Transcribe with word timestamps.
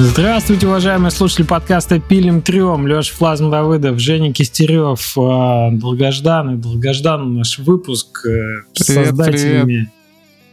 Здравствуйте, 0.00 0.68
уважаемые 0.68 1.10
слушатели 1.10 1.44
подкаста 1.44 1.98
«Пилим 1.98 2.40
трем». 2.40 2.86
Леша 2.86 3.12
Флазм 3.16 3.50
Давыдов, 3.50 3.98
Женя 3.98 4.32
Кистерев. 4.32 5.18
А, 5.18 5.72
долгожданный, 5.72 6.56
долгожданный 6.56 7.38
наш 7.38 7.58
выпуск 7.58 8.24
э, 8.24 8.62
с 8.74 8.86
Привет, 8.86 9.06
создателями, 9.06 9.64
привет. 9.64 9.88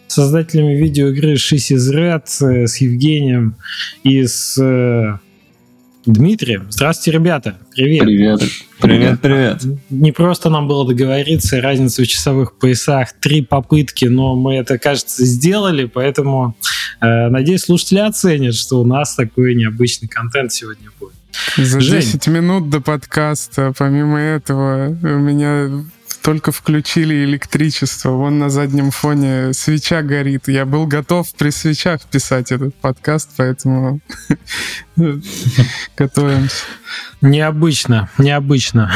создателями 0.08 0.73
видеоигры 0.77 1.38
Шис 1.38 1.70
из 1.70 1.94
Red, 1.94 2.23
э, 2.41 2.66
с 2.66 2.77
Евгением 2.77 3.55
и 4.04 4.26
с 4.26 4.58
Дмитрием. 6.06 6.68
Здравствуйте, 6.70 7.18
ребята. 7.18 7.58
Привет. 7.74 8.04
Привет. 8.04 8.42
Привет, 8.80 9.22
привет. 9.22 9.64
Не 9.90 10.12
просто 10.12 10.50
нам 10.50 10.68
было 10.68 10.88
договориться, 10.88 11.62
разница 11.62 12.04
в 12.04 12.08
часовых 12.08 12.58
поясах, 12.58 13.14
три 13.20 13.42
попытки, 13.42 14.05
но 14.05 14.36
мы 14.36 14.55
это, 14.55 14.77
кажется, 14.77 15.26
сделали, 15.26 15.86
поэтому 15.86 16.55
э, 17.02 17.30
надеюсь, 17.30 17.62
слушатели 17.62 17.99
оценят, 17.99 18.54
что 18.54 18.82
у 18.82 18.86
нас 18.86 19.16
такой 19.16 19.55
необычный 19.55 20.08
контент 20.08 20.52
сегодня 20.52 20.90
будет. 20.99 21.15
За 21.57 21.80
Жень. 21.80 22.02
10 22.02 22.27
минут 22.27 22.70
до 22.70 22.81
подкаста, 22.81 23.73
помимо 23.77 24.20
этого, 24.20 24.89
у 25.02 25.20
меня 25.20 25.70
только 26.21 26.52
включили 26.52 27.23
электричество. 27.23 28.09
Вон 28.12 28.39
на 28.39 28.49
заднем 28.49 28.89
фоне 28.91 29.53
свеча 29.53 30.02
горит. 30.02 30.48
Я 30.48 30.66
был 30.66 30.88
готов 30.88 31.31
при 31.35 31.52
свечах 31.52 32.02
писать 32.05 32.52
этот 32.52 32.73
подкаст, 32.76 33.29
поэтому 33.38 33.99
готовимся. 35.98 36.55
Необычно, 37.21 38.09
необычно. 38.17 38.91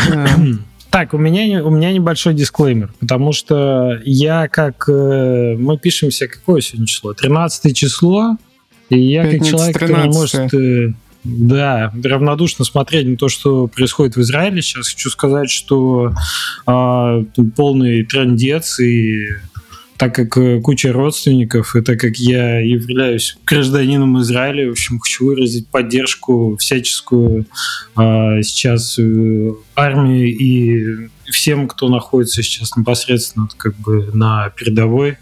Так, 0.90 1.14
у 1.14 1.20
меня, 1.20 1.46
не- 1.48 1.62
у 1.62 1.70
меня 1.70 1.94
небольшой 1.94 2.34
дисклеймер, 2.34 2.92
потому 3.00 3.32
что 3.32 4.00
я 4.06 4.48
как... 4.48 4.90
э, 4.90 5.56
мы 5.56 5.78
пишемся, 5.78 6.28
какое 6.28 6.62
сегодня 6.62 6.88
число? 6.88 7.14
13 7.14 7.78
число, 7.78 8.38
и 8.90 9.00
я 9.00 9.22
как 9.22 9.32
Пятница, 9.34 9.52
человек, 9.52 9.74
который 9.76 9.96
13. 10.10 10.16
может... 10.20 10.54
э, 10.56 10.94
да, 11.24 11.92
равнодушно 12.04 12.66
смотреть 12.66 13.08
на 13.08 13.18
то, 13.18 13.30
что 13.30 13.68
происходит 13.68 14.16
в 14.16 14.22
Израиле. 14.22 14.62
Сейчас 14.62 14.90
хочу 14.90 15.10
сказать, 15.10 15.50
что 15.50 16.14
тут 16.66 17.56
полный 17.56 18.06
трендец, 18.06 18.80
и 18.80 19.28
так 20.00 20.16
как 20.16 20.38
э, 20.38 20.62
куча 20.62 20.94
родственников, 20.94 21.76
и 21.76 21.82
так 21.82 22.00
как 22.00 22.16
я 22.16 22.60
являюсь 22.60 23.38
гражданином 23.46 24.22
Израиля, 24.22 24.70
в 24.70 24.72
общем, 24.72 24.98
хочу 24.98 25.26
выразить 25.26 25.68
поддержку 25.68 26.56
всяческую 26.56 27.46
а, 27.98 28.42
сейчас 28.42 28.98
э, 28.98 29.52
армии 29.76 30.30
и 30.30 31.10
всем, 31.30 31.68
кто 31.68 31.90
находится 31.90 32.42
сейчас 32.42 32.78
непосредственно 32.78 33.50
как 33.58 33.76
бы 33.76 34.10
на 34.14 34.50
передовой. 34.52 35.18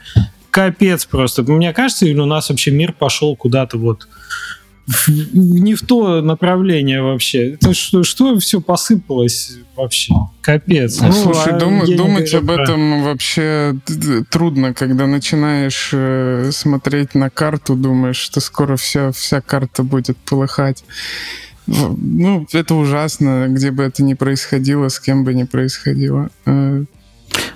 Капец 0.52 1.06
просто. 1.06 1.42
Мне 1.42 1.74
кажется, 1.74 2.06
или 2.06 2.20
у 2.20 2.26
нас 2.26 2.50
вообще 2.50 2.70
мир 2.70 2.94
пошел 2.94 3.36
куда-то 3.36 3.80
вот 3.80 4.08
не 5.34 5.76
в 5.76 5.82
то 5.82 6.22
направление 6.22 7.02
вообще. 7.02 7.54
Это 7.54 7.74
что, 7.74 8.04
что 8.04 8.38
все 8.40 8.62
посыпалось 8.62 9.58
вообще? 9.76 10.14
Капец. 10.42 11.00
Ну, 11.02 11.12
Слушай, 11.12 11.54
а 11.54 11.60
дум- 11.60 11.96
думать 11.96 12.34
об 12.34 12.46
про- 12.48 12.64
этом 12.64 13.04
вообще 13.04 13.76
д- 13.88 14.24
трудно, 14.30 14.74
когда 14.74 15.06
начинаешь 15.08 15.90
э, 15.94 16.52
смотреть 16.54 17.16
на 17.16 17.30
карту, 17.30 17.76
думаешь, 17.76 18.16
что 18.18 18.40
скоро 18.40 18.78
вся, 18.78 19.12
вся 19.12 19.42
карта 19.42 19.84
будет 19.84 20.18
полыхать. 20.18 20.84
Ну, 21.68 22.48
это 22.54 22.76
ужасно, 22.76 23.48
где 23.50 23.72
бы 23.72 23.84
это 23.84 24.02
ни 24.04 24.14
происходило, 24.14 24.88
с 24.88 25.00
кем 25.02 25.26
бы 25.26 25.34
ни 25.34 25.44
происходило. 25.44 26.30
Э, 26.46 26.86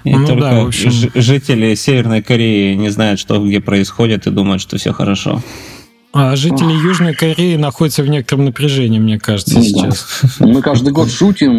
И 0.04 0.14
Ну 0.14 0.28
только 0.28 0.42
да, 0.42 0.64
в 0.64 0.68
общем. 0.68 0.92
жители 1.16 1.76
Северной 1.76 2.22
Кореи 2.22 2.76
не 2.76 2.90
знают, 2.90 3.20
что 3.22 3.40
где 3.44 3.62
происходит, 3.62 4.28
и 4.28 4.32
думают, 4.32 4.62
что 4.62 4.78
все 4.78 4.92
хорошо. 4.92 5.42
А 6.14 6.36
жители 6.36 6.74
Южной 6.74 7.14
Кореи 7.14 7.56
находятся 7.56 8.04
в 8.04 8.08
некотором 8.10 8.46
напряжении, 8.46 9.00
мне 9.00 9.18
кажется, 9.18 9.56
Ну 9.56 9.62
да. 9.62 9.66
сейчас. 9.66 10.22
Мы 10.40 10.62
каждый 10.62 10.92
год 10.92 11.10
шутим, 11.10 11.52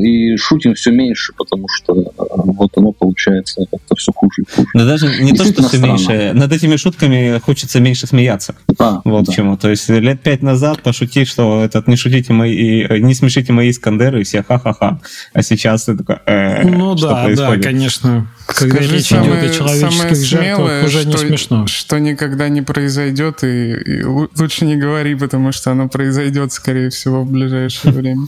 э, 0.00 0.04
и 0.06 0.36
шутим 0.36 0.74
все 0.74 0.90
меньше, 0.90 1.32
потому 1.36 1.66
что 1.68 1.94
э, 1.98 2.04
вот 2.18 2.70
оно 2.76 2.92
получается 2.92 3.62
как-то 3.70 3.96
все 3.96 4.12
хуже 4.12 4.42
и 4.42 4.54
хуже. 4.54 4.68
Но 4.74 4.84
даже 4.84 5.22
не 5.22 5.32
то, 5.32 5.44
что 5.44 5.62
все 5.62 5.78
странно. 5.78 5.86
меньше, 5.86 6.32
над 6.34 6.52
этими 6.52 6.76
шутками 6.76 7.38
хочется 7.38 7.80
меньше 7.80 8.06
смеяться. 8.06 8.54
Да, 8.78 9.00
Вот 9.04 9.24
да. 9.24 9.32
чему. 9.32 9.56
То 9.56 9.70
есть 9.70 9.88
лет 9.88 10.20
пять 10.20 10.42
назад 10.42 10.82
пошутить, 10.82 11.26
что 11.28 11.64
этот 11.64 11.88
не 11.88 11.96
шутите 11.96 12.34
мои, 12.34 12.82
э, 12.82 12.98
не 12.98 13.14
смешите 13.14 13.52
мои 13.54 13.70
Искандеры, 13.70 14.20
и 14.20 14.24
все 14.24 14.42
ха-ха-ха. 14.42 15.00
А 15.32 15.42
сейчас 15.42 15.84
ты 15.86 15.96
такой, 15.96 16.16
э, 16.26 16.64
Ну 16.68 16.96
что 16.98 17.08
да, 17.08 17.14
да, 17.14 17.24
происходит? 17.24 17.64
конечно. 17.64 18.26
Когда 18.46 18.74
Скажи 18.76 18.96
речь 18.96 19.12
идет 19.12 19.44
о 19.44 19.48
человеческих 19.54 20.26
жертвах, 20.26 20.84
уже 20.84 21.04
не 21.06 21.16
смешно. 21.16 21.66
Что 21.66 21.98
никогда 22.00 22.48
не 22.48 22.62
произойдет, 22.62 23.44
и, 23.44 23.69
и 23.76 24.02
лу- 24.02 24.30
лучше 24.38 24.64
не 24.64 24.76
говори, 24.76 25.14
потому 25.14 25.52
что 25.52 25.70
оно 25.70 25.88
произойдет, 25.88 26.52
скорее 26.52 26.90
всего, 26.90 27.22
в 27.22 27.30
ближайшее 27.30 27.92
время. 27.92 28.26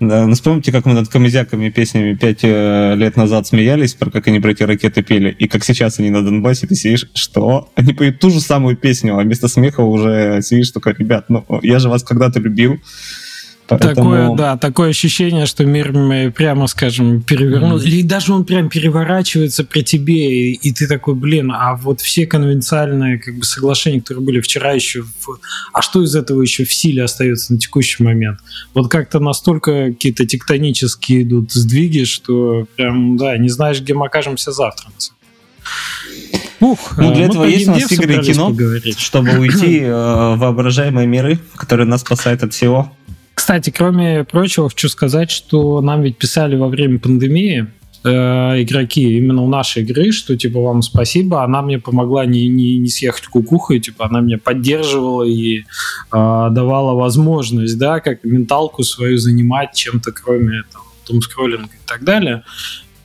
Да, 0.00 0.26
ну 0.26 0.34
вспомните, 0.34 0.70
как 0.70 0.86
мы 0.86 0.92
над 0.94 1.08
комедиаками 1.08 1.70
песнями 1.70 2.14
пять 2.14 2.44
э, 2.44 2.94
лет 2.94 3.16
назад 3.16 3.48
смеялись, 3.48 3.94
про 3.94 4.10
как 4.10 4.28
они 4.28 4.38
про 4.38 4.52
эти 4.52 4.62
ракеты 4.62 5.02
пели, 5.02 5.34
и 5.36 5.48
как 5.48 5.64
сейчас 5.64 5.98
они 5.98 6.10
на 6.10 6.22
Донбассе, 6.22 6.68
ты 6.68 6.76
сидишь, 6.76 7.10
что? 7.14 7.68
Они 7.74 7.92
поют 7.92 8.20
ту 8.20 8.30
же 8.30 8.40
самую 8.40 8.76
песню, 8.76 9.18
а 9.18 9.22
вместо 9.22 9.48
смеха 9.48 9.80
уже 9.80 10.40
сидишь 10.42 10.70
такой, 10.70 10.94
ребят, 10.96 11.24
ну 11.28 11.44
я 11.62 11.80
же 11.80 11.88
вас 11.88 12.04
когда-то 12.04 12.38
любил. 12.38 12.78
Поэтому... 13.68 13.94
Такое, 13.94 14.36
да, 14.36 14.56
такое 14.56 14.90
ощущение, 14.90 15.44
что 15.44 15.64
мир, 15.64 15.92
прямо 16.32 16.66
скажем, 16.68 17.20
перевернул. 17.20 17.76
Мгм. 17.78 17.86
Или 17.86 18.02
даже 18.02 18.32
он 18.32 18.44
прям 18.44 18.68
переворачивается 18.70 19.62
при 19.62 19.82
тебе, 19.82 20.50
и, 20.50 20.52
и 20.54 20.72
ты 20.72 20.86
такой, 20.88 21.14
блин, 21.14 21.52
а 21.52 21.76
вот 21.76 22.00
все 22.00 22.26
конвенциальные 22.26 23.18
как 23.18 23.36
бы, 23.36 23.44
соглашения, 23.44 24.00
которые 24.00 24.24
были 24.24 24.40
вчера 24.40 24.72
еще, 24.72 25.02
в- 25.02 25.38
а 25.74 25.82
что 25.82 26.02
из 26.02 26.14
этого 26.16 26.40
еще 26.40 26.64
в 26.64 26.72
силе 26.72 27.04
остается 27.04 27.52
на 27.52 27.58
текущий 27.58 28.02
момент? 28.02 28.38
Вот 28.72 28.88
как-то 28.90 29.20
настолько 29.20 29.88
какие-то 29.88 30.24
тектонические 30.26 31.22
идут 31.22 31.52
сдвиги, 31.52 32.04
что 32.04 32.66
прям, 32.76 33.16
да, 33.18 33.36
не 33.36 33.48
знаешь, 33.50 33.80
где 33.80 33.92
мы 33.94 34.06
окажемся 34.06 34.50
завтра. 34.52 34.88
Ух, 36.60 36.94
Ну, 36.98 37.14
для 37.14 37.26
этого 37.26 37.44
есть 37.44 37.68
у 37.68 37.72
нас 37.72 37.90
игры 37.92 38.16
и 38.16 38.22
кино. 38.22 38.48
поговорить. 38.50 38.98
чтобы 38.98 39.38
уйти 39.38 39.78
э, 39.82 39.90
в 39.92 40.36
воображаемые 40.38 41.06
миры, 41.06 41.38
которые 41.54 41.86
нас 41.86 42.00
спасают 42.00 42.42
от 42.42 42.52
всего. 42.52 42.92
Кстати, 43.48 43.70
кроме 43.70 44.24
прочего, 44.24 44.68
хочу 44.68 44.90
сказать, 44.90 45.30
что 45.30 45.80
нам 45.80 46.02
ведь 46.02 46.18
писали 46.18 46.54
во 46.54 46.68
время 46.68 46.98
пандемии 46.98 47.68
э, 48.04 48.10
игроки 48.10 49.16
именно 49.16 49.42
у 49.42 49.48
нашей 49.48 49.84
игры, 49.84 50.12
что 50.12 50.36
типа 50.36 50.60
вам 50.60 50.82
спасибо, 50.82 51.42
она 51.42 51.62
мне 51.62 51.78
помогла 51.78 52.26
не, 52.26 52.46
не, 52.46 52.76
не 52.76 52.90
съехать 52.90 53.24
кукухой, 53.24 53.80
типа 53.80 54.04
она 54.04 54.20
меня 54.20 54.36
поддерживала 54.36 55.22
и 55.22 55.60
э, 55.60 55.62
давала 56.12 56.92
возможность, 56.92 57.78
да, 57.78 58.00
как 58.00 58.22
менталку 58.22 58.82
свою 58.82 59.16
занимать 59.16 59.72
чем-то, 59.72 60.12
кроме 60.12 60.64
там, 60.70 60.82
думскроллинга 61.08 61.72
и 61.72 61.86
так 61.86 62.04
далее. 62.04 62.44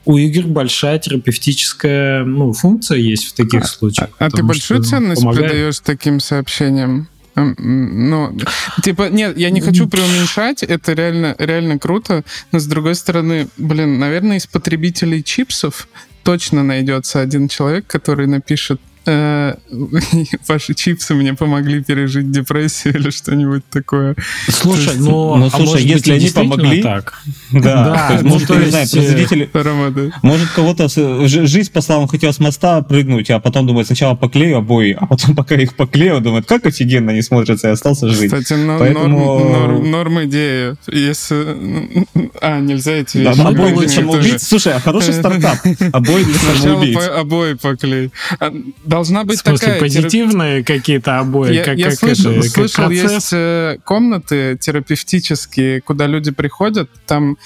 У 0.04 0.18
игр 0.18 0.46
большая 0.46 1.00
терапевтическая 1.00 2.26
ну, 2.26 2.52
функция 2.52 2.98
есть 2.98 3.30
в 3.30 3.34
таких 3.34 3.66
случаях. 3.66 4.10
А 4.20 4.30
ты 4.30 4.44
большую 4.44 4.84
ценность 4.84 5.22
помогает. 5.22 5.52
придаешь 5.52 5.80
таким 5.80 6.20
сообщениям? 6.20 7.08
М, 7.36 7.56
м, 7.58 8.10
Ну, 8.10 8.38
типа, 8.84 9.10
нет, 9.10 9.38
я 9.38 9.50
не 9.50 9.62
хочу 9.62 9.88
преуменьшать, 9.88 10.64
это 10.64 10.94
реально, 10.94 11.36
реально 11.40 11.80
круто, 11.80 12.24
но 12.52 12.60
с 12.60 12.66
другой 12.66 12.96
стороны, 12.96 13.48
блин, 13.58 14.00
наверное, 14.00 14.38
из 14.38 14.46
потребителей 14.48 15.24
чипсов 15.24 15.88
точно 16.24 16.64
найдется 16.64 17.22
один 17.22 17.48
человек, 17.48 17.88
который 17.88 18.28
напишет 18.28 18.80
ваши 20.48 20.74
чипсы 20.74 21.14
мне 21.14 21.34
помогли 21.34 21.84
пережить 21.84 22.32
депрессию 22.32 22.96
или 22.96 23.10
что-нибудь 23.10 23.64
такое. 23.70 24.16
Слушай, 24.50 24.96
ну, 24.98 25.36
Ну, 25.36 25.46
а 25.48 25.50
слушай, 25.50 25.66
может 25.66 25.82
быть, 25.82 25.86
если 25.86 26.12
они 26.14 26.30
помогли, 26.30 26.82
так? 26.82 27.14
Да, 27.52 27.60
Да, 27.86 28.08
то 28.08 28.14
есть, 28.14 28.24
ну, 28.24 28.30
может, 28.30 28.48
то 28.48 28.54
я 28.56 28.60
не 28.66 28.70
знаю, 28.70 28.84
есть, 28.84 28.94
э, 28.96 28.98
производители... 29.00 29.50
Работает. 29.54 30.14
Может, 30.22 30.50
кого-то 30.50 30.88
жизнь 31.28 31.72
послала, 31.72 32.02
он 32.04 32.08
хотел 32.08 32.32
с 32.34 32.40
моста 32.40 32.82
прыгнуть, 32.82 33.30
а 33.30 33.40
потом 33.40 33.68
думает, 33.68 33.88
сначала 33.88 34.16
поклею 34.16 34.58
обои, 34.58 34.96
а 35.00 35.06
потом, 35.06 35.36
пока 35.36 35.56
их 35.56 35.76
поклеил, 35.76 36.20
думает, 36.22 36.46
как 36.46 36.66
офигенно 36.66 37.12
они 37.12 37.22
смотрятся, 37.22 37.68
и 37.68 37.72
остался 37.72 38.10
жить. 38.10 38.32
Кстати, 38.32 38.54
но- 38.54 38.80
Поэтому- 38.80 39.08
норм, 39.40 39.52
норм- 39.52 39.92
норм 39.92 40.24
идея. 40.26 40.76
Если... 40.88 42.06
А, 42.42 42.60
нельзя 42.60 42.94
эти 42.94 43.18
Да, 43.24 43.32
вещи 43.32 43.42
обои 43.42 43.54
говорить 43.72 43.78
для 43.80 43.90
самоубийц. 43.90 44.48
Слушай, 44.48 44.74
а 44.74 44.80
хороший 44.80 45.14
стартап. 45.14 45.58
Обои 45.92 46.24
для 46.24 46.34
самоубийц. 46.62 46.98
обои 47.16 47.54
поклей. 47.54 48.12
Должна 48.94 49.24
В 49.24 49.26
быть 49.26 49.40
смысле, 49.40 49.58
такая... 49.58 49.80
терап- 49.80 49.80
позитивные 49.80 50.64
какие-то 50.64 51.18
обои? 51.18 51.52
Я, 51.52 51.64
как, 51.64 51.78
я 51.80 51.90
как 51.90 51.96
слышал, 51.96 52.30
это, 52.30 52.42
как 52.42 52.52
слышал 52.52 52.86
процесс? 52.86 53.12
есть 53.12 53.30
э, 53.34 53.78
комнаты 53.84 54.56
терапевтические, 54.62 55.82
куда 55.82 56.06
люди 56.06 56.30
приходят, 56.30 56.92
там 57.08 57.38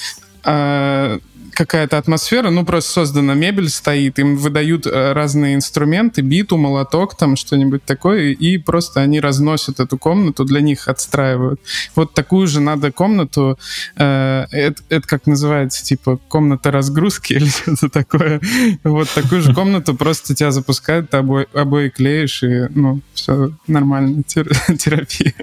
э, 0.44 1.20
какая-то 1.58 1.98
атмосфера, 1.98 2.52
ну 2.52 2.64
просто 2.64 2.92
создана 2.92 3.34
мебель 3.34 3.70
стоит, 3.70 4.20
им 4.20 4.38
выдают 4.38 4.86
э, 4.86 5.14
разные 5.14 5.56
инструменты, 5.56 6.22
биту, 6.22 6.56
молоток, 6.56 7.18
там 7.18 7.36
что-нибудь 7.36 7.84
такое, 7.84 8.34
и 8.34 8.60
просто 8.60 9.02
они 9.02 9.20
разносят 9.20 9.80
эту 9.80 9.98
комнату, 9.98 10.46
для 10.46 10.62
них 10.62 10.88
отстраивают. 10.88 11.60
Вот 11.96 12.14
такую 12.14 12.46
же 12.46 12.60
надо 12.62 12.92
комнату, 12.92 13.58
э, 13.96 14.46
это, 14.52 14.84
это 14.90 15.08
как 15.08 15.26
называется, 15.26 15.84
типа 15.84 16.20
комната 16.28 16.70
разгрузки 16.70 17.34
или 17.38 17.48
что-то 17.48 17.90
такое. 17.90 18.40
Вот 18.84 19.10
такую 19.10 19.42
же 19.42 19.56
комнату 19.56 19.96
просто 19.96 20.36
тебя 20.36 20.52
запускают, 20.52 21.10
ты 21.10 21.18
обои, 21.18 21.48
обои 21.54 21.90
клеишь, 21.90 22.44
и 22.44 22.68
ну 22.76 23.02
все 23.16 23.52
нормально, 23.66 24.22
тер- 24.28 24.54
терапия. 24.78 25.34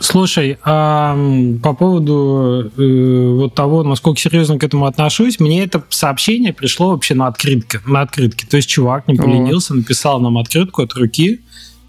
Слушай, 0.00 0.58
а 0.62 1.16
по 1.62 1.74
поводу 1.74 2.70
э, 2.76 3.32
вот 3.34 3.54
того, 3.54 3.82
насколько 3.82 4.20
серьезно 4.20 4.58
к 4.58 4.62
этому 4.62 4.86
отношусь, 4.86 5.40
мне 5.40 5.64
это 5.64 5.82
сообщение 5.88 6.52
пришло 6.52 6.90
вообще 6.90 7.14
на 7.14 7.26
открытке, 7.26 7.80
на 7.84 8.02
открытке. 8.02 8.46
То 8.46 8.56
есть 8.56 8.68
чувак 8.68 9.08
не 9.08 9.16
поленился, 9.16 9.74
написал 9.74 10.20
нам 10.20 10.38
открытку 10.38 10.82
от 10.82 10.92
руки. 10.94 11.40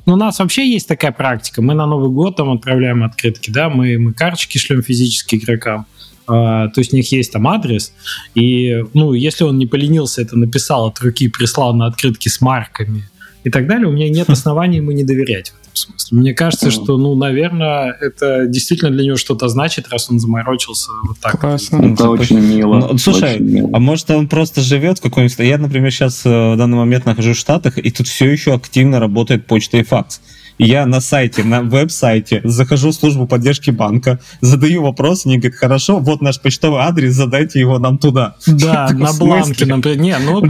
Ну, 0.06 0.14
у 0.14 0.16
нас 0.16 0.40
вообще 0.40 0.68
есть 0.68 0.88
такая 0.88 1.12
практика. 1.12 1.62
Мы 1.62 1.76
на 1.76 1.86
Новый 1.86 2.10
год 2.10 2.36
там 2.36 2.52
отправляем 2.52 3.04
открытки, 3.04 3.52
да, 3.52 3.70
мы, 3.70 4.00
мы 4.00 4.14
карточки 4.14 4.58
шлем 4.58 4.82
физически 4.82 5.36
игрокам. 5.36 5.86
А, 6.28 6.68
то 6.70 6.82
есть 6.82 6.94
у 6.94 6.96
них 6.96 7.12
есть 7.12 7.32
там 7.32 7.48
адрес, 7.48 7.94
и, 8.34 8.84
ну, 8.94 9.14
если 9.14 9.44
он 9.44 9.58
не 9.58 9.66
поленился, 9.66 10.22
это 10.22 10.38
написал 10.38 10.88
от 10.88 11.00
руки, 11.00 11.28
прислал 11.28 11.74
на 11.74 11.88
открытки 11.88 12.30
с 12.30 12.42
марками 12.42 13.10
и 13.44 13.50
так 13.50 13.68
далее, 13.68 13.88
у 13.88 13.92
меня 13.92 14.10
нет 14.10 14.30
оснований 14.30 14.78
ему 14.78 14.92
не 14.92 15.04
доверять 15.04 15.50
в 15.52 15.62
этом 15.62 15.76
смысле. 15.76 16.18
Мне 16.18 16.34
кажется, 16.34 16.72
что, 16.72 16.98
ну, 16.98 17.16
наверное, 17.16 17.96
это 18.00 18.46
действительно 18.48 18.92
для 18.92 19.06
него 19.06 19.18
что-то 19.18 19.48
значит, 19.48 19.88
раз 19.90 20.10
он 20.10 20.20
заморочился 20.20 20.92
вот 21.04 21.18
так. 21.20 21.40
Классно. 21.40 21.78
Это 21.78 21.96
типа, 21.96 22.08
очень 22.08 22.40
мило. 22.40 22.88
Ну, 22.92 22.98
слушай, 22.98 23.36
очень 23.36 23.46
мило. 23.46 23.70
а 23.74 23.80
может 23.80 24.10
он 24.12 24.28
просто 24.28 24.62
живет 24.62 25.00
в 25.00 25.02
каком-нибудь... 25.02 25.38
Я, 25.40 25.58
например, 25.58 25.92
сейчас 25.92 26.26
в 26.26 26.56
данный 26.58 26.78
момент 26.78 27.06
нахожусь 27.06 27.38
в 27.38 27.40
Штатах, 27.40 27.78
и 27.78 27.92
тут 27.92 28.08
все 28.08 28.30
еще 28.30 28.54
активно 28.54 29.00
работает 29.00 29.46
почта 29.46 29.78
и 29.78 29.84
факс. 29.84 30.22
Я 30.60 30.86
на 30.86 31.00
сайте, 31.00 31.44
на 31.46 31.62
веб-сайте 31.62 32.42
захожу 32.44 32.90
в 32.90 32.94
службу 32.94 33.28
поддержки 33.28 33.72
банка, 33.72 34.20
задаю 34.42 34.84
вопрос, 34.84 35.26
они 35.26 35.38
говорят, 35.38 35.58
хорошо, 35.58 36.00
вот 36.00 36.22
наш 36.22 36.40
почтовый 36.42 36.82
адрес, 36.82 37.14
задайте 37.14 37.62
его 37.62 37.80
нам 37.80 37.98
туда. 37.98 38.36
Да, 38.46 38.90
на 38.94 39.14
бланке, 39.14 39.66
например. 39.66 39.98
Не, 40.00 40.18
ну 40.20 40.42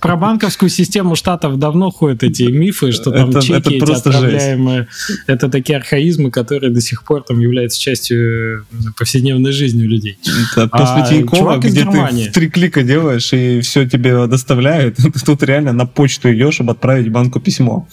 про, 0.00 0.16
банковскую 0.16 0.70
систему 0.70 1.14
штатов 1.14 1.58
давно 1.58 1.90
ходят 1.90 2.22
эти 2.22 2.44
мифы, 2.44 2.90
что 2.92 3.10
там 3.10 3.32
чеки 3.38 3.52
это 3.52 3.70
эти 3.70 3.92
отправляемые. 3.92 4.88
Это 5.26 5.50
такие 5.50 5.76
архаизмы, 5.76 6.30
которые 6.30 6.72
до 6.72 6.80
сих 6.80 7.04
пор 7.04 7.22
там 7.22 7.38
являются 7.38 7.78
частью 7.78 8.62
э, 8.62 8.62
повседневной 8.96 9.52
жизни 9.52 9.84
у 9.84 9.88
людей. 9.88 10.18
После 10.54 11.02
А, 11.02 11.06
Тинькова, 11.06 11.58
где 11.58 11.84
ты 11.84 12.30
три 12.30 12.48
клика 12.48 12.82
делаешь, 12.82 13.30
и 13.34 13.60
все 13.60 13.86
тебе 13.86 14.26
доставляют, 14.26 14.96
тут 15.26 15.42
реально 15.42 15.72
на 15.72 15.84
почту 15.84 16.32
идешь, 16.32 16.54
чтобы 16.54 16.72
отправить 16.72 17.10
банку 17.10 17.40
письмо. 17.40 17.86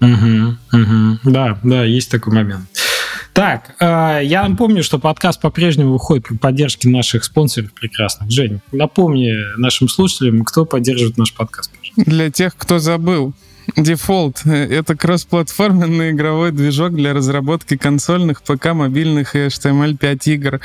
Мгм, 0.00 0.58
мгм. 0.72 1.20
Да, 1.24 1.58
да, 1.62 1.84
есть 1.84 2.10
такой 2.10 2.34
момент. 2.34 2.68
Так, 3.32 3.74
э, 3.80 4.20
я 4.22 4.46
напомню, 4.48 4.84
что 4.84 5.00
подкаст 5.00 5.40
по-прежнему 5.40 5.92
выходит 5.92 6.24
при 6.28 6.36
поддержке 6.36 6.88
наших 6.88 7.24
спонсоров 7.24 7.72
прекрасных. 7.72 8.30
Жень, 8.30 8.60
напомни 8.70 9.32
нашим 9.58 9.88
слушателям, 9.88 10.44
кто 10.44 10.64
поддерживает 10.64 11.16
наш 11.18 11.34
подкаст. 11.34 11.72
пожалуйста. 11.76 12.10
Для 12.10 12.30
тех, 12.30 12.56
кто 12.56 12.78
забыл, 12.78 13.34
Default— 13.76 14.42
это 14.50 14.94
кроссплатформенный 14.94 16.10
игровой 16.10 16.52
движок 16.52 16.94
для 16.94 17.12
разработки 17.12 17.76
консольных, 17.76 18.42
ПК, 18.42 18.72
мобильных 18.72 19.34
и 19.34 19.46
HTML5 19.46 20.18
игр. 20.26 20.60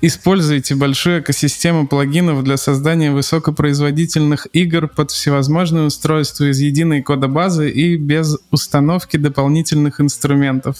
Используйте 0.00 0.74
большую 0.74 1.20
экосистему 1.20 1.86
плагинов 1.86 2.44
для 2.44 2.56
создания 2.56 3.10
высокопроизводительных 3.10 4.46
игр 4.52 4.88
под 4.88 5.10
всевозможные 5.10 5.84
устройства 5.84 6.50
из 6.50 6.60
единой 6.60 7.02
кодобазы 7.02 7.70
и 7.70 7.96
без 7.96 8.36
установки 8.50 9.16
дополнительных 9.16 10.00
инструментов. 10.00 10.76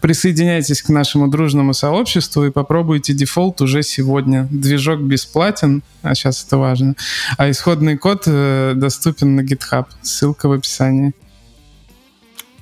Присоединяйтесь 0.00 0.82
к 0.82 0.88
нашему 0.88 1.28
дружному 1.28 1.74
сообществу 1.74 2.44
и 2.44 2.50
попробуйте 2.50 3.12
Default 3.12 3.62
уже 3.62 3.82
сегодня. 3.82 4.48
Движок 4.50 5.00
бесплатен, 5.00 5.82
а 6.02 6.14
сейчас 6.14 6.44
это 6.44 6.58
важно, 6.58 6.94
а 7.38 7.50
исходный 7.50 7.96
код 7.96 8.24
э, 8.26 8.72
доступен 8.74 9.36
на 9.36 9.40
GitHub. 9.40 9.86
Ссылка 10.02 10.48
в 10.48 10.52
описании. 10.52 11.03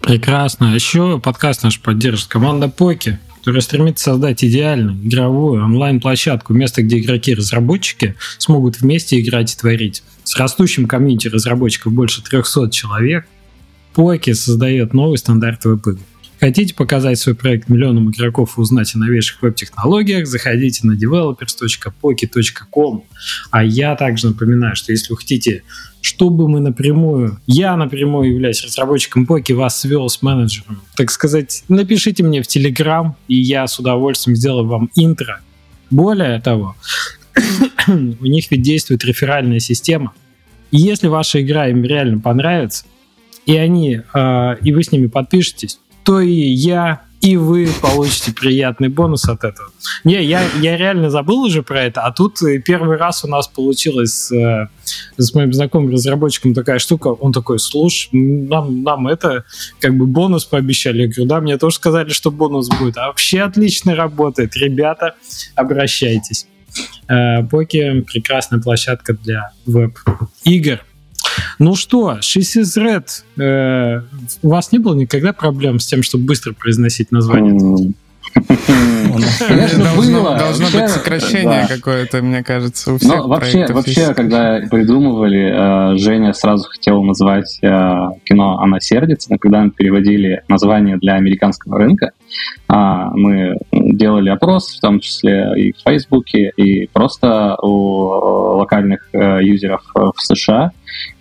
Прекрасно. 0.02 0.74
Еще 0.74 1.20
подкаст 1.20 1.62
наш 1.62 1.80
поддержит 1.80 2.28
команда 2.28 2.68
Поки, 2.68 3.18
которая 3.38 3.62
стремится 3.62 4.04
создать 4.04 4.44
идеальную 4.44 4.96
игровую 4.96 5.64
онлайн-площадку, 5.64 6.52
место, 6.54 6.82
где 6.82 6.98
игроки-разработчики 6.98 8.16
смогут 8.38 8.80
вместе 8.80 9.20
играть 9.20 9.54
и 9.54 9.56
творить. 9.56 10.02
С 10.24 10.36
растущим 10.36 10.86
комьюнити 10.86 11.28
разработчиков 11.28 11.92
больше 11.92 12.22
300 12.22 12.70
человек, 12.70 13.26
Поки 13.94 14.32
создает 14.32 14.94
новый 14.94 15.18
стандарт 15.18 15.64
веб-игр. 15.64 16.00
Хотите 16.40 16.74
показать 16.74 17.20
свой 17.20 17.36
проект 17.36 17.68
миллионам 17.68 18.10
игроков 18.10 18.56
и 18.56 18.60
узнать 18.60 18.96
о 18.96 18.98
новейших 18.98 19.42
веб-технологиях, 19.42 20.26
заходите 20.26 20.84
на 20.84 20.92
developers.poki.com. 20.92 23.04
А 23.52 23.62
я 23.62 23.94
также 23.94 24.26
напоминаю, 24.28 24.74
что 24.74 24.90
если 24.90 25.12
вы 25.12 25.18
хотите, 25.18 25.62
чтобы 26.02 26.48
мы 26.48 26.60
напрямую, 26.60 27.40
я 27.46 27.76
напрямую 27.76 28.32
являюсь 28.34 28.62
разработчиком 28.64 29.24
Поки, 29.24 29.52
вас 29.52 29.80
свел 29.80 30.08
с 30.08 30.20
менеджером, 30.20 30.82
так 30.96 31.10
сказать, 31.10 31.62
напишите 31.68 32.24
мне 32.24 32.42
в 32.42 32.46
Телеграм, 32.48 33.16
и 33.28 33.36
я 33.36 33.66
с 33.66 33.78
удовольствием 33.78 34.36
сделаю 34.36 34.66
вам 34.66 34.90
интро. 34.96 35.40
Более 35.90 36.40
того, 36.40 36.74
у 37.86 38.26
них 38.26 38.50
ведь 38.50 38.62
действует 38.62 39.04
реферальная 39.04 39.60
система. 39.60 40.12
И 40.72 40.78
если 40.78 41.06
ваша 41.06 41.40
игра 41.40 41.68
им 41.68 41.84
реально 41.84 42.18
понравится, 42.18 42.84
и 43.46 43.56
они, 43.56 44.00
э, 44.12 44.56
и 44.60 44.72
вы 44.72 44.82
с 44.82 44.90
ними 44.90 45.06
подпишетесь, 45.06 45.78
то 46.02 46.20
и 46.20 46.32
я, 46.32 47.02
и 47.22 47.36
вы 47.36 47.68
получите 47.80 48.32
приятный 48.32 48.88
бонус 48.88 49.28
от 49.28 49.44
этого. 49.44 49.70
Не, 50.02 50.22
я, 50.24 50.42
я 50.60 50.76
реально 50.76 51.08
забыл 51.08 51.44
уже 51.44 51.62
про 51.62 51.84
это, 51.84 52.02
а 52.02 52.12
тут 52.12 52.42
э, 52.42 52.58
первый 52.58 52.96
раз 52.96 53.24
у 53.24 53.28
нас 53.28 53.46
получилось 53.46 54.12
с, 54.12 54.32
э, 54.32 54.68
с 55.16 55.32
моим 55.32 55.52
знакомым 55.52 55.92
разработчиком 55.92 56.52
такая 56.52 56.80
штука. 56.80 57.08
Он 57.08 57.32
такой, 57.32 57.60
слушай, 57.60 58.08
нам, 58.12 58.82
нам 58.82 59.06
это 59.06 59.44
как 59.78 59.96
бы 59.96 60.06
бонус 60.06 60.44
пообещали. 60.44 61.02
Я 61.02 61.06
говорю, 61.06 61.26
да, 61.26 61.40
мне 61.40 61.58
тоже 61.58 61.76
сказали, 61.76 62.10
что 62.10 62.32
бонус 62.32 62.68
будет. 62.68 62.98
А 62.98 63.06
вообще 63.06 63.42
отлично 63.42 63.94
работает. 63.94 64.56
Ребята, 64.56 65.14
обращайтесь. 65.54 66.48
Э, 67.08 67.44
Поки 67.44 68.00
прекрасная 68.00 68.60
площадка 68.60 69.12
для 69.14 69.52
веб-игр. 69.64 70.80
Ну 71.58 71.74
что, 71.74 72.18
She's 72.20 72.60
is 72.60 72.76
Red. 72.76 73.06
Э, 73.40 74.02
у 74.42 74.48
вас 74.48 74.72
не 74.72 74.78
было 74.78 74.94
никогда 74.94 75.32
проблем 75.32 75.78
с 75.78 75.86
тем, 75.86 76.02
чтобы 76.02 76.24
быстро 76.24 76.52
произносить 76.52 77.12
название? 77.12 77.92
Конечно, 79.46 79.84
должно, 79.84 80.22
было. 80.22 80.38
должно 80.38 80.66
быть 80.70 80.88
сокращение 80.88 81.66
какое-то, 81.68 82.22
мне 82.22 82.42
кажется, 82.42 82.94
у 82.94 82.98
всех 82.98 83.26
вообще, 83.26 83.66
вообще, 83.66 84.14
когда 84.14 84.60
придумывали, 84.70 85.94
э, 85.94 85.98
Женя 85.98 86.32
сразу 86.32 86.68
хотел 86.68 87.02
назвать 87.02 87.58
э, 87.62 87.68
кино 88.24 88.58
«Она 88.60 88.80
сердится», 88.80 89.30
но 89.30 89.38
когда 89.38 89.62
мы 89.62 89.70
переводили 89.70 90.42
название 90.48 90.96
для 90.96 91.14
американского 91.14 91.78
рынка, 91.78 92.12
а, 92.68 93.10
мы 93.12 93.58
делали 93.82 94.30
опрос, 94.30 94.76
в 94.76 94.80
том 94.80 95.00
числе 95.00 95.52
и 95.56 95.72
в 95.72 95.82
Фейсбуке, 95.82 96.52
и 96.56 96.86
просто 96.86 97.56
у 97.60 98.10
э, 98.10 98.56
локальных 98.58 99.08
э, 99.12 99.42
юзеров 99.42 99.82
э, 99.94 100.00
в 100.14 100.20
США, 100.20 100.72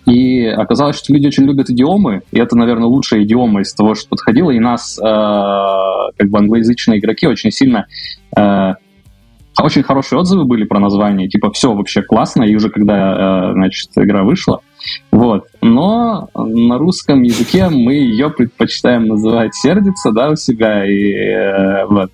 и 0.06 0.46
оказалось, 0.46 0.96
что 0.96 1.12
люди 1.12 1.26
очень 1.26 1.44
любят 1.44 1.70
идиомы, 1.70 2.22
и 2.30 2.38
это, 2.38 2.56
наверное, 2.56 2.86
лучшая 2.86 3.22
идиома 3.22 3.60
из 3.60 3.72
того, 3.74 3.94
что 3.94 4.08
подходило, 4.08 4.50
и 4.50 4.58
нас, 4.58 4.98
э, 4.98 5.02
как 5.02 6.28
бы 6.28 6.38
англоязычные 6.38 6.98
игроки, 6.98 7.26
очень 7.26 7.50
сильно 7.50 7.86
э, 8.36 8.74
очень 9.60 9.82
хорошие 9.82 10.18
отзывы 10.18 10.44
были 10.44 10.64
про 10.64 10.80
название, 10.80 11.28
типа 11.28 11.52
все 11.52 11.74
вообще 11.74 12.02
классно, 12.02 12.42
и 12.44 12.54
уже 12.54 12.70
когда, 12.70 13.50
э, 13.50 13.52
значит, 13.52 13.90
игра 13.96 14.24
вышла, 14.24 14.60
вот. 15.10 15.44
Но 15.60 16.28
на 16.34 16.78
русском 16.78 17.22
языке 17.22 17.68
мы 17.68 17.94
ее 17.94 18.30
предпочитаем 18.30 19.06
называть 19.06 19.54
сердится, 19.54 20.10
да, 20.12 20.30
у 20.30 20.36
себя, 20.36 20.84
и 20.84 21.84
вот. 21.86 22.10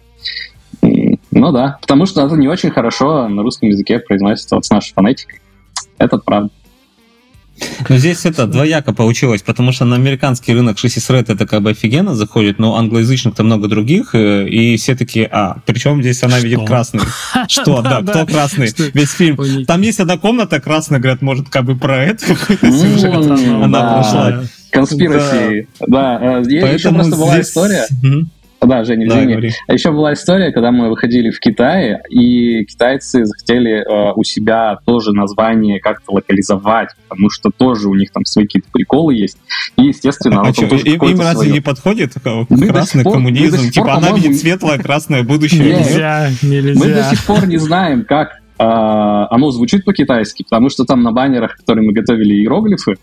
Ну 0.82 1.52
да, 1.52 1.78
потому 1.80 2.06
что 2.06 2.24
это 2.24 2.36
не 2.36 2.48
очень 2.48 2.70
хорошо 2.70 3.28
на 3.28 3.42
русском 3.42 3.68
языке 3.68 3.98
произносится 3.98 4.54
вот 4.54 4.64
с 4.66 4.70
нашей 4.70 4.92
фонетикой. 4.92 5.40
Это 5.98 6.18
правда. 6.18 6.50
Но 7.88 7.96
здесь 7.96 8.24
это 8.24 8.46
двояко 8.46 8.92
получилось, 8.92 9.42
потому 9.42 9.72
что 9.72 9.84
на 9.84 9.96
американский 9.96 10.54
рынок 10.54 10.78
шасси 10.78 11.00
Red 11.00 11.32
это 11.32 11.46
как 11.46 11.62
бы 11.62 11.70
офигенно 11.70 12.14
заходит, 12.14 12.58
но 12.58 12.76
англоязычных-то 12.76 13.42
много 13.42 13.68
других, 13.68 14.14
э, 14.14 14.48
и 14.48 14.76
все 14.76 14.94
такие, 14.94 15.26
а, 15.26 15.58
причем 15.66 16.00
здесь 16.00 16.22
она 16.22 16.38
видит 16.38 16.60
красный. 16.66 17.00
Что, 17.48 17.82
да, 17.82 18.02
кто 18.02 18.26
красный? 18.26 18.70
Весь 18.94 19.12
фильм. 19.12 19.64
Там 19.66 19.80
есть 19.82 20.00
одна 20.00 20.18
комната 20.18 20.60
красная, 20.60 21.00
говорят, 21.00 21.22
может, 21.22 21.48
как 21.48 21.64
бы 21.64 21.76
про 21.76 22.04
это 22.04 22.24
М, 22.62 22.72
сюжет 22.72 23.14
она 23.14 23.68
да. 23.68 23.94
прошла. 23.94 24.44
Конспираси. 24.70 25.68
Да, 25.86 26.40
э, 26.42 26.74
еще 26.74 26.92
просто 26.92 27.16
была 27.16 27.40
история. 27.40 27.86
Да, 28.60 28.82
Женя, 28.82 29.08
Да, 29.08 29.14
извини. 29.18 29.32
говори. 29.32 29.50
А 29.68 29.72
еще 29.72 29.92
была 29.92 30.12
история, 30.14 30.50
когда 30.50 30.72
мы 30.72 30.88
выходили 30.88 31.30
в 31.30 31.38
Китае, 31.38 32.00
и 32.10 32.64
китайцы 32.64 33.24
захотели 33.24 33.78
э, 33.78 34.12
у 34.16 34.24
себя 34.24 34.78
тоже 34.84 35.12
название 35.12 35.78
как-то 35.78 36.12
локализовать, 36.12 36.88
потому 37.08 37.30
что 37.30 37.50
тоже 37.56 37.88
у 37.88 37.94
них 37.94 38.10
там 38.10 38.24
свои 38.24 38.46
какие-то 38.46 38.68
приколы 38.72 39.14
есть. 39.14 39.38
И, 39.76 39.82
естественно, 39.86 40.40
оно 40.40 40.50
А 40.50 40.52
тоже 40.52 40.76
им, 40.82 41.00
им 41.02 41.20
разве 41.20 41.34
своё. 41.42 41.52
не 41.52 41.60
подходит 41.60 42.12
э, 42.24 42.30
Мы 42.48 42.66
красный 42.66 43.04
пор- 43.04 43.12
коммунизм? 43.14 43.70
Типа 43.70 43.86
пор, 43.86 43.94
она 43.96 44.06
по-моему, 44.08 44.26
видит 44.26 44.40
светлое, 44.40 44.78
красное 44.78 45.22
будущее. 45.22 45.64
Нет? 45.64 45.78
Нельзя, 45.86 46.28
Мы 46.42 46.48
до 46.60 46.72
нельзя. 46.88 47.10
сих 47.10 47.24
пор 47.26 47.46
не 47.46 47.58
знаем, 47.58 48.04
как 48.04 48.40
э, 48.58 48.64
оно 48.64 49.50
звучит 49.52 49.84
по-китайски, 49.84 50.42
потому 50.42 50.68
что 50.68 50.84
там 50.84 51.02
на 51.04 51.12
баннерах, 51.12 51.56
которые 51.56 51.86
мы 51.86 51.92
готовили 51.92 52.34
иероглифы, 52.34 52.96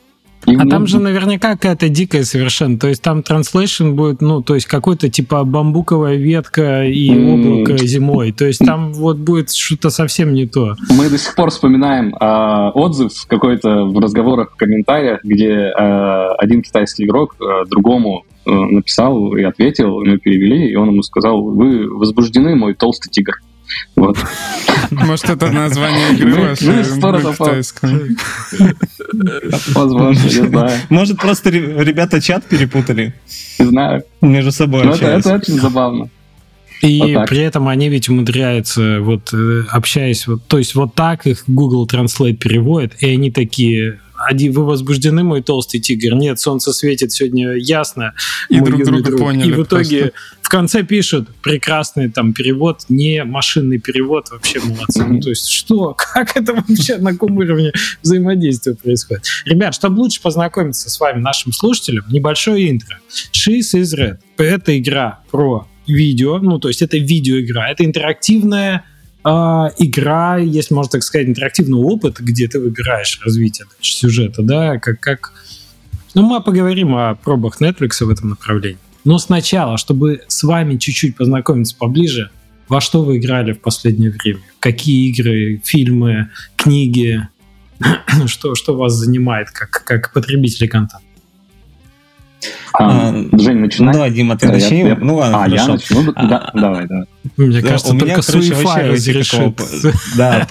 И 0.46 0.56
а 0.56 0.68
там 0.68 0.86
же 0.88 1.00
наверняка 1.00 1.54
какая-то 1.54 1.90
дикая 1.90 2.24
совершенно. 2.24 2.78
То 2.78 2.88
есть 2.88 3.02
там 3.02 3.20
translation 3.20 3.94
будет, 3.94 4.22
ну, 4.22 4.42
то 4.42 4.56
есть 4.56 4.68
какой-то 4.68 5.10
типа 5.10 5.44
бамбуковая 5.44 6.16
ветка 6.16 6.86
и 6.86 7.10
облако 7.10 7.78
зимой. 7.78 8.32
То 8.32 8.46
есть 8.46 8.60
там 8.60 8.94
вот 8.94 9.18
будет 9.18 9.52
что-то 9.52 9.90
совсем 9.90 10.34
не 10.34 10.46
то. 10.46 10.76
Мы 10.90 11.10
до 11.10 11.18
сих 11.18 11.36
пор 11.36 11.50
вспоминаем 11.50 12.16
э, 12.16 12.72
отзыв 12.74 13.12
какой-то 13.28 13.86
в 13.86 14.00
разговорах, 14.00 14.52
в 14.52 14.56
комментариях, 14.56 15.20
где 15.24 15.50
э, 15.50 16.28
один 16.38 16.62
китайский 16.62 17.06
игрок 17.06 17.36
э, 17.40 17.66
другому 17.70 18.26
э, 18.46 18.52
написал 18.52 19.36
и 19.36 19.44
ответил, 19.44 20.04
мы 20.06 20.18
перевели, 20.18 20.70
и 20.70 20.76
он 20.76 20.90
ему 20.90 21.02
сказал, 21.02 21.42
вы 21.42 21.90
возбуждены, 21.90 22.56
мой 22.56 22.74
толстый 22.76 23.10
тигр. 23.10 23.36
Вот. 23.96 24.18
Может, 24.92 25.30
это 25.30 25.52
название 25.52 26.14
игры 26.14 26.50
вашей 26.50 26.84
Возможно, 29.74 30.28
я 30.28 30.48
знаю. 30.48 30.80
Может, 30.90 31.18
просто 31.18 31.50
ребята 31.50 32.22
чат 32.22 32.46
перепутали? 32.46 33.14
Не 33.60 33.66
знаю. 33.66 34.04
Между 34.22 34.52
собой 34.52 34.88
это, 34.88 35.06
это 35.06 35.34
очень 35.36 35.60
забавно. 35.60 36.10
И 36.82 37.16
вот 37.16 37.30
при 37.30 37.40
этом 37.40 37.68
они 37.68 37.90
ведь 37.90 38.10
умудряются, 38.10 39.00
вот 39.00 39.34
э, 39.34 39.64
общаясь, 39.70 40.28
вот, 40.28 40.46
то 40.48 40.58
есть 40.58 40.76
вот 40.76 40.94
так 40.94 41.26
их 41.26 41.44
Google 41.48 41.88
Translate 41.88 42.36
переводит, 42.36 43.02
и 43.02 43.10
они 43.10 43.32
такие, 43.32 44.00
один, 44.18 44.54
вы 44.54 44.66
возбуждены, 44.66 45.24
мой 45.24 45.42
толстый 45.42 45.80
тигр? 45.80 46.16
Нет, 46.16 46.40
солнце 46.40 46.74
светит 46.74 47.12
сегодня 47.12 47.54
ясно. 47.54 48.14
И 48.50 48.60
друг 48.60 48.84
друга 48.84 49.04
друг. 49.04 49.20
поняли. 49.20 49.50
И 49.50 49.52
в 49.52 49.64
итоге 49.64 50.00
просто. 50.00 50.20
в 50.42 50.50
конце 50.50 50.84
пишут 50.84 51.30
прекрасный 51.42 52.10
там 52.10 52.34
перевод, 52.34 52.86
не 52.90 53.24
машинный 53.24 53.80
перевод, 53.80 54.30
вообще 54.32 54.60
молодцы. 54.60 55.04
Ну, 55.06 55.20
то 55.20 55.30
есть 55.30 55.48
что? 55.48 55.96
Как 56.14 56.36
это 56.38 56.54
вообще 56.54 56.98
на 56.98 57.14
каком 57.14 57.38
уровне 57.38 57.72
взаимодействия 58.02 58.76
происходит? 58.76 59.26
Ребят, 59.46 59.76
чтобы 59.76 60.00
лучше 60.00 60.22
познакомиться 60.22 60.90
с 60.90 61.00
вами, 61.00 61.20
нашим 61.20 61.52
слушателям, 61.52 62.06
небольшое 62.10 62.70
интро. 62.70 63.00
She's 63.32 63.76
is 63.76 63.98
Red. 63.98 64.18
Это 64.38 64.78
игра 64.78 65.20
про 65.32 65.68
видео, 65.88 66.40
ну, 66.40 66.60
то 66.60 66.68
есть 66.68 66.82
это 66.82 66.98
видеоигра, 66.98 67.68
это 67.70 67.86
интерактивная 67.86 68.86
игра, 69.26 70.38
если 70.38 70.74
можно 70.74 70.92
так 70.92 71.04
сказать, 71.04 71.28
интерактивный 71.28 71.80
опыт, 71.80 72.20
где 72.20 72.48
ты 72.48 72.60
выбираешь 72.60 73.20
развитие 73.24 73.66
сюжета, 73.82 74.44
да, 74.44 74.78
как, 74.78 75.00
как... 75.00 75.34
Ну, 76.14 76.22
мы 76.22 76.42
поговорим 76.42 76.96
о 76.96 77.16
пробах 77.16 77.60
Netflix 77.60 78.04
в 78.06 78.10
этом 78.10 78.30
направлении. 78.30 78.78
Но 79.04 79.18
сначала, 79.18 79.78
чтобы 79.78 80.22
с 80.28 80.44
вами 80.44 80.78
чуть-чуть 80.78 81.16
познакомиться 81.16 81.76
поближе, 81.78 82.30
во 82.68 82.82
что 82.82 83.04
вы 83.04 83.18
играли 83.18 83.54
в 83.54 83.62
последнее 83.62 84.12
время? 84.12 84.42
Какие 84.60 85.10
игры, 85.10 85.62
фильмы, 85.64 86.32
книги? 86.56 87.28
что, 88.26 88.56
что 88.56 88.76
вас 88.76 88.94
занимает 88.94 89.52
как, 89.52 89.84
как 89.86 90.14
потребители 90.14 90.68
контента? 90.68 91.05
А, 92.74 93.10
а, 93.10 93.40
Жень, 93.40 93.58
начинай. 93.60 93.88
Ну, 93.88 93.94
давай, 93.94 94.12
Дима, 94.12 94.38
ты 94.38 94.48
начни. 94.48 94.80
Я, 94.80 94.96
ну 94.96 95.16
ладно, 95.16 95.38
А, 95.38 95.44
хорошо. 95.46 95.56
я 95.56 95.68
начну? 95.68 96.02
Ну, 96.02 96.14
а, 96.16 96.26
да, 96.26 96.52
давай, 96.54 96.88
давай. 96.88 97.06
Мне 97.38 97.62
да, 97.62 97.68
кажется, 97.68 97.92
у 97.92 97.96
меня, 97.96 98.16
короче, 98.16 98.54
вообще 98.54 98.82
разрешит. 98.82 99.62
Да, 100.18 100.48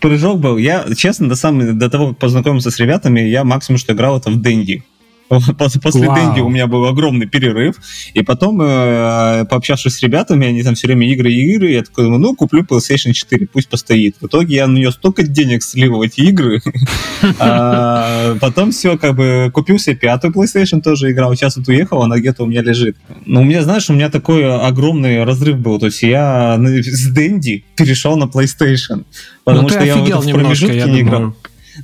прыжок 0.00 0.40
был. 0.40 0.56
Я, 0.56 0.84
честно, 0.96 1.28
до, 1.28 1.36
самого, 1.36 1.72
до 1.72 1.90
того, 1.90 2.08
как 2.08 2.18
познакомиться 2.18 2.70
с 2.70 2.78
ребятами, 2.78 3.20
я 3.20 3.44
максимум, 3.44 3.78
что 3.78 3.92
играл, 3.92 4.18
это 4.18 4.30
в 4.30 4.40
Дэнди. 4.40 4.82
После 5.30 6.08
Вау. 6.08 6.16
Денди 6.16 6.40
у 6.40 6.48
меня 6.48 6.66
был 6.66 6.86
огромный 6.86 7.26
перерыв, 7.26 7.76
и 8.14 8.22
потом, 8.22 8.60
э, 8.60 9.44
пообщавшись 9.48 9.94
с 9.94 10.02
ребятами, 10.02 10.48
они 10.48 10.64
там 10.64 10.74
все 10.74 10.88
время 10.88 11.08
игры 11.08 11.30
и 11.30 11.54
игры, 11.54 11.70
я 11.70 11.84
такой 11.84 12.08
ну, 12.08 12.34
куплю 12.34 12.64
PlayStation 12.64 13.12
4, 13.12 13.46
пусть 13.46 13.68
постоит. 13.68 14.16
В 14.20 14.26
итоге 14.26 14.56
я 14.56 14.66
на 14.66 14.76
нее 14.76 14.90
столько 14.90 15.22
денег 15.22 15.62
слил 15.62 15.98
в 15.98 16.02
эти 16.02 16.22
игры, 16.22 16.60
а 17.38 18.34
потом 18.40 18.72
все, 18.72 18.98
как 18.98 19.14
бы, 19.14 19.52
купил 19.54 19.78
себе 19.78 19.94
пятую 19.94 20.34
PlayStation, 20.34 20.80
тоже 20.80 21.12
играл, 21.12 21.32
сейчас 21.36 21.56
вот 21.56 21.68
уехал, 21.68 22.02
она 22.02 22.18
где-то 22.18 22.42
у 22.42 22.46
меня 22.46 22.62
лежит. 22.62 22.96
Но 23.24 23.42
у 23.42 23.44
меня, 23.44 23.62
знаешь, 23.62 23.88
у 23.88 23.92
меня 23.92 24.10
такой 24.10 24.52
огромный 24.52 25.22
разрыв 25.22 25.58
был, 25.58 25.78
то 25.78 25.86
есть 25.86 26.02
я 26.02 26.58
с 26.58 27.06
Дэнди 27.06 27.64
перешел 27.76 28.16
на 28.16 28.24
PlayStation, 28.24 29.04
потому 29.44 29.62
ну, 29.62 29.68
что 29.68 29.84
я 29.84 29.96
в 29.96 30.32
промежутке 30.32 30.82
не 30.90 31.02
играл. 31.02 31.36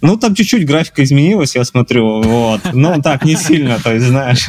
Ну, 0.02 0.16
там 0.16 0.34
чуть-чуть 0.34 0.66
графика 0.66 1.02
изменилась, 1.02 1.56
я 1.56 1.64
смотрю, 1.64 2.22
вот. 2.22 2.60
Но 2.72 3.00
так, 3.00 3.24
не 3.24 3.36
сильно, 3.36 3.78
то 3.82 3.92
есть, 3.92 4.06
знаешь. 4.06 4.46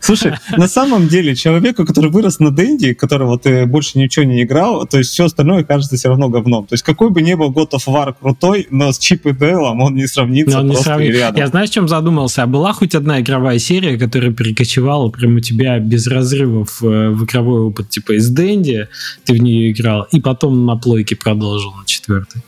Слушай, 0.00 0.34
на 0.56 0.68
самом 0.68 1.08
деле, 1.08 1.34
человеку, 1.34 1.84
который 1.84 2.10
вырос 2.10 2.38
на 2.40 2.50
Дэнди, 2.50 2.94
который 2.94 3.26
вот 3.26 3.46
э, 3.46 3.66
больше 3.66 3.98
ничего 3.98 4.24
не 4.24 4.42
играл, 4.42 4.86
то 4.86 4.98
есть 4.98 5.10
все 5.10 5.24
остальное 5.24 5.64
кажется 5.64 5.96
все 5.96 6.08
равно 6.08 6.28
говном. 6.28 6.66
То 6.66 6.74
есть 6.74 6.84
какой 6.84 7.10
бы 7.10 7.22
ни 7.22 7.34
был 7.34 7.50
God 7.50 7.70
of 7.70 7.86
War 7.86 8.14
крутой, 8.18 8.66
но 8.70 8.92
с 8.92 8.98
Чип 8.98 9.26
и 9.26 9.32
Дейлом 9.32 9.80
он 9.80 9.94
не 9.94 10.06
сравнится 10.06 10.60
он 10.60 10.68
не 10.68 11.10
рядом. 11.10 11.38
Я 11.38 11.46
знаешь, 11.46 11.70
чем 11.70 11.88
задумался? 11.88 12.42
А 12.42 12.46
была 12.46 12.72
хоть 12.72 12.94
одна 12.94 13.20
игровая 13.20 13.58
серия, 13.58 13.98
которая 13.98 14.32
перекочевала 14.32 15.08
прямо 15.08 15.36
у 15.36 15.40
тебя 15.40 15.78
без 15.78 16.06
разрывов 16.06 16.82
э, 16.82 17.10
в 17.10 17.24
игровой 17.24 17.60
опыт, 17.60 17.88
типа 17.88 18.16
из 18.16 18.28
Дэнди, 18.28 18.88
ты 19.24 19.34
в 19.34 19.38
нее 19.38 19.72
играл, 19.72 20.06
и 20.12 20.20
потом 20.20 20.66
на 20.66 20.76
плойке 20.76 21.16
продолжил 21.16 21.72
на 21.72 21.84
четвертой. 21.86 22.42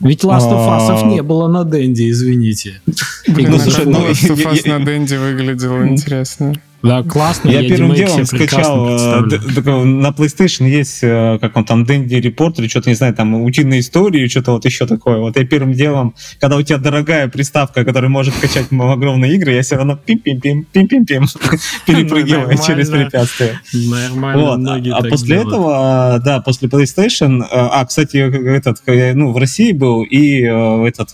Ведь 0.00 0.24
Last 0.24 0.50
of 0.50 0.66
Us 0.66 1.00
а. 1.02 1.06
не 1.06 1.22
было 1.22 1.48
на 1.50 1.64
Денде, 1.64 2.08
извините. 2.10 2.80
Блин, 3.28 3.50
ну, 3.50 3.58
слушай, 3.58 3.86
ну, 3.86 4.78
на 4.78 4.84
Денде 4.84 5.18
выглядело 5.18 5.86
интересно. 5.86 6.54
Да, 6.82 7.02
классно. 7.02 7.50
Я, 7.50 7.60
я 7.60 7.68
первым 7.68 7.94
делом 7.94 8.24
скачал, 8.24 8.88
э, 8.88 9.84
на 9.84 10.08
PlayStation 10.08 10.66
есть, 10.66 11.00
э, 11.02 11.38
как 11.40 11.56
он 11.56 11.64
там, 11.64 11.84
Дэнди 11.84 12.14
Репорт 12.14 12.58
или 12.58 12.68
что-то, 12.68 12.88
не 12.88 12.94
знаю, 12.94 13.14
там, 13.14 13.34
утиные 13.34 13.80
истории, 13.80 14.26
что-то 14.28 14.52
вот 14.52 14.64
еще 14.64 14.86
такое. 14.86 15.18
Вот 15.18 15.36
я 15.36 15.44
первым 15.44 15.74
делом, 15.74 16.14
когда 16.38 16.56
у 16.56 16.62
тебя 16.62 16.78
дорогая 16.78 17.28
приставка, 17.28 17.84
которая 17.84 18.08
может 18.08 18.34
качать 18.34 18.68
огромные 18.72 19.34
игры, 19.34 19.52
я 19.52 19.62
все 19.62 19.76
равно 19.76 19.96
пим-пим-пим, 19.96 20.64
пим-пим-пим, 20.72 21.26
перепрыгиваю 21.86 22.56
через 22.66 22.88
препятствия. 22.88 23.60
Нормально, 23.74 24.78
вот. 24.78 24.92
А 24.92 25.08
после 25.08 25.36
этого, 25.36 26.20
да, 26.24 26.40
после 26.40 26.68
PlayStation, 26.68 27.42
э, 27.42 27.46
а, 27.50 27.84
кстати, 27.84 28.16
этот, 28.16 28.78
ну, 28.86 29.32
в 29.32 29.36
России 29.36 29.72
был, 29.72 30.02
и 30.02 30.40
этот, 30.40 31.10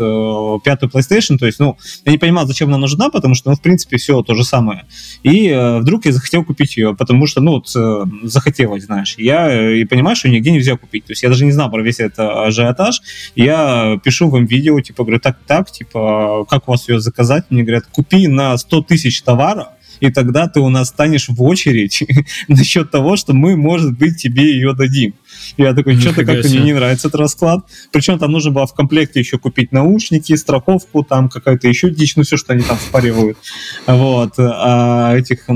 пятый 0.62 0.88
PlayStation, 0.88 1.38
то 1.38 1.46
есть, 1.46 1.58
ну, 1.58 1.76
я 2.04 2.12
не 2.12 2.18
понимал, 2.18 2.46
зачем 2.46 2.68
она 2.68 2.78
нужна, 2.78 3.11
потому 3.11 3.35
что, 3.35 3.50
ну, 3.50 3.56
в 3.56 3.61
принципе, 3.61 3.96
все 3.96 4.23
то 4.23 4.35
же 4.35 4.44
самое. 4.44 4.85
И 5.25 5.55
вдруг 5.80 6.06
я 6.06 6.12
захотел 6.12 6.44
купить 6.44 6.76
ее, 6.76 6.94
потому 6.94 7.26
что, 7.26 7.40
ну, 7.40 7.52
вот, 7.52 7.70
э, 7.76 8.04
захотелось, 8.25 8.84
знаешь. 8.84 9.14
Я 9.18 9.50
э, 9.50 9.78
и 9.78 9.84
понимаю, 9.84 10.16
что 10.16 10.28
нигде 10.28 10.50
нельзя 10.50 10.76
купить. 10.76 11.04
То 11.04 11.12
есть 11.12 11.22
я 11.22 11.28
даже 11.28 11.44
не 11.44 11.52
знал 11.52 11.70
про 11.70 11.82
весь 11.82 12.00
этот 12.00 12.18
ажиотаж. 12.18 13.00
Я 13.34 14.00
пишу 14.04 14.28
вам 14.28 14.46
видео, 14.46 14.80
типа, 14.80 15.04
говорю, 15.04 15.20
так, 15.20 15.38
так, 15.46 15.70
типа, 15.70 16.46
как 16.48 16.68
у 16.68 16.72
вас 16.72 16.88
ее 16.88 17.00
заказать? 17.00 17.44
Мне 17.50 17.62
говорят, 17.62 17.86
купи 17.86 18.28
на 18.28 18.56
100 18.56 18.82
тысяч 18.82 19.22
товара, 19.22 19.75
и 20.00 20.11
тогда 20.11 20.49
ты 20.49 20.61
у 20.61 20.69
нас 20.69 20.88
станешь 20.88 21.29
в 21.29 21.43
очередь 21.43 22.03
насчет 22.49 22.91
того, 22.91 23.17
что 23.17 23.33
мы, 23.33 23.57
может 23.57 23.97
быть, 23.97 24.17
тебе 24.17 24.53
ее 24.53 24.75
дадим. 24.75 25.15
Я 25.57 25.75
такой, 25.75 25.99
что-то 26.00 26.25
как-то 26.25 26.49
мне 26.49 26.61
не 26.61 26.73
нравится 26.73 27.09
этот 27.09 27.21
расклад. 27.21 27.65
Причем 27.93 28.19
там 28.19 28.33
нужно 28.33 28.50
было 28.50 28.67
в 28.67 28.75
комплекте 28.75 29.21
еще 29.21 29.38
купить 29.38 29.73
наушники, 29.73 30.35
страховку, 30.35 31.03
там 31.03 31.29
какая-то 31.29 31.69
еще 31.69 31.91
дичь, 31.91 32.17
ну 32.17 32.23
все, 32.23 32.37
что 32.37 32.53
они 32.53 32.62
там 32.62 32.76
впаривают. 32.76 33.38
Вот. 33.87 34.35
А 34.38 35.15
этих 35.17 35.49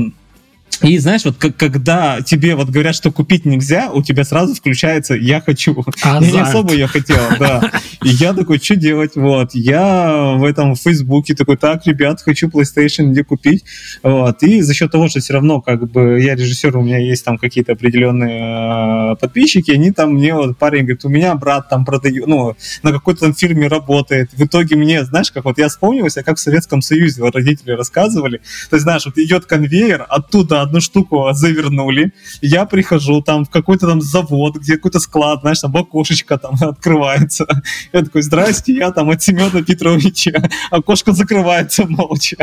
и 0.81 0.97
знаешь, 0.97 1.25
вот 1.25 1.35
как, 1.37 1.55
когда 1.57 2.21
тебе 2.21 2.55
вот 2.55 2.69
говорят, 2.69 2.95
что 2.95 3.11
купить 3.11 3.45
нельзя, 3.45 3.91
у 3.91 4.01
тебя 4.01 4.23
сразу 4.23 4.55
включается 4.55 5.13
«я 5.13 5.39
хочу». 5.39 5.83
Азарт. 6.03 6.25
Я 6.25 6.31
не 6.31 6.39
особо 6.39 6.73
я 6.73 6.87
хотел, 6.87 7.19
да. 7.39 7.71
И 8.03 8.09
я 8.09 8.33
такой, 8.33 8.57
что 8.57 8.75
делать? 8.75 9.15
Вот. 9.15 9.51
Я 9.53 10.35
в 10.37 10.43
этом 10.43 10.73
в 10.73 10.79
Фейсбуке 10.79 11.35
такой, 11.35 11.57
так, 11.57 11.85
ребят, 11.85 12.21
хочу 12.21 12.47
PlayStation, 12.47 13.11
где 13.11 13.23
купить? 13.23 13.63
Вот. 14.01 14.41
И 14.41 14.61
за 14.61 14.73
счет 14.73 14.91
того, 14.91 15.07
что 15.07 15.19
все 15.19 15.33
равно 15.33 15.61
как 15.61 15.89
бы 15.91 16.19
я 16.19 16.35
режиссер, 16.35 16.75
у 16.75 16.81
меня 16.81 16.97
есть 16.97 17.23
там 17.25 17.37
какие-то 17.37 17.73
определенные 17.73 19.13
э, 19.13 19.15
подписчики, 19.17 19.71
они 19.71 19.91
там 19.91 20.13
мне 20.13 20.33
вот 20.33 20.57
парень 20.57 20.81
говорит, 20.81 21.05
у 21.05 21.09
меня 21.09 21.35
брат 21.35 21.69
там 21.69 21.85
продает, 21.85 22.25
ну, 22.25 22.55
на 22.81 22.91
какой-то 22.91 23.21
там 23.21 23.35
фирме 23.35 23.67
работает. 23.67 24.31
В 24.33 24.45
итоге 24.45 24.75
мне, 24.75 25.03
знаешь, 25.05 25.31
как 25.31 25.45
вот 25.45 25.59
я 25.59 25.69
вспомнился, 25.69 26.23
как 26.23 26.37
в 26.37 26.41
Советском 26.41 26.81
Союзе 26.81 27.21
родители 27.29 27.71
рассказывали. 27.71 28.37
То 28.69 28.77
есть, 28.77 28.83
знаешь, 28.83 29.05
вот 29.05 29.17
идет 29.17 29.45
конвейер, 29.45 30.05
оттуда 30.09 30.60
одну 30.61 30.81
штуку 30.81 31.29
завернули. 31.33 32.11
Я 32.41 32.65
прихожу 32.65 33.21
там 33.21 33.45
в 33.45 33.49
какой-то 33.49 33.87
там 33.87 34.01
завод, 34.01 34.57
где 34.57 34.75
какой-то 34.75 34.99
склад, 34.99 35.41
знаешь, 35.41 35.59
там 35.59 35.75
окошечко 35.75 36.37
там 36.37 36.55
открывается. 36.61 37.45
Я 37.93 38.01
такой, 38.01 38.21
здрасте, 38.21 38.73
я 38.73 38.91
там 38.91 39.09
от 39.09 39.21
Семена 39.21 39.61
Петровича. 39.61 40.49
Окошко 40.71 41.13
закрывается 41.13 41.85
молча. 41.87 42.37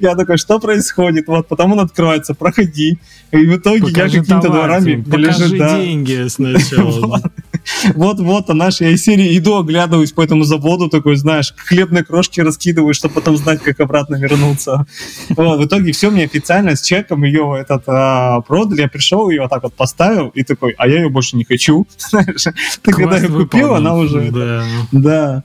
Я 0.00 0.14
такой, 0.14 0.38
что 0.38 0.58
происходит? 0.58 1.28
Вот, 1.28 1.48
потом 1.48 1.72
он 1.72 1.80
открывается, 1.80 2.34
проходи. 2.34 2.98
И 3.32 3.36
в 3.36 3.56
итоге 3.56 3.82
покажи 3.82 4.16
я 4.16 4.22
какими-то 4.22 4.48
дворами... 4.48 5.02
Покажи 5.02 5.58
да. 5.58 5.78
деньги 5.78 6.28
сначала. 6.28 7.20
Вот, 7.94 8.20
вот, 8.20 8.50
а 8.50 8.54
наш 8.54 8.80
я 8.80 8.90
из 8.90 9.04
серии 9.04 9.36
иду, 9.38 9.56
оглядываюсь 9.56 10.12
по 10.12 10.22
этому 10.22 10.44
заводу, 10.44 10.88
такой, 10.88 11.16
знаешь, 11.16 11.54
хлебные 11.56 12.04
крошки 12.04 12.40
раскидываю, 12.40 12.94
чтобы 12.94 13.14
потом 13.14 13.36
знать, 13.36 13.62
как 13.62 13.80
обратно 13.80 14.16
вернуться. 14.16 14.86
Вот, 15.36 15.60
в 15.60 15.66
итоге 15.66 15.92
все 15.92 16.10
мне 16.10 16.24
официально 16.24 16.76
с 16.76 16.82
чеком 16.82 17.24
ее 17.24 17.56
этот 17.60 17.84
а, 17.86 18.40
продали, 18.42 18.82
я 18.82 18.88
пришел, 18.88 19.30
ее 19.30 19.42
вот 19.42 19.50
так 19.50 19.62
вот 19.62 19.74
поставил, 19.74 20.28
и 20.28 20.42
такой, 20.42 20.74
а 20.78 20.86
я 20.88 21.02
ее 21.02 21.08
больше 21.08 21.36
не 21.36 21.44
хочу. 21.44 21.86
Знаешь, 21.98 22.44
ты 22.82 22.92
когда 22.92 23.18
ее 23.18 23.28
купил, 23.28 23.74
она 23.74 23.94
уже... 23.94 24.30
Да. 24.30 24.64
да. 24.92 25.44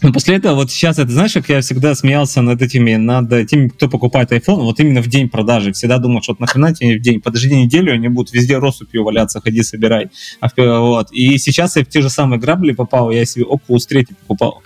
Но 0.00 0.12
после 0.12 0.36
этого, 0.36 0.54
вот 0.54 0.70
сейчас, 0.70 0.98
это 0.98 1.10
знаешь, 1.10 1.32
как 1.32 1.48
я 1.48 1.60
всегда 1.60 1.94
смеялся 1.94 2.40
над 2.40 2.62
этими, 2.62 2.94
над 2.94 3.48
теми, 3.48 3.68
кто 3.68 3.88
покупает 3.88 4.30
iPhone, 4.32 4.62
вот 4.62 4.78
именно 4.78 5.02
в 5.02 5.08
день 5.08 5.28
продажи. 5.28 5.72
Всегда 5.72 5.98
думал, 5.98 6.22
что 6.22 6.32
вот 6.32 6.40
нахрена 6.40 6.72
тебе 6.72 6.98
в 6.98 7.02
день, 7.02 7.20
подожди 7.20 7.54
неделю, 7.54 7.92
они 7.92 8.08
будут 8.08 8.32
везде 8.32 8.58
россыпью 8.58 9.02
валяться, 9.02 9.40
ходи, 9.40 9.62
собирай. 9.62 10.10
А, 10.40 10.48
вот. 10.80 11.10
И 11.10 11.36
сейчас 11.38 11.76
я 11.76 11.84
в 11.84 11.88
те 11.88 12.00
же 12.00 12.10
самые 12.10 12.38
грабли 12.38 12.72
попал, 12.72 13.10
я 13.10 13.24
себе 13.24 13.44
Oculus 13.44 13.86
3 13.88 14.06
покупал. 14.20 14.62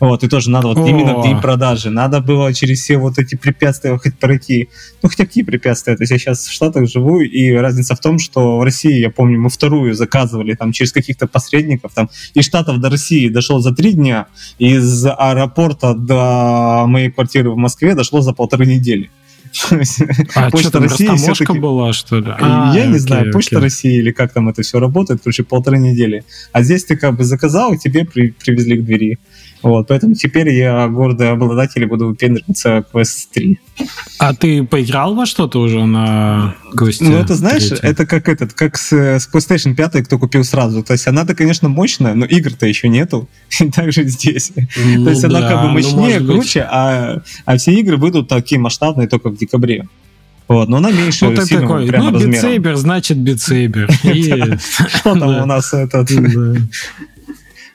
Вот, 0.00 0.24
и 0.24 0.28
тоже 0.28 0.50
надо 0.50 0.68
вот 0.68 0.78
О. 0.78 0.86
именно 0.86 1.22
день 1.22 1.40
продажи. 1.40 1.90
Надо 1.90 2.20
было 2.20 2.52
через 2.52 2.80
все 2.82 2.98
вот 2.98 3.18
эти 3.18 3.34
препятствия 3.34 3.96
хоть 3.96 4.18
пройти. 4.18 4.68
Ну, 5.02 5.08
хотя 5.08 5.24
какие 5.24 5.44
препятствия? 5.44 5.96
То 5.96 6.02
есть 6.02 6.12
я 6.12 6.18
сейчас 6.18 6.46
в 6.46 6.52
Штатах 6.52 6.88
живу, 6.88 7.20
и 7.20 7.52
разница 7.52 7.94
в 7.94 8.00
том, 8.00 8.18
что 8.18 8.58
в 8.58 8.62
России, 8.62 9.00
я 9.00 9.10
помню, 9.10 9.40
мы 9.40 9.48
вторую 9.48 9.94
заказывали 9.94 10.54
там 10.54 10.72
через 10.72 10.92
каких-то 10.92 11.26
посредников. 11.26 11.92
Там 11.94 12.10
из 12.34 12.44
Штатов 12.44 12.80
до 12.80 12.90
России 12.90 13.28
дошло 13.28 13.60
за 13.60 13.74
три 13.74 13.92
дня, 13.92 14.26
из 14.58 15.06
аэропорта 15.06 15.94
до 15.94 16.84
моей 16.86 17.10
квартиры 17.10 17.50
в 17.50 17.56
Москве 17.56 17.94
дошло 17.94 18.20
за 18.20 18.32
полторы 18.32 18.66
недели. 18.66 19.10
А 20.34 20.50
Почта 20.50 20.68
что, 20.68 20.80
России 20.80 21.16
все 21.16 21.54
была, 21.54 21.92
что 21.92 22.18
ли? 22.18 22.26
А, 22.38 22.72
я 22.74 22.86
не 22.86 22.98
знаю, 22.98 23.32
Почта 23.32 23.60
России 23.60 23.98
или 23.98 24.12
как 24.12 24.32
там 24.32 24.48
это 24.48 24.62
все 24.62 24.78
работает, 24.78 25.20
короче, 25.22 25.44
полторы 25.44 25.78
недели. 25.78 26.24
А 26.52 26.62
здесь 26.62 26.84
ты 26.84 26.96
как 26.96 27.16
бы 27.16 27.24
заказал, 27.24 27.72
и 27.72 27.78
тебе 27.78 28.04
привезли 28.04 28.78
к 28.78 28.84
двери. 28.84 29.18
Вот, 29.62 29.88
поэтому 29.88 30.14
теперь 30.14 30.50
я 30.50 30.86
гордый 30.88 31.30
обладатель 31.30 31.82
и 31.82 31.86
буду 31.86 32.08
выпендриваться 32.08 32.84
Quest 32.92 33.28
3. 33.32 33.58
А 34.18 34.34
ты 34.34 34.64
поиграл 34.64 35.14
во 35.14 35.26
что-то 35.26 35.60
уже 35.60 35.84
на 35.84 36.54
Quest 36.74 36.98
Ну, 37.00 37.16
это 37.16 37.34
знаешь, 37.34 37.68
3? 37.68 37.78
это 37.82 38.06
как 38.06 38.28
этот, 38.28 38.52
как 38.52 38.76
с, 38.76 38.92
с 38.92 39.28
PlayStation 39.32 39.74
5, 39.74 40.04
кто 40.04 40.18
купил 40.18 40.44
сразу. 40.44 40.82
То 40.82 40.92
есть 40.92 41.06
она-то, 41.06 41.34
конечно, 41.34 41.68
мощная, 41.68 42.14
но 42.14 42.26
игр-то 42.26 42.66
еще 42.66 42.88
нету. 42.88 43.28
И 43.60 43.70
также 43.70 44.04
здесь. 44.04 44.52
Ну, 44.56 45.04
То 45.04 45.10
есть 45.10 45.22
да, 45.22 45.28
она 45.28 45.48
как 45.48 45.62
бы 45.62 45.68
ну, 45.68 45.74
мощнее, 45.74 46.20
ну, 46.20 46.34
круче, 46.34 46.66
а, 46.70 47.22
а 47.44 47.56
все 47.56 47.72
игры 47.72 47.96
выйдут 47.96 48.28
такие 48.28 48.60
масштабные 48.60 49.08
только 49.08 49.30
в 49.30 49.36
декабре. 49.36 49.86
Вот, 50.48 50.68
но 50.68 50.76
она 50.76 50.92
меньше 50.92 51.26
вот 51.26 51.44
сильно 51.44 51.62
такой, 51.62 51.88
прямо 51.88 52.10
ну, 52.12 52.20
битсейбер, 52.20 52.76
значит 52.76 53.18
битсейбер. 53.18 53.90
Что 54.88 55.18
там 55.18 55.42
у 55.42 55.46
нас 55.46 55.74
этот... 55.74 56.08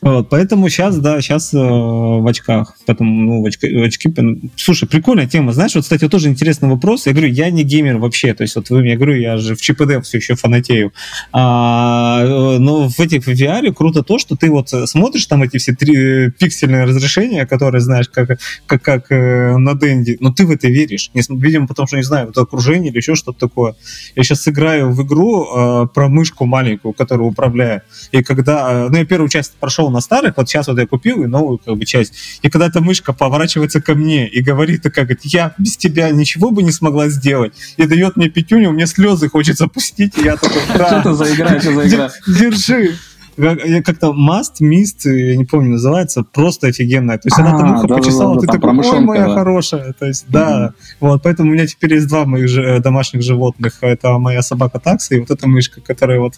Вот, 0.02 0.30
поэтому 0.30 0.68
сейчас, 0.70 0.98
да, 0.98 1.22
сейчас 1.22 1.54
э, 1.54 1.58
в 1.58 2.28
очках. 2.28 2.76
Поэтому, 2.88 3.12
ну, 3.12 3.44
в 3.44 3.46
очки, 3.46 3.72
в 3.72 3.84
очки... 3.84 4.12
Слушай, 4.56 4.90
прикольная 4.90 5.28
тема. 5.28 5.54
Знаешь, 5.54 5.76
вот, 5.76 5.84
кстати, 5.84 6.10
тоже 6.10 6.28
интересный 6.30 6.70
вопрос. 6.70 7.06
Я 7.06 7.12
говорю, 7.12 7.30
я 7.30 7.52
не 7.52 7.64
геймер 7.64 7.98
вообще. 7.98 8.34
То 8.34 8.42
есть, 8.42 8.56
вот 8.56 8.72
вы 8.72 8.82
мне 8.82 8.96
говорю, 8.96 9.16
я 9.16 9.38
же 9.38 9.56
в 9.56 9.62
ЧПД 9.62 10.04
все 10.04 10.18
еще 10.18 10.34
фанатею. 10.34 10.92
А, 11.32 12.24
э, 12.24 12.58
но 12.58 12.90
в 12.90 13.00
этих 13.00 13.26
в 13.26 13.30
VR 13.30 13.72
круто 13.74 14.02
то, 14.02 14.18
что 14.18 14.36
ты 14.36 14.50
вот 14.50 14.70
смотришь 14.70 15.28
там 15.28 15.44
эти 15.44 15.58
все 15.58 15.76
три 15.76 16.32
пиксельные 16.32 16.86
разрешения, 16.86 17.46
которые 17.46 17.82
знаешь, 17.82 18.10
как, 18.10 18.40
как, 18.66 18.82
как 18.82 19.12
э, 19.12 19.56
на 19.58 19.76
Денди, 19.76 20.18
но 20.20 20.32
ты 20.32 20.48
в 20.48 20.52
это 20.52 20.68
веришь. 20.68 21.12
Не, 21.14 21.22
видимо, 21.30 21.68
потому 21.68 21.88
что, 21.88 21.98
не 21.98 22.04
знаю, 22.04 22.30
это 22.30 22.42
окружение 22.42 22.90
или 22.90 22.98
еще 22.98 23.14
что-то 23.14 23.48
такое. 23.48 23.76
Я 24.16 24.24
сейчас 24.24 24.48
играю 24.48 24.92
в 24.92 25.06
игру 25.06 25.46
э, 25.46 25.88
про 25.94 26.10
мышку 26.10 26.46
маленькую, 26.46 26.94
которую 26.94 27.30
управляю. 27.30 27.84
И 28.12 28.24
когда... 28.24 28.86
Э, 28.86 28.90
ну, 28.90 28.98
я 28.98 29.06
первую 29.06 29.30
часть 29.30 29.54
прошел 29.60 29.91
на 29.92 30.02
старых, 30.02 30.38
вот 30.38 30.50
сейчас 30.50 30.68
вот 30.68 30.80
я 30.80 30.88
купил 30.88 31.24
и 31.24 31.28
новую 31.28 31.58
как 31.58 31.78
бы 31.78 31.86
часть. 31.86 32.14
И 32.42 32.50
когда 32.50 32.68
эта 32.68 32.82
мышка 32.82 33.14
поворачивается 33.14 33.82
ко 33.82 33.96
мне 33.96 34.28
и 34.28 34.42
говорит 34.42 34.82
такая, 34.82 35.06
говорит, 35.06 35.22
я 35.24 35.54
без 35.58 35.78
тебя 35.78 36.10
ничего 36.12 36.52
бы 36.52 36.64
не 36.64 36.72
смогла 36.72 37.10
сделать, 37.10 37.54
и 37.78 37.86
дает 37.86 38.16
мне 38.16 38.30
пятюню, 38.30 38.72
мне 38.72 38.88
слезы 38.88 39.30
хочется 39.30 39.68
пустить, 39.68 40.18
и 40.18 40.24
я 40.24 40.38
такой, 40.38 40.62
да. 40.76 40.88
Что 40.88 40.96
это 40.98 41.14
за 41.14 41.34
игра, 41.34 41.60
что 41.60 41.74
за 41.74 41.88
игра? 41.88 42.12
Держи 42.28 42.96
как-то 43.36 44.08
Must, 44.08 44.62
Mist, 44.62 45.10
я 45.10 45.36
не 45.36 45.46
помню, 45.46 45.72
называется, 45.72 46.24
просто 46.24 46.68
офигенная. 46.68 47.18
То 47.18 47.28
есть 47.28 47.40
она 47.40 47.58
там 47.58 47.78
ухо 47.78 47.88
почесала, 47.88 48.40
ты 48.40 48.48
такой, 48.48 48.78
ой, 48.78 49.00
моя 49.02 49.30
хорошая. 49.30 49.94
То 49.94 50.06
есть, 50.06 50.26
да, 50.28 50.74
вот, 51.00 51.24
поэтому 51.24 51.50
у 51.50 51.54
меня 51.54 51.68
теперь 51.68 51.94
есть 51.94 52.08
два 52.08 52.26
моих 52.26 52.82
домашних 52.82 53.22
животных. 53.22 53.78
Это 53.82 54.18
моя 54.18 54.42
собака 54.42 54.80
такса 54.80 55.16
и 55.16 55.20
вот 55.20 55.32
эта 55.32 55.48
мышка, 55.48 55.82
которая 55.82 56.20
вот, 56.20 56.34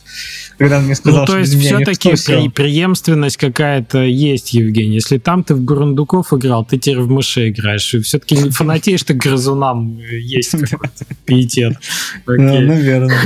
когда 0.57 0.79
мне 0.79 0.95
сказал, 0.95 1.21
ну, 1.21 1.25
то 1.25 1.37
есть 1.39 1.57
все-таки 1.59 2.49
преемственность 2.49 3.37
какая-то 3.37 3.99
есть, 4.03 4.53
Евгений. 4.53 4.95
Если 4.95 5.17
там 5.17 5.43
ты 5.43 5.55
в 5.55 5.61
Бурундуков 5.61 6.33
играл, 6.33 6.65
ты 6.65 6.77
теперь 6.77 6.99
в 6.99 7.09
мыши 7.09 7.49
играешь. 7.49 7.93
И 7.93 7.99
все-таки 7.99 8.35
не 8.35 8.49
фанатеешь 8.51 9.03
ты 9.03 9.13
грызунам, 9.13 9.97
есть 9.97 10.51
какой-то 10.51 11.05
пиетет. 11.25 11.77
Наверное. 12.25 13.17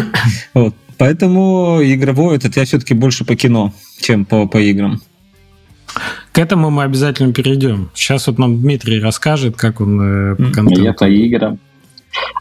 Поэтому 0.97 1.79
игровой 1.83 2.37
этот 2.37 2.57
я 2.57 2.65
все-таки 2.65 2.93
больше 2.93 3.25
по 3.25 3.35
кино, 3.35 3.73
чем 3.99 4.25
по, 4.25 4.47
по 4.47 4.57
играм. 4.57 5.01
К 6.31 6.39
этому 6.39 6.69
мы 6.69 6.83
обязательно 6.83 7.33
перейдем. 7.33 7.89
Сейчас 7.93 8.27
вот 8.27 8.37
нам 8.37 8.59
Дмитрий 8.59 8.99
расскажет, 8.99 9.55
как 9.55 9.81
он 9.81 10.01
э, 10.01 10.35
по 10.35 10.51
контенту. 10.51 10.83
Я 10.83 10.93
по 10.93 11.05
играм. 11.05 11.59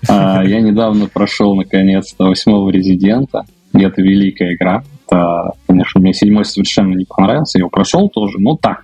А, 0.08 0.42
я 0.44 0.60
недавно 0.60 1.06
прошел, 1.06 1.54
наконец-то, 1.54 2.24
восьмого 2.26 2.70
Резидента. 2.70 3.44
И 3.72 3.82
это 3.82 4.02
великая 4.02 4.54
игра. 4.54 4.84
Это, 5.06 5.52
конечно, 5.66 6.00
мне 6.00 6.12
седьмой 6.12 6.44
совершенно 6.44 6.94
не 6.94 7.04
понравился. 7.04 7.58
Я 7.58 7.62
его 7.62 7.70
прошел 7.70 8.08
тоже, 8.08 8.38
но 8.38 8.56
так. 8.56 8.82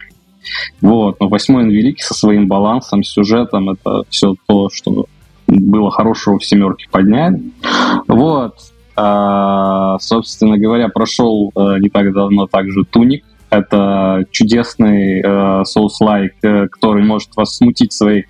Вот. 0.81 1.21
Но 1.21 1.29
восьмой 1.29 1.65
он 1.65 1.71
великий 1.71 2.03
со 2.03 2.15
своим 2.15 2.49
балансом, 2.49 3.03
сюжетом. 3.03 3.71
Это 3.71 4.03
все 4.09 4.35
то, 4.47 4.69
что 4.73 5.07
было 5.47 5.91
хорошего 5.91 6.39
в 6.39 6.45
семерке 6.45 6.87
поднять. 6.91 7.35
Вот. 8.09 8.57
А, 8.95 9.99
собственно 9.99 10.59
говоря, 10.59 10.89
прошел 10.89 11.51
э, 11.55 11.79
не 11.79 11.89
так 11.89 12.13
давно 12.13 12.47
также 12.47 12.85
Туник. 12.85 13.25
Это 13.51 14.25
чудесный 14.31 15.21
э, 15.21 15.63
Souls-like, 15.63 16.31
э, 16.43 16.69
который 16.69 17.05
может 17.05 17.35
вас 17.37 17.57
смутить 17.57 17.93
своей 17.93 18.27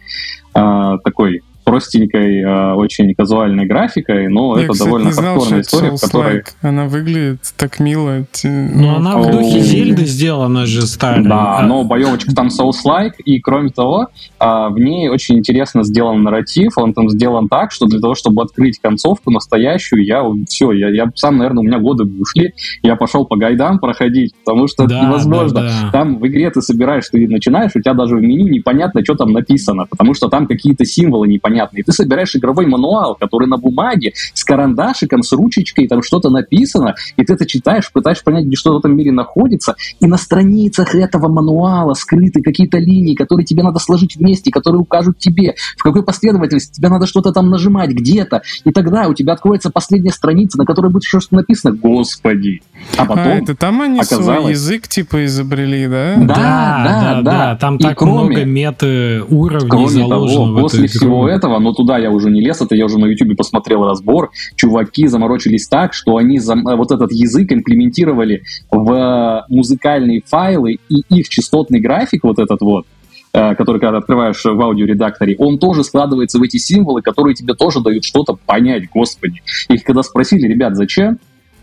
такой 0.54 1.40
простенькой, 1.64 2.40
э, 2.40 2.72
очень 2.74 3.14
казуальной 3.14 3.66
графикой, 3.66 4.28
но 4.28 4.56
Я, 4.56 4.64
это 4.64 4.72
кстати, 4.72 4.88
довольно 4.88 5.10
хардкорная 5.12 5.60
история, 5.60 5.90
в 5.90 6.00
которой... 6.00 6.44
Она 6.60 6.86
выглядит 6.86 7.40
так 7.56 7.80
мило. 7.80 8.24
Ну, 8.44 8.96
она 8.96 9.18
в 9.18 9.30
духе 9.30 9.60
Зельды 9.60 10.04
сделана 10.04 10.66
же 10.66 10.82
старая. 10.82 11.22
Да, 11.22 11.58
а... 11.58 11.62
но 11.62 11.84
боевочка 11.84 12.34
там 12.34 12.48
Souls-like, 12.48 13.14
и 13.24 13.40
кроме 13.40 13.70
того, 13.70 14.08
а, 14.38 14.68
в 14.68 14.78
ней 14.78 15.08
очень 15.08 15.38
интересно 15.38 15.84
сделан 15.84 16.22
нарратив, 16.22 16.76
он 16.76 16.94
там 16.94 17.08
сделан 17.08 17.48
так, 17.48 17.72
что 17.72 17.86
для 17.86 18.00
того, 18.00 18.14
чтобы 18.14 18.42
открыть 18.42 18.78
концовку 18.78 19.30
настоящую, 19.30 20.04
я 20.04 20.24
все, 20.48 20.72
я, 20.72 20.88
я 20.88 21.10
сам, 21.14 21.38
наверное, 21.38 21.60
у 21.60 21.66
меня 21.66 21.78
годы 21.78 22.04
ушли, 22.04 22.54
я 22.82 22.96
пошел 22.96 23.24
по 23.24 23.36
гайдам 23.36 23.78
проходить, 23.78 24.34
потому 24.44 24.66
что 24.66 24.86
да, 24.86 24.96
это 24.96 25.06
невозможно. 25.06 25.60
Да, 25.60 25.68
да. 25.82 25.90
Там 25.92 26.18
в 26.18 26.26
игре 26.26 26.50
ты 26.50 26.60
собираешь, 26.60 27.08
ты 27.08 27.28
начинаешь, 27.28 27.72
у 27.74 27.80
тебя 27.80 27.94
даже 27.94 28.16
в 28.16 28.22
меню 28.22 28.48
непонятно, 28.48 29.02
что 29.04 29.14
там 29.14 29.32
написано, 29.32 29.86
потому 29.88 30.14
что 30.14 30.28
там 30.28 30.46
какие-то 30.46 30.84
символы 30.84 31.28
непонятные 31.62 31.72
непонятные. 31.72 31.84
Ты 31.84 31.92
собираешь 31.92 32.34
игровой 32.36 32.66
мануал, 32.66 33.14
который 33.14 33.48
на 33.48 33.56
бумаге, 33.56 34.12
с 34.34 34.44
карандашиком, 34.44 35.22
с 35.22 35.32
ручечкой, 35.32 35.88
там 35.88 36.02
что-то 36.02 36.30
написано, 36.30 36.94
и 37.16 37.24
ты 37.24 37.34
это 37.34 37.46
читаешь, 37.46 37.90
пытаешься 37.92 38.24
понять, 38.24 38.46
где 38.46 38.56
что 38.56 38.74
в 38.74 38.78
этом 38.78 38.96
мире 38.96 39.12
находится, 39.12 39.74
и 40.00 40.06
на 40.06 40.16
страницах 40.16 40.94
этого 40.94 41.28
мануала 41.28 41.94
скрыты 41.94 42.42
какие-то 42.42 42.78
линии, 42.78 43.14
которые 43.14 43.44
тебе 43.44 43.62
надо 43.62 43.78
сложить 43.78 44.16
вместе, 44.16 44.50
которые 44.50 44.80
укажут 44.80 45.18
тебе, 45.18 45.54
в 45.76 45.82
какой 45.82 46.02
последовательности 46.02 46.76
тебе 46.76 46.88
надо 46.88 47.06
что-то 47.06 47.32
там 47.32 47.50
нажимать 47.50 47.90
где-то, 47.90 48.42
и 48.64 48.70
тогда 48.70 49.08
у 49.08 49.14
тебя 49.14 49.34
откроется 49.34 49.70
последняя 49.70 50.12
страница, 50.12 50.58
на 50.58 50.64
которой 50.64 50.90
будет 50.90 51.04
еще 51.04 51.20
что-то 51.20 51.36
написано. 51.36 51.74
Господи! 51.74 52.62
А 52.96 53.04
потом 53.04 53.26
а, 53.26 53.34
это 53.34 53.54
там 53.54 53.80
они 53.80 54.00
оказалось... 54.00 54.40
свой 54.40 54.50
язык 54.52 54.88
типа 54.88 55.24
изобрели, 55.24 55.86
да? 55.86 56.14
Да, 56.16 56.26
да, 56.26 56.84
да. 56.84 57.14
да, 57.14 57.22
да. 57.22 57.56
Там 57.56 57.76
и 57.76 57.82
так 57.82 57.98
кроме, 57.98 58.24
много 58.24 58.44
мета 58.44 59.24
уровней 59.28 59.68
кроме 59.68 59.88
заложено 59.88 60.56
того, 60.56 60.58
в 60.58 60.60
после 60.62 60.86
всего 60.88 61.28
этого 61.28 61.41
этого, 61.42 61.58
но 61.58 61.72
туда 61.72 61.98
я 61.98 62.10
уже 62.10 62.30
не 62.30 62.40
лез, 62.40 62.60
это 62.60 62.74
я 62.74 62.84
уже 62.84 62.98
на 62.98 63.06
YouTube 63.06 63.36
посмотрел 63.36 63.84
разбор. 63.84 64.30
Чуваки 64.56 65.06
заморочились 65.06 65.66
так, 65.68 65.92
что 65.92 66.16
они 66.16 66.38
за, 66.38 66.54
э, 66.54 66.76
вот 66.76 66.92
этот 66.92 67.12
язык 67.12 67.52
имплементировали 67.52 68.42
в 68.70 69.44
музыкальные 69.48 70.22
файлы, 70.24 70.78
и 70.88 71.02
их 71.08 71.28
частотный 71.28 71.80
график, 71.80 72.24
вот 72.24 72.38
этот 72.38 72.60
вот, 72.60 72.86
э, 73.32 73.54
который, 73.54 73.80
когда 73.80 73.98
открываешь 73.98 74.42
в 74.44 74.60
аудиоредакторе, 74.60 75.36
он 75.38 75.58
тоже 75.58 75.84
складывается 75.84 76.38
в 76.38 76.42
эти 76.42 76.58
символы, 76.58 77.02
которые 77.02 77.34
тебе 77.34 77.54
тоже 77.54 77.80
дают 77.80 78.04
что-то 78.04 78.38
понять, 78.46 78.88
господи. 78.90 79.42
Их 79.68 79.82
когда 79.82 80.02
спросили, 80.02 80.46
ребят, 80.46 80.76
зачем? 80.76 81.18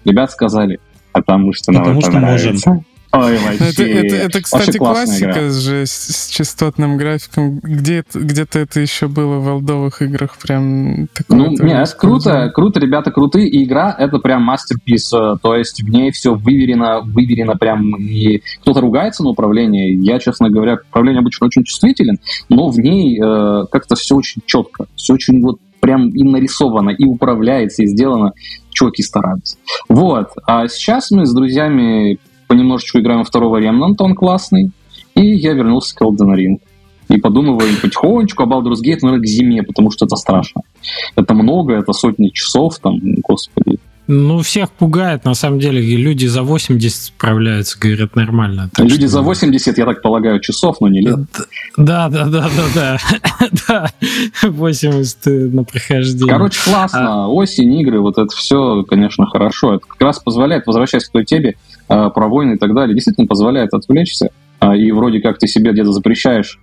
Ребят 0.05 0.31
сказали, 0.31 0.79
потому 1.13 1.53
что 1.53 1.71
нам 1.71 1.83
потому 1.83 1.99
это 1.99 2.11
что 2.11 2.19
нравится. 2.19 2.69
можем. 2.69 2.85
Ой. 3.11 3.39
Это, 3.59 3.83
это, 3.83 4.15
это 4.15 4.41
кстати, 4.41 4.77
классика 4.77 5.49
же 5.49 5.87
с, 5.87 5.91
с 5.91 6.27
частотным 6.27 6.97
графиком. 6.97 7.59
Где, 7.59 8.03
где-то 8.13 8.59
это 8.59 8.79
еще 8.79 9.07
было 9.07 9.39
в 9.39 9.47
олдовых 9.47 10.03
играх 10.03 10.37
прям 10.37 11.07
такое. 11.13 11.37
Ну, 11.37 11.65
нет, 11.65 11.91
круто, 11.97 12.51
круто, 12.53 12.79
ребята 12.79 13.09
крутые, 13.11 13.49
и 13.49 13.63
игра 13.63 13.95
это 13.97 14.19
прям 14.19 14.43
мастерпис, 14.43 15.11
э, 15.13 15.37
то 15.41 15.55
есть 15.55 15.81
в 15.81 15.89
ней 15.89 16.11
все 16.11 16.35
выверено, 16.35 17.01
выверено 17.01 17.55
прям, 17.55 17.95
и 17.95 18.43
кто-то 18.61 18.81
ругается 18.81 19.23
на 19.23 19.29
управление, 19.29 19.93
я, 19.95 20.19
честно 20.19 20.51
говоря, 20.51 20.77
к 20.77 20.83
управлению 20.89 21.21
обычно 21.21 21.47
очень 21.47 21.63
чувствителен, 21.63 22.19
но 22.47 22.69
в 22.69 22.77
ней 22.77 23.19
э, 23.19 23.65
как-то 23.71 23.95
все 23.95 24.15
очень 24.15 24.43
четко, 24.45 24.85
все 24.95 25.13
очень 25.13 25.41
вот 25.41 25.59
прям 25.79 26.09
и 26.09 26.23
нарисовано, 26.23 26.91
и 26.91 27.05
управляется, 27.05 27.83
и 27.83 27.87
сделано 27.87 28.33
чуваки 28.69 29.01
стараются. 29.01 29.57
Вот. 29.87 30.29
А 30.45 30.67
сейчас 30.67 31.11
мы 31.11 31.25
с 31.25 31.33
друзьями 31.33 32.19
понемножечку 32.49 32.99
играем 32.99 33.23
второго 33.23 33.57
Ремнанта, 33.57 34.03
он 34.03 34.15
классный. 34.15 34.71
И 35.15 35.35
я 35.35 35.53
вернулся 35.53 35.95
к 35.95 36.01
Elden 36.01 36.35
Ring. 36.35 36.59
И 37.07 37.17
подумываем 37.17 37.75
потихонечку 37.81 38.43
о 38.43 38.45
Baldur's 38.45 38.81
Gate, 38.83 38.99
наверное, 39.01 39.21
к 39.21 39.25
зиме, 39.25 39.63
потому 39.63 39.89
что 39.91 40.05
это 40.05 40.15
страшно. 40.15 40.61
Это 41.15 41.33
много, 41.33 41.73
это 41.73 41.93
сотни 41.93 42.29
часов, 42.29 42.77
там, 42.79 42.99
господи. 43.23 43.79
Ну, 44.11 44.41
всех 44.41 44.71
пугает, 44.71 45.23
на 45.23 45.35
самом 45.35 45.59
деле. 45.59 45.81
Люди 45.81 46.25
за 46.25 46.41
80 46.41 46.91
справляются, 46.91 47.77
говорят, 47.79 48.15
нормально. 48.15 48.67
Так 48.73 48.85
Люди 48.85 49.05
что... 49.05 49.09
за 49.09 49.21
80, 49.21 49.77
я 49.77 49.85
так 49.85 50.01
полагаю, 50.01 50.39
часов, 50.39 50.77
но 50.81 50.87
не 50.87 51.01
лет. 51.01 51.19
Да, 51.77 52.09
да, 52.09 52.25
да, 52.25 52.49
да, 52.49 52.97
да. 53.27 53.51
да. 53.67 53.91
80 54.49 55.53
на 55.53 55.63
прохождение. 55.63 56.33
Короче, 56.33 56.59
классно. 56.63 57.25
А... 57.25 57.27
Осень, 57.27 57.71
игры, 57.81 58.01
вот 58.01 58.17
это 58.17 58.35
все, 58.35 58.83
конечно, 58.83 59.27
хорошо. 59.27 59.75
Это 59.75 59.85
как 59.85 60.01
раз 60.01 60.17
позволяет, 60.17 60.65
возвращаясь 60.65 61.05
к 61.05 61.11
той 61.11 61.23
теме, 61.23 61.53
про 61.89 62.27
войны 62.27 62.53
и 62.53 62.57
так 62.57 62.73
далее, 62.73 62.95
действительно 62.95 63.27
позволяет 63.27 63.73
отвлечься. 63.73 64.29
А, 64.59 64.75
и 64.75 64.91
вроде 64.91 65.19
как 65.19 65.39
ты 65.39 65.47
себе 65.47 65.71
где-то 65.71 65.91
запрещаешь 65.91 66.59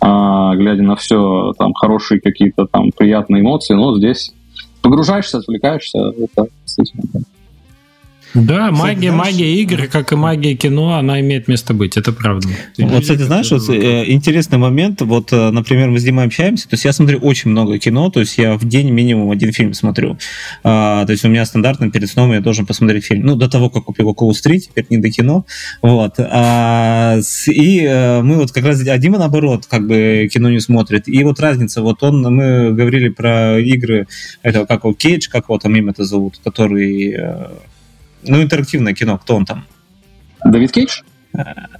глядя 0.00 0.82
на 0.82 0.96
все, 0.96 1.52
там, 1.58 1.72
хорошие 1.72 2.20
какие-то 2.20 2.66
там 2.66 2.90
приятные 2.96 3.42
эмоции, 3.42 3.74
но 3.74 3.96
здесь 3.96 4.34
погружаешься, 4.82 5.38
отвлекаешься, 5.38 5.98
это 5.98 6.48
действительно. 6.62 7.04
Да, 8.34 8.72
магия, 8.72 9.10
знаешь, 9.10 9.32
магия 9.32 9.54
игр, 9.62 9.86
как 9.86 10.12
и 10.12 10.16
магия 10.16 10.56
кино, 10.56 10.94
она 10.94 11.20
имеет 11.20 11.46
место 11.46 11.72
быть, 11.72 11.96
это 11.96 12.12
правда. 12.12 12.48
Вот, 12.78 13.02
кстати, 13.02 13.22
знаешь, 13.22 13.50
вот, 13.50 13.68
э, 13.68 14.10
интересный 14.10 14.58
момент, 14.58 15.00
вот, 15.02 15.32
э, 15.32 15.50
например, 15.50 15.90
мы 15.90 16.00
с 16.00 16.04
Димой 16.04 16.26
общаемся, 16.26 16.68
то 16.68 16.74
есть 16.74 16.84
я 16.84 16.92
смотрю 16.92 17.18
очень 17.18 17.50
много 17.50 17.78
кино, 17.78 18.10
то 18.10 18.20
есть 18.20 18.36
я 18.38 18.54
в 18.56 18.64
день 18.64 18.90
минимум 18.90 19.30
один 19.30 19.52
фильм 19.52 19.72
смотрю. 19.72 20.18
А, 20.64 21.06
то 21.06 21.12
есть 21.12 21.24
у 21.24 21.28
меня 21.28 21.44
стандартно 21.44 21.90
перед 21.90 22.08
сном 22.10 22.32
я 22.32 22.40
должен 22.40 22.66
посмотреть 22.66 23.04
фильм. 23.04 23.24
Ну, 23.24 23.36
до 23.36 23.48
того, 23.48 23.70
как 23.70 23.84
купил 23.84 24.10
Oculus 24.10 24.40
3, 24.42 24.60
теперь 24.60 24.86
не 24.90 24.98
до 24.98 25.10
кино. 25.10 25.46
Вот. 25.80 26.14
А, 26.18 27.18
и 27.46 27.80
э, 27.80 28.20
мы 28.22 28.36
вот 28.36 28.50
как 28.50 28.64
раз, 28.64 28.80
а 28.86 28.98
Дима 28.98 29.18
наоборот, 29.18 29.66
как 29.66 29.86
бы 29.86 30.28
кино 30.32 30.50
не 30.50 30.60
смотрит. 30.60 31.06
И 31.06 31.22
вот 31.22 31.38
разница, 31.38 31.82
вот 31.82 32.02
он, 32.02 32.22
мы 32.22 32.72
говорили 32.72 33.08
про 33.08 33.60
игры, 33.60 34.06
это 34.42 34.66
как 34.66 34.84
его 34.84 34.94
Кейдж, 34.94 35.28
как 35.30 35.44
его 35.44 35.58
там 35.58 35.74
имя 35.76 35.92
это 35.92 36.04
зовут, 36.04 36.40
который 36.42 37.16
ну, 38.26 38.42
интерактивное 38.42 38.94
кино, 38.94 39.18
кто 39.18 39.36
он 39.36 39.44
там? 39.44 39.66
Давид 40.44 40.72
Кейдж? 40.72 41.02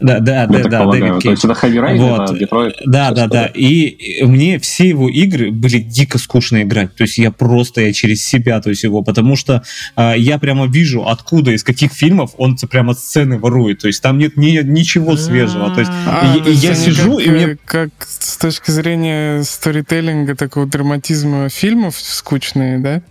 Да, 0.00 0.18
да, 0.18 0.46
да, 0.46 0.62
да, 0.64 0.86
Дэвид 0.86 1.22
Кейдж. 1.22 1.38
это 1.44 1.54
Хэви 1.54 1.78
Райдер, 1.78 2.02
вот. 2.02 2.38
Детройт. 2.38 2.74
Да, 2.84 3.12
да, 3.12 3.28
да. 3.28 3.46
И 3.46 4.24
мне 4.24 4.58
все 4.58 4.88
его 4.88 5.08
игры 5.08 5.52
были 5.52 5.78
дико 5.78 6.18
скучно 6.18 6.62
играть. 6.62 6.96
То 6.96 7.04
есть 7.04 7.18
я 7.18 7.30
просто 7.30 7.82
я 7.82 7.92
через 7.92 8.24
себя, 8.26 8.60
то 8.60 8.70
есть 8.70 8.82
его, 8.82 9.02
потому 9.02 9.36
что 9.36 9.62
э, 9.96 10.14
я 10.16 10.38
прямо 10.38 10.66
вижу, 10.66 11.06
откуда, 11.06 11.52
из 11.52 11.62
каких 11.62 11.92
фильмов 11.92 12.32
он 12.36 12.56
прямо 12.68 12.94
сцены 12.94 13.38
ворует. 13.38 13.80
То 13.80 13.86
есть 13.86 14.02
там 14.02 14.18
нет 14.18 14.36
ни, 14.36 14.58
ничего 14.60 15.16
свежего. 15.16 15.72
То 15.72 15.80
есть, 15.80 15.92
а, 16.06 16.34
и, 16.36 16.42
то 16.42 16.50
есть 16.50 16.64
я 16.64 16.74
сижу, 16.74 17.18
как, 17.18 17.26
и 17.26 17.30
мне... 17.30 17.58
Как 17.64 17.90
с 18.00 18.36
точки 18.36 18.72
зрения 18.72 19.44
сторителлинга, 19.44 20.34
такого 20.34 20.66
драматизма 20.66 21.48
фильмов 21.48 21.96
скучные, 21.96 22.78
да? 22.80 23.02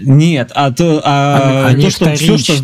Нет, 0.00 0.50
а 0.54 0.70
то, 0.70 1.00
а, 1.04 1.66
Они 1.68 1.84
то 1.84 1.90
что 1.90 2.14
все, 2.14 2.38
что 2.38 2.54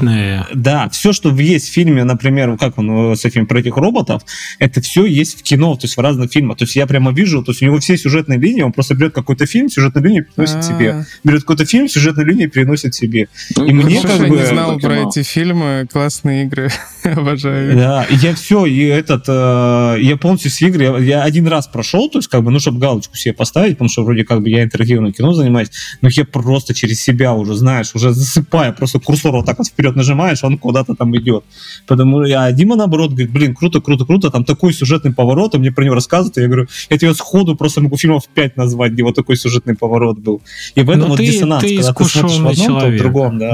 да, 0.55 0.89
все, 0.89 1.13
что 1.13 1.31
есть 1.31 1.69
в 1.69 1.73
фильме, 1.73 2.05
например, 2.05 2.57
как 2.59 2.79
он 2.79 3.17
с 3.17 3.25
этим 3.25 3.47
про 3.47 3.61
этих 3.61 3.77
роботов, 3.77 4.23
это 4.59 4.81
все 4.81 5.05
есть 5.05 5.39
в 5.39 5.43
кино, 5.43 5.75
то 5.75 5.85
есть 5.85 5.97
в 5.97 6.01
разных 6.01 6.33
фильмах. 6.33 6.59
То 6.59 6.65
есть 6.65 6.77
я 6.77 6.87
прямо 6.87 7.13
вижу, 7.13 7.43
то 7.43 7.53
есть 7.53 7.63
у 7.63 7.67
него 7.67 7.79
все 7.79 7.97
сюжетные 7.97 8.39
линии, 8.39 8.63
он 8.63 8.73
просто 8.73 8.95
берет 8.95 9.15
какой-то 9.15 9.47
фильм, 9.47 9.69
сюжетную 9.69 10.05
линию 10.05 10.25
переносит 10.25 10.65
себе, 10.65 10.91
а. 10.91 11.05
берет 11.25 11.41
какой-то 11.43 11.67
фильм, 11.67 11.89
сюжетную 11.89 12.27
линию 12.27 12.51
переносит 12.51 12.95
себе. 12.95 13.29
Ну, 13.57 13.67
и 13.67 13.73
мне 13.73 14.01
как 14.03 14.19
бы 14.19 14.31
не 14.31 14.47
знал 14.47 14.79
про 14.79 15.09
эти 15.09 15.23
фильмы, 15.23 15.87
классные 15.91 16.45
игры, 16.45 16.71
обожаю. 17.05 17.77
Да, 17.77 18.07
я 18.11 18.35
все, 18.35 18.67
и 18.67 18.81
этот, 18.85 19.25
э, 19.29 19.97
я 20.01 20.17
полностью 20.17 20.51
с 20.51 20.61
игры, 20.63 21.03
я 21.05 21.23
один 21.23 21.47
раз 21.47 21.69
прошел, 21.69 22.09
то 22.09 22.19
есть 22.19 22.29
как 22.29 22.43
бы, 22.43 22.51
ну 22.51 22.59
чтобы 22.59 22.81
галочку 22.81 23.17
себе 23.17 23.35
поставить, 23.35 23.73
потому 23.73 23.89
что 23.89 24.05
вроде 24.05 24.25
как 24.25 24.43
бы 24.43 24.51
я 24.51 24.63
интерактивным 24.63 25.13
кино 25.13 25.33
занимаюсь, 25.33 25.71
но 26.01 26.09
я 26.11 26.25
просто 26.25 26.75
через 26.75 27.01
себя 27.01 27.20
себя 27.21 27.35
уже, 27.35 27.55
знаешь, 27.55 27.95
уже 27.95 28.13
засыпая, 28.13 28.73
просто 28.73 28.99
курсор 28.99 29.33
вот 29.33 29.47
так 29.47 29.59
вот 29.59 29.67
вперед 29.67 29.97
нажимаешь, 29.97 30.43
он 30.45 30.59
куда-то 30.59 30.95
там 30.95 31.15
идет. 31.17 31.45
Потому 31.87 32.21
а 32.21 32.53
Дима, 32.53 32.77
наоборот, 32.77 33.11
говорит, 33.11 33.31
блин, 33.31 33.55
круто, 33.55 33.81
круто, 33.81 34.05
круто, 34.05 34.31
там 34.31 34.45
такой 34.45 34.73
сюжетный 34.73 35.13
поворот, 35.13 35.55
он 35.55 35.61
мне 35.61 35.71
про 35.71 35.85
него 35.85 35.95
рассказывает, 35.95 36.39
и 36.39 36.41
я 36.41 36.47
говорю, 36.47 36.67
я 36.91 36.99
тебе 36.99 37.15
сходу 37.15 37.57
просто 37.57 37.81
могу 37.81 37.97
фильмов 37.97 38.25
5 38.35 38.57
назвать, 38.57 38.93
где 38.93 39.03
вот 39.03 39.15
такой 39.15 39.37
сюжетный 39.37 39.77
поворот 39.77 40.19
был. 40.19 40.41
И 40.75 40.83
в 40.83 40.91
этом 40.91 41.01
Но 41.01 41.07
ну, 41.07 41.11
вот 41.11 41.19
ты, 41.19 41.27
диссонанс, 41.27 41.63
ты 41.63 41.77
когда 41.77 41.93
ты 41.93 42.05
смотришь 42.05 42.39
в 42.39 42.49
одном, 42.49 42.67
человек. 42.67 42.91
то 42.91 42.97
в 42.97 43.13
другом, 43.13 43.39
да. 43.39 43.51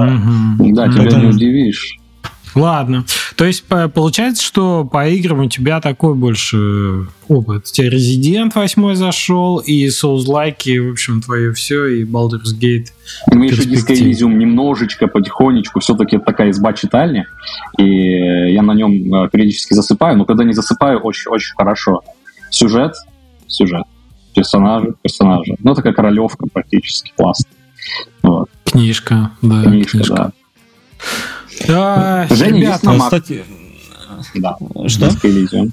Угу. 0.59 0.75
Да, 0.75 0.89
тебя 0.89 1.03
Поэтому... 1.03 1.23
не 1.23 1.29
удивишь. 1.31 1.99
Ладно. 2.57 3.05
То 3.37 3.45
есть 3.45 3.65
получается, 3.67 4.43
что 4.43 4.85
по 4.85 5.07
играм 5.09 5.41
у 5.41 5.49
тебя 5.49 5.81
такой 5.81 6.15
больше 6.15 7.07
опыт. 7.29 7.67
У 7.67 7.73
тебя 7.73 7.89
Resident 7.89 8.53
8 8.55 8.95
зашел, 8.95 9.59
и 9.59 9.87
Souls-like, 9.89 10.89
в 10.89 10.93
общем, 10.93 11.21
твое 11.21 11.53
все, 11.53 11.87
и 11.87 12.05
Baldur's 12.05 12.59
Gate. 12.59 12.87
Мы 13.31 13.47
еще 13.47 13.63
Disco 13.63 13.93
Elysium 13.93 14.35
немножечко, 14.35 15.07
потихонечку, 15.07 15.81
все-таки 15.81 16.19
такая 16.19 16.51
изба-читальня, 16.51 17.27
и 17.79 17.85
я 17.85 18.63
на 18.63 18.73
нем 18.73 19.15
э, 19.15 19.29
периодически 19.31 19.75
засыпаю, 19.75 20.17
но 20.17 20.25
когда 20.25 20.45
не 20.45 20.55
засыпаю, 20.55 21.01
очень-очень 21.01 21.55
хорошо. 21.57 22.03
Сюжет, 22.51 22.95
сюжет. 23.47 23.85
Персонажи, 24.35 24.95
персонажи. 25.03 25.57
Ну, 25.59 25.75
такая 25.75 25.93
королевка 25.93 26.47
практически, 26.51 27.13
классно. 27.17 27.47
Вот. 28.23 28.51
Книжка, 28.65 29.33
да. 29.43 29.63
Книжка, 29.63 29.99
книжка. 29.99 30.15
да. 30.15 30.33
Да, 31.67 32.27
Женя, 32.31 32.59
ребята, 32.59 32.73
есть 32.73 32.83
на 32.85 32.91
Mac. 32.91 33.05
Кстати, 33.05 33.45
да. 34.35 34.57
Что? 34.89 35.11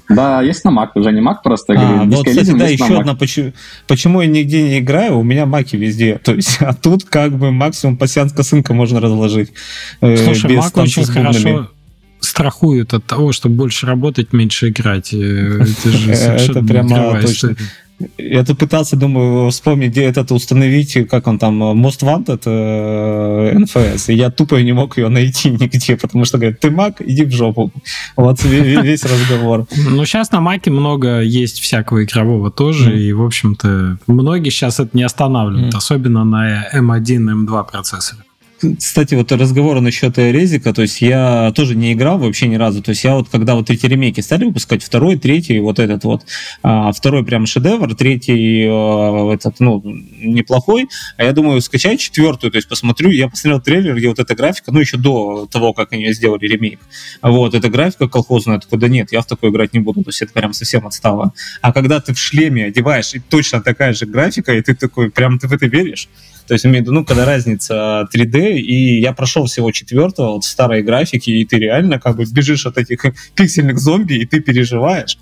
Да, 0.08 0.42
есть 0.42 0.64
на 0.64 0.70
Mac. 0.70 0.90
Уже 0.94 1.12
не 1.12 1.20
Mac 1.20 1.36
просто. 1.42 1.74
А, 1.76 2.04
вот, 2.04 2.26
кстати, 2.26 2.50
да, 2.50 2.68
еще 2.68 2.98
одна, 2.98 3.14
почему, 3.14 3.52
почему 3.86 4.20
я 4.20 4.26
нигде 4.26 4.62
не 4.62 4.78
играю, 4.80 5.18
у 5.18 5.22
меня 5.22 5.46
маки 5.46 5.76
везде. 5.76 6.18
То 6.18 6.34
есть, 6.34 6.58
а 6.60 6.74
тут 6.74 7.04
как 7.04 7.36
бы 7.36 7.50
максимум 7.50 7.96
пассианс 7.96 8.32
косынка 8.32 8.74
можно 8.74 9.00
разложить. 9.00 9.52
Э, 10.00 10.16
Слушай, 10.16 10.50
без, 10.50 10.64
Mac 10.64 10.82
очень 10.82 11.04
хорошо 11.04 11.70
страхует 12.20 12.94
от 12.94 13.04
того, 13.04 13.32
чтобы 13.32 13.56
больше 13.56 13.86
работать, 13.86 14.32
меньше 14.32 14.70
играть. 14.70 15.12
Э, 15.12 15.16
это 15.82 16.38
же 16.38 16.50
Это 16.50 16.62
прямо 16.62 17.20
точно. 17.20 17.56
Я 18.18 18.44
тут 18.44 18.58
пытался, 18.58 18.96
думаю, 18.96 19.50
вспомнить, 19.50 19.90
где 19.90 20.04
этот 20.04 20.32
установить, 20.32 21.08
как 21.08 21.26
он 21.26 21.38
там, 21.38 21.62
Most 21.62 22.02
Wanted 22.02 22.42
э, 22.46 23.56
NFS, 23.56 24.12
и 24.12 24.16
я 24.16 24.30
тупо 24.30 24.56
не 24.62 24.72
мог 24.72 24.98
ее 24.98 25.08
найти 25.08 25.50
нигде, 25.50 25.96
потому 25.96 26.24
что 26.24 26.38
говорят, 26.38 26.60
ты 26.60 26.70
маг, 26.70 27.00
иди 27.00 27.24
в 27.24 27.32
жопу. 27.32 27.72
Вот 28.16 28.42
весь 28.44 29.04
разговор. 29.04 29.66
Ну, 29.76 30.04
сейчас 30.04 30.32
на 30.32 30.40
маке 30.40 30.70
много 30.70 31.20
есть 31.20 31.60
всякого 31.60 32.04
игрового 32.04 32.50
тоже, 32.50 32.98
и, 33.00 33.12
в 33.12 33.22
общем-то, 33.22 33.98
многие 34.06 34.50
сейчас 34.50 34.80
это 34.80 34.90
не 34.96 35.02
останавливают, 35.02 35.74
особенно 35.74 36.24
на 36.24 36.68
M1, 36.74 37.46
M2 37.46 37.70
процессоре 37.70 38.22
кстати, 38.78 39.14
вот 39.14 39.32
разговор 39.32 39.80
насчет 39.80 40.18
резика, 40.18 40.72
то 40.72 40.82
есть 40.82 41.00
я 41.00 41.52
тоже 41.54 41.74
не 41.74 41.92
играл 41.92 42.18
вообще 42.18 42.48
ни 42.48 42.56
разу, 42.56 42.82
то 42.82 42.90
есть 42.90 43.04
я 43.04 43.14
вот 43.14 43.28
когда 43.28 43.54
вот 43.54 43.70
эти 43.70 43.86
ремейки 43.86 44.20
стали 44.20 44.44
выпускать, 44.44 44.82
второй, 44.82 45.16
третий, 45.16 45.60
вот 45.60 45.78
этот 45.78 46.04
вот, 46.04 46.22
а, 46.62 46.92
второй 46.92 47.24
прям 47.24 47.46
шедевр, 47.46 47.94
третий 47.94 48.66
а, 48.68 49.32
этот, 49.32 49.60
ну, 49.60 49.82
неплохой, 49.84 50.88
а 51.16 51.24
я 51.24 51.32
думаю, 51.32 51.60
скачать 51.60 52.00
четвертую, 52.00 52.50
то 52.50 52.56
есть 52.56 52.68
посмотрю, 52.68 53.10
я 53.10 53.28
посмотрел 53.28 53.60
трейлер, 53.60 53.96
где 53.96 54.08
вот 54.08 54.18
эта 54.18 54.34
графика, 54.34 54.72
ну, 54.72 54.80
еще 54.80 54.96
до 54.96 55.46
того, 55.46 55.72
как 55.72 55.92
они 55.92 56.12
сделали 56.12 56.46
ремейк, 56.46 56.80
вот, 57.22 57.54
эта 57.54 57.68
графика 57.68 58.08
колхозная, 58.08 58.60
такой, 58.60 58.78
да 58.78 58.88
нет, 58.88 59.12
я 59.12 59.20
в 59.20 59.26
такой 59.26 59.50
играть 59.50 59.72
не 59.72 59.80
буду, 59.80 60.02
то 60.02 60.08
есть 60.08 60.22
это 60.22 60.32
прям 60.32 60.52
совсем 60.52 60.86
отстало. 60.86 61.32
А 61.60 61.72
когда 61.72 62.00
ты 62.00 62.14
в 62.14 62.18
шлеме 62.18 62.66
одеваешь, 62.66 63.14
и 63.14 63.20
точно 63.20 63.60
такая 63.60 63.92
же 63.92 64.06
графика, 64.06 64.52
и 64.52 64.62
ты 64.62 64.74
такой, 64.74 65.10
прям 65.10 65.38
ты 65.38 65.48
в 65.48 65.52
это 65.52 65.66
веришь, 65.66 66.08
то 66.46 66.54
есть, 66.54 66.66
имею 66.66 66.80
в 66.80 66.82
виду, 66.82 66.92
ну, 66.92 67.04
когда 67.04 67.24
разница 67.24 68.06
3D, 68.14 68.56
и 68.56 69.00
я 69.00 69.12
прошел 69.12 69.46
всего 69.46 69.72
четвертого, 69.72 70.32
вот 70.32 70.44
старой 70.44 70.82
графики, 70.82 71.30
и 71.30 71.44
ты 71.44 71.58
реально 71.58 71.98
как 71.98 72.16
бы 72.16 72.24
бежишь 72.24 72.66
от 72.66 72.76
этих 72.78 73.04
пиксельных 73.34 73.78
зомби, 73.78 74.14
и 74.14 74.26
ты 74.26 74.40
переживаешь. 74.40 75.18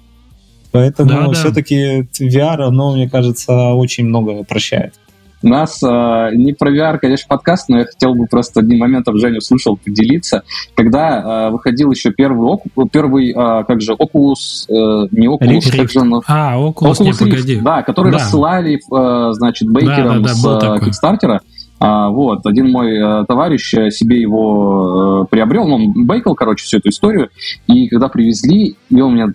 Поэтому 0.72 1.10
да, 1.10 1.32
все-таки 1.32 2.08
VR, 2.18 2.62
оно, 2.62 2.94
мне 2.94 3.08
кажется, 3.08 3.52
очень 3.52 4.06
много 4.06 4.42
прощает. 4.42 4.94
У 5.42 5.48
нас 5.48 5.82
э, 5.82 6.30
не 6.34 6.52
про 6.52 6.70
VR, 6.70 6.98
конечно, 6.98 7.26
подкаст, 7.28 7.68
но 7.68 7.78
я 7.78 7.84
хотел 7.84 8.14
бы 8.14 8.26
просто 8.26 8.60
одним 8.60 8.78
моментом 8.78 9.18
Женю 9.18 9.40
слышал 9.40 9.76
поделиться. 9.76 10.42
Когда 10.74 11.48
э, 11.48 11.50
выходил 11.50 11.90
еще 11.90 12.12
первый, 12.12 12.58
первый 12.92 13.30
э, 13.30 13.64
как 13.64 13.80
же, 13.80 13.92
Oculus, 13.92 14.66
э, 14.68 15.08
не 15.10 15.26
Oculus, 15.26 15.58
Rift. 15.58 15.76
как 15.76 15.90
же 15.90 16.00
он? 16.00 16.22
А, 16.26 16.56
Oculus, 16.56 16.92
Oculus 16.92 17.04
не, 17.04 17.10
Rift, 17.10 17.18
погоди. 17.18 17.60
Да, 17.60 17.82
который 17.82 18.12
да. 18.12 18.18
рассылали, 18.18 18.76
э, 18.76 19.32
значит, 19.32 19.68
Бейкером 19.68 20.22
да, 20.22 20.32
да, 20.42 20.60
да, 20.60 20.76
с 20.78 20.84
Кикстартера. 20.84 21.40
А, 21.80 22.10
вот, 22.10 22.46
один 22.46 22.70
мой 22.70 22.96
э, 22.96 23.24
товарищ 23.26 23.70
себе 23.90 24.20
его 24.20 25.24
э, 25.24 25.26
приобрел, 25.28 25.72
он 25.72 26.06
бейкал, 26.06 26.36
короче, 26.36 26.64
всю 26.64 26.78
эту 26.78 26.90
историю, 26.90 27.30
и 27.66 27.88
когда 27.88 28.08
привезли, 28.08 28.76
и 28.88 29.00
он 29.00 29.14
мне 29.14 29.34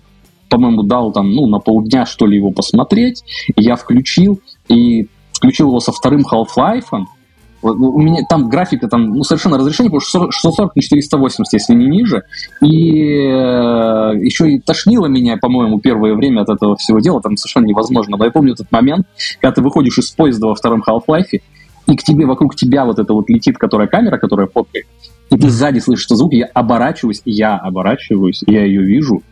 по-моему, 0.49 0.83
дал 0.83 1.11
там, 1.11 1.33
ну, 1.33 1.45
на 1.47 1.59
полдня, 1.59 2.05
что 2.05 2.25
ли, 2.25 2.37
его 2.37 2.51
посмотреть, 2.51 3.23
я 3.57 3.75
включил, 3.75 4.39
и 4.69 5.07
включил 5.37 5.69
его 5.69 5.79
со 5.79 5.91
вторым 5.91 6.25
Half-Life, 6.29 7.05
у 7.63 8.01
меня 8.01 8.23
там 8.29 8.49
графика 8.49 8.87
там 8.87 9.09
ну, 9.09 9.23
совершенно 9.23 9.57
разрешение, 9.57 9.89
потому 9.89 10.01
что 10.01 10.31
640 10.31 10.75
на 10.75 10.81
480, 10.81 11.53
если 11.53 11.73
не 11.73 11.87
ниже. 11.87 12.23
И 12.61 13.01
э, 13.01 14.13
еще 14.21 14.51
и 14.51 14.59
тошнило 14.59 15.07
меня, 15.07 15.37
по-моему, 15.37 15.79
первое 15.79 16.13
время 16.13 16.41
от 16.41 16.49
этого 16.49 16.75
всего 16.75 16.99
дела, 16.99 17.19
там 17.19 17.35
совершенно 17.35 17.65
невозможно. 17.65 18.15
Но 18.17 18.25
я 18.25 18.31
помню 18.31 18.53
этот 18.53 18.71
момент, 18.71 19.07
когда 19.41 19.55
ты 19.55 19.61
выходишь 19.61 19.97
из 19.97 20.09
поезда 20.11 20.47
во 20.47 20.55
втором 20.55 20.83
Half-Life, 20.87 21.41
и 21.87 21.95
к 21.95 22.03
тебе, 22.03 22.25
вокруг 22.25 22.55
тебя 22.55 22.85
вот 22.85 22.99
это 22.99 23.13
вот 23.13 23.29
летит, 23.29 23.57
которая 23.57 23.87
камера, 23.87 24.17
которая 24.17 24.47
фоткает, 24.47 24.85
и 25.29 25.37
ты 25.37 25.49
сзади 25.49 25.79
слышишь 25.79 26.03
что 26.03 26.15
звук, 26.15 26.33
я 26.33 26.45
оборачиваюсь, 26.45 27.21
я 27.25 27.55
оборачиваюсь, 27.55 28.43
я 28.45 28.65
ее 28.65 28.83
вижу, 28.83 29.23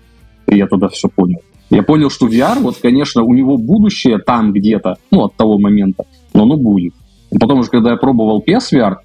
и 0.48 0.58
я 0.58 0.68
тогда 0.68 0.88
все 0.88 1.10
понял. 1.10 1.42
Я 1.76 1.84
понял, 1.84 2.10
что 2.10 2.28
VR, 2.28 2.62
вот, 2.62 2.78
конечно, 2.82 3.24
у 3.24 3.34
него 3.34 3.58
будущее 3.58 4.18
там 4.18 4.54
где-то, 4.54 4.96
ну, 5.12 5.26
от 5.26 5.36
того 5.36 5.60
момента, 5.60 6.06
но 6.34 6.44
оно 6.44 6.56
будет. 6.56 6.94
Потом 7.38 7.60
уже, 7.60 7.70
когда 7.70 7.92
я 7.92 7.98
пробовал 7.98 8.42
PSVR, 8.48 8.96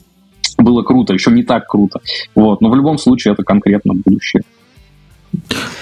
было 0.56 0.82
круто, 0.84 1.12
еще 1.12 1.32
не 1.32 1.42
так 1.42 1.66
круто. 1.66 1.98
Вот. 2.36 2.60
Но 2.60 2.70
в 2.70 2.76
любом 2.76 2.96
случае 2.98 3.32
это 3.32 3.42
конкретно 3.42 3.94
будущее. 3.94 4.42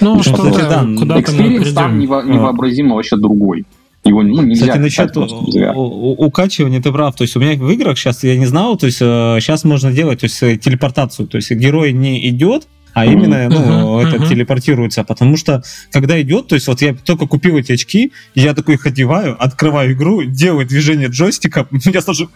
Ну, 0.00 0.22
что 0.22 0.50
да, 0.50 0.86
куда 0.98 1.18
Experience 1.18 1.74
там 1.74 1.98
нево- 1.98 2.26
невообразимо 2.26 2.96
вообще 2.96 3.16
другой. 3.16 3.66
Его 4.04 4.22
ну, 4.22 4.42
нельзя 4.42 4.68
Кстати, 4.68 4.78
насчет 4.78 5.14
укачивания 5.14 6.80
ты 6.80 6.90
прав. 6.90 7.14
То 7.16 7.22
есть 7.24 7.36
у 7.36 7.40
меня 7.40 7.52
в 7.54 7.70
играх 7.70 7.98
сейчас, 7.98 8.24
я 8.24 8.38
не 8.38 8.46
знал, 8.46 8.78
то 8.78 8.86
есть 8.86 8.98
сейчас 8.98 9.66
э, 9.66 9.68
можно 9.68 9.92
делать 9.92 10.20
то 10.20 10.24
есть, 10.24 10.42
э, 10.42 10.56
телепортацию. 10.56 11.28
То 11.28 11.36
есть 11.36 11.50
герой 11.50 11.92
не 11.92 12.26
идет, 12.30 12.66
а 12.98 13.06
именно, 13.06 13.48
ну, 13.48 14.00
это 14.00 14.26
телепортируется, 14.26 15.04
потому 15.04 15.36
что, 15.36 15.62
когда 15.92 16.20
идет, 16.20 16.48
то 16.48 16.56
есть 16.56 16.66
вот 16.66 16.82
я 16.82 16.94
только 16.94 17.26
купил 17.26 17.56
эти 17.56 17.70
очки, 17.70 18.12
я 18.34 18.54
такой 18.54 18.74
их 18.74 18.86
одеваю, 18.86 19.36
открываю 19.40 19.92
игру, 19.92 20.24
делаю 20.24 20.66
движение 20.66 21.08
джойстика, 21.08 21.68
я 21.84 22.02
сразу 22.02 22.28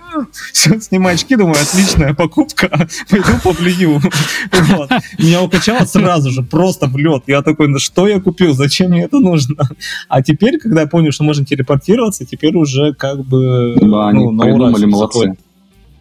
снимаю 0.52 1.16
очки, 1.16 1.34
думаю, 1.34 1.56
отличная 1.60 2.14
покупка, 2.14 2.68
пойду 3.10 3.32
повлию. 3.42 4.00
Вот. 4.52 4.90
Меня 5.18 5.42
укачало 5.42 5.84
сразу 5.84 6.30
же, 6.30 6.42
просто 6.42 6.86
в 6.86 6.96
лед. 6.96 7.24
Я 7.26 7.42
такой, 7.42 7.66
ну 7.66 7.80
что 7.80 8.06
я 8.06 8.20
купил, 8.20 8.54
зачем 8.54 8.90
мне 8.90 9.02
это 9.02 9.18
нужно? 9.18 9.68
А 10.08 10.22
теперь, 10.22 10.58
когда 10.60 10.82
я 10.82 10.86
понял, 10.86 11.10
что 11.10 11.24
можно 11.24 11.44
телепортироваться, 11.44 12.24
теперь 12.24 12.54
уже 12.56 12.94
как 12.94 13.24
бы... 13.24 13.74
Да, 13.80 13.86
ну, 13.86 14.08
они 14.30 14.38
придумали, 14.38 14.84
молодцы. 14.84 15.34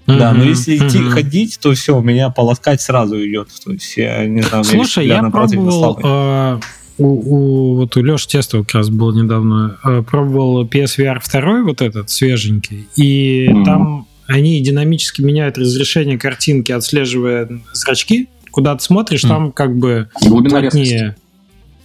Да, 0.08 0.34
но 0.34 0.44
если 0.44 0.78
идти 0.78 0.98
ходить, 0.98 1.60
то 1.60 1.74
все, 1.74 1.98
у 1.98 2.02
меня 2.02 2.30
полоскать 2.30 2.82
сразу 2.82 3.16
идет. 3.26 3.50
То 3.64 3.72
есть 3.72 3.98
я 3.98 4.26
не 4.26 4.42
знаю, 4.42 4.64
Слушай, 4.64 5.08
я 5.08 5.24
пробовал 5.24 6.00
э, 6.04 6.60
у, 6.98 7.06
у, 7.06 7.76
вот 7.76 7.96
у 7.98 8.04
Леши 8.04 8.28
Тестова 8.28 8.64
как 8.64 8.76
раз 8.76 8.90
был 8.90 9.14
недавно, 9.14 9.78
э, 9.84 10.04
пробовал 10.04 10.66
PSVR 10.66 11.22
2, 11.32 11.64
вот 11.64 11.82
этот 11.82 12.10
свеженький, 12.10 12.88
и 12.96 13.48
mm-hmm. 13.48 13.66
там 13.66 14.08
они 14.28 14.62
динамически 14.62 15.22
меняют 15.22 15.58
разрешение 15.58 16.18
картинки, 16.18 16.72
отслеживая 16.72 17.50
зрачки. 17.74 18.30
Куда 18.52 18.76
ты 18.76 18.84
смотришь, 18.84 19.24
mm-hmm. 19.24 19.30
там 19.30 19.52
как 19.52 19.78
бы 19.78 20.10
Глубина 20.22 20.62
плотнее. 20.62 21.16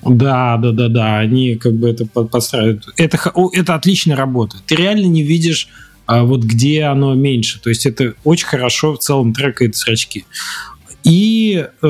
Да, 0.03 0.57
да, 0.57 0.73
да, 0.73 0.89
да, 0.89 1.19
они 1.19 1.57
как 1.57 1.75
бы 1.75 1.91
это 1.91 2.07
подстраивают. 2.07 2.89
Это, 2.97 3.19
это 3.53 3.75
отлично 3.75 4.15
работает. 4.15 4.63
Ты 4.67 4.77
реально 4.77 5.07
не 5.07 5.23
видишь 5.23 5.69
а 6.07 6.25
вот 6.25 6.43
где 6.43 6.85
оно 6.85 7.15
меньше. 7.15 7.61
То 7.61 7.69
есть 7.69 7.87
это 7.87 8.15
очень 8.25 8.47
хорошо 8.47 8.95
в 8.95 8.99
целом 8.99 9.33
трекает 9.33 9.77
зрачки. 9.77 10.25
И 11.05 11.65
э, 11.65 11.87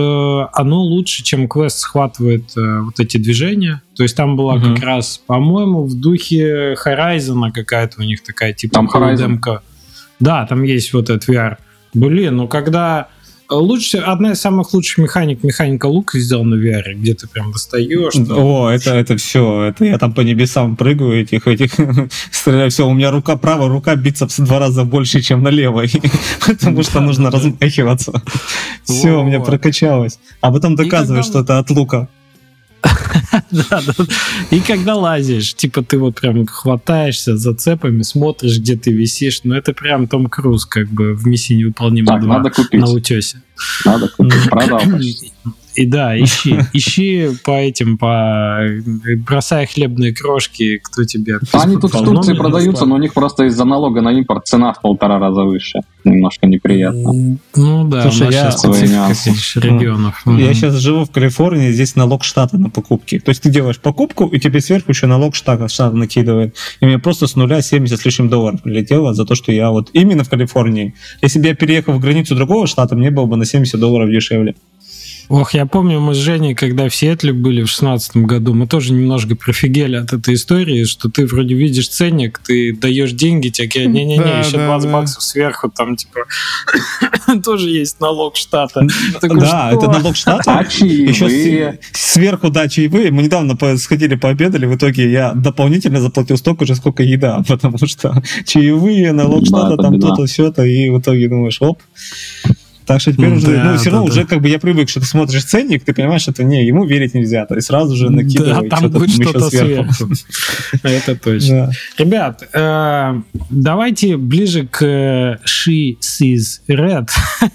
оно 0.53 0.83
лучше, 0.83 1.23
чем 1.23 1.49
квест 1.49 1.79
схватывает 1.79 2.55
э, 2.57 2.81
вот 2.81 3.01
эти 3.01 3.17
движения. 3.17 3.81
То 3.95 4.03
есть 4.03 4.15
там 4.15 4.37
была 4.37 4.57
угу. 4.57 4.75
как 4.75 4.85
раз, 4.85 5.23
по-моему, 5.27 5.85
в 5.85 5.95
духе 5.99 6.75
Horizon 6.75 7.51
какая-то 7.51 8.01
у 8.01 8.05
них 8.05 8.23
такая 8.23 8.53
типа 8.53 8.75
там 8.75 8.91
Horizon. 8.93 9.39
Да, 10.21 10.47
там 10.47 10.63
есть 10.65 10.93
вот 10.93 11.09
этот 11.09 11.29
VR. 11.29 11.57
Блин, 11.95 12.37
ну 12.37 12.49
когда 12.49 13.09
Лучше, 13.49 13.99
одна 13.99 14.33
из 14.33 14.41
самых 14.41 14.75
лучших 14.75 14.99
механик, 14.99 15.45
механика 15.45 15.87
лука 15.87 16.19
сделана 16.19 16.57
в 16.57 16.59
VR, 16.59 16.95
где 16.95 17.15
ты 17.15 17.29
прям 17.29 17.53
достаешь. 17.53 18.15
О, 18.29 18.69
это, 18.71 18.95
это 18.95 19.17
все, 19.17 19.65
это 19.65 19.85
я 19.85 19.99
там 19.99 20.13
по 20.13 20.23
небесам 20.23 20.77
прыгаю, 20.77 21.23
этих, 21.23 21.47
этих, 21.47 21.71
стреляю, 22.31 22.71
все, 22.71 22.87
у 22.87 22.93
меня 22.93 23.11
рука 23.11 23.37
правая, 23.37 23.69
рука 23.69 23.95
бицепс 23.95 24.39
в 24.39 24.45
два 24.45 24.59
раза 24.59 24.85
больше, 24.85 25.21
чем 25.21 25.43
на 25.43 25.49
левой, 25.49 25.91
потому 26.47 26.83
что 26.83 27.01
нужно 27.01 27.31
размахиваться. 27.31 28.23
Все, 28.85 29.21
у 29.21 29.25
меня 29.25 29.41
прокачалось. 29.41 30.19
А 30.41 30.51
потом 30.51 30.75
доказываешь, 30.75 31.27
что 31.27 31.41
это 31.41 31.59
от 31.59 31.71
лука. 31.71 32.09
да, 33.51 33.83
да. 33.87 34.05
И 34.51 34.61
когда 34.61 34.95
лазишь, 34.95 35.55
типа 35.55 35.83
ты 35.83 35.99
вот 35.99 36.21
прям 36.21 36.47
хватаешься 36.47 37.37
за 37.37 37.55
цепами, 37.55 38.03
смотришь, 38.03 38.59
где 38.59 38.77
ты 38.77 38.93
висишь, 38.93 39.41
ну 39.45 39.55
это 39.55 39.73
прям 39.73 40.07
Том 40.09 40.27
Круз 40.27 40.67
как 40.67 40.89
бы 40.89 41.15
в 41.15 41.27
миссии 41.27 41.55
невыполнима 41.55 42.09
так, 42.09 42.23
2 42.23 42.37
надо 42.37 42.51
купить. 42.51 42.81
на 42.81 42.91
утесе. 42.91 43.43
Надо 43.85 44.09
купить, 44.09 44.51
продал. 44.51 44.81
И 45.77 45.85
да, 45.85 46.19
ищи, 46.19 46.59
ищи 46.73 47.29
по 47.45 47.51
этим, 47.51 47.99
по 47.99 48.61
бросая 49.27 49.67
хлебные 49.67 50.15
крошки, 50.15 50.81
кто 50.83 51.05
тебе... 51.05 51.39
Они 51.53 51.77
тут 51.77 51.93
в 51.93 52.03
Турции 52.03 52.33
продаются, 52.33 52.87
но 52.87 52.95
у 52.95 52.99
них 52.99 53.13
просто 53.13 53.45
из-за 53.45 53.65
налога 53.65 54.01
на 54.01 54.11
импорт 54.13 54.47
цена 54.47 54.73
в 54.73 54.81
полтора 54.81 55.19
раза 55.19 55.43
выше. 55.43 55.81
Немножко 56.05 56.47
неприятно. 56.47 57.39
Ну 57.57 57.89
да, 57.89 58.03
Слушай, 58.03 58.33
я, 58.33 58.51
сейчас 58.51 59.57
регионов. 59.57 60.23
Я 60.25 60.55
сейчас 60.55 60.75
живу 60.77 61.05
в 61.05 61.11
Калифорнии, 61.11 61.71
здесь 61.73 61.95
налог 61.95 62.25
штата 62.25 62.57
на 62.57 62.71
покупки. 62.71 63.19
То 63.27 63.31
есть 63.31 63.43
ты 63.43 63.51
делаешь 63.51 63.81
покупку, 63.81 64.29
и 64.29 64.39
тебе 64.39 64.61
сверху 64.61 64.93
еще 64.93 65.09
налог 65.09 65.35
штата, 65.35 65.67
штата 65.67 65.97
накидывает. 65.97 66.55
И 66.79 66.87
мне 66.87 67.01
просто 67.01 67.27
с 67.27 67.35
нуля 67.35 67.61
70 67.61 67.99
с 67.99 68.05
лишним 68.05 68.29
долларов 68.29 68.63
прилетело 68.63 69.15
за 69.15 69.25
то, 69.25 69.35
что 69.35 69.51
я 69.51 69.73
вот 69.73 69.91
именно 69.95 70.23
в 70.23 70.31
Калифорнии. 70.31 70.95
Если 71.23 71.41
бы 71.41 71.49
я 71.49 71.57
переехал 71.57 71.95
в 71.95 71.99
границу 71.99 72.37
другого 72.37 72.69
штата, 72.69 72.95
мне 72.95 73.11
было 73.11 73.27
бы 73.27 73.37
на 73.37 73.45
70 73.45 73.81
долларов 73.81 74.11
дешевле. 74.11 74.55
Ох, 75.29 75.55
я 75.55 75.67
помню, 75.67 76.01
мы 76.01 76.15
с 76.15 76.19
Женей, 76.19 76.55
когда 76.55 76.89
в 76.89 76.95
Сиэтле 76.95 77.33
были 77.33 77.63
в 77.63 77.69
шестнадцатом 77.69 78.27
году, 78.27 78.55
мы 78.55 78.69
тоже 78.69 78.93
немножко 78.93 79.35
профигели 79.35 79.97
от 79.97 80.13
этой 80.13 80.35
истории, 80.35 80.85
что 80.85 81.09
ты 81.09 81.27
вроде 81.27 81.55
видишь 81.55 81.89
ценник, 81.89 82.41
ты 82.45 82.73
даешь 82.77 83.11
деньги, 83.13 83.49
тебе 83.49 83.69
говорят, 83.69 83.93
не-не-не, 83.93 84.23
да, 84.23 84.39
еще 84.39 84.57
да, 84.57 84.67
20 84.67 84.87
да. 84.89 84.93
баксов 84.93 85.23
сверху, 85.23 85.69
там, 85.69 85.97
типа, 85.97 86.21
тоже 87.45 87.71
есть 87.71 87.99
налог 88.01 88.37
штата. 88.37 88.87
Да, 89.21 89.73
это 89.73 89.91
налог 89.91 90.15
штата. 90.17 90.65
Еще 90.81 91.79
сверху, 91.93 92.51
да, 92.51 92.69
чаевые. 92.69 93.11
Мы 93.11 93.25
недавно 93.25 93.57
сходили, 93.79 94.15
пообедали, 94.15 94.67
в 94.67 94.77
итоге 94.77 95.11
я 95.11 95.33
дополнительно 95.33 96.01
заплатил 96.01 96.37
столько 96.37 96.67
же, 96.67 96.77
сколько 96.77 97.03
еда, 97.03 97.43
потому 97.49 97.79
что 97.79 98.23
чаевые, 98.47 99.13
налог 99.13 99.45
штата, 99.45 99.77
там 99.77 99.99
то-то, 99.99 100.27
все-то, 100.27 100.63
и 100.63 100.89
в 100.89 101.01
итоге 101.01 101.29
думаешь, 101.29 101.61
оп, 101.61 101.83
так 102.87 103.01
что 103.01 103.13
теперь 103.13 103.33
уже, 103.33 103.49
ну, 103.49 103.77
все 103.77 103.91
равно 103.91 104.07
да. 104.07 104.13
уже 104.13 104.25
как 104.25 104.41
бы 104.41 104.49
я 104.49 104.61
привык, 104.61 104.89
что 104.89 105.01
ты 105.01 105.07
смотришь 105.07 105.45
ценник, 105.45 105.85
ты 105.85 105.93
понимаешь, 105.93 106.23
что 106.23 106.45
не, 106.45 106.65
ему 106.65 106.87
верить 106.87 107.15
нельзя. 107.15 107.45
То 107.45 107.57
есть 107.57 107.67
сразу 107.67 107.97
же 107.97 108.11
накидывай 108.11 108.69
да, 108.69 108.77
там 108.77 108.91
будет 108.91 109.11
что-то 109.11 109.51
сверху. 109.51 109.93
Это 110.83 111.17
точно. 111.17 111.73
Ребят, 111.99 112.49
э, 112.53 113.21
давайте 113.51 114.17
ближе 114.17 114.67
к 114.67 114.83
She 115.45 115.97
Sees 116.01 116.61
Red. 116.69 117.09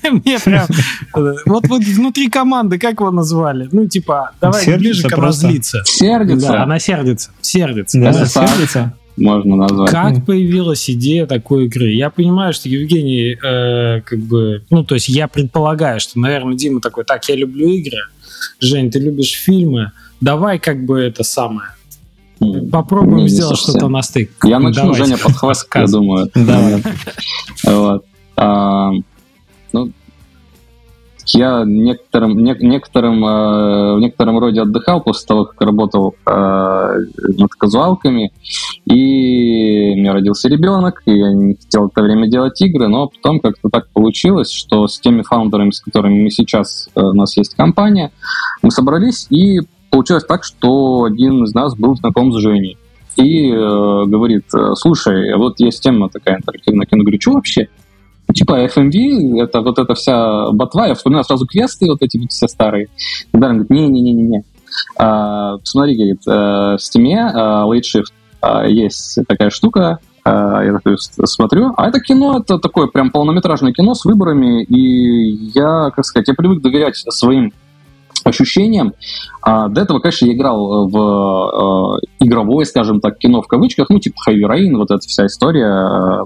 Мне 0.12 0.38
прям... 0.40 0.68
Вот 1.46 1.68
вы 1.68 1.80
внутри 1.80 2.30
команды, 2.30 2.78
как 2.78 3.00
его 3.00 3.12
назвали? 3.12 3.70
Ну, 3.72 3.88
типа, 3.88 4.32
давай 4.42 4.78
ближе 4.78 5.08
к 5.08 5.18
она 5.18 5.32
злиться. 5.32 5.82
Сердится. 5.86 6.48
Да, 6.50 6.64
она 6.64 6.80
сердится. 6.80 7.32
Сердится. 7.42 8.00
Да, 8.00 8.26
сердится 8.26 8.94
можно 9.22 9.56
назвать. 9.56 9.92
Как 9.92 10.26
появилась 10.26 10.90
идея 10.90 11.26
такой 11.26 11.66
игры? 11.66 11.92
Я 11.92 12.10
понимаю, 12.10 12.54
что 12.54 12.68
Евгений, 12.68 13.38
э, 13.42 14.02
как 14.02 14.20
бы, 14.20 14.64
ну, 14.70 14.84
то 14.84 14.96
есть 14.96 15.10
я 15.10 15.28
предполагаю, 15.28 16.00
что, 16.00 16.20
наверное, 16.20 16.56
Дима 16.56 16.82
такой, 16.82 17.06
так, 17.06 17.28
я 17.30 17.36
люблю 17.36 17.68
игры, 17.70 18.00
Жень, 18.60 18.92
ты 18.92 19.00
любишь 19.00 19.34
фильмы, 19.34 19.92
давай 20.20 20.60
как 20.60 20.86
бы 20.86 21.00
это 21.00 21.24
самое. 21.24 21.70
Попробуем 22.72 23.26
не, 23.26 23.30
сделать 23.30 23.60
что-то 23.60 23.88
на 23.88 24.02
стык. 24.02 24.32
Я 24.44 24.60
начну, 24.60 24.94
Давайте. 24.94 25.06
Женя, 25.06 25.18
подхватит, 25.18 25.68
я 25.76 25.86
думаю. 25.86 26.32
Давай. 26.34 26.84
Вот. 27.64 28.06
А, 28.36 28.92
ну, 29.72 29.92
я 31.34 31.64
некоторым, 31.66 32.38
не, 32.38 32.56
некоторым, 32.60 33.26
э, 33.26 33.96
в 33.96 34.00
некотором 34.00 34.40
роде 34.40 34.62
отдыхал 34.62 35.02
после 35.02 35.28
того, 35.28 35.46
как 35.46 35.62
работал 35.62 36.16
э, 36.26 36.96
над 37.38 37.52
казуалками, 37.58 38.32
и 38.86 39.94
у 39.94 39.98
меня 39.98 40.14
родился 40.14 40.50
ребенок, 40.50 41.02
и 41.06 41.18
я 41.18 41.32
не 41.32 41.56
хотел 41.56 41.88
это 41.88 42.02
время 42.02 42.28
делать 42.28 42.62
игры, 42.62 42.88
но 42.88 43.08
потом 43.08 43.40
как-то 43.40 43.70
так 43.70 43.88
получилось, 43.90 44.52
что 44.52 44.88
с 44.88 45.00
теми 45.00 45.22
фаундерами, 45.22 45.72
с 45.72 45.82
которыми 45.82 46.24
мы 46.24 46.30
сейчас, 46.30 46.90
э, 46.96 47.02
у 47.02 47.14
нас 47.14 47.36
есть 47.38 47.56
компания, 47.56 48.12
мы 48.62 48.72
собрались, 48.72 49.28
и 49.30 49.60
получилось 49.90 50.26
так, 50.26 50.44
что 50.44 51.04
один 51.06 51.44
из 51.44 51.54
нас 51.54 51.76
был 51.76 51.96
знаком 51.96 52.32
с 52.34 52.38
Женей. 52.38 52.78
И 53.18 53.52
э, 53.52 53.56
говорит, 53.58 54.46
слушай, 54.76 55.36
вот 55.36 55.60
есть 55.60 55.84
тема 55.84 56.10
такая 56.10 56.38
интерактивная 56.38 56.86
кино. 56.86 57.04
Говорю, 57.04 57.20
что 57.20 57.34
вообще? 57.34 57.68
Типа 58.34 58.66
FMV, 58.66 59.42
это 59.42 59.62
вот 59.62 59.80
эта 59.80 59.94
вся 59.94 60.52
ботва, 60.52 60.88
я 60.88 60.96
вспоминаю 60.96 61.24
сразу 61.24 61.46
квесты 61.46 61.88
вот 61.88 62.02
эти 62.02 62.18
вот 62.18 62.32
все 62.32 62.48
старые. 62.48 62.88
И 63.34 63.38
Даррен 63.38 63.64
говорит, 63.64 63.70
не-не-не-не. 63.70 64.44
А, 64.98 65.58
смотри, 65.64 65.96
говорит, 65.96 66.22
э, 66.28 66.32
в 66.32 66.78
Steam 66.78 67.12
uh, 67.12 67.70
Late 67.70 67.82
Shift 67.82 68.14
uh, 68.42 68.70
есть 68.70 69.20
такая 69.28 69.50
штука, 69.50 70.00
я 70.24 70.74
такой 70.74 70.98
смотрю, 71.00 71.74
а 71.78 71.90
это 71.90 72.00
кино, 72.00 72.38
это 72.38 72.60
такое 72.60 72.86
прям 72.86 73.10
полнометражное 73.10 73.74
кино 73.74 73.96
с 73.96 74.06
выборами, 74.06 74.64
и 74.66 75.50
я, 75.56 75.90
как 75.96 76.06
сказать, 76.06 76.28
я 76.28 76.36
привык 76.36 76.62
доверять 76.62 76.96
своим 76.96 77.52
ощущениям. 78.24 78.94
А, 79.42 79.68
до 79.68 79.82
этого, 79.82 80.00
конечно, 80.00 80.26
я 80.26 80.34
играл 80.34 80.88
в 80.88 82.00
э, 82.00 82.06
игровое, 82.20 82.66
скажем 82.66 83.02
так, 83.02 83.18
кино 83.18 83.42
в 83.42 83.48
кавычках, 83.48 83.90
ну, 83.90 84.00
типа 84.00 84.18
Heavy 84.30 84.44
Rain, 84.44 84.78
вот 84.78 84.92
эта 84.92 85.00
вся 85.08 85.26
история, 85.26 85.66
э, 85.66 86.26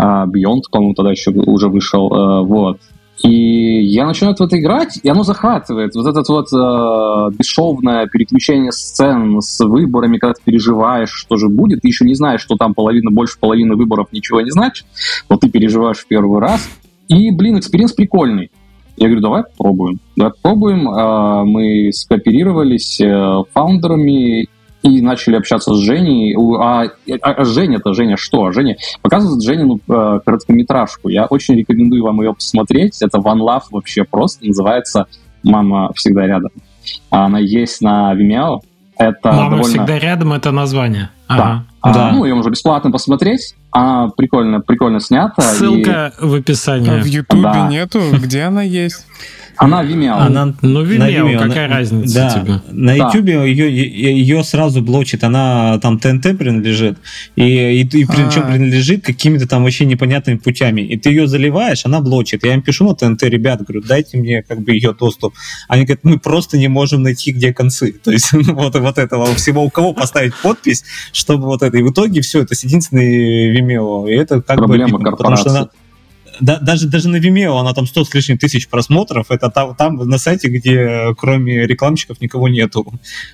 Beyond, 0.00 0.62
по-моему, 0.70 0.94
тогда 0.94 1.10
еще 1.10 1.30
уже 1.30 1.68
вышел, 1.68 2.12
э, 2.12 2.44
вот. 2.44 2.78
И 3.22 3.82
я 3.84 4.06
начинаю 4.06 4.34
в 4.34 4.40
это 4.40 4.58
играть, 4.58 4.98
и 5.02 5.08
оно 5.08 5.24
захватывает. 5.24 5.94
Вот 5.94 6.06
это 6.06 6.22
вот 6.32 6.46
э, 6.52 7.36
бесшовное 7.36 8.06
переключение 8.06 8.72
сцен 8.72 9.40
с 9.42 9.62
выборами, 9.62 10.16
когда 10.16 10.34
ты 10.34 10.40
переживаешь, 10.42 11.10
что 11.10 11.36
же 11.36 11.48
будет, 11.48 11.82
ты 11.82 11.88
еще 11.88 12.06
не 12.06 12.14
знаешь, 12.14 12.40
что 12.40 12.56
там 12.56 12.72
половина, 12.72 13.10
больше 13.10 13.38
половины 13.38 13.76
выборов 13.76 14.08
ничего 14.12 14.40
не 14.40 14.50
значит. 14.50 14.86
Вот 15.28 15.40
ты 15.40 15.50
переживаешь 15.50 15.98
в 15.98 16.06
первый 16.06 16.40
раз. 16.40 16.66
И, 17.08 17.30
блин, 17.30 17.58
experience 17.58 17.92
прикольный. 17.92 18.50
Я 18.96 19.08
говорю, 19.08 19.22
давай 19.22 19.42
попробуем. 19.44 20.00
Давай 20.16 20.32
попробуем. 20.32 20.88
А, 20.88 21.44
мы 21.44 21.90
скооперировались 21.92 23.00
э, 23.00 23.28
с 23.28 23.42
фаундерами 23.52 24.48
и 24.82 25.00
начали 25.00 25.36
общаться 25.36 25.74
с 25.74 25.78
Женей. 25.78 26.34
А, 26.36 26.84
а, 26.84 26.88
а 27.20 27.44
Женя-то, 27.44 27.92
Женя 27.92 28.16
что? 28.16 28.46
А 28.46 28.52
Женя 28.52 28.76
показывает 29.02 29.42
Жене 29.42 29.64
ну, 29.64 29.80
э, 29.88 30.20
короткометражку. 30.24 31.08
Я 31.08 31.26
очень 31.26 31.54
рекомендую 31.56 32.02
вам 32.02 32.20
ее 32.20 32.34
посмотреть. 32.34 33.02
Это 33.02 33.18
One 33.18 33.40
Love 33.40 33.64
вообще 33.70 34.04
просто. 34.04 34.46
Называется 34.46 35.06
«Мама 35.42 35.92
всегда 35.94 36.26
рядом». 36.26 36.50
Она 37.10 37.38
есть 37.38 37.80
на 37.82 38.14
Vimeo. 38.14 38.60
Это 38.96 39.32
Мама 39.32 39.56
довольно... 39.56 39.64
всегда 39.64 39.98
рядом 39.98 40.32
это 40.32 40.50
название. 40.50 41.10
Ага. 41.26 41.64
Да. 41.82 41.92
да. 41.92 42.08
А, 42.08 42.12
ну, 42.12 42.24
ее 42.24 42.34
можно 42.34 42.50
бесплатно 42.50 42.90
посмотреть. 42.90 43.54
Она 43.70 44.08
прикольно, 44.16 44.60
прикольно 44.60 45.00
снята. 45.00 45.42
Ссылка 45.42 46.12
и... 46.20 46.24
в 46.24 46.34
описании. 46.34 46.90
А 46.90 47.02
в 47.02 47.06
Ютубе 47.06 47.42
да. 47.42 47.68
нету? 47.68 48.00
Где 48.20 48.42
она 48.42 48.62
есть? 48.62 49.06
Она 49.60 49.84
Vimeo. 49.84 50.14
Она, 50.14 50.54
ну, 50.62 50.82
Vimeo, 50.82 50.98
на 50.98 51.10
Vimeo 51.10 51.38
какая 51.38 51.68
на, 51.68 51.76
разница 51.76 52.14
да, 52.14 52.30
тебе? 52.30 52.60
На 52.72 52.94
YouTube 52.94 53.26
да. 53.26 53.44
ее, 53.44 53.70
ее 53.70 54.42
сразу 54.42 54.80
блочит, 54.80 55.22
она 55.22 55.78
там 55.80 55.98
ТНТ 55.98 56.38
принадлежит, 56.38 56.96
и, 57.36 57.42
и, 57.42 57.80
и 57.82 58.04
причем 58.06 58.44
а. 58.44 58.52
принадлежит 58.52 59.04
какими-то 59.04 59.46
там 59.46 59.62
вообще 59.62 59.84
непонятными 59.84 60.38
путями. 60.38 60.80
И 60.80 60.96
ты 60.96 61.10
ее 61.10 61.26
заливаешь, 61.26 61.84
она 61.84 62.00
блочит. 62.00 62.42
Я 62.42 62.54
им 62.54 62.62
пишу 62.62 62.88
на 62.88 62.94
ТНТ, 62.94 63.24
ребят, 63.24 63.60
говорю, 63.60 63.82
дайте 63.86 64.16
мне 64.16 64.42
как 64.42 64.62
бы 64.62 64.72
ее 64.72 64.94
доступ. 64.94 65.34
Они 65.68 65.84
говорят, 65.84 66.04
мы 66.04 66.18
просто 66.18 66.56
не 66.56 66.68
можем 66.68 67.02
найти, 67.02 67.30
где 67.30 67.52
концы. 67.52 67.92
То 68.02 68.12
есть 68.12 68.32
вот, 68.32 68.74
вот 68.74 68.96
этого 68.96 69.34
всего, 69.34 69.62
у 69.62 69.68
кого 69.68 69.92
поставить 69.92 70.32
подпись, 70.42 70.84
чтобы 71.12 71.44
вот 71.44 71.62
это. 71.62 71.76
И 71.76 71.82
в 71.82 71.90
итоге 71.90 72.22
все, 72.22 72.40
это 72.40 72.54
единственный 72.54 73.50
Vimeo. 73.60 74.08
И 74.10 74.14
это 74.14 74.40
как 74.42 74.58
Проблема 74.58 74.98
бы... 74.98 75.10
Потому 75.10 75.36
что 75.36 75.50
она, 75.50 75.68
да, 76.40 76.58
даже, 76.58 76.88
даже 76.88 77.08
на 77.08 77.16
Vimeo 77.16 77.58
она 77.58 77.74
там 77.74 77.86
100 77.86 78.04
с 78.04 78.14
лишним 78.14 78.38
тысяч 78.38 78.68
просмотров, 78.68 79.30
это 79.30 79.50
там, 79.50 79.74
там 79.74 79.96
на 79.96 80.18
сайте, 80.18 80.48
где 80.48 81.14
кроме 81.18 81.66
рекламщиков 81.66 82.20
никого 82.20 82.48
нету. 82.48 82.86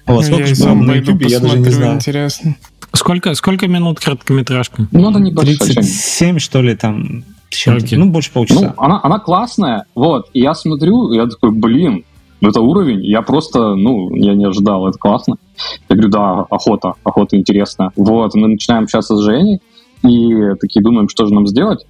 Вот, 0.06 0.24
сколько 0.24 0.46
же 0.46 0.74
на 0.74 0.94
YouTube, 0.94 1.22
я 1.22 1.40
даже 1.40 1.58
не 1.58 1.70
знаю. 1.70 1.94
Интересно. 1.94 2.56
Сколько, 2.92 3.34
сколько 3.34 3.68
минут 3.68 4.00
короткометражка? 4.00 4.88
Ну, 4.90 5.08
она 5.08 5.20
небольшая. 5.20 5.58
37, 5.58 6.38
что 6.38 6.62
ли, 6.62 6.74
там, 6.74 7.24
okay. 7.50 7.96
ну, 7.96 8.06
больше 8.06 8.32
полчаса. 8.32 8.60
Ну, 8.60 8.72
она, 8.76 9.00
она 9.02 9.18
классная, 9.18 9.84
вот, 9.94 10.30
и 10.32 10.40
я 10.40 10.54
смотрю, 10.54 11.12
я 11.12 11.26
такой, 11.26 11.50
блин, 11.50 12.04
ну, 12.40 12.48
это 12.48 12.60
уровень, 12.60 13.04
я 13.04 13.22
просто, 13.22 13.74
ну, 13.74 14.14
я 14.14 14.34
не 14.34 14.46
ожидал, 14.46 14.88
это 14.88 14.98
классно. 14.98 15.36
Я 15.88 15.96
говорю, 15.96 16.10
да, 16.10 16.40
охота, 16.50 16.94
охота 17.02 17.36
интересная. 17.36 17.90
Вот, 17.96 18.34
мы 18.34 18.48
начинаем 18.48 18.84
общаться 18.84 19.16
с 19.16 19.22
Женей, 19.22 19.60
и 20.06 20.54
такие 20.60 20.82
думаем, 20.82 21.08
что 21.08 21.26
же 21.26 21.34
нам 21.34 21.46
сделать. 21.46 21.86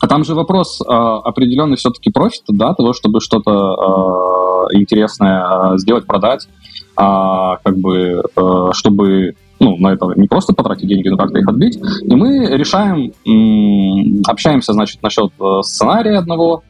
А 0.00 0.06
там 0.06 0.24
же 0.24 0.34
вопрос 0.34 0.80
э, 0.80 0.84
определенный 0.92 1.76
все-таки 1.76 2.10
профита, 2.10 2.52
да, 2.52 2.74
того, 2.74 2.92
чтобы 2.92 3.20
что-то 3.20 4.68
э, 4.70 4.76
интересное 4.76 5.74
э, 5.74 5.78
сделать, 5.78 6.06
продать, 6.06 6.46
э, 6.46 6.46
как 6.96 7.76
бы, 7.76 8.22
э, 8.36 8.68
чтобы 8.72 9.34
ну, 9.60 9.76
на 9.78 9.92
это 9.92 10.06
не 10.16 10.26
просто 10.26 10.52
потратить 10.52 10.88
деньги, 10.88 11.08
но 11.08 11.16
как-то 11.16 11.38
их 11.38 11.48
отбить. 11.48 11.78
И 12.02 12.14
мы 12.14 12.46
решаем, 12.50 13.12
м- 13.26 14.22
общаемся, 14.26 14.72
значит, 14.72 15.02
насчет 15.02 15.30
э, 15.40 15.60
сценария 15.62 16.18
одного, 16.18 16.62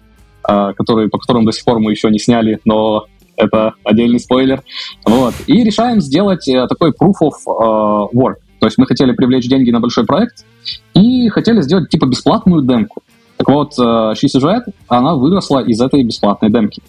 э, 0.49 0.73
который, 0.77 1.09
по 1.09 1.19
которому 1.19 1.47
до 1.47 1.53
сих 1.53 1.65
пор 1.65 1.81
мы 1.81 1.91
еще 1.91 2.11
не 2.11 2.19
сняли, 2.19 2.61
но 2.65 3.07
это 3.37 3.73
отдельный 3.85 4.21
спойлер. 4.21 4.63
Вот. 5.05 5.35
И 5.47 5.65
решаем 5.65 6.01
сделать 6.01 6.47
э, 6.49 6.67
такой 6.69 6.91
proof 6.91 7.15
of 7.23 7.33
э, 7.47 8.17
work. 8.17 8.37
То 8.65 8.69
есть 8.69 8.79
мы 8.79 8.87
хотели 8.87 9.13
привлечь 9.13 9.47
деньги 9.47 9.71
на 9.71 9.79
большой 9.79 10.07
проект 10.07 10.47
и 10.95 11.29
хотели 11.29 11.61
сделать 11.61 11.91
типа 11.91 12.07
бесплатную 12.07 12.63
демку. 12.63 13.03
Так 13.37 13.47
вот, 13.51 13.75
э, 13.79 13.83
She 13.83 14.27
Сюжет, 14.27 14.65
она 14.89 15.17
выросла 15.17 15.63
из 15.63 15.79
этой 15.83 16.03
бесплатной 16.03 16.51
демки. 16.51 16.83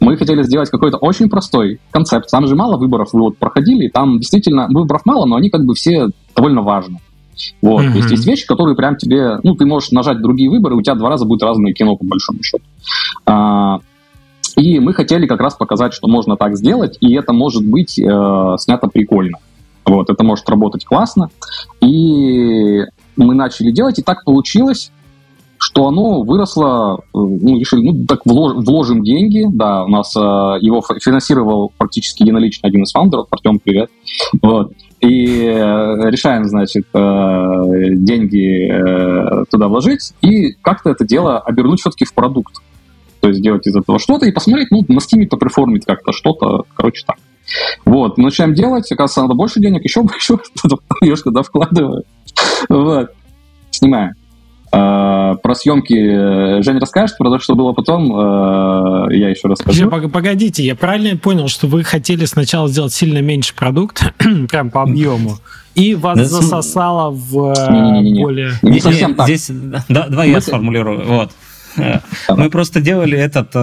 Мы 0.00 0.16
хотели 0.16 0.42
сделать 0.42 0.70
какой-то 0.70 0.96
очень 0.96 1.30
простой 1.30 1.78
концепт. 1.92 2.28
Там 2.32 2.48
же 2.48 2.56
мало 2.56 2.78
выборов 2.78 3.10
вы 3.12 3.20
вот 3.20 3.38
проходили, 3.38 3.86
там 3.86 4.18
действительно 4.18 4.66
выборов 4.70 5.02
мало, 5.04 5.24
но 5.24 5.36
они 5.36 5.50
как 5.50 5.64
бы 5.64 5.74
все 5.76 6.08
довольно 6.34 6.62
важны. 6.62 6.98
Вот, 7.62 7.84
mm-hmm. 7.84 7.92
то 7.92 7.98
есть 7.98 8.10
есть 8.10 8.26
вещи, 8.26 8.44
которые 8.44 8.74
прям 8.74 8.96
тебе, 8.96 9.38
ну, 9.44 9.54
ты 9.54 9.66
можешь 9.66 9.92
нажать 9.92 10.20
другие 10.20 10.50
выборы, 10.50 10.74
у 10.74 10.82
тебя 10.82 10.96
два 10.96 11.10
раза 11.10 11.26
будет 11.26 11.44
разное 11.44 11.72
кино, 11.72 11.94
по 11.94 12.04
большому 12.04 12.42
счету. 12.42 12.64
А, 13.24 13.78
и 14.56 14.80
мы 14.80 14.94
хотели 14.94 15.28
как 15.28 15.40
раз 15.40 15.54
показать, 15.54 15.94
что 15.94 16.08
можно 16.08 16.36
так 16.36 16.56
сделать, 16.56 16.98
и 17.00 17.14
это 17.14 17.32
может 17.32 17.64
быть 17.64 18.00
э, 18.00 18.56
снято 18.58 18.88
прикольно. 18.88 19.38
Вот, 19.84 20.10
это 20.10 20.22
может 20.24 20.48
работать 20.48 20.84
классно. 20.84 21.30
И 21.80 22.84
мы 23.16 23.34
начали 23.34 23.70
делать, 23.70 23.98
и 23.98 24.02
так 24.02 24.24
получилось, 24.24 24.90
что 25.60 25.88
оно 25.88 26.22
выросло, 26.22 27.00
ну, 27.12 27.58
решили, 27.58 27.90
ну, 27.90 28.06
так 28.06 28.20
вложим 28.24 29.02
деньги, 29.02 29.44
да, 29.52 29.84
у 29.84 29.88
нас 29.88 30.16
э, 30.16 30.20
его 30.20 30.80
финансировал 30.80 31.70
практически 31.76 32.22
единолично 32.22 32.66
один 32.66 32.82
из 32.82 32.92
фаундеров, 32.92 33.26
Артем, 33.30 33.58
привет, 33.58 33.90
вот, 34.40 34.72
и 35.00 35.44
э, 35.44 36.10
решаем, 36.10 36.44
значит, 36.44 36.86
э, 36.94 37.94
деньги 37.94 38.70
э, 38.70 39.44
туда 39.50 39.68
вложить 39.68 40.12
и 40.22 40.52
как-то 40.62 40.90
это 40.90 41.04
дело 41.04 41.38
обернуть 41.38 41.80
все-таки 41.80 42.06
в 42.06 42.14
продукт, 42.14 42.54
то 43.20 43.28
есть 43.28 43.40
сделать 43.40 43.66
из 43.66 43.76
этого 43.76 43.98
что-то 43.98 44.24
и 44.24 44.32
посмотреть, 44.32 44.70
ну, 44.70 44.82
на 44.88 44.98
Steam 44.98 45.26
поперформить 45.26 45.84
как-то 45.84 46.12
что-то, 46.12 46.64
короче, 46.74 47.04
так. 47.06 47.16
Вот, 47.84 48.18
начинаем 48.18 48.54
делать, 48.54 48.90
оказывается, 48.90 49.22
надо 49.22 49.34
больше 49.34 49.60
денег, 49.60 49.84
еще 49.84 50.02
больше, 50.02 50.38
я 51.02 51.16
туда 51.16 51.42
вкладываю. 51.42 52.04
Вот, 52.68 53.10
снимаем. 53.70 54.12
Uh, 54.72 55.36
про 55.38 55.56
съемки 55.56 55.94
э, 55.94 56.62
Женя 56.62 56.78
расскажет, 56.78 57.18
про 57.18 57.28
то, 57.28 57.40
что 57.40 57.56
было 57.56 57.72
потом, 57.72 58.12
uh, 58.12 59.12
я 59.12 59.28
еще 59.28 59.48
расскажу. 59.48 59.90
Погодите, 59.90 60.62
я 60.62 60.76
правильно 60.76 61.18
понял, 61.18 61.48
что 61.48 61.66
вы 61.66 61.82
хотели 61.82 62.24
сначала 62.24 62.68
сделать 62.68 62.92
сильно 62.92 63.18
меньше 63.18 63.52
продукт, 63.52 64.14
прям 64.48 64.70
по 64.70 64.82
объему, 64.82 65.38
и 65.74 65.96
вас 65.96 66.16
да, 66.16 66.24
засосало 66.24 67.10
в 67.10 67.52
не, 67.68 68.00
не, 68.00 68.12
не, 68.12 68.22
более... 68.22 68.52
Не, 68.62 68.70
не 68.70 68.80
совсем 68.80 69.16
так. 69.16 69.26
Здесь, 69.26 69.50
да, 69.50 70.06
давай 70.08 70.30
я 70.30 70.40
сформулирую. 70.40 71.04
Вот. 71.04 71.32
Мы 72.28 72.50
просто 72.50 72.80
делали 72.80 73.18
этот 73.18 73.50
э, 73.54 73.58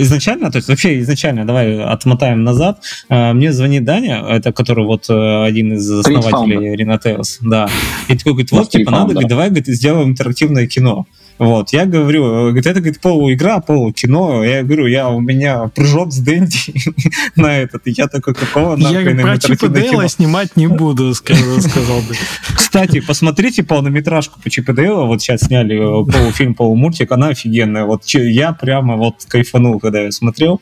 изначально, 0.00 0.50
то 0.50 0.56
есть 0.56 0.68
вообще 0.68 1.00
изначально, 1.00 1.46
давай 1.46 1.80
отмотаем 1.80 2.44
назад. 2.44 2.82
Э, 3.08 3.32
мне 3.32 3.52
звонит 3.52 3.84
Даня, 3.84 4.24
это 4.28 4.52
который 4.52 4.84
вот 4.84 5.08
э, 5.08 5.44
один 5.44 5.74
из 5.74 5.90
основателей 5.90 6.76
Ринатеус, 6.76 7.38
да. 7.40 7.68
И 8.08 8.16
такой 8.16 8.32
говорит, 8.32 8.52
вот, 8.52 8.70
типа, 8.70 8.90
надо, 8.90 9.14
давай, 9.26 9.48
говорит, 9.48 9.66
сделаем 9.66 10.10
интерактивное 10.10 10.66
кино. 10.66 11.06
Вот, 11.40 11.72
я 11.72 11.86
говорю, 11.86 12.22
говорит, 12.48 12.66
это, 12.66 12.80
говорит, 12.80 13.00
полуигра, 13.00 13.60
полукино. 13.60 14.44
Я 14.44 14.62
говорю, 14.62 14.84
я, 14.84 15.08
у 15.08 15.20
меня 15.20 15.68
прыжок 15.74 16.12
с 16.12 16.18
Дэнди 16.18 16.74
на 17.36 17.60
этот. 17.60 17.86
И 17.86 17.92
я 17.92 18.08
такой, 18.08 18.34
какого 18.34 18.76
нахрен 18.76 19.18
Я 19.18 19.24
про 19.24 19.38
Чип 19.38 19.62
и 19.62 20.08
снимать 20.08 20.56
не 20.56 20.66
буду, 20.66 21.14
сказал 21.14 22.00
бы. 22.02 22.14
Кстати, 22.54 23.00
посмотрите 23.00 23.62
полнометражку 23.62 24.38
по 24.38 24.50
Чип 24.50 24.68
и 24.68 24.86
Вот 24.88 25.22
сейчас 25.22 25.40
сняли 25.40 25.76
э, 25.76 26.12
полуфильм, 26.12 26.54
полумультик. 26.54 27.10
Она 27.10 27.28
офигенная. 27.28 27.86
Вот 27.86 28.04
я 28.04 28.52
прямо 28.52 28.96
вот 28.96 29.24
кайфанул, 29.26 29.80
когда 29.80 30.02
я 30.02 30.12
смотрел. 30.12 30.60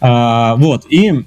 А, 0.00 0.54
вот, 0.54 0.86
и 0.88 1.10
Э, 1.10 1.22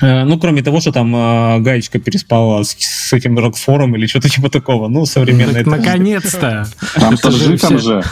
ну, 0.00 0.38
кроме 0.38 0.62
того, 0.62 0.80
что 0.80 0.92
там 0.92 1.14
э, 1.14 1.60
гаечка 1.60 1.98
переспала 1.98 2.62
с, 2.62 2.76
с 2.78 3.12
этим 3.12 3.38
Рокфором 3.38 3.94
или 3.96 4.06
что-то 4.06 4.28
типа 4.30 4.48
такого. 4.48 4.88
Ну, 4.88 5.06
современное. 5.06 5.64
Наконец-то! 5.64 6.66
Там-то 6.94 7.30
же, 7.30 7.58
там 7.58 7.78
же. 7.78 8.02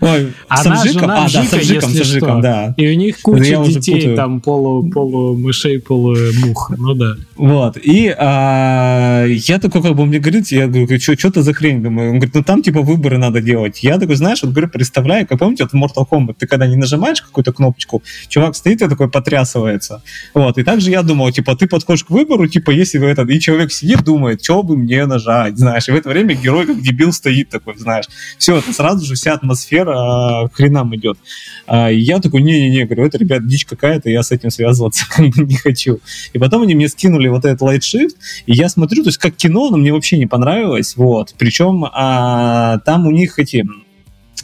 Ой, 0.00 0.32
Она 0.48 0.84
жена 0.84 1.22
а, 1.22 1.26
Бжика, 1.26 1.50
да, 1.50 1.58
Бжиком, 1.58 1.90
если 1.90 2.18
что. 2.18 2.40
да. 2.40 2.74
И 2.76 2.88
у 2.88 2.94
них 2.94 3.20
куча 3.20 3.64
детей, 3.64 4.16
там 4.16 4.40
полу, 4.40 4.90
полу 4.90 5.36
мышей, 5.36 5.80
полу 5.80 6.16
мух. 6.44 6.72
Ну 6.76 6.94
да. 6.94 7.16
Вот. 7.36 7.76
И 7.76 8.14
а, 8.16 9.24
я 9.26 9.58
такой, 9.58 9.82
как 9.82 9.94
бы, 9.94 10.06
мне 10.06 10.18
говорит, 10.18 10.48
я 10.52 10.66
говорю, 10.66 11.00
что, 11.00 11.18
что 11.18 11.28
это 11.28 11.42
за 11.42 11.54
хрень? 11.54 11.82
Думаю, 11.82 12.10
он 12.10 12.16
говорит, 12.16 12.34
ну 12.34 12.42
там 12.42 12.62
типа 12.62 12.82
выборы 12.82 13.18
надо 13.18 13.40
делать. 13.40 13.82
Я 13.82 13.98
такой, 13.98 14.16
знаешь, 14.16 14.42
вот 14.42 14.52
говорю, 14.52 14.68
представляю, 14.68 15.26
как 15.26 15.38
помните, 15.38 15.64
вот 15.64 15.72
в 15.72 15.76
Mortal 15.76 16.06
Kombat, 16.08 16.36
ты 16.38 16.46
когда 16.46 16.66
не 16.66 16.76
нажимаешь 16.76 17.20
какую-то 17.20 17.52
кнопочку, 17.52 18.02
чувак 18.28 18.54
стоит 18.56 18.82
и 18.82 18.88
такой 18.88 19.08
потрясывается. 19.10 20.02
Вот. 20.34 20.58
И 20.58 20.62
также 20.62 20.90
я 20.90 21.02
думал, 21.02 21.32
типа, 21.32 21.56
ты 21.56 21.66
подходишь 21.66 22.04
к 22.04 22.10
выбору, 22.10 22.46
типа, 22.46 22.70
если 22.70 22.98
вы 22.98 23.06
этот, 23.06 23.28
и 23.30 23.40
человек 23.40 23.72
сидит, 23.72 24.04
думает, 24.04 24.42
что 24.44 24.62
бы 24.62 24.76
мне 24.76 25.06
нажать, 25.06 25.58
знаешь. 25.58 25.88
И 25.88 25.92
в 25.92 25.96
это 25.96 26.08
время 26.08 26.34
герой 26.34 26.66
как 26.66 26.80
дебил 26.80 27.12
стоит 27.12 27.48
такой, 27.48 27.76
знаешь. 27.76 28.06
Все, 28.38 28.58
это 28.58 28.72
сразу 28.72 29.04
же 29.04 29.14
вся 29.14 29.34
атмосфера 29.34 29.61
а, 29.88 30.48
хренам 30.52 30.94
идет. 30.96 31.18
А, 31.66 31.88
я 31.90 32.20
такой, 32.20 32.42
не-не-не, 32.42 32.84
говорю, 32.84 33.06
это, 33.06 33.18
ребят, 33.18 33.46
дичь 33.46 33.64
какая-то, 33.64 34.10
я 34.10 34.22
с 34.22 34.30
этим 34.30 34.50
связываться 34.50 35.04
не 35.18 35.56
хочу. 35.56 36.00
И 36.32 36.38
потом 36.38 36.62
они 36.62 36.74
мне 36.74 36.88
скинули 36.88 37.28
вот 37.28 37.44
этот 37.44 37.62
Shift, 37.62 38.16
и 38.46 38.52
я 38.52 38.68
смотрю, 38.68 39.02
то 39.02 39.08
есть 39.08 39.18
как 39.18 39.34
кино, 39.34 39.70
но 39.70 39.76
мне 39.76 39.92
вообще 39.92 40.18
не 40.18 40.26
понравилось, 40.26 40.96
вот. 40.96 41.34
Причем 41.38 41.86
а, 41.92 42.78
там 42.78 43.06
у 43.06 43.10
них 43.10 43.38
эти 43.38 43.64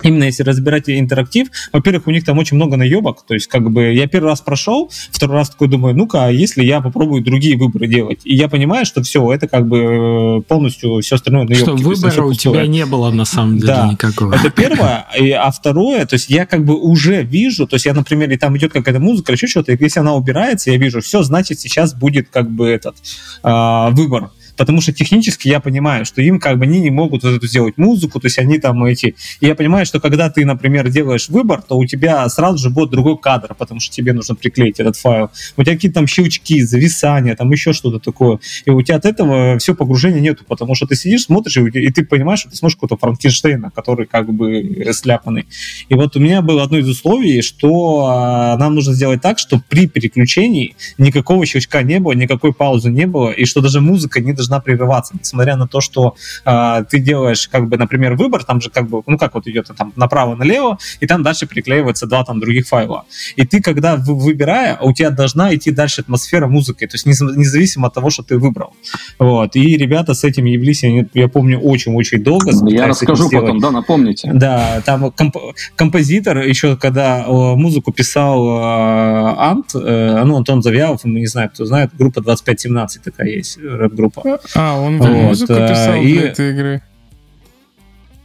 именно 0.02 0.24
если 0.24 0.42
разбирать 0.42 0.88
интерактив, 0.88 1.48
во-первых, 1.72 2.06
у 2.06 2.10
них 2.10 2.24
там 2.24 2.38
очень 2.38 2.56
много 2.56 2.76
наебок, 2.76 3.24
то 3.26 3.34
есть 3.34 3.46
как 3.46 3.70
бы 3.70 3.92
я 3.92 4.06
первый 4.06 4.28
раз 4.28 4.40
прошел, 4.40 4.90
второй 5.10 5.36
раз 5.36 5.50
такой 5.50 5.68
думаю, 5.68 5.96
ну-ка, 5.96 6.26
а 6.26 6.30
если 6.30 6.64
я 6.64 6.80
попробую 6.80 7.22
другие 7.22 7.56
выборы 7.56 7.86
делать? 7.86 8.20
И 8.24 8.34
я 8.34 8.48
понимаю, 8.48 8.86
что 8.86 9.02
все, 9.02 9.32
это 9.32 9.48
как 9.48 9.66
бы 9.68 10.42
полностью 10.46 11.00
все 11.00 11.16
остальное 11.16 11.44
наебки. 11.44 11.62
Что 11.62 11.76
выбора 11.76 12.22
у 12.24 12.34
тебя 12.34 12.66
не 12.66 12.86
было 12.86 13.10
на 13.10 13.24
самом 13.24 13.58
деле 13.58 13.66
да. 13.66 13.88
никакого. 13.92 14.34
Это 14.34 14.50
первое, 14.56 15.06
и, 15.18 15.30
а 15.30 15.50
второе, 15.50 16.06
то 16.06 16.14
есть 16.14 16.30
я 16.30 16.46
как 16.46 16.64
бы 16.64 16.76
уже 16.76 17.22
вижу, 17.22 17.66
то 17.66 17.76
есть 17.76 17.86
я, 17.86 17.94
например, 17.94 18.30
и 18.30 18.36
там 18.36 18.56
идет 18.56 18.72
какая-то 18.72 19.00
музыка 19.00 19.32
или 19.32 19.36
еще 19.36 19.46
что-то, 19.46 19.72
и 19.72 19.76
если 19.78 20.00
она 20.00 20.14
убирается, 20.14 20.70
я 20.70 20.78
вижу, 20.78 21.00
все, 21.00 21.22
значит, 21.22 21.60
сейчас 21.60 21.94
будет 21.94 22.28
как 22.30 22.50
бы 22.50 22.68
этот 22.68 22.96
э, 23.42 23.88
выбор 23.92 24.30
потому 24.58 24.80
что 24.80 24.92
технически 24.92 25.48
я 25.48 25.60
понимаю, 25.60 26.04
что 26.04 26.20
им 26.20 26.40
как 26.40 26.58
бы 26.58 26.64
они 26.64 26.80
не 26.80 26.90
могут 26.90 27.22
вот 27.22 27.36
эту 27.36 27.46
сделать 27.46 27.78
музыку, 27.78 28.20
то 28.20 28.26
есть 28.26 28.38
они 28.38 28.58
там 28.58 28.84
эти... 28.84 29.14
И 29.40 29.46
я 29.46 29.54
понимаю, 29.54 29.86
что 29.86 30.00
когда 30.00 30.28
ты, 30.28 30.44
например, 30.44 30.90
делаешь 30.90 31.28
выбор, 31.28 31.62
то 31.62 31.78
у 31.78 31.86
тебя 31.86 32.28
сразу 32.28 32.58
же 32.58 32.68
будет 32.68 32.90
другой 32.90 33.16
кадр, 33.16 33.54
потому 33.54 33.80
что 33.80 33.94
тебе 33.94 34.12
нужно 34.12 34.34
приклеить 34.34 34.80
этот 34.80 34.96
файл. 34.96 35.30
У 35.56 35.62
тебя 35.62 35.74
какие-то 35.74 35.94
там 35.94 36.06
щелчки, 36.06 36.62
зависания, 36.62 37.36
там 37.36 37.50
еще 37.52 37.72
что-то 37.72 38.00
такое. 38.00 38.40
И 38.64 38.70
у 38.70 38.82
тебя 38.82 38.96
от 38.96 39.04
этого 39.04 39.58
все 39.58 39.74
погружения 39.74 40.20
нету, 40.20 40.44
потому 40.46 40.74
что 40.74 40.86
ты 40.86 40.96
сидишь, 40.96 41.24
смотришь, 41.24 41.56
и 41.56 41.90
ты 41.90 42.04
понимаешь, 42.04 42.40
что 42.40 42.50
ты 42.50 42.56
смотришь 42.56 42.76
какого-то 42.76 42.96
Франкенштейна, 42.96 43.70
который 43.70 44.06
как 44.06 44.32
бы 44.32 44.88
сляпанный. 44.92 45.46
И 45.88 45.94
вот 45.94 46.16
у 46.16 46.20
меня 46.20 46.42
было 46.42 46.64
одно 46.64 46.78
из 46.78 46.88
условий, 46.88 47.42
что 47.42 48.06
а, 48.06 48.56
нам 48.56 48.74
нужно 48.74 48.92
сделать 48.92 49.22
так, 49.22 49.38
что 49.38 49.62
при 49.68 49.86
переключении 49.86 50.74
никакого 50.98 51.46
щелчка 51.46 51.82
не 51.82 52.00
было, 52.00 52.12
никакой 52.12 52.52
паузы 52.52 52.90
не 52.90 53.06
было, 53.06 53.30
и 53.30 53.44
что 53.44 53.60
даже 53.60 53.80
музыка 53.80 54.20
не 54.20 54.32
должна 54.32 54.47
должна 54.48 54.60
прерываться, 54.60 55.14
несмотря 55.18 55.56
на 55.56 55.68
то, 55.68 55.80
что 55.80 56.14
э, 56.44 56.84
ты 56.90 56.98
делаешь, 56.98 57.48
как 57.48 57.68
бы, 57.68 57.76
например, 57.76 58.14
выбор, 58.14 58.44
там 58.44 58.60
же 58.60 58.70
как 58.70 58.88
бы, 58.88 59.02
ну 59.06 59.18
как 59.18 59.34
вот 59.34 59.46
идет 59.46 59.70
там 59.76 59.92
направо-налево, 59.96 60.78
и 61.00 61.06
там 61.06 61.22
дальше 61.22 61.46
приклеивается 61.46 62.06
два 62.06 62.24
там 62.24 62.40
других 62.40 62.66
файла. 62.66 63.04
И 63.36 63.46
ты, 63.46 63.60
когда 63.60 63.96
выбирая, 63.96 64.78
у 64.80 64.92
тебя 64.92 65.10
должна 65.10 65.54
идти 65.54 65.70
дальше 65.70 66.00
атмосфера 66.00 66.46
музыки, 66.46 66.86
то 66.86 66.94
есть 66.94 67.06
независимо 67.06 67.88
от 67.88 67.94
того, 67.94 68.10
что 68.10 68.22
ты 68.22 68.38
выбрал. 68.38 68.72
Вот. 69.18 69.56
И 69.56 69.76
ребята 69.76 70.14
с 70.14 70.24
этим 70.24 70.46
явились, 70.46 70.82
я, 71.14 71.28
помню, 71.28 71.60
очень-очень 71.60 72.22
долго. 72.22 72.50
Я 72.68 72.86
расскажу 72.86 73.30
потом, 73.30 73.60
да, 73.60 73.70
напомните. 73.70 74.30
Да, 74.32 74.82
там 74.84 75.10
комп 75.12 75.36
композитор 75.76 76.38
еще, 76.38 76.76
когда 76.76 77.24
музыку 77.28 77.92
писал 77.92 78.48
э, 78.48 79.34
Ант, 79.38 79.74
э, 79.74 80.22
ну, 80.24 80.36
Антон 80.36 80.62
Завьялов, 80.62 81.04
мы 81.04 81.20
не 81.20 81.26
знаю, 81.26 81.50
кто 81.50 81.64
знает, 81.64 81.90
группа 81.98 82.20
2517 82.20 83.02
такая 83.02 83.28
есть, 83.28 83.58
рэп-группа. 83.58 84.37
А, 84.54 84.80
он 84.80 84.98
вот, 84.98 85.08
музыку 85.08 85.54
писал 85.54 85.94
и... 85.96 86.12
для 86.12 86.28
этой 86.28 86.50
игры. 86.50 86.82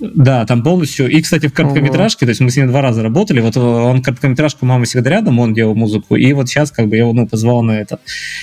Да, 0.03 0.45
там 0.45 0.63
полностью. 0.63 1.09
И, 1.09 1.21
кстати, 1.21 1.47
в 1.47 1.53
короткометражке, 1.53 2.25
Ого. 2.25 2.27
то 2.27 2.29
есть 2.31 2.41
мы 2.41 2.49
с 2.51 2.57
ним 2.57 2.67
два 2.67 2.81
раза 2.81 3.01
работали. 3.01 3.39
Вот 3.39 3.55
он 3.55 4.01
короткометражку 4.01 4.65
«Мама 4.65 4.83
всегда 4.83 5.09
рядом», 5.09 5.39
он 5.39 5.53
делал 5.53 5.75
музыку. 5.75 6.17
И 6.17 6.33
вот 6.33 6.49
сейчас 6.49 6.71
как 6.71 6.89
бы 6.89 6.97
я 6.97 7.03
его 7.03 7.13
ну, 7.13 7.25
позвал 7.25 7.63
на 7.63 7.79
это. 7.79 7.99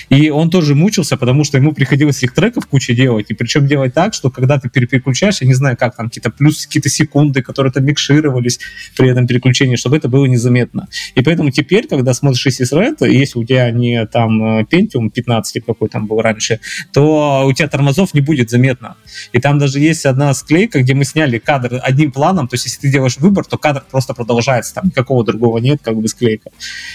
И 0.09 0.31
он 0.31 0.49
тоже 0.49 0.73
мучился, 0.73 1.17
потому 1.17 1.43
что 1.43 1.59
ему 1.59 1.73
приходилось 1.73 2.23
их 2.23 2.33
треков 2.33 2.65
кучу 2.65 2.95
делать. 2.95 3.27
И 3.29 3.35
причем 3.35 3.67
делать 3.67 3.93
так, 3.93 4.15
что 4.15 4.31
когда 4.31 4.59
ты 4.59 4.69
переключаешь, 4.69 5.41
я 5.41 5.47
не 5.47 5.53
знаю, 5.53 5.77
как 5.77 5.95
там, 5.95 6.07
какие-то 6.07 6.31
плюс 6.31 6.65
какие-то 6.65 6.89
секунды, 6.89 7.43
которые 7.43 7.71
там 7.71 7.85
микшировались 7.85 8.59
при 8.97 9.09
этом 9.09 9.27
переключении, 9.27 9.75
чтобы 9.75 9.97
это 9.97 10.09
было 10.09 10.25
незаметно. 10.25 10.87
И 11.13 11.21
поэтому 11.21 11.51
теперь, 11.51 11.87
когда 11.87 12.15
смотришь 12.15 12.47
Isis 12.47 12.73
Red, 12.73 13.07
если 13.07 13.37
у 13.37 13.45
тебя 13.45 13.69
не 13.69 14.03
там 14.07 14.61
Pentium 14.61 15.11
15, 15.11 15.63
какой 15.63 15.89
там 15.89 16.07
был 16.07 16.21
раньше, 16.21 16.59
то 16.91 17.45
у 17.45 17.53
тебя 17.53 17.67
тормозов 17.67 18.15
не 18.15 18.21
будет 18.21 18.49
заметно. 18.49 18.95
И 19.31 19.39
там 19.39 19.59
даже 19.59 19.79
есть 19.79 20.07
одна 20.07 20.33
склейка, 20.33 20.81
где 20.81 20.95
мы 20.95 21.05
сняли 21.05 21.37
кадр 21.51 21.81
одним 21.83 22.13
планом, 22.13 22.47
то 22.47 22.53
есть 22.53 22.65
если 22.65 22.79
ты 22.79 22.89
делаешь 22.89 23.17
выбор, 23.17 23.43
то 23.43 23.57
кадр 23.57 23.83
просто 23.91 24.13
продолжается, 24.13 24.73
там 24.73 24.85
никакого 24.85 25.25
другого 25.25 25.57
нет, 25.57 25.79
как 25.83 25.97
бы 25.97 26.07
склейка. 26.07 26.49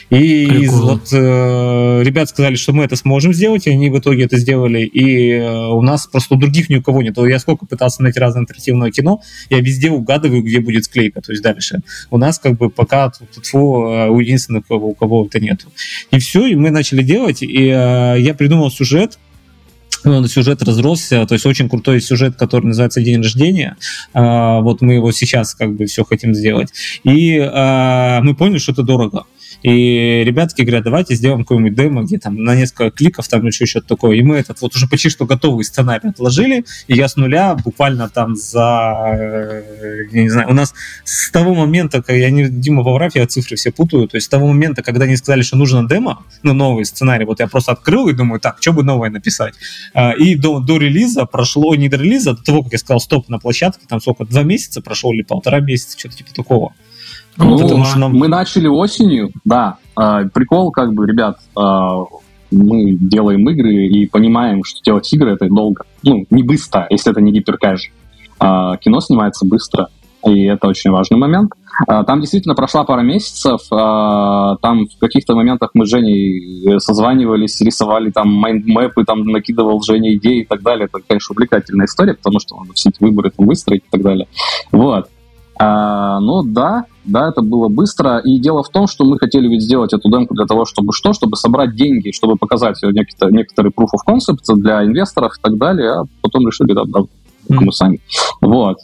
И 0.08 0.46
Прикольно. 0.46 0.82
вот 0.82 1.08
э, 1.12 2.02
ребят 2.02 2.30
сказали, 2.30 2.54
что 2.54 2.72
мы 2.72 2.84
это 2.84 2.96
сможем 2.96 3.34
сделать, 3.34 3.66
и 3.66 3.70
они 3.70 3.90
в 3.90 3.98
итоге 3.98 4.24
это 4.24 4.38
сделали, 4.38 4.80
и 4.80 5.32
э, 5.32 5.66
у 5.68 5.82
нас 5.82 6.06
просто 6.06 6.36
у 6.36 6.38
других 6.38 6.70
ни 6.70 6.76
у 6.76 6.82
кого 6.82 7.02
нет. 7.02 7.18
Я 7.18 7.38
сколько 7.38 7.66
пытался 7.66 8.02
найти 8.02 8.18
разное 8.18 8.42
интерактивное 8.44 8.90
кино, 8.90 9.20
я 9.50 9.60
везде 9.60 9.90
угадываю, 9.90 10.42
где 10.42 10.60
будет 10.60 10.84
склейка, 10.84 11.20
то 11.20 11.32
есть 11.32 11.42
дальше. 11.42 11.80
У 12.10 12.16
нас 12.16 12.38
как 12.38 12.56
бы 12.56 12.70
пока 12.70 13.12
тьфу, 13.42 13.88
э, 13.88 14.08
у 14.08 14.20
единственных, 14.20 14.64
у 14.70 14.94
кого 14.94 15.26
это 15.26 15.38
нет. 15.38 15.66
И 16.10 16.18
все, 16.18 16.46
и 16.46 16.54
мы 16.54 16.70
начали 16.70 17.02
делать, 17.02 17.42
и 17.42 17.66
э, 17.68 18.16
я 18.20 18.32
придумал 18.32 18.70
сюжет, 18.70 19.18
сюжет 20.28 20.62
разросся, 20.62 21.26
то 21.26 21.34
есть 21.34 21.46
очень 21.46 21.68
крутой 21.68 22.00
сюжет, 22.00 22.36
который 22.36 22.66
называется 22.66 23.00
«День 23.00 23.18
рождения». 23.18 23.76
А, 24.14 24.60
вот 24.60 24.80
мы 24.80 24.94
его 24.94 25.12
сейчас 25.12 25.54
как 25.54 25.74
бы 25.74 25.86
все 25.86 26.04
хотим 26.04 26.34
сделать. 26.34 26.72
И 27.04 27.38
а, 27.38 28.20
мы 28.22 28.34
поняли, 28.34 28.58
что 28.58 28.72
это 28.72 28.82
дорого. 28.82 29.24
И 29.62 30.22
ребятки 30.24 30.62
говорят, 30.62 30.84
давайте 30.84 31.14
сделаем 31.14 31.44
какой-нибудь 31.44 31.74
демо, 31.74 32.02
где 32.02 32.18
там 32.18 32.42
на 32.42 32.54
несколько 32.54 32.90
кликов 32.90 33.28
там 33.28 33.46
еще 33.46 33.66
что-то 33.66 33.88
такое. 33.88 34.16
И 34.16 34.22
мы 34.22 34.36
этот 34.36 34.60
вот 34.60 34.74
уже 34.74 34.86
почти 34.88 35.08
что 35.08 35.26
готовый 35.26 35.64
сценарий 35.64 36.08
отложили, 36.08 36.64
и 36.88 36.94
я 36.94 37.08
с 37.08 37.16
нуля 37.16 37.54
буквально 37.54 38.08
там 38.08 38.36
за, 38.36 39.16
э, 39.18 40.06
я 40.12 40.22
не 40.22 40.28
знаю, 40.28 40.50
у 40.50 40.52
нас 40.52 40.74
с 41.04 41.30
того 41.30 41.54
момента, 41.54 42.02
когда 42.02 42.18
я 42.18 42.30
не 42.30 42.48
Дима 42.48 42.82
Ваврав, 42.82 43.14
я 43.14 43.26
цифры 43.26 43.56
все 43.56 43.72
путаю, 43.72 44.08
то 44.08 44.16
есть 44.16 44.26
с 44.26 44.28
того 44.28 44.46
момента, 44.46 44.82
когда 44.82 45.04
они 45.04 45.16
сказали, 45.16 45.42
что 45.42 45.56
нужно 45.56 45.88
демо, 45.88 46.24
ну, 46.42 46.52
новый 46.54 46.84
сценарий, 46.84 47.24
вот 47.24 47.40
я 47.40 47.46
просто 47.46 47.72
открыл 47.72 48.08
и 48.08 48.12
думаю, 48.12 48.40
так, 48.40 48.58
что 48.60 48.72
бы 48.72 48.82
новое 48.82 49.10
написать. 49.10 49.54
А, 49.94 50.12
и 50.12 50.34
до, 50.34 50.60
до 50.60 50.78
релиза 50.78 51.26
прошло, 51.26 51.74
не 51.74 51.88
до 51.88 51.96
релиза, 51.96 52.34
до 52.34 52.42
того, 52.42 52.62
как 52.62 52.72
я 52.72 52.78
сказал, 52.78 53.00
стоп 53.00 53.28
на 53.28 53.38
площадке, 53.38 53.86
там 53.88 54.00
сколько, 54.00 54.24
два 54.24 54.42
месяца 54.42 54.80
прошло 54.80 55.12
или 55.12 55.22
полтора 55.22 55.60
месяца, 55.60 55.98
что-то 55.98 56.16
типа 56.16 56.34
такого. 56.34 56.74
Ну, 57.38 57.58
потому 57.58 57.84
что 57.84 57.98
нам... 57.98 58.12
мы 58.14 58.28
начали 58.28 58.66
осенью, 58.66 59.30
да. 59.44 59.76
Э, 59.98 60.28
прикол, 60.32 60.70
как 60.70 60.94
бы, 60.94 61.06
ребят, 61.06 61.38
э, 61.56 61.60
мы 62.50 62.92
делаем 62.92 63.48
игры 63.50 63.86
и 63.86 64.06
понимаем, 64.06 64.64
что 64.64 64.80
делать 64.82 65.12
игры 65.12 65.32
это 65.32 65.48
долго. 65.48 65.84
Ну, 66.02 66.24
не 66.30 66.42
быстро, 66.42 66.86
если 66.90 67.12
это 67.12 67.20
не 67.20 67.32
гиперкэш. 67.32 67.90
Э, 68.40 68.72
кино 68.80 69.00
снимается 69.00 69.46
быстро, 69.46 69.88
и 70.24 70.44
это 70.44 70.68
очень 70.68 70.90
важный 70.90 71.18
момент. 71.18 71.52
Э, 71.88 72.04
там 72.06 72.20
действительно 72.20 72.54
прошла 72.54 72.84
пара 72.84 73.02
месяцев, 73.02 73.60
э, 73.70 74.56
там 74.62 74.86
в 74.86 74.98
каких-то 75.00 75.34
моментах 75.34 75.70
мы 75.74 75.86
с 75.86 75.90
Женей 75.90 76.80
созванивались, 76.80 77.60
рисовали 77.60 78.10
там 78.10 78.32
майндмэпы, 78.32 79.04
там 79.04 79.22
накидывал 79.24 79.82
Жене 79.82 80.14
идеи 80.14 80.42
и 80.42 80.46
так 80.46 80.62
далее. 80.62 80.86
Это, 80.86 81.02
конечно, 81.06 81.32
увлекательная 81.34 81.86
история, 81.86 82.14
потому 82.14 82.40
что 82.40 82.56
надо 82.56 82.72
все 82.74 82.90
эти 82.90 83.02
выборы 83.02 83.30
там 83.30 83.46
выстроить 83.46 83.82
и 83.82 83.90
так 83.90 84.02
далее. 84.02 84.26
Вот. 84.72 85.08
А, 85.58 86.20
ну 86.20 86.42
да, 86.42 86.84
да, 87.04 87.28
это 87.28 87.40
было 87.40 87.68
быстро. 87.68 88.18
И 88.18 88.38
дело 88.38 88.62
в 88.62 88.68
том, 88.68 88.86
что 88.86 89.04
мы 89.04 89.18
хотели 89.18 89.48
ведь 89.48 89.62
сделать 89.62 89.92
эту 89.92 90.10
демку 90.10 90.34
для 90.34 90.46
того, 90.46 90.64
чтобы 90.64 90.92
что? 90.92 91.12
Чтобы 91.12 91.36
собрать 91.36 91.74
деньги, 91.74 92.10
чтобы 92.10 92.36
показать 92.36 92.76
некоторые, 92.82 93.36
некоторые 93.36 93.72
proof 93.72 93.88
of 93.94 94.06
concept 94.06 94.54
для 94.56 94.84
инвесторов 94.84 95.32
и 95.38 95.42
так 95.42 95.56
далее, 95.56 95.92
а 95.92 96.04
потом 96.20 96.46
решили, 96.46 96.72
да, 96.72 96.82
да, 96.86 97.00
мы 97.48 97.72
сами. 97.72 98.00
Вот. 98.40 98.78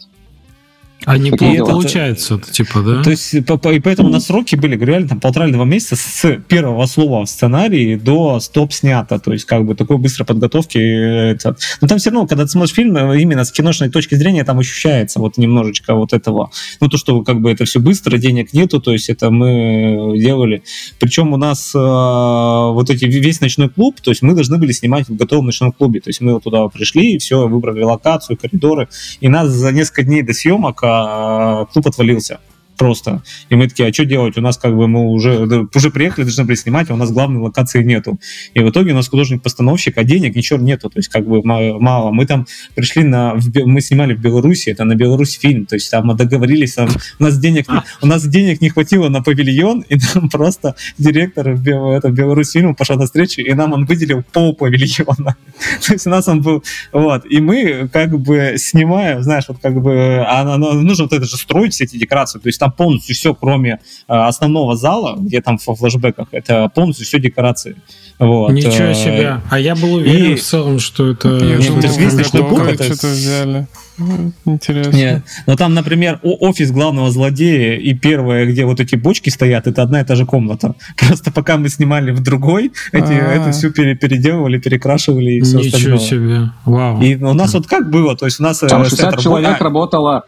А 1.05 1.19
не 1.19 1.31
это 1.31 1.65
получается, 1.65 2.37
это, 2.37 2.53
типа, 2.53 2.81
да? 2.83 3.03
То 3.03 3.11
есть, 3.11 3.35
и 3.35 3.41
поэтому 3.41 4.09
на 4.09 4.21
сроки 4.21 4.55
были, 4.55 4.77
реально, 4.83 5.09
там 5.09 5.21
полтора 5.21 5.47
или 5.47 5.55
два 5.55 5.65
месяца 5.65 5.97
с 5.97 6.37
первого 6.49 6.87
слова 6.87 7.25
в 7.25 7.29
сценарии 7.29 7.97
до 7.97 8.39
стоп 8.41 8.73
снято. 8.73 9.19
То 9.19 9.33
есть, 9.33 9.45
как 9.45 9.65
бы, 9.65 9.75
такой 9.75 9.99
быстрой 9.99 10.27
подготовки. 10.27 10.79
Это... 10.79 11.57
Но 11.81 11.89
там 11.89 11.99
все 11.99 12.11
равно, 12.11 12.27
когда 12.27 12.45
ты 12.45 12.51
смотришь 12.51 12.75
фильм, 12.75 12.97
именно 12.97 13.45
с 13.45 13.51
киношной 13.51 13.91
точки 13.91 14.15
зрения, 14.15 14.45
там 14.45 14.59
ощущается 14.61 15.19
вот 15.19 15.39
немножечко 15.39 15.95
вот 15.95 16.13
этого. 16.13 16.51
Ну, 16.81 16.89
то, 16.89 16.97
что, 16.97 17.23
как 17.23 17.41
бы, 17.41 17.51
это 17.51 17.65
все 17.65 17.81
быстро, 17.81 18.17
денег 18.19 18.53
нету, 18.53 18.81
то 18.81 18.93
есть, 18.93 19.09
это 19.09 19.31
мы 19.31 20.17
делали. 20.19 20.63
Причем 21.01 21.33
у 21.33 21.37
нас 21.37 21.75
э, 21.75 21.79
вот 21.79 22.91
эти, 22.91 23.07
весь 23.07 23.41
ночной 23.41 23.69
клуб, 23.71 24.01
то 24.01 24.11
есть, 24.11 24.23
мы 24.23 24.35
должны 24.35 24.59
были 24.59 24.73
снимать 24.73 25.09
в 25.09 25.17
готовом 25.17 25.47
ночном 25.47 25.73
клубе. 25.73 26.01
То 26.01 26.11
есть, 26.11 26.21
мы 26.21 26.35
вот 26.35 26.45
туда 26.45 26.69
пришли, 26.69 27.15
и 27.15 27.19
все, 27.19 27.49
выбрали 27.49 27.83
локацию, 27.83 28.37
коридоры, 28.37 28.89
и 29.21 29.29
нас 29.29 29.49
за 29.49 29.73
несколько 29.73 30.05
дней 30.05 30.23
до 30.23 30.33
съемок 30.33 30.92
клуб 31.73 31.87
отвалился 31.87 32.41
просто. 32.83 33.23
И 33.49 33.55
мы 33.55 33.69
такие, 33.69 33.89
а 33.89 33.93
что 33.93 34.05
делать? 34.05 34.37
У 34.37 34.41
нас 34.41 34.59
как 34.59 34.77
бы 34.77 34.89
мы 34.89 35.07
уже, 35.07 35.69
уже 35.73 35.91
приехали, 35.91 36.25
должны 36.25 36.43
были 36.43 36.57
снимать, 36.57 36.91
а 36.91 36.95
у 36.95 36.97
нас 36.97 37.13
главной 37.13 37.41
локации 37.41 37.85
нету. 37.85 38.19
И 38.55 38.61
в 38.61 38.71
итоге 38.71 38.91
у 38.91 38.97
нас 38.97 39.09
художник-постановщик, 39.09 39.99
а 39.99 40.03
денег 40.03 40.35
ничего 40.35 40.59
нету, 40.59 40.91
то 40.91 40.99
есть 40.99 41.09
как 41.09 41.25
бы 41.25 41.43
мало. 41.45 42.11
Мы 42.11 42.27
там 42.27 42.45
пришли 42.75 43.05
на... 43.05 43.35
Мы 43.65 43.81
снимали 43.81 44.15
в 44.15 44.21
Беларуси, 44.21 44.71
это 44.71 44.83
на 44.83 44.97
Беларусь 44.97 45.39
фильм, 45.39 45.67
то 45.67 45.77
есть 45.77 45.93
там 45.93 46.07
мы 46.07 46.15
договорились, 46.15 46.75
там, 46.75 46.89
у 47.21 47.23
нас 47.23 47.39
денег 47.39 47.69
у 48.03 48.07
нас 48.07 48.27
денег 48.27 48.61
не 48.61 48.69
хватило 48.69 49.09
на 49.09 49.23
павильон, 49.23 49.85
и 49.89 49.97
нам 50.15 50.29
просто 50.29 50.75
директор 50.99 51.51
это, 51.51 52.11
Беларусь 52.11 52.51
фильма 52.51 52.75
пошел 52.75 52.97
на 52.97 53.05
встречу, 53.05 53.43
и 53.43 53.55
нам 53.55 53.75
он 53.75 53.85
выделил 53.85 54.25
пол 54.33 54.57
павильона. 54.57 55.37
То 55.87 55.93
есть 55.93 56.07
у 56.09 56.11
нас 56.11 56.27
он 56.27 56.43
был... 56.43 56.65
Вот. 56.91 57.27
И 57.31 57.41
мы 57.41 57.89
как 57.93 58.19
бы 58.19 58.55
снимаем, 58.57 59.23
знаешь, 59.23 59.45
вот 59.47 59.59
как 59.63 59.81
бы... 59.81 60.25
А, 60.27 60.57
нужно 60.57 61.05
вот 61.05 61.13
это 61.13 61.25
же 61.25 61.37
строить, 61.37 61.75
все 61.75 61.85
эти 61.85 61.97
декорации. 61.97 62.41
То 62.41 62.49
есть 62.49 62.59
там 62.59 62.72
полностью 62.77 63.15
все, 63.15 63.35
кроме 63.35 63.81
а, 64.09 64.29
основного 64.29 64.77
зала, 64.77 65.17
где 65.19 65.41
там 65.41 65.59
в 65.59 65.63
флешбеках, 65.63 66.29
это 66.33 66.71
полностью 66.75 67.07
все 67.07 67.19
декорации. 67.21 67.77
Вот. 68.19 68.53
Ничего 68.53 68.91
э, 68.91 68.95
себе. 68.95 69.41
А 69.51 69.59
я 69.59 69.75
был 69.75 69.95
уверен 69.95 70.33
и... 70.33 70.35
в 70.37 70.43
целом, 70.43 70.79
что 70.79 71.11
это... 71.11 71.29
Я 71.29 71.59
думал, 71.59 71.83
что-то 71.83 73.07
взяли. 73.09 73.67
Интересно. 74.45 74.97
Нет. 74.97 75.23
Но 75.47 75.57
там, 75.57 75.75
например, 75.75 76.19
офис 76.23 76.71
главного 76.71 77.11
злодея 77.11 77.77
и 77.77 77.95
первое, 77.95 78.47
где 78.47 78.65
вот 78.65 78.81
эти 78.81 78.97
бочки 78.97 79.29
стоят, 79.29 79.67
это 79.67 79.83
одна 79.83 80.01
и 80.01 80.05
та 80.05 80.15
же 80.15 80.25
комната. 80.25 80.75
Просто 80.97 81.31
пока 81.31 81.57
мы 81.57 81.69
снимали 81.69 82.11
в 82.11 82.21
другой, 82.21 82.73
эти, 82.93 83.13
это 83.13 83.53
все 83.53 83.71
переделывали, 83.71 84.59
перекрашивали 84.59 85.33
и 85.33 85.41
все 85.41 85.59
Ничего 85.59 85.97
остальное. 85.97 85.99
себе. 85.99 86.51
Вау. 86.65 87.03
И 87.03 87.17
у 87.17 87.35
нас 87.35 87.55
вот 87.55 87.67
как 87.67 87.91
было, 87.91 88.17
то 88.17 88.27
есть 88.27 88.41
у 88.41 88.43
нас... 88.43 88.59
Там 88.59 88.85
60 88.85 89.21
человек 89.21 89.61
работало 89.61 90.25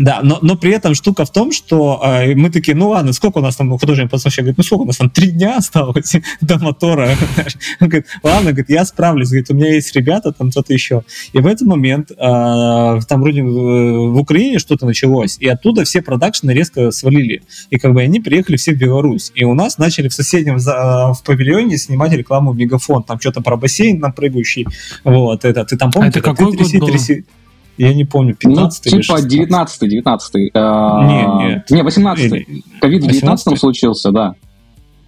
да, 0.00 0.20
но, 0.22 0.38
но 0.40 0.56
при 0.56 0.72
этом 0.72 0.94
штука 0.94 1.26
в 1.26 1.30
том, 1.30 1.52
что 1.52 2.00
э, 2.02 2.34
мы 2.34 2.48
такие, 2.48 2.74
ну 2.74 2.88
ладно, 2.88 3.12
сколько 3.12 3.36
у 3.36 3.42
нас 3.42 3.56
там 3.56 3.78
художник 3.78 4.10
поставщик 4.10 4.44
говорит, 4.44 4.56
ну 4.56 4.64
сколько 4.64 4.82
у 4.84 4.86
нас 4.86 4.96
там, 4.96 5.10
три 5.10 5.30
дня 5.30 5.58
осталось 5.58 6.16
до 6.40 6.58
мотора. 6.58 7.10
Он 7.80 7.88
говорит, 7.88 8.06
ладно, 8.22 8.52
говорит, 8.52 8.70
я 8.70 8.86
справлюсь, 8.86 9.28
говорит, 9.28 9.50
у 9.50 9.54
меня 9.54 9.74
есть 9.74 9.94
ребята, 9.94 10.32
там 10.32 10.52
что-то 10.52 10.72
еще. 10.72 11.02
И 11.34 11.38
в 11.38 11.46
этот 11.46 11.68
момент 11.68 12.12
э, 12.12 12.14
там 12.16 13.20
вроде 13.20 13.42
в, 13.42 14.12
в 14.12 14.18
Украине 14.18 14.58
что-то 14.58 14.86
началось, 14.86 15.36
и 15.38 15.46
оттуда 15.46 15.84
все 15.84 16.00
продакшены 16.00 16.52
резко 16.52 16.92
свалили. 16.92 17.42
И 17.68 17.76
как 17.76 17.92
бы 17.92 18.00
они 18.00 18.20
приехали 18.20 18.56
все 18.56 18.72
в 18.72 18.78
Беларусь. 18.78 19.32
И 19.34 19.44
у 19.44 19.52
нас 19.52 19.76
начали 19.76 20.08
в 20.08 20.14
соседнем 20.14 20.58
за, 20.58 21.12
в 21.12 21.22
павильоне 21.22 21.76
снимать 21.76 22.12
рекламу 22.12 22.54
Мегафон, 22.54 23.02
там 23.02 23.20
что-то 23.20 23.42
про 23.42 23.58
бассейн 23.58 24.00
на 24.00 24.10
прыгающий. 24.10 24.66
Вот, 25.04 25.44
это, 25.44 25.66
ты 25.66 25.76
там 25.76 25.92
помнишь? 25.92 26.14
А 26.14 26.18
это 26.18 26.22
какой 26.22 26.56
год 26.56 26.72
был? 26.72 27.22
Я 27.80 27.94
не 27.94 28.04
помню, 28.04 28.34
15 28.34 28.92
ну, 28.92 29.00
типа 29.00 29.22
19 29.22 29.88
19 29.88 30.34
Не, 30.34 31.48
нет. 31.48 31.70
Не, 31.70 31.82
18 31.82 32.46
Ковид 32.78 33.04
в 33.04 33.06
19 33.06 33.58
случился, 33.58 34.10
да. 34.12 34.34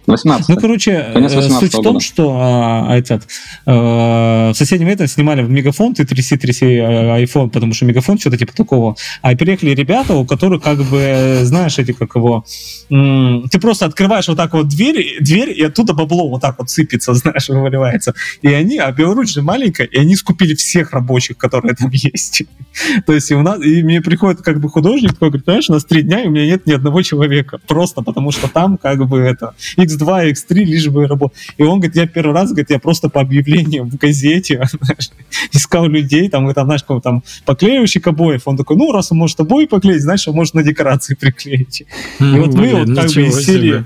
18 0.07 0.49
Ну, 0.49 0.57
короче, 0.57 1.13
суть 1.59 1.73
в 1.73 1.81
том, 1.81 1.99
что 1.99 2.37
а, 2.39 2.95
этот, 2.95 3.27
а, 3.65 4.51
в 4.51 4.55
соседнем 4.55 4.89
этом 4.89 5.07
снимали 5.07 5.41
в 5.41 5.49
Мегафон, 5.49 5.93
ты 5.93 6.05
тряси, 6.05 6.37
тряси 6.37 6.65
iPhone, 6.65 7.49
потому 7.49 7.73
что 7.73 7.85
Мегафон 7.85 8.19
что-то 8.19 8.37
типа 8.37 8.53
такого. 8.53 8.95
А 9.21 9.35
приехали 9.35 9.71
ребята, 9.71 10.13
у 10.13 10.25
которых 10.25 10.61
как 10.63 10.79
бы, 10.83 11.39
знаешь, 11.43 11.79
эти 11.79 11.93
как 11.93 12.15
его, 12.15 12.45
ты 12.89 13.59
просто 13.59 13.85
открываешь 13.85 14.27
вот 14.27 14.37
так 14.37 14.53
вот 14.53 14.67
дверь, 14.67 15.17
дверь, 15.21 15.57
и 15.57 15.63
оттуда 15.63 15.93
бабло 15.93 16.29
вот 16.29 16.41
так 16.41 16.59
вот 16.59 16.69
сыпется, 16.69 17.13
знаешь, 17.13 17.49
вываливается. 17.49 18.13
И 18.41 18.47
они, 18.47 18.77
а 18.77 18.91
Беларусь 18.91 19.31
же 19.31 19.41
маленькая, 19.41 19.87
и 19.87 19.97
они 19.97 20.15
скупили 20.15 20.55
всех 20.55 20.91
рабочих, 20.91 21.37
которые 21.37 21.75
там 21.75 21.89
есть. 21.91 22.43
То 23.05 23.13
есть 23.13 23.31
и 23.31 23.35
у 23.35 23.41
нас, 23.41 23.63
и 23.63 23.83
мне 23.83 24.01
приходит 24.01 24.41
как 24.41 24.59
бы 24.59 24.69
художник, 24.69 25.13
такой 25.13 25.29
говорит, 25.29 25.45
понимаешь, 25.45 25.69
у 25.69 25.73
нас 25.73 25.85
три 25.85 26.01
дня, 26.01 26.23
и 26.23 26.27
у 26.27 26.31
меня 26.31 26.45
нет 26.45 26.65
ни 26.65 26.73
одного 26.73 27.01
человека. 27.01 27.59
Просто 27.67 28.01
потому 28.01 28.31
что 28.31 28.47
там 28.47 28.77
как 28.77 29.07
бы 29.07 29.19
это 29.19 29.53
X2, 29.95 30.31
X3, 30.31 30.55
лишь 30.63 30.87
бы 30.87 31.07
работать. 31.07 31.37
И 31.57 31.63
он 31.63 31.79
говорит, 31.79 31.95
я 31.95 32.07
первый 32.07 32.33
раз, 32.33 32.49
говорит, 32.49 32.69
я 32.69 32.79
просто 32.79 33.09
по 33.09 33.21
объявлениям 33.21 33.89
в 33.89 33.97
газете 33.97 34.63
знаешь, 34.81 35.11
искал 35.51 35.87
людей, 35.87 36.29
там, 36.29 36.49
и 36.49 36.53
там, 36.53 36.65
знаешь, 36.65 36.83
там 37.03 37.23
поклеивающих 37.45 38.05
обоев. 38.07 38.41
Он 38.45 38.57
такой, 38.57 38.77
ну, 38.77 38.91
раз 38.91 39.11
он 39.11 39.17
может 39.17 39.39
обои 39.39 39.65
поклеить, 39.65 40.01
значит, 40.01 40.27
он 40.27 40.35
может 40.35 40.53
на 40.53 40.63
декорации 40.63 41.15
приклеить. 41.19 41.83
И 42.19 42.39
вот 42.39 42.53
мы 42.53 42.73
вот 42.73 42.95
как 42.95 43.11
бы 43.11 43.21
из 43.27 43.45
серии 43.45 43.85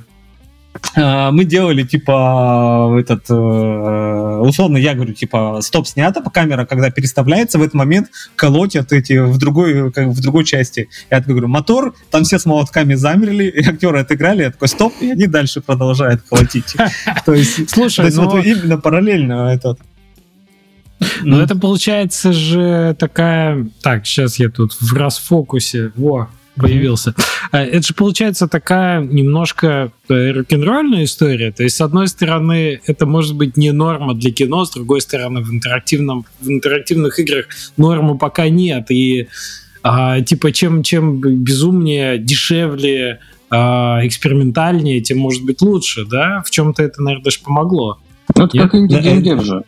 мы 0.96 1.46
делали, 1.46 1.84
типа, 1.84 2.96
этот, 3.00 3.30
э, 3.30 4.40
условно, 4.42 4.78
я 4.78 4.94
говорю, 4.94 5.14
типа, 5.14 5.60
стоп, 5.62 5.88
снято, 5.88 6.22
камера, 6.30 6.66
когда 6.66 6.90
переставляется, 6.90 7.60
в 7.60 7.62
этот 7.62 7.74
момент 7.74 8.10
колотят 8.36 8.92
эти 8.92 9.18
в 9.18 9.38
другой, 9.38 9.92
как, 9.92 10.08
в 10.08 10.22
другой 10.22 10.46
части. 10.46 10.90
Я 11.10 11.20
такой 11.20 11.34
говорю, 11.34 11.48
мотор, 11.48 11.94
там 12.12 12.24
все 12.24 12.40
с 12.40 12.46
молотками 12.46 12.96
замерли, 12.96 13.46
и 13.46 13.68
актеры 13.68 14.00
отыграли, 14.00 14.44
я 14.44 14.52
такой, 14.52 14.68
стоп, 14.68 14.94
и 15.02 15.12
они 15.12 15.28
дальше 15.28 15.62
продолжают 15.62 16.22
колотить. 16.22 16.76
То 17.26 17.34
есть, 17.34 17.70
слушай, 17.70 18.10
вот 18.12 18.46
именно 18.46 18.78
параллельно 18.78 19.54
этот. 19.54 19.80
Ну, 21.22 21.40
это 21.40 21.56
получается 21.56 22.34
же 22.34 22.96
такая... 22.98 23.70
Так, 23.82 24.06
сейчас 24.06 24.40
я 24.40 24.50
тут 24.50 24.74
в 24.74 24.94
расфокусе. 24.94 25.92
Во, 25.96 26.30
появился. 26.58 27.12
Mm-hmm. 27.12 27.58
Это 27.58 27.88
же 27.88 27.93
получается 27.93 28.47
такая 28.47 29.01
немножко 29.01 29.91
э, 30.10 30.32
рок-н-ролльная 30.32 31.05
история. 31.05 31.51
То 31.51 31.64
есть, 31.64 31.78
с 31.78 31.82
одной 31.82 32.08
стороны, 32.08 32.82
это 32.86 33.05
может 33.05 33.36
быть 33.36 33.58
не 33.58 33.72
норма 33.72 34.14
для 34.14 34.32
кино, 34.32 34.66
с 34.66 34.72
другой 34.72 35.01
стороны, 35.01 35.41
в, 35.41 35.51
интерактивном, 35.51 36.26
в 36.39 36.49
интерактивных 36.49 37.20
играх 37.20 37.45
нормы 37.78 38.18
пока 38.18 38.49
нет. 38.49 38.91
И 38.91 39.28
а, 39.84 40.22
типа, 40.22 40.51
чем, 40.51 40.84
чем 40.84 41.20
безумнее, 41.20 42.18
дешевле, 42.18 43.20
а, 43.49 43.99
экспериментальнее, 44.03 45.01
тем 45.01 45.20
может 45.20 45.43
быть 45.45 45.62
лучше, 45.62 46.05
да? 46.05 46.43
В 46.45 46.49
чем-то 46.49 46.84
это, 46.84 47.01
наверное, 47.01 47.24
даже 47.24 47.39
помогло. 47.39 47.99
Ну, 48.36 48.45
это 48.45 48.58
как 48.58 48.76
инди-геймдев 48.76 49.43
же. 49.43 49.64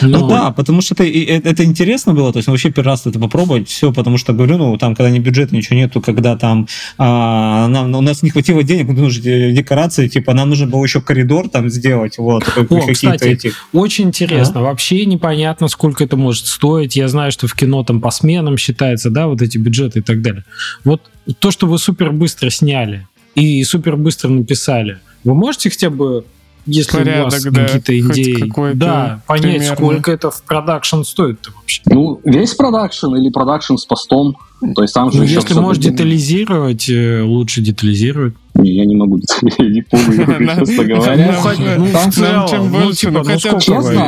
Ну, 0.00 0.20
ну 0.20 0.28
да, 0.28 0.50
потому 0.50 0.80
что 0.80 0.94
это, 0.94 1.04
это, 1.04 1.48
это 1.48 1.64
интересно 1.64 2.14
было, 2.14 2.32
то 2.32 2.38
есть 2.38 2.46
ну, 2.46 2.52
вообще 2.52 2.70
первый 2.70 2.88
раз 2.88 3.06
это 3.06 3.18
попробовать, 3.18 3.68
все, 3.68 3.92
потому 3.92 4.18
что, 4.18 4.32
говорю, 4.32 4.58
ну, 4.58 4.76
там, 4.78 4.94
когда 4.94 5.10
не 5.10 5.20
бюджет, 5.20 5.52
ничего 5.52 5.76
нету, 5.76 6.00
когда 6.00 6.36
там 6.36 6.66
а, 6.98 7.68
нам, 7.68 7.94
у 7.94 8.00
нас 8.00 8.22
не 8.22 8.30
хватило 8.30 8.62
денег, 8.62 8.88
мы 8.88 8.94
нужны 8.94 9.52
декорации, 9.52 10.08
типа, 10.08 10.34
нам 10.34 10.48
нужно 10.48 10.66
было 10.66 10.82
еще 10.84 11.00
коридор 11.00 11.48
там 11.48 11.68
сделать, 11.70 12.18
вот, 12.18 12.44
О, 12.56 12.86
кстати, 12.92 13.24
эти... 13.24 13.52
очень 13.72 14.06
интересно, 14.06 14.60
а? 14.60 14.62
вообще 14.64 15.04
непонятно, 15.06 15.68
сколько 15.68 16.04
это 16.04 16.16
может 16.16 16.46
стоить, 16.46 16.96
я 16.96 17.08
знаю, 17.08 17.32
что 17.32 17.46
в 17.46 17.54
кино 17.54 17.84
там 17.84 18.00
по 18.00 18.10
сменам 18.10 18.56
считается, 18.56 19.10
да, 19.10 19.26
вот 19.26 19.42
эти 19.42 19.58
бюджеты 19.58 20.00
и 20.00 20.02
так 20.02 20.22
далее. 20.22 20.44
Вот 20.84 21.02
то, 21.38 21.50
что 21.50 21.66
вы 21.66 21.78
супер 21.78 22.12
быстро 22.12 22.50
сняли 22.50 23.06
и 23.34 23.62
супер 23.64 23.96
быстро 23.96 24.28
написали, 24.28 24.98
вы 25.24 25.34
можете 25.34 25.70
хотя 25.70 25.90
бы 25.90 26.24
если 26.66 26.98
Порядок, 26.98 27.20
у 27.20 27.24
вас 27.24 27.42
да, 27.44 27.50
какие-то 27.50 28.00
идеи, 28.00 28.74
да, 28.74 29.22
понять, 29.26 29.42
примерно. 29.42 29.76
сколько 29.76 30.12
это 30.12 30.30
в 30.30 30.42
production 30.42 31.02
стоит 31.02 31.48
вообще. 31.54 31.82
Ну, 31.86 32.20
весь 32.24 32.54
production 32.54 33.14
или 33.16 33.30
production 33.30 33.76
с 33.76 33.84
постом. 33.84 34.36
То 34.76 34.82
есть 34.82 34.94
там 34.94 35.10
же 35.10 35.18
ну, 35.18 35.24
если 35.24 35.54
можешь 35.54 35.82
детализировать, 35.82 36.88
э, 36.88 37.22
лучше 37.22 37.62
детализировать. 37.62 38.34
Не, 38.54 38.74
я 38.74 38.84
не 38.84 38.94
могу 38.94 39.18
детализировать, 39.18 39.88
честно 39.90 40.84
говоря. 40.84 41.76
Ну, 41.78 41.86
в 41.86 42.14
целом, 42.14 42.70
ну, 42.70 42.84
больше, 42.84 43.10
ну, 43.10 43.24
хотя 43.24 43.52
бы 43.54 43.60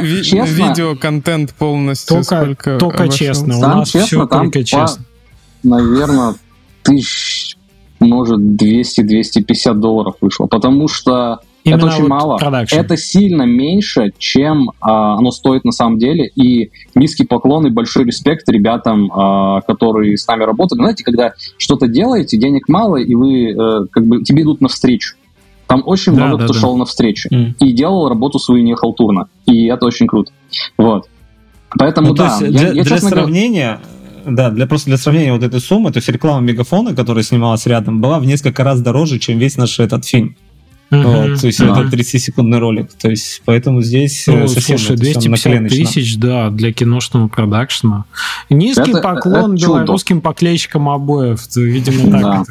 видеоконтент 0.02 1.54
полностью. 1.54 2.22
Только 2.78 3.08
честно, 3.08 3.58
у 3.58 3.60
нас 3.60 3.88
все 3.88 4.26
только 4.26 4.62
честно. 4.62 5.04
Наверное, 5.64 6.34
тысяч, 6.82 7.56
может, 7.98 8.38
200-250 8.38 9.74
долларов 9.74 10.16
вышло, 10.20 10.46
потому 10.46 10.88
что 10.88 11.40
Именно 11.64 11.78
это 11.78 11.86
очень 11.86 12.02
вот 12.02 12.08
мало. 12.08 12.38
Production. 12.38 12.76
Это 12.76 12.96
сильно 12.96 13.42
меньше, 13.42 14.12
чем 14.18 14.70
а, 14.80 15.16
оно 15.16 15.30
стоит 15.30 15.64
на 15.64 15.72
самом 15.72 15.98
деле. 15.98 16.28
И 16.36 16.70
низкий 16.94 17.24
поклон 17.24 17.66
и 17.66 17.70
большой 17.70 18.04
респект 18.04 18.48
ребятам, 18.50 19.10
а, 19.12 19.62
которые 19.62 20.16
с 20.18 20.26
нами 20.26 20.44
работают. 20.44 20.80
Знаете, 20.80 21.04
когда 21.04 21.32
что-то 21.56 21.88
делаете, 21.88 22.36
денег 22.36 22.68
мало, 22.68 22.96
и 22.96 23.14
вы 23.14 23.50
э, 23.50 23.86
как 23.90 24.06
бы 24.06 24.22
тебе 24.22 24.42
идут 24.42 24.60
навстречу. 24.60 25.16
Там 25.66 25.82
очень 25.86 26.14
да, 26.14 26.26
много 26.26 26.38
да, 26.38 26.44
кто 26.44 26.52
да. 26.52 26.60
шел 26.60 26.76
навстречу 26.76 27.28
mm. 27.30 27.54
и 27.60 27.72
делал 27.72 28.08
работу 28.08 28.38
свою 28.38 28.62
не 28.62 28.74
халтурно. 28.74 29.28
И 29.46 29.66
это 29.66 29.86
очень 29.86 30.06
круто. 30.06 30.32
Вот. 30.76 31.08
Поэтому 31.78 32.08
ну, 32.08 32.14
да. 32.14 32.38
Есть, 32.40 32.40
я, 32.42 32.48
для, 32.48 32.72
я, 32.72 32.84
для 32.84 32.98
сравнения, 32.98 33.80
да, 34.26 34.50
для 34.50 34.66
просто 34.66 34.90
для 34.90 34.98
сравнения 34.98 35.32
вот 35.32 35.42
этой 35.42 35.60
суммы, 35.60 35.90
то 35.92 35.98
есть 35.98 36.08
реклама 36.08 36.40
Мегафона, 36.40 36.94
которая 36.94 37.24
снималась 37.24 37.66
рядом, 37.66 38.00
была 38.00 38.18
в 38.18 38.26
несколько 38.26 38.62
раз 38.64 38.80
дороже, 38.82 39.18
чем 39.18 39.38
весь 39.38 39.56
наш 39.56 39.80
этот 39.80 40.04
фильм. 40.04 40.36
Вот, 40.90 41.40
то 41.40 41.46
есть 41.46 41.58
да. 41.58 41.80
это 41.80 41.96
30-секундный 41.96 42.58
ролик. 42.58 42.92
То 42.94 43.10
есть 43.10 43.42
поэтому 43.44 43.82
здесь 43.82 44.26
ну, 44.26 44.46
совсем 44.46 44.78
слушай, 44.78 44.96
250 44.96 45.68
тысяч, 45.68 46.16
да, 46.16 46.50
для 46.50 46.72
киношного 46.72 47.28
продакшена. 47.28 48.04
Низкий 48.50 48.90
это, 48.90 49.00
поклон 49.00 49.54
это 49.54 49.64
белорусским 49.66 50.16
чудо. 50.16 50.28
поклейщикам 50.28 50.88
обоев. 50.88 51.40
Видимо, 51.56 52.10
так. 52.10 52.46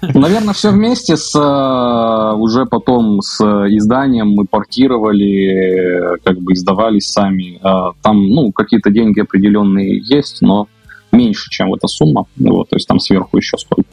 Да. 0.00 0.08
Наверное, 0.14 0.54
все 0.54 0.70
вместе 0.70 1.16
с 1.16 1.34
э, 1.34 2.36
уже 2.36 2.66
потом 2.66 3.20
с 3.22 3.40
изданием 3.40 4.28
мы 4.30 4.44
портировали, 4.44 6.18
как 6.24 6.38
бы 6.40 6.52
издавались 6.52 7.10
сами. 7.10 7.58
Э, 7.62 7.92
там, 8.02 8.28
ну, 8.28 8.52
какие-то 8.52 8.90
деньги 8.90 9.20
определенные 9.20 9.98
есть, 9.98 10.42
но 10.42 10.68
меньше, 11.12 11.50
чем 11.50 11.74
эта 11.74 11.88
сумма. 11.88 12.26
Вот, 12.36 12.68
то 12.70 12.76
есть 12.76 12.86
там 12.86 13.00
сверху 13.00 13.36
еще 13.36 13.56
сколько. 13.56 13.88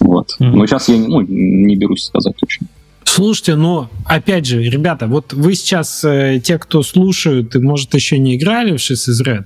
Вот. 0.00 0.36
Мгм. 0.38 0.58
Но 0.58 0.66
сейчас 0.66 0.88
я 0.88 0.96
ну, 0.96 1.20
не 1.22 1.76
берусь 1.76 2.04
сказать 2.04 2.34
точно. 2.36 2.66
Слушайте, 3.04 3.56
ну, 3.56 3.88
опять 4.04 4.46
же, 4.46 4.62
ребята, 4.62 5.06
вот 5.06 5.32
вы 5.32 5.54
сейчас, 5.54 6.04
э, 6.04 6.40
те, 6.44 6.58
кто 6.58 6.82
слушают 6.82 7.56
и, 7.56 7.58
может, 7.58 7.94
еще 7.94 8.18
не 8.18 8.36
играли 8.36 8.76
в 8.76 8.80
6 8.80 9.08
из 9.08 9.22
Red, 9.22 9.44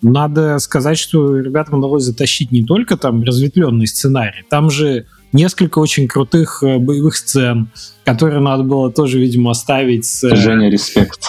надо 0.00 0.58
сказать, 0.58 0.96
что 0.96 1.36
ребятам 1.36 1.80
удалось 1.80 2.04
затащить 2.04 2.52
не 2.52 2.62
только 2.62 2.96
там 2.96 3.22
разветвленный 3.22 3.88
сценарий, 3.88 4.44
там 4.48 4.70
же 4.70 5.06
несколько 5.32 5.80
очень 5.80 6.08
крутых 6.08 6.62
э, 6.62 6.78
боевых 6.78 7.16
сцен, 7.16 7.68
которые 8.04 8.40
надо 8.40 8.62
было 8.62 8.90
тоже, 8.92 9.18
видимо, 9.18 9.50
оставить 9.50 10.06
с... 10.06 10.24
э, 10.24 10.36
Женя, 10.36 10.70
респект. 10.70 11.20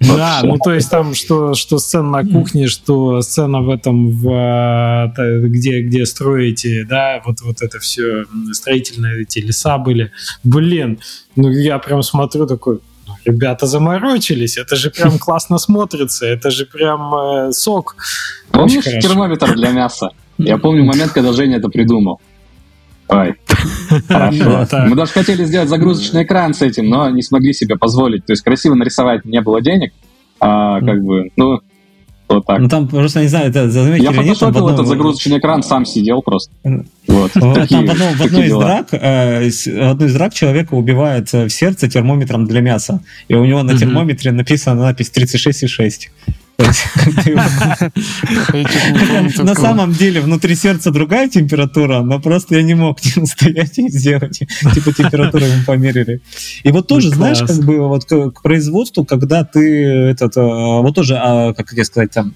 Да, 0.00 0.40
ну 0.42 0.56
то 0.58 0.72
есть 0.72 0.90
там 0.90 1.14
что, 1.14 1.54
что 1.54 1.78
сцена 1.78 2.22
на 2.22 2.24
кухне, 2.24 2.66
что 2.66 3.22
сцена 3.22 3.60
в 3.60 3.70
этом, 3.70 4.10
в, 4.10 4.28
э, 4.28 5.40
где, 5.46 5.82
где 5.82 6.06
строите, 6.06 6.84
да, 6.88 7.22
вот, 7.24 7.40
вот 7.42 7.62
это 7.62 7.78
все, 7.78 8.24
строительные 8.52 9.22
эти 9.22 9.38
леса 9.38 9.78
были. 9.78 10.10
Блин, 10.44 10.98
ну 11.36 11.50
я 11.50 11.78
прям 11.78 12.02
смотрю 12.02 12.46
такой, 12.46 12.80
ну, 13.06 13.14
ребята 13.24 13.66
заморочились, 13.66 14.56
это 14.56 14.76
же 14.76 14.90
прям 14.90 15.18
классно 15.20 15.58
смотрится, 15.58 16.26
это 16.26 16.50
же 16.50 16.66
прям 16.66 17.14
э, 17.14 17.52
сок. 17.52 17.96
Помнишь 18.50 18.84
термометр 18.84 19.54
для 19.54 19.70
мяса? 19.70 20.10
Я 20.38 20.58
помню 20.58 20.84
момент, 20.84 21.12
когда 21.12 21.32
Женя 21.32 21.58
это 21.58 21.68
придумал. 21.68 22.20
Ой, 23.12 23.34
хорошо. 24.08 24.66
Мы 24.88 24.96
даже 24.96 25.12
хотели 25.12 25.44
сделать 25.44 25.68
загрузочный 25.68 26.24
экран 26.24 26.54
с 26.54 26.62
этим, 26.62 26.88
но 26.88 27.10
не 27.10 27.22
смогли 27.22 27.52
себе 27.52 27.76
позволить. 27.76 28.24
То 28.26 28.32
есть 28.32 28.42
красиво 28.42 28.74
нарисовать 28.74 29.24
не 29.24 29.40
было 29.40 29.60
денег, 29.60 29.92
а 30.40 30.80
как 30.80 31.02
бы, 31.02 31.28
ну, 31.36 31.60
вот 32.28 32.46
так. 32.46 32.60
Ну 32.60 32.68
там 32.68 32.88
просто, 32.88 33.20
не 33.20 33.28
знаю, 33.28 33.50
это 33.50 33.70
заметили 33.70 34.04
Я 34.04 34.12
фотошопил 34.12 34.46
одном- 34.48 34.74
этот 34.74 34.86
загрузочный 34.86 35.38
экран, 35.38 35.62
сам 35.62 35.84
сидел 35.84 36.22
просто. 36.22 36.50
Вот. 37.06 37.32
Такие- 37.32 37.86
там 37.86 37.86
в, 37.86 37.90
одном- 37.90 38.08
в 38.14 38.18
такие 38.18 38.24
одной 38.26 38.44
из 38.44 38.48
дела. 38.48 38.64
драк, 38.64 38.86
э, 38.92 39.50
одной 39.90 40.08
из 40.08 40.14
драк 40.14 40.32
человека 40.34 40.74
убивает 40.74 41.28
э, 41.34 41.44
в 41.46 41.50
сердце 41.50 41.88
термометром 41.90 42.46
для 42.46 42.60
мяса. 42.60 43.00
И 43.28 43.34
у 43.34 43.44
него 43.44 43.62
на 43.62 43.76
термометре 43.76 44.32
написана 44.32 44.80
надпись 44.82 45.10
36,6. 45.14 46.08
На 49.42 49.54
самом 49.54 49.92
деле 49.92 50.20
внутри 50.20 50.54
сердца 50.54 50.90
другая 50.90 51.28
температура, 51.28 52.02
но 52.02 52.20
просто 52.20 52.56
я 52.56 52.62
не 52.62 52.74
мог 52.74 53.04
не 53.04 53.22
устоять 53.22 53.78
и 53.78 53.88
сделать. 53.88 54.38
Типа 54.38 54.92
температуру 54.92 55.44
ему 55.44 55.64
померили. 55.66 56.20
И 56.62 56.72
вот 56.72 56.86
тоже, 56.86 57.08
Ну, 57.10 57.16
знаешь, 57.16 57.40
как 57.40 57.58
бы 57.64 57.88
вот 57.88 58.04
к, 58.04 58.42
производству, 58.42 59.04
когда 59.04 59.44
ты 59.44 59.84
этот, 60.10 60.36
э, 60.36 60.40
вот 60.40 60.94
тоже, 60.94 61.18
а, 61.20 61.52
как 61.54 61.70
тебе 61.70 61.84
сказать, 61.84 62.10
там, 62.12 62.34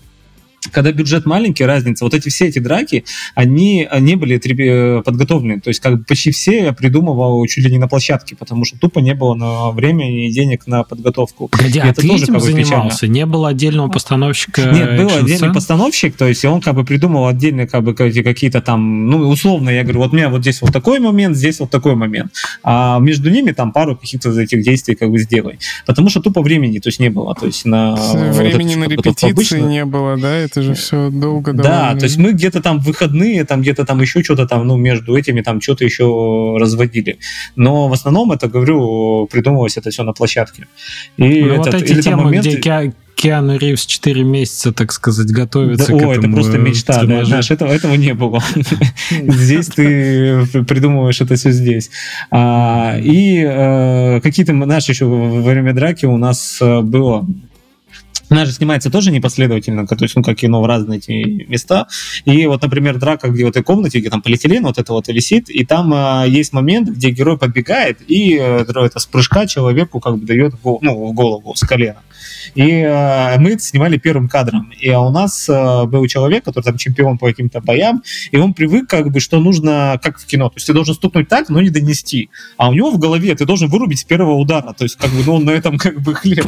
когда 0.73 0.93
бюджет 0.93 1.27
маленький, 1.27 1.65
разница, 1.65 2.05
вот 2.05 2.15
эти 2.15 2.29
все 2.29 2.47
эти 2.47 2.59
драки, 2.59 3.05
они 3.35 3.87
э, 3.91 4.01
не 4.01 4.17
были 4.17 4.39
требе- 4.39 5.03
подготовлены. 5.03 5.61
То 5.61 5.69
есть 5.69 5.81
как 5.81 5.99
бы 5.99 6.05
почти 6.05 6.31
все 6.31 6.65
я 6.65 6.73
придумывал 6.73 7.45
чуть 7.47 7.65
ли 7.65 7.71
не 7.71 7.79
на 7.79 7.89
площадке, 7.89 8.37
потому 8.37 8.65
что 8.65 8.79
тупо 8.79 8.99
не 9.01 9.15
было 9.15 9.35
на 9.35 9.71
времени 9.71 10.29
и 10.29 10.33
денег 10.33 10.67
на 10.67 10.83
подготовку. 10.85 11.49
Погоди, 11.49 11.79
И 11.79 11.83
а 11.83 11.87
это 11.89 12.01
ты 12.03 12.09
тоже 12.09 12.25
этим 12.25 12.35
как 12.35 12.43
бы 12.43 12.49
занимался? 12.49 13.07
Не 13.09 13.27
было 13.27 13.49
отдельного 13.49 13.89
постановщика? 13.89 14.63
нет, 14.63 14.97
был 14.97 15.11
отдельный 15.15 15.53
постановщик, 15.53 16.17
то 16.17 16.27
есть 16.27 16.45
и 16.45 16.47
он 16.47 16.61
как 16.61 16.75
бы 16.75 16.85
придумал 16.85 17.27
отдельно 17.27 17.67
как 17.67 17.83
бы 17.85 17.95
какие- 17.95 18.23
какие-то 18.23 18.61
там, 18.61 19.09
ну, 19.11 19.29
условно, 19.29 19.71
я 19.71 19.83
говорю, 19.83 20.01
вот 20.01 20.13
у 20.13 20.17
меня 20.17 20.29
вот 20.29 20.41
здесь 20.43 20.61
вот 20.63 20.73
такой 20.73 20.99
момент, 21.01 21.37
здесь 21.37 21.61
вот 21.61 21.71
такой 21.71 21.95
момент, 21.95 22.33
а 22.63 22.99
между 22.99 23.31
ними 23.31 23.53
там 23.53 23.73
пару 23.73 23.97
каких-то 23.97 24.31
из 24.31 24.39
этих 24.39 24.63
действий 24.63 24.95
как 24.95 25.11
бы 25.11 25.19
сделай. 25.19 25.59
Потому 25.87 26.09
что 26.09 26.21
тупо 26.21 26.43
времени, 26.43 26.79
то 26.79 26.89
есть 26.89 27.01
не 27.01 27.09
было, 27.11 27.35
то 27.35 27.47
есть 27.47 27.65
на... 27.65 27.95
вот 27.97 28.35
Времени 28.37 28.73
эту 28.73 28.81
на 28.81 28.85
репетиции 28.85 29.31
обычно- 29.31 29.57
не 29.59 29.85
было, 29.85 30.17
да? 30.17 30.35
Это 30.37 30.56
же 30.63 30.75
все 30.75 31.11
долго 31.11 31.53
Да, 31.53 31.63
довольно. 31.63 32.01
то 32.01 32.05
есть 32.07 32.17
мы 32.19 32.33
где-то 32.33 32.61
там 32.63 32.79
выходные, 32.81 33.45
там 33.45 33.63
где-то 33.63 33.85
там 33.85 34.01
еще 34.01 34.23
что-то 34.23 34.47
там, 34.47 34.67
ну, 34.67 34.77
между 34.77 35.17
этими 35.17 35.41
там 35.43 35.61
что-то 35.61 35.85
еще 35.85 36.57
разводили. 36.61 37.19
Но 37.57 37.89
в 37.89 37.93
основном 37.93 38.33
это, 38.33 38.49
говорю, 38.49 39.27
придумывалось 39.31 39.77
это 39.77 39.91
все 39.91 40.03
на 40.03 40.13
площадке. 40.13 40.67
И 41.17 41.41
Ну, 41.43 41.57
вот 41.57 41.67
этот- 41.69 41.83
эти 41.83 41.93
или 41.93 42.01
там 42.03 42.13
темы, 42.15 42.25
моменты- 42.25 42.49
где 42.51 42.59
Ке- 42.61 42.93
Киану 43.15 43.57
Ривз 43.57 43.87
4 43.87 44.23
месяца, 44.25 44.73
так 44.73 44.93
сказать, 44.93 45.29
готовится 45.29 45.91
Да, 45.91 45.99
к 45.99 46.03
о, 46.03 46.11
это 46.11 46.21
этому 46.21 46.35
просто 46.35 46.59
мечта, 46.59 47.03
да, 47.05 47.25
знаешь, 47.25 47.51
этого, 47.51 47.73
этого 47.73 47.95
не 47.95 48.13
было. 48.13 48.43
Здесь 49.11 49.69
ты 49.69 50.45
придумываешь 50.69 51.21
это 51.23 51.35
все 51.37 51.51
здесь. 51.51 51.91
А, 52.31 52.99
и 53.03 53.43
э, 53.43 54.21
какие-то, 54.23 54.53
знаешь, 54.53 54.87
еще 54.89 55.07
во 55.07 55.41
время 55.41 55.73
драки 55.73 56.05
у 56.05 56.19
нас 56.19 56.59
э, 56.61 56.81
было 56.83 57.27
она 58.29 58.45
же 58.45 58.53
снимается 58.53 58.91
тоже 58.91 59.13
непоследовательно, 59.13 59.87
то 59.87 59.97
есть, 60.01 60.17
ну, 60.17 60.23
как 60.23 60.37
кино 60.37 60.63
в 60.63 60.67
разные 60.67 60.99
эти 60.99 61.47
места. 61.49 61.87
И 62.25 62.47
вот, 62.47 62.63
например, 62.63 62.99
драка, 62.99 63.29
где 63.29 63.45
в 63.45 63.49
этой 63.49 63.63
комнате, 63.63 64.01
где 64.01 64.11
там 64.11 64.23
полиэтилен 64.23 64.65
вот 64.65 64.79
это 64.79 64.93
вот 64.93 65.09
висит, 65.09 65.49
и 65.49 65.65
там 65.65 65.93
а, 65.95 66.25
есть 66.27 66.53
момент, 66.53 66.89
где 66.89 67.11
герой 67.11 67.39
подбегает 67.39 67.99
и 68.09 68.37
э, 68.37 68.65
это 68.67 68.99
с 68.99 69.07
прыжка 69.07 69.47
человеку 69.47 70.01
как 70.01 70.19
бы 70.19 70.27
дает 70.27 70.55
в 70.55 70.63
гол- 70.63 70.79
ну, 70.83 71.09
в 71.09 71.13
голову 71.13 71.55
с 71.55 71.61
колена. 71.61 72.03
И 72.55 72.63
э, 72.63 73.39
мы 73.39 73.51
это 73.51 73.63
снимали 73.63 73.97
первым 73.99 74.29
кадром. 74.29 74.73
И 74.79 74.89
а 74.89 75.01
у 75.01 75.11
нас 75.11 75.49
э, 75.49 75.85
был 75.85 76.07
человек, 76.07 76.45
который 76.45 76.65
там 76.65 76.79
чемпион 76.79 77.19
по 77.19 77.27
каким-то 77.27 77.61
боям, 77.61 78.03
и 78.31 78.37
он 78.37 78.55
привык 78.55 78.89
как 78.89 79.11
бы, 79.11 79.21
что 79.21 79.41
нужно, 79.41 80.01
как 80.03 80.19
в 80.19 80.27
кино, 80.27 80.49
то 80.49 80.57
есть 80.57 80.67
ты 80.67 80.73
должен 80.73 80.95
стукнуть 80.95 81.29
так, 81.29 81.49
но 81.49 81.61
не 81.61 81.71
донести. 81.71 82.31
А 82.57 82.71
у 82.71 82.73
него 82.73 82.91
в 82.91 82.99
голове 82.99 83.35
ты 83.35 83.45
должен 83.45 83.69
вырубить 83.69 84.01
с 84.01 84.05
первого 84.05 84.35
удара, 84.35 84.73
то 84.73 84.85
есть 84.85 84.97
как 84.97 85.11
бы, 85.11 85.23
ну, 85.25 85.35
он 85.35 85.45
на 85.45 85.51
этом 85.51 85.79
как 85.79 86.01
бы 86.01 86.15
хлеб. 86.15 86.47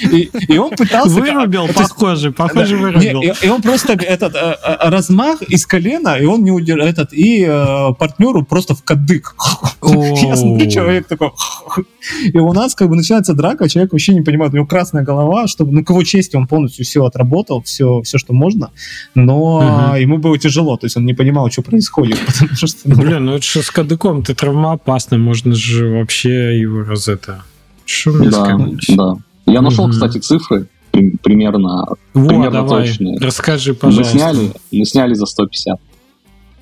И, 0.00 0.30
и 0.48 0.58
он 0.58 0.70
пытался... 0.70 1.17
Вырубил, 1.20 1.68
похоже, 1.68 2.32
похоже, 2.32 2.76
да. 2.76 2.82
вырубил. 2.82 3.20
Не, 3.20 3.28
и, 3.28 3.46
и 3.46 3.48
он 3.48 3.62
просто 3.62 3.92
этот 3.92 4.34
э, 4.34 4.56
э, 4.62 4.90
размах 4.90 5.42
из 5.42 5.66
колена, 5.66 6.16
и 6.18 6.24
он 6.24 6.44
не 6.44 6.50
удер... 6.50 6.78
этот 6.78 7.12
и 7.12 7.44
э, 7.48 7.94
партнеру 7.98 8.44
просто 8.44 8.74
в 8.74 8.82
кадык. 8.82 9.34
Я 9.82 10.36
смотрю, 10.36 10.70
человек 10.70 11.06
такой. 11.06 11.30
И 12.32 12.38
у 12.38 12.52
нас 12.52 12.74
как 12.74 12.88
бы 12.88 12.96
начинается 12.96 13.34
драка, 13.34 13.68
человек 13.68 13.92
вообще 13.92 14.14
не 14.14 14.22
понимает, 14.22 14.52
у 14.52 14.56
него 14.56 14.66
красная 14.66 15.02
голова, 15.02 15.46
чтобы 15.46 15.72
ну 15.72 15.84
к 15.84 15.90
его 15.90 16.02
чести 16.02 16.36
он 16.36 16.46
полностью 16.46 16.84
все 16.84 17.04
отработал, 17.04 17.62
все, 17.62 18.02
все, 18.02 18.18
что 18.18 18.32
можно, 18.32 18.70
но 19.14 19.94
э, 19.94 20.02
ему 20.02 20.18
было 20.18 20.38
тяжело, 20.38 20.76
то 20.76 20.86
есть 20.86 20.96
он 20.96 21.04
не 21.04 21.14
понимал, 21.14 21.50
что 21.50 21.62
происходит, 21.62 22.18
потому 22.26 22.54
что 22.54 22.78
ну, 22.84 22.96
Блин, 22.96 23.24
ну 23.26 23.34
это 23.34 23.44
же 23.44 23.62
с 23.62 23.70
кадыком, 23.70 24.22
ты 24.22 24.34
травмоопасный, 24.34 25.18
можно 25.18 25.54
же 25.54 25.88
вообще 25.98 26.58
его 26.58 26.82
раз 26.82 27.08
это... 27.08 27.42
Что 27.84 28.10
мне 28.10 28.30
Да, 28.30 28.58
да. 28.88 29.16
Я 29.46 29.62
нашел, 29.62 29.84
Мгм. 29.84 29.92
кстати, 29.92 30.18
цифры 30.18 30.66
примерно. 30.90 31.86
Вот, 32.14 32.28
примерно 32.28 32.62
давай, 32.62 32.86
точные. 32.86 33.18
расскажи, 33.18 33.72
Мы 33.72 33.76
пожалуйста. 33.78 34.12
сняли, 34.12 34.52
мы 34.72 34.84
сняли 34.84 35.14
за 35.14 35.26
150. 35.26 35.80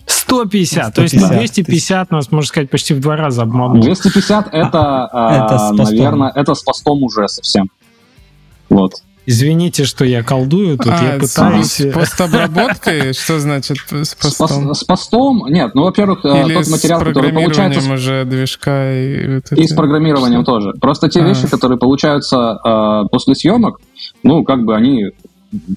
150, 0.07 0.95
то 0.95 1.03
есть 1.03 1.17
150, 1.19 1.39
250 1.39 2.11
нас, 2.13 2.31
можно 2.31 2.47
сказать, 2.47 2.71
почти 2.71 2.95
в 2.95 3.01
два 3.01 3.17
раза 3.17 3.43
обманул. 3.43 3.83
250 3.83 4.49
это, 4.53 5.07
а, 5.07 5.45
это 5.47 5.59
с 5.59 5.77
постом. 5.77 5.97
наверное, 5.97 6.33
это 6.35 6.55
с 6.55 6.63
постом 6.63 7.03
уже 7.03 7.29
совсем. 7.29 7.71
Вот. 8.69 9.03
Извините, 9.27 9.85
что 9.85 10.05
я 10.05 10.23
колдую 10.23 10.77
тут, 10.79 10.87
я 10.87 11.17
А, 11.17 11.19
пытаюсь... 11.19 11.67
с, 11.67 11.81
с 11.81 11.93
постобработкой? 11.93 13.13
Что 13.13 13.39
значит 13.41 13.79
с 13.91 14.11
С, 14.11 14.15
пос- 14.17 14.39
постом? 14.39 14.75
с 14.75 14.85
постом, 14.85 15.45
нет, 15.49 15.75
ну, 15.75 15.83
во-первых, 15.83 16.25
э, 16.25 16.45
Или 16.45 16.55
тот 16.55 16.67
с 16.67 16.71
материал, 16.71 17.01
который 17.01 17.33
получается 17.33 17.81
программированием 17.81 17.93
уже 17.95 18.25
движка 18.25 18.93
и 18.93 19.35
вот 19.37 19.53
И 19.53 19.63
это? 19.63 19.73
с 19.73 19.77
программированием 19.77 20.45
тоже. 20.45 20.73
Просто 20.81 21.09
те 21.09 21.21
А. 21.21 21.25
вещи, 21.29 21.49
которые 21.49 21.79
получаются 21.79 22.59
э, 22.65 23.09
после 23.11 23.35
съемок, 23.35 23.81
ну, 24.23 24.45
как 24.45 24.65
бы 24.65 24.77
они 24.77 25.07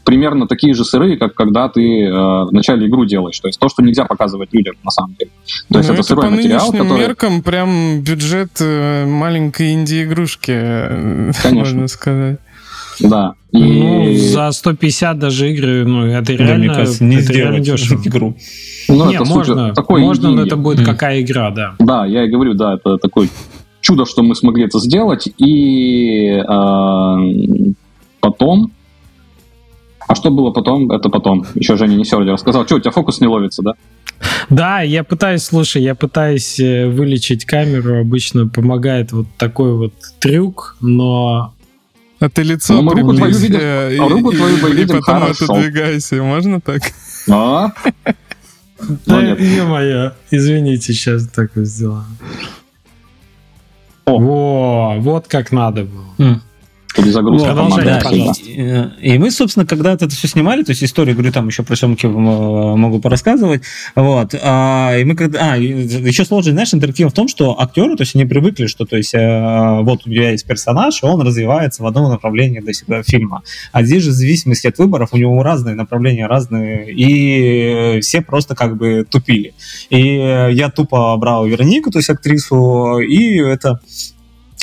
примерно 0.04 0.47
такие 0.47 0.74
же 0.74 0.84
сырые, 0.84 1.18
как 1.18 1.36
когда 1.36 1.70
ты 1.70 2.04
э, 2.04 2.43
вначале 2.45 2.88
игру 2.88 3.06
делаешь. 3.06 3.39
То 3.39 3.47
есть 3.47 3.60
то, 3.60 3.70
что 3.70 3.82
нельзя 3.82 4.06
показывать 4.06 4.50
людям 4.54 4.76
на 4.84 4.91
самом 4.91 5.16
деле. 5.18 5.32
То 5.72 5.78
есть 5.80 5.89
Ну, 5.89 5.93
это, 5.95 6.04
сырой 6.04 6.26
по 6.26 6.30
материал, 6.32 6.60
нынешним 6.68 6.84
который... 6.88 7.00
меркам 7.00 7.41
прям 7.41 8.02
бюджет 8.02 8.50
э, 8.60 9.06
маленькой 9.06 9.74
инди-игрушки, 9.74 10.52
э, 10.54 11.32
Конечно. 11.41 11.60
можно 11.60 11.88
сказать. 11.88 12.39
Да. 13.00 13.36
И... 13.52 13.58
Ну, 13.58 14.14
за 14.16 14.52
150 14.52 15.18
даже 15.18 15.52
игры, 15.52 15.86
ну, 15.86 16.06
это 16.06 16.38
да, 16.38 16.43
мне 16.43 16.47
реально, 16.47 16.74
кажется, 16.76 17.04
не 17.04 17.18
это 17.18 17.34
реально 17.34 17.64
сделать 17.64 17.82
дешево. 17.82 18.02
игру. 18.06 18.36
ну, 18.88 19.10
Не, 19.10 19.16
это 19.16 19.26
можно, 19.26 19.74
такой 19.74 20.02
можно, 20.02 20.32
но 20.32 20.43
это 20.43 20.56
будет 20.56 20.80
Мгм. 20.80 20.86
какая 20.86 21.22
игра, 21.22 21.52
да. 21.52 21.76
Да, 21.80 22.06
я 22.06 22.26
и 22.26 22.30
говорю, 22.30 22.54
да, 22.54 22.76
это 22.76 22.97
такое 22.97 23.30
чудо, 23.82 24.06
что 24.06 24.24
мы 24.24 24.36
смогли 24.36 24.66
это 24.66 24.80
сделать. 24.80 25.28
И 25.38 26.28
э, 26.28 27.74
потом... 28.20 28.72
А 30.08 30.16
что 30.16 30.32
было 30.32 30.52
потом? 30.52 30.91
Это 30.91 31.10
потом. 31.10 31.45
Еще 31.54 31.78
Женя 31.78 31.95
не 31.95 32.04
все 32.04 32.20
рассказал. 32.20 32.66
Что, 32.66 32.76
у 32.76 32.80
тебя 32.80 32.91
фокус 32.91 33.22
не 33.22 33.28
ловится, 33.28 33.62
да? 33.62 33.74
Да, 34.50 34.82
я 34.82 35.04
пытаюсь, 35.04 35.43
слушай, 35.43 35.82
я 35.84 35.93
пытаюсь 35.95 36.60
э, 36.60 36.88
вылечить 36.89 37.45
камеру, 37.45 38.00
обычно 38.02 38.47
помогает 38.47 39.12
вот 39.12 39.28
такой 39.38 39.76
вот 39.76 39.93
трюк, 40.20 40.76
но 40.82 41.54
А 42.20 42.30
ты 42.30 42.44
лицо 42.44 42.82
Ну, 42.82 42.92
руку 42.92 43.14
твою 43.14 43.32
приблизь, 43.34 43.42
видим, 43.42 43.60
э, 43.62 43.98
а 43.98 44.10
руку 44.10 44.32
и- 44.32 44.36
твою 44.36 44.58
мы 44.58 44.70
и 44.70 44.74
видим 44.74 45.00
потом 45.00 45.22
хорошо. 45.22 45.46
отодвигайся. 45.46 46.22
Можно 46.22 46.60
так? 46.60 46.82
А? 47.30 47.72
да, 48.80 48.96
Молодец. 49.08 49.40
ё-моё, 49.40 50.12
извините, 50.32 50.94
сейчас 50.94 51.28
так 51.28 51.52
сделаю. 51.56 52.04
О. 54.06 54.18
Во, 54.20 54.96
вот 55.00 55.28
как 55.28 55.52
надо 55.52 55.84
было. 55.84 56.40
Перезагрузка. 57.02 57.54
Вот, 57.54 57.70
там 57.70 57.84
да, 57.84 58.02
и, 58.12 59.14
и 59.14 59.18
мы, 59.18 59.32
собственно, 59.32 59.66
когда 59.66 59.93
это 59.93 60.10
все 60.10 60.28
снимали, 60.28 60.64
то 60.64 60.72
есть 60.72 60.84
историю, 60.84 61.16
говорю, 61.16 61.32
там 61.32 61.47
еще 61.47 61.64
про 61.64 61.76
съемки 61.76 62.06
могу 62.06 63.00
порассказывать, 63.00 63.62
вот, 63.95 64.36
а, 64.41 64.95
и 64.97 65.04
мы 65.04 65.16
когда, 65.16 65.54
а, 65.54 65.58
еще 65.58 66.26
сложность, 66.26 66.54
знаешь, 66.54 66.74
интерактива 66.74 67.10
в 67.10 67.14
том, 67.14 67.28
что 67.28 67.60
актеры, 67.60 67.95
то 67.95 68.02
есть 68.02 68.16
они 68.16 68.26
привыкли, 68.26 68.68
что, 68.68 68.86
то 68.86 68.97
есть, 68.97 69.14
э, 69.14 69.80
вот 69.82 70.06
у 70.06 70.10
тебя 70.10 70.32
есть 70.32 70.45
персонаж, 70.45 71.02
и 71.02 71.06
он 71.06 71.22
развивается 71.22 71.84
в 71.84 71.88
одном 71.88 72.10
направлении 72.10 72.60
до 72.60 72.74
себя 72.74 73.04
фильма, 73.04 73.43
а 73.72 73.84
здесь 73.84 74.04
же 74.04 74.12
в 74.12 74.14
зависимости 74.14 74.68
от 74.68 74.78
выборов 74.78 75.10
у 75.14 75.18
него 75.18 75.41
разные 75.43 75.76
направления, 75.76 76.28
разные, 76.28 76.91
и 76.91 78.00
все 78.02 78.22
просто 78.22 78.56
как 78.56 78.78
бы 78.78 79.06
тупили. 79.10 79.54
И 79.89 80.16
я 80.16 80.70
тупо 80.70 81.16
брал 81.18 81.45
Веронику, 81.45 81.91
то 81.91 82.00
есть 82.00 82.10
актрису, 82.10 83.00
и 83.00 83.38
это 83.38 83.80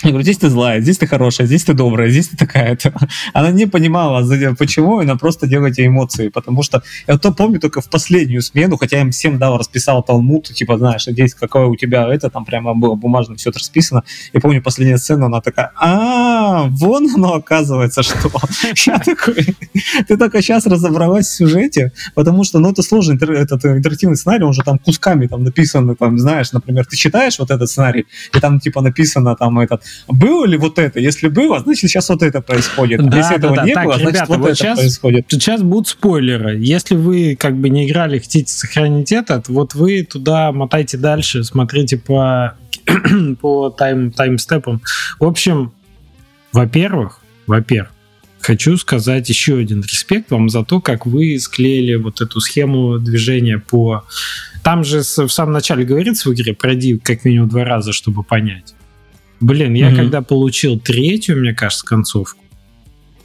я 0.02 0.10
говорю, 0.10 0.24
здесь 0.24 0.36
ты 0.36 0.50
злая, 0.50 0.82
здесь 0.82 0.98
ты 0.98 1.06
хорошая, 1.06 1.46
здесь 1.46 1.64
ты 1.64 1.72
добрая, 1.72 2.10
здесь 2.10 2.28
ты 2.28 2.36
такая-то. 2.36 2.92
Она 3.32 3.50
не 3.50 3.66
понимала, 3.66 4.22
почему, 4.58 4.98
она 4.98 5.16
просто 5.16 5.46
делала 5.46 5.68
эти 5.68 5.86
эмоции, 5.86 6.28
потому 6.28 6.62
что 6.62 6.82
я 7.06 7.16
то 7.16 7.32
помню 7.32 7.60
только 7.60 7.80
в 7.80 7.88
последнюю 7.88 8.42
смену, 8.42 8.76
хотя 8.76 8.96
я 8.96 9.02
им 9.02 9.10
всем 9.10 9.38
дал, 9.38 9.56
расписал 9.56 10.02
талмуд, 10.02 10.52
типа, 10.52 10.76
знаешь, 10.76 11.06
здесь 11.06 11.34
какое 11.34 11.66
у 11.66 11.76
тебя 11.76 12.12
это, 12.12 12.28
там 12.28 12.44
прямо 12.44 12.74
было 12.74 12.94
бумажно 12.94 13.36
все 13.36 13.48
это 13.48 13.58
расписано. 13.58 14.04
Я 14.34 14.40
помню 14.40 14.62
последняя 14.62 14.98
сцена, 14.98 15.26
она 15.26 15.40
такая, 15.40 15.72
а, 15.76 16.64
вон 16.68 17.08
оно 17.14 17.34
оказывается, 17.34 18.02
что. 18.02 18.30
Я 18.86 18.98
такой, 18.98 19.56
ты 20.06 20.18
только 20.18 20.42
сейчас 20.42 20.66
разобралась 20.66 21.26
в 21.26 21.36
сюжете, 21.36 21.92
потому 22.14 22.44
что, 22.44 22.58
ну, 22.58 22.70
это 22.70 22.82
сложный 22.82 23.16
этот 23.16 23.64
интерактивный 23.64 24.16
сценарий, 24.16 24.44
он 24.44 24.52
же 24.52 24.62
там 24.62 24.78
кусками 24.78 25.26
там 25.26 25.42
написан, 25.42 25.96
там, 25.96 26.18
знаешь, 26.18 26.52
например, 26.52 26.84
ты 26.84 26.96
читаешь 26.96 27.38
вот 27.38 27.50
этот 27.50 27.70
сценарий, 27.70 28.06
и 28.34 28.40
там, 28.40 28.60
типа, 28.60 28.82
написано 28.82 29.36
там 29.36 29.58
этот 29.58 29.85
было 30.08 30.44
ли 30.44 30.56
вот 30.56 30.78
это? 30.78 31.00
Если 31.00 31.28
было, 31.28 31.60
значит, 31.60 31.90
сейчас 31.90 32.08
вот 32.08 32.22
это 32.22 32.40
происходит. 32.40 33.04
Да, 33.08 33.16
а 33.16 33.18
если 33.18 33.30
да, 33.30 33.36
этого 33.36 33.56
да. 33.56 33.64
не 33.64 33.74
так, 33.74 33.84
было, 33.84 33.98
ребята, 33.98 34.10
значит, 34.10 34.28
вот, 34.28 34.38
вот 34.38 34.46
это 34.46 34.56
сейчас, 34.56 34.78
происходит. 34.78 35.26
Сейчас 35.28 35.62
будут 35.62 35.88
спойлеры. 35.88 36.56
Если 36.58 36.94
вы 36.94 37.36
как 37.38 37.56
бы 37.56 37.68
не 37.68 37.88
играли, 37.88 38.18
хотите 38.18 38.52
сохранить 38.52 39.12
этот, 39.12 39.48
вот 39.48 39.74
вы 39.74 40.02
туда 40.02 40.52
мотайте 40.52 40.96
дальше, 40.96 41.44
смотрите 41.44 41.96
по, 41.98 42.54
по 43.40 43.70
тайм, 43.70 44.12
таймстепам. 44.12 44.80
В 45.18 45.24
общем, 45.24 45.72
во-первых, 46.52 47.20
во-первых, 47.46 47.92
хочу 48.40 48.76
сказать 48.76 49.28
еще 49.28 49.58
один 49.58 49.82
респект 49.82 50.30
вам 50.30 50.48
за 50.48 50.64
то, 50.64 50.80
как 50.80 51.04
вы 51.04 51.38
склеили 51.38 51.96
вот 51.96 52.20
эту 52.20 52.40
схему 52.40 52.98
движения 52.98 53.58
по... 53.58 54.04
Там 54.62 54.84
же 54.84 55.00
в 55.00 55.28
самом 55.28 55.52
начале 55.52 55.84
говорится 55.84 56.28
в 56.28 56.34
игре, 56.34 56.54
пройди 56.54 56.98
как 56.98 57.24
минимум 57.24 57.48
два 57.48 57.64
раза, 57.64 57.92
чтобы 57.92 58.22
понять. 58.22 58.74
Блин, 59.40 59.74
я 59.74 59.90
mm-hmm. 59.90 59.96
когда 59.96 60.22
получил 60.22 60.78
третью, 60.78 61.38
мне 61.38 61.54
кажется, 61.54 61.84
концовку, 61.84 62.40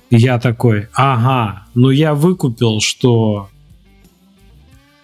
я 0.09 0.39
такой, 0.39 0.87
ага, 0.93 1.65
ну 1.73 1.89
я 1.89 2.13
выкупил, 2.13 2.81
что 2.81 3.49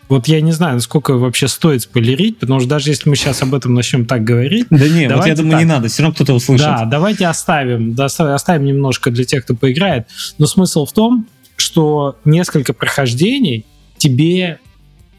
вот 0.09 0.27
я 0.27 0.39
не 0.39 0.53
знаю, 0.53 0.75
насколько 0.75 1.13
вообще 1.17 1.47
стоит 1.47 1.81
спойлерить, 1.81 2.39
потому 2.39 2.59
что 2.59 2.69
даже 2.69 2.89
если 2.89 3.09
мы 3.09 3.15
сейчас 3.15 3.41
об 3.41 3.53
этом 3.53 3.73
начнем 3.73 4.05
так 4.05 4.23
говорить... 4.23 4.67
Да 4.69 4.87
не, 4.87 5.09
вот 5.09 5.25
я 5.25 5.35
думаю, 5.35 5.51
так. 5.51 5.59
не 5.59 5.65
надо, 5.65 5.87
все 5.89 6.01
равно 6.01 6.15
кто-то 6.15 6.33
услышит. 6.33 6.65
Да, 6.65 6.85
давайте 6.85 7.27
оставим, 7.27 7.95
оставим 7.99 8.65
немножко 8.65 9.11
для 9.11 9.25
тех, 9.25 9.43
кто 9.43 9.53
поиграет. 9.53 10.07
Но 10.37 10.45
смысл 10.45 10.85
в 10.85 10.93
том, 10.93 11.27
что 11.57 12.17
несколько 12.23 12.73
прохождений 12.73 13.65
тебе 13.97 14.59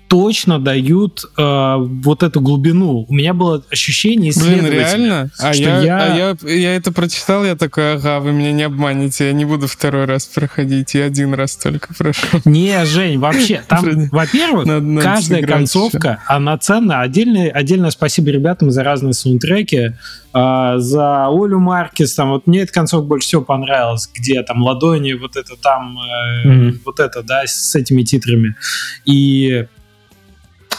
точно 0.09 0.59
дают 0.59 1.25
э, 1.37 1.75
вот 1.79 2.23
эту 2.23 2.41
глубину. 2.41 3.05
У 3.09 3.15
меня 3.15 3.35
было 3.35 3.63
ощущение 3.71 4.33
Блин, 4.35 4.67
реально? 4.67 5.31
А, 5.39 5.53
что 5.53 5.63
я, 5.63 5.83
я... 5.83 5.99
А 5.99 6.17
я, 6.17 6.51
я 6.51 6.77
это 6.77 6.93
прочитал, 6.93 7.45
я 7.45 7.57
такой, 7.57 7.95
ага, 7.95 8.21
вы 8.21 8.33
меня 8.33 8.53
не 8.53 8.63
обманете, 8.63 9.27
я 9.27 9.33
не 9.33 9.45
буду 9.45 9.67
второй 9.67 10.07
раз 10.07 10.25
проходить, 10.25 10.95
я 10.95 11.05
один 11.05 11.35
раз 11.35 11.57
только 11.57 11.95
прошел. 11.95 12.41
Не, 12.45 12.85
Жень, 12.87 13.19
вообще, 13.19 13.63
там, 13.69 14.09
во-первых, 14.11 14.67
каждая 15.03 15.43
концовка, 15.43 16.23
она 16.27 16.57
ценна. 16.59 17.03
Отдельное, 17.03 17.51
отдельное 17.51 17.91
спасибо 17.91 18.31
ребятам 18.31 18.71
за 18.71 18.83
разные 18.83 19.13
саундтреки, 19.13 19.77
э, 19.77 20.75
за 20.79 21.27
Олю 21.27 21.59
Маркес, 21.59 22.15
там, 22.15 22.31
вот 22.31 22.47
мне 22.47 22.61
эта 22.61 22.73
концовка 22.73 23.07
больше 23.07 23.29
всего 23.29 23.43
понравилась, 23.43 24.09
где 24.13 24.43
там 24.43 24.63
ладони, 24.63 25.13
вот 25.13 25.37
это 25.37 25.55
там, 25.61 25.99
э, 25.99 26.49
mm-hmm. 26.49 26.81
вот 26.87 26.99
это, 27.01 27.23
да, 27.23 27.43
с 27.47 27.75
этими 27.75 28.03
титрами. 28.03 28.57
И 29.05 29.67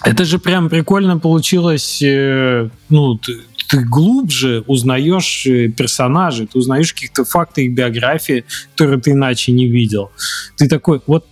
это 0.03 0.25
же 0.25 0.39
прям 0.39 0.69
прикольно 0.69 1.19
получилось, 1.19 2.01
э, 2.01 2.69
ну, 2.89 3.15
ты, 3.15 3.41
ты 3.67 3.83
глубже 3.83 4.63
узнаешь 4.67 5.45
э, 5.45 5.69
персонажей, 5.69 6.47
ты 6.47 6.57
узнаешь 6.57 6.93
каких-то 6.93 7.25
факты 7.25 7.65
их 7.65 7.73
биографии, 7.73 8.45
которые 8.71 8.99
ты 8.99 9.11
иначе 9.11 9.51
не 9.51 9.67
видел. 9.67 10.11
Ты 10.57 10.67
такой, 10.67 11.01
вот 11.07 11.25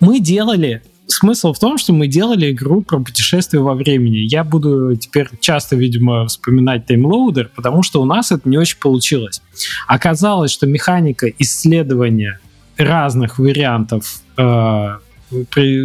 мы 0.00 0.20
делали 0.20 0.82
смысл 1.06 1.52
в 1.52 1.58
том, 1.58 1.78
что 1.78 1.92
мы 1.92 2.06
делали 2.06 2.50
игру 2.50 2.82
про 2.82 2.98
путешествие 2.98 3.62
во 3.62 3.74
времени. 3.74 4.18
Я 4.18 4.44
буду 4.44 4.96
теперь 4.96 5.28
часто, 5.40 5.76
видимо, 5.76 6.26
вспоминать 6.26 6.86
таймлоудер, 6.86 7.50
потому 7.54 7.82
что 7.82 8.02
у 8.02 8.04
нас 8.04 8.32
это 8.32 8.48
не 8.48 8.58
очень 8.58 8.78
получилось. 8.78 9.42
Оказалось, 9.86 10.50
что 10.50 10.66
механика 10.66 11.28
исследования 11.38 12.40
разных 12.76 13.38
вариантов 13.38 14.22
э, 14.36 14.98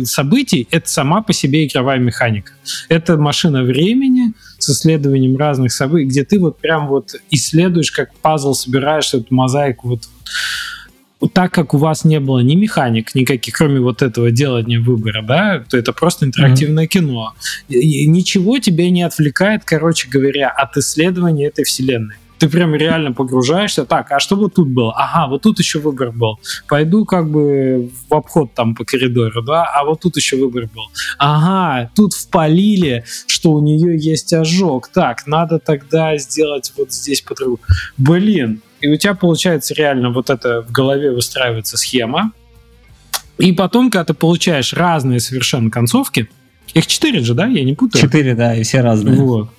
событий, 0.06 0.68
это 0.72 0.90
сама 0.90 1.22
по 1.22 1.34
себе 1.34 1.66
игровая 1.66 2.00
механика. 2.00 2.54
Это 2.90 3.18
машина 3.18 3.64
времени 3.64 4.34
с 4.58 4.70
исследованием 4.70 5.38
разных 5.38 5.72
событий, 5.72 6.06
где 6.06 6.24
ты 6.24 6.40
вот 6.40 6.58
прям 6.60 6.88
вот 6.88 7.16
исследуешь, 7.32 7.92
как 7.92 8.14
пазл 8.16 8.54
собираешь 8.54 9.14
эту 9.14 9.34
мозаику 9.34 9.88
вот 9.90 10.04
так 11.34 11.52
как 11.52 11.74
у 11.74 11.78
вас 11.78 12.06
не 12.06 12.20
было 12.20 12.40
ни 12.40 12.56
механик 12.56 13.16
никаких, 13.16 13.56
кроме 13.56 13.80
вот 13.80 14.04
этого 14.04 14.30
делания 14.30 14.80
выбора, 14.80 15.24
да, 15.24 15.64
то 15.68 15.76
это 15.76 15.92
просто 15.92 16.28
интерактивное 16.28 16.86
mm-hmm. 16.86 16.88
кино. 16.88 17.34
И 17.70 18.06
ничего 18.06 18.60
тебя 18.60 18.90
не 18.92 19.02
отвлекает, 19.02 19.64
короче 19.66 20.10
говоря, 20.10 20.50
от 20.50 20.78
исследования 20.78 21.48
этой 21.48 21.66
вселенной 21.66 22.18
ты 22.40 22.50
прям 22.50 22.76
реально 22.76 23.14
погружаешься. 23.14 23.86
Так, 23.86 24.12
а 24.12 24.20
что 24.20 24.36
вот 24.36 24.56
тут 24.56 24.68
было? 24.68 24.94
Ага, 24.96 25.28
вот 25.30 25.42
тут 25.42 25.60
еще 25.60 25.80
выбор 25.80 26.12
был. 26.12 26.40
Пойду 26.68 27.06
как 27.06 27.30
бы 27.30 27.90
в 28.10 28.14
обход 28.14 28.54
там 28.54 28.76
по 28.76 28.86
коридору, 28.86 29.42
да, 29.42 29.66
а 29.66 29.84
вот 29.86 30.02
тут 30.02 30.18
еще 30.18 30.38
выбор 30.38 30.70
был. 30.74 30.84
Ага, 31.18 31.90
тут 31.96 32.14
впалили, 32.14 33.06
что 33.28 33.52
у 33.52 33.62
нее 33.62 33.98
есть 33.98 34.34
ожог. 34.34 34.90
Так, 34.90 35.28
надо 35.28 35.60
тогда 35.60 36.18
сделать 36.18 36.74
вот 36.78 36.92
здесь 36.92 37.22
по-другому. 37.22 37.60
Блин, 37.98 38.62
и 38.82 38.88
у 38.90 38.98
тебя 38.98 39.16
получается 39.16 39.74
реально 39.74 40.12
вот 40.12 40.30
это 40.30 40.62
в 40.62 40.72
голове 40.72 41.12
выстраивается 41.12 41.78
схема. 41.78 42.32
И 43.38 43.52
потом, 43.52 43.92
когда 43.92 44.06
ты 44.06 44.14
получаешь 44.14 44.74
разные 44.74 45.20
совершенно 45.20 45.70
концовки, 45.70 46.30
их 46.74 46.88
четыре 46.88 47.22
же, 47.22 47.34
да? 47.34 47.48
Я 47.48 47.64
не 47.64 47.74
путаю. 47.74 48.02
Четыре, 48.02 48.36
да, 48.36 48.56
и 48.56 48.64
все 48.64 48.82
разные. 48.82 49.16
Вот. 49.16 49.50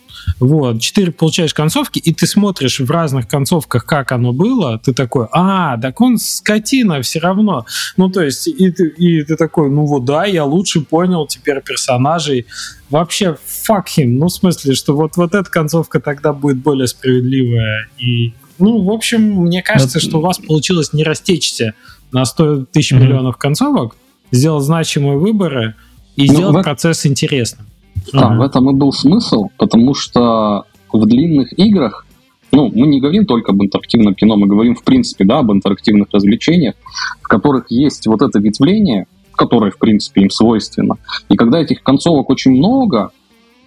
Вот, 0.41 0.81
четыре 0.81 1.13
получаешь 1.13 1.55
концовки, 1.55 1.99
и 1.99 2.13
ты 2.13 2.27
смотришь 2.27 2.81
в 2.81 2.91
разных 2.91 3.29
концовках, 3.29 3.85
как 3.85 4.13
оно 4.13 4.33
было, 4.33 4.79
ты 4.79 4.93
такой, 4.93 5.27
а, 5.33 5.79
так 5.79 6.01
он 6.01 6.19
скотина 6.19 7.03
все 7.03 7.19
равно. 7.19 7.67
Ну, 7.97 8.09
то 8.09 8.23
есть, 8.23 8.47
и 8.47 8.71
ты, 8.71 8.89
и 8.89 9.23
ты 9.23 9.37
такой, 9.37 9.71
ну 9.71 9.85
вот 9.85 10.05
да, 10.05 10.25
я 10.25 10.45
лучше 10.45 10.81
понял 10.81 11.27
теперь 11.27 11.61
персонажей. 11.61 12.47
Вообще, 12.91 13.37
fuck 13.69 13.85
him. 13.97 14.07
Ну, 14.19 14.27
в 14.27 14.33
смысле, 14.33 14.75
что 14.75 14.97
вот, 14.97 15.17
вот 15.17 15.35
эта 15.35 15.49
концовка 15.51 16.01
тогда 16.01 16.33
будет 16.33 16.59
более 16.59 16.87
справедливая. 16.87 17.89
И, 17.99 18.33
ну, 18.59 18.83
в 18.83 18.91
общем, 18.91 19.23
мне 19.23 19.63
кажется, 19.63 20.01
что 20.01 20.19
у 20.19 20.21
вас 20.21 20.39
получилось 20.39 20.93
не 20.93 21.05
растечься 21.05 21.75
на 22.13 22.25
100 22.25 22.67
тысяч 22.67 22.93
mm-hmm. 22.93 23.01
миллионов 23.01 23.37
концовок, 23.37 23.97
сделать 24.31 24.65
значимые 24.65 25.19
выборы 25.19 25.75
и 26.17 26.27
ну, 26.27 26.35
сделать 26.35 26.57
в... 26.57 26.63
процесс 26.63 27.05
интересным. 27.07 27.67
Да, 28.13 28.29
в 28.37 28.41
этом 28.41 28.71
и 28.71 28.75
был 28.75 28.93
смысл, 28.93 29.49
потому 29.57 29.95
что 29.95 30.65
в 30.93 31.07
длинных 31.07 31.59
играх, 31.59 32.07
ну, 32.53 32.71
мы 32.75 32.87
не 32.87 33.01
говорим 33.01 33.27
только 33.27 33.53
об 33.53 33.63
интерактивном 33.63 34.15
кино, 34.15 34.37
мы 34.37 34.47
говорим, 34.47 34.75
в 34.75 34.83
принципе, 34.83 35.25
да, 35.25 35.41
об 35.41 35.53
интерактивных 35.53 36.09
развлечениях, 36.13 36.75
в 37.21 37.29
которых 37.29 37.67
есть 37.71 38.07
вот 38.07 38.23
это 38.23 38.39
ветвление, 38.39 39.07
которое, 39.33 39.71
в 39.71 39.79
принципе, 39.79 40.23
им 40.23 40.31
свойственно. 40.31 40.97
И 41.29 41.37
когда 41.37 41.61
этих 41.61 41.83
концовок 41.83 42.31
очень 42.31 42.53
много, 42.53 43.11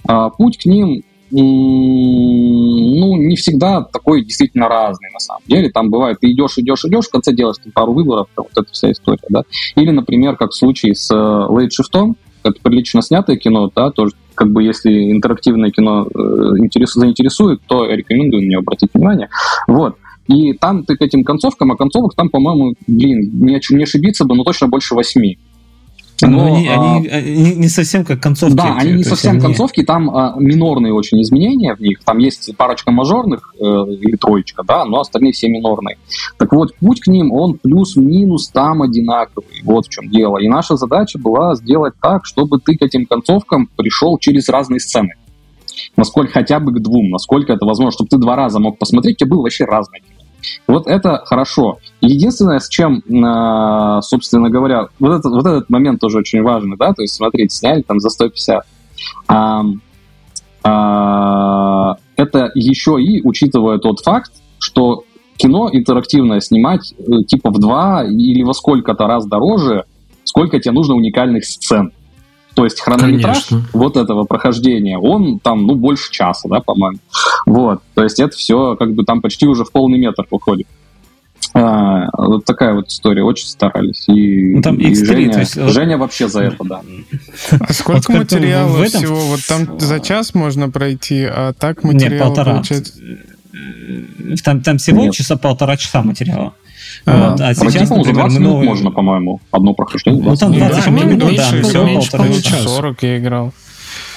а, 0.08 0.30
путь 0.30 0.58
к 0.58 0.66
ним 0.66 1.04
ну, 1.32 3.16
не 3.18 3.36
всегда 3.38 3.82
такой 3.84 4.24
действительно 4.26 4.68
разный, 4.68 5.10
на 5.14 5.20
самом 5.20 5.44
деле. 5.48 5.70
Там 5.70 5.90
бывает, 5.90 6.20
ты 6.20 6.30
идешь, 6.32 6.58
идешь, 6.58 6.84
идешь, 6.84 7.06
в 7.06 7.12
конце 7.12 7.34
делаешь 7.34 7.56
пару 7.74 7.94
выборов, 7.94 8.28
вот 8.36 8.52
эта 8.52 8.70
вся 8.72 8.92
история, 8.92 9.24
да. 9.30 9.44
Или, 9.76 9.92
например, 9.92 10.36
как 10.36 10.52
в 10.52 10.56
случае 10.56 10.94
с 10.94 11.10
Late 11.10 11.70
Shift, 11.70 12.16
это 12.44 12.56
прилично 12.62 13.02
снятое 13.02 13.38
кино, 13.38 13.72
да, 13.74 13.92
тоже 13.92 14.12
как 14.42 14.52
бы 14.52 14.64
если 14.64 15.12
интерактивное 15.12 15.70
кино 15.70 16.08
э, 16.08 16.20
интерес, 16.58 16.94
заинтересует, 16.94 17.62
то 17.68 17.86
я 17.86 17.96
рекомендую 17.96 18.42
на 18.42 18.50
него 18.50 18.62
обратить 18.62 18.90
внимание. 18.92 19.30
Вот. 19.68 19.98
И 20.26 20.54
там 20.54 20.84
ты 20.84 20.96
к 20.96 21.02
этим 21.04 21.24
концовкам, 21.24 21.72
а 21.72 21.76
концовок 21.76 22.16
там, 22.16 22.30
по-моему, 22.30 22.74
блин, 22.88 23.30
не, 23.34 23.62
не 23.70 23.84
ошибиться 23.84 24.26
бы, 24.26 24.36
но 24.36 24.44
точно 24.44 24.68
больше 24.68 24.96
восьми. 24.96 25.38
Но, 26.28 26.48
Но, 26.50 26.56
они, 26.56 26.68
а, 26.68 26.74
они- 26.82 27.08
они 27.08 27.56
не 27.56 27.68
совсем 27.68 28.06
как 28.06 28.22
концовки. 28.22 28.56
Да, 28.56 28.78
эти, 28.78 28.88
они 28.88 28.98
не 28.98 29.04
совсем 29.04 29.32
они- 29.34 29.42
концовки, 29.42 29.84
там 29.84 30.10
а, 30.16 30.36
минорные 30.38 30.94
очень 30.94 31.22
изменения 31.22 31.76
в 31.76 31.80
них. 31.80 32.00
Там 32.04 32.18
есть 32.20 32.56
парочка 32.58 32.92
мажорных 32.92 33.54
э, 33.60 33.64
или 33.64 34.16
троечка, 34.16 34.64
да, 34.64 34.86
но 34.86 35.00
остальные 35.00 35.34
все 35.34 35.50
минорные. 35.50 35.98
Так 36.38 36.52
вот, 36.54 36.76
путь 36.78 37.02
к 37.02 37.08
ним, 37.08 37.32
он 37.32 37.58
плюс-минус 37.62 38.50
там 38.50 38.82
одинаковый. 38.82 39.62
Вот 39.64 39.88
в 39.88 39.90
чем 39.90 40.10
дело. 40.10 40.38
И 40.38 40.48
наша 40.48 40.76
задача 40.76 41.20
была 41.20 41.56
сделать 41.56 41.94
так, 42.02 42.26
чтобы 42.26 42.60
ты 42.60 42.78
к 42.78 42.82
этим 42.82 43.06
концовкам 43.06 43.70
пришел 43.76 44.18
через 44.18 44.50
разные 44.50 44.80
сцены. 44.80 45.14
Насколько 45.96 46.34
хотя 46.34 46.60
бы 46.60 46.72
к 46.74 46.80
двум, 46.82 47.10
насколько 47.10 47.54
это 47.54 47.66
возможно, 47.66 47.92
чтобы 47.92 48.10
ты 48.10 48.18
два 48.18 48.36
раза 48.36 48.60
мог 48.60 48.78
посмотреть, 48.78 49.16
у 49.16 49.20
тебя 49.26 49.30
было 49.32 49.42
вообще 49.44 49.66
разное 49.66 50.00
кино. 50.00 50.21
Вот 50.68 50.88
это 50.88 51.22
хорошо. 51.26 51.80
Единственное, 52.02 52.60
с 52.60 52.68
чем, 52.68 53.00
э, 53.00 54.02
собственно 54.02 54.50
говоря, 54.50 54.88
вот 55.00 55.20
этот, 55.20 55.32
вот 55.32 55.46
этот 55.46 55.70
момент 55.70 56.00
тоже 56.00 56.20
очень 56.20 56.42
важный, 56.42 56.78
да, 56.78 56.94
то 56.94 57.02
есть, 57.02 57.16
смотрите, 57.16 57.56
сняли 57.56 57.82
там 57.82 58.00
за 58.00 58.10
150. 58.10 58.66
Ам, 59.28 59.82
а, 60.64 61.96
это 62.16 62.52
еще 62.54 63.02
и 63.02 63.22
учитывая 63.24 63.80
тот 63.80 64.00
факт, 64.02 64.32
что 64.60 65.04
кино 65.38 65.70
интерактивное 65.72 66.40
снимать 66.40 66.94
э, 67.00 67.24
типа 67.28 67.50
в 67.50 67.60
два 67.60 68.04
или 68.04 68.44
во 68.44 68.54
сколько-то 68.54 69.08
раз 69.08 69.26
дороже, 69.26 69.86
сколько 70.24 70.60
тебе 70.60 70.74
нужно 70.74 70.96
уникальных 70.96 71.46
сцен. 71.46 71.92
То 72.54 72.66
есть 72.66 72.82
хронометраж 72.82 73.46
Конечно. 73.46 73.70
вот 73.74 73.96
этого 73.98 74.26
прохождения, 74.26 74.98
он 74.98 75.40
там, 75.40 75.66
ну, 75.66 75.76
больше 75.76 76.12
часа, 76.12 76.50
да, 76.50 76.60
по-моему. 76.60 77.00
Вот, 77.46 77.82
то 77.94 78.04
есть 78.04 78.20
это 78.20 78.36
все 78.36 78.76
как 78.76 78.94
бы 78.94 79.04
там 79.06 79.22
почти 79.22 79.48
уже 79.48 79.64
в 79.64 79.72
полный 79.72 80.00
метр 80.00 80.26
выходит. 80.30 80.68
А, 81.54 82.08
вот 82.18 82.46
такая 82.46 82.74
вот 82.74 82.88
история, 82.88 83.24
очень 83.24 83.48
старались. 83.48 84.08
И, 84.08 84.56
Ну, 84.56 84.62
там 84.62 84.76
и 84.78 84.86
X3, 84.92 85.06
Женя, 85.06 85.34
то 85.34 85.40
есть, 85.40 85.56
вот- 85.58 85.72
Женя 85.72 85.98
вообще 85.98 86.28
за 86.30 86.44
это, 86.44 86.64
да. 86.64 86.82
А 87.60 87.74
сколько 87.74 88.02
как-то 88.14 88.36
материала 88.36 88.78
этом- 88.84 89.00
всего? 89.02 89.16
Вот 89.18 89.40
там 89.48 89.80
за 89.80 90.00
час 90.00 90.34
можно 90.34 90.70
пройти, 90.70 91.24
а 91.24 91.54
так 91.54 91.84
Не, 91.84 91.94
материала 91.94 92.28
полтора. 92.28 92.54
получается... 92.54 92.94
Там, 94.46 94.62
там 94.62 94.78
всего 94.78 95.02
Нет. 95.04 95.14
часа 95.14 95.36
полтора 95.36 95.76
часа 95.78 96.02
материала. 96.04 96.54
А, 97.06 97.32
Вот, 97.32 97.42
а 97.42 97.54
Пройти, 97.56 97.72
сейчас, 97.72 97.90
за 97.90 97.96
например, 97.96 98.22
20 98.22 98.34
мы 98.38 98.40
минут 98.44 98.54
новые- 98.54 98.70
можно, 98.70 98.92
по-моему, 98.92 99.42
одно 99.52 99.74
прохождение. 99.74 100.22
Ну, 100.24 100.36
там 100.36 100.52
20 100.54 100.56
минут. 100.56 100.72
20 100.72 100.86
по-моему, 100.86 101.10
минут, 101.12 101.30
меньше, 101.32 101.62
да, 101.62 101.68
всего 101.70 101.84
меньше 101.84 102.12
полтора 102.12 102.30
минут 102.30 102.44
часа. 102.44 102.68
40 102.70 103.04
я 103.04 103.18
играл. 103.18 103.54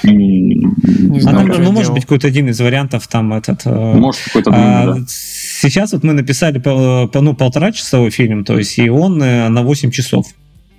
Не 0.03 1.19
А 1.19 1.21
знаю, 1.21 1.37
там, 1.39 1.47
как 1.49 1.59
ну, 1.61 1.73
может 1.73 1.93
быть, 1.95 2.03
какой-то 2.03 2.27
один 2.27 2.49
из 2.49 2.61
вариантов 2.61 3.07
там 3.09 3.33
этот... 3.33 3.63
э, 3.65 3.95
Может, 3.95 4.21
какой-то 4.25 4.51
а, 4.53 4.83
длинный, 4.85 5.01
да. 5.01 5.07
Сейчас 5.09 5.93
вот 5.93 6.05
мы 6.05 6.13
написали 6.13 6.59
по- 6.59 7.11
ну, 7.15 7.35
полтора 7.35 7.73
часовой 7.73 8.11
фильм, 8.11 8.45
то 8.45 8.57
есть 8.59 8.79
и 8.79 8.89
он 8.91 9.23
э, 9.23 9.49
на 9.49 9.63
8 9.63 9.91
часов. 9.91 10.27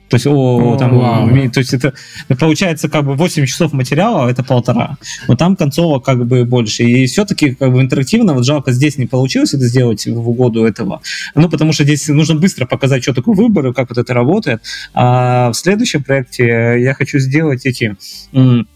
То 0.09 0.15
есть, 0.15 0.27
о, 0.27 0.77
там, 0.77 0.97
вау. 0.97 1.49
то 1.49 1.59
есть 1.59 1.73
это 1.73 1.93
получается 2.39 2.89
как 2.89 3.05
бы 3.05 3.15
8 3.15 3.45
часов 3.45 3.73
материала, 3.73 4.25
а 4.25 4.31
это 4.31 4.43
полтора. 4.43 4.97
Но 5.27 5.35
там 5.35 5.55
концовок 5.55 6.05
как 6.05 6.25
бы 6.25 6.45
больше. 6.45 6.83
И 6.83 7.05
все-таки 7.07 7.55
как 7.55 7.73
бы 7.73 7.81
интерактивно, 7.81 8.33
вот 8.33 8.45
жалко, 8.45 8.71
здесь 8.71 8.97
не 8.97 9.07
получилось 9.07 9.53
это 9.53 9.65
сделать 9.67 10.05
в 10.05 10.29
угоду 10.29 10.63
этого. 10.63 11.01
Ну, 11.33 11.49
потому 11.49 11.73
что 11.73 11.83
здесь 11.83 12.07
нужно 12.07 12.35
быстро 12.35 12.65
показать, 12.65 13.03
что 13.03 13.13
такое 13.13 13.35
выборы, 13.35 13.73
как 13.73 13.89
вот 13.89 13.97
это 13.97 14.13
работает. 14.13 14.61
А 14.93 15.51
в 15.51 15.55
следующем 15.55 16.03
проекте 16.03 16.45
я 16.79 16.93
хочу 16.93 17.19
сделать 17.19 17.65
эти 17.65 17.95
м, 18.33 18.67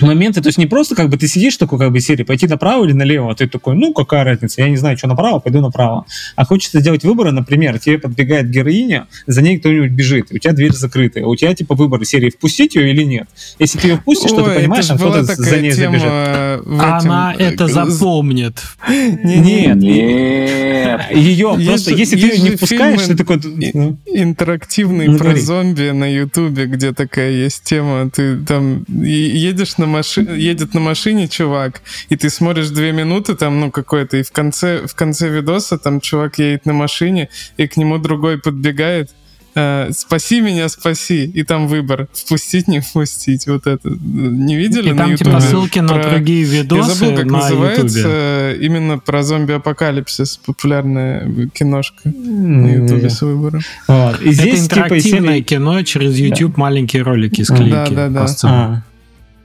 моменты, 0.00 0.40
то 0.40 0.48
есть 0.48 0.58
не 0.58 0.66
просто 0.66 0.94
как 0.94 1.08
бы 1.08 1.16
ты 1.16 1.28
сидишь 1.28 1.56
такой 1.56 1.78
как 1.78 1.92
бы 1.92 2.00
серии, 2.00 2.22
пойти 2.22 2.46
направо 2.46 2.84
или 2.84 2.92
налево, 2.92 3.30
а 3.30 3.34
ты 3.34 3.48
такой, 3.48 3.74
ну 3.74 3.92
какая 3.92 4.24
разница, 4.24 4.62
я 4.62 4.68
не 4.68 4.76
знаю, 4.76 4.96
что 4.96 5.08
направо, 5.08 5.38
пойду 5.38 5.60
направо. 5.60 6.06
А 6.36 6.44
хочется 6.44 6.80
сделать 6.80 7.04
выборы, 7.04 7.32
например, 7.32 7.78
тебе 7.78 7.98
подбегает 7.98 8.50
героиня, 8.50 9.06
за 9.26 9.42
ней 9.42 9.58
кто-нибудь 9.58 9.90
бежит, 9.90 10.28
у 10.30 10.38
тебя 10.38 10.52
дверь 10.52 10.72
закрытая, 10.72 11.24
у 11.26 11.36
тебя 11.36 11.54
типа 11.54 11.74
выбор 11.74 12.04
серии 12.04 12.30
впустить 12.30 12.74
ее 12.74 12.90
или 12.90 13.02
нет. 13.02 13.28
Если 13.58 13.78
ты 13.78 13.88
ее 13.88 13.96
впустишь, 13.96 14.30
то 14.30 14.42
ты 14.44 14.50
Ой, 14.50 14.56
понимаешь, 14.56 14.88
была 14.88 15.22
кто-то 15.22 15.34
за 15.34 15.60
ней 15.60 15.72
забежит. 15.72 16.06
Она 16.06 17.34
этом, 17.34 17.46
это 17.46 17.64
э, 17.64 17.68
запомнит. 17.68 18.62
Нет, 18.88 19.76
Нет. 19.76 21.10
ее 21.12 21.58
просто, 21.64 21.92
если 21.94 22.16
ты 22.16 22.26
ее 22.26 22.38
не 22.38 22.56
впускаешь, 22.56 23.02
ты 23.02 23.16
такой... 23.16 23.40
ну, 23.74 23.98
интерактивный 24.06 25.08
Ну, 25.08 25.18
про 25.18 25.36
зомби 25.36 25.90
на 25.90 26.12
Ютубе, 26.12 26.66
где 26.66 26.92
такая 26.92 27.30
есть 27.30 27.62
тема. 27.64 28.10
Ты 28.10 28.38
там 28.38 28.84
едешь 28.88 29.76
на 29.82 29.86
машине, 29.86 30.28
едет 30.50 30.74
на 30.74 30.80
машине 30.80 31.28
чувак, 31.28 31.82
и 32.10 32.16
ты 32.16 32.30
смотришь 32.30 32.70
две 32.70 32.92
минуты 32.92 33.34
там, 33.34 33.60
ну, 33.60 33.70
какой-то, 33.70 34.16
и 34.16 34.22
в 34.22 34.32
конце, 34.32 34.86
в 34.86 34.94
конце 34.94 35.28
видоса 35.28 35.76
там 35.78 36.00
чувак 36.00 36.38
едет 36.38 36.66
на 36.66 36.72
машине, 36.72 37.28
и 37.58 37.66
к 37.66 37.76
нему 37.76 37.98
другой 37.98 38.38
подбегает, 38.38 39.10
э, 39.54 39.90
спаси 39.92 40.40
меня, 40.40 40.68
спаси, 40.70 41.24
и 41.24 41.42
там 41.42 41.68
выбор, 41.68 42.08
впустить, 42.14 42.68
не 42.68 42.80
впустить, 42.80 43.46
вот 43.46 43.66
это. 43.66 43.86
Не 43.90 44.56
видели 44.56 44.88
И 44.88 44.92
на 44.92 44.98
там 45.04 45.16
типа 45.16 45.28
Ютубе? 45.28 45.40
ссылки 45.46 45.78
на 45.80 45.88
Про- 45.88 46.10
другие 46.10 46.42
Я 46.42 46.62
видосы 46.62 46.94
забыл, 46.94 47.16
как 47.16 47.26
на 47.26 47.38
называется, 47.38 47.98
Ютубе. 47.98 48.04
э, 48.06 48.56
именно 48.62 48.98
про 48.98 49.22
зомби-апокалипсис, 49.22 50.38
популярная 50.38 51.48
киношка 51.52 52.08
на 52.08 52.66
Ютубе 52.76 53.10
с 53.10 53.20
выбором. 53.20 53.60
Вот. 53.88 54.22
И 54.22 54.28
Это 54.28 54.32
здесь 54.32 54.62
типа 54.62 54.74
интерактивное 54.74 55.34
серии- 55.34 55.42
кино 55.42 55.82
через 55.82 56.16
YouTube 56.18 56.56
маленькие 56.56 57.02
ролики 57.02 57.42
с 57.42 57.48
Да, 57.48 57.56
клейки. 57.56 57.94
да, 57.94 58.08
да. 58.08 58.20
по 58.22 58.26
сценам. 58.28 58.56
А, 58.56 58.82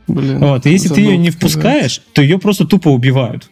Блин, 0.08 0.39
Вот, 0.39 0.66
и 0.66 0.72
если 0.72 0.89
ты 0.89 1.01
ее 1.01 1.18
не 1.18 1.30
впускаешь, 1.32 2.01
то 2.14 2.22
ее 2.22 2.38
просто 2.39 2.66
тупо 2.66 2.89
убивают. 2.89 3.49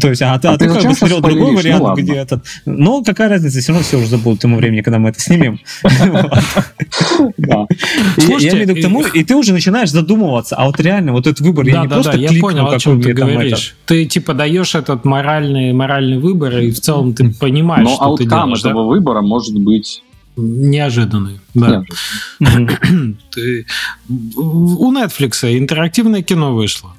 То 0.00 0.10
есть, 0.10 0.22
а 0.22 0.38
ты, 0.38 0.46
А 0.46 0.52
а 0.52 0.58
ты 0.58 0.68
ты 0.68 0.74
как 0.74 0.84
бы 0.86 0.94
смотрел 0.94 1.20
другой 1.20 1.40
спойлеришь? 1.54 1.64
вариант, 1.64 1.82
Ну 1.82 1.94
где 1.96 2.12
этот... 2.14 2.44
Ну, 2.66 3.02
какая 3.02 3.28
разница, 3.28 3.58
все 3.58 3.72
равно 3.72 3.84
все 3.84 3.96
уже 3.98 4.06
забудут 4.06 4.38
к 4.38 4.42
тому 4.42 4.56
времени, 4.56 4.82
когда 4.82 5.00
мы 5.00 5.08
это 5.08 5.18
снимем. 5.20 5.58
Я 7.38 7.66
имею 8.52 8.56
в 8.56 8.60
виду 8.60 8.76
к 8.76 8.80
тому, 8.82 9.02
и 9.02 9.24
ты 9.24 9.34
уже 9.34 9.52
начинаешь 9.52 9.90
задумываться, 9.90 10.56
а 10.56 10.66
вот 10.66 10.78
реально 10.80 11.12
вот 11.12 11.26
этот 11.26 11.40
выбор, 11.40 11.66
я 11.66 11.82
не 11.82 11.88
просто 11.88 12.12
да, 12.12 12.18
я 12.18 12.40
понял, 12.40 12.68
о 12.68 12.78
чем 12.78 13.00
ты 13.00 13.12
говоришь. 13.12 13.74
Ты 13.86 14.04
типа 14.04 14.34
даешь 14.34 14.74
этот 14.74 15.04
моральный, 15.04 15.72
моральный 15.72 16.18
выбор, 16.18 16.58
и 16.58 16.70
в 16.70 16.80
целом 16.80 17.14
ты 17.14 17.32
понимаешь, 17.32 17.84
Но 17.88 17.94
что 17.94 18.16
ты 18.16 18.22
ауткам 18.24 18.28
делаешь. 18.28 18.62
да? 18.62 18.70
этого 18.70 18.86
выбора 18.86 19.22
может 19.22 19.58
быть... 19.58 20.02
Неожиданный. 20.42 21.40
Да. 21.54 21.82
Это. 22.40 22.78
Ты- 23.34 23.66
У 24.36 24.92
Netflix 24.92 25.58
интерактивное 25.58 26.22
кино 26.22 26.54
вышло. 26.54 26.90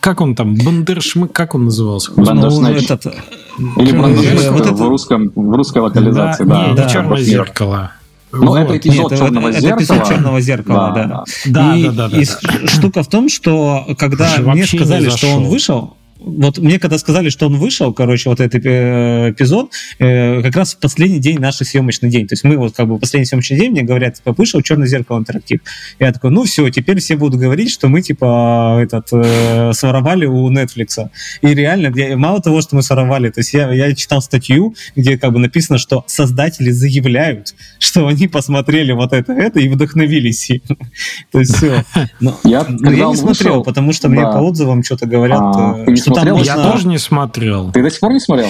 Как 0.00 0.20
он 0.20 0.34
там? 0.34 0.56
Бандершмык, 0.56 1.32
как 1.32 1.54
он 1.54 1.66
назывался? 1.66 2.12
Бан- 2.12 2.36
Ну, 2.40 2.66
этот, 2.66 3.06
Или 3.06 3.96
вот 4.50 4.60
это- 4.66 4.74
в, 4.74 4.88
русском, 4.88 5.30
в 5.34 5.54
русской 5.56 5.78
локализации, 5.78 6.44
да. 6.44 6.66
не, 6.68 6.74
да, 6.74 6.88
черное 6.88 7.20
зеркало. 7.22 7.92
Ну, 8.32 8.46
Вот. 8.46 8.56
это 8.60 8.78
эпизод 8.78 9.10
Нет, 9.10 9.20
черного 9.20 9.48
это 9.48 9.60
зеркала. 9.60 9.78
эпизод 9.78 10.08
черного 10.08 10.40
зеркала, 10.40 10.92
да. 10.94 11.24
Да, 11.46 11.76
и, 11.76 11.84
да, 11.84 11.92
да, 11.92 12.08
да, 12.08 12.18
и 12.18 12.24
да. 12.24 12.66
штука 12.68 13.02
в 13.02 13.08
том, 13.08 13.28
что 13.28 13.86
когда 13.98 14.24
Вообще 14.24 14.42
мне 14.42 14.60
не 14.62 14.66
сказали, 14.66 15.08
что 15.10 15.28
он 15.28 15.44
вышел, 15.48 15.96
вот 16.24 16.58
мне 16.58 16.78
когда 16.78 16.98
сказали, 16.98 17.28
что 17.30 17.46
он 17.46 17.56
вышел, 17.56 17.92
короче, 17.92 18.28
вот 18.28 18.40
этот 18.40 18.64
э, 18.64 19.30
эпизод, 19.30 19.72
э, 19.98 20.42
как 20.42 20.56
раз 20.56 20.74
в 20.74 20.78
последний 20.78 21.18
день 21.18 21.38
нашей 21.38 21.66
съемочный 21.66 22.10
день. 22.10 22.26
То 22.26 22.34
есть 22.34 22.44
мы 22.44 22.56
вот 22.56 22.74
как 22.74 22.88
бы 22.88 22.98
последний 22.98 23.26
съемочный 23.26 23.58
день 23.58 23.70
мне 23.72 23.82
говорят, 23.82 24.14
типа, 24.14 24.32
вышел 24.32 24.60
черное 24.62 24.86
зеркало 24.86 25.18
интерактив. 25.18 25.60
Я 25.98 26.12
такой, 26.12 26.30
ну 26.30 26.44
все, 26.44 26.68
теперь 26.70 27.00
все 27.00 27.16
будут 27.16 27.40
говорить, 27.40 27.70
что 27.70 27.88
мы 27.88 28.02
типа 28.02 28.78
этот 28.82 29.08
э, 29.12 29.72
своровали 29.74 30.26
у 30.26 30.50
Netflix. 30.50 31.08
И 31.42 31.54
реально, 31.54 31.92
я- 31.96 32.16
мало 32.16 32.40
того, 32.40 32.60
что 32.60 32.76
мы 32.76 32.82
своровали, 32.82 33.30
то 33.30 33.40
есть 33.40 33.52
я, 33.54 33.72
я 33.72 33.94
читал 33.94 34.22
статью, 34.22 34.74
где 34.96 35.18
как 35.18 35.32
бы 35.32 35.38
написано, 35.38 35.78
что 35.78 36.04
создатели 36.06 36.70
заявляют, 36.70 37.54
что 37.78 38.06
они 38.06 38.28
посмотрели 38.28 38.92
вот 38.92 39.12
это, 39.12 39.32
это 39.32 39.60
и 39.60 39.68
вдохновились. 39.68 40.50
То 41.32 41.38
есть 41.40 41.56
все. 41.56 41.84
Но, 42.20 42.38
Я, 42.44 42.66
не 42.68 43.16
смотрел, 43.16 43.62
потому 43.62 43.92
что 43.92 44.08
мне 44.08 44.22
по 44.22 44.38
отзывам 44.38 44.82
что-то 44.82 45.06
говорят, 45.06 45.40
А, 45.40 45.84
э, 45.86 45.96
что 45.96 46.11
смотрел? 46.14 46.38
Я 46.38 46.70
тоже 46.70 46.88
не 46.88 46.98
смотрел. 46.98 47.72
Ты 47.72 47.82
до 47.82 47.90
сих 47.90 48.00
пор 48.00 48.12
не 48.12 48.20
смотрел? 48.20 48.48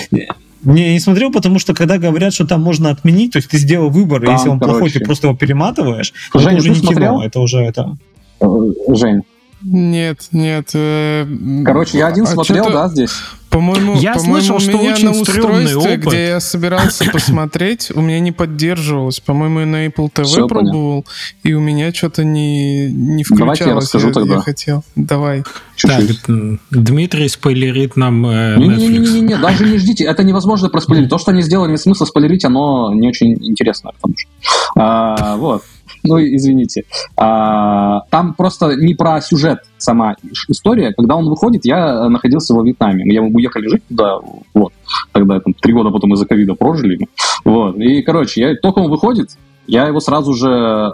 Не, 0.64 0.92
не 0.92 1.00
смотрел, 1.00 1.32
потому 1.32 1.58
что 1.58 1.74
когда 1.74 1.98
говорят, 1.98 2.32
что 2.32 2.46
там 2.46 2.62
можно 2.62 2.90
отменить, 2.90 3.32
то 3.32 3.38
есть 3.38 3.48
ты 3.48 3.58
сделал 3.58 3.90
выбор, 3.90 4.22
и 4.22 4.26
Там, 4.26 4.36
если 4.36 4.48
он 4.48 4.60
плохой, 4.60 4.78
короче. 4.78 5.00
ты 5.00 5.04
просто 5.04 5.26
его 5.26 5.36
перематываешь, 5.36 6.12
то 6.32 6.38
Женя, 6.38 6.52
это 6.52 6.60
уже 6.60 6.68
не 6.70 6.76
смотрел? 6.76 7.14
кино, 7.14 7.24
это 7.24 7.40
уже 7.40 7.58
это... 7.58 7.96
Э, 8.40 8.46
Жень. 8.88 9.22
Нет, 9.64 10.28
нет. 10.32 10.70
э, 10.74 11.26
Короче, 11.64 11.98
я 11.98 12.08
один 12.08 12.24
а 12.24 12.26
смотрел, 12.28 12.70
да, 12.70 12.88
здесь? 12.88 13.10
По-моему, 13.48 13.96
Я 13.96 14.14
по-моему, 14.14 14.36
слышал, 14.40 14.56
у 14.56 14.60
что 14.60 14.72
меня 14.72 14.92
очень 14.94 15.04
на 15.04 15.10
устройстве, 15.10 15.76
опыт. 15.76 16.06
где 16.06 16.26
я 16.28 16.40
собирался 16.40 17.04
посмотреть, 17.12 17.92
у 17.94 18.00
меня 18.00 18.18
не 18.18 18.32
поддерживалось. 18.32 19.20
По-моему, 19.20 19.60
и 19.60 19.64
на 19.66 19.86
Apple 19.86 20.10
TV 20.10 20.24
Всё, 20.24 20.48
пробовал, 20.48 21.04
и 21.42 21.52
у 21.52 21.60
меня 21.60 21.92
что-то 21.92 22.24
не, 22.24 22.90
не 22.90 23.24
Давайте 23.28 23.64
я 23.64 23.76
включалось. 23.76 23.84
расскажу 23.84 24.08
я, 24.08 24.12
тогда. 24.14 24.34
я 24.36 24.40
хотел. 24.40 24.84
Давай. 24.96 25.42
Так, 25.42 25.52
Чуть-чуть. 26.00 26.28
м, 26.28 26.60
Дмитрий 26.70 27.28
спойлерит 27.28 27.96
нам 27.96 28.24
э, 28.26 28.56
Netflix. 28.56 28.76
Не-не-не, 28.88 29.36
даже 29.36 29.66
не 29.66 29.76
ждите, 29.76 30.04
это 30.04 30.24
невозможно 30.24 30.70
проспойлерить. 30.70 31.10
То, 31.10 31.18
что 31.18 31.30
они 31.32 31.42
сделали, 31.42 31.72
нет 31.72 31.80
смысла 31.80 32.06
спойлерить, 32.06 32.44
оно 32.46 32.92
не 32.94 33.06
очень 33.08 33.34
интересно. 33.34 33.90
Потому 34.00 34.14
что... 34.16 34.30
А, 34.76 35.36
вот. 35.36 35.62
Ну, 36.04 36.18
извините. 36.18 36.84
А, 37.16 38.00
там 38.10 38.34
просто 38.34 38.74
не 38.76 38.94
про 38.94 39.20
сюжет 39.20 39.60
сама 39.78 40.16
история. 40.48 40.92
Когда 40.96 41.16
он 41.16 41.28
выходит, 41.28 41.64
я 41.64 42.08
находился 42.08 42.54
во 42.54 42.64
Вьетнаме. 42.64 43.04
Мы 43.04 43.34
уехали 43.34 43.68
жить 43.68 43.86
туда, 43.88 44.18
вот. 44.54 44.72
Тогда 45.12 45.40
там 45.40 45.54
три 45.54 45.72
года 45.72 45.90
потом 45.90 46.14
из-за 46.14 46.26
ковида 46.26 46.54
прожили. 46.54 47.06
Вот. 47.44 47.76
И, 47.76 48.02
короче, 48.02 48.40
я, 48.40 48.54
только 48.56 48.80
он 48.80 48.90
выходит, 48.90 49.30
я 49.66 49.86
его 49.86 50.00
сразу 50.00 50.34
же 50.34 50.48
э, 50.48 50.90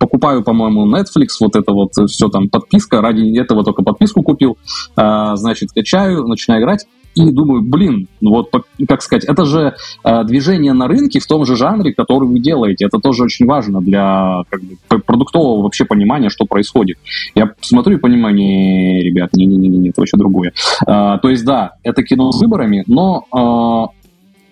по- 0.00 0.10
покупаю, 0.10 0.42
по-моему, 0.42 0.90
Netflix, 0.90 1.28
вот 1.40 1.56
это 1.56 1.72
вот 1.72 1.92
все 2.08 2.28
там 2.28 2.48
подписка, 2.48 3.00
ради 3.00 3.38
этого 3.38 3.64
только 3.64 3.82
подписку 3.82 4.22
купил, 4.22 4.58
э, 4.96 5.30
значит, 5.34 5.70
качаю, 5.72 6.26
начинаю 6.26 6.62
играть, 6.62 6.86
и 7.28 7.32
думаю, 7.32 7.62
блин, 7.62 8.08
ну 8.20 8.30
вот, 8.30 8.50
как 8.88 9.02
сказать, 9.02 9.24
это 9.24 9.44
же 9.44 9.74
э, 10.04 10.24
движение 10.24 10.72
на 10.72 10.88
рынке 10.88 11.20
в 11.20 11.26
том 11.26 11.44
же 11.44 11.56
жанре, 11.56 11.92
который 11.92 12.28
вы 12.28 12.40
делаете. 12.40 12.86
Это 12.86 12.98
тоже 12.98 13.24
очень 13.24 13.46
важно 13.46 13.80
для 13.80 14.42
как 14.48 14.60
бы, 14.62 14.76
продуктового 15.00 15.62
вообще 15.62 15.84
понимания, 15.84 16.30
что 16.30 16.44
происходит. 16.44 16.98
Я 17.34 17.52
смотрю 17.60 17.98
и 17.98 18.00
понимаю, 18.00 18.34
не, 18.34 19.00
ребят, 19.02 19.30
не-не-не, 19.34 19.90
это 19.90 20.00
вообще 20.00 20.16
другое. 20.16 20.52
Э, 20.86 21.18
то 21.20 21.28
есть, 21.28 21.44
да, 21.44 21.72
это 21.82 22.02
кино 22.02 22.32
с 22.32 22.40
выборами, 22.40 22.84
но 22.86 23.24
э, 23.32 24.00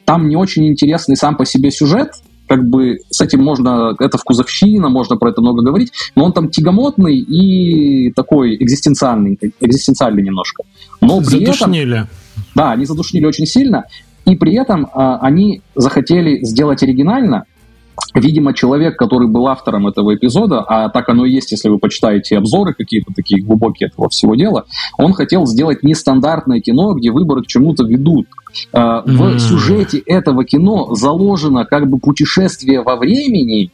там 0.04 0.28
не 0.28 0.36
очень 0.36 0.68
интересный 0.68 1.16
сам 1.16 1.36
по 1.36 1.44
себе 1.44 1.70
сюжет, 1.70 2.12
как 2.48 2.66
бы 2.66 2.98
с 3.10 3.20
этим 3.20 3.42
можно, 3.44 3.94
это 3.98 4.18
вкусовщина, 4.18 4.88
можно 4.88 5.16
про 5.16 5.30
это 5.30 5.40
много 5.40 5.62
говорить, 5.62 5.92
но 6.16 6.24
он 6.24 6.32
там 6.32 6.48
тягомотный 6.48 7.18
и 7.18 8.10
такой 8.12 8.56
экзистенциальный, 8.56 9.38
экзистенциальный 9.60 10.22
немножко. 10.22 10.64
Но 11.00 11.20
Задушнили. 11.20 11.98
Этом, 11.98 12.08
да, 12.54 12.72
они 12.72 12.84
задушнили 12.84 13.24
очень 13.24 13.46
сильно, 13.46 13.84
и 14.24 14.36
при 14.36 14.54
этом 14.54 14.84
э, 14.84 14.88
они 15.20 15.62
захотели 15.74 16.44
сделать 16.44 16.82
оригинально. 16.82 17.44
Видимо, 18.14 18.54
человек, 18.54 18.96
который 18.96 19.28
был 19.28 19.48
автором 19.48 19.86
этого 19.86 20.14
эпизода, 20.14 20.60
а 20.60 20.88
так 20.88 21.08
оно 21.08 21.24
и 21.24 21.32
есть, 21.32 21.50
если 21.50 21.68
вы 21.68 21.78
почитаете 21.78 22.38
обзоры 22.38 22.72
какие-то 22.72 23.12
такие 23.14 23.42
глубокие 23.42 23.88
этого 23.88 24.08
всего 24.08 24.36
дела, 24.36 24.66
он 24.98 25.14
хотел 25.14 25.46
сделать 25.46 25.82
нестандартное 25.82 26.60
кино, 26.60 26.94
где 26.94 27.10
выборы 27.10 27.42
к 27.42 27.46
чему-то 27.46 27.84
ведут. 27.84 28.26
Э, 28.72 29.02
в 29.04 29.34
mm. 29.34 29.38
сюжете 29.38 29.98
этого 29.98 30.44
кино 30.44 30.94
заложено 30.94 31.64
как 31.64 31.88
бы 31.88 31.98
путешествие 31.98 32.82
во 32.82 32.96
времени, 32.96 33.70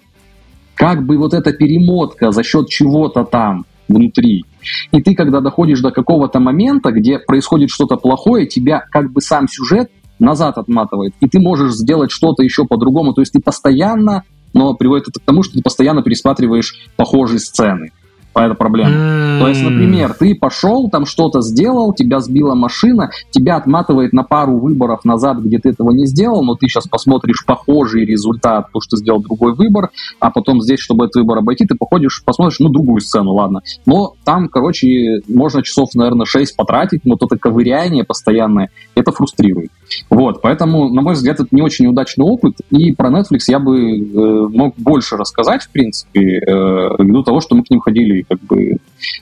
как 0.75 1.05
бы 1.05 1.19
вот 1.19 1.35
эта 1.35 1.53
перемотка 1.53 2.31
за 2.31 2.43
счет 2.43 2.69
чего-то 2.69 3.25
там 3.25 3.67
внутри. 3.89 4.45
И 4.93 5.03
ты, 5.03 5.15
когда 5.15 5.41
доходишь 5.41 5.81
до 5.81 5.91
какого-то 5.91 6.41
момента, 6.41 6.91
где 6.91 7.19
происходит 7.19 7.71
что-то 7.71 7.97
плохое, 7.97 8.47
тебя 8.47 8.85
как 8.91 9.12
бы 9.12 9.21
сам 9.21 9.49
сюжет 9.49 9.91
назад 10.19 10.59
отматывает, 10.59 11.15
и 11.21 11.29
ты 11.29 11.41
можешь 11.41 11.73
сделать 11.73 12.11
что-то 12.11 12.43
еще 12.43 12.65
по-другому. 12.67 13.15
То 13.15 13.21
есть 13.21 13.33
ты 13.33 13.41
постоянно, 13.41 14.23
но 14.53 14.75
приводит 14.75 15.09
это 15.09 15.21
к 15.21 15.25
тому, 15.25 15.43
что 15.43 15.55
ты 15.55 15.62
постоянно 15.62 16.03
пересматриваешь 16.03 16.75
похожие 16.97 17.41
сцены 17.41 17.91
это 18.35 18.55
проблема. 18.55 18.91
Mm. 18.91 19.39
То 19.41 19.49
есть, 19.49 19.62
например, 19.62 20.14
ты 20.14 20.35
пошел, 20.35 20.89
там 20.91 21.07
что-то 21.07 21.41
сделал, 21.41 21.93
тебя 21.93 22.20
сбила 22.20 22.55
машина, 22.55 23.11
тебя 23.30 23.57
отматывает 23.57 24.12
на 24.12 24.22
пару 24.22 24.59
выборов 24.59 25.05
назад, 25.05 25.39
где 25.39 25.59
ты 25.59 25.70
этого 25.70 25.91
не 25.91 26.07
сделал, 26.07 26.43
но 26.43 26.55
ты 26.55 26.66
сейчас 26.66 26.87
посмотришь 26.87 27.45
похожий 27.47 28.05
результат, 28.05 28.66
потому 28.66 28.82
что 28.82 28.97
сделал 28.97 29.20
другой 29.20 29.55
выбор, 29.55 29.91
а 30.20 30.30
потом 30.30 30.61
здесь, 30.61 30.80
чтобы 30.80 31.07
этот 31.07 31.16
выбор 31.16 31.39
обойти, 31.39 31.66
ты 31.66 31.74
походишь, 31.74 32.22
посмотришь, 32.24 32.59
ну, 32.61 32.68
другую 32.68 33.01
сцену, 33.01 33.32
ладно. 33.32 33.61
Но 33.87 34.14
там, 34.24 34.49
короче, 34.49 35.20
можно 35.28 35.62
часов, 35.62 35.91
наверное, 35.95 36.26
6 36.26 36.57
потратить, 36.57 37.05
но 37.05 37.16
то 37.16 37.26
это 37.26 37.39
ковыряние 37.39 38.05
постоянное, 38.05 38.70
это 38.95 39.12
фрустрирует. 39.12 39.70
Вот, 40.11 40.43
поэтому, 40.43 40.93
на 40.93 41.03
мой 41.03 41.14
взгляд, 41.14 41.41
это 41.41 41.49
не 41.51 41.62
очень 41.62 41.87
удачный 41.87 42.24
опыт, 42.24 42.57
и 42.70 42.93
про 42.93 43.11
Netflix 43.11 43.41
я 43.49 43.59
бы 43.59 43.99
э, 43.99 44.49
мог 44.49 44.74
больше 44.76 45.16
рассказать, 45.16 45.62
в 45.62 45.70
принципе, 45.70 46.39
э, 46.39 46.89
ввиду 46.99 47.22
того, 47.22 47.41
что 47.41 47.55
мы 47.55 47.64
к 47.64 47.70
ним 47.70 47.80
ходили 47.80 48.24
как 48.29 48.41
бы 48.43 48.62
э, 48.62 48.77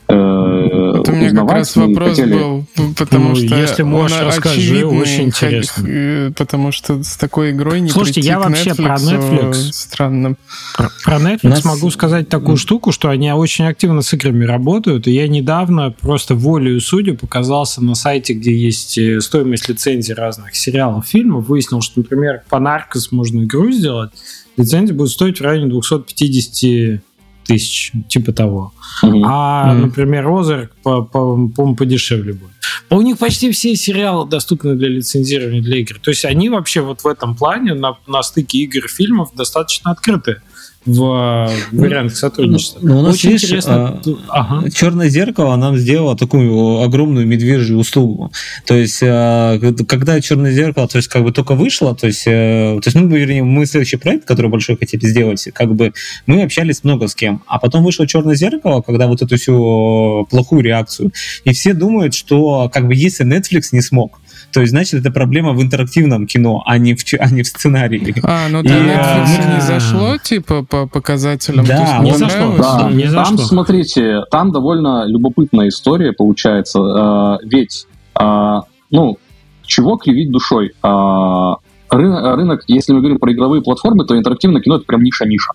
Это 0.08 1.12
у 1.12 1.14
меня 1.14 1.30
как 1.30 1.50
раз 1.50 1.76
вопрос 1.76 2.10
хотели... 2.10 2.34
был, 2.34 2.66
потому 2.96 3.30
ну, 3.30 3.36
что 3.36 3.56
если 3.56 3.82
можешь, 3.82 4.20
расскажи, 4.20 4.86
очень 4.86 5.24
интересно. 5.24 5.86
Э, 5.86 6.30
потому 6.36 6.72
что 6.72 7.02
с 7.02 7.16
такой 7.16 7.50
игрой 7.52 7.80
не 7.80 7.90
Слушайте, 7.90 8.20
я 8.20 8.38
вообще 8.38 8.70
Netflix, 8.70 8.76
про 8.76 8.94
Netflix 8.94 9.54
странно. 9.72 10.36
Про, 10.76 10.90
про 11.04 11.16
Netflix 11.16 11.48
Нас... 11.48 11.64
могу 11.64 11.90
сказать 11.90 12.28
такую 12.28 12.56
mm. 12.56 12.60
штуку, 12.60 12.92
что 12.92 13.08
они 13.08 13.32
очень 13.32 13.66
активно 13.66 14.02
с 14.02 14.12
играми 14.14 14.44
работают, 14.44 15.06
и 15.06 15.12
я 15.12 15.28
недавно 15.28 15.90
просто 15.90 16.34
волею 16.34 16.80
судью 16.80 17.16
показался 17.16 17.82
на 17.82 17.94
сайте, 17.94 18.34
где 18.34 18.54
есть 18.54 18.98
э, 18.98 19.20
стоимость 19.20 19.68
лицензий 19.68 20.14
разных 20.14 20.54
сериалов, 20.54 21.06
фильмов, 21.06 21.48
выяснил, 21.48 21.80
что, 21.80 22.00
например, 22.00 22.42
по 22.48 22.58
Наркос 22.58 23.12
можно 23.12 23.44
игру 23.44 23.70
сделать, 23.70 24.10
лицензия 24.56 24.94
будет 24.94 25.10
стоить 25.10 25.38
в 25.38 25.42
районе 25.42 25.70
250 25.70 27.02
тысяч, 27.44 27.92
типа 28.08 28.32
того. 28.32 28.72
Mm-hmm. 29.04 29.22
А, 29.26 29.72
mm-hmm. 29.72 29.80
например, 29.80 30.28
Озерк, 30.28 30.72
по, 30.82 31.02
по, 31.02 31.48
по 31.48 31.74
подешевле 31.74 32.32
будет. 32.32 32.50
У 32.90 33.00
них 33.00 33.18
почти 33.18 33.50
все 33.50 33.74
сериалы 33.74 34.28
доступны 34.28 34.74
для 34.74 34.88
лицензирования 34.88 35.62
для 35.62 35.78
игр. 35.78 35.98
То 36.00 36.10
есть 36.10 36.24
они 36.24 36.48
вообще 36.48 36.80
вот 36.80 37.02
в 37.02 37.06
этом 37.06 37.34
плане 37.34 37.74
на, 37.74 37.96
на 38.06 38.22
стыке 38.22 38.58
игр 38.58 38.84
и 38.84 38.88
фильмов 38.88 39.30
достаточно 39.34 39.90
открыты 39.90 40.42
в 40.84 41.50
вариантах 41.72 42.16
сотрудничества. 42.16 42.80
Ну, 42.82 42.98
у 42.98 43.02
нас, 43.02 43.14
Очень 43.14 43.30
видишь, 43.30 43.44
интересно. 43.44 44.00
А, 44.28 44.58
ага. 44.58 44.70
Черное 44.70 45.08
зеркало 45.08 45.54
нам 45.56 45.76
сделало 45.76 46.16
такую 46.16 46.80
огромную 46.80 47.26
медвежью 47.26 47.78
услугу. 47.78 48.32
То 48.66 48.74
есть, 48.74 49.00
а, 49.02 49.58
когда 49.86 50.20
черное 50.20 50.52
зеркало, 50.52 50.88
то 50.88 50.96
есть, 50.96 51.08
как 51.08 51.22
бы 51.22 51.32
только 51.32 51.54
вышло, 51.54 51.94
то 51.94 52.06
есть, 52.06 52.24
э, 52.26 52.78
то 52.82 52.88
есть 52.88 52.96
мы, 52.96 53.18
вернее, 53.18 53.44
мы 53.44 53.66
следующий 53.66 53.96
проект, 53.96 54.24
который 54.24 54.50
большой 54.50 54.76
хотели 54.76 55.06
сделать, 55.06 55.48
как 55.54 55.74
бы 55.74 55.92
мы 56.26 56.42
общались 56.42 56.82
много 56.82 57.06
с 57.06 57.14
кем. 57.14 57.42
А 57.46 57.58
потом 57.58 57.84
вышло 57.84 58.06
черное 58.06 58.34
зеркало, 58.34 58.82
когда 58.82 59.06
вот 59.06 59.22
эту 59.22 59.36
всю 59.36 60.26
плохую 60.30 60.62
реакцию. 60.62 61.12
И 61.44 61.52
все 61.52 61.74
думают, 61.74 62.14
что 62.14 62.68
как 62.72 62.88
бы 62.88 62.94
если 62.94 63.24
Netflix 63.24 63.68
не 63.72 63.80
смог, 63.80 64.20
то 64.52 64.60
есть, 64.60 64.70
значит, 64.70 65.00
это 65.00 65.10
проблема 65.10 65.52
в 65.52 65.62
интерактивном 65.62 66.26
кино, 66.26 66.62
а 66.66 66.78
не 66.78 66.94
в, 66.94 67.02
а 67.18 67.30
не 67.30 67.42
в 67.42 67.46
сценарии. 67.46 68.14
А, 68.22 68.48
ну 68.50 68.62
для 68.62 68.76
Netflix 68.76 69.54
не 69.54 69.60
зашло, 69.60 70.16
типа, 70.18 70.64
по 70.64 70.86
показателям? 70.86 71.64
Да, 71.64 71.98
не 71.98 72.12
зашло. 72.12 72.54
Да, 72.58 72.90
не 72.92 73.06
зашло. 73.06 73.36
Там, 73.36 73.46
смотрите, 73.46 74.20
там 74.30 74.52
довольно 74.52 75.04
любопытная 75.06 75.68
история 75.68 76.12
получается. 76.12 76.80
А, 76.80 77.38
ведь, 77.42 77.86
а, 78.14 78.62
ну, 78.90 79.18
чего 79.62 79.96
кривить 79.96 80.30
душой? 80.30 80.72
А, 80.82 81.56
рынок, 81.90 82.64
если 82.66 82.92
мы 82.92 83.00
говорим 83.00 83.18
про 83.18 83.32
игровые 83.32 83.62
платформы, 83.62 84.04
то 84.04 84.16
интерактивное 84.16 84.60
кино— 84.60 84.76
это 84.76 84.84
прям 84.84 85.02
ниша-ниша. 85.02 85.52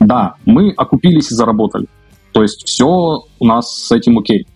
Да, 0.00 0.34
мы 0.44 0.72
окупились 0.76 1.30
и 1.30 1.34
заработали. 1.34 1.86
То 2.32 2.42
есть 2.42 2.66
все 2.66 3.24
у 3.38 3.46
нас 3.46 3.86
с 3.86 3.92
этим 3.92 4.18
окей. 4.18 4.46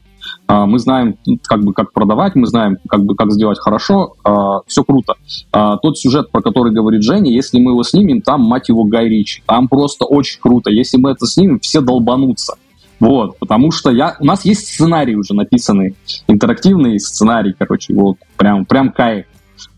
А, 0.47 0.67
мы 0.67 0.79
знаем, 0.79 1.17
как 1.45 1.65
бы, 1.65 1.73
как 1.73 1.93
продавать, 1.93 2.35
мы 2.35 2.47
знаем, 2.47 2.79
как 2.89 3.05
бы, 3.05 3.15
как 3.15 3.33
сделать 3.33 3.59
хорошо, 3.59 4.15
а, 4.25 4.61
все 4.67 4.85
круто. 4.85 5.15
А, 5.53 5.77
тот 5.79 5.99
сюжет, 5.99 6.31
про 6.31 6.43
который 6.43 6.73
говорит 6.73 7.03
Женя, 7.03 7.31
если 7.31 7.59
мы 7.59 7.73
его 7.73 7.83
снимем, 7.83 8.21
там, 8.21 8.43
мать 8.43 8.69
его, 8.69 8.85
Гай 8.85 9.09
Ричи, 9.09 9.43
там 9.47 9.69
просто 9.69 10.05
очень 10.05 10.41
круто. 10.41 10.71
Если 10.71 10.99
мы 10.99 11.11
это 11.13 11.27
снимем, 11.27 11.61
все 11.61 11.81
долбанутся. 11.81 12.55
Вот, 13.01 13.37
потому 13.41 13.73
что 13.73 13.91
я, 13.91 14.17
у 14.21 14.25
нас 14.25 14.45
есть 14.45 14.69
сценарий 14.69 15.17
уже 15.17 15.35
написанный, 15.35 15.97
интерактивный 16.29 17.01
сценарий, 17.01 17.53
короче, 17.59 17.93
вот, 17.95 18.17
прям, 18.37 18.65
прям 18.65 18.93
кайф. 18.93 19.27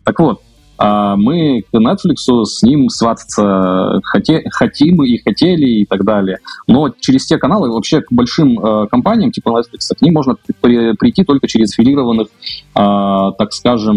Так 0.05 0.19
вот, 0.21 0.43
а 0.77 1.17
мы 1.17 1.63
к 1.63 1.75
Netflix 1.75 2.45
с 2.45 2.63
ним 2.63 2.89
свататься 2.89 4.01
хоте, 4.05 4.45
хотим 4.51 5.03
и 5.05 5.19
хотели 5.19 5.67
и 5.67 5.87
так 5.87 6.05
далее. 6.05 6.39
Но 6.67 6.91
через 7.01 7.27
те 7.27 7.39
каналы 7.39 7.71
вообще 7.71 8.01
к 8.01 8.11
большим 8.11 8.59
э, 8.59 8.87
компаниям 8.89 9.31
типа 9.31 9.51
Netflix 9.51 9.95
к 9.97 10.03
ним 10.03 10.15
можно 10.15 10.37
при, 10.61 10.95
прийти 10.97 11.25
только 11.25 11.47
через 11.47 11.73
филированных, 11.73 12.29
э, 12.29 12.31
так 12.75 13.53
скажем, 13.53 13.97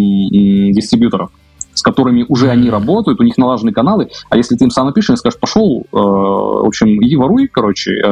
дистрибьюторов 0.72 1.32
с 1.78 1.84
которыми 1.84 2.26
уже 2.28 2.50
они 2.50 2.72
работают, 2.72 3.20
у 3.20 3.24
них 3.24 3.38
налажены 3.38 3.72
каналы, 3.72 4.10
а 4.30 4.38
если 4.38 4.56
ты 4.56 4.64
им 4.66 4.72
сам 4.72 4.88
напишешь 4.88 5.12
и 5.12 5.16
скажешь, 5.16 5.40
пошел, 5.40 5.82
э, 5.82 5.86
в 5.92 6.66
общем, 6.66 6.88
иди 7.04 7.16
воруй, 7.16 7.48
короче, 7.48 7.92
э, 7.92 8.08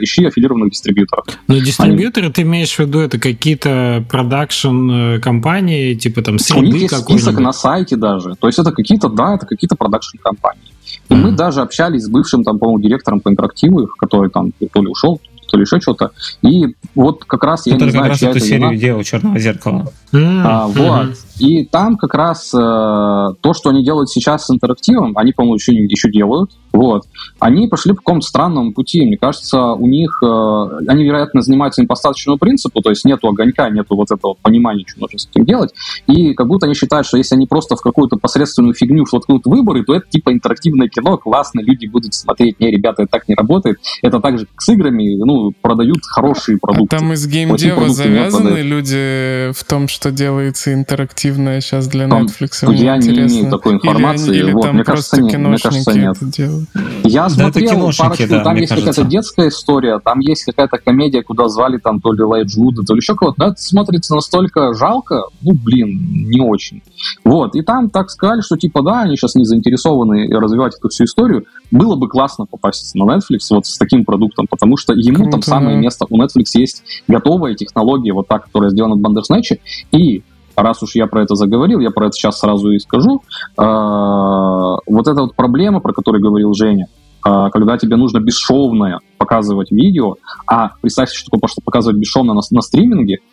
ищи 0.00 0.24
аффилированных 0.24 0.70
дистрибьюторов. 0.70 1.26
Но 1.46 1.58
дистрибьюторы, 1.58 2.26
они... 2.26 2.32
ты 2.32 2.42
имеешь 2.42 2.74
в 2.74 2.78
виду, 2.78 3.00
это 3.00 3.18
какие-то 3.18 4.04
продакшн-компании, 4.08 5.94
типа 5.94 6.22
там 6.22 6.38
среды 6.38 6.60
У 6.60 6.62
них 6.62 6.82
есть 6.82 6.96
список 6.96 7.38
на 7.38 7.52
сайте 7.52 7.96
даже, 7.96 8.36
то 8.36 8.46
есть 8.46 8.58
это 8.58 8.72
какие-то, 8.72 9.10
да, 9.10 9.34
это 9.34 9.44
какие-то 9.44 9.76
продакшн-компании. 9.76 10.62
И 11.08 11.12
mm-hmm. 11.12 11.16
мы 11.16 11.32
даже 11.32 11.60
общались 11.60 12.04
с 12.04 12.08
бывшим, 12.08 12.42
там, 12.42 12.58
по-моему, 12.58 12.80
директором 12.80 13.20
по 13.20 13.28
интерактиву, 13.28 13.86
который 13.98 14.30
там 14.30 14.52
то 14.52 14.80
ли 14.80 14.88
ушел, 14.88 15.20
то 15.50 15.56
ли 15.56 15.62
еще 15.62 15.80
что-то. 15.80 16.12
И 16.42 16.74
вот 16.94 17.24
как 17.24 17.44
раз 17.44 17.66
я 17.66 17.74
Который 17.74 17.86
не 17.86 17.92
знаю, 17.92 18.08
раз 18.10 18.22
эту 18.22 18.40
серию 18.40 18.76
делал 18.76 19.02
«Черного 19.02 19.38
зеркала». 19.38 19.92
Mm-hmm. 20.12 20.42
А, 20.44 20.66
вот. 20.68 21.16
И 21.40 21.64
там 21.64 21.96
как 21.96 22.14
раз 22.14 22.52
э, 22.54 22.58
то, 22.58 23.54
что 23.54 23.70
они 23.70 23.82
делают 23.82 24.10
сейчас 24.10 24.46
с 24.46 24.50
интерактивом, 24.50 25.16
они, 25.16 25.32
по-моему, 25.32 25.54
еще, 25.56 25.72
еще 25.72 26.10
делают, 26.10 26.50
вот, 26.72 27.04
они 27.38 27.66
пошли 27.66 27.92
по 27.92 27.98
какому-то 27.98 28.26
странному 28.26 28.72
пути. 28.72 29.04
Мне 29.04 29.16
кажется, 29.16 29.72
у 29.72 29.86
них, 29.86 30.20
э, 30.22 30.68
они, 30.86 31.04
вероятно, 31.04 31.40
занимаются 31.40 31.82
импостаточному 31.82 32.38
принципу, 32.38 32.80
то 32.82 32.90
есть 32.90 33.04
нету 33.04 33.28
огонька, 33.28 33.70
нету 33.70 33.96
вот 33.96 34.10
этого 34.10 34.34
понимания, 34.42 34.84
что 34.86 35.00
нужно 35.00 35.18
с 35.18 35.28
этим 35.28 35.44
делать, 35.44 35.72
и 36.06 36.34
как 36.34 36.46
будто 36.46 36.66
они 36.66 36.74
считают, 36.74 37.06
что 37.06 37.16
если 37.16 37.34
они 37.34 37.46
просто 37.46 37.74
в 37.74 37.80
какую-то 37.80 38.16
посредственную 38.16 38.74
фигню 38.74 39.04
воткнут 39.10 39.46
выборы, 39.46 39.82
то 39.84 39.94
это 39.94 40.06
типа 40.08 40.32
интерактивное 40.32 40.88
кино, 40.88 41.16
классно, 41.16 41.60
люди 41.60 41.86
будут 41.86 42.14
смотреть. 42.14 42.60
Не, 42.60 42.70
ребята, 42.70 43.02
это 43.02 43.12
так 43.12 43.28
не 43.28 43.34
работает. 43.34 43.78
Это 44.02 44.20
так 44.20 44.38
же, 44.38 44.46
как 44.46 44.60
с 44.60 44.68
играми, 44.68 45.16
ну, 45.16 45.52
продают 45.60 46.04
хорошие 46.04 46.58
продукты. 46.58 46.96
А 46.96 46.98
там 46.98 47.12
из 47.12 47.26
геймдева 47.26 47.88
завязаны 47.88 48.58
люди 48.58 49.52
в 49.52 49.64
том, 49.64 49.88
что 49.88 50.10
делается 50.10 50.72
интерактив 50.72 51.29
эксклюзивное 51.30 51.60
сейчас 51.60 51.86
для 51.88 52.08
Там- 52.08 52.26
Netflix. 52.26 52.66
Мне 52.68 52.84
я 52.84 52.96
не 52.96 53.08
интересно. 53.08 53.34
имею 53.38 53.50
такой 53.50 53.72
Или 53.72 53.80
они- 53.80 53.88
информации. 53.90 54.36
Или, 54.36 54.52
Вот, 54.52 54.62
там 54.62 54.74
мне 54.74 54.84
кажется, 54.84 55.16
просто 55.16 55.38
нет, 55.38 55.46
мне 55.48 55.58
кажется, 55.58 55.92
киношники 55.92 55.98
нет. 56.06 56.16
это 56.16 56.26
делают. 56.36 56.68
Я 57.04 57.20
Да, 57.22 57.26
это 57.26 57.34
смотрел 57.34 57.70
киношники, 57.70 58.02
парочку, 58.08 58.28
да, 58.28 58.44
там 58.44 58.56
есть 58.56 58.68
кажется. 58.68 58.90
какая-то 58.90 59.10
детская 59.10 59.48
история, 59.48 59.98
там 60.04 60.18
есть 60.20 60.44
какая-то 60.44 60.78
комедия, 60.78 61.22
куда 61.22 61.48
звали 61.48 61.78
там 61.78 62.00
то 62.00 62.12
ли 62.12 62.22
Лайт 62.22 62.48
Джуда, 62.48 62.82
то 62.82 62.94
ли 62.94 62.98
еще 62.98 63.14
кого-то. 63.14 63.36
Но 63.38 63.46
это 63.52 63.60
смотрится 63.62 64.14
настолько 64.14 64.74
жалко, 64.74 65.22
ну, 65.42 65.52
блин, 65.54 66.28
не 66.28 66.40
очень. 66.40 66.82
Вот, 67.24 67.54
и 67.54 67.62
там 67.62 67.90
так 67.90 68.10
сказали, 68.10 68.40
что 68.42 68.56
типа, 68.56 68.82
да, 68.82 69.02
они 69.02 69.16
сейчас 69.16 69.34
не 69.34 69.44
заинтересованы 69.44 70.28
развивать 70.30 70.76
эту 70.76 70.88
всю 70.88 71.04
историю. 71.04 71.44
Было 71.70 71.96
бы 71.96 72.08
классно 72.08 72.46
попасть 72.46 72.94
на 72.94 73.04
Netflix 73.04 73.38
вот 73.50 73.66
с 73.66 73.78
таким 73.78 74.04
продуктом, 74.04 74.46
потому 74.48 74.76
что 74.76 74.92
ему 74.92 75.16
Круто, 75.16 75.30
там 75.32 75.42
самое 75.42 75.76
да. 75.76 75.82
место. 75.82 76.06
У 76.10 76.20
Netflix 76.20 76.44
есть 76.54 76.82
готовая 77.08 77.54
технология, 77.54 78.12
вот 78.12 78.28
та, 78.28 78.38
которая 78.38 78.70
сделана 78.70 78.96
в 78.96 78.98
Бандерснэче, 78.98 79.60
и 79.92 80.22
раз 80.62 80.82
уж 80.82 80.94
я 80.94 81.06
про 81.06 81.22
это 81.22 81.34
заговорил, 81.34 81.80
я 81.80 81.90
про 81.90 82.06
это 82.06 82.12
сейчас 82.12 82.38
сразу 82.38 82.70
и 82.70 82.78
скажу. 82.78 83.22
А, 83.56 84.76
Вот 84.86 85.08
эта 85.08 85.22
вот 85.22 85.34
проблема, 85.34 85.80
про 85.80 85.92
которую 85.92 86.22
говорил 86.22 86.54
Женя, 86.54 86.86
а, 87.22 87.50
когда 87.50 87.76
тебе 87.76 87.96
нужно 87.96 88.18
бесшовно 88.20 89.00
показывать 89.18 89.70
видео, 89.70 90.16
а 90.46 90.70
представьте, 90.80 91.16
что 91.16 91.30
такое 91.30 91.50
показывать 91.64 91.98
бесшовно 91.98 92.34
на, 92.34 92.40
на 92.50 92.60
стриминге, 92.62 93.18
а, 93.18 93.24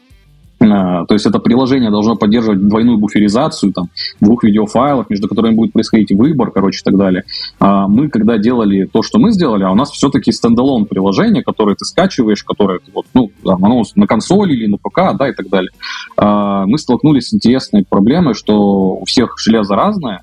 то 0.60 1.08
есть 1.12 1.26
это 1.26 1.40
приложение 1.40 1.92
должно 1.92 2.16
поддерживать 2.16 2.68
двойную 2.68 2.98
буферизацию 2.98 3.74
там, 3.74 3.90
двух 4.20 4.44
видеофайлов, 4.44 5.10
между 5.10 5.28
которыми 5.28 5.56
будет 5.56 5.74
происходить 5.74 6.12
выбор, 6.12 6.52
короче, 6.52 6.80
и 6.80 6.84
так 6.84 6.98
далее. 6.98 7.24
А 7.60 7.88
мы, 7.88 8.10
когда 8.10 8.38
делали 8.38 8.86
то, 8.86 9.04
что 9.04 9.20
мы 9.20 9.32
сделали, 9.32 9.64
а 9.64 9.72
у 9.72 9.76
нас 9.76 9.92
все-таки 9.92 10.32
стендалон 10.32 10.86
приложение, 10.86 11.44
которое 11.44 11.76
ты 11.76 11.86
скачиваешь, 11.86 12.44
которое 12.44 12.80
вот, 12.94 13.06
ну, 13.14 13.32
там, 13.44 13.64
оно 13.64 13.84
на 13.96 14.08
консоли 14.08 14.54
или 14.54 14.68
на 14.68 14.78
ПК, 14.78 15.18
да, 15.18 15.30
и 15.30 15.34
так 15.34 15.48
далее. 15.50 15.72
А, 16.18 16.66
мы 16.66 16.78
столкнулись 16.78 17.30
с 17.30 17.34
интересной 17.34 17.86
проблемой, 17.88 18.34
что 18.34 18.94
у 18.96 19.06
всех 19.06 19.36
железо 19.38 19.76
разное, 19.76 20.22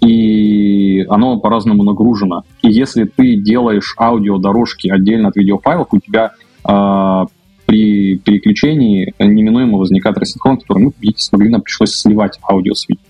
и 0.00 1.04
оно 1.08 1.38
по-разному 1.38 1.82
нагружено. 1.82 2.42
И 2.62 2.70
если 2.70 3.04
ты 3.04 3.36
делаешь 3.36 3.94
аудиодорожки 3.98 4.88
отдельно 4.88 5.28
от 5.28 5.36
видеофайлов, 5.36 5.88
у 5.90 5.98
тебя 5.98 6.32
а, 6.64 7.26
при 7.72 8.18
переключении 8.18 9.14
неминуемо 9.18 9.78
возникает 9.78 10.18
рассинхрон, 10.18 10.58
который 10.58 10.84
мы, 10.84 10.92
видите, 11.00 11.22
смогли, 11.22 11.48
нам 11.48 11.62
пришлось 11.62 11.94
сливать 11.94 12.38
аудио 12.46 12.74
с 12.74 12.86
видео. 12.86 13.02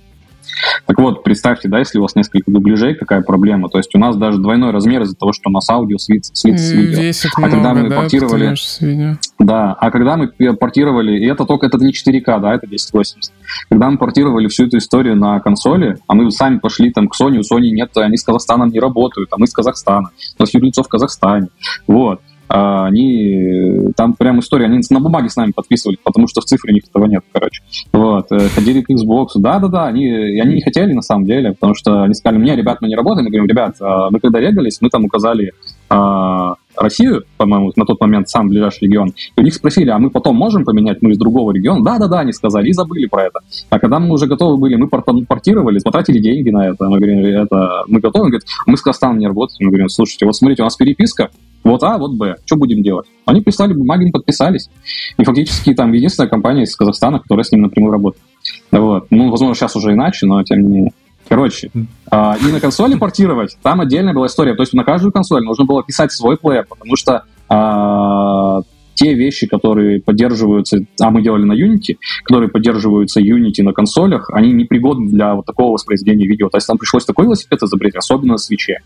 Так 0.86 0.98
вот, 0.98 1.24
представьте, 1.24 1.68
да, 1.68 1.80
если 1.80 1.98
у 1.98 2.02
вас 2.02 2.14
несколько 2.14 2.48
дубляжей, 2.48 2.94
какая 2.94 3.22
проблема. 3.22 3.68
То 3.68 3.78
есть 3.78 3.92
у 3.96 3.98
нас 3.98 4.16
даже 4.16 4.38
двойной 4.38 4.70
размер 4.70 5.02
из-за 5.02 5.16
того, 5.16 5.32
что 5.32 5.48
у 5.48 5.52
нас 5.52 5.68
аудио 5.68 5.98
слит, 5.98 6.26
слит 6.26 6.60
с 6.60 6.70
видео. 6.70 7.10
А 7.34 7.40
много, 7.40 7.56
когда 7.56 7.74
мы 7.74 7.88
да, 7.88 7.96
портировали-. 7.96 9.16
Да, 9.40 9.72
а 9.72 9.90
когда 9.90 10.16
мы 10.16 10.28
портировали, 10.54 11.18
и 11.18 11.26
это 11.26 11.44
только 11.44 11.66
это 11.66 11.78
не 11.78 11.90
4К, 11.90 12.40
да, 12.40 12.54
это 12.54 12.66
1080. 12.66 13.32
Когда 13.68 13.90
мы 13.90 13.98
портировали 13.98 14.46
всю 14.46 14.66
эту 14.66 14.78
историю 14.78 15.16
на 15.16 15.40
консоли, 15.40 15.96
а 16.06 16.14
мы 16.14 16.30
сами 16.30 16.58
пошли 16.58 16.92
там 16.92 17.08
к 17.08 17.20
Sony, 17.20 17.38
у 17.38 17.40
Sony 17.40 17.70
нет, 17.70 17.90
они 17.96 18.16
с 18.16 18.22
Казахстаном 18.22 18.68
не 18.68 18.78
работают, 18.78 19.30
а 19.32 19.38
мы 19.38 19.46
из 19.46 19.52
Казахстана. 19.52 20.10
У 20.38 20.42
нас 20.42 20.54
юрлицо 20.54 20.84
в 20.84 20.88
Казахстане. 20.88 21.48
Вот. 21.88 22.20
А 22.54 22.84
Они, 22.84 23.88
там 23.96 24.12
прям 24.12 24.40
история, 24.40 24.66
они 24.66 24.80
на 24.90 25.00
бумаге 25.00 25.30
с 25.30 25.36
нами 25.36 25.52
подписывали, 25.52 25.96
потому 26.04 26.28
что 26.28 26.42
в 26.42 26.44
цифре 26.44 26.72
у 26.72 26.74
них 26.74 26.84
этого 26.86 27.06
нет, 27.06 27.24
короче. 27.32 27.62
Вот, 27.94 28.30
э, 28.30 28.48
ходили 28.54 28.82
к 28.82 28.90
Xbox, 28.90 29.28
да-да-да, 29.36 29.86
они, 29.86 30.04
и 30.04 30.38
они 30.38 30.56
не 30.56 30.60
хотели 30.60 30.92
на 30.92 31.00
самом 31.00 31.24
деле, 31.24 31.52
потому 31.52 31.74
что 31.74 32.02
они 32.02 32.12
сказали, 32.12 32.38
мне, 32.38 32.54
ребят, 32.54 32.82
мы 32.82 32.88
не 32.88 32.94
работаем, 32.94 33.24
мы 33.24 33.30
говорим, 33.30 33.48
ребят, 33.48 33.76
а 33.80 34.10
мы 34.10 34.20
когда 34.20 34.38
регались, 34.38 34.82
мы 34.82 34.90
там 34.90 35.06
указали 35.06 35.52
а, 35.88 36.56
Россию, 36.76 37.24
по-моему, 37.38 37.72
на 37.74 37.86
тот 37.86 37.98
момент 38.02 38.28
сам 38.28 38.48
ближайший 38.48 38.84
регион, 38.84 39.14
и 39.34 39.40
у 39.40 39.42
них 39.42 39.54
спросили, 39.54 39.88
а 39.88 39.98
мы 39.98 40.10
потом 40.10 40.36
можем 40.36 40.66
поменять, 40.66 41.00
мы 41.00 41.12
из 41.12 41.18
другого 41.18 41.52
региона? 41.52 41.82
Да-да-да, 41.82 42.20
они 42.20 42.34
сказали, 42.34 42.68
и 42.68 42.74
забыли 42.74 43.06
про 43.06 43.24
это. 43.24 43.40
А 43.70 43.78
когда 43.78 43.98
мы 43.98 44.12
уже 44.12 44.26
готовы 44.26 44.58
были, 44.58 44.76
мы 44.76 44.88
пор- 44.88 45.04
портировали, 45.26 45.78
потратили 45.82 46.18
деньги 46.18 46.50
на 46.50 46.68
это, 46.68 46.84
мы 46.86 46.98
говорим, 46.98 47.24
это, 47.24 47.84
мы 47.88 48.00
готовы, 48.00 48.24
Он 48.24 48.30
говорит, 48.30 48.46
мы 48.66 48.76
с 48.76 48.82
Казахстаном 48.82 49.18
не 49.18 49.26
работаем, 49.26 49.68
мы 49.68 49.70
говорим, 49.70 49.88
слушайте, 49.88 50.26
вот 50.26 50.36
смотрите, 50.36 50.60
у 50.60 50.66
нас 50.66 50.76
переписка, 50.76 51.30
вот 51.64 51.82
А, 51.82 51.98
вот 51.98 52.14
Б, 52.14 52.36
что 52.44 52.56
будем 52.56 52.82
делать? 52.82 53.06
Они 53.24 53.40
прислали 53.40 53.72
бумаги, 53.72 54.10
подписались. 54.10 54.68
И 55.16 55.24
фактически 55.24 55.74
там 55.74 55.92
единственная 55.92 56.28
компания 56.28 56.62
из 56.62 56.74
Казахстана, 56.74 57.20
которая 57.20 57.44
с 57.44 57.52
ним 57.52 57.62
напрямую 57.62 57.92
работает. 57.92 58.22
Вот. 58.70 59.06
Ну, 59.10 59.30
возможно, 59.30 59.54
сейчас 59.54 59.76
уже 59.76 59.92
иначе, 59.92 60.26
но 60.26 60.42
тем 60.42 60.60
не 60.60 60.68
менее. 60.68 60.92
Короче, 61.28 61.70
а, 62.10 62.36
и 62.36 62.52
на 62.52 62.60
консоли 62.60 62.96
портировать, 62.96 63.56
там 63.62 63.80
отдельная 63.80 64.12
была 64.12 64.26
история. 64.26 64.54
То 64.54 64.62
есть 64.62 64.74
на 64.74 64.84
каждую 64.84 65.12
консоль 65.12 65.42
нужно 65.44 65.64
было 65.64 65.82
писать 65.82 66.12
свой 66.12 66.36
плеер, 66.36 66.66
потому 66.68 66.96
что 66.96 67.24
а, 67.48 68.60
те 68.94 69.14
вещи, 69.14 69.46
которые 69.46 70.00
поддерживаются, 70.00 70.80
а 71.00 71.10
мы 71.10 71.22
делали 71.22 71.44
на 71.44 71.52
Unity, 71.52 71.96
которые 72.24 72.50
поддерживаются 72.50 73.20
Unity 73.20 73.62
на 73.62 73.72
консолях, 73.72 74.30
они 74.32 74.52
непригодны 74.52 75.08
для 75.08 75.34
вот 75.34 75.46
такого 75.46 75.72
воспроизведения 75.72 76.28
видео. 76.28 76.48
То 76.48 76.58
есть 76.58 76.68
нам 76.68 76.78
пришлось 76.78 77.04
такой 77.04 77.24
велосипед 77.24 77.62
изобретать, 77.62 77.96
особенно 77.96 78.32
на 78.32 78.38
свече. 78.38 78.78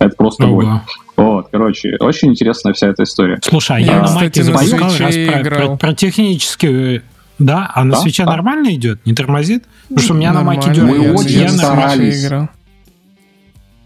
Это 0.00 0.16
просто 0.16 0.46
боль. 0.46 0.64
Ого. 0.64 0.80
Вот, 1.16 1.48
короче, 1.52 1.96
очень 2.00 2.30
интересная 2.30 2.72
вся 2.72 2.88
эта 2.88 3.02
история. 3.04 3.38
Слушай, 3.42 3.76
а 3.76 3.80
Я, 3.80 3.92
я 3.96 4.02
на 4.02 4.10
майке 4.12 4.40
на 4.42 4.46
запускал 4.58 4.90
раз 4.98 5.14
про, 5.16 5.50
про- 5.50 5.76
про 5.76 5.94
технические... 5.94 7.02
Да, 7.38 7.70
а 7.74 7.84
на 7.84 7.92
Да, 7.92 8.00
свече 8.00 8.24
да. 8.24 8.30
нормально 8.32 8.74
идет? 8.74 9.04
Не 9.06 9.14
тормозит? 9.14 9.64
Потому 9.88 10.00
что 10.00 10.12
у 10.14 10.16
меня 10.16 10.32
на 10.32 10.42
майке 10.42 10.68
Нормально, 10.68 10.92
дергается. 10.92 11.12
Мы 11.14 11.20
очень 11.20 11.38
я 11.38 11.46
на 11.46 11.52
на- 11.52 11.58
старались. 11.58 12.26
играл. 12.26 12.48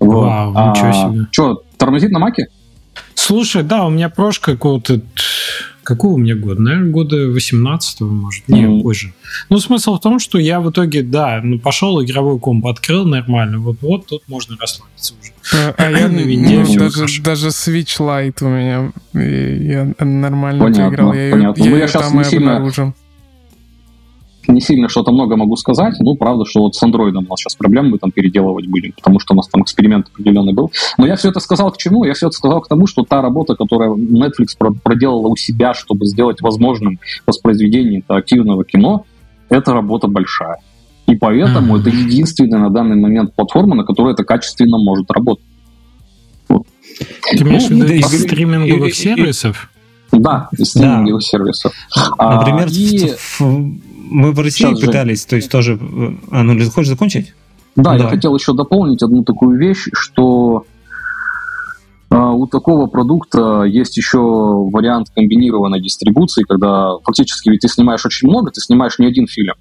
Вау, 0.01 0.51
ничего 0.71 0.93
себе. 0.93 1.27
Что, 1.31 1.63
тормозит 1.77 2.11
на 2.11 2.19
маке? 2.19 2.47
Слушай, 3.15 3.63
да, 3.63 3.85
у 3.87 3.91
меня 3.91 4.09
прошка 4.09 4.53
какого-то... 4.53 5.01
Какого 5.85 6.15
у 6.15 6.17
меня 6.19 6.35
года? 6.35 6.61
Наверное, 6.63 6.91
года 6.91 7.17
18-го, 7.29 8.07
может. 8.07 8.49
Не, 8.49 8.63
Мгм. 8.67 8.83
позже. 8.83 9.13
Ну, 9.51 9.59
смысл 9.59 9.97
в 9.97 10.01
том, 10.01 10.19
что 10.19 10.39
я 10.39 10.61
в 10.61 10.71
итоге, 10.71 11.03
да, 11.03 11.41
ну, 11.43 11.59
пошел 11.59 12.03
игровой 12.03 12.39
комп, 12.39 12.67
открыл 12.67 13.05
нормально. 13.05 13.59
Вот, 13.59 13.77
вот 13.83 14.07
тут 14.07 14.23
можно 14.29 14.57
расслабиться 14.59 15.15
уже. 15.21 15.33
А 15.53 15.75
а 15.77 15.91
я 15.91 16.09
На 16.09 16.19
винде 16.21 16.59
ну, 16.59 16.65
всё 16.65 16.79
даже, 16.79 16.95
хорошо. 16.97 17.23
даже 17.23 17.49
Switch 17.49 17.99
Lite 18.01 18.43
у 18.43 18.49
меня 18.49 18.93
я 19.13 20.05
нормально 20.05 20.65
Понятно, 20.65 20.89
поиграл. 20.89 21.13
Я, 21.13 21.31
понятно. 21.33 21.63
я 21.65 21.71
Ну, 21.71 21.77
я 21.77 21.89
щас 21.89 22.03
там 22.03 22.21
и 22.21 22.25
сильно- 22.25 22.57
обнаружил. 22.57 22.95
Не 24.47 24.61
сильно 24.61 24.89
что-то 24.89 25.11
много 25.13 25.37
могу 25.37 25.57
сказать. 25.57 25.95
Ну, 26.01 26.17
правда, 26.17 26.45
что 26.45 26.61
вот 26.61 26.75
с 26.75 26.83
андроидом 26.83 27.25
у 27.27 27.31
нас 27.31 27.41
сейчас 27.41 27.55
проблемы, 27.55 27.91
мы 27.91 27.99
там 27.99 28.11
переделывать 28.11 28.67
будем, 28.67 28.93
потому 28.93 29.19
что 29.19 29.33
у 29.35 29.37
нас 29.37 29.49
там 29.49 29.63
эксперимент 29.63 30.09
определенный 30.13 30.53
был. 30.53 30.71
Но 30.99 31.07
я 31.07 31.17
все 31.17 31.31
это 31.31 31.41
сказал 31.41 31.71
к 31.73 31.79
чему? 31.79 32.05
Я 32.05 32.13
все 32.15 32.27
это 32.27 32.37
сказал 32.37 32.61
к 32.61 32.69
тому, 32.69 32.87
что 32.87 33.05
та 33.05 33.23
работа, 33.23 33.55
которую 33.55 33.97
Netflix 33.97 34.49
про- 34.59 34.73
проделала 34.75 35.29
у 35.29 35.37
себя, 35.37 35.73
чтобы 35.75 36.07
сделать 36.07 36.41
возможным 36.43 36.99
воспроизведение 37.27 37.97
интерактивного 37.97 38.65
кино, 38.65 39.07
это 39.49 39.73
работа 39.73 40.09
большая. 40.09 40.59
И 41.07 41.17
поэтому 41.17 41.75
Мгм. 41.75 41.81
это 41.81 41.91
единственная 41.91 42.61
на 42.61 42.71
данный 42.71 42.97
момент 42.97 43.35
платформа, 43.35 43.75
на 43.75 43.85
которой 43.85 44.13
это 44.15 44.25
качественно 44.25 44.79
может 44.79 45.11
работать. 45.11 45.45
Ты 46.49 47.39
имеешь 47.43 47.65
в 47.65 47.71
Ну, 47.71 47.77
виду 47.79 47.89
да, 47.89 47.95
из 47.95 48.13
и- 48.15 48.19
стриминговых 48.19 48.87
и- 48.89 48.91
и- 48.91 48.93
сервисов? 48.93 49.71
Да, 50.13 50.49
из 50.57 50.71
стриминговых 50.71 51.23
сервисов. 51.23 51.73
А, 52.19 52.37
Например, 52.39 52.69
и- 52.71 53.09
в- 53.17 53.41
в- 53.41 53.81
мы 54.11 54.33
в 54.33 54.39
России 54.41 54.65
Сейчас, 54.65 54.79
Жень. 54.79 54.89
пытались, 54.89 55.25
то 55.25 55.37
есть 55.37 55.51
тоже... 55.51 55.79
А, 56.31 56.43
ну, 56.43 56.59
хочешь 56.71 56.89
закончить? 56.91 57.35
Да, 57.77 57.95
я 57.95 58.05
Да. 58.05 58.09
хотел 58.09 58.37
еще 58.37 58.53
дополнить 58.55 59.03
одну 59.03 59.25
такую 59.25 59.59
вещь, 59.59 59.89
что 59.93 60.65
а, 62.11 62.33
у 62.33 62.47
такого 62.47 62.87
продукта 62.87 63.65
есть 63.65 63.97
еще 63.97 64.19
вариант 64.19 65.09
комбинированной 65.15 65.81
дистрибуции, 65.81 66.45
когда 66.45 66.97
фактически 67.03 67.49
ведь 67.49 67.61
ты 67.61 67.69
снимаешь 67.69 68.07
очень 68.07 68.29
много, 68.29 68.51
ты 68.51 68.61
снимаешь 68.61 68.99
не 68.99 69.07
один 69.07 69.27
фильм. 69.27 69.55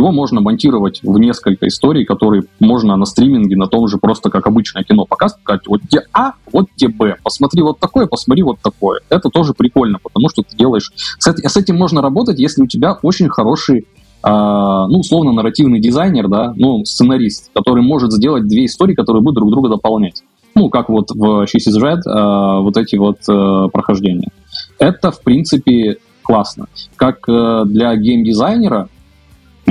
Его 0.00 0.12
можно 0.12 0.40
монтировать 0.40 1.02
в 1.02 1.18
несколько 1.18 1.68
историй, 1.68 2.06
которые 2.06 2.44
можно 2.58 2.96
на 2.96 3.04
стриминге, 3.04 3.54
на 3.54 3.66
том 3.66 3.86
же 3.86 3.98
просто 3.98 4.30
как 4.30 4.46
обычное 4.46 4.82
кино 4.82 5.04
показывать, 5.04 5.42
сказать, 5.42 5.66
вот 5.66 5.82
тебе 5.90 6.04
А, 6.14 6.32
вот 6.50 6.68
тебе 6.74 6.94
Б, 6.94 7.16
посмотри 7.22 7.60
вот 7.60 7.80
такое, 7.80 8.06
посмотри 8.06 8.42
вот 8.42 8.60
такое. 8.62 9.00
Это 9.10 9.28
тоже 9.28 9.52
прикольно, 9.52 9.98
потому 10.02 10.30
что 10.30 10.42
ты 10.42 10.56
делаешь... 10.56 10.90
С, 11.18 11.28
эт- 11.28 11.46
с 11.46 11.54
этим 11.54 11.76
можно 11.76 12.00
работать, 12.00 12.40
если 12.40 12.62
у 12.62 12.66
тебя 12.66 12.96
очень 13.02 13.28
хороший 13.28 13.86
а, 14.22 14.86
ну, 14.86 15.00
условно, 15.00 15.32
нарративный 15.32 15.80
дизайнер, 15.80 16.28
да, 16.28 16.54
ну, 16.56 16.82
сценарист, 16.86 17.50
который 17.54 17.82
может 17.82 18.10
сделать 18.10 18.48
две 18.48 18.64
истории, 18.64 18.94
которые 18.94 19.22
будут 19.22 19.36
друг 19.36 19.50
друга 19.50 19.68
дополнять. 19.68 20.22
Ну, 20.54 20.70
как 20.70 20.88
вот 20.88 21.10
в 21.10 21.44
She's 21.44 21.68
is 21.68 21.78
Red, 21.78 22.00
а, 22.06 22.60
вот 22.60 22.78
эти 22.78 22.96
вот 22.96 23.18
э, 23.28 23.68
прохождения. 23.70 24.30
Это, 24.78 25.10
в 25.10 25.20
принципе, 25.20 25.98
классно. 26.22 26.68
Как 26.96 27.28
э, 27.28 27.64
для 27.66 27.94
геймдизайнера, 27.96 28.88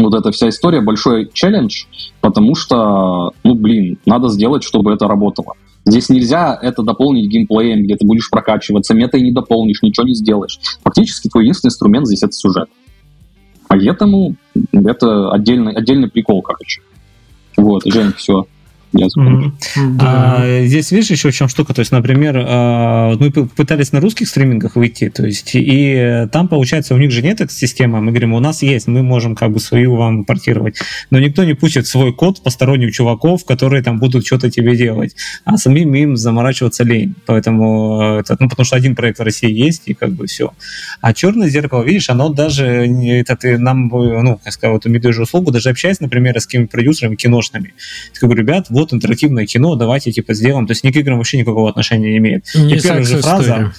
вот 0.04 0.14
эта 0.14 0.32
вся 0.32 0.50
история 0.50 0.82
большой 0.82 1.30
челлендж, 1.34 1.86
потому 2.22 2.56
что, 2.56 3.32
ну, 3.44 3.56
блин, 3.56 3.98
надо 4.06 4.30
сделать, 4.30 4.64
чтобы 4.64 4.94
это 4.94 5.08
работало. 5.08 5.54
Здесь 5.86 6.10
нельзя 6.10 6.58
это 6.62 6.84
дополнить 6.84 7.30
геймплеем, 7.30 7.84
где 7.84 7.96
ты 7.96 8.06
будешь 8.06 8.30
прокачиваться, 8.30 8.94
метой 8.94 9.22
не 9.22 9.32
дополнишь, 9.32 9.82
ничего 9.82 10.08
не 10.08 10.14
сделаешь. 10.14 10.60
Фактически 10.84 11.30
твой 11.30 11.44
единственный 11.44 11.70
инструмент 11.70 12.08
здесь 12.08 12.24
это 12.24 12.34
сюжет. 12.34 12.70
Поэтому 13.68 14.36
это 14.74 15.32
отдельный, 15.32 15.74
отдельный 15.74 16.10
прикол, 16.10 16.42
короче. 16.42 16.82
Вот, 17.56 17.84
Жень, 17.86 18.14
все. 18.14 18.46
Mm-hmm. 18.94 19.52
Да. 19.98 20.38
А, 20.40 20.66
здесь 20.66 20.92
видишь 20.92 21.12
еще 21.12 21.30
в 21.30 21.36
чем 21.36 21.48
штука, 21.48 21.74
то 21.74 21.80
есть, 21.80 21.92
например, 21.92 22.44
а, 22.48 23.16
мы 23.20 23.32
пытались 23.32 23.92
на 23.92 24.00
русских 24.00 24.28
стримингах 24.28 24.76
выйти, 24.76 25.10
то 25.10 25.26
есть, 25.26 25.52
и 25.54 26.28
там, 26.32 26.48
получается, 26.48 26.96
у 26.96 26.98
них 26.98 27.12
же 27.12 27.22
нет 27.22 27.40
этой 27.40 27.54
системы, 27.54 28.02
мы 28.02 28.12
говорим, 28.12 28.34
у 28.34 28.40
нас 28.40 28.64
есть, 28.64 28.88
мы 28.88 29.04
можем 29.04 29.36
как 29.36 29.52
бы 29.52 29.60
свою 29.60 29.96
вам 29.96 30.26
портировать, 30.26 30.80
но 31.12 31.20
никто 31.20 31.44
не 31.44 31.54
пустит 31.54 31.86
свой 31.86 32.14
код 32.14 32.42
посторонних 32.42 32.92
чуваков, 32.92 33.46
которые 33.46 33.84
там 33.84 34.00
будут 34.00 34.26
что-то 34.26 34.50
тебе 34.50 34.76
делать, 34.76 35.16
а 35.46 35.58
самим 35.58 35.94
им 35.94 36.18
заморачиваться 36.18 36.84
лень, 36.84 37.14
поэтому, 37.28 38.20
это, 38.20 38.38
ну, 38.40 38.50
потому 38.50 38.66
что 38.66 38.76
один 38.76 38.96
проект 38.96 39.20
в 39.20 39.24
России 39.24 39.52
есть, 39.52 39.84
и 39.86 39.94
как 39.94 40.14
бы 40.14 40.26
все. 40.26 40.52
А 41.02 41.14
черное 41.14 41.50
зеркало, 41.50 41.84
видишь, 41.84 42.10
оно 42.10 42.30
даже, 42.30 42.66
это 42.66 43.36
ты 43.36 43.60
нам, 43.60 43.88
ну, 43.88 44.40
как 44.44 44.52
сказать, 44.52 44.78
эту 44.78 44.90
медвежью 44.90 45.24
услугу, 45.24 45.52
даже 45.52 45.70
общаясь, 45.70 46.00
например, 46.00 46.40
с 46.40 46.46
какими-то 46.48 46.72
продюсерами 46.72 47.16
киношными, 47.16 47.74
я 48.20 48.28
говорю, 48.28 48.42
ребят, 48.42 48.68
вот 48.70 48.79
интерактивное 48.94 49.46
кино, 49.46 49.76
давайте 49.76 50.12
типа 50.12 50.34
сделаем. 50.34 50.68
То 50.68 50.72
есть 50.72 50.84
ни 50.84 50.92
к 50.92 50.96
играм 50.96 51.18
вообще 51.18 51.38
никакого 51.38 51.70
отношения 51.70 52.12
не 52.12 52.18
имеет. 52.18 52.46
Не 52.56 52.76
и 52.76 52.82
первая 52.82 53.04
же 53.04 53.22
фраза, 53.22 53.74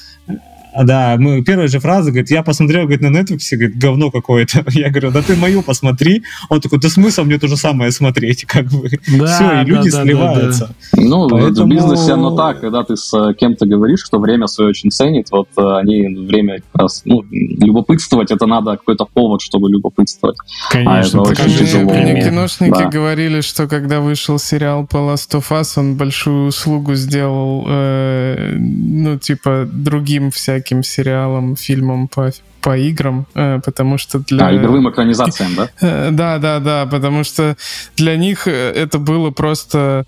да, 0.76 1.16
мы 1.18 1.42
первая 1.42 1.68
же 1.68 1.80
фраза, 1.80 2.10
говорит, 2.10 2.30
я 2.30 2.42
посмотрел, 2.42 2.82
говорит, 2.82 3.00
на 3.00 3.08
Netflix, 3.08 3.38
говорит, 3.52 3.78
говно 3.78 4.10
какое-то. 4.10 4.64
Я 4.70 4.90
говорю, 4.90 5.10
да 5.10 5.22
ты 5.22 5.36
мою 5.36 5.62
посмотри. 5.62 6.22
Он 6.48 6.60
такой, 6.60 6.78
да 6.78 6.88
смысл 6.88 7.24
мне 7.24 7.38
то 7.38 7.48
же 7.48 7.56
самое 7.56 7.90
смотреть, 7.90 8.44
как 8.46 8.66
бы. 8.66 8.88
Да, 9.18 9.26
Все, 9.26 9.62
и 9.62 9.64
люди 9.64 9.90
да, 9.90 10.02
сливаются. 10.02 10.66
Да, 10.92 11.02
да. 11.02 11.08
Ну, 11.08 11.28
Поэтому... 11.28 11.66
в 11.66 11.68
бизнесе 11.68 12.12
оно 12.12 12.36
так, 12.36 12.60
когда 12.60 12.82
ты 12.84 12.96
с 12.96 13.12
э, 13.12 13.34
кем-то 13.34 13.66
говоришь, 13.66 14.00
что 14.04 14.18
время 14.18 14.46
свое 14.46 14.70
очень 14.70 14.90
ценит, 14.90 15.30
вот 15.30 15.48
э, 15.56 15.62
они 15.78 16.26
время 16.26 16.60
как 16.72 16.82
раз, 16.82 17.02
ну, 17.04 17.24
любопытствовать, 17.30 18.30
это 18.30 18.46
надо 18.46 18.72
какой-то 18.72 19.06
повод, 19.12 19.42
чтобы 19.42 19.70
любопытствовать. 19.70 20.36
Конечно, 20.70 21.22
а 21.22 21.32
это 21.32 21.42
очень 21.42 21.58
тяжело. 21.58 21.90
Киношники 21.90 22.78
да. 22.78 22.88
говорили, 22.88 23.40
что 23.40 23.66
когда 23.66 24.00
вышел 24.00 24.38
сериал 24.38 24.86
по 24.86 24.98
Last 24.98 25.32
of 25.32 25.50
Us, 25.50 25.72
он 25.76 25.96
большую 25.96 26.48
услугу 26.48 26.94
сделал, 26.94 27.64
э, 27.68 28.56
ну, 28.56 29.18
типа, 29.18 29.68
другим 29.70 30.30
всяким 30.30 30.59
всяким 30.60 30.82
сериалам, 30.82 31.56
фильмам 31.56 32.08
по, 32.08 32.30
по 32.60 32.76
играм, 32.76 33.26
э, 33.34 33.60
потому 33.64 33.98
что 33.98 34.18
для... 34.18 34.48
А, 34.48 34.56
игровым 34.56 34.90
экранизациям, 34.90 35.54
да? 35.56 35.68
Э, 35.80 36.10
да, 36.10 36.38
да, 36.38 36.60
да, 36.60 36.86
потому 36.86 37.24
что 37.24 37.56
для 37.96 38.16
них 38.16 38.46
э, 38.46 38.72
это 38.72 38.98
было 38.98 39.30
просто 39.30 40.04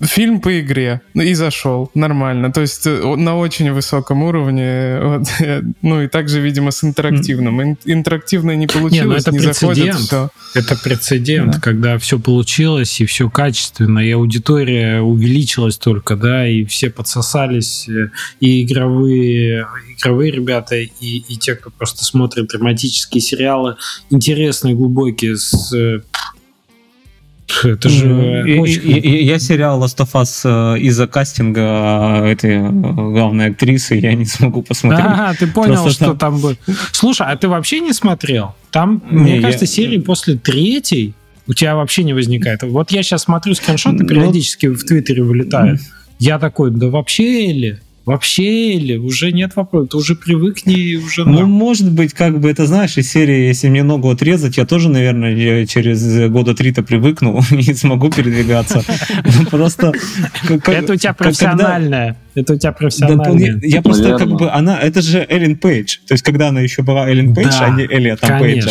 фильм 0.00 0.40
по 0.40 0.60
игре 0.60 1.00
ну, 1.14 1.22
и 1.22 1.34
зашел 1.34 1.90
нормально. 1.94 2.52
То 2.52 2.60
есть 2.60 2.86
э, 2.86 3.16
на 3.16 3.36
очень 3.36 3.72
высоком 3.72 4.22
уровне. 4.22 5.00
Вот, 5.14 5.28
ну 5.82 6.02
и 6.02 6.08
также, 6.08 6.40
видимо, 6.40 6.70
с 6.70 6.82
интерактивным. 6.82 7.62
Ин- 7.62 7.78
интерактивное 7.84 8.56
не 8.56 8.66
получилось, 8.66 8.92
не, 8.92 9.04
ну 9.04 9.14
это 9.14 9.32
не 9.32 9.38
прецедент. 9.38 9.98
заходит. 9.98 10.10
То... 10.10 10.30
Это 10.54 10.76
прецедент, 10.76 11.52
да. 11.52 11.60
когда 11.60 11.98
все 11.98 12.18
получилось 12.18 13.00
и 13.00 13.06
все 13.06 13.28
качественно, 13.28 14.00
и 14.00 14.10
аудитория 14.10 15.00
увеличилась 15.00 15.76
только, 15.76 16.16
да, 16.16 16.46
и 16.48 16.64
все 16.64 16.90
подсосались, 16.90 17.88
э, 17.88 18.10
и 18.40 18.64
игровые, 18.64 19.66
игровые 19.98 20.32
ребята, 20.32 20.76
и, 20.76 20.88
и 21.00 21.36
те, 21.36 21.54
кто 21.54 21.70
просто 21.70 22.04
смотрит 22.04 22.48
драматические 22.48 23.20
сериалы, 23.20 23.76
интересные, 24.10 24.74
глубокие, 24.74 25.36
с 25.36 25.72
э, 25.72 26.00
это 27.64 27.88
же 27.88 28.44
и, 28.46 28.58
очень... 28.58 28.90
и, 28.90 28.98
и, 28.98 29.24
я 29.24 29.38
сериал 29.38 29.82
Last 29.82 29.98
of 29.98 30.12
Us 30.12 30.74
э, 30.76 30.80
из-за 30.80 31.06
кастинга 31.06 32.22
э, 32.24 32.32
этой 32.32 32.56
э, 32.56 32.70
главной 32.70 33.50
актрисы 33.50 33.94
я 33.96 34.14
не 34.14 34.24
смогу 34.24 34.62
посмотреть. 34.62 35.06
А, 35.06 35.34
ты 35.34 35.46
понял, 35.46 35.74
Просто 35.74 35.90
что 35.90 36.04
там... 36.06 36.18
там 36.18 36.40
будет. 36.40 36.58
Слушай, 36.92 37.26
а 37.28 37.36
ты 37.36 37.48
вообще 37.48 37.80
не 37.80 37.92
смотрел? 37.92 38.54
Там, 38.70 39.02
не, 39.10 39.18
мне 39.18 39.40
кажется, 39.40 39.64
я... 39.64 39.70
серии 39.70 39.98
после 39.98 40.36
третьей 40.36 41.14
у 41.46 41.52
тебя 41.52 41.76
вообще 41.76 42.04
не 42.04 42.12
возникает. 42.12 42.62
Вот 42.62 42.90
я 42.90 43.02
сейчас 43.02 43.22
смотрю 43.22 43.54
скриншоты, 43.54 43.98
ну, 44.02 44.06
периодически 44.06 44.66
в 44.66 44.82
Твиттере 44.84 45.22
вылетают. 45.22 45.80
Я 46.18 46.38
такой, 46.38 46.70
да 46.70 46.88
вообще 46.88 47.50
или? 47.50 47.80
Вообще 48.04 48.74
или 48.74 48.96
уже 48.96 49.32
нет 49.32 49.56
вопроса, 49.56 49.88
ты 49.92 49.96
уже 49.96 50.14
привыкни 50.14 50.96
уже. 50.96 51.24
Ну, 51.24 51.46
может 51.46 51.90
быть, 51.90 52.12
как 52.12 52.38
бы 52.38 52.50
это 52.50 52.66
знаешь, 52.66 52.98
из 52.98 53.10
серии, 53.10 53.46
если 53.46 53.68
мне 53.68 53.82
ногу 53.82 54.10
отрезать, 54.10 54.58
я 54.58 54.66
тоже, 54.66 54.90
наверное, 54.90 55.66
через 55.66 56.30
года 56.30 56.54
три-то 56.54 56.82
привыкну 56.82 57.40
и 57.50 57.74
смогу 57.74 58.10
передвигаться. 58.10 58.82
Просто 59.50 59.92
это 60.66 60.92
у 60.92 60.96
тебя 60.96 61.14
профессиональное. 61.14 62.18
Это 62.34 62.54
у 62.54 62.56
тебя 62.56 62.72
профессиональное. 62.72 63.60
Я 63.62 63.82
просто 63.82 64.16
как 64.18 64.28
бы 64.28 64.50
она, 64.50 64.78
это 64.80 65.02
же 65.02 65.24
Эллен 65.28 65.56
Пейдж, 65.56 65.98
то 66.06 66.14
есть 66.14 66.24
когда 66.24 66.48
она 66.48 66.60
еще 66.60 66.82
была 66.82 67.08
Эллен 67.08 67.34
Пейдж, 67.34 67.54
а 67.60 67.70
не 67.70 67.84
Элли 67.84 68.16
там 68.20 68.40
Пейджа. 68.40 68.70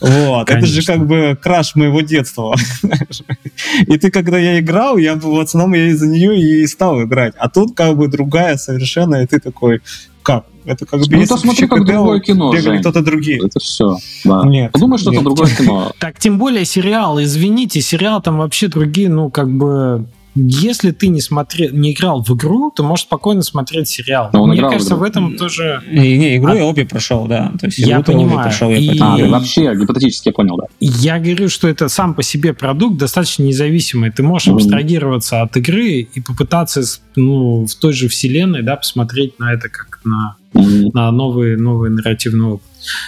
Вот, 0.00 0.50
это 0.50 0.66
же 0.66 0.82
как 0.82 1.06
бы 1.06 1.38
краш 1.40 1.74
моего 1.76 2.00
детства. 2.00 2.54
И 3.86 3.98
ты 3.98 4.10
когда 4.10 4.38
я 4.38 4.58
играл, 4.58 4.96
я 4.96 5.14
в 5.14 5.38
основном 5.38 5.74
я 5.74 5.86
из-за 5.88 6.06
нее 6.06 6.38
и 6.38 6.66
стал 6.66 7.02
играть, 7.02 7.34
а 7.38 7.48
тут 7.48 7.76
как 7.76 7.96
бы 7.96 8.08
другая 8.08 8.56
совершенно, 8.56 9.22
и 9.22 9.26
ты 9.26 9.38
такой, 9.38 9.80
как? 10.22 10.46
Это 10.64 10.86
как 10.86 11.00
бы... 11.00 11.06
Ну, 11.16 11.22
это 11.22 11.36
смотри, 11.36 11.66
как 11.66 11.84
другое 11.84 12.20
кино, 12.20 12.52
Бегали 12.52 12.78
кто-то 12.80 13.02
другие. 13.02 13.38
Это 13.44 13.60
все, 13.60 13.98
да. 14.24 14.42
Нет. 14.44 14.72
Подумай, 14.72 14.98
что 14.98 15.10
нет. 15.10 15.20
это 15.20 15.24
другое 15.24 15.54
кино. 15.58 15.92
Так, 15.98 16.18
тем 16.18 16.38
более 16.38 16.64
сериал, 16.64 17.22
извините, 17.22 17.80
сериал 17.80 18.22
там 18.22 18.38
вообще 18.38 18.68
другие, 18.68 19.08
ну, 19.08 19.30
как 19.30 19.50
бы 19.50 20.06
если 20.34 20.90
ты 20.90 21.08
не 21.08 21.20
смотрел, 21.20 21.72
не 21.72 21.92
играл 21.92 22.22
в 22.22 22.30
игру, 22.34 22.72
то 22.74 22.82
можешь 22.82 23.04
спокойно 23.04 23.42
смотреть 23.42 23.88
сериал. 23.88 24.30
Но 24.32 24.46
Мне 24.46 24.60
кажется, 24.60 24.96
в, 24.96 25.00
в 25.00 25.02
этом 25.02 25.36
тоже. 25.36 25.82
Не, 25.90 26.18
не 26.18 26.36
игру 26.36 26.52
а... 26.52 26.54
я 26.56 26.64
обе 26.64 26.84
прошел, 26.84 27.26
да. 27.26 27.52
То 27.60 27.66
есть 27.66 27.78
я 27.78 28.00
понимаю. 28.00 28.42
Прошел, 28.42 28.70
я 28.70 28.76
и... 28.76 28.98
А, 28.98 29.16
вообще 29.28 29.74
гипотетически 29.74 30.28
я 30.28 30.32
понял, 30.32 30.56
да. 30.56 30.64
Я 30.80 31.18
говорю, 31.18 31.48
что 31.48 31.68
это 31.68 31.88
сам 31.88 32.14
по 32.14 32.22
себе 32.22 32.52
продукт 32.52 32.96
достаточно 32.96 33.44
независимый. 33.44 34.10
Ты 34.10 34.22
можешь 34.22 34.48
mm-hmm. 34.48 34.54
абстрагироваться 34.56 35.42
от 35.42 35.56
игры 35.56 36.08
и 36.12 36.20
попытаться 36.20 36.82
ну, 37.16 37.66
в 37.66 37.74
той 37.76 37.92
же 37.92 38.08
вселенной, 38.08 38.62
да, 38.62 38.76
посмотреть 38.76 39.38
на 39.38 39.52
это 39.52 39.68
как 39.68 39.93
на, 40.04 40.36
mm-hmm. 40.52 40.90
на 40.92 41.10
новый, 41.10 41.56
новый 41.56 41.90
нарративный 41.90 42.46
опыт. 42.46 42.66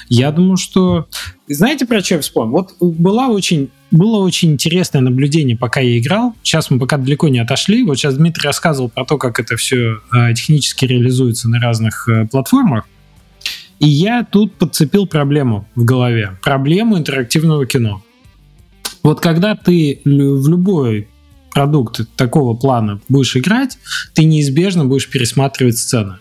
Я 0.09 0.33
думаю, 0.33 0.57
что... 0.57 1.07
Знаете, 1.49 1.87
про 1.87 2.01
что 2.01 2.15
я 2.15 2.21
вспомнил? 2.21 2.53
Вот 2.53 2.75
была 2.81 3.29
очень 3.29 3.71
было 3.93 4.19
очень 4.19 4.53
интересное 4.53 5.01
наблюдение, 5.01 5.57
пока 5.57 5.81
я 5.81 5.99
играл. 5.99 6.35
Сейчас 6.43 6.71
мы 6.71 6.79
пока 6.79 6.97
далеко 6.99 7.29
не 7.29 7.39
отошли. 7.39 7.85
Вот 7.85 7.97
сейчас 7.97 8.17
Дмитрий 8.17 8.45
рассказывал 8.45 8.89
про 8.89 9.05
то, 9.05 9.17
как 9.17 9.39
это 9.39 9.57
все 9.57 10.01
э, 10.13 10.35
технически 10.35 10.85
реализуется 10.87 11.49
на 11.49 11.61
разных 11.61 12.09
э, 12.09 12.27
платформах. 12.27 12.85
И 13.79 13.89
я 13.89 14.25
тут 14.25 14.55
подцепил 14.55 15.07
проблему 15.07 15.69
в 15.75 15.85
голове. 15.85 16.37
Проблему 16.43 16.99
интерактивного 16.99 17.67
кино. 17.67 18.03
Вот 19.03 19.21
когда 19.21 19.55
ты 19.55 20.01
в 20.05 20.49
любой 20.49 21.09
продукт 21.53 22.01
такого 22.17 22.55
плана 22.55 23.01
будешь 23.09 23.37
играть, 23.37 23.79
ты 24.15 24.25
неизбежно 24.25 24.85
будешь 24.85 25.09
пересматривать 25.09 25.79
сцены. 25.79 26.17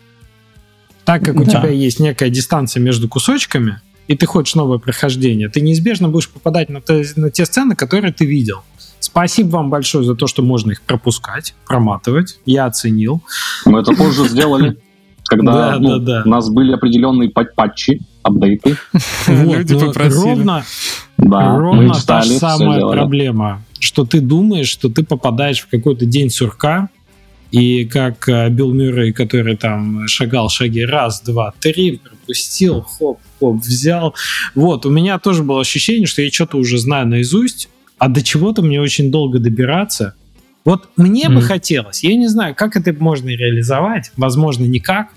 Так 1.05 1.23
как 1.23 1.35
у 1.35 1.45
да. 1.45 1.51
тебя 1.51 1.69
есть 1.69 1.99
некая 1.99 2.29
дистанция 2.29 2.81
между 2.81 3.07
кусочками, 3.07 3.79
и 4.07 4.15
ты 4.15 4.25
хочешь 4.25 4.55
новое 4.55 4.77
прохождение, 4.77 5.49
ты 5.49 5.61
неизбежно 5.61 6.09
будешь 6.09 6.29
попадать 6.29 6.69
на, 6.69 6.81
те, 6.81 7.05
на 7.15 7.31
те 7.31 7.45
сцены, 7.45 7.75
которые 7.75 8.13
ты 8.13 8.25
видел. 8.25 8.61
Спасибо 8.99 9.57
вам 9.57 9.69
большое 9.69 10.03
за 10.03 10.15
то, 10.15 10.27
что 10.27 10.41
можно 10.41 10.71
их 10.71 10.81
пропускать, 10.81 11.53
проматывать. 11.67 12.39
Я 12.45 12.65
оценил. 12.65 13.21
Мы 13.65 13.79
это 13.79 13.93
позже 13.93 14.27
сделали, 14.27 14.77
когда 15.25 15.77
ну, 15.77 15.97
у 15.97 16.29
нас 16.29 16.49
были 16.49 16.73
определенные 16.73 17.29
патчи, 17.29 18.01
апдейты. 18.23 18.77
Люди 19.27 19.73
ну, 19.73 19.87
попросили. 19.87 20.21
Ровно, 20.21 20.65
да, 21.17 21.57
ровно 21.57 21.93
та 22.05 22.21
же 22.21 22.33
самая 22.39 22.81
проблема, 22.81 23.61
что 23.79 24.05
ты 24.05 24.21
думаешь, 24.21 24.69
что 24.69 24.89
ты 24.89 25.03
попадаешь 25.03 25.59
в 25.59 25.67
какой-то 25.67 26.05
день 26.05 26.29
сурка, 26.29 26.89
и 27.55 27.85
как 27.85 28.27
э, 28.27 28.49
Билл 28.49 28.73
Мюррей, 28.73 29.13
который 29.13 29.55
там 29.55 30.09
шагал 30.09 30.49
шаги 30.49 30.83
раз, 30.83 31.21
два, 31.21 31.53
три, 31.61 32.01
пропустил, 32.03 32.81
хоп, 32.81 33.21
хоп, 33.39 33.63
взял. 33.63 34.13
Вот, 34.55 34.85
у 34.85 34.89
меня 34.89 35.19
тоже 35.19 35.43
было 35.43 35.61
ощущение, 35.61 36.05
что 36.05 36.21
я 36.21 36.29
что-то 36.29 36.57
уже 36.57 36.77
знаю 36.77 37.07
наизусть, 37.07 37.69
а 37.97 38.09
до 38.09 38.21
чего-то 38.21 38.61
мне 38.61 38.81
очень 38.81 39.09
долго 39.09 39.39
добираться. 39.39 40.15
Вот 40.65 40.89
мне 40.97 41.27
mm 41.27 41.35
бы 41.35 41.41
хотелось, 41.41 42.03
я 42.03 42.15
не 42.15 42.27
знаю, 42.27 42.55
как 42.55 42.75
это 42.75 42.91
можно 42.91 43.29
реализовать, 43.29 44.11
возможно, 44.17 44.65
никак. 44.65 45.13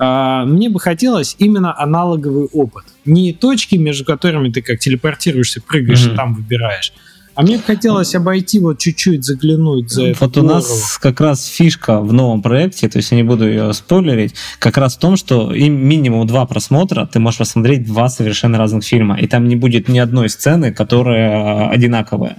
А, 0.00 0.44
мне 0.44 0.68
бы 0.68 0.80
хотелось 0.80 1.36
именно 1.38 1.78
аналоговый 1.78 2.46
опыт. 2.46 2.86
Не 3.04 3.32
точки, 3.32 3.76
между 3.76 4.04
которыми 4.04 4.50
ты 4.50 4.60
как 4.60 4.80
телепортируешься, 4.80 5.60
прыгаешь 5.60 6.04
mm 6.04 6.14
и 6.14 6.16
там 6.16 6.34
выбираешь, 6.34 6.92
а 7.36 7.42
мне 7.42 7.58
бы 7.58 7.62
хотелось 7.62 8.14
обойти 8.14 8.58
вот 8.58 8.78
чуть-чуть, 8.78 9.22
заглянуть 9.22 9.90
за 9.90 10.06
это. 10.06 10.24
Вот 10.24 10.36
у 10.38 10.42
нас 10.42 10.98
как 10.98 11.20
раз 11.20 11.44
фишка 11.44 12.00
в 12.00 12.12
новом 12.12 12.40
проекте, 12.40 12.88
то 12.88 12.96
есть 12.96 13.10
я 13.10 13.16
не 13.18 13.22
буду 13.22 13.46
ее 13.46 13.72
спойлерить, 13.74 14.34
как 14.58 14.78
раз 14.78 14.96
в 14.96 14.98
том, 14.98 15.16
что 15.16 15.52
им 15.52 15.74
минимум 15.86 16.26
два 16.26 16.46
просмотра 16.46 17.06
ты 17.06 17.20
можешь 17.20 17.38
посмотреть 17.38 17.86
два 17.86 18.08
совершенно 18.08 18.56
разных 18.56 18.84
фильма, 18.84 19.18
и 19.20 19.26
там 19.26 19.48
не 19.48 19.56
будет 19.56 19.88
ни 19.88 19.98
одной 19.98 20.30
сцены, 20.30 20.72
которая 20.72 21.68
одинаковая. 21.68 22.36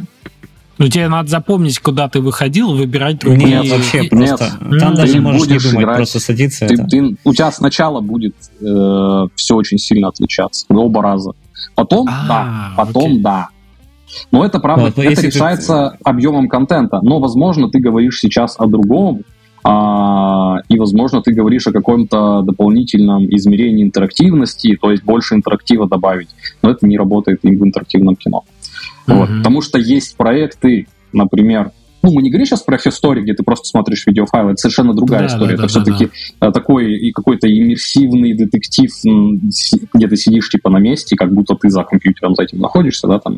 Ну, 0.80 0.88
тебе 0.90 1.08
надо 1.08 1.30
запомнить, 1.30 1.80
куда 1.80 2.08
ты 2.08 2.20
выходил, 2.20 2.76
выбирать 2.76 3.20
другие. 3.20 3.62
Нет, 3.62 3.70
вообще 3.70 4.02
нет. 4.02 4.10
просто. 4.10 4.52
Там 4.80 4.92
ты 4.92 4.98
даже 4.98 5.22
можешь 5.22 5.48
не 5.48 5.58
думать, 5.60 5.84
играть. 5.84 5.98
просто 5.98 6.20
садиться. 6.20 6.68
Ты, 6.68 6.74
это. 6.74 6.84
ты, 6.86 7.18
у 7.24 7.34
тебя 7.34 7.52
сначала 7.52 8.02
будет 8.02 8.36
э, 8.62 9.28
все 9.36 9.56
очень 9.56 9.78
сильно 9.78 10.10
отличаться, 10.10 10.66
оба 10.70 11.02
раза. 11.02 11.32
Потом, 11.74 12.08
а, 12.08 12.28
да, 12.28 12.74
потом, 12.76 13.12
окей. 13.12 13.20
да. 13.20 13.50
Но 14.32 14.46
это 14.46 14.60
правда, 14.60 14.86
вот, 14.86 14.98
это 14.98 15.22
решается 15.22 15.98
ты... 15.98 16.10
объемом 16.10 16.48
контента. 16.48 17.00
Но, 17.02 17.20
возможно, 17.20 17.70
ты 17.70 17.80
говоришь 17.80 18.20
сейчас 18.20 18.56
о 18.58 18.68
другом, 18.68 19.24
а, 19.64 20.60
и, 20.70 20.80
возможно, 20.80 21.22
ты 21.22 21.34
говоришь 21.34 21.68
о 21.68 21.74
каком-то 21.74 22.42
дополнительном 22.42 23.26
измерении 23.36 23.84
интерактивности, 23.84 24.78
то 24.80 24.92
есть 24.92 25.04
больше 25.04 25.36
интерактива 25.36 25.88
добавить. 25.88 26.30
Но 26.62 26.70
это 26.72 26.88
не 26.88 26.98
работает 26.98 27.40
и 27.44 27.56
в 27.56 27.64
интерактивном 27.64 28.16
кино. 28.16 28.44
Mm-hmm. 29.08 29.14
Вот, 29.14 29.30
потому 29.40 29.62
что 29.62 29.78
есть 29.78 30.16
проекты, 30.16 30.88
например, 31.12 31.72
ну, 32.08 32.14
мы 32.14 32.22
не 32.22 32.30
говорим 32.30 32.46
сейчас 32.46 32.62
про 32.62 32.78
History, 32.78 33.20
где 33.20 33.34
ты 33.34 33.44
просто 33.44 33.68
смотришь 33.68 34.06
видеофайлы, 34.08 34.52
это 34.52 34.58
совершенно 34.58 34.94
другая 34.94 35.22
да, 35.22 35.28
история. 35.28 35.48
Да, 35.48 35.54
это 35.54 35.62
да, 35.64 35.68
все-таки 35.68 36.10
да. 36.40 36.48
Э, 36.48 36.52
такой 36.52 36.94
и 36.94 37.12
какой-то 37.12 37.48
иммерсивный 37.50 38.34
детектив, 38.34 38.90
где 39.94 40.08
ты 40.08 40.16
сидишь 40.16 40.50
типа 40.50 40.70
на 40.70 40.78
месте, 40.78 41.18
как 41.18 41.34
будто 41.34 41.56
ты 41.56 41.70
за 41.70 41.84
компьютером 41.84 42.36
за 42.36 42.44
этим 42.44 42.60
находишься, 42.60 43.08
да, 43.08 43.20
там. 43.20 43.36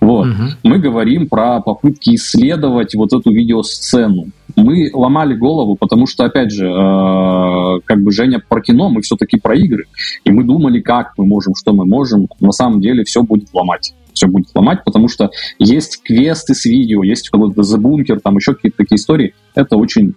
Вот. 0.00 0.26
Угу. 0.26 0.42
Мы 0.62 0.78
говорим 0.78 1.28
про 1.28 1.60
попытки 1.60 2.14
исследовать 2.14 2.94
вот 2.94 3.12
эту 3.12 3.30
видеосцену. 3.30 4.28
Мы 4.56 4.90
ломали 4.92 5.34
голову, 5.34 5.76
потому 5.76 6.06
что, 6.06 6.24
опять 6.24 6.50
же, 6.50 6.66
э, 6.66 7.80
как 7.84 8.02
бы 8.02 8.10
Женя 8.10 8.42
про 8.46 8.62
кино, 8.62 8.88
мы 8.88 9.02
все-таки 9.02 9.38
про 9.38 9.54
игры. 9.54 9.84
И 10.24 10.30
мы 10.30 10.44
думали, 10.44 10.80
как 10.80 11.12
мы 11.18 11.26
можем, 11.26 11.54
что 11.54 11.74
мы 11.74 11.84
можем. 11.84 12.28
На 12.40 12.52
самом 12.52 12.80
деле 12.80 13.04
все 13.04 13.22
будет 13.22 13.52
ломать 13.52 13.92
все 14.12 14.26
будет 14.26 14.48
ломать, 14.54 14.84
потому 14.84 15.08
что 15.08 15.30
есть 15.58 16.02
квесты 16.02 16.54
с 16.54 16.64
видео, 16.64 17.02
есть 17.02 17.28
какой-то 17.28 17.62
The 17.62 17.78
Bunker, 17.78 18.18
там 18.20 18.36
еще 18.36 18.54
какие-то 18.54 18.78
такие 18.78 18.96
истории. 18.96 19.34
Это 19.54 19.76
очень... 19.76 20.14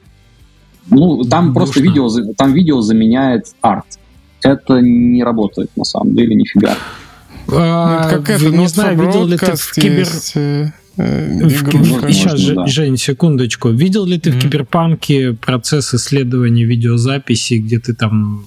Ну, 0.89 1.23
там 1.23 1.47
Душно. 1.47 1.53
просто 1.53 1.81
видео, 1.81 2.09
там 2.35 2.53
видео 2.53 2.81
заменяет 2.81 3.45
арт. 3.61 3.85
Это 4.41 4.81
не 4.81 5.23
работает 5.23 5.69
на 5.76 5.84
самом 5.84 6.15
деле 6.15 6.35
нифига. 6.35 6.76
А, 7.47 8.03
ну, 8.03 8.09
как 8.09 8.30
это, 8.30 8.49
не 8.49 8.68
знаю, 8.68 8.99
видел 8.99 9.26
ли 9.26 9.38
ты 9.38 9.55
в 9.55 9.72
кибер... 9.73 9.99
Есть, 9.99 10.31
э, 10.35 10.72
э 10.97 11.49
Сейчас, 12.09 12.39
можно, 12.39 12.55
да. 12.55 12.68
Жень, 12.68 12.97
секундочку. 12.97 13.69
Видел 13.69 14.05
ли 14.05 14.19
ты 14.19 14.30
mm-hmm. 14.30 14.39
в 14.39 14.41
Киберпанке 14.41 15.34
процесс 15.34 15.93
исследования 15.93 16.65
видеозаписи, 16.65 17.55
где 17.55 17.80
ты 17.80 17.93
там 17.93 18.45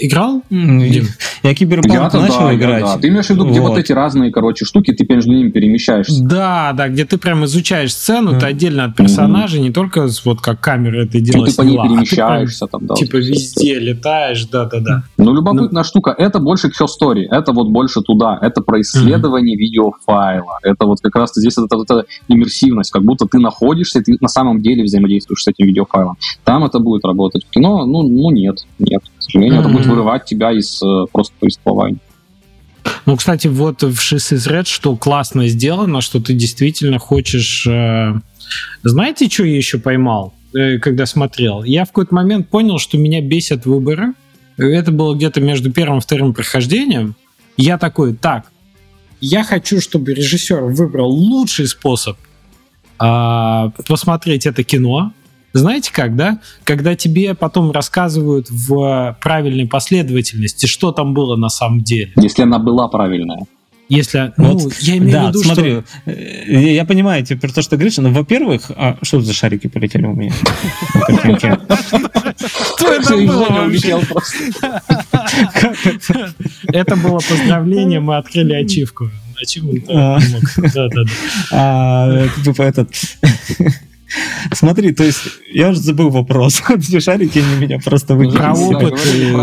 играл? 0.00 0.42
Я 0.50 1.54
киберпанк 1.54 2.12
начал 2.12 2.40
да, 2.40 2.54
играть. 2.54 2.84
Да, 2.84 2.98
Ты 2.98 3.08
имеешь 3.08 3.26
в 3.26 3.30
виду, 3.30 3.46
где 3.46 3.60
вот. 3.60 3.70
вот 3.70 3.78
эти 3.78 3.92
разные, 3.92 4.32
короче, 4.32 4.64
штуки, 4.64 4.92
ты 4.92 5.06
между 5.12 5.32
ними 5.32 5.50
перемещаешься. 5.50 6.22
Да, 6.22 6.72
да, 6.74 6.88
где 6.88 7.04
ты 7.04 7.18
прям 7.18 7.44
изучаешь 7.44 7.92
сцену, 7.92 8.32
mm. 8.32 8.40
ты 8.40 8.46
отдельно 8.46 8.84
от 8.84 8.96
персонажей, 8.96 9.60
mm-hmm. 9.60 9.64
не 9.64 9.70
только 9.72 10.08
вот 10.24 10.40
как 10.40 10.60
камера 10.60 11.04
это 11.04 11.20
делает. 11.20 11.46
Ну, 11.46 11.50
ты 11.50 11.56
по 11.56 11.62
ней 11.62 11.76
перемещаешься 11.76 12.64
а 12.64 12.68
ты 12.68 12.72
там, 12.72 12.86
да. 12.86 12.94
Типа 12.94 13.16
везде 13.16 13.76
это. 13.76 13.84
летаешь, 13.84 14.44
да-да-да. 14.46 15.04
Ну, 15.16 15.34
любопытная 15.34 15.82
ну. 15.82 15.84
штука, 15.84 16.14
это 16.16 16.38
больше 16.38 16.70
к 16.70 16.80
story, 16.80 17.24
это 17.30 17.52
вот 17.52 17.68
больше 17.68 18.00
туда, 18.02 18.38
это 18.40 18.60
про 18.62 18.80
исследование 18.80 19.56
mm-hmm. 19.56 19.60
видеофайла, 19.60 20.58
это 20.62 20.86
вот 20.86 21.00
как 21.00 21.14
раз 21.16 21.32
здесь 21.34 21.56
это, 21.58 21.66
это, 21.66 21.82
это 21.82 22.06
иммерсивность, 22.28 22.90
как 22.90 23.02
будто 23.02 23.26
ты 23.26 23.38
находишься, 23.38 24.02
ты 24.02 24.16
на 24.20 24.28
самом 24.28 24.60
деле 24.62 24.84
взаимодействуешь 24.84 25.42
с 25.42 25.48
этим 25.48 25.66
видеофайлом. 25.66 26.16
Там 26.44 26.64
это 26.64 26.78
будет 26.78 27.04
работать. 27.04 27.44
В 27.44 27.50
кино, 27.50 27.84
ну, 27.86 28.02
ну 28.02 28.30
нет, 28.30 28.66
нет 28.78 29.02
сожалению, 29.30 29.60
mm-hmm. 29.60 29.64
это 29.64 29.68
будет 29.68 29.86
вырывать 29.86 30.24
тебя 30.24 30.52
из 30.52 30.82
э, 30.82 31.06
просто 31.12 31.34
повествования. 31.38 31.98
Ну, 33.06 33.16
кстати, 33.16 33.48
вот 33.48 33.82
в 33.82 34.00
Шис 34.00 34.32
из 34.32 34.46
Red, 34.46 34.66
что 34.66 34.96
классно 34.96 35.48
сделано, 35.48 36.00
что 36.00 36.20
ты 36.20 36.34
действительно 36.34 36.98
хочешь... 36.98 37.66
Э... 37.66 38.14
Знаете, 38.82 39.28
что 39.28 39.44
я 39.44 39.56
еще 39.56 39.78
поймал, 39.78 40.34
э, 40.54 40.78
когда 40.78 41.06
смотрел? 41.06 41.62
Я 41.64 41.84
в 41.84 41.88
какой-то 41.88 42.14
момент 42.14 42.48
понял, 42.48 42.78
что 42.78 42.98
меня 42.98 43.20
бесят 43.20 43.66
выборы. 43.66 44.14
Это 44.56 44.90
было 44.90 45.14
где-то 45.14 45.40
между 45.40 45.72
первым 45.72 45.98
и 45.98 46.00
вторым 46.00 46.34
прохождением. 46.34 47.14
Я 47.56 47.78
такой, 47.78 48.14
так, 48.14 48.50
я 49.20 49.44
хочу, 49.44 49.80
чтобы 49.80 50.14
режиссер 50.14 50.64
выбрал 50.64 51.10
лучший 51.10 51.66
способ 51.66 52.16
э, 53.00 53.70
посмотреть 53.86 54.46
это 54.46 54.62
кино, 54.62 55.12
знаете 55.58 55.92
как, 55.92 56.16
да? 56.16 56.40
Когда 56.64 56.94
тебе 56.96 57.34
потом 57.34 57.70
рассказывают 57.70 58.48
в 58.50 59.16
правильной 59.20 59.66
последовательности, 59.66 60.66
что 60.66 60.92
там 60.92 61.14
было 61.14 61.36
на 61.36 61.48
самом 61.48 61.82
деле. 61.82 62.12
Если 62.16 62.42
она 62.42 62.58
была 62.58 62.88
правильная. 62.88 63.46
Если, 63.88 64.34
вот, 64.36 64.64
ну, 64.64 64.70
я 64.80 64.98
имею 64.98 65.12
да, 65.12 65.24
в 65.24 65.28
виду, 65.28 65.38
смотри, 65.42 65.80
что... 65.80 66.10
Э, 66.10 66.74
я 66.74 66.84
понимаю 66.84 67.24
тебе 67.24 67.40
про 67.40 67.50
то, 67.50 67.62
что 67.62 67.70
ты 67.70 67.76
говоришь, 67.76 67.96
но, 67.96 68.10
во-первых, 68.10 68.70
а 68.76 68.98
что 69.00 69.22
за 69.22 69.32
шарики 69.32 69.66
полетели 69.66 70.04
у 70.04 70.12
меня? 70.12 70.32
Что 72.76 72.92
это 72.92 73.16
было 73.16 73.70
Это 76.66 76.96
было 76.96 77.18
поздравление, 77.18 78.00
мы 78.00 78.18
открыли 78.18 78.52
ачивку. 78.52 79.10
Ачивку 79.40 79.78
а. 79.88 80.18
Да, 80.74 80.88
да, 80.88 81.04
да. 81.50 82.28
Типа 82.44 82.62
этот... 82.62 82.90
Смотри, 84.52 84.92
то 84.92 85.04
есть 85.04 85.20
я 85.50 85.70
уже 85.70 85.80
забыл 85.80 86.10
вопрос. 86.10 86.62
Эти 86.68 87.00
шарики 87.00 87.38
они 87.38 87.66
меня 87.66 87.78
просто 87.78 88.14
выкинули. 88.14 88.38
Про 88.38 88.52
опыт 88.54 88.98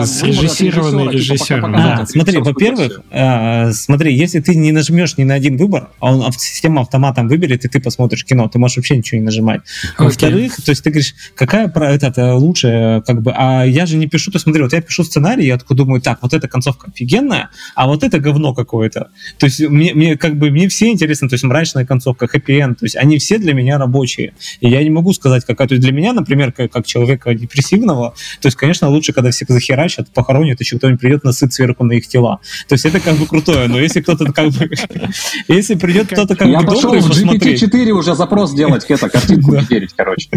срежиссированный 0.07 1.11
режиссер. 1.13 1.61
Да, 1.61 2.05
смотри, 2.07 2.39
во-первых, 2.39 3.01
э, 3.11 3.71
смотри, 3.71 4.15
если 4.15 4.39
ты 4.39 4.55
не 4.55 4.71
нажмешь 4.71 5.17
ни 5.17 5.23
на 5.23 5.35
один 5.35 5.57
выбор, 5.57 5.89
а 5.99 6.15
он 6.15 6.31
система 6.33 6.81
автоматом 6.81 7.27
выберет, 7.27 7.65
и 7.65 7.67
ты 7.67 7.79
посмотришь 7.79 8.25
кино, 8.25 8.47
ты 8.47 8.59
можешь 8.59 8.77
вообще 8.77 8.97
ничего 8.97 9.19
не 9.19 9.25
нажимать. 9.25 9.61
Во-вторых, 9.97 10.55
то 10.63 10.71
есть 10.71 10.83
ты 10.83 10.89
говоришь, 10.89 11.15
какая 11.35 11.67
про 11.67 11.91
это 11.91 12.35
лучше, 12.35 13.03
как 13.05 13.21
бы, 13.21 13.33
а 13.35 13.63
я 13.63 13.85
же 13.85 13.97
не 13.97 14.07
пишу, 14.07 14.31
то 14.31 14.39
смотри, 14.39 14.61
вот 14.63 14.73
я 14.73 14.81
пишу 14.81 15.03
сценарий, 15.03 15.45
я 15.45 15.57
такой 15.57 15.77
думаю, 15.77 16.01
так, 16.01 16.19
вот 16.21 16.33
эта 16.33 16.47
концовка 16.47 16.89
офигенная, 16.93 17.49
а 17.75 17.87
вот 17.87 18.03
это 18.03 18.19
говно 18.19 18.53
какое-то. 18.53 19.09
То 19.37 19.45
есть 19.45 19.59
мне, 19.61 19.93
мне 19.93 20.17
как 20.17 20.37
бы, 20.37 20.49
мне 20.49 20.67
все 20.69 20.89
интересно, 20.89 21.29
то 21.29 21.35
есть 21.35 21.43
мрачная 21.43 21.85
концовка, 21.85 22.27
хэппи-энд, 22.27 22.79
то 22.79 22.85
есть 22.85 22.95
они 22.95 23.17
все 23.17 23.37
для 23.37 23.53
меня 23.53 23.77
рабочие. 23.77 24.33
И 24.59 24.69
я 24.69 24.83
не 24.83 24.89
могу 24.89 25.13
сказать, 25.13 25.45
какая. 25.45 25.67
То 25.67 25.75
есть 25.75 25.83
для 25.83 25.93
меня, 25.93 26.13
например, 26.13 26.51
как, 26.51 26.71
как 26.71 26.85
человека 26.85 27.33
депрессивного, 27.33 28.15
то 28.41 28.47
есть, 28.47 28.57
конечно, 28.57 28.89
лучше, 28.89 29.13
когда 29.13 29.31
всех 29.31 29.49
захерачат, 29.49 30.09
похоронят, 30.13 30.59
еще 30.59 30.77
кто-нибудь 30.77 31.01
придет 31.01 31.23
насыт 31.23 31.53
сверху 31.53 31.83
на 31.83 31.93
их 31.93 32.07
тела. 32.07 32.39
То 32.67 32.73
есть 32.73 32.85
это 32.85 32.99
как 32.99 33.15
бы 33.15 33.25
крутое, 33.25 33.67
но 33.67 33.79
если 33.79 34.01
кто-то 34.01 34.31
как 34.31 34.49
бы... 34.51 34.69
Если 35.47 35.75
придет 35.75 36.07
кто-то 36.11 36.35
как 36.35 36.47
бы 36.47 36.65
добрый 36.65 37.01
посмотреть... 37.01 37.61
Я 37.61 37.67
GPT-4 37.67 37.89
уже 37.91 38.15
запрос 38.15 38.53
делать, 38.53 38.85
это, 38.87 39.09
картинку 39.09 39.55
генерить, 39.55 39.93
короче. 39.95 40.29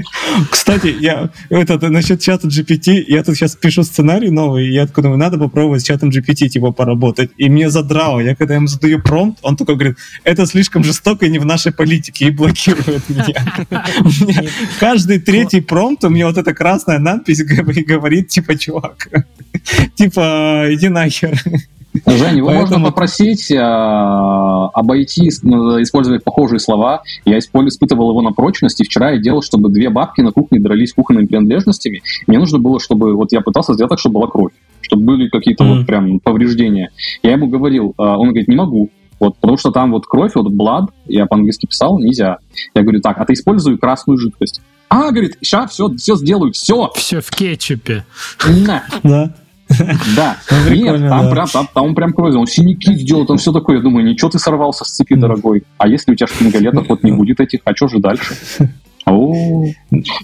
Кстати, 0.50 0.94
я 0.98 1.30
этот, 1.48 1.82
насчет 1.82 2.20
чата 2.20 2.48
GPT, 2.48 3.04
я 3.06 3.22
тут 3.22 3.36
сейчас 3.36 3.56
пишу 3.56 3.82
сценарий 3.82 4.30
новый, 4.30 4.68
и 4.68 4.72
я 4.72 4.86
такой 4.86 5.02
думаю, 5.02 5.18
надо 5.18 5.38
попробовать 5.38 5.82
с 5.82 5.84
чатом 5.84 6.10
GPT 6.10 6.48
типа 6.48 6.72
поработать. 6.72 7.30
И 7.36 7.48
мне 7.48 7.70
задрало. 7.70 8.20
Я 8.20 8.34
когда 8.34 8.54
ему 8.54 8.66
задаю 8.66 9.00
промпт, 9.00 9.38
он 9.42 9.56
такой 9.56 9.76
говорит, 9.76 9.96
это 10.24 10.46
слишком 10.46 10.84
жестоко 10.84 11.26
и 11.26 11.30
не 11.30 11.38
в 11.38 11.46
нашей 11.46 11.72
политике, 11.72 12.26
и 12.26 12.30
блокирует 12.30 13.08
меня. 13.08 13.54
Каждый 14.80 15.18
третий 15.18 15.60
промпт 15.60 16.04
у 16.04 16.08
меня 16.08 16.26
вот 16.26 16.38
эта 16.38 16.54
красная 16.54 16.98
надпись 16.98 17.42
говорит, 17.44 18.28
типа, 18.28 18.56
чувак, 18.56 19.08
типа, 19.94 20.66
иди 20.70 20.88
нахер. 20.88 21.40
Женя, 22.06 22.36
его 22.36 22.48
Поэтому... 22.48 22.66
можно 22.66 22.90
попросить 22.90 23.50
э, 23.50 23.58
обойти, 23.58 25.28
использовать 25.28 26.22
похожие 26.22 26.60
слова. 26.60 27.02
Я 27.24 27.38
испытывал 27.38 28.10
его 28.10 28.22
на 28.22 28.32
прочность, 28.32 28.80
и 28.80 28.84
вчера 28.84 29.10
я 29.10 29.18
делал, 29.18 29.42
чтобы 29.42 29.70
две 29.70 29.90
бабки 29.90 30.20
на 30.20 30.32
кухне 30.32 30.60
дрались 30.60 30.92
кухонными 30.92 31.26
принадлежностями. 31.26 32.02
Мне 32.26 32.38
нужно 32.38 32.58
было, 32.58 32.78
чтобы... 32.78 33.16
Вот 33.16 33.32
я 33.32 33.40
пытался 33.40 33.74
сделать 33.74 33.90
так, 33.90 33.98
чтобы 33.98 34.20
была 34.20 34.28
кровь, 34.28 34.52
чтобы 34.80 35.02
были 35.04 35.28
какие-то 35.28 35.64
mm-hmm. 35.64 35.76
вот 35.78 35.86
прям 35.86 36.20
повреждения. 36.20 36.90
Я 37.22 37.32
ему 37.32 37.48
говорил, 37.48 37.94
э, 37.98 38.02
он 38.02 38.28
говорит, 38.28 38.48
не 38.48 38.56
могу. 38.56 38.90
Вот, 39.20 39.36
потому 39.36 39.58
что 39.58 39.70
там 39.70 39.92
вот 39.92 40.06
кровь, 40.06 40.32
вот 40.34 40.52
blood, 40.52 40.88
я 41.06 41.26
по-английски 41.26 41.66
писал, 41.66 41.98
нельзя. 41.98 42.38
Я 42.74 42.82
говорю, 42.82 43.00
так, 43.00 43.18
а 43.18 43.24
ты 43.24 43.32
используй 43.32 43.78
красную 43.78 44.18
жидкость. 44.18 44.60
А, 44.88 45.10
говорит, 45.10 45.36
сейчас 45.40 45.72
все, 45.72 45.94
все 45.96 46.16
сделаю, 46.16 46.52
все. 46.52 46.90
Все 46.94 47.20
в 47.20 47.30
кетчупе. 47.30 48.04
Да. 48.64 48.84
Да. 49.02 49.34
Да. 50.16 50.38
Ну, 50.50 50.74
Нет, 50.74 51.08
там, 51.08 51.30
Прям, 51.30 51.48
там, 51.48 51.68
там 51.74 51.94
прям 51.94 52.12
кровь, 52.12 52.34
он 52.34 52.46
синяки 52.46 52.94
сделал, 52.94 53.26
там 53.26 53.36
все 53.36 53.52
такое. 53.52 53.76
Я 53.76 53.82
думаю, 53.82 54.06
ничего 54.06 54.30
ты 54.30 54.38
сорвался 54.38 54.84
с 54.84 54.90
цепи, 54.90 55.14
дорогой. 55.14 55.64
А 55.76 55.88
если 55.88 56.12
у 56.12 56.14
тебя 56.14 56.26
шпингалетов 56.26 56.88
вот 56.88 57.02
не 57.02 57.12
будет 57.12 57.40
этих, 57.40 57.60
а 57.64 57.74
что 57.76 57.88
же 57.88 57.98
дальше? 57.98 58.34
Ну, 59.10 59.72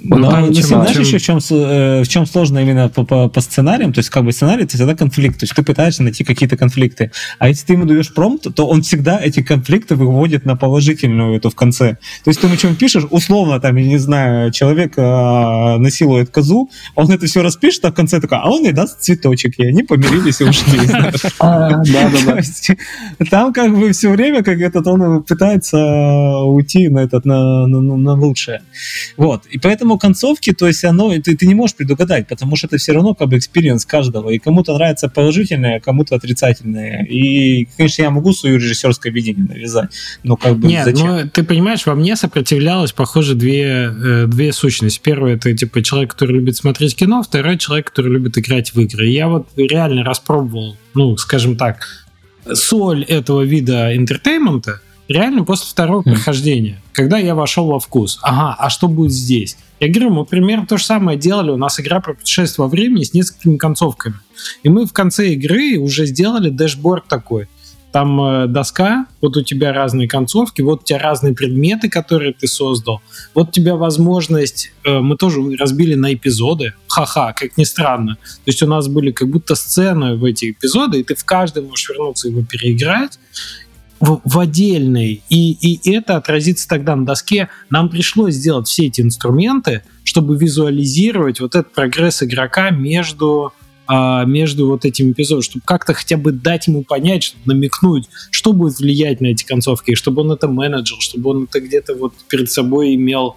ну 0.02 0.52
знаешь 0.52 0.96
еще 0.96 1.18
в 1.18 1.22
чем, 1.22 1.38
э, 1.50 2.02
в 2.02 2.08
чем 2.08 2.26
сложно 2.26 2.58
именно 2.58 2.88
по, 2.88 3.04
по, 3.04 3.28
по 3.28 3.40
сценариям? 3.40 3.92
То 3.92 4.00
есть, 4.00 4.10
как 4.10 4.24
бы 4.24 4.32
сценарий 4.32 4.64
это 4.64 4.76
всегда 4.76 4.94
конфликт. 4.94 5.38
То 5.40 5.44
есть, 5.44 5.54
ты 5.54 5.62
пытаешься 5.62 6.02
найти 6.02 6.24
какие-то 6.24 6.56
конфликты. 6.56 7.10
А 7.38 7.48
если 7.48 7.66
ты 7.66 7.72
ему 7.74 7.84
даешь 7.84 8.12
промпт, 8.12 8.54
то 8.54 8.66
он 8.66 8.82
всегда 8.82 9.18
эти 9.22 9.42
конфликты 9.42 9.96
выводит 9.96 10.44
на 10.44 10.56
положительную 10.56 11.36
эту 11.36 11.50
в 11.50 11.54
конце. 11.54 11.96
То 12.24 12.30
есть, 12.30 12.40
ты 12.40 12.46
ему 12.46 12.56
чем 12.56 12.76
пишешь, 12.76 13.04
условно, 13.10 13.60
там, 13.60 13.76
я 13.76 13.84
не 13.84 13.98
знаю, 13.98 14.50
человек 14.50 14.94
э, 14.96 15.76
насилует 15.78 16.30
козу, 16.30 16.70
он 16.94 17.10
это 17.10 17.26
все 17.26 17.42
распишет, 17.42 17.84
а 17.84 17.90
в 17.90 17.94
конце 17.94 18.20
такой, 18.20 18.38
а 18.38 18.50
он 18.50 18.64
ей 18.64 18.72
даст 18.72 19.00
цветочек, 19.00 19.58
и 19.58 19.66
они 19.66 19.82
помирились 19.82 20.40
и 20.40 20.44
ушли. 20.44 20.80
А, 21.40 21.70
да, 21.84 22.10
да, 22.10 22.36
да. 22.36 23.26
Там 23.30 23.52
как 23.52 23.76
бы 23.76 23.92
все 23.92 24.10
время, 24.10 24.42
как 24.42 24.58
этот, 24.60 24.86
он 24.86 25.22
пытается 25.22 25.78
уйти 25.78 26.88
на 26.88 27.00
этот, 27.00 27.24
на 27.24 28.14
лучшее. 28.14 28.62
Вот. 29.16 29.46
И 29.46 29.58
поэтому 29.58 29.98
концовки, 29.98 30.52
то 30.52 30.66
есть 30.66 30.84
оно, 30.84 31.10
ты, 31.20 31.36
ты 31.36 31.46
не 31.46 31.54
можешь 31.54 31.76
предугадать, 31.76 32.28
потому 32.28 32.56
что 32.56 32.66
это 32.66 32.76
все 32.76 32.92
равно 32.92 33.14
как 33.14 33.28
бы 33.28 33.38
experience 33.38 33.84
каждого. 33.84 34.30
И 34.30 34.38
кому-то 34.38 34.74
нравится 34.74 35.08
положительное, 35.08 35.80
кому-то 35.80 36.16
отрицательное. 36.16 37.04
И, 37.04 37.66
конечно, 37.76 38.02
я 38.02 38.10
могу 38.10 38.32
свою 38.32 38.56
режиссерское 38.56 39.12
видение 39.12 39.46
навязать, 39.46 39.90
но 40.22 40.36
как 40.36 40.56
бы 40.56 40.68
Нет, 40.68 40.84
зачем? 40.84 41.06
ну 41.06 41.28
ты 41.28 41.42
понимаешь, 41.42 41.86
во 41.86 41.94
мне 41.94 42.16
сопротивлялось, 42.16 42.92
похоже, 42.92 43.34
две, 43.34 43.92
э, 43.92 44.26
две 44.26 44.52
сущности. 44.52 45.00
Первое, 45.02 45.36
это 45.36 45.54
типа 45.54 45.82
человек, 45.82 46.12
который 46.12 46.36
любит 46.36 46.56
смотреть 46.56 46.96
кино, 46.96 47.22
второй 47.22 47.58
человек, 47.58 47.88
который 47.90 48.12
любит 48.12 48.38
играть 48.38 48.74
в 48.74 48.80
игры. 48.80 49.08
И 49.08 49.12
я 49.12 49.28
вот 49.28 49.48
реально 49.56 50.04
распробовал, 50.04 50.76
ну, 50.94 51.16
скажем 51.16 51.56
так, 51.56 51.86
соль 52.52 53.04
этого 53.04 53.42
вида 53.42 53.96
интертеймента 53.96 54.80
реально 55.08 55.44
после 55.44 55.66
второго 55.68 56.00
mm. 56.02 56.12
прохождения, 56.12 56.82
когда 56.94 57.18
я 57.18 57.34
вошел 57.34 57.66
во 57.66 57.80
вкус. 57.80 58.18
Ага, 58.22 58.56
а 58.58 58.70
что 58.70 58.88
будет 58.88 59.12
здесь? 59.12 59.56
Я 59.80 59.88
говорю, 59.88 60.10
мы 60.10 60.24
примерно 60.24 60.66
то 60.66 60.78
же 60.78 60.84
самое 60.84 61.18
делали. 61.18 61.50
У 61.50 61.56
нас 61.56 61.78
игра 61.80 62.00
про 62.00 62.14
путешествие 62.14 62.64
во 62.64 62.70
времени 62.70 63.02
с 63.02 63.12
несколькими 63.12 63.56
концовками. 63.56 64.16
И 64.62 64.68
мы 64.68 64.86
в 64.86 64.92
конце 64.92 65.30
игры 65.30 65.76
уже 65.78 66.06
сделали 66.06 66.48
dashboard 66.48 67.06
такой. 67.06 67.48
Там 67.92 68.20
э, 68.20 68.46
доска, 68.48 69.06
вот 69.20 69.36
у 69.36 69.42
тебя 69.42 69.72
разные 69.72 70.08
концовки, 70.08 70.62
вот 70.62 70.82
у 70.82 70.84
тебя 70.84 70.98
разные 70.98 71.32
предметы, 71.32 71.88
которые 71.88 72.32
ты 72.32 72.48
создал. 72.48 73.02
Вот 73.34 73.50
у 73.50 73.52
тебя 73.52 73.76
возможность, 73.76 74.72
э, 74.84 74.98
мы 74.98 75.16
тоже 75.16 75.40
разбили 75.56 75.94
на 75.94 76.12
эпизоды, 76.12 76.72
ха-ха, 76.88 77.32
как 77.32 77.56
ни 77.56 77.62
странно. 77.62 78.16
То 78.16 78.46
есть 78.46 78.62
у 78.64 78.66
нас 78.66 78.88
были 78.88 79.12
как 79.12 79.28
будто 79.28 79.54
сцены 79.54 80.16
в 80.16 80.24
эти 80.24 80.50
эпизоды, 80.50 81.00
и 81.00 81.04
ты 81.04 81.14
в 81.14 81.24
каждый 81.24 81.62
можешь 81.62 81.88
вернуться 81.88 82.28
его 82.28 82.42
переиграть 82.42 83.18
в, 84.04 84.20
в 84.22 84.38
отдельный. 84.38 85.22
И, 85.30 85.52
и 85.52 85.90
это 85.90 86.16
отразится 86.16 86.68
тогда 86.68 86.94
на 86.94 87.06
доске. 87.06 87.48
Нам 87.70 87.88
пришлось 87.88 88.34
сделать 88.34 88.68
все 88.68 88.86
эти 88.86 89.00
инструменты, 89.00 89.82
чтобы 90.04 90.36
визуализировать 90.36 91.40
вот 91.40 91.54
этот 91.54 91.72
прогресс 91.72 92.22
игрока 92.22 92.70
между 92.70 93.52
а, 93.86 94.24
между 94.24 94.66
вот 94.66 94.86
этими 94.86 95.12
эпизодами, 95.12 95.42
чтобы 95.42 95.64
как-то 95.66 95.92
хотя 95.92 96.16
бы 96.16 96.32
дать 96.32 96.68
ему 96.68 96.84
понять, 96.84 97.22
чтобы 97.22 97.54
намекнуть, 97.54 98.08
что 98.30 98.54
будет 98.54 98.78
влиять 98.78 99.20
на 99.20 99.26
эти 99.26 99.44
концовки, 99.44 99.94
чтобы 99.94 100.22
он 100.22 100.32
это 100.32 100.48
менеджер, 100.48 100.96
чтобы 101.00 101.30
он 101.30 101.44
это 101.44 101.60
где-то 101.60 101.94
вот 101.94 102.14
перед 102.28 102.50
собой 102.50 102.94
имел 102.94 103.36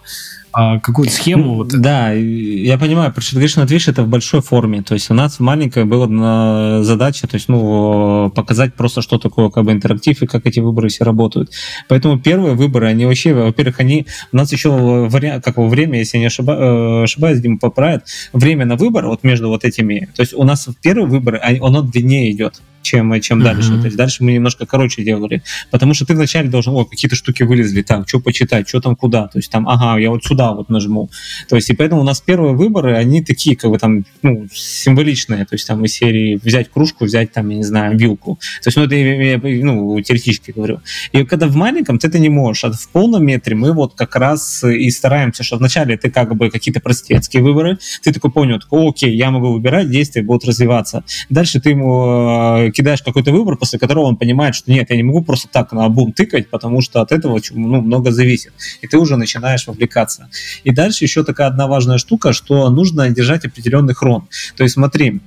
а, 0.60 0.80
какую-то 0.80 1.14
схему. 1.14 1.54
Вот. 1.54 1.68
Да, 1.68 2.12
я 2.14 2.80
понимаю, 2.80 3.14
говоришь, 3.32 3.58
на 3.58 3.62
Twitch 3.62 3.92
это 3.92 4.02
в 4.02 4.08
большой 4.08 4.42
форме. 4.42 4.82
То 4.82 4.96
есть 4.96 5.12
у 5.12 5.14
нас 5.14 5.40
маленькая 5.40 5.86
была 5.86 6.82
задача, 6.82 7.28
то 7.28 7.36
есть, 7.36 7.48
ну, 7.48 8.32
показать 8.36 8.74
просто, 8.74 9.04
что 9.04 9.20
такое 9.20 9.52
как 9.52 9.66
бы 9.66 9.72
интерактив 9.72 10.20
и 10.24 10.26
как 10.26 10.48
эти 10.48 10.60
выборы 10.60 10.90
все 10.90 11.04
работают. 11.04 11.52
Поэтому 11.88 12.18
первые 12.18 12.56
выборы, 12.56 12.88
они 12.88 13.06
вообще, 13.06 13.36
во-первых, 13.36 13.80
они 13.82 14.08
у 14.32 14.38
нас 14.38 14.52
еще 14.52 14.72
вариант, 14.72 15.46
как 15.46 15.58
во 15.58 15.68
время, 15.68 16.00
если 16.00 16.18
я 16.18 16.22
не 16.22 16.28
ошибаюсь, 16.28 16.60
э, 16.60 17.04
ошибаюсь, 17.04 17.40
Дима 17.40 17.60
поправит, 17.60 18.06
время 18.34 18.66
на 18.66 18.78
выбор 18.78 19.06
вот 19.06 19.24
между 19.24 19.50
вот 19.50 19.64
этими, 19.64 20.10
то 20.16 20.24
есть 20.24 20.34
у 20.34 20.44
нас 20.44 20.68
первые 20.82 21.06
выборы, 21.06 21.40
оно 21.62 21.84
длиннее 21.84 22.32
идет 22.32 22.62
чем, 22.88 23.22
чем 23.22 23.40
uh-huh. 23.40 23.44
дальше. 23.44 23.78
То 23.80 23.86
есть 23.86 23.98
дальше 23.98 24.24
мы 24.24 24.34
немножко 24.34 24.66
короче 24.66 25.04
делали. 25.04 25.44
Потому 25.72 25.94
что 25.94 26.06
ты 26.06 26.14
вначале 26.14 26.50
должен, 26.50 26.74
о, 26.74 26.86
какие-то 26.86 27.16
штуки 27.16 27.44
вылезли, 27.44 27.82
так, 27.82 28.08
что 28.08 28.20
почитать, 28.20 28.68
что 28.68 28.80
там 28.82 28.96
куда. 28.96 29.28
То 29.28 29.40
есть 29.40 29.52
там, 29.52 29.68
ага, 29.68 30.00
я 30.00 30.10
вот 30.10 30.24
сюда 30.24 30.54
вот 30.54 30.70
нажму. 30.70 31.10
То 31.50 31.56
есть 31.56 31.70
и 31.70 31.74
поэтому 31.74 32.02
у 32.02 32.04
нас 32.04 32.22
первые 32.22 32.56
выборы, 32.56 32.96
они 32.96 33.22
такие, 33.24 33.56
как 33.56 33.72
бы 33.72 33.78
там, 33.78 34.06
ну, 34.22 34.48
символичные. 34.54 35.46
То 35.46 35.56
есть 35.56 35.68
там 35.68 35.84
из 35.86 35.94
серии 35.94 36.40
взять 36.42 36.72
кружку, 36.72 37.06
взять 37.06 37.32
там, 37.32 37.50
я 37.50 37.58
не 37.58 37.64
знаю, 37.64 37.98
вилку. 37.98 38.40
То 38.64 38.68
есть, 38.68 38.78
ну, 38.78 38.84
это 38.84 38.96
я, 38.96 39.40
ну, 39.64 40.02
теоретически 40.02 40.52
говорю. 40.52 40.80
И 41.12 41.24
когда 41.26 41.48
в 41.48 41.56
маленьком 41.56 42.00
ты 42.00 42.08
это 42.08 42.20
не 42.20 42.30
можешь, 42.30 42.64
а 42.64 42.72
в 42.72 42.90
полном 42.90 43.26
метре 43.26 43.56
мы 43.56 43.74
вот 43.74 43.94
как 43.96 44.16
раз 44.16 44.64
и 44.64 44.90
стараемся, 44.90 45.44
что 45.44 45.58
вначале 45.58 45.98
ты 45.98 46.10
как 46.10 46.36
бы 46.36 46.50
какие-то 46.50 46.80
простецкие 46.80 47.44
выборы, 47.44 47.78
ты 48.04 48.14
такой 48.14 48.32
понял, 48.32 48.60
такой, 48.60 48.90
окей, 48.90 49.16
я 49.16 49.32
могу 49.32 49.54
выбирать, 49.54 49.90
действия 49.90 50.22
будут 50.22 50.46
развиваться. 50.46 51.04
Дальше 51.30 51.60
ты 51.60 51.72
ему 51.72 52.68
э, 52.68 52.72
кидаешь 52.78 53.02
какой-то 53.02 53.32
выбор, 53.32 53.58
после 53.58 53.80
которого 53.80 54.06
он 54.06 54.18
понимает, 54.18 54.56
что 54.56 54.72
нет, 54.72 54.90
я 54.90 54.96
не 54.96 55.04
могу 55.04 55.24
просто 55.24 55.48
так 55.48 55.72
на 55.72 55.90
бум 55.90 56.14
тыкать, 56.14 56.50
потому 56.50 56.82
что 56.82 57.02
от 57.02 57.12
этого 57.12 57.40
ну, 57.52 57.82
много 57.82 58.12
зависит. 58.12 58.54
И 58.82 58.88
ты 58.88 58.98
уже 58.98 59.18
начинаешь 59.18 59.68
вовлекаться. 59.68 60.30
И 60.64 60.72
дальше 60.72 61.04
еще 61.04 61.24
такая 61.24 61.48
одна 61.48 61.68
важная 61.68 61.98
штука, 61.98 62.34
что 62.34 62.70
нужно 62.70 63.10
держать 63.10 63.46
определенный 63.46 63.96
хрон. 63.96 64.28
То 64.56 64.64
есть 64.64 64.76
смотри, 64.76 65.22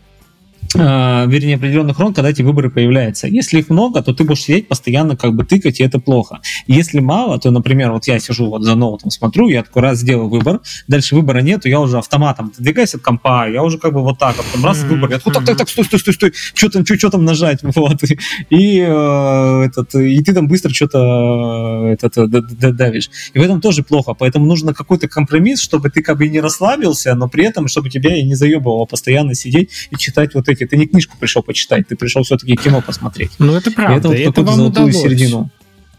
вернее, 0.75 1.57
определенных 1.57 1.99
рон, 1.99 2.15
когда 2.15 2.31
эти 2.31 2.43
выборы 2.43 2.71
появляются. 2.71 3.27
Если 3.27 3.59
их 3.59 3.71
много, 3.71 4.03
то 4.03 4.15
ты 4.15 4.25
будешь 4.25 4.43
сидеть 4.43 4.69
постоянно 4.69 5.17
как 5.17 5.35
бы 5.35 5.45
тыкать, 5.45 5.81
и 5.81 5.83
это 5.83 5.99
плохо. 5.99 6.41
Если 6.67 7.01
мало, 7.01 7.39
то, 7.39 7.51
например, 7.51 7.93
вот 7.93 8.07
я 8.07 8.19
сижу 8.19 8.49
вот 8.49 8.63
за 8.63 8.75
ноутом, 8.75 9.11
смотрю, 9.11 9.49
я 9.49 9.63
такой 9.63 9.83
раз 9.83 9.99
сделал 9.99 10.29
выбор, 10.29 10.61
дальше 10.89 11.15
выбора 11.15 11.41
нету, 11.41 11.69
я 11.69 11.81
уже 11.81 11.99
автоматом 11.99 12.53
двигаюсь 12.59 12.95
от 12.95 13.03
компа, 13.03 13.49
я 13.49 13.63
уже 13.63 13.79
как 13.79 13.93
бы 13.93 14.03
вот 14.03 14.19
так, 14.19 14.37
там 14.53 14.65
раз 14.65 14.83
выбор, 14.83 15.11
я 15.11 15.19
такой, 15.19 15.35
так, 15.35 15.45
так, 15.45 15.57
так, 15.57 15.69
стой, 15.69 15.85
стой, 15.85 15.99
стой, 15.99 16.15
стой, 16.15 16.33
что 16.55 16.71
там, 16.71 16.85
что, 16.85 16.97
что 16.97 17.11
там 17.11 17.25
нажать, 17.25 17.61
вот, 17.63 18.03
и, 18.51 18.79
э, 18.79 19.63
этот, 19.65 19.95
и 19.95 20.23
ты 20.23 20.33
там 20.35 20.49
быстро 20.49 20.71
что-то 20.71 21.89
э, 21.89 21.93
этот, 21.95 22.17
э, 22.17 22.73
давишь. 22.73 23.11
И 23.35 23.39
в 23.39 23.43
этом 23.43 23.61
тоже 23.61 23.83
плохо, 23.83 24.15
поэтому 24.15 24.47
нужно 24.47 24.75
какой-то 24.75 25.09
компромисс, 25.09 25.61
чтобы 25.61 25.91
ты 25.91 26.03
как 26.03 26.19
бы 26.19 26.29
не 26.29 26.41
расслабился, 26.41 27.15
но 27.15 27.29
при 27.29 27.45
этом, 27.45 27.69
чтобы 27.69 27.91
тебя 27.91 28.17
и 28.17 28.23
не 28.23 28.35
заебывало 28.35 28.85
постоянно 28.85 29.35
сидеть 29.35 29.71
и 29.91 29.97
читать 29.97 30.35
вот 30.35 30.49
эти 30.49 30.60
все-таки 30.61 30.67
ты 30.67 30.77
не 30.77 30.87
книжку 30.87 31.17
пришел 31.19 31.43
почитать, 31.43 31.89
ты 31.89 31.97
пришел 31.97 32.23
все-таки 32.23 32.57
кино 32.57 32.83
посмотреть. 32.83 33.33
Ну, 33.39 33.55
это 33.55 33.71
правда. 33.71 34.13
И 34.13 34.21
это, 34.21 34.27
вот 34.27 34.39
это 34.39 34.43
вам 34.43 34.67
удалось. 34.67 34.97
середину. 34.97 35.51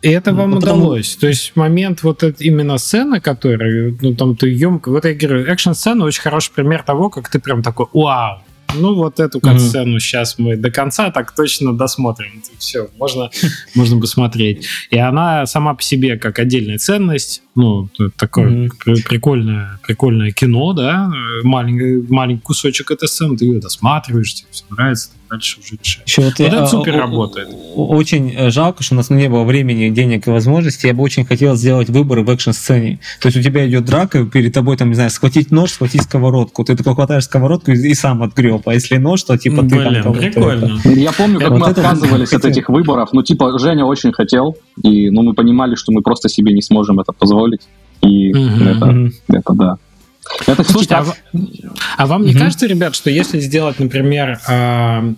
И 0.02 0.10
это 0.10 0.32
ну, 0.32 0.38
вам 0.38 0.52
ну, 0.52 0.58
удалось. 0.58 1.16
То 1.16 1.28
есть 1.28 1.56
момент 1.56 2.04
вот 2.04 2.24
это, 2.24 2.44
именно 2.44 2.78
сцена, 2.78 3.20
которая, 3.20 3.96
ну 4.02 4.16
там 4.16 4.36
ты 4.36 4.50
емко, 4.50 4.90
вот 4.90 5.06
я 5.06 5.14
говорю, 5.14 5.46
экшн-сцена 5.46 6.06
очень 6.06 6.22
хороший 6.22 6.52
пример 6.54 6.84
того, 6.84 7.10
как 7.10 7.30
ты 7.30 7.40
прям 7.40 7.62
такой, 7.62 7.86
вау, 7.94 8.42
ну 8.76 8.96
вот 8.96 9.20
эту 9.20 9.40
катсцену 9.40 9.96
mm-hmm. 9.96 10.00
сейчас 10.00 10.38
мы 10.38 10.56
до 10.56 10.72
конца 10.72 11.12
так 11.12 11.34
точно 11.36 11.78
досмотрим. 11.78 12.44
Все, 12.58 12.90
можно, 12.98 13.30
можно 13.76 14.00
посмотреть. 14.00 14.66
И 14.90 14.98
она 14.98 15.46
сама 15.46 15.74
по 15.74 15.82
себе 15.82 16.18
как 16.18 16.40
отдельная 16.40 16.78
ценность, 16.78 17.44
ну, 17.56 17.90
такое 18.18 18.68
mm-hmm. 18.68 19.04
прикольное, 19.08 19.80
прикольное 19.84 20.32
кино, 20.32 20.74
да, 20.74 21.12
маленький, 21.44 22.06
маленький 22.12 22.44
кусочек 22.44 22.92
этой 22.92 23.08
сцены, 23.08 23.38
ты 23.38 23.46
ее 23.46 23.60
досматриваешь, 23.60 24.34
тебе 24.34 24.48
все 24.52 24.66
нравится, 24.70 25.10
дальше 25.32 25.60
уже 25.60 25.78
решаешь. 25.82 26.08
Еще 26.08 26.22
вот, 26.22 26.34
вот 26.38 26.48
это 26.48 26.68
супер 26.68 26.98
работает. 26.98 27.50
Очень 27.76 28.34
э, 28.36 28.50
жалко, 28.52 28.84
что 28.84 28.96
у 28.96 28.98
нас 28.98 29.10
не 29.10 29.30
было 29.30 29.44
времени, 29.44 29.90
денег 29.90 30.28
и 30.28 30.30
возможностей. 30.30 30.88
Я 30.88 30.94
бы 30.94 31.04
очень 31.04 31.26
хотел 31.26 31.56
сделать 31.56 31.90
выборы 31.90 32.24
в 32.24 32.30
экшн-сцене. 32.30 33.00
То 33.22 33.28
есть 33.28 33.38
у 33.38 33.42
тебя 33.42 33.68
идет 33.68 33.86
драка, 33.86 34.26
перед 34.26 34.54
тобой, 34.54 34.76
там, 34.76 34.90
не 34.90 34.96
знаю, 34.96 35.10
схватить 35.10 35.50
нож, 35.52 35.72
схватить 35.72 36.04
сковородку. 36.04 36.66
Ты 36.66 36.76
такой 36.76 36.96
хватаешь 36.96 37.24
сковородку 37.24 37.72
и, 37.72 37.76
и 37.76 37.94
сам 37.94 38.24
отгреб. 38.24 38.68
А 38.68 38.74
если 38.74 38.98
нож, 38.98 39.24
то 39.24 39.38
типа 39.38 39.62
ты 39.62 39.76
Блин, 39.76 40.04
там 40.04 40.14
прикольно. 40.14 40.80
Это... 40.84 40.90
Я 40.90 41.12
помню, 41.14 41.40
как 41.40 41.52
вот 41.52 41.60
мы 41.60 41.68
отказывались 41.68 42.34
от 42.34 42.46
этих 42.46 42.68
выборов. 42.70 43.10
Ну, 43.14 43.24
типа, 43.24 43.58
Женя 43.58 43.86
очень 43.86 44.12
хотел, 44.12 44.58
и 44.84 45.10
ну, 45.10 45.24
мы 45.24 45.34
понимали, 45.34 45.76
что 45.76 45.92
мы 45.94 46.02
просто 46.02 46.28
себе 46.28 46.54
не 46.54 46.62
сможем 46.62 47.00
это 47.00 47.14
позволить. 47.14 47.62
И 48.02 48.34
угу. 48.34 48.64
это, 48.64 49.12
это 49.30 49.54
да. 49.54 49.78
Это 50.48 50.64
Слушайте, 50.64 50.96
а, 50.96 51.06
а 51.98 52.06
вам 52.08 52.26
не 52.26 52.34
кажется, 52.34 52.68
ребят, 52.68 52.96
что 52.96 53.10
если 53.10 53.40
сделать, 53.40 53.80
например, 53.80 54.40
э, 54.48 55.14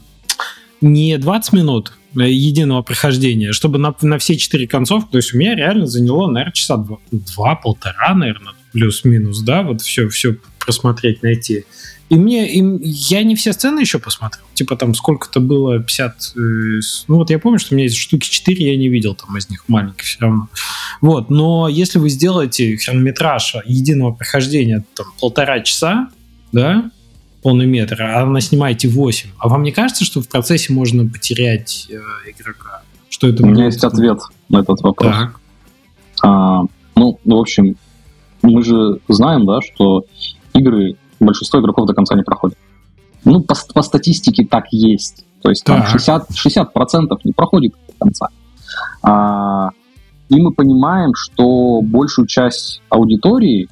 не 0.81 1.17
20 1.17 1.53
минут 1.53 1.93
единого 2.15 2.81
прохождения, 2.81 3.53
чтобы 3.53 3.79
на, 3.79 3.95
на 4.01 4.17
все 4.17 4.37
четыре 4.37 4.67
концовки, 4.67 5.11
то 5.11 5.17
есть 5.17 5.33
у 5.33 5.37
меня 5.37 5.55
реально 5.55 5.87
заняло, 5.87 6.29
наверное, 6.29 6.53
часа 6.53 6.85
два-полтора, 7.11 8.13
наверное, 8.13 8.53
плюс-минус, 8.71 9.41
да, 9.41 9.63
вот 9.63 9.81
все, 9.81 10.09
все 10.09 10.35
просмотреть, 10.59 11.23
найти. 11.23 11.65
И 12.13 12.15
мне, 12.15 12.47
и 12.47 12.63
я 12.83 13.23
не 13.23 13.35
все 13.35 13.53
сцены 13.53 13.79
еще 13.79 13.97
посмотрел. 13.97 14.45
Типа 14.53 14.75
там 14.75 14.93
сколько-то 14.93 15.39
было, 15.39 15.79
50... 15.79 16.33
Э, 16.35 16.39
ну 17.07 17.15
вот 17.15 17.31
я 17.31 17.39
помню, 17.39 17.57
что 17.57 17.73
у 17.73 17.75
меня 17.75 17.85
есть 17.85 17.97
штуки 17.97 18.29
4, 18.29 18.71
я 18.71 18.77
не 18.77 18.87
видел 18.87 19.15
там 19.15 19.35
из 19.35 19.49
них 19.49 19.63
маленьких 19.67 20.05
все 20.05 20.19
равно. 20.19 20.47
Вот, 21.01 21.31
но 21.31 21.67
если 21.67 21.97
вы 21.97 22.09
сделаете 22.09 22.77
хронометраж 22.77 23.55
единого 23.65 24.11
прохождения 24.11 24.83
там 24.93 25.07
полтора 25.19 25.61
часа, 25.61 26.09
да, 26.51 26.91
полный 27.41 27.65
метр, 27.65 27.99
а 28.03 28.25
вы 28.25 28.41
снимаете 28.41 28.89
8, 28.89 29.31
а 29.39 29.49
вам 29.49 29.63
не 29.63 29.71
кажется, 29.71 30.05
что 30.05 30.21
в 30.21 30.29
процессе 30.29 30.71
можно 30.71 31.07
потерять 31.07 31.87
э, 31.89 31.95
игрока? 32.29 32.83
Что 33.09 33.27
это 33.27 33.41
У 33.41 33.47
меня 33.47 33.65
есть 33.65 33.83
ответ 33.83 34.19
на 34.49 34.59
этот 34.59 34.81
вопрос. 34.81 35.15
Так. 35.15 35.39
А, 36.21 36.61
ну, 36.95 37.19
в 37.25 37.33
общем, 37.33 37.75
мы 38.43 38.63
же 38.63 38.99
знаем, 39.07 39.47
да, 39.47 39.61
что 39.61 40.05
игры 40.53 40.95
большинство 41.23 41.59
игроков 41.59 41.87
до 41.87 41.93
конца 41.93 42.15
не 42.15 42.23
проходит. 42.23 42.57
Ну, 43.25 43.41
по, 43.41 43.55
по 43.73 43.81
статистике 43.81 44.45
так 44.45 44.65
есть. 44.71 45.25
То 45.41 45.49
есть 45.49 45.63
там 45.63 45.85
60, 45.85 46.29
60% 46.31 47.19
не 47.23 47.31
проходит 47.33 47.73
до 47.87 47.93
конца. 47.99 48.27
А, 49.01 49.69
и 50.29 50.41
мы 50.41 50.51
понимаем, 50.51 51.11
что 51.15 51.81
большую 51.81 52.27
часть 52.27 52.81
аудитории 52.89 53.67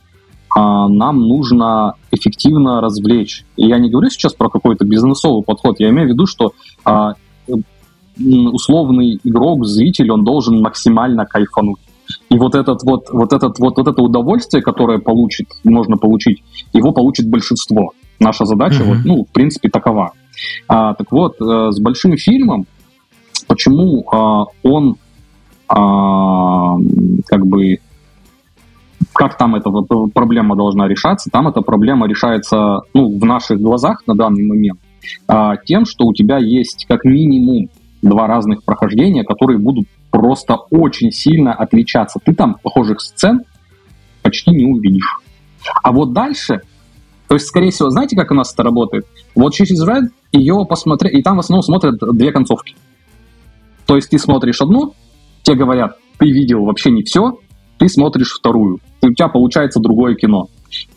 а, 0.55 0.87
нам 0.87 1.19
нужно 1.19 1.95
эффективно 2.11 2.81
развлечь. 2.81 3.45
И 3.55 3.67
я 3.67 3.79
не 3.79 3.89
говорю 3.89 4.09
сейчас 4.09 4.33
про 4.33 4.49
какой-то 4.49 4.85
бизнесовый 4.85 5.43
подход, 5.43 5.79
я 5.79 5.89
имею 5.89 6.09
в 6.09 6.11
виду, 6.11 6.27
что 6.27 6.53
а, 6.83 7.13
условный 8.17 9.19
игрок, 9.23 9.65
зритель, 9.65 10.11
он 10.11 10.23
должен 10.23 10.61
максимально 10.61 11.25
кайфануть. 11.25 11.79
И 12.29 12.37
вот 12.37 12.55
этот 12.55 12.83
вот, 12.83 13.09
вот 13.11 13.33
этот 13.33 13.59
вот, 13.59 13.77
вот 13.77 13.87
это 13.87 14.01
удовольствие, 14.01 14.61
которое 14.61 14.99
получит, 14.99 15.47
можно 15.63 15.97
получить, 15.97 16.43
его 16.73 16.91
получит 16.91 17.29
большинство. 17.29 17.91
Наша 18.19 18.45
задача, 18.45 18.83
mm-hmm. 18.83 18.87
вот, 18.87 19.05
ну, 19.05 19.25
в 19.25 19.31
принципе, 19.31 19.69
такова. 19.69 20.11
А, 20.67 20.93
так 20.93 21.11
вот, 21.11 21.35
э, 21.41 21.71
с 21.71 21.79
большим 21.79 22.17
фильмом, 22.17 22.65
почему 23.47 24.05
а, 24.11 24.45
он 24.63 24.95
а, 25.67 26.77
как 27.27 27.45
бы 27.45 27.79
как 29.13 29.37
там 29.37 29.55
эта 29.55 29.69
проблема 30.13 30.55
должна 30.55 30.87
решаться? 30.87 31.29
Там 31.31 31.47
эта 31.47 31.61
проблема 31.61 32.07
решается 32.07 32.81
ну, 32.93 33.17
в 33.17 33.25
наших 33.25 33.59
глазах 33.59 34.03
на 34.07 34.15
данный 34.15 34.45
момент 34.47 34.79
а, 35.27 35.57
тем, 35.57 35.85
что 35.85 36.05
у 36.05 36.13
тебя 36.13 36.37
есть 36.37 36.85
как 36.87 37.03
минимум 37.03 37.69
два 38.01 38.27
разных 38.27 38.63
прохождения, 38.63 39.23
которые 39.23 39.59
будут 39.59 39.87
просто 40.09 40.55
очень 40.69 41.11
сильно 41.11 41.53
отличаться. 41.53 42.19
Ты 42.23 42.33
там 42.33 42.55
похожих 42.61 43.01
сцен 43.01 43.41
почти 44.21 44.51
не 44.51 44.65
увидишь. 44.65 45.17
А 45.83 45.91
вот 45.91 46.13
дальше, 46.13 46.61
то 47.27 47.35
есть, 47.35 47.47
скорее 47.47 47.71
всего, 47.71 47.89
знаете, 47.89 48.15
как 48.15 48.31
у 48.31 48.33
нас 48.33 48.53
это 48.53 48.63
работает? 48.63 49.05
Вот 49.35 49.53
через 49.53 49.85
Red 49.87 50.09
ее 50.31 50.65
посмотреть, 50.67 51.13
и 51.13 51.21
там 51.21 51.37
в 51.37 51.39
основном 51.39 51.63
смотрят 51.63 51.95
две 52.13 52.31
концовки. 52.31 52.75
То 53.85 53.95
есть 53.95 54.09
ты 54.09 54.19
смотришь 54.19 54.61
одну, 54.61 54.93
тебе 55.43 55.57
говорят, 55.57 55.97
ты 56.17 56.25
видел 56.31 56.63
вообще 56.63 56.91
не 56.91 57.03
все, 57.03 57.39
ты 57.77 57.89
смотришь 57.89 58.33
вторую. 58.33 58.79
И 59.01 59.07
у 59.07 59.13
тебя 59.13 59.27
получается 59.27 59.79
другое 59.79 60.15
кино. 60.15 60.47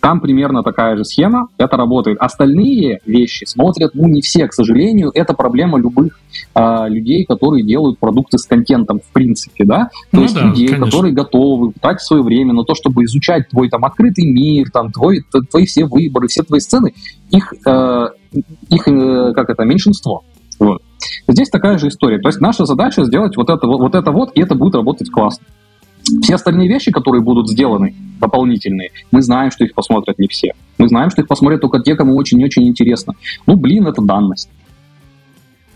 Там 0.00 0.20
примерно 0.20 0.62
такая 0.62 0.96
же 0.96 1.04
схема, 1.04 1.48
это 1.58 1.76
работает. 1.76 2.18
Остальные 2.20 3.00
вещи 3.06 3.44
смотрят, 3.44 3.92
ну, 3.94 4.06
не 4.06 4.20
все, 4.20 4.46
к 4.46 4.52
сожалению. 4.52 5.10
Это 5.14 5.34
проблема 5.34 5.78
любых 5.78 6.20
э, 6.54 6.88
людей, 6.88 7.24
которые 7.24 7.64
делают 7.64 7.98
продукты 7.98 8.38
с 8.38 8.44
контентом, 8.46 9.00
в 9.00 9.12
принципе, 9.12 9.64
да. 9.64 9.90
То 10.10 10.18
ну, 10.18 10.22
есть 10.22 10.34
да, 10.34 10.42
людей, 10.42 10.68
конечно. 10.68 10.86
которые 10.86 11.14
готовы 11.14 11.72
тратить 11.80 12.02
свое 12.02 12.22
время 12.22 12.52
на 12.52 12.64
то, 12.64 12.74
чтобы 12.74 13.04
изучать 13.04 13.48
твой 13.48 13.68
там 13.68 13.84
открытый 13.84 14.30
мир, 14.30 14.70
там 14.70 14.92
твой, 14.92 15.24
твои 15.50 15.66
все 15.66 15.86
выборы, 15.86 16.28
все 16.28 16.42
твои 16.42 16.60
сцены, 16.60 16.94
их, 17.30 17.52
э, 17.66 18.06
их 18.70 18.88
э, 18.88 19.32
как 19.34 19.50
это, 19.50 19.64
меньшинство. 19.64 20.24
Вот. 20.58 20.82
Здесь 21.26 21.50
такая 21.50 21.78
же 21.78 21.88
история. 21.88 22.18
То 22.18 22.28
есть 22.28 22.40
наша 22.40 22.64
задача 22.64 23.04
сделать 23.04 23.36
вот 23.36 23.50
это 23.50 23.66
вот 23.66 23.94
это 23.94 24.10
вот, 24.12 24.30
и 24.34 24.40
это 24.40 24.54
будет 24.54 24.74
работать 24.74 25.10
классно. 25.10 25.44
Все 26.22 26.34
остальные 26.34 26.68
вещи, 26.68 26.90
которые 26.90 27.22
будут 27.22 27.48
сделаны, 27.48 27.94
дополнительные, 28.20 28.90
мы 29.10 29.22
знаем, 29.22 29.50
что 29.50 29.64
их 29.64 29.74
посмотрят 29.74 30.18
не 30.18 30.28
все. 30.28 30.52
Мы 30.78 30.88
знаем, 30.88 31.10
что 31.10 31.22
их 31.22 31.28
посмотрят 31.28 31.60
только 31.60 31.80
те, 31.80 31.94
кому 31.94 32.16
очень-очень 32.16 32.68
интересно. 32.68 33.14
Ну, 33.46 33.56
блин, 33.56 33.86
это 33.86 34.02
данность. 34.02 34.48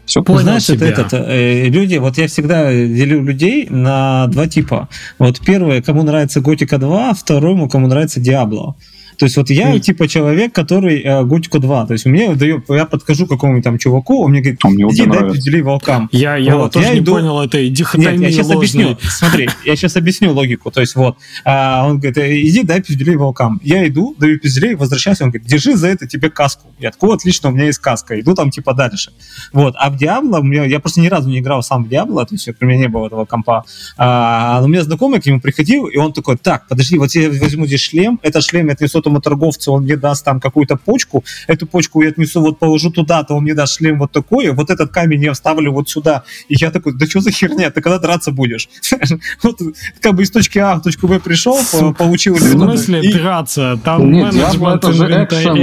Все 0.09 0.23
понял 0.23 0.41
Знаешь, 0.41 0.65
тебя. 0.65 0.89
это 0.89 1.03
этот, 1.03 1.13
э, 1.29 1.69
люди, 1.69 1.97
вот 1.97 2.17
я 2.17 2.29
всегда 2.29 2.73
делю 2.73 3.23
людей 3.23 3.67
на 3.69 4.27
два 4.29 4.47
типа. 4.47 4.89
Вот 5.19 5.39
первое, 5.41 5.83
кому 5.83 6.03
нравится 6.03 6.41
Готика 6.41 6.79
2, 6.79 7.13
второму, 7.13 7.69
кому 7.69 7.89
нравится 7.89 8.19
Диабло. 8.19 8.75
То 9.19 9.25
есть 9.25 9.37
вот 9.37 9.51
я, 9.51 9.75
mm. 9.75 9.81
типа, 9.81 10.07
человек, 10.07 10.55
который 10.55 11.03
э, 11.03 11.25
Готику 11.25 11.59
2. 11.59 11.87
То 11.87 11.93
есть 11.93 12.07
мне 12.07 12.35
даю, 12.37 12.63
я 12.69 12.87
подхожу 12.87 13.27
какому-нибудь 13.27 13.65
там 13.65 13.77
чуваку, 13.79 14.23
он 14.23 14.31
мне 14.31 14.41
говорит, 14.41 14.61
а 14.63 14.69
мне 14.69 14.85
иди 14.85 15.07
дай 15.07 15.31
пиздюлей 15.31 15.63
волкам. 15.63 16.09
Я, 16.13 16.37
я 16.37 16.55
вот, 16.55 16.63
вот 16.63 16.73
тоже 16.73 16.87
я 16.87 16.95
не 16.95 17.01
иду... 17.01 17.13
понял 17.13 17.41
этой 17.41 17.69
дихотомии 17.69 18.19
Нет, 18.19 18.21
я 18.21 18.31
сейчас 18.31 18.47
ложной. 18.47 18.57
объясню. 18.57 18.99
Смотри, 19.11 19.49
я 19.65 19.77
сейчас 19.77 19.97
объясню 19.97 20.33
логику. 20.33 20.71
То 20.71 20.81
есть 20.81 20.95
вот, 20.95 21.17
а, 21.45 21.87
он 21.87 21.99
говорит, 21.99 22.17
«Э, 22.19 22.41
иди 22.41 22.63
дай 22.63 22.81
пиздюлей 22.81 23.17
волкам. 23.17 23.61
Я 23.65 23.87
иду, 23.89 24.15
даю 24.19 24.39
пиздюлей, 24.39 24.77
возвращаюсь, 24.77 25.21
он 25.21 25.31
говорит, 25.31 25.49
держи 25.49 25.75
за 25.75 25.89
это 25.89 26.07
тебе 26.07 26.31
каску. 26.31 26.73
Я 26.79 26.93
такой, 26.93 27.17
отлично, 27.17 27.49
у 27.49 27.53
меня 27.53 27.67
есть 27.67 27.81
каска. 27.81 28.19
Иду 28.21 28.35
там 28.35 28.51
типа 28.51 28.73
дальше. 28.73 29.11
Вот, 29.53 29.75
а 29.79 29.91
в 29.91 29.97
Диабло, 29.97 30.43
я 30.65 30.79
просто 30.79 31.01
ни 31.01 31.09
разу 31.09 31.29
не 31.29 31.41
играл 31.41 31.63
сам 31.65 31.85
в 31.85 31.89
Диабло, 31.89 32.25
то 32.25 32.35
есть 32.35 32.49
у 32.49 32.65
меня 32.65 32.79
не 32.79 32.89
было 32.89 33.07
этого 33.09 33.25
компа. 33.25 33.65
А, 33.97 34.61
у 34.63 34.69
меня 34.69 34.85
знакомый 34.85 35.21
к 35.21 35.27
нему 35.27 35.41
приходил, 35.41 35.87
и 35.87 35.97
он 35.97 36.13
такой, 36.13 36.37
так, 36.37 36.69
подожди, 36.69 36.99
вот 36.99 37.13
я 37.17 37.29
возьму 37.31 37.67
здесь 37.67 37.81
шлем, 37.81 38.21
это 38.23 38.41
шлем 38.41 38.69
я 38.69 38.75
отнесу 38.75 39.03
этому 39.09 39.21
торговцу, 39.21 39.73
он 39.73 39.83
мне 39.85 39.97
даст 39.97 40.25
там 40.25 40.41
какую-то 40.41 40.77
почку, 40.77 41.25
эту 41.47 41.67
почку 41.67 42.03
я 42.03 42.11
отнесу, 42.11 42.41
вот 42.41 42.59
положу 42.59 42.91
туда, 42.91 43.25
то 43.25 43.35
он 43.35 43.43
мне 43.43 43.55
даст 43.55 43.79
шлем 43.79 43.99
вот 43.99 44.13
такой, 44.13 44.51
вот 44.51 44.71
этот 44.71 44.91
камень 44.91 45.25
я 45.25 45.33
вставлю 45.33 45.73
вот 45.73 45.89
сюда. 45.89 46.25
И 46.49 46.55
я 46.59 46.71
такой, 46.71 46.93
да 46.95 47.07
что 47.07 47.21
за 47.21 47.31
херня, 47.31 47.71
ты 47.71 47.81
когда 47.81 47.99
драться 47.99 48.31
будешь? 48.31 48.69
Вот 49.43 49.61
как 50.01 50.15
бы 50.15 50.23
из 50.23 50.31
точки 50.31 50.59
А 50.59 50.75
в 50.77 50.83
точку 50.83 51.09
Б 51.09 51.21
пришел, 51.21 51.59
получил... 51.97 52.35
В 52.35 52.41
смысле 52.41 53.13
драться? 53.13 53.79
Там 53.85 54.11
Нет, 54.11 54.35
это 54.35 54.93
же 54.93 55.05
экшен, 55.07 55.57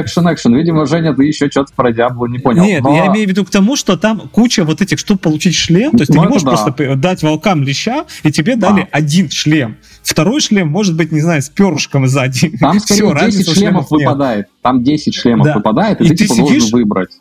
экшен, 0.00 0.32
экшен. 0.32 0.54
Видимо, 0.54 0.86
Женя, 0.86 1.14
ты 1.14 1.24
еще 1.24 1.50
что-то 1.50 1.72
про 1.74 1.92
Диабло 1.92 2.26
не 2.26 2.38
понял. 2.38 2.62
Нет, 2.62 2.84
я 2.84 3.06
имею 3.06 3.26
в 3.26 3.30
виду 3.30 3.44
к 3.44 3.50
тому, 3.50 3.76
что 3.76 3.96
там 3.96 4.28
куча 4.32 4.64
вот 4.64 4.80
этих, 4.82 4.98
чтобы 4.98 5.20
получить 5.20 5.54
шлем, 5.54 5.92
то 5.92 5.98
есть 5.98 6.12
ты 6.12 6.18
не 6.18 6.26
можешь 6.26 6.42
просто 6.42 6.96
дать 6.96 7.22
волкам 7.22 7.62
леща, 7.62 8.04
и 8.22 8.30
тебе 8.30 8.56
дали 8.56 8.88
один 8.90 9.30
шлем. 9.30 9.76
Второй 10.02 10.40
шлем 10.40 10.68
может 10.68 10.96
быть, 10.96 11.12
не 11.12 11.20
знаю, 11.20 11.42
с 11.42 11.48
перышком 11.48 12.06
сзади. 12.06 12.56
Там 12.58 12.78
скорее 12.94 13.30
10 13.30 13.44
шлемов, 13.44 13.56
шлемов 13.56 13.90
выпадает. 13.90 14.48
Там 14.62 14.82
10 14.82 15.14
шлемов 15.14 15.46
да. 15.46 15.54
выпадает, 15.54 16.00
и, 16.00 16.04
и 16.04 16.08
ты, 16.08 16.16
ты 16.16 16.22
типа 16.24 16.34
сидишь... 16.34 16.48
должен 16.48 16.70
выбрать. 16.78 17.19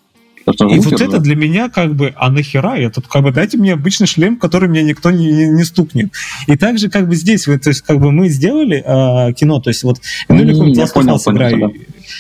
И 0.54 0.80
вот 0.80 1.02
это 1.02 1.20
для 1.20 1.36
меня 1.36 1.70
как 1.70 1.96
бы, 1.96 2.14
а 2.16 2.30
нахера? 2.30 2.76
Я 2.76 2.90
тут 2.90 3.08
как 3.08 3.24
бы 3.24 3.32
дайте 3.32 3.58
мне 3.58 3.74
обычный 3.74 4.08
шлем, 4.08 4.38
который 4.38 4.70
мне 4.70 4.84
никто 4.84 5.12
не, 5.12 5.32
не, 5.32 5.48
не 5.48 5.64
стукнет. 5.64 6.12
И 6.48 6.58
также 6.58 6.90
как 6.90 7.08
бы 7.08 7.16
здесь, 7.16 7.44
то 7.44 7.52
есть 7.52 7.82
как 7.82 8.00
бы 8.00 8.12
мы 8.12 8.30
сделали 8.30 8.84
э, 8.86 9.34
кино, 9.34 9.60
то 9.60 9.70
есть 9.70 9.84
вот 9.84 10.00
ну, 10.28 10.40
или 10.40 10.54
Last 10.54 10.94
of 10.94 11.06
Us 11.06 11.32
играю. 11.32 11.74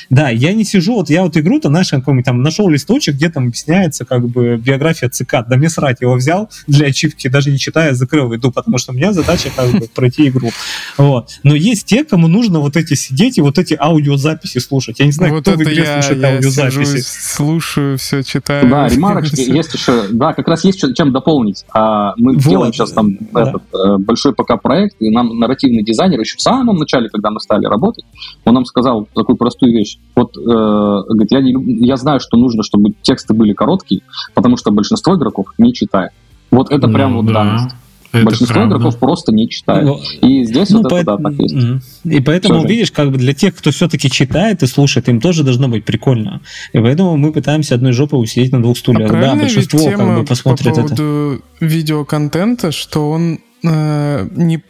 Да, 0.09 0.29
я 0.29 0.53
не 0.53 0.63
сижу, 0.63 0.95
вот 0.95 1.09
я 1.09 1.23
вот 1.23 1.37
игру, 1.37 1.59
то 1.59 1.69
знаешь, 1.69 1.89
какой 1.89 2.21
там 2.23 2.41
нашел 2.41 2.69
листочек, 2.69 3.15
где 3.15 3.29
там 3.29 3.47
объясняется 3.47 4.05
как 4.05 4.27
бы 4.27 4.57
биография 4.57 5.09
ЦК. 5.09 5.37
Да 5.47 5.57
мне 5.57 5.69
срать, 5.69 6.01
его 6.01 6.15
взял 6.15 6.49
для 6.67 6.87
ачивки, 6.87 7.27
даже 7.27 7.51
не 7.51 7.57
читая, 7.57 7.93
закрыл, 7.93 8.33
иду, 8.35 8.51
потому 8.51 8.77
что 8.77 8.91
у 8.91 8.95
меня 8.95 9.13
задача 9.13 9.49
как 9.55 9.71
бы 9.71 9.87
пройти 9.87 10.27
игру. 10.27 10.51
Вот. 10.97 11.39
Но 11.43 11.55
есть 11.55 11.85
те, 11.85 12.03
кому 12.03 12.27
нужно 12.27 12.59
вот 12.59 12.77
эти 12.77 12.93
сидеть 12.93 13.37
и 13.37 13.41
вот 13.41 13.57
эти 13.57 13.75
аудиозаписи 13.79 14.59
слушать. 14.59 14.99
Я 14.99 15.05
не 15.05 15.11
знаю, 15.11 15.33
вот 15.33 15.41
кто 15.41 15.53
в 15.53 15.63
игре 15.63 15.83
я, 15.83 16.01
слушает 16.01 16.21
я 16.21 16.35
аудиозаписи. 16.35 17.01
слушаю, 17.01 17.97
все 17.97 18.18
читаю. 18.23 18.69
Да, 18.69 18.87
ремарочки 18.89 19.39
есть 19.39 19.73
еще, 19.73 20.03
да, 20.11 20.33
как 20.33 20.47
раз 20.47 20.63
есть 20.63 20.79
чем 20.95 21.11
дополнить. 21.11 21.65
А 21.73 22.13
мы 22.17 22.33
вот. 22.33 22.43
делаем 22.43 22.73
сейчас 22.73 22.91
там 22.91 23.17
да. 23.31 23.49
этот 23.49 23.63
э, 23.73 23.97
большой 23.97 24.33
пока 24.33 24.57
проект, 24.57 24.95
и 24.99 25.09
нам 25.09 25.39
нарративный 25.39 25.83
дизайнер 25.83 26.19
еще 26.19 26.37
в 26.37 26.41
самом 26.41 26.77
начале, 26.77 27.09
когда 27.09 27.31
мы 27.31 27.39
стали 27.39 27.65
работать, 27.65 28.05
он 28.45 28.53
нам 28.53 28.65
сказал 28.65 29.07
такую 29.15 29.35
простую 29.37 29.73
вещь. 29.73 29.97
Вот, 30.15 30.37
э, 30.37 30.41
говорит, 30.41 31.31
я, 31.31 31.41
не, 31.41 31.85
я 31.85 31.97
знаю, 31.97 32.19
что 32.19 32.37
нужно, 32.37 32.63
чтобы 32.63 32.93
тексты 33.01 33.33
были 33.33 33.53
короткие, 33.53 34.01
потому 34.33 34.57
что 34.57 34.71
большинство 34.71 35.15
игроков 35.15 35.47
не 35.57 35.73
читает. 35.73 36.11
Вот 36.51 36.71
это 36.71 36.87
ну, 36.87 36.93
прям 36.93 37.15
вот 37.15 37.25
да. 37.27 37.33
данность. 37.33 37.75
Это 38.11 38.25
Большинство 38.25 38.55
правда. 38.55 38.75
игроков 38.75 38.97
просто 38.97 39.31
не 39.31 39.49
читает. 39.49 39.85
Ну, 39.85 39.99
и 40.21 40.43
здесь 40.43 40.69
ну, 40.71 40.81
вот 40.81 40.91
это, 40.91 41.03
да, 41.03 41.17
так 41.17 41.33
есть. 41.33 41.83
И 42.03 42.19
поэтому, 42.21 42.59
Все 42.59 42.67
видишь, 42.67 42.91
как 42.91 43.11
бы 43.11 43.17
для 43.17 43.33
тех, 43.33 43.55
кто 43.55 43.71
все-таки 43.71 44.09
читает 44.09 44.63
и 44.63 44.67
слушает, 44.67 45.07
им 45.09 45.21
тоже 45.21 45.43
должно 45.43 45.67
быть 45.67 45.85
прикольно. 45.85 46.41
И 46.73 46.79
поэтому 46.79 47.17
мы 47.17 47.31
пытаемся 47.31 47.75
одной 47.75 47.91
жопой 47.91 48.23
усидеть 48.23 48.51
на 48.51 48.61
двух 48.61 48.77
стульях. 48.77 49.11
А 49.11 49.21
да, 49.21 49.35
большинство 49.35 49.91
как 49.91 50.17
бы 50.17 50.25
посмотрит 50.25 50.75
по 50.75 50.81
поводу 50.81 50.93
это. 51.35 51.65
видеоконтента, 51.65 52.71
что 52.71 53.11
он 53.11 53.39
э, 53.63 54.27
не 54.35 54.63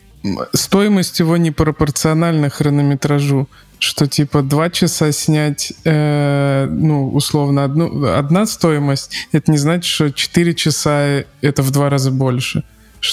стоимость 0.54 1.20
его 1.20 1.38
не 1.38 1.52
пропорциональна 1.52 2.50
хронометражу 2.50 3.48
что 3.82 4.08
типа 4.08 4.42
два 4.42 4.70
часа 4.70 5.12
снять, 5.14 5.72
э, 5.86 6.68
ну, 6.70 7.10
условно, 7.12 7.64
одну, 7.64 8.08
одна 8.14 8.46
стоимость, 8.46 9.14
это 9.32 9.50
не 9.52 9.58
значит, 9.58 9.86
что 9.86 10.12
четыре 10.12 10.54
часа 10.54 11.24
это 11.42 11.64
в 11.64 11.72
два 11.72 11.90
раза 11.90 12.12
больше. 12.12 12.66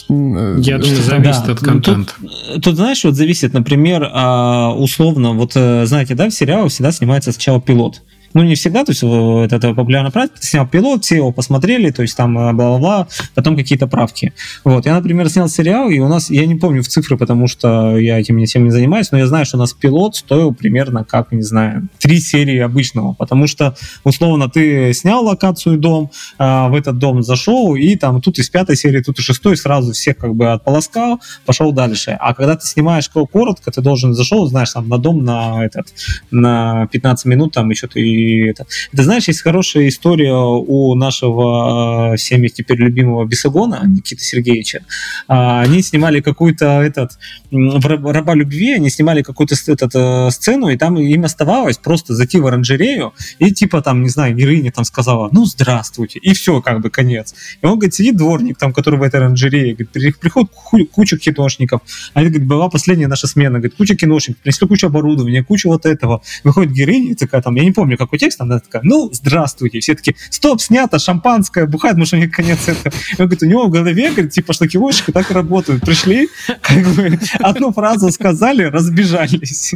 Э, 0.09 0.59
Я 0.61 0.79
думаю, 0.79 1.03
зависит 1.03 1.47
да. 1.47 1.53
от 1.53 1.63
ну, 1.63 1.67
контента. 1.69 2.13
Тут, 2.21 2.63
тут, 2.63 2.77
знаешь, 2.77 3.05
вот 3.05 3.15
зависит, 3.15 3.53
например, 3.53 4.09
а, 4.13 4.73
условно, 4.75 5.33
вот 5.33 5.53
э, 5.55 5.87
знаете, 5.87 6.15
да, 6.15 6.29
в 6.29 6.33
сериалах 6.33 6.71
всегда 6.71 6.93
снимается 6.93 7.33
сначала 7.33 7.61
пилот 7.61 8.03
ну, 8.37 8.43
не 8.43 8.55
всегда, 8.55 8.85
то 8.85 8.93
есть 8.93 9.03
это, 9.03 9.57
это 9.57 9.73
популярная 9.73 10.11
практика, 10.11 10.47
снял 10.47 10.67
пилот, 10.67 11.03
все 11.05 11.17
его 11.17 11.33
посмотрели, 11.33 11.91
то 11.91 12.03
есть 12.03 12.15
там 12.19 12.39
э, 12.39 12.53
бла-бла-бла, 12.53 13.09
потом 13.35 13.57
какие-то 13.57 13.87
правки. 13.87 14.35
Вот, 14.63 14.85
я, 14.85 14.95
например, 14.95 15.31
снял 15.31 15.49
сериал, 15.49 15.89
и 15.89 15.99
у 16.01 16.09
нас, 16.09 16.29
я 16.29 16.45
не 16.45 16.55
помню 16.55 16.83
в 16.83 16.89
цифры, 16.89 17.17
потому 17.17 17.47
что 17.47 17.97
я 17.97 18.21
этим 18.21 18.45
всем 18.45 18.65
не 18.65 18.71
занимаюсь, 18.71 19.11
но 19.11 19.17
я 19.17 19.27
знаю, 19.27 19.47
что 19.47 19.57
у 19.57 19.61
нас 19.61 19.73
пилот 19.73 20.17
стоил 20.17 20.53
примерно, 20.53 21.03
как, 21.03 21.33
не 21.33 21.41
знаю, 21.41 21.89
три 21.99 22.21
серии 22.21 22.59
обычного, 22.59 23.15
потому 23.15 23.47
что, 23.47 23.75
условно, 24.05 24.51
ты 24.51 24.93
снял 24.93 25.25
локацию 25.25 25.79
дом, 25.79 26.11
а, 26.37 26.69
в 26.69 26.75
этот 26.75 26.99
дом 26.99 27.23
зашел, 27.23 27.75
и 27.75 27.97
там 27.97 28.21
тут 28.21 28.39
из 28.39 28.51
пятой 28.51 28.77
серии, 28.77 29.01
тут 29.01 29.19
из 29.19 29.25
шестой 29.25 29.57
сразу 29.57 29.93
всех 29.93 30.19
как 30.19 30.35
бы 30.35 30.53
отполоскал, 30.53 31.21
пошел 31.47 31.73
дальше. 31.73 32.11
А 32.21 32.35
когда 32.35 32.57
ты 32.57 32.67
снимаешь 32.67 33.09
коротко, 33.09 33.71
ты 33.71 33.81
должен 33.81 34.13
зашел, 34.13 34.47
знаешь, 34.47 34.73
там 34.73 34.91
на 34.91 34.99
дом 34.99 35.25
на 35.25 35.65
этот, 35.65 35.87
на 36.31 36.87
15 36.89 37.25
минут, 37.25 37.55
там 37.55 37.71
еще 37.71 37.87
ты 37.87 38.26
это. 38.49 38.67
Ты 38.95 39.03
знаешь, 39.03 39.29
есть 39.29 39.43
хорошая 39.43 39.89
история 39.89 40.35
у 40.35 40.95
нашего 40.95 42.13
э, 42.13 42.17
всеми 42.17 42.49
теперь 42.49 42.79
любимого 42.79 43.25
Бесогона, 43.25 43.83
Никиты 43.85 44.23
Сергеевича. 44.23 44.85
А, 45.29 45.61
они 45.63 45.83
снимали 45.83 46.21
какую-то 46.21 46.83
этот 46.83 47.19
«Раба 47.51 48.35
любви», 48.35 48.73
они 48.73 48.91
снимали 48.91 49.23
какую-то 49.23 49.55
этот, 49.69 49.95
э, 49.95 50.31
сцену, 50.31 50.69
и 50.69 50.77
там 50.77 50.97
им 50.97 51.25
оставалось 51.25 51.79
просто 51.79 52.15
зайти 52.15 52.39
в 52.39 52.47
оранжерею, 52.47 53.13
и 53.39 53.53
типа 53.53 53.83
там, 53.83 54.03
не 54.03 54.09
знаю, 54.09 54.35
героиня 54.35 54.73
там 54.73 54.85
сказала, 54.85 55.29
ну, 55.33 55.45
здравствуйте, 55.45 56.19
и 56.19 56.35
все, 56.35 56.61
как 56.61 56.81
бы 56.81 56.91
конец. 56.91 57.35
И 57.63 57.67
он, 57.67 57.75
говорит, 57.75 57.95
сидит 57.95 58.17
дворник 58.17 58.59
там, 58.59 58.73
который 58.73 58.99
в 58.99 59.03
этой 59.03 59.17
оранжерее, 59.21 59.75
говорит, 59.75 60.19
приходит 60.19 60.51
куча 60.93 61.17
киношников, 61.19 61.81
а 62.15 62.21
это, 62.21 62.31
говорит, 62.31 62.49
была 62.49 62.69
последняя 62.69 63.09
наша 63.09 63.27
смена, 63.27 63.59
говорит, 63.59 63.77
куча 63.77 63.97
киношников, 63.97 64.43
принесли 64.43 64.67
кучу 64.67 64.87
оборудования, 64.87 65.43
куча 65.43 65.69
вот 65.69 65.87
этого. 65.87 66.23
Выходит 66.45 66.73
героиня 66.73 67.15
такая 67.15 67.43
там, 67.43 67.55
я 67.57 67.65
не 67.65 67.73
помню, 67.73 67.97
какой 68.07 68.19
текст, 68.19 68.41
она 68.41 68.61
такая, 68.61 68.83
ну, 68.85 69.11
здравствуйте. 69.13 69.81
Все 69.81 69.95
таки 69.95 70.17
стоп, 70.31 70.61
снято, 70.61 70.99
шампанское, 70.99 71.67
бухает, 71.67 71.97
может, 71.97 72.15
у 72.15 72.17
них 72.17 72.31
конец 72.31 72.69
этого. 72.69 72.95
Он 73.19 73.27
говорит, 73.27 73.43
у 73.43 73.47
него 73.47 73.67
в 73.67 73.71
голове, 73.71 74.11
говорит, 74.11 74.33
типа, 74.33 74.53
шлакивочки 74.53 75.11
так 75.11 75.31
и 75.31 75.35
работают. 75.35 75.83
Пришли, 75.83 76.29
как 76.61 76.85
бы, 76.95 77.19
одну 77.41 77.73
фразу 77.73 78.11
сказали, 78.11 78.65
разбежались. 78.65 79.75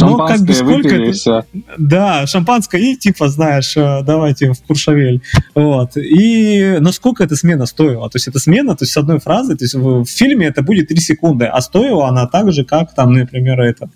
Но 0.00 0.26
как 0.26 0.40
бы 0.40 0.52
сколько 0.54 0.94
это... 0.94 1.46
Да, 1.78 2.26
шампанское 2.26 2.80
и 2.80 2.96
типа, 2.96 3.28
знаешь, 3.28 3.76
э, 3.76 4.02
давайте 4.04 4.52
в 4.52 4.62
Куршавель. 4.62 5.22
Вот. 5.54 5.96
И 5.96 6.76
но 6.80 6.92
сколько 6.92 7.24
эта 7.24 7.36
смена 7.36 7.66
стоила? 7.66 8.08
То 8.10 8.16
есть 8.16 8.28
эта 8.28 8.38
смена, 8.38 8.76
то 8.76 8.84
есть 8.84 8.92
с 8.92 8.96
одной 8.96 9.20
фразы, 9.20 9.56
то 9.56 9.64
есть 9.64 9.74
в 9.74 10.04
фильме 10.06 10.46
это 10.46 10.62
будет 10.62 10.88
3 10.88 10.96
секунды, 11.00 11.46
а 11.46 11.60
стоила 11.60 12.08
она 12.08 12.26
так 12.26 12.52
же, 12.52 12.64
как 12.64 12.94
там, 12.94 13.12
например, 13.12 13.60
это... 13.60 13.90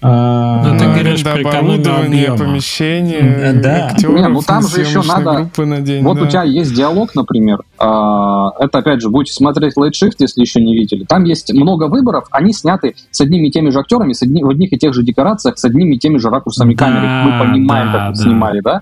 А, 0.00 0.66
ну, 0.66 0.78
ты 0.78 0.84
говоришь 0.84 1.22
про 1.22 1.34
оборудование, 1.34 2.36
помещение, 2.36 3.11
да. 3.62 3.86
актеров, 3.86 4.16
Не, 4.16 4.28
ну 4.28 4.40
там 4.42 4.62
же 4.62 4.80
еще 4.80 5.02
надо... 5.02 5.50
На 5.56 5.80
день, 5.80 6.02
вот 6.02 6.16
да. 6.18 6.22
у 6.22 6.26
тебя 6.26 6.42
есть 6.42 6.74
диалог, 6.74 7.14
например, 7.14 7.62
а, 7.78 8.50
это, 8.58 8.78
опять 8.78 9.00
же, 9.00 9.10
будете 9.10 9.32
смотреть 9.32 9.76
Late 9.76 9.90
Shift, 9.90 10.16
если 10.18 10.40
еще 10.40 10.60
не 10.60 10.74
видели. 10.74 11.04
Там 11.04 11.24
есть 11.24 11.52
много 11.52 11.88
выборов, 11.88 12.24
они 12.30 12.52
сняты 12.52 12.94
с 13.10 13.20
одними 13.20 13.48
и 13.48 13.50
теми 13.50 13.70
же 13.70 13.80
актерами, 13.80 14.12
с 14.12 14.22
одни, 14.22 14.42
в 14.42 14.48
одних 14.48 14.72
и 14.72 14.78
тех 14.78 14.94
же 14.94 15.02
декорациях, 15.02 15.58
с 15.58 15.64
одними 15.64 15.96
и 15.96 15.98
теми 15.98 16.18
же 16.18 16.30
ракурсами 16.30 16.74
да, 16.74 16.84
камеры. 16.84 17.06
Мы 17.06 17.44
понимаем, 17.44 17.92
да, 17.92 17.98
как 17.98 18.14
да. 18.16 18.22
снимали, 18.22 18.60
да? 18.60 18.80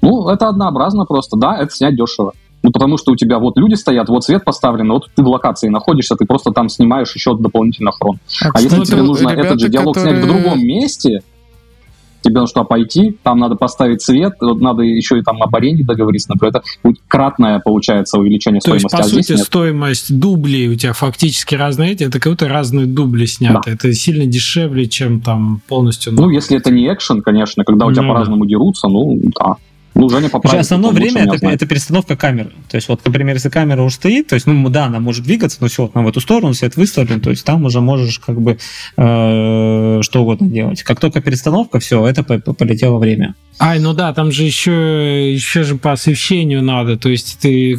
Ну, 0.00 0.28
это 0.28 0.48
однообразно 0.48 1.06
просто, 1.06 1.36
да, 1.36 1.56
это 1.56 1.74
снять 1.74 1.96
дешево. 1.96 2.32
Ну, 2.64 2.70
потому 2.70 2.96
что 2.96 3.12
у 3.12 3.16
тебя 3.16 3.38
вот 3.38 3.58
люди 3.58 3.74
стоят, 3.74 4.08
вот 4.08 4.24
свет 4.24 4.42
поставлен, 4.42 4.90
вот 4.90 5.10
ты 5.14 5.22
в 5.22 5.28
локации 5.28 5.68
находишься, 5.68 6.16
ты 6.16 6.24
просто 6.24 6.50
там 6.50 6.70
снимаешь 6.70 7.14
еще 7.14 7.36
дополнительно 7.36 7.92
хрон. 7.92 8.18
А, 8.42 8.48
а 8.54 8.60
если 8.62 8.82
тебе 8.84 9.02
нужно 9.02 9.28
ребята, 9.28 9.48
этот 9.48 9.60
же 9.60 9.68
диалог 9.68 9.94
которые... 9.94 10.16
снять 10.16 10.24
в 10.24 10.32
другом 10.32 10.60
месте, 10.60 11.20
тебе 12.24 12.40
нужно 12.40 12.64
пойти, 12.64 13.16
там 13.22 13.38
надо 13.38 13.54
поставить 13.54 14.02
свет, 14.02 14.34
надо 14.40 14.82
еще 14.82 15.18
и 15.18 15.22
там 15.22 15.42
об 15.42 15.54
аренде 15.54 15.84
договориться, 15.84 16.30
например, 16.30 16.54
это 16.56 16.96
кратное, 17.06 17.60
получается, 17.60 18.18
увеличение 18.18 18.60
То 18.60 18.78
стоимости. 18.78 18.88
То 18.88 18.96
есть, 18.96 19.10
по 19.12 19.16
а 19.16 19.22
сути, 19.22 19.32
нет. 19.32 19.46
стоимость 19.46 20.18
дублей 20.18 20.68
у 20.68 20.74
тебя 20.74 20.92
фактически 20.92 21.54
разные 21.54 21.92
эти, 21.92 22.04
это 22.04 22.18
как 22.18 22.32
будто 22.32 22.48
разные 22.48 22.86
дубли 22.86 23.26
сняты. 23.26 23.60
Да. 23.66 23.72
Это 23.72 23.92
сильно 23.92 24.26
дешевле, 24.26 24.86
чем 24.86 25.20
там 25.20 25.60
полностью... 25.68 26.12
Ну, 26.12 26.30
если 26.30 26.56
это 26.56 26.70
не 26.70 26.92
экшен, 26.92 27.22
конечно, 27.22 27.64
когда 27.64 27.86
у 27.86 27.92
тебя 27.92 28.02
ну, 28.02 28.08
по-разному 28.08 28.44
да. 28.44 28.48
дерутся, 28.48 28.88
ну, 28.88 29.18
да. 29.38 29.56
Ну, 29.94 30.08
Женя 30.08 30.28
поправит. 30.28 30.60
Основное 30.60 30.90
время 30.90 31.22
это, 31.22 31.46
это 31.46 31.66
перестановка 31.66 32.16
камеры. 32.16 32.50
То 32.68 32.76
есть, 32.76 32.88
вот, 32.88 33.00
например, 33.04 33.36
если 33.36 33.48
камера 33.48 33.82
уже 33.82 33.94
стоит, 33.94 34.28
то 34.28 34.34
есть, 34.34 34.46
ну, 34.46 34.68
да, 34.68 34.86
она 34.86 34.98
может 34.98 35.24
двигаться, 35.24 35.58
но 35.60 35.68
все, 35.68 35.90
вот, 35.92 36.04
в 36.04 36.08
эту 36.08 36.20
сторону, 36.20 36.52
свет 36.54 36.76
выставлен, 36.76 37.20
то 37.20 37.30
есть 37.30 37.44
там 37.44 37.64
уже 37.64 37.80
можешь 37.80 38.18
как 38.18 38.40
бы 38.40 38.58
э, 38.96 39.98
что 40.02 40.22
угодно 40.22 40.48
делать. 40.48 40.82
Как 40.82 41.00
только 41.00 41.20
перестановка, 41.20 41.78
все, 41.78 42.06
это 42.06 42.22
полетело 42.24 42.98
время. 42.98 43.34
Ай, 43.60 43.78
ну 43.78 43.92
да, 43.92 44.12
там 44.12 44.32
же 44.32 44.42
еще, 44.42 45.32
еще 45.32 45.62
же 45.62 45.76
по 45.76 45.92
освещению 45.92 46.60
надо, 46.60 46.96
то 46.96 47.08
есть 47.08 47.38
ты 47.40 47.78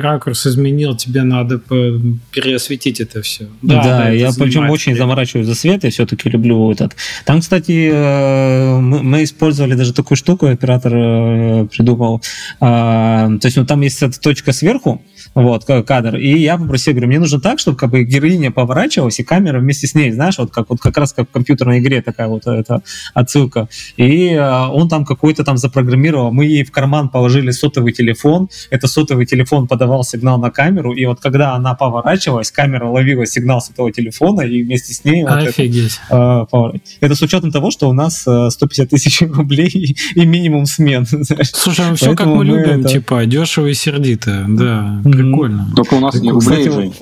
ракурс 0.00 0.46
изменил, 0.46 0.96
тебе 0.96 1.24
надо 1.24 1.58
переосветить 1.58 3.00
это 3.00 3.20
все. 3.20 3.48
Да, 3.60 3.82
да, 3.82 3.98
да 3.98 4.08
я 4.08 4.30
причем 4.32 4.70
очень 4.70 4.96
заморачиваюсь 4.96 5.46
за 5.46 5.54
свет, 5.54 5.84
я 5.84 5.90
все-таки 5.90 6.30
люблю 6.30 6.70
этот. 6.72 6.96
Там, 7.26 7.40
кстати, 7.40 7.90
э, 7.92 8.80
мы, 8.80 9.02
мы 9.02 9.24
использовали 9.24 9.74
даже 9.74 9.92
такую 9.92 10.16
штуку, 10.16 10.46
оператор 10.46 10.94
э, 10.94 11.49
придумал, 11.70 12.22
а, 12.60 13.28
то 13.40 13.46
есть 13.46 13.56
ну, 13.56 13.66
там 13.66 13.80
есть 13.82 14.02
эта 14.02 14.20
точка 14.20 14.52
сверху, 14.52 15.02
вот, 15.34 15.64
кадр. 15.64 16.16
И 16.16 16.38
я 16.38 16.56
попросил, 16.56 16.92
говорю, 16.92 17.08
мне 17.08 17.18
нужно 17.18 17.40
так, 17.40 17.58
чтобы 17.58 17.76
как 17.76 17.90
бы 17.90 18.04
героиня 18.04 18.50
поворачивалась, 18.50 19.18
и 19.20 19.24
камера 19.24 19.60
вместе 19.60 19.86
с 19.86 19.94
ней, 19.94 20.10
знаешь, 20.10 20.38
вот 20.38 20.50
как, 20.50 20.68
вот 20.70 20.80
как 20.80 20.96
раз 20.96 21.12
как 21.12 21.28
в 21.28 21.32
компьютерной 21.32 21.80
игре 21.80 22.02
такая 22.02 22.28
вот 22.28 22.46
эта 22.46 22.82
отсылка. 23.14 23.68
И 23.96 24.28
э, 24.28 24.66
он 24.68 24.88
там 24.88 25.04
какой-то 25.04 25.44
там 25.44 25.56
запрограммировал, 25.56 26.32
мы 26.32 26.46
ей 26.46 26.64
в 26.64 26.72
карман 26.72 27.08
положили 27.08 27.50
сотовый 27.50 27.92
телефон, 27.92 28.48
это 28.70 28.86
сотовый 28.86 29.26
телефон 29.26 29.66
подавал 29.66 30.04
сигнал 30.04 30.38
на 30.38 30.50
камеру, 30.50 30.92
и 30.92 31.04
вот 31.06 31.20
когда 31.20 31.54
она 31.54 31.74
поворачивалась, 31.74 32.50
камера 32.50 32.86
ловила 32.86 33.26
сигнал 33.26 33.60
с 33.60 33.70
этого 33.70 33.92
телефона, 33.92 34.42
и 34.42 34.62
вместе 34.62 34.94
с 34.94 35.04
ней... 35.04 35.24
Офигеть. 35.24 36.00
Вот 36.10 36.74
это, 36.74 36.76
э, 36.76 36.78
это 37.00 37.14
с 37.14 37.22
учетом 37.22 37.52
того, 37.52 37.70
что 37.70 37.88
у 37.88 37.92
нас 37.92 38.20
150 38.20 38.86
э, 38.86 38.88
тысяч 38.88 39.22
рублей 39.34 39.96
и 40.14 40.26
минимум 40.26 40.66
смен. 40.66 41.06
Слушай, 41.52 41.86
ну 41.90 41.96
все 41.96 42.14
как 42.14 42.26
мы 42.26 42.44
любим, 42.44 42.80
это... 42.80 42.88
типа, 42.88 43.26
дешево 43.26 43.66
и 43.66 43.74
сердито, 43.74 44.44
да. 44.48 45.00
Прикольно. 45.12 45.68
Только 45.74 45.94
у 45.94 46.00
нас 46.00 46.14
не 46.16 46.30
рублей, 46.30 46.92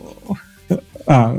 А, 1.06 1.36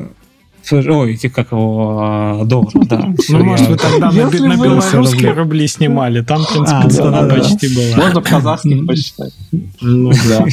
Ой, 0.72 1.18
как 1.34 1.52
его 1.52 2.00
а, 2.02 2.46
доллар, 2.46 2.72
да. 2.74 3.14
Ну, 3.30 3.44
может, 3.44 3.68
вы 3.68 3.78
тогда 3.78 4.12
на 4.12 4.56
белорусские 4.56 5.34
рубли 5.34 5.68
снимали, 5.68 6.22
там, 6.22 6.44
в 6.44 6.50
принципе, 6.52 6.78
а, 6.78 6.90
цена 6.90 7.24
почти 7.24 7.76
была. 7.76 8.06
Можно 8.06 8.22
в 8.22 8.24
казахских 8.24 8.86
посчитать. 8.86 9.34
Ну, 9.82 10.12
да. 10.28 10.46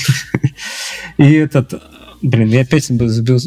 И 1.24 1.32
этот, 1.34 1.82
Блин, 2.22 2.48
я 2.48 2.62
опять 2.62 2.84
сбил. 2.84 3.38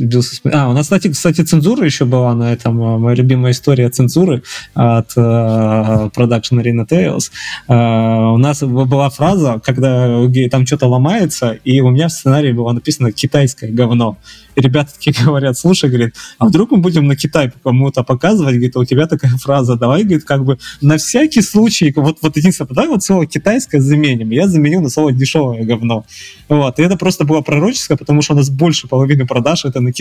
А, 0.51 0.69
у 0.69 0.73
нас, 0.73 0.85
кстати, 0.85 1.09
кстати, 1.09 1.41
цензура 1.41 1.85
еще 1.85 2.05
была 2.05 2.33
на 2.35 2.53
этом. 2.53 2.81
А, 2.81 2.97
моя 2.97 3.15
любимая 3.15 3.51
история 3.51 3.89
цензуры 3.89 4.43
от 4.73 5.15
uh, 5.17 6.11
Production 6.11 6.61
Arena 6.61 6.87
Tales. 6.87 7.31
Uh, 7.67 8.33
у 8.33 8.37
нас 8.37 8.61
была 8.61 9.09
фраза, 9.09 9.61
когда 9.63 10.07
там 10.51 10.65
что-то 10.65 10.87
ломается, 10.87 11.51
и 11.63 11.81
у 11.81 11.89
меня 11.89 12.07
в 12.07 12.11
сценарии 12.11 12.51
было 12.51 12.71
написано 12.71 13.11
«китайское 13.11 13.71
говно» 13.71 14.17
ребята 14.59 14.93
такие 14.93 15.13
говорят, 15.25 15.57
слушай, 15.57 15.89
говорит, 15.89 16.15
а 16.37 16.45
вдруг 16.45 16.71
мы 16.71 16.77
будем 16.77 17.07
на 17.07 17.15
Китай 17.15 17.51
кому-то 17.63 18.03
показывать, 18.03 18.55
говорит, 18.55 18.75
а 18.75 18.79
у 18.79 18.85
тебя 18.85 19.07
такая 19.07 19.31
фраза, 19.37 19.75
давай, 19.75 20.03
говорит, 20.03 20.25
как 20.25 20.43
бы 20.45 20.57
на 20.81 20.97
всякий 20.97 21.41
случай, 21.41 21.93
вот, 21.95 22.17
вот 22.21 22.37
единственное, 22.37 22.69
давай 22.69 22.89
вот 22.89 23.03
слово 23.03 23.25
китайское 23.25 23.81
заменим. 23.81 24.29
Я 24.31 24.47
заменил 24.47 24.81
на 24.81 24.89
слово 24.89 25.11
дешевое 25.11 25.63
говно. 25.63 26.05
Вот, 26.47 26.79
и 26.79 26.83
это 26.83 26.97
просто 26.97 27.25
было 27.25 27.41
пророческое, 27.41 27.97
потому 27.97 28.21
что 28.21 28.33
у 28.33 28.37
нас 28.37 28.49
больше 28.49 28.87
половины 28.87 29.25
продаж 29.25 29.65
это 29.65 29.81
на 29.81 29.91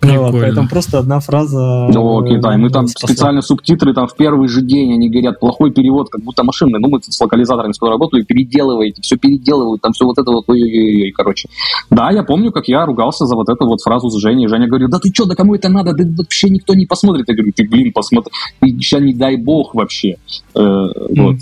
Китай. 0.00 0.18
Вот, 0.18 0.32
поэтому 0.32 0.68
просто 0.68 0.98
одна 0.98 1.20
фраза. 1.20 1.88
Ну, 1.92 2.24
Китай. 2.24 2.56
Мы 2.56 2.70
там 2.70 2.86
спасла. 2.86 3.08
специально 3.08 3.42
субтитры 3.42 3.92
там 3.92 4.06
в 4.06 4.16
первый 4.16 4.48
же 4.48 4.62
день, 4.62 4.94
они 4.94 5.10
говорят, 5.10 5.38
плохой 5.38 5.72
перевод, 5.72 6.08
как 6.08 6.22
будто 6.22 6.42
машинный. 6.42 6.80
Ну, 6.80 6.88
мы 6.88 7.00
с 7.02 7.20
локализаторами 7.20 7.72
скоро 7.72 7.92
работали, 7.92 8.22
переделываете, 8.22 9.02
все 9.02 9.16
переделывают, 9.16 9.82
там 9.82 9.92
все 9.92 10.04
вот 10.04 10.18
это 10.18 10.30
вот, 10.30 10.44
ой-ой-ой, 10.48 11.10
короче. 11.12 11.48
Да, 11.90 12.10
я 12.10 12.22
помню, 12.22 12.50
как 12.50 12.68
я 12.68 12.86
ругался 12.86 13.26
за 13.26 13.34
вот 13.36 13.48
эту 13.48 13.66
вот 13.66 13.80
фразу 13.82 14.08
с 14.08 14.18
Женей. 14.18 14.48
Женя 14.48 14.68
говорит, 14.68 14.90
да 14.90 14.98
ты 14.98 15.12
что, 15.12 15.26
да 15.26 15.34
кому 15.34 15.54
это 15.54 15.68
надо, 15.68 15.92
да 15.92 16.04
вообще 16.16 16.48
никто 16.48 16.74
не 16.74 16.86
посмотрит. 16.86 17.28
Я 17.28 17.34
говорю, 17.34 17.52
ты, 17.54 17.68
блин, 17.68 17.92
посмотри, 17.92 18.32
сейчас 18.62 19.00
не 19.00 19.14
дай 19.14 19.36
бог 19.36 19.74
вообще. 19.74 20.16
Э, 20.54 20.86
вот. 21.16 21.36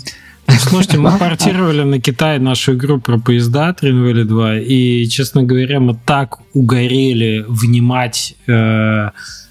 Слушайте, 0.57 0.97
мы 0.97 1.17
портировали 1.17 1.83
на 1.83 1.99
Китай 1.99 2.39
нашу 2.39 2.73
игру 2.73 2.99
про 2.99 3.19
поезда 3.19 3.73
Тринвели 3.73 4.23
2, 4.23 4.57
и, 4.59 5.05
честно 5.07 5.43
говоря, 5.43 5.79
мы 5.79 5.97
так 6.05 6.39
угорели 6.53 7.45
внимать 7.47 8.35
э, 8.47 9.09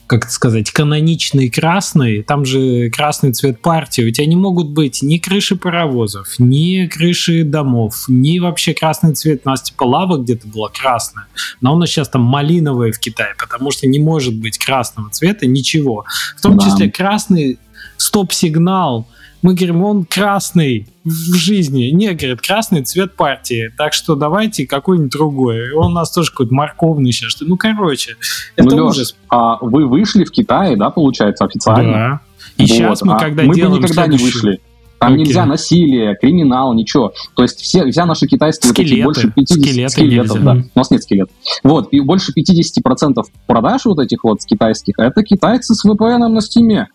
как 0.09 0.25
это 0.25 0.33
сказать, 0.33 0.71
каноничный 0.71 1.51
красный, 1.51 2.23
там 2.23 2.47
же 2.47 2.89
красный 2.91 3.33
цвет 3.33 3.61
партии, 3.61 4.03
у 4.03 4.11
тебя 4.11 4.27
не 4.27 4.37
могут 4.37 4.71
быть 4.71 5.03
ни 5.03 5.19
крыши 5.19 5.55
паровозов, 5.55 6.35
ни 6.39 6.87
крыши 6.87 7.45
домов, 7.45 8.07
ни 8.09 8.39
вообще 8.39 8.73
красный 8.73 9.15
цвет. 9.15 9.43
У 9.45 9.51
нас 9.51 9.63
типа 9.63 9.85
лава 9.85 10.17
где-то 10.17 10.49
была 10.49 10.71
красная, 10.71 11.27
но 11.61 11.75
у 11.75 11.79
нас 11.79 11.91
сейчас 11.91 12.09
там 12.09 12.23
малиновая 12.23 12.91
в 12.91 12.99
Китае, 12.99 13.35
потому 13.39 13.71
что 13.71 13.87
не 13.87 13.99
может 13.99 14.35
быть 14.35 14.57
красного 14.57 15.11
цвета 15.11 15.47
ничего. 15.47 16.07
В 16.37 16.41
том 16.41 16.57
да. 16.57 16.65
числе 16.65 16.91
красный 16.91 17.59
стоп-сигнал, 17.99 19.07
мы 19.43 19.55
говорим, 19.55 19.85
он 19.85 20.05
красный 20.05 20.89
в 21.05 21.35
жизни. 21.35 21.91
Не, 21.91 22.13
говорит, 22.13 22.41
красный 22.41 22.83
цвет 22.83 23.15
партии. 23.15 23.73
Так 23.77 23.93
что 23.93 24.15
давайте 24.15 24.67
какой-нибудь 24.67 25.13
другой. 25.13 25.73
Он 25.73 25.93
у 25.93 25.95
нас 25.95 26.11
тоже 26.13 26.31
какой-то 26.31 26.55
морковный 26.55 27.13
сейчас. 27.13 27.37
Ну, 27.41 27.57
короче, 27.57 28.17
это 28.57 28.77
ну, 28.77 28.87
ужас. 28.87 29.17
а 29.29 29.59
вы 29.61 29.87
вышли 29.87 30.25
в 30.25 30.31
Китае, 30.31 30.77
да, 30.77 30.91
получается, 30.91 31.45
официально? 31.45 31.93
Да. 31.93 32.21
И 32.57 32.63
вот. 32.63 32.69
сейчас 32.69 33.03
мы, 33.03 33.15
а 33.15 33.19
когда 33.19 33.45
мы 33.45 33.55
делаем... 33.55 33.77
Мы 33.77 33.79
никогда 33.79 34.05
следующий... 34.05 34.25
не 34.25 34.31
вышли. 34.31 34.61
Там 34.99 35.15
okay. 35.15 35.19
нельзя 35.19 35.47
насилие, 35.47 36.17
криминал, 36.17 36.75
ничего. 36.75 37.13
То 37.37 37.43
есть 37.45 37.61
все, 37.61 37.89
вся 37.89 38.05
наша 38.05 38.27
китайская 38.27 38.69
скелеты. 38.69 39.05
Вот 39.05 39.15
больше 39.15 39.31
50 39.31 39.59
скелеты 39.59 39.89
скелетов, 39.91 40.43
да. 40.43 40.57
У 40.75 40.79
нас 40.79 40.91
нет 40.91 41.03
скелетов. 41.05 41.35
Вот, 41.63 41.89
и 41.93 42.01
больше 42.01 42.33
50% 42.33 43.15
продаж 43.47 43.85
вот 43.85 44.01
этих 44.01 44.25
вот 44.25 44.45
китайских, 44.45 44.99
это 44.99 45.23
китайцы 45.23 45.75
с 45.75 45.87
VPN 45.87 46.27
на 46.27 46.41
стиме. 46.41 46.89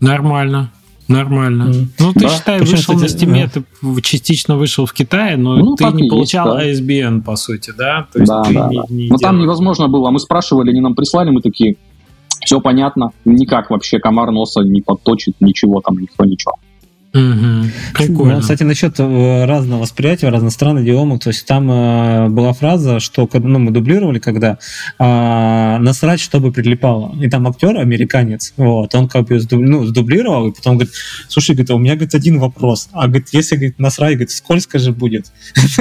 Нормально. 0.00 0.72
Нормально. 1.08 1.62
Mm. 1.70 1.86
Ну, 2.00 2.12
ты 2.12 2.20
Да. 2.20 2.28
считай, 2.28 2.58
Причем, 2.58 2.72
вышел 2.76 2.94
на 2.94 3.00
кстати, 3.06 3.12
Стиме, 3.16 3.48
ты 3.52 3.62
в- 3.80 4.00
частично 4.02 4.56
вышел 4.56 4.86
в 4.86 4.92
Китае, 4.92 5.36
но 5.36 5.56
Ну, 5.56 5.76
ты 5.76 5.84
не 5.84 6.02
есть, 6.02 6.10
получал 6.10 6.48
да. 6.56 6.64
ISBN, 6.66 7.22
по 7.22 7.36
сути, 7.36 7.72
да? 7.76 8.06
То 8.12 8.18
есть 8.18 8.28
Да, 8.28 8.42
ты 8.42 8.54
да, 8.54 8.68
не, 8.68 8.76
да. 8.76 8.82
не 8.90 9.08
Но 9.08 9.16
там 9.18 9.32
делал. 9.36 9.44
невозможно 9.44 9.88
было. 9.88 10.10
Мы 10.10 10.18
спрашивали, 10.18 10.70
они 10.70 10.80
нам 10.80 10.94
прислали, 10.96 11.30
мы 11.30 11.42
такие, 11.42 11.76
все 12.44 12.60
понятно, 12.60 13.10
никак 13.24 13.70
вообще 13.70 13.98
комар 14.00 14.30
носа 14.32 14.62
не 14.62 14.80
подточит, 14.82 15.34
ничего 15.40 15.80
там, 15.80 15.98
никто 15.98 16.24
ничего. 16.24 16.54
Мгм. 17.16 17.70
Прикольно. 17.94 18.36
Ну, 18.36 18.40
кстати, 18.40 18.62
насчет 18.62 18.98
э, 18.98 19.44
разного 19.46 19.82
восприятия, 19.82 20.28
разностранных 20.28 20.84
идиомов, 20.84 21.20
то 21.20 21.30
есть 21.30 21.46
там 21.46 21.70
э, 21.70 22.28
была 22.28 22.52
фраза, 22.52 23.00
что 23.00 23.28
ну, 23.32 23.58
мы 23.58 23.70
дублировали, 23.70 24.18
когда 24.18 24.58
э, 24.98 25.78
насрать, 25.78 26.20
чтобы 26.20 26.52
прилипало. 26.52 27.14
И 27.20 27.28
там 27.28 27.46
актер, 27.46 27.76
американец, 27.78 28.52
вот, 28.56 28.94
он 28.94 29.08
как 29.08 29.26
бы 29.26 29.40
ну, 29.50 29.84
сдублировал, 29.86 30.48
и 30.48 30.54
потом 30.54 30.76
говорит, 30.76 30.94
слушай, 31.28 31.52
говорит, 31.52 31.70
а 31.70 31.74
у 31.74 31.78
меня, 31.78 31.94
говорит, 31.94 32.14
один 32.14 32.38
вопрос. 32.38 32.88
А, 32.92 33.06
говорит, 33.06 33.28
если, 33.32 33.56
говорит, 33.56 33.78
насрать, 33.78 34.12
говорит, 34.12 34.30
скользко 34.30 34.78
же 34.78 34.92
будет. 34.92 35.26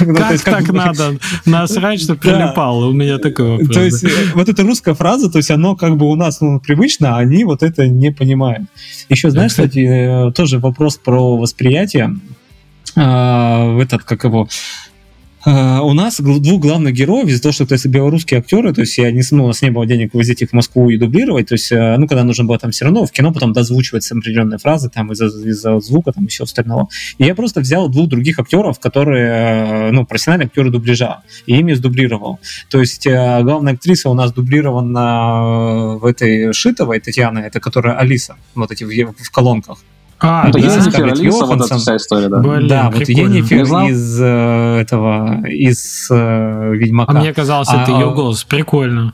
Ну, 0.00 0.14
Как 0.16 0.40
так 0.40 0.72
надо 0.72 1.18
насрать, 1.46 2.00
чтобы 2.00 2.18
прилипало? 2.18 2.86
У 2.86 2.92
меня 2.92 3.18
такой 3.18 3.52
вопрос. 3.52 3.68
То 3.68 3.82
есть 3.82 4.04
э, 4.04 4.08
вот 4.34 4.48
эта 4.48 4.62
русская 4.62 4.94
фраза, 4.94 5.30
то 5.30 5.38
есть 5.38 5.50
оно 5.50 5.76
как 5.76 5.96
бы 5.96 6.06
у 6.06 6.16
нас 6.16 6.40
ну, 6.40 6.60
привычно, 6.60 7.16
а 7.16 7.18
они 7.18 7.44
вот 7.44 7.62
это 7.62 7.86
не 7.86 8.10
понимают. 8.10 8.66
Еще, 9.08 9.30
знаешь, 9.30 9.52
кстати- 9.52 9.68
кстати, 9.72 10.28
э, 10.28 10.32
тоже 10.32 10.58
вопрос 10.58 10.71
про 10.72 11.36
восприятие. 11.36 12.16
А, 12.96 13.78
этот, 13.80 14.04
как 14.04 14.24
его... 14.24 14.48
А, 15.44 15.82
У 15.82 15.92
нас 15.92 16.20
двух 16.20 16.60
главных 16.60 16.94
героев, 16.94 17.26
из-за 17.26 17.42
того, 17.42 17.52
что 17.52 17.66
то 17.66 17.72
есть, 17.72 17.86
белорусские 17.86 18.38
актеры, 18.38 18.72
то 18.72 18.82
есть 18.82 18.96
я 18.98 19.10
не, 19.10 19.22
ну, 19.32 19.44
у 19.44 19.46
нас 19.48 19.60
не 19.60 19.70
было 19.70 19.86
денег 19.86 20.14
возить 20.14 20.40
их 20.40 20.50
в 20.50 20.52
Москву 20.52 20.88
и 20.90 20.96
дублировать, 20.96 21.48
то 21.48 21.54
есть, 21.54 21.72
э, 21.72 21.96
ну, 21.96 22.06
когда 22.06 22.22
нужно 22.22 22.44
было 22.44 22.58
там 22.58 22.70
все 22.70 22.84
равно 22.84 23.06
в 23.06 23.10
кино 23.10 23.32
потом 23.32 23.52
дозвучивать 23.52 24.08
определенные 24.12 24.58
фразы 24.58 24.88
там 24.88 25.10
из-за, 25.12 25.26
из-за 25.26 25.80
звука, 25.80 26.12
там 26.12 26.26
еще 26.26 26.44
остального. 26.44 26.88
И 27.18 27.24
я 27.24 27.34
просто 27.34 27.60
взял 27.60 27.88
двух 27.88 28.08
других 28.08 28.38
актеров, 28.38 28.78
которые, 28.78 29.88
э, 29.88 29.90
ну, 29.90 30.06
профессиональные 30.06 30.46
актеры 30.46 30.70
дубляжа, 30.70 31.22
и 31.46 31.56
ими 31.58 31.72
сдублировал. 31.72 32.38
То 32.70 32.78
есть 32.78 33.06
э, 33.06 33.42
главная 33.42 33.72
актриса 33.72 34.10
у 34.10 34.14
нас 34.14 34.32
дублирована 34.32 35.96
э, 35.96 35.98
в 35.98 36.04
этой 36.04 36.52
Шитовой, 36.52 37.00
Татьяна, 37.00 37.40
это 37.40 37.58
которая 37.58 37.98
Алиса, 37.98 38.36
вот 38.54 38.70
эти 38.70 38.84
в, 38.84 39.12
в 39.12 39.30
колонках. 39.32 39.78
А, 40.22 40.48
Это 40.48 40.52
да, 40.52 40.58
Енифер 40.60 40.82
Скарлетт 40.92 41.18
Алиса, 41.18 41.36
вот 41.38 41.44
эта 41.44 41.52
Йоханссон. 41.54 41.78
вся 41.78 41.96
история, 41.96 42.28
да. 42.28 42.38
Блин, 42.38 42.68
да, 42.68 42.90
вот 42.90 43.04
прикольно. 43.04 43.34
Енифер 43.34 43.62
из 43.90 44.20
э, 44.20 44.78
этого, 44.80 45.46
из 45.46 46.08
э, 46.10 46.14
А 46.14 46.70
Ведьмака. 46.70 47.12
мне 47.12 47.32
казалось, 47.34 47.68
это 47.68 47.84
А, 47.86 47.90
ее 47.90 48.06
а, 48.06 48.10
голос. 48.14 48.44
Прикольно. 48.44 49.12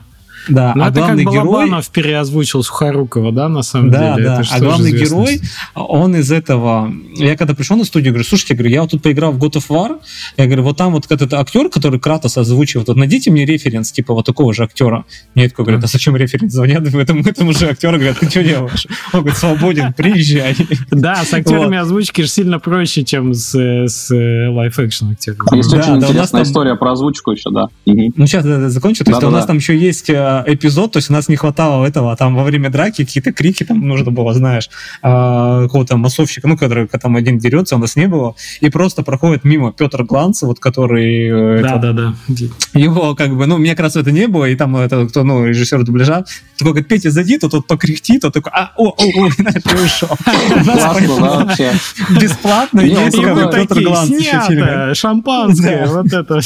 Да, 0.48 0.72
Ну, 0.74 0.82
а 0.84 0.86
это 0.88 0.94
как 0.96 1.04
главный 1.04 1.24
герой... 1.24 1.44
Балабанов 1.46 1.88
переозвучил 1.90 2.62
Сухорукова, 2.62 3.32
да, 3.32 3.48
на 3.48 3.62
самом 3.62 3.90
Да, 3.90 4.14
деле? 4.16 4.26
да. 4.28 4.34
Это 4.34 4.42
ж 4.44 4.48
А 4.52 4.58
главный 4.60 4.92
герой, 4.92 5.40
он 5.74 6.16
из 6.16 6.30
этого... 6.32 6.92
Я 7.16 7.36
когда 7.36 7.54
пришел 7.54 7.76
на 7.76 7.84
студию, 7.84 8.12
говорю, 8.12 8.24
слушайте, 8.28 8.54
говорю, 8.54 8.70
я 8.70 8.82
вот 8.82 8.90
тут 8.90 9.02
поиграл 9.02 9.32
в 9.32 9.38
God 9.42 9.52
of 9.54 9.64
War, 9.68 9.98
я 10.36 10.46
говорю, 10.46 10.62
вот 10.62 10.76
там 10.76 10.92
вот 10.92 11.06
этот 11.10 11.34
актер, 11.34 11.68
который 11.68 12.00
Кратос 12.00 12.36
озвучивает, 12.38 12.88
вот 12.88 12.96
найдите 12.96 13.30
мне 13.30 13.44
референс, 13.44 13.92
типа 13.92 14.14
вот 14.14 14.26
такого 14.26 14.54
же 14.54 14.64
актера. 14.64 15.04
Мне 15.34 15.48
такой 15.48 15.64
говорят, 15.66 15.84
а 15.84 15.86
зачем 15.86 16.16
референс? 16.16 16.52
Звонят 16.52 16.86
этому, 16.86 17.22
этому 17.22 17.52
же 17.52 17.68
актеру, 17.68 17.96
говорят, 17.96 18.18
ты 18.18 18.28
что 18.30 18.42
делаешь? 18.42 18.86
Он 19.12 19.20
говорит, 19.20 19.38
свободен, 19.38 19.92
приезжай. 19.92 20.56
Да, 20.90 21.24
с 21.24 21.32
актерами 21.34 21.76
Вот. 21.76 21.82
озвучки 21.82 22.22
же 22.22 22.28
сильно 22.28 22.58
проще, 22.58 23.04
чем 23.04 23.34
с, 23.34 23.54
с 23.54 24.10
live-action 24.10 25.12
актерами. 25.12 25.56
Есть 25.56 25.70
Да, 25.70 25.78
очень 25.78 26.00
да, 26.00 26.06
интересная 26.06 26.42
там- 26.42 26.50
история 26.50 26.74
про 26.76 26.92
озвучку 26.92 27.32
еще, 27.32 27.50
да. 27.50 27.66
Ну, 27.86 28.26
сейчас 28.26 28.44
я 28.44 28.68
закончу. 28.70 29.04
То 29.04 29.10
есть 29.10 29.22
у 29.22 29.30
нас 29.30 29.46
там 29.46 29.56
еще 29.56 29.76
есть 29.76 30.08
э, 30.46 30.52
эпизод, 30.54 30.92
то 30.92 30.98
есть 30.98 31.10
у 31.10 31.12
нас 31.12 31.28
не 31.28 31.36
хватало 31.36 31.84
этого, 31.84 32.16
там 32.16 32.34
во 32.34 32.44
время 32.44 32.70
драки 32.70 33.04
какие-то 33.04 33.32
крики, 33.32 33.64
там 33.64 33.80
нужно 33.86 34.10
было, 34.10 34.34
знаешь, 34.34 34.68
э, 35.02 35.62
какого-то 35.64 35.96
массовщика, 35.96 36.48
ну, 36.48 36.56
который 36.56 36.86
там 36.86 37.16
один 37.16 37.38
дерется, 37.38 37.76
у 37.76 37.78
нас 37.78 37.96
не 37.96 38.06
было, 38.06 38.34
и 38.60 38.70
просто 38.70 39.02
проходит 39.02 39.44
мимо 39.44 39.72
Петр 39.72 40.04
Гланц, 40.04 40.42
вот 40.42 40.60
который... 40.60 41.58
э, 41.58 41.62
Да, 41.62 41.76
это, 41.76 41.92
да, 41.92 42.14
да. 42.28 42.46
Его 42.74 43.14
как 43.14 43.36
бы, 43.36 43.46
ну, 43.46 43.58
мне 43.58 43.70
как 43.70 43.80
раз 43.80 43.96
это 43.96 44.12
не 44.12 44.26
было, 44.26 44.46
и 44.46 44.56
там 44.56 44.76
это 44.76 45.06
кто, 45.06 45.24
ну, 45.24 45.46
режиссер 45.46 45.84
дубляжа, 45.84 46.24
такой 46.58 46.72
говорит, 46.72 46.88
Петя, 46.88 47.10
зайди, 47.10 47.38
то 47.38 47.48
тот 47.48 47.66
покряхтит, 47.66 48.22
то 48.22 48.30
такой, 48.30 48.52
а, 48.54 48.72
о, 48.76 48.88
о, 48.88 49.26
о, 49.26 49.30
знаешь, 49.36 49.62
и 49.64 49.84
ушел. 49.84 50.08
У 50.50 50.64
нас 50.64 50.82
Классно, 50.82 51.16
да, 51.16 51.44
вообще. 51.44 51.72
Бесплатно 52.20 52.80
есть 52.80 53.16
Петр 53.16 53.68
такие, 53.68 53.86
Гланц 53.86 54.10
еще 54.10 54.94
шампанское, 54.94 55.86
вот 55.86 56.12
это. 56.12 56.40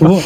Вот. 0.00 0.24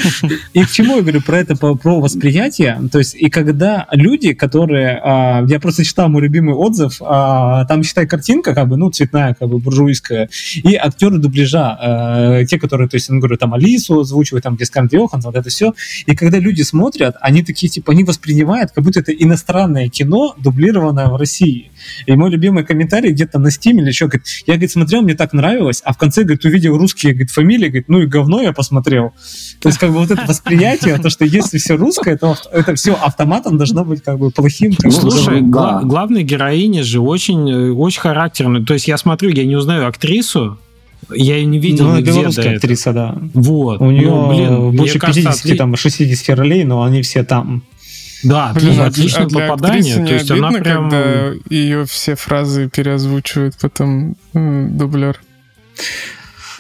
И 0.52 0.64
к 0.64 0.70
чему 0.70 0.96
я 0.96 1.02
говорю 1.02 1.20
про 1.22 1.38
это, 1.38 1.56
про 1.56 2.00
восприятие? 2.00 2.78
То 2.94 2.98
есть, 2.98 3.16
и 3.16 3.28
когда 3.28 3.88
люди, 3.90 4.34
которые... 4.34 5.00
а, 5.02 5.44
я 5.48 5.58
просто 5.58 5.82
читал 5.82 6.08
мой 6.08 6.22
любимый 6.22 6.54
отзыв, 6.54 6.98
а, 7.00 7.64
там, 7.64 7.82
считай, 7.82 8.06
картинка, 8.06 8.54
как 8.54 8.68
бы, 8.68 8.76
ну, 8.76 8.88
цветная, 8.88 9.34
как 9.34 9.48
бы, 9.48 9.58
буржуйская, 9.58 10.28
и 10.54 10.76
актеры 10.76 11.18
дубляжа, 11.18 11.76
э, 11.82 12.44
те, 12.46 12.56
которые, 12.56 12.88
то 12.88 12.94
есть, 12.94 13.08
я 13.08 13.16
говорю, 13.16 13.36
там, 13.36 13.52
Алису 13.52 13.98
озвучивают, 13.98 14.44
там, 14.44 14.56
Скарлетт 14.62 14.92
Йоханссон, 14.92 15.32
вот 15.32 15.40
это 15.40 15.50
все. 15.50 15.74
И 16.06 16.14
когда 16.14 16.38
люди 16.38 16.62
смотрят, 16.62 17.16
они 17.20 17.42
такие, 17.42 17.68
типа, 17.68 17.90
они 17.90 18.04
воспринимают, 18.04 18.70
как 18.70 18.84
будто 18.84 19.00
это 19.00 19.10
иностранное 19.10 19.88
кино, 19.88 20.36
дублированное 20.38 21.08
в 21.08 21.16
России. 21.16 21.72
И 22.06 22.12
мой 22.12 22.30
любимый 22.30 22.62
комментарий 22.62 23.10
где-то 23.10 23.40
на 23.40 23.48
Steam 23.48 23.80
или 23.80 23.88
еще, 23.88 24.06
говорит, 24.06 24.28
я, 24.46 24.54
говорит, 24.54 24.70
смотрел, 24.70 25.02
мне 25.02 25.14
так 25.14 25.32
нравилось, 25.32 25.82
а 25.84 25.92
в 25.92 25.98
конце, 25.98 26.22
говорит, 26.22 26.44
увидел 26.44 26.78
русские, 26.78 27.12
говорит, 27.12 27.32
фамилии, 27.32 27.66
говорит, 27.66 27.88
ну 27.88 28.02
и 28.02 28.06
говно 28.06 28.40
я 28.40 28.52
посмотрел. 28.52 29.14
То 29.58 29.68
есть, 29.68 29.80
как 29.80 29.90
бы 29.90 29.98
вот 29.98 30.12
это 30.12 30.22
восприятие, 30.28 30.96
то, 30.98 31.10
что 31.10 31.24
если 31.24 31.58
все 31.58 31.76
русское, 31.76 32.16
то 32.16 32.36
это 32.52 32.76
все 32.76 32.83
автоматом 32.92 33.56
должно 33.56 33.84
быть 33.84 34.02
как 34.02 34.18
бы 34.18 34.30
плохим. 34.30 34.72
бы, 34.82 34.90
Слушай, 34.90 35.40
да. 35.40 35.46
гла- 35.48 35.80
главная 35.82 36.22
героиня 36.22 36.82
же 36.82 37.00
очень, 37.00 37.50
э, 37.50 37.70
очень 37.72 38.00
характерная. 38.00 38.62
То 38.62 38.74
есть 38.74 38.86
я 38.88 38.98
смотрю, 38.98 39.30
я 39.30 39.44
не 39.44 39.56
узнаю 39.56 39.86
актрису, 39.88 40.58
я 41.10 41.36
ее 41.36 41.46
не 41.46 41.58
видел 41.58 41.86
ну, 41.86 41.96
нигде 41.96 42.10
до 42.12 42.16
белорусская 42.18 42.42
этого. 42.42 42.56
актриса, 42.56 42.92
да. 42.92 43.18
Вот. 43.34 43.80
У 43.80 43.90
нее 43.90 44.08
Ну, 44.10 44.28
блин, 44.28 44.76
больше 44.76 44.98
кажется, 44.98 45.22
50, 45.30 45.44
отли- 45.46 45.56
там, 45.56 45.76
60 45.76 46.34
ролей, 46.36 46.64
но 46.64 46.82
они 46.82 47.02
все 47.02 47.24
там. 47.24 47.62
Да, 48.22 48.52
Блин, 48.54 48.70
отли- 48.70 48.80
а- 48.80 48.86
отличное 48.86 49.24
а 49.24 49.28
для 49.28 49.48
попадание. 49.48 49.96
не 49.96 50.06
То 50.06 50.14
есть 50.14 50.30
она 50.30 50.48
обидно, 50.48 50.64
прям... 50.64 50.90
когда 50.90 51.32
ее 51.50 51.84
все 51.84 52.14
фразы 52.14 52.70
переозвучивает 52.74 53.54
потом 53.60 54.16
м, 54.32 54.76
дублер. 54.78 55.20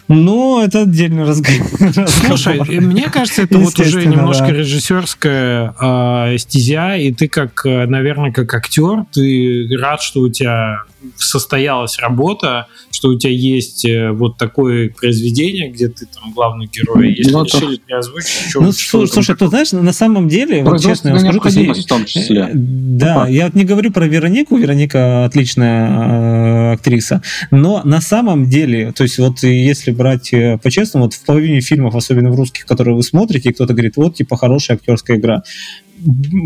Ну, 0.08 0.62
это 0.62 0.82
отдельный 0.82 1.24
разговор. 1.28 2.08
Слушай, 2.08 2.60
мне 2.80 3.08
кажется, 3.08 3.42
это 3.42 3.58
вот 3.58 3.78
уже 3.78 4.06
немножко 4.06 4.46
да. 4.46 4.52
режиссерская 4.52 5.74
э, 5.80 6.38
стезя, 6.38 6.96
и 6.96 7.12
ты 7.12 7.28
как, 7.28 7.64
э, 7.64 7.86
наверное, 7.86 8.32
как 8.32 8.52
актер, 8.54 9.04
ты 9.12 9.68
рад, 9.80 10.02
что 10.02 10.20
у 10.20 10.28
тебя 10.28 10.82
состоялась 11.16 11.98
работа, 11.98 12.66
что 12.94 13.08
у 13.08 13.18
тебя 13.18 13.32
есть 13.32 13.84
э, 13.84 14.10
вот 14.12 14.36
такое 14.38 14.88
произведение, 14.90 15.70
где 15.70 15.88
ты 15.88 16.06
там 16.06 16.32
главный 16.32 16.66
герой. 16.72 17.14
Если 17.14 17.32
Ну, 17.32 17.44
решили 17.44 17.76
переозвучить, 17.76 18.28
что, 18.50 18.60
Ну, 18.60 18.72
что 18.72 19.06
слушай, 19.06 19.36
ты 19.36 19.48
знаешь, 19.48 19.72
на 19.72 19.92
самом 19.92 20.28
деле, 20.28 20.62
вот 20.64 20.80
честно, 20.80 21.08
я 21.08 21.14
вам 21.14 21.20
скажу, 21.20 21.40
то 21.40 21.44
необходимость 21.46 21.84
в 21.84 21.88
том 21.88 22.02
Э, 22.02 22.06
числе. 22.06 22.50
Да, 22.54 23.22
Опа. 23.22 23.28
я 23.28 23.44
вот 23.46 23.54
не 23.54 23.64
говорю 23.64 23.90
про 23.92 24.06
Веронику, 24.06 24.56
Вероника 24.56 25.24
отличная 25.24 25.88
э, 25.90 26.72
актриса, 26.74 27.22
но 27.50 27.82
на 27.84 28.00
самом 28.00 28.48
деле, 28.48 28.92
то 28.92 29.02
есть 29.02 29.18
вот 29.18 29.42
если 29.42 29.90
брать 29.90 30.32
э, 30.32 30.58
по-честному, 30.62 31.06
вот 31.06 31.14
в 31.14 31.24
половине 31.24 31.60
фильмов, 31.60 31.94
особенно 31.94 32.30
в 32.30 32.36
русских, 32.36 32.66
которые 32.66 32.94
вы 32.94 33.02
смотрите, 33.02 33.50
и 33.50 33.52
кто-то 33.52 33.72
говорит, 33.72 33.96
вот 33.96 34.14
типа 34.16 34.36
хорошая 34.36 34.76
актерская 34.76 35.16
игра, 35.18 35.42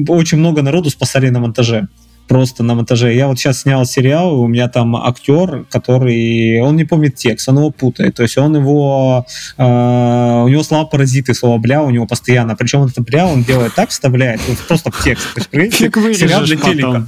очень 0.09 0.39
много 0.39 0.62
народу 0.62 0.91
спасали 0.91 1.29
на 1.31 1.41
монтаже 1.41 1.89
просто 2.29 2.63
на 2.63 2.75
монтаже. 2.75 3.15
Я 3.15 3.27
вот 3.27 3.39
сейчас 3.39 3.63
снял 3.63 3.85
сериал, 3.87 4.41
у 4.41 4.47
меня 4.47 4.69
там 4.69 4.95
актер, 4.97 5.65
который, 5.71 6.61
он 6.61 6.77
не 6.77 6.85
помнит 6.85 7.17
текст, 7.17 7.49
он 7.49 7.59
его 7.59 7.71
путает, 7.71 8.15
то 8.15 8.23
есть 8.23 8.37
он 8.39 8.55
его, 8.57 9.27
э, 9.57 9.63
у 9.63 10.49
него 10.49 10.63
слова 10.63 10.85
паразиты, 10.85 11.35
слово 11.35 11.59
бля 11.59 11.83
у 11.83 11.91
него 11.91 12.07
постоянно, 12.07 12.55
причем 12.55 12.85
это 12.85 13.03
бля 13.03 13.27
он 13.27 13.43
делает 13.43 13.75
так, 13.75 13.91
вставляет, 13.91 14.41
вот 14.47 14.59
просто 14.59 14.91
в 14.91 15.03
текст. 15.03 15.27
То 15.51 15.59
есть, 15.59 15.77
сериал 16.19 16.45
для 16.45 16.59
потом. 16.59 16.73
телека. 16.73 17.07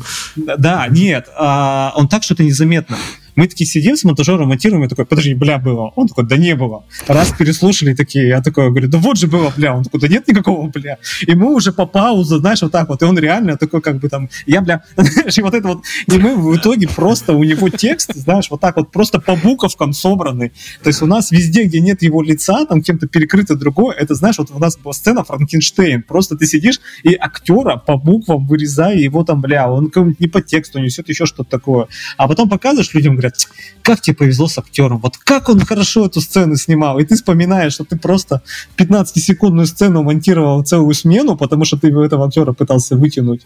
Да, 0.58 0.86
нет, 0.88 1.28
а, 1.36 1.92
он 1.94 2.08
так, 2.08 2.22
что 2.22 2.34
это 2.34 2.42
незаметно. 2.42 2.96
Мы 3.36 3.46
такие 3.46 3.66
сидим 3.66 3.96
с 3.96 4.04
монтажером, 4.04 4.48
монтируем, 4.48 4.82
я 4.82 4.88
такой, 4.88 5.06
подожди, 5.06 5.34
бля, 5.34 5.58
было. 5.58 5.92
Он 5.96 6.08
такой, 6.08 6.26
да 6.26 6.36
не 6.36 6.54
было. 6.54 6.84
Раз 7.06 7.32
переслушали 7.38 7.94
такие, 7.94 8.28
я 8.28 8.42
такой 8.42 8.70
говорю, 8.70 8.88
да 8.88 8.98
вот 8.98 9.16
же 9.16 9.26
было, 9.26 9.52
бля. 9.56 9.74
Он 9.74 9.84
такой, 9.84 10.00
да 10.00 10.08
нет 10.08 10.26
никакого, 10.28 10.68
бля. 10.68 10.98
И 11.26 11.34
мы 11.34 11.54
уже 11.54 11.72
по 11.72 11.86
паузу, 11.86 12.38
знаешь, 12.38 12.62
вот 12.62 12.72
так 12.72 12.88
вот. 12.88 13.02
И 13.02 13.04
он 13.04 13.18
реально 13.18 13.56
такой, 13.56 13.80
как 13.80 13.98
бы 13.98 14.08
там, 14.08 14.28
я, 14.46 14.60
бля, 14.60 14.82
знаешь, 14.96 15.38
и 15.38 15.42
вот 15.42 15.54
это 15.54 15.68
вот. 15.68 15.84
И 16.06 16.18
мы 16.18 16.36
в 16.36 16.56
итоге 16.56 16.88
просто, 16.88 17.34
у 17.34 17.44
него 17.44 17.68
текст, 17.68 18.14
знаешь, 18.14 18.50
вот 18.50 18.60
так 18.60 18.76
вот 18.76 18.90
просто 18.90 19.20
по 19.20 19.36
буковкам 19.36 19.92
собраны. 19.92 20.52
То 20.82 20.88
есть 20.88 21.02
у 21.02 21.06
нас 21.06 21.30
везде, 21.30 21.64
где 21.64 21.80
нет 21.80 22.02
его 22.02 22.22
лица, 22.22 22.64
там 22.66 22.82
кем-то 22.82 23.06
перекрыто 23.06 23.54
другое, 23.54 23.96
это, 23.96 24.14
знаешь, 24.14 24.38
вот 24.38 24.50
у 24.50 24.58
нас 24.58 24.76
была 24.76 24.92
сцена 24.92 25.24
Франкенштейн. 25.24 26.02
Просто 26.02 26.36
ты 26.36 26.46
сидишь 26.46 26.80
и 27.02 27.14
актера 27.14 27.76
по 27.76 27.96
буквам 27.96 28.46
вырезая 28.46 28.96
его 28.96 29.24
там, 29.24 29.40
бля, 29.40 29.70
он 29.70 29.90
не 30.18 30.26
по 30.26 30.42
тексту 30.42 30.78
несет 30.78 31.08
еще 31.08 31.26
что-то 31.26 31.50
такое. 31.50 31.88
А 32.16 32.28
потом 32.28 32.48
показываешь 32.48 32.92
людям, 32.94 33.14
говорят, 33.14 33.29
как 33.82 34.00
тебе 34.00 34.16
повезло 34.16 34.46
с 34.46 34.58
актером, 34.58 34.98
вот 34.98 35.16
как 35.16 35.48
он 35.48 35.60
хорошо 35.60 36.06
эту 36.06 36.20
сцену 36.20 36.56
снимал, 36.56 36.98
и 36.98 37.04
ты 37.04 37.14
вспоминаешь, 37.14 37.72
что 37.72 37.84
ты 37.84 37.96
просто 37.96 38.42
15-секундную 38.76 39.66
сцену 39.66 40.02
монтировал 40.02 40.62
целую 40.62 40.94
смену, 40.94 41.36
потому 41.36 41.64
что 41.64 41.78
ты 41.78 41.88
этого 41.88 42.26
актера 42.26 42.52
пытался 42.52 42.96
вытянуть. 42.96 43.42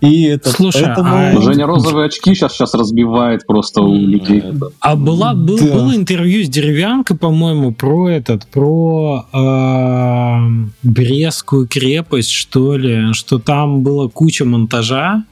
И 0.00 0.24
это, 0.24 0.50
Слушай, 0.50 0.84
поэтому... 0.86 1.10
а... 1.12 1.42
Женя 1.42 1.66
розовые 1.66 2.06
очки 2.06 2.34
сейчас, 2.34 2.54
сейчас 2.54 2.74
разбивает 2.74 3.46
просто 3.46 3.82
у 3.82 3.94
людей. 3.94 4.42
А 4.80 4.96
была, 4.96 5.34
был, 5.34 5.58
да. 5.58 5.64
было 5.64 5.94
интервью 5.94 6.44
с 6.44 6.48
Деревянкой, 6.48 7.16
по-моему, 7.16 7.72
про 7.72 8.08
этот, 8.08 8.46
про 8.46 9.26
э, 9.32 10.68
Брестскую 10.82 11.66
крепость, 11.66 12.30
что 12.30 12.76
ли, 12.76 13.12
что 13.12 13.38
там 13.38 13.82
была 13.82 14.08
куча 14.08 14.44
монтажа, 14.44 15.24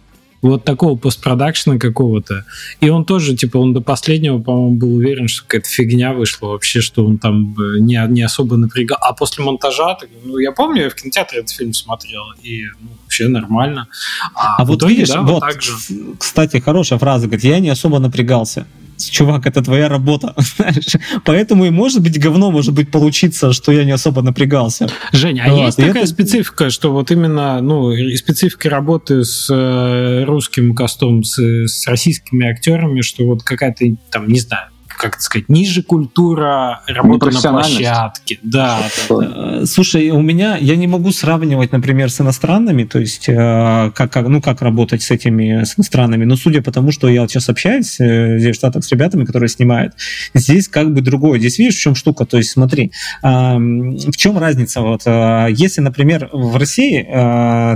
вот 0.43 0.65
такого 0.65 0.97
постпродакшена 0.97 1.79
какого-то. 1.79 2.45
И 2.81 2.89
он 2.89 3.05
тоже, 3.05 3.37
типа, 3.37 3.59
он 3.59 3.73
до 3.73 3.81
последнего, 3.81 4.39
по-моему, 4.39 4.77
был 4.77 4.95
уверен, 4.95 5.29
что 5.29 5.43
какая-то 5.43 5.69
фигня 5.69 6.13
вышла 6.13 6.49
вообще, 6.49 6.81
что 6.81 7.05
он 7.05 7.19
там 7.19 7.55
э, 7.59 7.79
не, 7.81 8.01
не 8.09 8.23
особо 8.23 8.57
напрягал. 8.57 8.99
А 9.01 9.13
после 9.13 9.45
монтажа, 9.45 9.95
так, 9.95 10.09
ну, 10.25 10.39
я 10.39 10.53
помню, 10.53 10.83
я 10.83 10.91
в 10.91 10.95
кинотеатре 10.95 11.41
этот 11.41 11.51
фильм 11.51 11.73
смотрел, 11.73 12.23
и 12.43 12.67
ну, 12.81 12.89
вообще 13.03 13.29
нормально. 13.29 13.89
А, 14.35 14.63
а 14.63 14.65
вот 14.65 14.79
итоге, 14.79 14.95
видишь, 14.95 15.09
да, 15.09 15.23
вот, 15.23 15.43
вот 15.43 15.63
же... 15.63 15.73
кстати, 16.19 16.59
хорошая 16.59 16.99
фраза, 16.99 17.27
говорит, 17.27 17.45
я 17.45 17.59
не 17.59 17.71
особо 17.71 17.99
напрягался 17.99 18.67
чувак, 18.99 19.47
это 19.47 19.63
твоя 19.63 19.89
работа. 19.89 20.35
Поэтому 21.25 21.67
и 21.67 21.71
может 21.71 22.03
быть 22.03 22.19
говно, 22.19 22.51
может 22.51 22.75
быть 22.75 22.91
получиться, 22.91 23.53
что 23.53 23.73
я 23.73 23.85
не 23.85 23.93
особо 23.93 24.23
напрягался. 24.23 24.89
Женя, 25.13 25.45
а 25.47 25.51
вот. 25.51 25.67
есть 25.67 25.79
и 25.79 25.83
такая 25.83 26.03
это... 26.05 26.13
специфика, 26.13 26.71
что 26.71 26.93
вот 26.93 27.11
именно, 27.11 27.61
ну, 27.61 27.93
специфика 28.17 28.71
работы 28.71 29.25
с 29.25 29.49
э, 29.51 30.25
русским 30.25 30.75
костом, 30.75 31.25
с, 31.25 31.39
с 31.39 31.87
российскими 31.87 32.47
актерами, 32.47 33.01
что 33.03 33.25
вот 33.27 33.43
какая-то, 33.43 33.85
там, 34.11 34.29
не 34.29 34.41
знаю, 34.41 34.69
как 34.99 35.15
это 35.15 35.23
сказать, 35.23 35.49
ниже 35.49 35.83
культура 35.83 36.83
работы 36.87 37.31
на 37.31 37.41
площадке. 37.41 38.39
Да, 38.43 38.81
да, 39.09 39.65
Слушай, 39.65 40.11
у 40.11 40.21
меня, 40.21 40.57
я 40.57 40.77
не 40.77 40.87
могу 40.87 41.13
сравнивать, 41.13 41.73
например, 41.73 42.11
с 42.11 42.21
иностранными, 42.21 42.85
то 42.85 42.99
есть 42.99 43.29
э, 43.29 43.93
как, 43.95 44.13
как, 44.13 44.29
ну, 44.29 44.43
как 44.43 44.61
работать 44.61 45.03
с 45.03 45.11
этими 45.11 45.65
с 45.65 45.79
иностранными, 45.79 46.25
но 46.25 46.37
судя 46.37 46.63
по 46.63 46.73
тому, 46.73 46.93
что 46.93 47.09
я 47.09 47.23
вот 47.23 47.31
сейчас 47.31 47.49
общаюсь 47.49 47.99
э, 48.01 48.39
здесь 48.39 48.57
в 48.57 48.59
Штатах 48.59 48.85
с 48.85 48.91
ребятами, 48.91 49.25
которые 49.25 49.49
снимают, 49.49 49.95
здесь 50.35 50.69
как 50.69 50.93
бы 50.93 51.01
другое. 51.01 51.39
Здесь 51.39 51.59
видишь, 51.59 51.77
в 51.77 51.81
чем 51.81 51.95
штука? 51.95 52.27
То 52.27 52.37
есть 52.37 52.51
смотри, 52.51 52.93
в 53.23 54.17
чем 54.17 54.39
разница? 54.39 54.81
Вот, 54.81 55.03
э, 55.07 55.49
если, 55.51 55.81
например, 55.81 56.29
в 56.33 56.57
России 56.57 57.03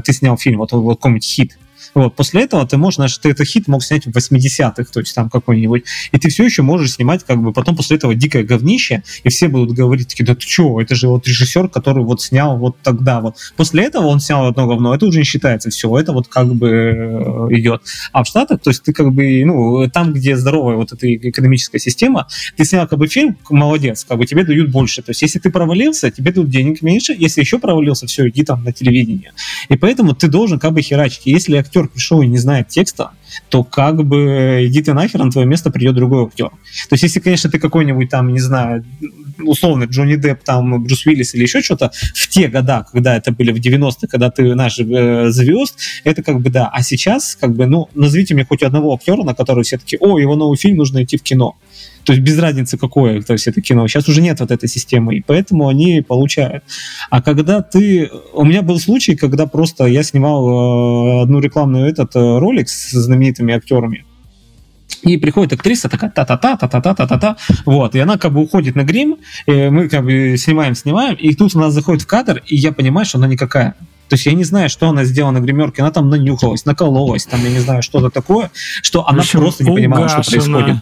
ты 0.02 0.12
снял 0.12 0.36
фильм, 0.36 0.58
вот, 0.58 0.72
вот 0.72 0.96
какой-нибудь 0.96 1.24
хит, 1.24 1.56
вот. 1.94 2.14
После 2.16 2.42
этого 2.42 2.66
ты 2.66 2.76
можешь, 2.76 2.96
знаешь, 2.96 3.16
ты 3.18 3.30
этот 3.30 3.46
хит 3.46 3.68
мог 3.68 3.82
снять 3.82 4.06
в 4.06 4.10
80-х, 4.10 4.84
то 4.92 5.00
есть 5.00 5.14
там 5.14 5.28
какой-нибудь, 5.28 5.84
и 6.12 6.18
ты 6.18 6.28
все 6.28 6.44
еще 6.44 6.62
можешь 6.62 6.92
снимать 6.92 7.24
как 7.24 7.42
бы 7.42 7.52
потом 7.52 7.76
после 7.76 7.96
этого 7.96 8.14
дикое 8.14 8.44
говнище, 8.44 9.02
и 9.24 9.28
все 9.28 9.48
будут 9.48 9.76
говорить 9.76 10.08
такие, 10.08 10.24
да 10.24 10.34
ты 10.34 10.46
что, 10.46 10.80
это 10.80 10.94
же 10.94 11.08
вот 11.08 11.26
режиссер, 11.26 11.68
который 11.68 12.04
вот 12.04 12.22
снял 12.22 12.56
вот 12.56 12.76
тогда 12.82 13.20
вот. 13.20 13.36
После 13.56 13.84
этого 13.84 14.06
он 14.06 14.20
снял 14.20 14.46
одно 14.46 14.66
говно, 14.66 14.94
это 14.94 15.06
уже 15.06 15.18
не 15.18 15.24
считается, 15.24 15.70
все, 15.70 15.96
это 15.98 16.12
вот 16.12 16.28
как 16.28 16.54
бы 16.54 16.68
э, 16.68 17.56
идет. 17.56 17.82
А 18.12 18.24
в 18.24 18.26
Штатах, 18.26 18.60
то 18.60 18.70
есть 18.70 18.82
ты 18.82 18.92
как 18.92 19.12
бы, 19.12 19.44
ну, 19.44 19.88
там, 19.90 20.12
где 20.12 20.36
здоровая 20.36 20.76
вот 20.76 20.92
эта 20.92 21.12
экономическая 21.14 21.78
система, 21.78 22.26
ты 22.56 22.64
снял 22.64 22.86
как 22.86 22.98
бы 22.98 23.06
фильм, 23.06 23.36
молодец, 23.50 24.04
как 24.08 24.18
бы 24.18 24.26
тебе 24.26 24.44
дают 24.44 24.70
больше. 24.70 25.02
То 25.02 25.10
есть 25.10 25.22
если 25.22 25.38
ты 25.38 25.50
провалился, 25.50 26.10
тебе 26.10 26.32
дают 26.32 26.50
денег 26.50 26.82
меньше, 26.82 27.14
если 27.18 27.40
еще 27.40 27.58
провалился, 27.58 28.06
все, 28.06 28.28
иди 28.28 28.44
там 28.44 28.64
на 28.64 28.72
телевидение. 28.72 29.32
И 29.68 29.76
поэтому 29.76 30.14
ты 30.14 30.28
должен 30.28 30.58
как 30.58 30.72
бы 30.72 30.82
херачить. 30.82 31.22
Если 31.26 31.56
актер 31.56 31.81
актер 31.82 31.88
пришел 31.88 32.22
и 32.22 32.26
не 32.26 32.38
знает 32.38 32.68
текста, 32.68 33.10
то 33.48 33.64
как 33.64 34.04
бы 34.04 34.66
иди 34.66 34.82
ты 34.82 34.94
нахер, 34.94 35.22
на 35.22 35.30
твое 35.30 35.46
место 35.46 35.70
придет 35.70 35.94
другой 35.94 36.26
актер. 36.26 36.48
То 36.50 36.92
есть, 36.92 37.02
если, 37.02 37.20
конечно, 37.20 37.50
ты 37.50 37.58
какой-нибудь 37.58 38.08
там, 38.08 38.32
не 38.32 38.40
знаю, 38.40 38.84
условно, 39.44 39.84
Джонни 39.84 40.16
Депп, 40.16 40.42
там, 40.44 40.82
Брюс 40.84 41.06
Уиллис 41.06 41.34
или 41.34 41.42
еще 41.42 41.62
что-то, 41.62 41.90
в 42.14 42.28
те 42.28 42.48
года, 42.48 42.86
когда 42.90 43.16
это 43.16 43.32
были 43.32 43.52
в 43.52 43.56
90-е, 43.56 44.08
когда 44.08 44.30
ты 44.30 44.54
наш 44.54 44.78
э, 44.78 45.30
звезд, 45.30 45.78
это 46.04 46.22
как 46.22 46.40
бы 46.40 46.50
да. 46.50 46.68
А 46.72 46.82
сейчас, 46.82 47.36
как 47.40 47.54
бы, 47.54 47.66
ну, 47.66 47.88
назовите 47.94 48.34
мне 48.34 48.44
хоть 48.44 48.62
одного 48.62 48.94
актера, 48.94 49.22
на 49.22 49.34
который 49.34 49.64
все 49.64 49.78
таки 49.78 49.96
о, 50.00 50.18
его 50.18 50.36
новый 50.36 50.56
фильм, 50.56 50.76
нужно 50.76 51.02
идти 51.02 51.16
в 51.16 51.22
кино. 51.22 51.56
То 52.04 52.12
есть 52.12 52.24
без 52.24 52.38
разницы 52.38 52.78
какое, 52.78 53.22
то 53.22 53.32
есть 53.32 53.46
это 53.46 53.60
кино. 53.60 53.86
Сейчас 53.88 54.08
уже 54.08 54.20
нет 54.20 54.40
вот 54.40 54.50
этой 54.50 54.68
системы, 54.68 55.16
и 55.16 55.22
поэтому 55.24 55.68
они 55.68 56.02
получают. 56.02 56.64
А 57.10 57.22
когда 57.22 57.62
ты... 57.62 58.10
У 58.32 58.44
меня 58.44 58.62
был 58.62 58.78
случай, 58.80 59.14
когда 59.14 59.46
просто 59.46 59.86
я 59.86 60.02
снимал 60.02 61.20
э, 61.20 61.22
одну 61.22 61.40
рекламную 61.40 61.88
этот 61.88 62.16
э, 62.16 62.38
ролик 62.38 62.68
с 62.68 62.90
знаменитыми 62.90 63.54
актерами, 63.54 64.04
и 65.02 65.16
приходит 65.16 65.52
актриса 65.52 65.88
такая 65.88 66.10
та-та-та, 66.10 66.56
та-та-та-та-та-та, 66.56 67.36
вот, 67.66 67.94
и 67.94 67.98
она 67.98 68.18
как 68.18 68.32
бы 68.32 68.40
уходит 68.40 68.76
на 68.76 68.84
грим, 68.84 69.16
и 69.46 69.68
мы 69.68 69.88
как 69.88 70.04
бы 70.04 70.36
снимаем, 70.38 70.74
снимаем, 70.74 71.14
и 71.14 71.34
тут 71.34 71.56
у 71.56 71.58
нас 71.58 71.74
заходит 71.74 72.02
в 72.02 72.06
кадр, 72.06 72.42
и 72.46 72.56
я 72.56 72.72
понимаю, 72.72 73.04
что 73.04 73.18
она 73.18 73.26
никакая. 73.26 73.74
То 74.08 74.14
есть 74.14 74.26
я 74.26 74.32
не 74.32 74.44
знаю, 74.44 74.68
что 74.68 74.88
она 74.88 75.04
сделала 75.04 75.32
на 75.32 75.38
гримерке, 75.38 75.82
она 75.82 75.90
там 75.90 76.10
нанюхалась, 76.10 76.66
накололась, 76.66 77.26
там 77.26 77.42
я 77.42 77.50
не 77.50 77.60
знаю, 77.60 77.82
что-то 77.82 78.10
такое, 78.10 78.50
что 78.82 79.08
она 79.08 79.22
просто 79.32 79.64
не 79.64 79.74
понимала, 79.74 80.08
что 80.08 80.22
происходит. 80.30 80.76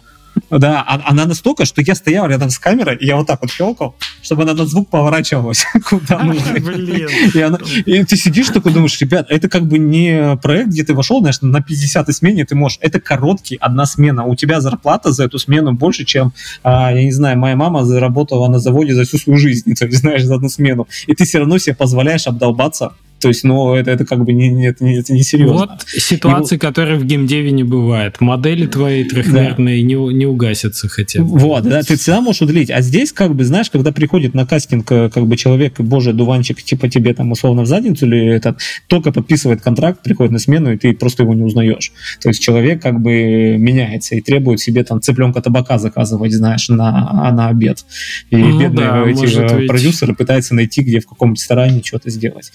Да, 0.51 0.83
а, 0.87 1.01
она 1.05 1.27
настолько, 1.27 1.65
что 1.65 1.83
я 1.83 1.95
стоял 1.95 2.27
рядом 2.27 2.51
с 2.51 2.59
камерой, 2.59 2.97
и 2.97 3.07
я 3.07 3.17
вот 3.17 3.27
так 3.27 3.41
вот 3.41 3.51
щелкал, 3.51 3.95
чтобы 4.23 4.43
она 4.43 4.55
на 4.55 4.67
звук 4.67 4.89
поворачивалась 4.89 5.65
куда 5.89 6.19
нужно. 6.19 6.57
И, 6.57 7.41
она, 7.41 7.59
и 7.87 8.05
ты 8.05 8.17
сидишь 8.17 8.49
такой, 8.49 8.73
думаешь, 8.73 9.01
ребят, 9.01 9.27
это 9.29 9.49
как 9.49 9.67
бы 9.67 9.79
не 9.79 10.37
проект, 10.43 10.69
где 10.69 10.85
ты 10.85 10.95
вошел, 10.95 11.21
знаешь, 11.21 11.41
на 11.41 11.59
50-й 11.59 12.13
смене 12.13 12.45
ты 12.45 12.55
можешь. 12.55 12.79
Это 12.81 13.01
короткий, 13.01 13.57
одна 13.61 13.87
смена. 13.87 14.25
У 14.25 14.35
тебя 14.35 14.61
зарплата 14.61 15.13
за 15.13 15.25
эту 15.25 15.39
смену 15.39 15.73
больше, 15.73 16.05
чем, 16.05 16.33
а, 16.63 16.93
я 16.93 17.03
не 17.05 17.13
знаю, 17.13 17.39
моя 17.39 17.57
мама 17.57 17.85
заработала 17.85 18.49
на 18.49 18.59
заводе 18.59 18.95
за 18.95 19.05
всю 19.05 19.19
свою 19.19 19.39
жизнь, 19.39 19.75
то 19.79 19.87
есть, 19.87 19.99
знаешь, 19.99 20.25
за 20.25 20.35
одну 20.35 20.49
смену. 20.49 20.89
И 21.07 21.15
ты 21.15 21.25
все 21.25 21.39
равно 21.39 21.59
себе 21.59 21.75
позволяешь 21.75 22.27
обдолбаться 22.27 22.93
то 23.21 23.29
есть, 23.29 23.45
ну, 23.45 23.75
это, 23.75 23.91
это 23.91 24.07
как 24.07 24.25
бы 24.25 24.33
не, 24.33 24.67
это 24.67 24.85
не, 24.85 24.99
это 24.99 25.13
не 25.13 25.23
серьезно. 25.23 25.57
Вот 25.57 25.83
ситуации, 25.87 26.57
и, 26.57 26.59
которые 26.59 26.99
в 26.99 27.05
геймдеве 27.05 27.51
не 27.51 27.65
бывает. 27.65 28.21
Модели 28.21 28.67
твои 28.67 29.05
трехмерные 29.05 29.83
да. 29.83 29.87
не, 29.87 29.95
не 30.15 30.27
угасятся 30.27 30.89
хотя 30.89 31.23
бы. 31.23 31.39
Вот, 31.39 31.65
да, 31.65 31.83
ты 31.83 31.97
всегда 31.97 32.21
можешь 32.21 32.43
удлить. 32.43 32.71
А 32.71 32.81
здесь, 32.81 33.13
как 33.13 33.35
бы, 33.35 33.45
знаешь, 33.45 33.71
когда 33.71 33.93
приходит 33.93 34.35
на 34.35 34.47
кастинг 34.47 34.91
э, 34.91 35.11
как 35.11 35.27
бы 35.27 35.37
человек, 35.37 35.79
боже, 35.81 36.13
дуванчик, 36.13 36.63
типа 36.63 36.89
тебе 36.89 37.13
там 37.13 37.31
условно 37.31 37.63
в 37.63 37.67
задницу, 37.67 38.07
или 38.07 38.27
этот, 38.27 38.59
только 38.87 39.13
подписывает 39.13 39.61
контракт, 39.61 40.03
приходит 40.03 40.33
на 40.33 40.39
смену, 40.39 40.73
и 40.73 40.79
ты 40.79 40.93
просто 40.95 41.23
его 41.23 41.35
не 41.35 41.43
узнаешь. 41.43 41.93
То 42.21 42.29
есть 42.29 42.43
человек 42.43 42.83
как 42.83 43.01
бы 43.01 43.57
меняется 43.59 44.15
и 44.15 44.21
требует 44.21 44.61
себе 44.61 44.83
там 44.85 45.01
цыпленка 45.03 45.43
табака 45.43 45.79
заказывать, 45.79 46.33
знаешь, 46.33 46.69
на, 46.69 47.31
на 47.33 47.49
обед. 47.49 47.85
И 48.31 48.37
ну, 48.37 48.59
бедные 48.59 48.87
да, 48.87 49.07
эти 49.07 49.19
может, 49.19 49.67
продюсеры 49.67 50.15
пытаются 50.15 50.55
найти, 50.55 50.83
где 50.83 51.01
в 51.01 51.07
каком 51.07 51.35
ресторане 51.35 51.83
что-то 51.85 52.11
сделать. 52.11 52.53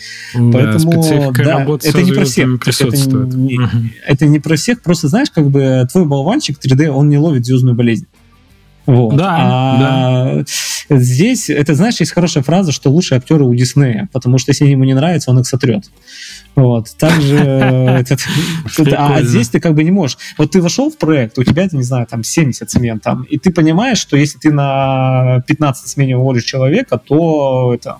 Поэтому, 0.56 1.34
да, 1.34 1.65
это 1.84 2.02
не 2.02 2.11
про 2.11 2.26
всех. 2.26 2.48
Это 2.68 3.38
не, 3.38 3.60
угу. 3.60 3.69
это 4.07 4.26
не 4.26 4.40
про 4.40 4.56
всех, 4.56 4.82
просто 4.82 5.07
знаешь, 5.07 5.30
как 5.30 5.49
бы 5.49 5.88
твой 5.91 6.06
болванчик 6.06 6.57
3D, 6.64 6.88
он 6.88 7.10
не 7.10 7.18
ловит 7.18 7.45
звездную 7.45 7.76
болезнь. 7.76 8.07
Вот. 8.86 9.15
Да, 9.15 9.36
а 9.38 10.36
да. 10.36 10.45
Здесь, 10.90 11.49
это 11.49 11.73
знаешь, 11.73 11.99
есть 11.99 12.11
хорошая 12.11 12.44
фраза, 12.44 12.72
что 12.72 12.91
лучшие 12.91 13.18
актеры 13.18 13.44
у 13.44 13.53
Диснея, 13.56 14.07
потому 14.14 14.38
что 14.38 14.52
если 14.52 14.65
ему 14.65 14.84
не 14.84 14.94
нравится, 14.94 15.32
он 15.32 15.40
их 15.40 15.48
сотрет. 15.48 15.90
Вот. 16.56 16.95
Также 16.98 17.38
этот, 17.38 18.22
а 18.95 19.23
здесь 19.23 19.49
ты 19.49 19.60
как 19.60 19.73
бы 19.73 19.84
не 19.84 19.91
можешь. 19.91 20.18
Вот 20.38 20.52
ты 20.52 20.61
вошел 20.61 20.91
в 20.91 20.98
проект, 20.98 21.40
у 21.40 21.44
тебя, 21.44 21.68
не 21.72 21.84
знаю, 21.84 22.06
там 22.06 22.23
70 22.23 22.69
смен 22.69 22.99
там, 22.99 23.23
и 23.23 23.40
ты 23.40 23.52
понимаешь, 23.52 23.98
что 23.98 24.18
если 24.18 24.38
ты 24.38 24.52
на 24.52 25.44
15 25.48 25.88
смене 25.88 26.18
уволишь 26.18 26.44
человека, 26.44 26.98
то 27.03 27.73
это 27.73 27.98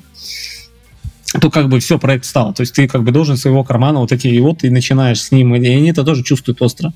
то 1.42 1.50
как 1.50 1.70
бы 1.70 1.80
все, 1.80 2.00
проект 2.00 2.26
стал. 2.26 2.54
То 2.54 2.62
есть 2.62 2.74
ты 2.74 2.88
как 2.88 3.04
бы 3.04 3.12
должен 3.12 3.38
своего 3.38 3.64
кармана 3.64 4.00
вот 4.00 4.12
эти, 4.12 4.28
и 4.28 4.40
вот 4.40 4.60
ты 4.60 4.72
начинаешь 4.72 5.22
с 5.22 5.32
ним, 5.32 5.56
и 5.56 5.68
они 5.68 5.90
это 5.90 6.04
тоже 6.04 6.24
чувствуют 6.24 6.62
остро. 6.62 6.94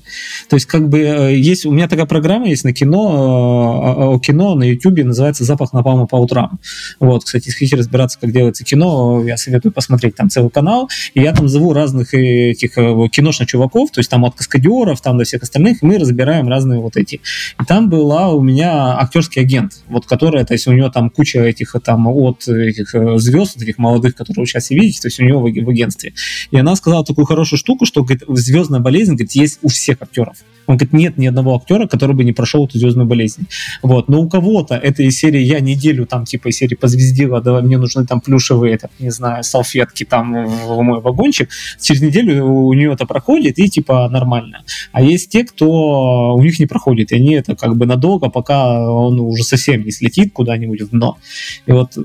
То 0.48 0.56
есть 0.56 0.66
как 0.66 0.88
бы 0.88 0.98
э, 0.98 1.36
есть, 1.36 1.66
у 1.66 1.72
меня 1.72 1.88
такая 1.88 2.06
программа 2.06 2.48
есть 2.48 2.64
на 2.64 2.72
кино, 2.72 4.16
э, 4.16 4.26
кино 4.26 4.54
на 4.54 4.64
YouTube 4.64 5.04
называется 5.04 5.44
«Запах 5.44 5.72
напалма 5.72 6.06
по 6.06 6.16
утрам». 6.16 6.58
Вот, 6.98 7.24
кстати, 7.24 7.46
если 7.46 7.58
хотите 7.58 7.76
разбираться, 7.76 8.18
как 8.20 8.32
делается 8.32 8.64
кино, 8.64 9.22
я 9.24 9.36
советую 9.36 9.72
посмотреть 9.72 10.16
там 10.16 10.30
целый 10.30 10.50
канал, 10.50 10.88
и 11.14 11.20
я 11.20 11.32
там 11.32 11.48
зову 11.48 11.72
разных 11.72 12.14
этих 12.14 12.76
э, 12.78 13.08
киношных 13.10 13.48
чуваков, 13.48 13.90
то 13.90 14.00
есть 14.00 14.10
там 14.10 14.24
от 14.24 14.34
каскадеров, 14.34 15.00
там 15.00 15.18
до 15.18 15.24
всех 15.24 15.42
остальных, 15.42 15.82
мы 15.82 15.98
разбираем 15.98 16.48
разные 16.48 16.80
вот 16.80 16.96
эти. 16.96 17.20
И 17.60 17.64
там 17.66 17.88
была 17.90 18.30
у 18.30 18.40
меня 18.40 18.98
актерский 18.98 19.42
агент, 19.42 19.72
вот 19.88 20.06
которая, 20.06 20.44
то 20.44 20.54
есть 20.54 20.66
у 20.66 20.72
него 20.72 20.88
там 20.88 21.10
куча 21.10 21.40
этих 21.40 21.74
там 21.84 22.06
от 22.06 22.46
этих 22.48 22.94
звезд, 23.20 23.60
этих 23.62 23.78
молодых, 23.78 24.14
которые 24.14 24.29
которую 24.30 24.44
вы 24.44 24.46
сейчас 24.46 24.70
и 24.70 24.74
видите, 24.74 25.00
то 25.00 25.08
есть 25.08 25.20
у 25.20 25.24
него 25.24 25.40
в, 25.40 25.52
в 25.52 25.68
агентстве. 25.68 26.12
И 26.50 26.56
она 26.56 26.76
сказала 26.76 27.04
такую 27.04 27.24
хорошую 27.26 27.58
штуку, 27.58 27.84
что 27.84 28.02
говорит, 28.02 28.22
звездная 28.28 28.80
болезнь 28.80 29.12
говорит, 29.12 29.32
есть 29.32 29.58
у 29.62 29.68
всех 29.68 29.98
актеров. 30.00 30.36
Он 30.66 30.76
говорит, 30.76 30.92
нет 30.92 31.18
ни 31.18 31.26
одного 31.26 31.56
актера, 31.56 31.88
который 31.88 32.14
бы 32.14 32.22
не 32.22 32.32
прошел 32.32 32.64
эту 32.64 32.78
звездную 32.78 33.08
болезнь. 33.08 33.46
Вот. 33.82 34.08
Но 34.08 34.20
у 34.22 34.28
кого-то 34.28 34.76
это 34.76 35.02
из 35.02 35.18
серии 35.18 35.40
«Я 35.40 35.58
неделю 35.58 36.06
там 36.06 36.24
типа 36.24 36.48
из 36.48 36.58
серии 36.58 36.76
позвездила, 36.76 37.40
давай 37.40 37.62
мне 37.62 37.76
нужны 37.76 38.06
там 38.06 38.20
плюшевые, 38.20 38.74
это, 38.74 38.88
не 39.00 39.10
знаю, 39.10 39.42
салфетки 39.42 40.04
там 40.04 40.46
в 40.46 40.82
мой 40.82 41.00
вагончик». 41.00 41.48
Через 41.80 42.00
неделю 42.02 42.44
у 42.46 42.72
нее 42.72 42.92
это 42.92 43.04
проходит 43.04 43.58
и 43.58 43.68
типа 43.68 44.08
нормально. 44.10 44.62
А 44.92 45.02
есть 45.02 45.30
те, 45.30 45.44
кто 45.44 46.36
у 46.36 46.42
них 46.42 46.60
не 46.60 46.66
проходит, 46.66 47.10
и 47.10 47.16
они 47.16 47.34
это 47.34 47.56
как 47.56 47.76
бы 47.76 47.86
надолго, 47.86 48.30
пока 48.30 48.88
он 48.92 49.18
уже 49.18 49.42
совсем 49.42 49.84
не 49.84 49.90
слетит 49.90 50.32
куда-нибудь 50.32 50.82
в 50.82 50.90
дно. 50.90 51.18
И 51.66 51.72
вот 51.72 51.98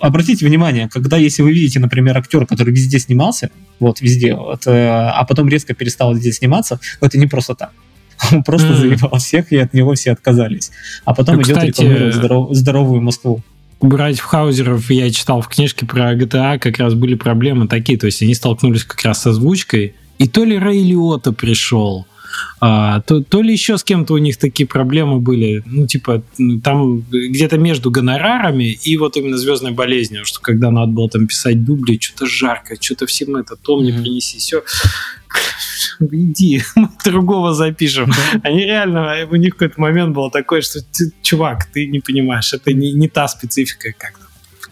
обратите 0.00 0.46
внимание, 0.46 0.88
когда 0.88 1.16
если 1.16 1.42
вы 1.42 1.52
видите, 1.52 1.80
например, 1.80 2.16
актера, 2.16 2.46
который 2.46 2.72
везде 2.72 2.98
снимался, 2.98 3.50
вот 3.80 4.00
везде, 4.00 4.34
вот, 4.34 4.66
э, 4.66 4.88
а 4.88 5.24
потом 5.24 5.48
резко 5.48 5.74
перестал 5.74 6.14
везде 6.14 6.32
сниматься, 6.32 6.80
это 7.00 7.18
не 7.18 7.26
просто 7.26 7.54
так. 7.54 7.72
Он 8.32 8.42
просто 8.42 8.68
mm. 8.68 8.76
заебал 8.76 9.18
всех, 9.18 9.52
и 9.52 9.56
от 9.56 9.74
него 9.74 9.94
все 9.94 10.12
отказались. 10.12 10.70
А 11.04 11.14
потом 11.14 11.36
ну, 11.36 11.42
идет 11.42 11.56
кстати, 11.56 12.10
здоров, 12.10 12.54
здоровую 12.54 13.02
Москву. 13.02 13.42
У 13.78 13.88
братьев 13.88 14.24
Хаузеров 14.24 14.90
я 14.90 15.10
читал 15.10 15.42
в 15.42 15.48
книжке 15.48 15.84
про 15.84 16.14
GTA, 16.14 16.58
как 16.58 16.78
раз 16.78 16.94
были 16.94 17.14
проблемы 17.14 17.68
такие, 17.68 17.98
то 17.98 18.06
есть 18.06 18.22
они 18.22 18.34
столкнулись 18.34 18.84
как 18.84 19.02
раз 19.02 19.22
с 19.22 19.26
озвучкой, 19.26 19.94
и 20.18 20.28
то 20.28 20.44
ли 20.44 20.58
Рэй 20.58 20.82
Лиота 20.82 21.32
пришел, 21.32 22.06
а, 22.60 23.00
то, 23.00 23.22
то 23.22 23.42
ли 23.42 23.52
еще 23.52 23.78
с 23.78 23.84
кем-то 23.84 24.14
у 24.14 24.18
них 24.18 24.36
такие 24.36 24.66
проблемы 24.66 25.20
были, 25.20 25.62
ну, 25.66 25.86
типа, 25.86 26.22
там 26.62 27.00
где-то 27.00 27.58
между 27.58 27.90
гонорарами 27.90 28.72
и 28.84 28.96
вот 28.96 29.16
именно 29.16 29.36
звездной 29.36 29.72
болезнью, 29.72 30.24
что 30.24 30.40
когда 30.40 30.70
надо 30.70 30.92
было 30.92 31.08
там 31.08 31.26
писать 31.26 31.64
дубли, 31.64 31.98
что-то 32.00 32.26
жарко, 32.26 32.76
что-то 32.80 33.06
всем 33.06 33.36
это, 33.36 33.56
то 33.56 33.78
мне 33.78 33.92
принеси, 33.92 34.38
все. 34.38 34.62
Иди, 36.00 36.62
мы 36.76 36.88
другого 37.04 37.54
запишем. 37.54 38.12
Они 38.42 38.64
реально, 38.64 39.26
у 39.30 39.36
них 39.36 39.56
какой-то 39.56 39.80
момент 39.80 40.14
был 40.14 40.30
такой, 40.30 40.62
что, 40.62 40.80
чувак, 41.22 41.66
ты 41.72 41.86
не 41.86 42.00
понимаешь, 42.00 42.52
это 42.52 42.72
не, 42.72 42.92
не 42.92 43.08
та 43.08 43.28
специфика, 43.28 43.92
как 43.96 44.25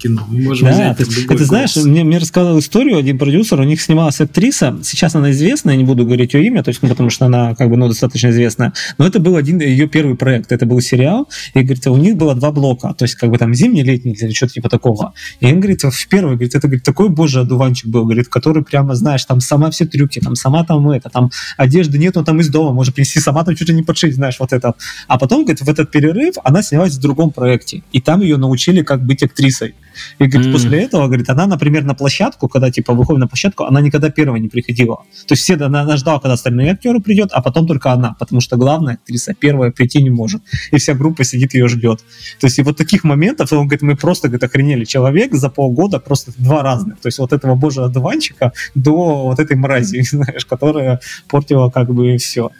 кино. 0.05 0.26
Мы 0.28 0.43
можем 0.43 0.68
да, 0.68 0.74
взять 0.74 0.97
ты, 0.98 1.35
это 1.35 1.44
знаешь, 1.44 1.76
мне, 1.76 2.05
мне 2.05 2.18
рассказал 2.18 2.59
историю 2.59 2.98
один 2.98 3.18
продюсер, 3.18 3.60
у 3.60 3.64
них 3.64 3.81
снималась 3.81 4.20
актриса, 4.20 4.78
сейчас 4.82 5.14
она 5.14 5.31
известна, 5.31 5.70
я 5.70 5.76
не 5.76 5.85
буду 5.85 6.05
говорить 6.05 6.35
ее 6.35 6.47
имя, 6.47 6.62
то 6.62 6.68
есть, 6.68 6.82
ну, 6.82 6.89
потому 6.89 7.10
что 7.10 7.26
она 7.26 7.55
как 7.55 7.70
бы 7.70 7.76
ну, 7.76 7.89
достаточно 7.89 8.28
известная, 8.28 8.72
но 8.98 9.06
это 9.06 9.18
был 9.18 9.36
один 9.36 9.60
ее 9.60 9.89
первый 9.89 10.14
проект, 10.16 10.52
это 10.52 10.66
был 10.66 10.81
сериал, 10.81 11.28
и, 11.55 11.60
говорит, 11.62 11.86
у 11.86 11.97
них 11.97 12.16
было 12.16 12.35
два 12.35 12.52
блока, 12.52 12.94
то 12.94 13.05
есть, 13.05 13.14
как 13.14 13.31
бы 13.31 13.39
там 13.39 13.55
зимний, 13.55 13.82
летний 13.82 14.12
или 14.12 14.32
что-то 14.32 14.55
типа 14.55 14.68
такого. 14.68 15.14
И 15.40 15.47
он 15.47 15.60
говорит, 15.60 15.82
в 15.82 16.09
первый, 16.09 16.35
говорит, 16.35 16.55
это 16.55 16.66
говорит, 16.66 16.85
такой 16.85 17.09
боже 17.09 17.40
одуванчик 17.40 17.86
был, 17.86 18.05
говорит, 18.05 18.28
который 18.28 18.62
прямо, 18.62 18.94
знаешь, 18.94 19.24
там 19.24 19.40
сама 19.40 19.70
все 19.70 19.86
трюки, 19.86 20.20
там 20.20 20.35
сама 20.36 20.64
там 20.64 20.90
это, 20.90 21.09
там 21.09 21.31
одежды 21.56 21.98
нет, 21.98 22.16
он 22.16 22.24
там 22.24 22.40
из 22.40 22.48
дома 22.48 22.72
может 22.72 22.94
принести, 22.94 23.20
сама 23.20 23.44
там 23.44 23.56
чуть 23.56 23.68
ли 23.68 23.74
не 23.74 23.82
подшить, 23.82 24.14
знаешь, 24.14 24.36
вот 24.39 24.52
это. 24.52 24.74
А 25.09 25.18
потом, 25.18 25.44
говорит, 25.44 25.62
в 25.62 25.68
этот 25.68 25.90
перерыв 25.90 26.35
она 26.44 26.62
снялась 26.62 26.94
в 26.94 27.01
другом 27.01 27.31
проекте, 27.31 27.82
и 27.93 28.01
там 28.01 28.20
ее 28.20 28.36
научили, 28.36 28.82
как 28.82 29.05
быть 29.05 29.22
актрисой. 29.22 29.74
И 30.18 30.26
говорит, 30.26 30.50
mm. 30.50 30.52
после 30.52 30.82
этого, 30.82 31.06
говорит, 31.06 31.30
она, 31.30 31.46
например, 31.46 31.84
на 31.84 31.94
площадку, 31.94 32.48
когда 32.48 32.70
типа 32.70 32.94
выходит 32.94 33.20
на 33.20 33.28
площадку, 33.28 33.64
она 33.64 33.80
никогда 33.80 34.10
первой 34.10 34.40
не 34.40 34.48
приходила. 34.48 34.96
То 35.26 35.32
есть 35.32 35.42
все, 35.42 35.54
она, 35.54 35.82
она 35.82 35.96
ждала, 35.96 36.20
когда 36.20 36.34
остальные 36.34 36.72
актеры 36.72 37.00
придет, 37.00 37.30
а 37.32 37.42
потом 37.42 37.66
только 37.66 37.92
она, 37.92 38.16
потому 38.18 38.40
что 38.40 38.56
главная 38.56 38.94
актриса 38.94 39.34
первая 39.34 39.70
прийти 39.70 40.02
не 40.02 40.10
может. 40.10 40.42
И 40.72 40.76
вся 40.76 40.94
группа 40.94 41.24
сидит 41.24 41.54
ее 41.54 41.68
ждет. 41.68 42.00
То 42.40 42.46
есть 42.46 42.58
и 42.58 42.62
вот 42.62 42.76
таких 42.76 43.04
моментов, 43.04 43.52
он 43.52 43.66
говорит, 43.66 43.82
мы 43.82 43.96
просто, 43.96 44.28
говорит, 44.28 44.44
охренели. 44.44 44.84
Человек 44.84 45.34
за 45.34 45.50
полгода 45.50 45.98
просто 45.98 46.32
два 46.36 46.62
разных. 46.62 47.00
То 47.00 47.08
есть 47.08 47.18
вот 47.18 47.32
этого 47.32 47.54
божьего 47.54 47.86
одуванчика 47.86 48.52
до 48.74 49.24
вот 49.24 49.38
этой 49.38 49.56
мрази, 49.56 50.02
знаешь, 50.10 50.46
которая 50.46 51.00
портила 51.28 51.70
как 51.70 51.92
бы 51.92 52.16
все. 52.18 52.50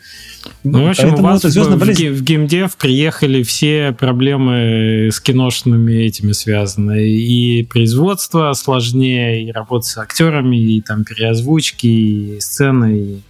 Ну, 0.63 0.87
в 0.87 0.91
общем, 0.91 1.15
у 1.15 1.19
вас 1.19 1.43
в, 1.43 1.49
в, 1.49 1.79
в 1.79 2.23
геймдев 2.23 2.77
приехали 2.77 3.43
все 3.43 3.93
проблемы 3.99 5.11
с 5.13 5.21
киношными 5.21 5.93
этими 5.93 6.33
связаны. 6.33 7.09
И 7.09 7.65
производство 7.65 8.53
сложнее, 8.55 9.45
и 9.45 9.53
работа 9.53 9.87
с 9.87 9.99
актерами, 9.99 10.57
и 10.57 10.81
там 10.81 11.05
переозвучки, 11.05 11.87
и 11.87 12.41
сцены, 12.41 12.99
и... 12.99 13.21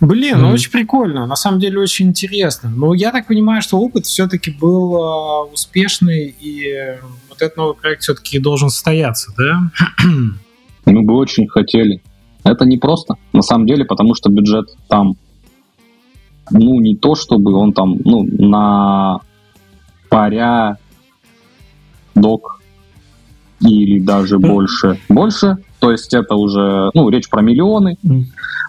Блин, 0.00 0.36
mm-hmm. 0.36 0.40
ну 0.40 0.50
очень 0.50 0.70
прикольно, 0.70 1.26
на 1.26 1.36
самом 1.36 1.60
деле 1.60 1.78
очень 1.78 2.08
интересно. 2.08 2.68
Но 2.68 2.94
я 2.94 3.10
так 3.10 3.26
понимаю, 3.26 3.62
что 3.62 3.78
опыт 3.78 4.04
все-таки 4.04 4.50
был 4.50 4.96
э, 4.96 5.52
успешный, 5.52 6.34
и 6.38 6.98
вот 7.28 7.40
этот 7.40 7.56
новый 7.56 7.74
проект 7.74 8.02
все-таки 8.02 8.38
должен 8.38 8.70
состояться, 8.70 9.32
да? 9.38 9.70
Мы 10.84 11.02
бы 11.02 11.14
очень 11.14 11.48
хотели. 11.48 12.02
Это 12.42 12.66
не 12.66 12.76
просто, 12.76 13.14
на 13.32 13.40
самом 13.40 13.66
деле, 13.66 13.84
потому 13.86 14.14
что 14.14 14.28
бюджет 14.28 14.66
там 14.88 15.16
ну, 16.50 16.80
не 16.80 16.96
то 16.96 17.14
чтобы 17.14 17.52
он 17.54 17.72
там, 17.72 17.96
ну, 18.04 18.24
на 18.24 19.20
паря 20.08 20.78
док 22.14 22.60
или 23.60 23.98
даже 23.98 24.38
больше. 24.38 25.00
Больше, 25.08 25.56
то 25.84 25.90
есть 25.90 26.14
это 26.14 26.34
уже, 26.34 26.90
ну, 26.94 27.10
речь 27.10 27.28
про 27.28 27.42
миллионы. 27.42 27.98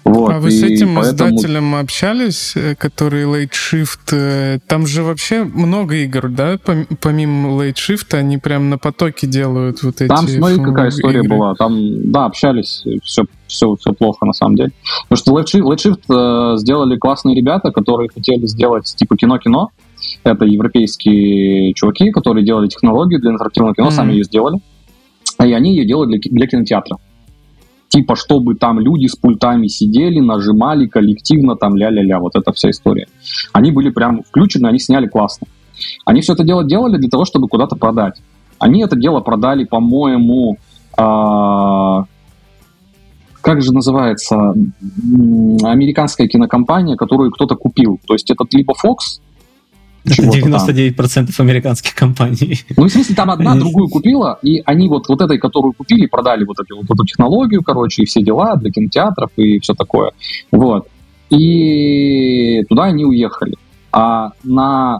Вот, 0.04 0.34
а 0.34 0.40
вы 0.40 0.52
с 0.52 0.62
этим 0.62 0.96
поэтому... 0.96 1.30
издателем 1.32 1.76
общались, 1.76 2.52
э, 2.58 2.76
который 2.76 3.24
Late 3.24 3.52
Shift? 3.52 4.12
Э, 4.12 4.60
там 4.68 4.86
же 4.86 5.02
вообще 5.02 5.46
много 5.46 5.96
игр, 5.96 6.28
да? 6.28 6.60
Помимо 7.02 7.64
Late 7.64 7.76
Shift 7.76 8.16
они 8.16 8.38
прям 8.38 8.70
на 8.70 8.78
потоке 8.78 9.28
делают 9.28 9.82
вот 9.82 10.02
эти... 10.02 10.10
Там, 10.10 10.28
смотри, 10.28 10.62
какая 10.62 10.90
история 10.90 11.22
игры. 11.22 11.30
была. 11.30 11.56
Там, 11.56 12.12
да, 12.12 12.26
общались, 12.26 12.84
все, 13.02 13.24
все, 13.48 13.76
все 13.78 13.94
плохо 13.94 14.26
на 14.26 14.34
самом 14.34 14.58
деле. 14.58 14.72
Потому 15.08 15.18
что 15.18 15.60
Late 15.60 15.62
Shift, 15.62 15.74
Late 15.74 15.98
Shift 16.10 16.54
э, 16.54 16.58
сделали 16.58 16.98
классные 16.98 17.34
ребята, 17.34 17.72
которые 17.72 18.10
хотели 18.14 18.46
сделать 18.46 18.94
типа 18.94 19.16
кино-кино. 19.16 19.70
Это 20.26 20.44
европейские 20.44 21.74
чуваки, 21.76 22.12
которые 22.12 22.46
делали 22.46 22.68
технологию 22.68 23.22
для 23.22 23.32
интерактивного 23.32 23.74
кино, 23.74 23.88
mm-hmm. 23.88 23.92
сами 23.92 24.12
ее 24.12 24.24
сделали. 24.26 24.60
И 25.44 25.52
они 25.54 25.76
ее 25.76 25.86
делали 25.86 26.18
для, 26.18 26.32
для 26.32 26.48
кинотеатра 26.48 26.98
типа, 27.96 28.18
чтобы 28.18 28.56
там 28.56 28.80
люди 28.80 29.08
с 29.08 29.16
пультами 29.16 29.68
сидели, 29.68 30.20
нажимали 30.20 30.86
коллективно, 30.86 31.56
там 31.56 31.78
ля-ля-ля, 31.78 32.20
вот 32.20 32.36
эта 32.36 32.52
вся 32.52 32.70
история. 32.70 33.08
Они 33.54 33.72
были 33.72 33.90
прям 33.90 34.22
включены, 34.24 34.68
они 34.68 34.80
сняли 34.80 35.08
классно. 35.08 35.48
Они 36.06 36.20
все 36.20 36.34
это 36.34 36.44
дело 36.44 36.66
делали 36.66 36.98
для 36.98 37.10
того, 37.10 37.24
чтобы 37.24 37.48
куда-то 37.48 37.78
продать. 37.78 38.22
Они 38.60 38.84
это 38.84 38.98
дело 38.98 39.22
продали, 39.22 39.64
по-моему, 39.64 40.58
э, 40.98 42.04
как 43.42 43.62
же 43.62 43.74
называется, 43.74 44.36
американская 45.64 46.28
кинокомпания, 46.28 46.98
которую 46.98 47.32
кто-то 47.32 47.56
купил. 47.56 48.00
То 48.08 48.14
есть 48.14 48.30
это 48.30 48.44
либо 48.52 48.74
Fox, 48.74 49.22
это 50.06 50.22
99% 50.22 51.36
там. 51.38 51.46
американских 51.46 51.96
компаний. 51.96 52.60
Ну, 52.78 52.86
в 52.86 52.90
смысле, 52.90 53.16
там 53.16 53.32
одна 53.32 53.56
другую 53.56 53.88
купила, 53.90 54.38
и 54.42 54.62
они 54.66 54.88
вот, 54.88 55.08
вот 55.08 55.22
этой, 55.22 55.38
которую 55.38 55.74
купили, 55.74 56.06
продали 56.06 56.44
вот, 56.46 56.60
эту, 56.60 56.78
вот 56.78 56.86
эту 56.90 57.06
технологию, 57.06 57.64
короче, 57.64 58.04
и 58.04 58.06
все 58.06 58.22
дела 58.22 58.56
для 58.56 58.72
кинотеатров 58.72 59.32
и 59.36 59.60
все 59.60 59.74
такое. 59.74 60.12
Вот. 60.52 60.88
И 61.30 62.64
туда 62.70 62.86
они 62.86 63.06
уехали. 63.06 63.56
А 63.92 64.32
на 64.44 65.00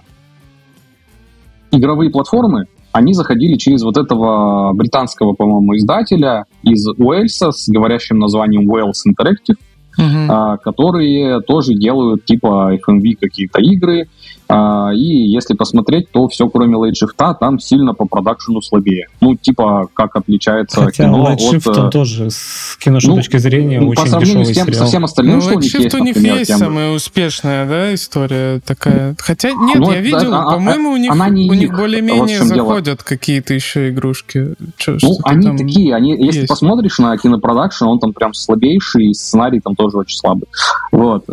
игровые 1.72 2.10
платформы 2.10 2.66
они 2.96 3.14
заходили 3.14 3.58
через 3.58 3.84
вот 3.84 3.98
этого 3.98 4.72
британского, 4.74 5.34
по-моему, 5.34 5.76
издателя 5.76 6.46
из 6.64 6.88
Уэльса 6.88 7.52
с 7.52 7.68
говорящим 7.68 8.20
названием 8.20 8.72
Wales 8.72 9.04
Interactive, 9.06 9.58
uh-huh. 10.00 10.28
а, 10.30 10.58
которые 10.58 11.42
тоже 11.42 11.74
делают 11.74 12.24
типа 12.24 12.74
FMV 12.76 13.16
какие-то 13.20 13.60
игры, 13.60 14.08
и 14.50 15.28
если 15.28 15.56
посмотреть, 15.56 16.12
то 16.12 16.28
все, 16.28 16.48
кроме 16.50 16.78
Late 16.78 16.94
Shift, 16.94 17.36
там 17.40 17.60
сильно 17.60 17.94
по 17.94 18.06
продакшену 18.06 18.62
слабее. 18.62 19.08
Ну, 19.22 19.36
типа, 19.36 19.88
как 19.94 20.16
отличается 20.16 20.82
Хотя 20.84 21.06
кино 21.06 21.32
Late 21.32 21.38
Shift, 21.38 21.72
от... 21.72 21.78
он 21.78 21.90
тоже 21.90 22.30
с 22.30 22.78
киношной 22.80 23.16
ну, 23.16 23.22
точки 23.22 23.38
зрения 23.38 23.80
ну, 23.80 23.90
очень 23.90 24.04
по 24.04 24.10
сравнению 24.10 24.46
с 24.46 24.52
тем, 24.52 24.68
сериал. 24.68 24.80
со 24.80 24.86
всем 24.86 25.06
остальным, 25.06 25.36
ну, 25.36 25.42
что 25.42 25.56
у 25.56 25.60
них 25.60 25.74
Shift 25.74 25.84
есть, 25.84 25.96
у 25.96 25.98
них 26.00 26.16
например, 26.16 26.38
есть 26.38 26.48
тем... 26.50 26.60
самая 26.60 26.92
успешная, 26.92 27.68
да, 27.68 27.94
история 27.94 28.62
такая. 28.66 29.16
Хотя, 29.20 29.52
нет, 29.52 29.80
ну, 29.80 29.92
я 29.92 30.02
видел, 30.02 30.32
да, 30.32 30.44
по-моему, 30.44 30.92
у 30.92 30.98
них, 30.98 31.12
она 31.12 31.30
не 31.30 31.50
у 31.50 31.54
них 31.54 31.76
более-менее 31.76 32.44
заходят 32.44 33.04
какие-то 33.04 33.54
еще 33.54 33.90
игрушки. 33.90 34.56
Че, 34.78 34.98
ну, 35.02 35.18
они 35.24 35.58
такие, 35.58 35.96
они, 35.96 36.12
если 36.12 36.42
есть. 36.42 36.50
посмотришь 36.50 37.00
на 37.00 37.18
кинопродакшн, 37.18 37.86
он 37.86 38.00
там 38.00 38.14
прям 38.14 38.34
слабейший, 38.34 39.08
и 39.08 39.14
сценарий 39.14 39.60
там 39.60 39.76
тоже 39.76 39.98
очень 39.98 40.18
слабый. 40.18 40.48
Вот. 40.92 41.26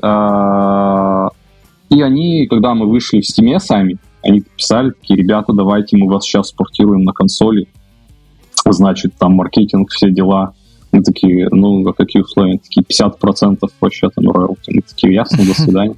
И 1.92 2.00
они, 2.00 2.46
когда 2.46 2.74
мы 2.74 2.86
вышли 2.86 3.20
в 3.20 3.26
стиме 3.26 3.60
сами, 3.60 3.98
они 4.22 4.42
писали 4.56 4.90
такие, 4.90 5.18
ребята, 5.18 5.52
давайте 5.52 5.96
мы 5.98 6.10
вас 6.10 6.24
сейчас 6.24 6.48
спортируем 6.48 7.04
на 7.04 7.12
консоли. 7.12 7.68
Значит, 8.64 9.12
там 9.18 9.34
маркетинг, 9.34 9.90
все 9.90 10.10
дела. 10.10 10.54
Мы 10.90 11.02
такие, 11.02 11.48
ну, 11.50 11.86
а 11.86 11.92
какие 11.92 12.22
условия? 12.22 12.58
Такие 12.58 12.82
50% 12.84 13.58
вообще 13.80 14.08
там 14.08 14.30
роялти. 14.30 14.72
Мы 14.72 14.80
такие, 14.82 15.12
ясно, 15.14 15.44
до 15.44 15.54
свидания. 15.54 15.96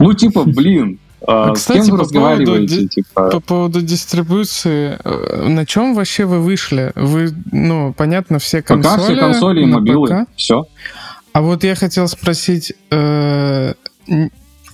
Ну, 0.00 0.12
типа, 0.12 0.44
блин, 0.44 0.98
А, 1.26 1.54
с 1.54 1.66
кем 1.66 1.76
Кстати, 1.76 1.90
вы 1.90 1.98
по 1.98 2.02
разговариваете? 2.04 2.74
поводу, 2.74 2.88
Типа, 2.88 3.30
по 3.30 3.40
поводу 3.40 3.82
дистрибуции, 3.82 4.98
э, 5.04 5.48
на 5.48 5.66
чем 5.66 5.94
вообще 5.94 6.24
вы 6.24 6.40
вышли? 6.40 6.92
Вы, 6.96 7.30
ну, 7.52 7.92
понятно, 7.92 8.38
все 8.38 8.62
консоли, 8.62 8.92
пока 8.92 9.04
все 9.04 9.16
консоли 9.16 9.62
и 9.62 9.66
мобилы. 9.66 10.08
ПК. 10.08 10.30
Все. 10.36 10.66
А 11.32 11.42
вот 11.42 11.62
я 11.64 11.74
хотел 11.74 12.08
спросить, 12.08 12.72
э, 12.90 13.74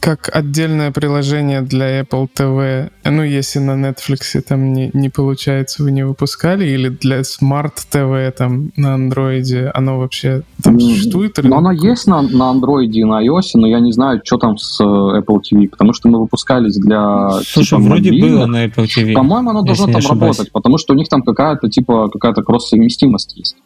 как 0.05 0.29
отдельное 0.37 0.93
приложение 0.93 1.63
для 1.63 2.03
Apple 2.03 2.29
TV, 2.37 2.91
ну, 3.07 3.23
если 3.23 3.59
на 3.59 3.71
Netflix 3.89 4.39
там 4.43 4.75
не, 4.75 4.91
не 4.93 5.09
получается, 5.09 5.83
вы 5.83 5.93
не 5.93 6.05
выпускали, 6.05 6.67
или 6.67 6.91
для 6.91 7.21
Smart 7.21 7.73
TV 7.91 8.31
там 8.33 8.71
на 8.77 8.97
Android, 8.97 9.71
оно 9.73 9.99
вообще 9.99 10.43
там 10.63 10.79
существует? 10.79 11.39
Или 11.39 11.49
Но 11.49 11.57
оно 11.57 11.71
какое? 11.71 11.91
есть 11.93 12.07
на, 12.07 12.21
на 12.21 12.53
Android 12.53 12.91
и 12.91 13.03
на 13.03 13.27
iOS, 13.27 13.53
но 13.55 13.67
я 13.67 13.81
не 13.81 13.93
знаю, 13.93 14.21
что 14.23 14.37
там 14.37 14.59
с 14.59 14.79
э, 14.79 14.85
Apple 14.85 15.41
TV, 15.41 15.69
потому 15.71 15.95
что 15.95 16.11
мы 16.11 16.21
выпускались 16.21 16.77
для 16.77 17.31
Слушай, 17.43 17.79
типа, 17.79 17.81
вроде 17.81 18.11
мобильных. 18.11 18.31
было 18.31 18.47
на 18.47 18.67
Apple 18.67 18.85
TV. 18.85 19.15
По-моему, 19.15 19.51
оно 19.51 19.63
должно 19.63 19.87
там 19.87 20.03
работать, 20.07 20.53
потому 20.53 20.77
что 20.77 20.93
у 20.93 20.97
них 20.99 21.09
там 21.09 21.23
какая-то 21.23 21.71
типа 21.71 22.11
какая-то 22.11 22.43
кросс-совместимость 22.43 23.39
есть 23.39 23.57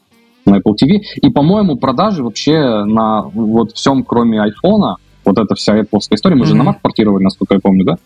на 0.45 0.59
Apple 0.59 0.75
TV. 0.81 1.01
И, 1.21 1.31
по-моему, 1.31 1.77
продажи 1.79 2.23
вообще 2.23 2.85
на 2.85 3.23
вот 3.23 3.73
всем, 3.73 4.05
кроме 4.05 4.41
айфона, 4.41 4.99
вот 5.29 5.39
эта 5.39 5.55
вся 5.55 5.79
Apple 5.79 5.99
история, 6.11 6.37
мы 6.37 6.47
же 6.47 6.55
Мгм. 6.55 6.65
на 6.65 6.71
Mac 6.71 6.77
портировали, 6.83 7.23
насколько 7.25 7.55
я 7.55 7.61
помню, 7.61 7.85
да? 7.85 7.97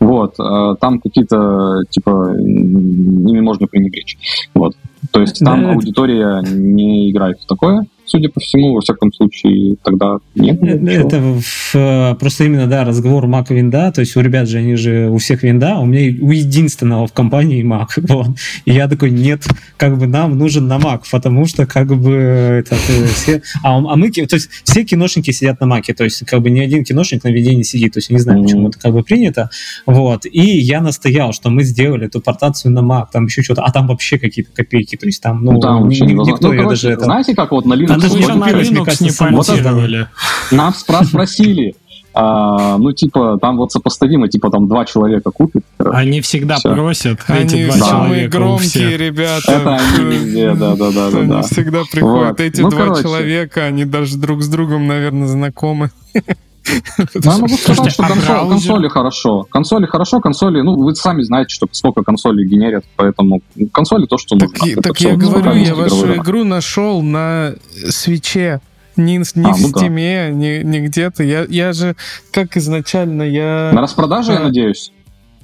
Вот, 0.00 0.34
э, 0.38 0.74
там 0.80 1.00
какие-то, 1.00 1.82
типа, 1.90 2.34
ими 2.38 3.40
можно 3.40 3.66
пренебречь. 3.66 4.16
Вот. 4.54 4.74
То 5.10 5.20
есть 5.20 5.40
там 5.44 5.62
Да. 5.62 5.72
аудитория 5.72 6.42
не 6.42 7.10
играет 7.10 7.38
в 7.40 7.46
такое, 7.46 7.86
судя 8.04 8.28
по 8.28 8.40
всему, 8.40 8.74
во 8.74 8.80
всяком 8.80 9.12
случае, 9.12 9.76
тогда 9.82 10.18
нет. 10.34 10.62
Э, 10.62 11.06
Это 11.06 11.18
в- 11.20 11.74
э, 11.74 12.14
просто 12.18 12.44
именно, 12.44 12.66
да, 12.66 12.84
разговор 12.84 13.26
Mac 13.26 13.52
винда, 13.54 13.90
то 13.92 14.00
есть 14.00 14.16
у 14.16 14.20
ребят 14.20 14.48
же, 14.48 14.58
они 14.58 14.76
же 14.76 15.08
у 15.08 15.18
всех 15.18 15.42
винда, 15.42 15.78
у 15.78 15.86
меня 15.86 16.14
у 16.20 16.30
единственного 16.30 17.06
в 17.06 17.12
компании 17.12 17.64
Mac, 17.64 17.86
вот. 18.08 18.28
И 18.64 18.72
я 18.72 18.88
такой, 18.88 19.10
нет, 19.10 19.46
как 19.76 19.98
бы 19.98 20.06
нам 20.06 20.36
нужен 20.38 20.66
на 20.68 20.78
Mac, 20.78 21.02
потому 21.10 21.46
что 21.46 21.66
как 21.66 21.86
бы 21.96 22.12
это, 22.12 22.74
э, 22.74 23.06
все... 23.06 23.42
А, 23.62 23.76
а 23.78 23.96
мы, 23.96 24.10
то 24.10 24.36
есть 24.36 24.50
все 24.64 24.84
киношники 24.84 25.30
сидят 25.30 25.60
на 25.60 25.64
Mac, 25.66 25.92
то 25.94 26.04
есть 26.04 26.24
как 26.26 26.42
бы 26.42 26.50
ни 26.50 26.60
один 26.60 26.84
киношник 26.84 27.24
на 27.24 27.28
винде 27.28 27.54
не 27.54 27.64
сидит, 27.64 27.92
то 27.94 27.98
есть 27.98 28.10
не 28.10 28.18
знаю, 28.18 28.38
Мгм. 28.40 28.46
почему 28.46 28.68
это 28.68 28.78
как 28.78 28.92
бы 28.92 29.02
принято, 29.02 29.48
вот. 29.86 30.26
И 30.26 30.40
я 30.58 30.80
настоял, 30.80 31.32
что 31.32 31.50
мы 31.50 31.62
сделали 31.64 32.06
эту 32.06 32.20
портацию 32.20 32.72
на 32.72 32.80
Mac, 32.80 33.06
там 33.12 33.26
еще 33.26 33.42
что-то, 33.42 33.62
а 33.62 33.70
там 33.72 33.86
вообще 33.86 34.18
какие-то 34.18 34.50
копейки, 34.54 34.96
то 34.96 35.06
есть 35.06 35.22
там, 35.22 35.44
ну, 35.44 35.52
Ну, 35.52 35.60
там 35.60 35.82
вообще 35.84 36.04
никто 36.04 36.24
Ну, 36.40 36.50
короче, 36.50 36.68
даже 36.68 36.90
это... 36.90 37.04
знаете, 37.04 37.34
как 37.34 37.52
вот 37.52 37.64
на 37.66 37.74
Linux 37.74 37.91
Вы 37.96 38.08
же 38.08 38.22
же 38.22 38.34
на 38.34 38.50
Linux 38.50 39.02
не 39.02 39.10
понтировали. 39.10 40.08
Нас 40.50 40.80
спросили, 40.80 41.74
а, 42.14 42.76
ну, 42.78 42.92
типа, 42.92 43.38
там 43.40 43.56
вот 43.56 43.72
сопоставимо, 43.72 44.28
типа, 44.28 44.50
там 44.50 44.68
два 44.68 44.84
человека 44.84 45.30
купит. 45.30 45.62
короче. 45.78 45.96
Они 45.98 46.20
всегда 46.20 46.56
Всё. 46.56 46.74
просят, 46.74 47.20
Они 47.26 47.44
эти 47.44 47.64
два 47.66 47.74
Да. 47.78 47.84
самые 47.86 48.08
человека 48.10 48.38
громкие 48.38 48.96
ребята. 48.98 49.52
Это 49.52 49.74
они 49.76 50.04
везде, 50.14 50.52
да-да-да-да-да. 50.54 51.18
Они 51.38 51.42
всегда 51.42 51.82
приходят. 51.90 52.28
Вот. 52.28 52.40
Эти 52.40 52.60
Ну, 52.60 52.68
два 52.70 52.80
короче. 52.80 53.02
человека, 53.02 53.64
они 53.64 53.84
даже 53.86 54.18
друг 54.18 54.42
с 54.42 54.48
другом, 54.48 54.86
наверное, 54.86 55.26
знакомы. 55.26 55.90
Ну, 56.98 57.04
я 57.24 57.32
могу 57.38 57.48
сказать, 57.48 57.76
Слушайте, 57.76 57.90
что 57.90 58.02
а 58.04 58.08
консоль- 58.08 58.26
браузер? 58.26 58.48
консоли 58.50 58.88
хорошо. 58.88 59.46
Консоли 59.50 59.86
хорошо, 59.86 60.20
консоли, 60.20 60.60
ну, 60.62 60.76
вы 60.76 60.94
сами 60.94 61.22
знаете, 61.22 61.54
что 61.54 61.66
сколько 61.72 62.02
консолей 62.02 62.46
генерят, 62.46 62.84
поэтому 62.96 63.42
консоли 63.72 64.06
то, 64.06 64.16
что 64.18 64.36
Так, 64.36 64.50
нужно. 64.58 64.66
и- 64.66 64.74
так 64.76 65.00
я 65.00 65.16
говорю, 65.16 65.52
я 65.54 65.74
вашу 65.74 66.02
рынок. 66.06 66.24
игру 66.24 66.44
нашел 66.44 67.02
на 67.02 67.54
свече. 67.90 68.60
Не, 68.96 69.16
не 69.16 69.22
А, 69.22 69.54
в 69.54 69.60
ну 69.60 69.70
да. 69.72 69.78
стиме, 69.80 70.30
не, 70.32 70.62
не 70.62 70.80
где-то. 70.80 71.22
Я, 71.24 71.46
я 71.48 71.72
же, 71.72 71.96
как 72.30 72.56
изначально, 72.58 73.22
я... 73.22 73.70
На 73.72 73.80
распродаже, 73.80 74.32
я 74.32 74.38
Да. 74.38 74.44
надеюсь. 74.44 74.92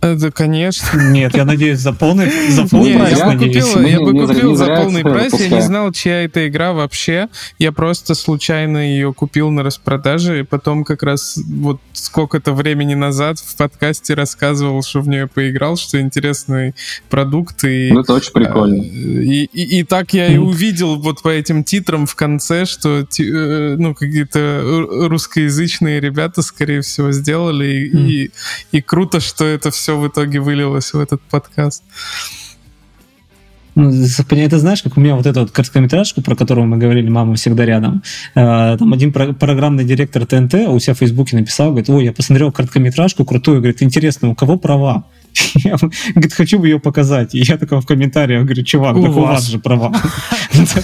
Это, 0.00 0.30
конечно. 0.30 1.00
Нет, 1.10 1.34
я 1.34 1.44
надеюсь, 1.44 1.78
за 1.78 1.92
полный, 1.92 2.30
за 2.50 2.66
полный 2.66 2.94
прайс, 2.94 3.18
я 3.18 3.26
бы 3.26 3.34
надеюсь. 3.34 3.64
купил, 3.64 3.86
я 3.86 4.00
бы 4.00 4.26
купил 4.26 4.50
не 4.50 4.56
за 4.56 4.66
полный 4.66 5.02
прайс, 5.02 5.32
я 5.40 5.48
не 5.48 5.60
знал, 5.60 5.92
чья 5.92 6.24
это 6.24 6.46
игра 6.48 6.72
вообще. 6.72 7.28
Я 7.58 7.72
просто 7.72 8.14
случайно 8.14 8.78
ее 8.78 9.12
купил 9.12 9.50
на 9.50 9.62
распродаже, 9.62 10.40
и 10.40 10.42
потом 10.42 10.84
как 10.84 11.02
раз 11.02 11.38
вот 11.48 11.80
сколько-то 11.92 12.52
времени 12.52 12.94
назад 12.94 13.38
в 13.38 13.56
подкасте 13.56 14.14
рассказывал, 14.14 14.82
что 14.82 15.00
в 15.00 15.08
нее 15.08 15.26
поиграл, 15.26 15.76
что 15.76 16.00
интересный 16.00 16.74
продукт, 17.10 17.64
и 17.64 17.90
Ну, 17.92 18.00
это 18.00 18.14
очень 18.14 18.32
прикольно. 18.32 18.82
Э, 18.82 18.86
И, 19.22 19.44
и, 19.52 19.80
и 19.80 19.82
так 19.84 20.12
я 20.14 20.26
и 20.28 20.36
увидел 20.38 20.96
вот 20.96 21.22
по 21.22 21.28
этим 21.28 21.64
титрам 21.64 22.06
в 22.06 22.14
конце, 22.14 22.64
что 22.66 23.00
э, 23.00 23.74
ну, 23.78 23.94
какие-то 23.94 24.38
ру- 24.38 25.08
русскоязычные 25.08 26.00
ребята, 26.00 26.42
скорее 26.42 26.82
всего, 26.82 27.12
сделали. 27.12 27.66
И, 27.66 28.22
и, 28.24 28.30
и 28.72 28.80
круто, 28.82 29.20
что 29.20 29.44
это 29.44 29.70
все 29.70 29.88
в 29.97 30.06
итоге 30.09 30.40
вылилось 30.40 30.93
в 30.93 31.01
этот 31.01 31.20
подкаст. 31.23 31.82
Ну, 33.74 33.90
Это 34.31 34.59
знаешь, 34.59 34.82
как 34.82 34.97
у 34.97 35.01
меня 35.01 35.15
вот 35.15 35.24
эту 35.27 35.40
вот 35.40 35.52
короткометражку, 35.52 36.20
про 36.20 36.35
которую 36.35 36.66
мы 36.66 36.78
говорили, 36.78 37.09
мама 37.09 37.36
всегда 37.36 37.65
рядом. 37.65 38.02
Э, 38.35 38.77
Там 38.77 38.93
один 38.93 39.12
про- 39.12 39.32
программный 39.35 39.85
директор 39.85 40.27
ТНТ 40.27 40.55
у 40.69 40.81
себя 40.81 40.94
в 40.94 40.98
Фейсбуке 40.98 41.36
написал, 41.36 41.69
говорит, 41.69 41.89
ой, 41.89 42.05
я 42.05 42.12
посмотрел 42.12 42.51
короткометражку 42.51 43.24
крутую, 43.24 43.59
говорит, 43.59 43.81
интересно, 43.81 44.31
у 44.31 44.35
кого 44.35 44.59
права? 44.59 45.05
Я, 45.62 45.77
говорит, 45.77 46.32
хочу 46.32 46.59
бы 46.59 46.66
ее 46.66 46.81
показать. 46.81 47.36
И 47.36 47.39
я 47.39 47.56
такой 47.59 47.81
в 47.81 47.86
комментариях 47.86 48.43
говорю, 48.44 48.65
чувак, 48.65 48.97
У 48.97 49.02
так 49.02 49.10
у 49.16 49.20
вас. 49.20 49.31
вас 49.35 49.47
же 49.47 49.59
права. 49.60 49.93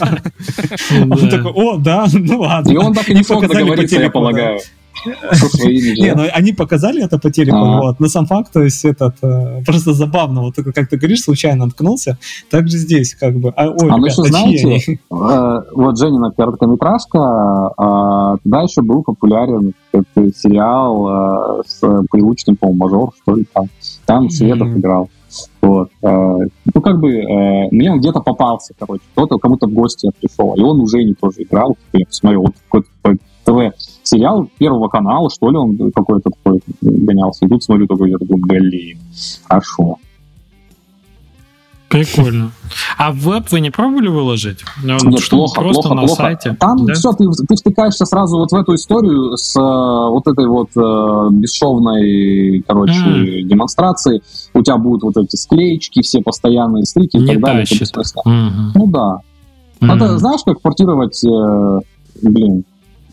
Он 1.01 1.29
такой, 1.31 1.51
о, 1.53 1.77
да, 1.79 2.07
ну 2.13 2.39
ладно. 2.41 2.71
И 2.71 2.77
он 2.77 2.95
так 2.95 3.09
и 3.09 3.15
не 3.15 3.25
смог 3.25 3.41
показали 3.43 3.63
по 3.65 3.69
договориться, 3.71 3.95
я 3.97 4.01
телеку, 4.03 4.13
полагаю. 4.13 4.61
Не, 5.05 6.15
ну 6.15 6.25
они 6.33 6.53
показали 6.53 7.05
это 7.05 7.19
по 7.19 7.31
телеку, 7.31 7.59
вот. 7.59 8.01
Но 8.01 8.09
сам 8.09 8.27
факт, 8.27 8.53
то 8.53 8.63
есть 8.63 8.85
этот 8.85 9.17
э, 9.23 9.63
просто 9.65 9.93
забавно, 9.93 10.43
вот 10.43 10.55
как 10.75 10.89
ты 10.89 10.97
говоришь, 10.97 11.23
случайно 11.23 11.67
наткнулся, 11.67 12.19
так 12.51 12.69
же 12.69 12.79
здесь 12.79 13.15
как 13.15 13.35
бы. 13.35 13.51
А, 13.51 13.65
А 13.65 13.73
ребята, 13.73 14.07
еще 14.07 14.23
чьи 14.23 14.31
знаете, 14.31 14.99
э, 15.11 15.61
вот 15.75 15.99
Женина 15.99 16.31
короткометражка, 16.31 17.73
э, 17.77 18.37
тогда 18.45 18.63
еще 18.63 18.83
был 18.83 19.03
популярен 19.03 19.75
сериал 20.15 21.61
э, 21.61 21.63
с 21.67 21.81
привычным, 22.11 22.57
по-моему, 22.57 22.85
мажор, 22.85 23.13
что 23.23 23.37
ли, 23.37 23.47
там. 23.53 23.67
Там 24.07 24.31
Шведов 24.31 24.69
играл. 24.69 25.09
Вот. 25.63 25.91
Ну, 26.03 26.81
как 26.83 27.01
бы, 27.01 27.11
мне 27.73 27.91
он 27.91 27.99
где-то 27.99 28.21
попался, 28.21 28.75
короче. 28.79 29.03
Кто-то 29.13 29.39
кому-то 29.39 29.67
в 29.67 29.73
гости 29.73 30.09
пришел, 30.21 30.55
и 30.55 30.61
он 30.61 30.81
уже 30.81 31.03
не 31.03 31.15
тоже 31.15 31.43
играл. 31.43 31.77
Я 31.93 32.07
посмотрел, 32.07 32.43
вот 32.43 32.55
какой-то 32.69 33.19
такой 33.45 33.71
ТВ-сериал 33.71 34.49
Первого 34.59 34.89
канала, 34.89 35.31
что 35.31 35.51
ли, 35.51 35.57
он 35.57 35.93
какой-то 35.93 36.31
такой 36.31 36.61
гонялся. 36.81 37.45
И 37.47 37.49
тут 37.49 37.63
смотрю, 37.63 37.87
такой, 37.87 38.11
я 38.11 38.19
такой, 38.19 38.37
блин, 38.41 38.99
хорошо. 39.47 39.99
Прикольно. 41.89 42.51
А 42.99 43.13
в 43.13 43.19
веб 43.19 43.53
вы 43.53 43.61
не 43.61 43.71
пробовали 43.71 44.09
выложить? 44.09 44.65
Ну, 44.83 44.97
Нет, 45.11 45.21
чтобы 45.21 45.43
плохо, 45.45 45.61
просто 45.61 45.83
плохо, 45.83 45.95
на 45.95 46.07
плохо. 46.07 46.23
сайте. 46.23 46.57
Там 46.59 46.87
да? 46.87 46.95
все, 46.95 47.13
ты, 47.13 47.25
ты 47.47 47.55
втыкаешься 47.55 48.05
сразу 48.05 48.37
вот 48.37 48.51
в 48.51 48.55
эту 48.57 48.75
историю 48.75 49.37
с 49.37 49.55
э, 49.57 49.61
вот 49.61 50.27
этой 50.27 50.49
вот 50.49 50.71
э, 50.77 51.29
бесшовной, 51.31 52.65
короче, 52.67 52.99
Мгм. 52.99 53.49
демонстрацией. 53.49 54.23
У 54.55 54.63
тебя 54.63 54.77
будут 54.77 55.05
вот 55.05 55.17
эти 55.25 55.37
склеечки, 55.37 56.03
все 56.03 56.21
постоянные 56.21 56.85
стыки 56.85 57.17
и 57.17 57.21
Не 57.21 57.27
так 57.35 57.41
далее. 57.41 57.63
Это 57.63 57.79
тащит. 57.93 58.17
Мгм. 58.25 58.73
Ну 58.75 58.87
да. 58.89 59.19
Надо, 59.81 60.07
Мгм. 60.07 60.19
знаешь, 60.19 60.41
как 60.45 60.61
портировать, 60.63 61.23
э, 61.25 61.81
блин, 62.23 62.65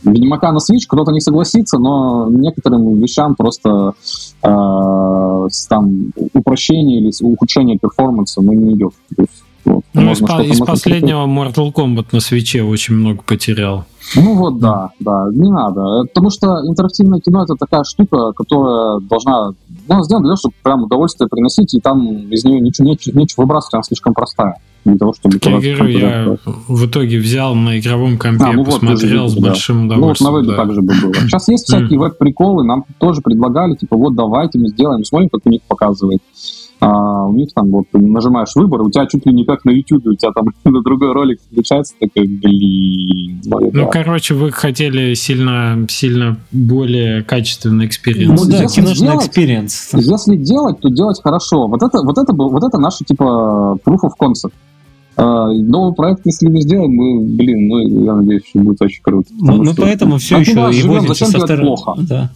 Ведьмака 0.03 0.51
на 0.51 0.57
Switch, 0.57 0.85
кто-то 0.87 1.11
не 1.11 1.19
согласится, 1.19 1.77
но 1.77 2.27
некоторым 2.29 2.95
вещам 2.99 3.35
просто 3.35 3.93
э, 4.41 5.47
там 5.69 6.13
упрощение 6.33 6.99
или 6.99 7.11
ухудшение 7.21 7.77
перформанса 7.77 8.41
ну, 8.41 8.53
не 8.53 8.73
идет. 8.73 8.93
То 9.15 9.21
есть, 9.23 9.43
вот, 9.65 9.83
Ну, 9.93 10.11
из, 10.11 10.19
по- 10.19 10.41
из 10.41 10.59
последнего 10.59 11.25
Mortal 11.27 11.71
Kombat 11.71 12.07
на 12.11 12.19
свече 12.19 12.63
очень 12.63 12.95
много 12.95 13.21
потерял. 13.21 13.85
Ну 14.15 14.35
вот 14.35 14.59
да, 14.59 14.89
да, 14.99 15.27
не 15.31 15.49
надо. 15.49 15.81
Э, 15.81 16.07
Потому 16.07 16.29
что 16.31 16.47
интерактивное 16.67 17.19
кино 17.19 17.43
это 17.43 17.55
такая 17.55 17.83
штука, 17.83 18.31
которая 18.33 18.99
должна, 19.01 19.51
ну, 19.87 20.03
сделана 20.03 20.23
для 20.25 20.29
того, 20.29 20.37
чтобы 20.37 20.55
прям 20.63 20.83
удовольствие 20.83 21.27
приносить, 21.29 21.73
и 21.73 21.79
там 21.79 22.01
из 22.29 22.43
нее 22.43 22.59
ничего, 22.59 22.87
нечего, 22.87 23.17
нечего 23.17 23.43
выбрасывать, 23.43 23.75
она 23.75 23.83
слишком 23.83 24.13
простая. 24.13 24.57
Для 24.83 24.97
того, 24.97 25.13
чтобы... 25.13 25.39
Я 25.43 25.51
говорю, 25.75 25.87
я 25.87 26.37
в 26.67 26.85
итоге 26.87 27.19
взял 27.19 27.53
на 27.53 27.79
игровом 27.79 28.17
компе, 28.17 28.45
А, 28.45 28.51
ну 28.53 28.63
вот, 28.63 28.75
посмотрел 28.79 29.27
же 29.27 29.29
с 29.29 29.33
видите, 29.35 29.41
да. 29.41 29.47
большим 29.49 29.75
Ну 29.77 29.83
вот 29.83 29.89
на 29.89 29.95
удовольствием. 29.97 30.33
вебе 30.35 30.47
да. 30.49 30.55
так 30.57 30.73
же 30.73 30.81
бы 30.81 30.93
было. 31.01 31.13
Сейчас 31.13 31.47
есть 31.49 31.65
всякие 31.65 31.99
веб-приколы, 31.99 32.63
нам 32.63 32.85
тоже 32.97 33.21
предлагали, 33.21 33.75
типа, 33.75 33.95
вот 33.95 34.15
давайте 34.15 34.57
мы 34.57 34.69
сделаем, 34.69 35.03
смотрим, 35.03 35.29
как 35.29 35.41
у 35.45 35.49
них 35.49 35.61
показывает. 35.67 36.19
А, 36.83 37.27
у 37.27 37.33
них 37.33 37.49
там 37.53 37.69
вот 37.69 37.85
ты 37.91 37.99
нажимаешь 37.99 38.55
выбор, 38.55 38.81
у 38.81 38.89
тебя 38.89 39.05
чуть 39.05 39.23
ли 39.27 39.33
не 39.33 39.45
как 39.45 39.65
на 39.65 39.69
YouTube, 39.69 40.03
у 40.07 40.15
тебя 40.15 40.31
там 40.31 40.45
на 40.63 40.81
другой 40.81 41.13
ролик 41.13 41.39
включается, 41.51 41.93
такой, 41.99 42.25
блин, 42.25 43.39
ну, 43.45 43.87
короче, 43.87 44.33
вы 44.33 44.51
хотели 44.51 45.13
сильно, 45.13 45.85
сильно 45.87 46.37
более 46.51 47.23
качественный 47.23 47.85
experience. 47.85 48.41
Ну 48.41 48.49
да, 48.49 48.63
если 48.63 48.81
киношный 48.81 49.15
experience. 49.15 49.93
Если 49.93 50.35
делать, 50.37 50.79
то 50.79 50.89
делать 50.89 51.21
хорошо. 51.21 51.67
Вот 51.67 51.83
это, 51.83 52.01
вот 52.03 52.17
это, 52.17 52.33
был- 52.33 52.49
вот 52.49 52.63
это 52.63 52.79
наше 52.79 53.03
типа 53.05 53.77
proof 53.85 53.99
of 54.03 54.11
concept. 54.19 54.53
А, 55.21 55.51
Новый 55.53 55.93
проект, 55.93 56.25
если 56.25 56.47
мы 56.47 56.61
сделаем, 56.61 56.91
мы, 56.93 57.21
блин, 57.21 57.67
ну, 57.67 58.05
я 58.05 58.15
надеюсь, 58.15 58.41
что 58.49 58.59
будет 58.59 58.81
очень 58.81 59.03
круто. 59.03 59.29
Ну, 59.39 59.57
ну, 59.57 59.73
что 59.73 59.83
поэтому 59.83 60.17
все 60.17 60.37
у 60.37 60.39
еще 60.39 60.69
и 60.71 60.73
живем, 60.73 61.05
возимся 61.05 61.25
со 61.27 61.39
вторым. 61.39 61.67
плохо? 61.67 61.93
Да. 61.99 62.31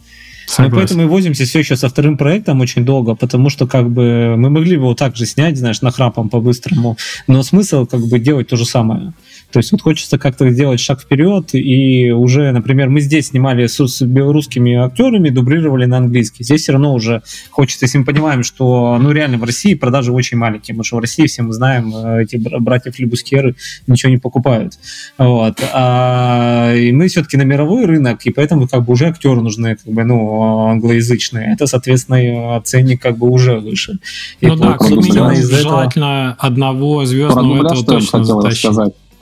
Мы 0.58 0.70
поэтому 0.70 1.02
и 1.02 1.06
возимся 1.06 1.44
все 1.44 1.58
еще 1.58 1.74
со 1.74 1.88
вторым 1.88 2.16
проектом 2.16 2.60
очень 2.60 2.84
долго, 2.84 3.16
потому 3.16 3.50
что 3.50 3.66
как 3.66 3.90
бы 3.90 4.36
мы 4.36 4.50
могли 4.50 4.76
бы 4.76 4.84
его 4.84 4.94
так 4.94 5.16
же 5.16 5.26
снять, 5.26 5.58
знаешь, 5.58 5.82
нахрапом 5.82 6.28
по-быстрому, 6.28 6.96
но 7.26 7.42
смысл 7.42 7.86
как 7.86 8.06
бы 8.06 8.20
делать 8.20 8.46
то 8.46 8.56
же 8.56 8.64
самое. 8.64 9.12
То 9.56 9.60
есть 9.60 9.72
вот 9.72 9.80
хочется 9.80 10.18
как-то 10.18 10.50
сделать 10.50 10.80
шаг 10.80 11.00
вперед, 11.00 11.54
и 11.54 12.10
уже, 12.10 12.52
например, 12.52 12.90
мы 12.90 13.00
здесь 13.00 13.28
снимали 13.28 13.66
с, 13.66 13.82
с 13.82 14.02
белорусскими 14.02 14.74
актерами, 14.74 15.30
дублировали 15.30 15.86
на 15.86 15.96
английский. 15.96 16.44
Здесь 16.44 16.60
все 16.60 16.72
равно 16.72 16.92
уже 16.92 17.22
хочется, 17.50 17.86
если 17.86 17.96
мы 17.96 18.04
понимаем, 18.04 18.42
что, 18.42 18.98
ну, 19.00 19.12
реально 19.12 19.38
в 19.38 19.44
России 19.44 19.72
продажи 19.72 20.12
очень 20.12 20.36
маленькие, 20.36 20.74
потому 20.74 20.84
что 20.84 20.96
в 20.96 20.98
России, 20.98 21.24
все 21.24 21.42
мы 21.42 21.54
знаем, 21.54 21.90
э, 21.96 22.24
эти 22.24 22.36
братьев 22.36 22.98
Лебускеры 22.98 23.56
ничего 23.86 24.12
не 24.12 24.18
покупают. 24.18 24.74
Вот. 25.16 25.58
А, 25.72 26.74
и 26.74 26.92
мы 26.92 27.08
все-таки 27.08 27.38
на 27.38 27.44
мировой 27.44 27.86
рынок, 27.86 28.26
и 28.26 28.30
поэтому 28.30 28.68
как 28.68 28.84
бы 28.84 28.92
уже 28.92 29.06
актеры 29.06 29.40
нужны, 29.40 29.76
как 29.76 29.90
бы, 29.90 30.04
ну, 30.04 30.66
англоязычные. 30.66 31.54
Это, 31.54 31.66
соответственно, 31.66 32.60
ценник 32.62 33.00
как 33.00 33.16
бы 33.16 33.30
уже 33.30 33.58
выше. 33.58 34.00
И 34.42 34.48
ну 34.48 34.56
да, 34.56 34.72
как 34.72 34.90
минимум 34.90 35.34
желательно 35.34 36.34
этого... 36.36 36.46
одного 36.46 37.06
звездного 37.06 37.66
этого 37.66 37.82
точно 37.86 38.22
затащить. 38.22 38.70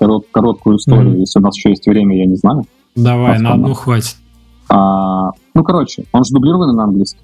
Корот, 0.05 0.27
короткую 0.31 0.77
историю, 0.77 1.15
mm-hmm. 1.15 1.21
если 1.21 1.39
у 1.39 1.43
нас 1.43 1.57
еще 1.57 1.71
есть 1.71 1.87
время, 1.87 2.17
я 2.19 2.27
не 2.27 2.37
знаю. 2.37 2.65
Давай, 2.95 3.39
на 3.39 3.55
одну 3.55 3.73
хватит. 3.73 4.17
А, 4.69 5.31
ну, 5.55 5.65
короче, 5.65 6.05
он 6.13 6.25
же 6.25 6.33
дублированный 6.33 6.75
на 6.75 6.85
английском. 6.85 7.21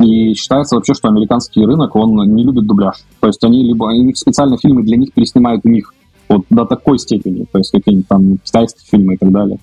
И 0.00 0.34
считается 0.34 0.74
вообще, 0.74 0.94
что 0.94 1.08
американский 1.08 1.64
рынок, 1.64 1.94
он 1.94 2.16
не 2.34 2.42
любит 2.42 2.66
дубляж. 2.66 2.96
То 3.20 3.28
есть 3.28 3.42
они 3.44 3.62
либо, 3.62 3.84
у 3.84 3.90
них 3.90 4.16
специально 4.16 4.56
фильмы 4.58 4.82
для 4.82 4.96
них 4.96 5.12
переснимают 5.12 5.64
у 5.64 5.68
них. 5.68 5.94
Вот 6.28 6.42
до 6.50 6.64
такой 6.64 6.98
степени. 6.98 7.46
То 7.52 7.58
есть 7.58 7.70
какие-нибудь 7.70 8.08
там 8.08 8.38
китайские 8.38 8.86
фильмы 8.90 9.14
и 9.14 9.16
так 9.16 9.30
далее. 9.30 9.58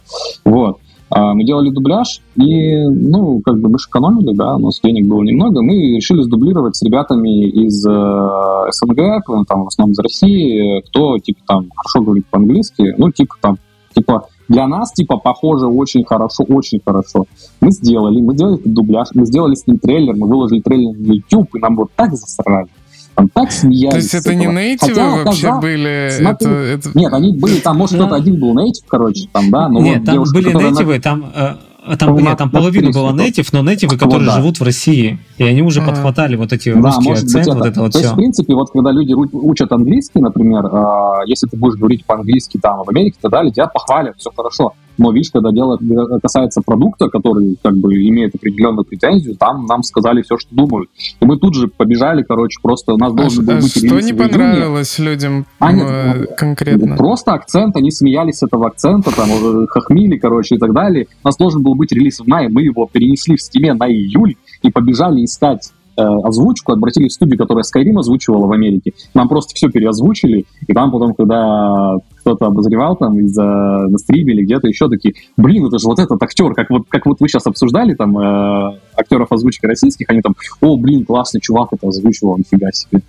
Вот. 0.45 0.77
А 1.13 1.33
мы 1.33 1.43
делали 1.43 1.69
дубляж, 1.71 2.21
и, 2.38 2.85
ну, 2.85 3.41
как 3.41 3.59
бы 3.59 3.67
мы 3.67 3.75
экономили, 3.75 4.33
да, 4.33 4.55
у 4.55 4.59
нас 4.59 4.79
денег 4.81 5.07
было 5.07 5.21
немного, 5.23 5.61
мы 5.61 5.73
решили 5.97 6.21
сдублировать 6.21 6.77
с 6.77 6.83
ребятами 6.83 7.49
из 7.49 7.85
э, 7.85 8.71
СНГ, 8.71 9.45
там, 9.45 9.65
в 9.65 9.67
основном 9.67 9.91
из 9.91 9.99
России, 9.99 10.81
кто, 10.88 11.17
типа, 11.19 11.39
там, 11.45 11.69
хорошо 11.75 12.05
говорит 12.05 12.25
по-английски, 12.27 12.95
ну, 12.97 13.11
типа, 13.11 13.35
там, 13.41 13.57
типа, 13.93 14.27
для 14.47 14.67
нас, 14.67 14.93
типа, 14.93 15.17
похоже 15.17 15.67
очень 15.67 16.05
хорошо, 16.05 16.45
очень 16.45 16.79
хорошо. 16.85 17.25
Мы 17.59 17.71
сделали, 17.71 18.21
мы 18.21 18.33
сделали 18.33 18.61
дубляж, 18.63 19.09
мы 19.13 19.25
сделали 19.25 19.55
с 19.55 19.67
ним 19.67 19.79
трейлер, 19.79 20.15
мы 20.15 20.27
выложили 20.27 20.61
трейлер 20.61 20.97
на 20.97 21.11
YouTube, 21.11 21.55
и 21.55 21.59
нам 21.59 21.75
вот 21.75 21.91
так 21.93 22.13
засрали 22.15 22.69
там 23.15 23.29
так 23.29 23.51
смеялись. 23.51 23.91
То 23.91 23.97
есть 23.97 24.13
это 24.13 24.35
не 24.35 24.45
нейтивы 24.45 24.93
Хотя, 24.93 25.23
вообще 25.23 25.47
каза... 25.47 25.61
были? 25.61 26.11
Смотри, 26.17 26.47
это, 26.47 26.55
это... 26.55 26.89
Нет, 26.97 27.13
они 27.13 27.38
были, 27.38 27.59
там, 27.59 27.77
может, 27.77 27.95
кто-то 27.95 28.15
один 28.15 28.39
был 28.39 28.53
нейтив, 28.53 28.83
короче, 28.88 29.27
там, 29.31 29.51
да, 29.51 29.69
но 29.69 29.79
Нет, 29.79 29.99
вот 29.99 30.05
там 30.05 30.13
девушка, 30.15 30.33
были 30.35 30.53
нейтивы, 30.53 30.95
на... 30.95 31.01
там... 31.01 31.31
Э, 31.35 31.55
там, 31.97 32.15
нет, 32.15 32.38
там 32.38 32.51
половина 32.51 32.91
была 32.91 33.11
нейтив, 33.11 33.51
но 33.53 33.63
нейтивы, 33.63 33.97
которые 33.97 34.19
вот, 34.19 34.35
да. 34.35 34.39
живут 34.39 34.59
в 34.59 34.63
России, 34.63 35.19
и 35.38 35.43
они 35.43 35.63
уже 35.63 35.81
а. 35.81 35.88
подхватали 35.88 36.35
вот 36.35 36.53
эти 36.53 36.71
да, 36.73 36.79
русские 36.79 37.13
акценты, 37.13 37.53
вот 37.53 37.65
это 37.65 37.81
вот 37.81 37.91
То 37.91 37.97
все. 37.97 38.01
есть, 38.01 38.13
в 38.13 38.15
принципе, 38.15 38.53
вот 38.53 38.69
когда 38.71 38.91
люди 38.91 39.13
учат 39.13 39.71
английский, 39.71 40.19
например, 40.19 40.65
э, 40.65 41.23
если 41.25 41.47
ты 41.47 41.57
будешь 41.57 41.79
говорить 41.79 42.05
по-английски 42.05 42.59
там 42.61 42.83
в 42.83 42.89
Америке 42.89 43.17
и 43.17 43.21
так 43.21 43.31
далее, 43.31 43.51
тебя 43.51 43.67
похвалят, 43.67 44.15
все 44.17 44.29
хорошо. 44.35 44.73
Но 45.02 45.11
видишь, 45.11 45.32
когда 45.32 45.52
дело 45.52 45.80
касается 46.22 46.61
продукта, 46.61 47.10
который 47.10 47.57
как 47.64 47.76
бы 47.76 47.91
имеет 48.07 48.36
определенную 48.36 48.86
претензию, 48.86 49.36
там 49.36 49.65
нам 49.65 49.82
сказали 49.82 50.22
все, 50.22 50.38
что 50.38 50.53
думают. 50.53 50.91
И 51.19 51.26
мы 51.26 51.40
тут 51.40 51.56
же 51.56 51.68
побежали, 51.68 52.22
короче, 52.22 52.60
просто 52.61 52.94
у 52.94 52.98
нас 52.98 53.11
должен 53.11 53.44
а, 53.49 53.53
был 53.53 53.61
быть 53.61 53.76
Что 53.76 53.99
не 53.99 54.14
понравилось 54.14 54.99
людям 54.99 55.48
а, 55.57 55.73
нет, 55.73 55.88
э, 55.88 56.26
конкретно? 56.38 56.98
Просто 56.98 57.34
акцент, 57.34 57.76
они 57.78 57.90
смеялись 57.90 58.38
с 58.38 58.44
этого 58.44 58.68
акцента, 58.68 59.10
там, 59.15 59.65
хохмили, 59.68 60.18
короче, 60.18 60.56
и 60.56 60.60
так 60.60 60.72
далее. 60.72 61.07
У 61.23 61.28
нас 61.28 61.36
должен 61.36 61.64
был 61.64 61.73
быть 61.73 61.91
релиз 61.91 62.19
в 62.19 62.28
мае, 62.28 62.49
мы 62.49 62.61
его 62.61 62.88
перенесли 62.91 63.38
в 63.38 63.41
стиме 63.41 63.73
на 63.73 63.88
июль 63.90 64.36
и 64.61 64.69
побежали 64.69 65.26
искать 65.26 65.72
озвучку, 66.03 66.73
обратились 66.73 67.11
в 67.11 67.15
студию, 67.15 67.38
которая 67.38 67.64
Skyrim 67.64 67.99
озвучивала 67.99 68.45
в 68.48 68.52
Америке. 68.52 68.94
Нам 69.14 69.28
просто 69.28 69.53
все 69.56 69.69
переозвучили, 69.69 70.45
и 70.68 70.73
там 70.73 70.91
потом, 70.91 71.14
когда 71.14 71.98
кто-то 72.19 72.48
обозревал 72.48 72.95
там 72.95 73.19
из-за 73.19 73.44
на 73.44 73.98
стриме 73.98 74.34
или 74.34 74.44
где-то 74.44 74.68
еще 74.68 74.90
такие, 74.90 75.15
блин, 75.38 75.65
это 75.65 75.80
же 75.80 75.88
вот 75.88 75.99
этот 75.99 76.22
актер, 76.22 76.53
как 76.53 76.69
вот, 76.69 76.84
как 76.90 77.06
вот 77.06 77.19
вы 77.19 77.28
сейчас 77.28 77.48
обсуждали 77.48 77.94
там 77.94 78.18
э, 78.18 78.78
актеров 78.95 79.32
озвучки 79.32 79.65
российских, 79.65 80.10
они 80.10 80.22
там, 80.22 80.36
о, 80.61 80.78
блин, 80.78 81.06
классный 81.06 81.41
чувак 81.41 81.69
это 81.72 81.88
озвучивал, 81.88 82.38
нифига 82.38 82.72
себе. 82.72 83.02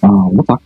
А, 0.00 0.08
вот 0.08 0.46
так. 0.46 0.60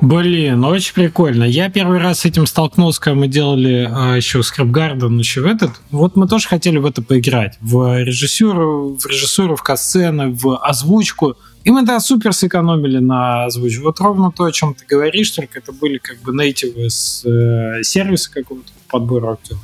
Блин, 0.00 0.64
очень 0.64 0.94
прикольно. 0.94 1.44
Я 1.44 1.70
первый 1.70 1.98
раз 1.98 2.20
с 2.20 2.24
этим 2.24 2.46
столкнулся, 2.46 3.00
когда 3.00 3.20
мы 3.20 3.28
делали 3.28 3.88
а, 3.90 4.14
еще 4.14 4.40
Scrap 4.40 4.70
Garden, 4.70 5.18
еще 5.18 5.42
в 5.42 5.46
этот. 5.46 5.72
Вот 5.90 6.16
мы 6.16 6.26
тоже 6.26 6.48
хотели 6.48 6.78
в 6.78 6.86
это 6.86 7.02
поиграть. 7.02 7.56
В 7.60 8.02
режиссуру, 8.02 8.96
в 8.96 9.06
режиссуру, 9.06 9.56
в 9.56 9.62
касцены, 9.62 10.30
в 10.30 10.58
озвучку. 10.58 11.36
И 11.64 11.70
мы, 11.70 11.82
да, 11.82 12.00
супер 12.00 12.32
сэкономили 12.32 12.98
на 12.98 13.44
озвучку. 13.44 13.84
Вот 13.84 14.00
ровно 14.00 14.32
то, 14.32 14.44
о 14.44 14.52
чем 14.52 14.74
ты 14.74 14.84
говоришь, 14.88 15.30
только 15.30 15.58
это 15.58 15.72
были 15.72 15.98
как 15.98 16.18
бы 16.22 16.32
нейтивы 16.32 16.88
с 16.88 17.24
э, 17.24 17.82
сервиса 17.82 18.32
какого-то 18.32 18.72
подбора 18.88 19.32
актеров. 19.32 19.60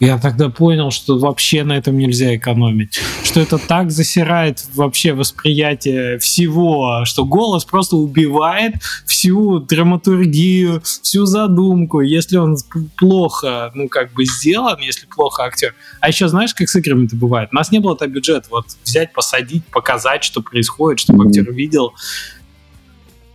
Я 0.00 0.16
тогда 0.16 0.48
понял, 0.48 0.90
что 0.90 1.18
вообще 1.18 1.62
на 1.62 1.76
этом 1.76 1.98
нельзя 1.98 2.34
экономить. 2.34 2.98
Что 3.22 3.40
это 3.40 3.58
так 3.58 3.90
засирает 3.90 4.64
вообще 4.74 5.12
восприятие 5.12 6.18
всего, 6.18 7.02
что 7.04 7.26
голос 7.26 7.66
просто 7.66 7.96
убивает 7.96 8.76
всю 9.04 9.58
драматургию, 9.58 10.80
всю 10.80 11.26
задумку, 11.26 12.00
если 12.00 12.38
он 12.38 12.56
плохо, 12.96 13.72
ну, 13.74 13.90
как 13.90 14.14
бы 14.14 14.24
сделан, 14.24 14.78
если 14.80 15.06
плохо 15.06 15.44
актер. 15.44 15.74
А 16.00 16.08
еще 16.08 16.28
знаешь, 16.28 16.54
как 16.54 16.70
с 16.70 16.76
играми 16.76 17.04
это 17.04 17.16
бывает? 17.16 17.50
У 17.52 17.56
нас 17.56 17.70
не 17.70 17.78
было 17.78 17.94
то 17.94 18.06
бюджета 18.06 18.46
вот 18.50 18.64
взять, 18.82 19.12
посадить, 19.12 19.66
показать, 19.66 20.24
что 20.24 20.40
происходит, 20.40 21.00
чтобы 21.00 21.26
актер 21.26 21.52
видел 21.52 21.92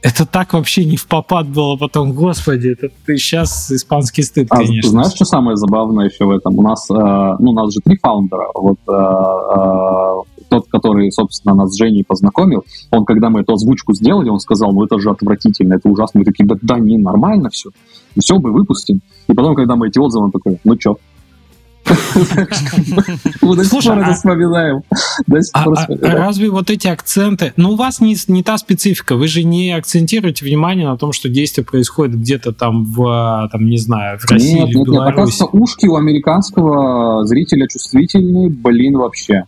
это 0.05 0.27
так 0.27 0.53
вообще 0.53 0.85
не 0.85 0.97
в 0.97 1.07
попад 1.07 1.47
было 1.49 1.77
потом, 1.77 2.13
господи, 2.13 2.67
это 2.69 2.89
ты 3.07 3.17
сейчас 3.17 3.71
испанский 3.71 4.21
стыд, 4.21 4.47
а, 4.51 4.57
конечно. 4.57 4.91
Знаешь, 4.91 5.13
что 5.13 5.25
самое 5.25 5.57
забавное 5.57 6.09
еще 6.09 6.25
в 6.25 6.29
этом? 6.29 6.59
У 6.59 6.61
нас, 6.61 6.87
э, 6.91 6.93
ну, 6.93 7.49
у 7.49 7.53
нас 7.53 7.73
же 7.73 7.79
три 7.83 7.97
фаундера. 7.97 8.45
Вот 8.53 8.77
э, 8.87 8.91
э, 8.91 10.43
тот, 10.49 10.67
который, 10.67 11.11
собственно, 11.11 11.55
нас 11.55 11.71
с 11.71 11.77
Женей 11.77 12.03
познакомил, 12.07 12.63
он, 12.91 13.03
когда 13.03 13.31
мы 13.31 13.41
эту 13.41 13.53
озвучку 13.53 13.93
сделали, 13.93 14.29
он 14.29 14.39
сказал, 14.39 14.71
ну, 14.73 14.85
это 14.85 14.99
же 14.99 15.09
отвратительно, 15.09 15.73
это 15.73 15.89
ужасно. 15.89 16.19
Мы 16.19 16.25
такие, 16.25 16.45
да, 16.45 16.55
да 16.61 16.77
не, 16.77 16.99
нормально 16.99 17.49
все. 17.49 17.71
Все, 18.15 18.37
мы 18.37 18.51
выпустим. 18.51 19.01
И 19.27 19.33
потом, 19.33 19.55
когда 19.55 19.75
мы 19.75 19.87
эти 19.87 19.97
отзывы, 19.97 20.25
он 20.25 20.31
такой, 20.31 20.59
ну, 20.63 20.79
что, 20.79 20.99
до 23.55 23.63
сих 23.63 23.71
пор 23.83 23.97
это 23.99 24.07
а 24.07 24.13
вспоминаем. 24.13 24.81
А, 25.53 25.63
а 25.63 26.11
разве 26.11 26.49
вот 26.49 26.69
эти 26.69 26.87
акценты... 26.87 27.53
Ну, 27.57 27.71
у 27.71 27.75
вас 27.75 27.99
не 28.01 28.43
та 28.43 28.57
специфика. 28.57 29.15
Вы 29.15 29.27
же 29.27 29.43
не 29.43 29.71
акцентируете 29.71 30.45
внимание 30.45 30.87
на 30.87 30.97
том, 30.97 31.13
что 31.13 31.29
действие 31.29 31.65
происходит 31.65 32.17
где-то 32.19 32.51
там 32.53 32.85
в, 32.85 33.49
там, 33.51 33.65
не 33.65 33.77
знаю, 33.77 34.19
в 34.19 34.25
России 34.29 34.63
или 34.63 34.83
Беларуси. 34.83 35.13
Оказывается, 35.13 35.45
ушки 35.45 35.85
у 35.85 35.95
американского 35.95 37.25
зрителя 37.25 37.67
чувствительные, 37.67 38.49
блин, 38.49 38.97
вообще. 38.97 39.43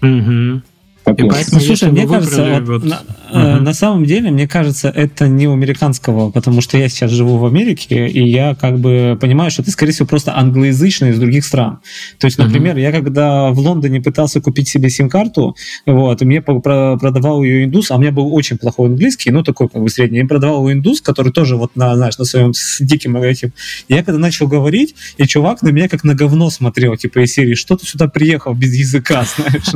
Угу. 0.00 0.62
И 1.04 1.28
поэтому, 1.28 1.58
ну, 1.58 1.60
слушай, 1.60 1.90
мне 1.90 2.06
кажется, 2.06 2.62
вот, 2.64 2.84
на, 2.84 3.02
uh-huh. 3.32 3.60
на 3.60 3.74
самом 3.74 4.04
деле, 4.04 4.30
мне 4.30 4.46
кажется, 4.46 4.88
это 4.88 5.26
не 5.26 5.48
у 5.48 5.52
американского, 5.52 6.30
потому 6.30 6.60
что 6.60 6.78
я 6.78 6.88
сейчас 6.88 7.10
живу 7.10 7.38
в 7.38 7.46
Америке, 7.46 8.06
и 8.06 8.28
я 8.28 8.54
как 8.54 8.78
бы 8.78 9.18
понимаю, 9.20 9.50
что 9.50 9.64
ты, 9.64 9.72
скорее 9.72 9.92
всего, 9.92 10.06
просто 10.06 10.36
англоязычный 10.36 11.10
из 11.10 11.18
других 11.18 11.44
стран. 11.44 11.80
То 12.18 12.26
есть, 12.26 12.38
например, 12.38 12.76
uh-huh. 12.76 12.82
я 12.82 12.92
когда 12.92 13.50
в 13.50 13.58
Лондоне 13.58 14.00
пытался 14.00 14.40
купить 14.40 14.68
себе 14.68 14.90
сим-карту, 14.90 15.56
вот, 15.86 16.22
и 16.22 16.24
мне 16.24 16.40
продавал 16.40 17.42
ее 17.42 17.64
индус, 17.64 17.90
а 17.90 17.96
у 17.96 17.98
меня 17.98 18.12
был 18.12 18.32
очень 18.32 18.56
плохой 18.56 18.86
английский, 18.86 19.32
ну, 19.32 19.42
такой 19.42 19.68
как 19.68 19.82
бы 19.82 19.88
средний, 19.88 20.18
я 20.18 20.26
продавал 20.26 20.58
его 20.58 20.72
индус, 20.72 21.00
который 21.00 21.32
тоже 21.32 21.56
вот 21.56 21.74
на, 21.74 21.96
знаешь, 21.96 22.16
на 22.18 22.24
своем 22.24 22.54
с 22.54 22.78
диким 22.80 23.16
этим. 23.16 23.52
Я 23.88 24.04
когда 24.04 24.20
начал 24.20 24.46
говорить, 24.46 24.94
и 25.16 25.26
чувак 25.26 25.62
на 25.62 25.70
меня 25.70 25.88
как 25.88 26.04
на 26.04 26.14
говно 26.14 26.48
смотрел, 26.50 26.96
типа 26.96 27.24
из 27.24 27.32
серии, 27.32 27.54
что 27.54 27.76
ты 27.76 27.86
сюда 27.86 28.06
приехал 28.06 28.54
без 28.54 28.74
языка, 28.74 29.24
знаешь. 29.36 29.74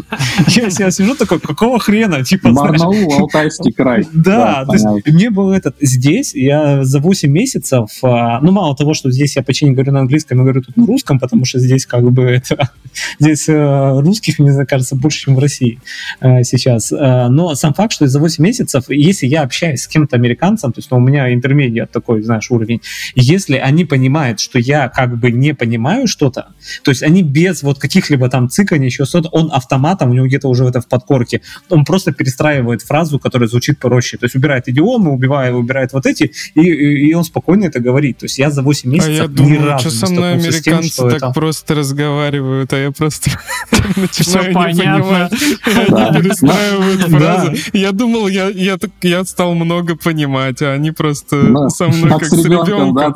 Я 0.49 0.71
себя 0.71 0.91
сижу 0.91 1.16
такой, 1.17 1.41
какого 1.41 1.79
хрена? 1.79 2.25
Типа, 2.25 2.51
Барнаул, 2.51 3.13
Алтайский 3.21 3.73
край. 3.73 4.07
Да, 4.13 4.65
то 4.65 4.73
есть 4.73 4.87
мне 5.07 5.31
было 5.31 5.53
этот... 5.53 5.77
Здесь 5.81 6.35
я 6.35 6.85
за 6.85 7.01
8 7.01 7.31
месяцев, 7.31 7.91
а, 8.03 8.41
ну, 8.41 8.53
мало 8.53 8.77
того, 8.77 8.95
что 8.95 9.11
здесь 9.11 9.37
я 9.37 9.43
почти 9.43 9.67
не 9.67 9.73
говорю 9.73 9.93
на 9.93 10.01
английском, 10.01 10.39
я 10.39 10.45
говорю 10.45 10.63
тут 10.63 10.77
на 10.77 10.87
русском, 10.87 11.19
потому 11.19 11.45
что 11.45 11.59
здесь 11.59 11.87
как 11.87 12.11
бы 12.11 12.25
это... 12.25 12.71
Здесь 13.19 13.49
э, 13.49 14.01
русских, 14.01 14.39
мне 14.39 14.65
кажется, 14.65 14.97
больше, 14.97 15.21
чем 15.21 15.37
в 15.37 15.39
России 15.39 15.79
э, 16.21 16.43
сейчас. 16.45 16.93
Э, 16.93 17.29
но 17.29 17.55
сам 17.55 17.75
факт, 17.75 17.93
что 17.93 18.07
за 18.07 18.19
8 18.19 18.43
месяцев, 18.43 18.85
если 18.89 19.27
я 19.27 19.43
общаюсь 19.43 19.83
с 19.83 19.89
кем-то 19.89 20.17
американцем, 20.17 20.73
то 20.73 20.79
есть 20.79 20.91
ну, 20.91 20.97
у 20.97 21.01
меня 21.01 21.33
интермедиат 21.33 21.91
такой, 21.91 22.23
знаешь, 22.23 22.51
уровень, 22.51 22.81
если 23.15 23.57
они 23.57 23.85
понимают, 23.85 24.41
что 24.41 24.59
я 24.59 24.89
как 24.89 25.19
бы 25.19 25.31
не 25.31 25.55
понимаю 25.55 26.07
что-то, 26.07 26.49
то 26.83 26.91
есть 26.91 27.03
они 27.03 27.23
без 27.23 27.63
вот 27.63 27.79
каких-либо 27.79 28.29
там 28.29 28.49
циканий, 28.49 28.87
еще 28.87 29.05
что-то, 29.05 29.29
он 29.29 29.51
автоматом, 29.53 30.11
у 30.11 30.15
него 30.15 30.27
где-то 30.27 30.49
уже 30.49 30.65
это 30.65 30.81
в 30.81 30.87
под 30.89 31.06
подкорке, 31.07 31.41
он 31.71 31.85
просто 31.85 32.13
перестраивает 32.13 32.83
фразу, 32.83 33.19
которая 33.19 33.49
звучит 33.49 33.79
проще. 33.79 34.17
То 34.19 34.27
есть 34.27 34.35
убирает 34.35 34.69
идиомы, 34.69 35.13
убивает, 35.13 35.55
убирает 35.55 35.93
вот 35.93 36.07
эти, 36.07 36.33
и, 36.55 36.61
и, 36.61 37.09
и 37.11 37.15
он 37.15 37.25
спокойно 37.25 37.65
это 37.67 37.81
говорит. 37.81 38.19
То 38.19 38.25
есть 38.27 38.39
я 38.39 38.51
за 38.51 38.63
8 38.63 38.91
месяцев 38.91 39.11
а 39.11 39.13
я 39.13 39.23
ни 39.25 39.27
думаю, 39.35 39.65
разу 39.67 39.91
что 39.91 39.91
не 39.91 40.07
со 40.07 40.13
мной 40.13 40.41
тем, 40.41 40.49
американцы 40.49 40.89
что 40.93 41.09
так 41.09 41.17
это- 41.17 41.31
просто 41.31 41.75
разговаривают, 41.75 42.73
а 42.73 42.77
я 42.79 42.91
просто 42.91 43.31
начинаю 43.97 44.49
не 44.49 44.55
понимать. 44.55 45.33
Они 45.65 46.21
перестраивают 46.23 47.01
Да. 47.11 47.19
фразы. 47.19 47.57
Я 47.73 47.93
думал, 47.93 48.29
я, 48.29 48.49
я, 48.49 48.77
так- 48.77 48.91
я 49.03 49.25
стал 49.25 49.55
много 49.55 49.97
понимать, 49.97 50.63
а 50.63 50.73
они 50.73 50.91
просто 50.91 51.43
Да. 51.53 51.69
со 51.69 51.89
мной 51.89 52.11
Как 52.11 52.25
с 52.25 52.45
ребенком. 52.45 53.15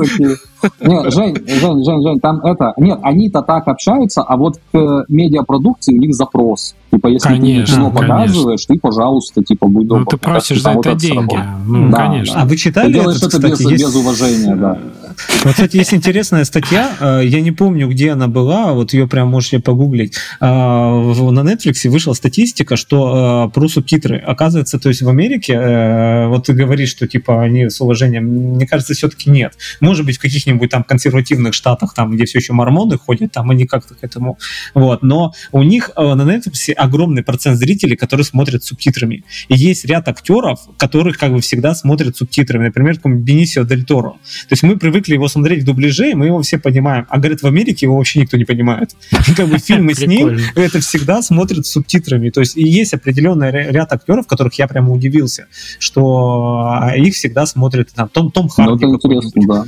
Нет, 0.81 1.13
Жень, 1.13 1.37
Жень, 1.49 1.85
Жень, 1.85 2.03
Жень, 2.03 2.21
там 2.21 2.41
это... 2.45 2.73
Нет, 2.77 2.99
они-то 3.03 3.43
так 3.43 3.67
общаются, 3.69 4.23
а 4.23 4.37
вот 4.37 4.59
к 4.73 5.05
медиапродукции 5.09 5.95
у 5.95 5.99
них 5.99 6.15
запрос. 6.15 6.75
Типа, 6.91 7.07
если 7.09 7.29
ты 7.29 7.35
Конечно, 7.37 7.75
кино 7.77 7.91
конечно. 7.91 8.15
показываешь, 8.17 8.67
ты, 8.67 8.79
пожалуйста, 8.79 9.45
типа, 9.45 9.67
будь 9.69 9.87
Ну, 9.87 9.99
добр. 9.99 10.07
ты 10.11 10.17
просишь 10.17 10.61
за 10.61 10.71
Типа, 10.71 10.77
вот 10.77 10.87
это 10.87 10.97
деньги. 10.97 11.39
Ну, 11.67 11.91
Да, 11.91 11.97
конечно. 11.97 12.43
А 12.43 12.45
вы 12.45 12.51
Ты 12.51 12.57
читали 12.57 12.93
делаешь 12.93 13.19
этот, 13.19 13.35
это 13.35 13.47
без, 13.49 13.53
кстати, 13.53 13.73
есть- 13.73 13.85
без 13.85 13.95
уважения, 13.95 14.57
да. 14.57 14.79
Вот, 15.45 15.53
кстати, 15.53 15.77
есть 15.77 15.95
интересная 15.95 16.45
статья, 16.45 16.91
э, 17.01 17.23
я 17.25 17.41
не 17.41 17.53
помню, 17.53 17.89
где 17.89 18.11
она 18.13 18.27
была, 18.29 18.73
вот 18.73 18.93
ее 18.93 19.07
прям 19.07 19.29
можете 19.29 19.59
погуглить. 19.61 20.15
А, 20.41 20.91
На 21.31 21.41
Netflix 21.41 21.89
вышла 21.89 22.13
статистика, 22.15 22.77
что 22.77 23.47
э, 23.49 23.55
про 23.55 23.69
субтитры, 23.69 24.19
оказывается, 24.19 24.79
то 24.79 24.89
есть 24.89 25.03
в 25.03 25.09
Америке, 25.09 25.53
э, 25.55 26.27
вот 26.29 26.47
ты 26.47 26.53
говоришь, 26.55 26.91
что 26.91 27.07
типа 27.07 27.43
они 27.43 27.69
с 27.71 27.81
уважением, 27.81 28.25
мне 28.25 28.67
кажется, 28.67 28.95
все-таки 28.95 29.31
нет. 29.31 29.55
Может 29.81 30.07
быть, 30.07 30.17
в 30.17 30.21
каких-нибудь 30.21 30.71
там 30.71 30.85
консервативных 30.85 31.55
штатах, 31.55 31.95
там, 31.95 32.11
где 32.13 32.25
все 32.25 32.39
еще 32.39 32.53
мормоны 32.53 32.99
ходят, 32.99 33.33
там 33.33 33.51
они 33.51 33.67
как-то 33.67 33.95
к 33.95 34.03
этому... 34.03 34.39
Вот, 34.75 35.03
но 35.03 35.33
у 35.53 35.63
них 35.63 35.91
на 35.97 36.23
Netflix 36.23 36.73
огромный 36.81 37.23
процент 37.23 37.59
зрителей, 37.59 37.97
которые 37.97 38.25
смотрят 38.25 38.65
с 38.65 38.69
субтитрами. 38.69 39.25
И 39.49 39.55
есть 39.55 39.85
ряд 39.85 40.09
актеров, 40.09 40.61
которых 40.77 41.19
как 41.19 41.33
бы 41.33 41.41
всегда 41.41 41.75
смотрят 41.75 42.17
субтитрами. 42.17 42.67
Например, 42.67 42.97
какой-нибудь 42.97 43.25
Бенисио 43.25 43.65
Дель 43.65 43.85
Торо. 43.85 44.11
То 44.11 44.53
есть 44.53 44.63
мы 44.63 44.77
привыкли 44.77 45.15
его 45.15 45.29
смотреть 45.29 45.63
в 45.63 45.67
дубляже, 45.67 46.11
и 46.11 46.15
мы 46.15 46.27
его 46.27 46.43
все 46.43 46.59
понимаем. 46.59 47.07
А, 47.09 47.19
говорят, 47.19 47.43
в 47.43 47.47
Америке 47.47 47.87
его 47.87 47.97
вообще 47.97 48.21
никто 48.21 48.37
не 48.37 48.45
понимает. 48.45 48.97
И 49.29 49.35
как 49.35 49.49
бы 49.49 49.59
фильмы 49.59 49.95
с 49.95 50.01
ним, 50.01 50.39
это 50.55 50.81
всегда 50.81 51.23
смотрят 51.23 51.67
с 51.67 51.71
субтитрами. 51.71 52.31
То 52.31 52.41
есть 52.41 52.57
и 52.57 52.63
есть 52.63 52.95
определенный 52.95 53.51
ря- 53.51 53.71
ряд 53.71 53.93
актеров, 53.93 54.27
которых 54.27 54.55
я 54.55 54.67
прямо 54.67 54.93
удивился, 54.93 55.47
что 55.79 56.69
а, 56.81 56.97
их 56.97 57.15
всегда 57.15 57.47
смотрят 57.47 57.91
там 57.95 58.09
Том, 58.09 58.31
Том 58.31 58.49
Ну, 58.57 58.65
Харди 58.65 58.85
это 58.85 58.95
интересно, 58.95 59.43
да. 59.47 59.65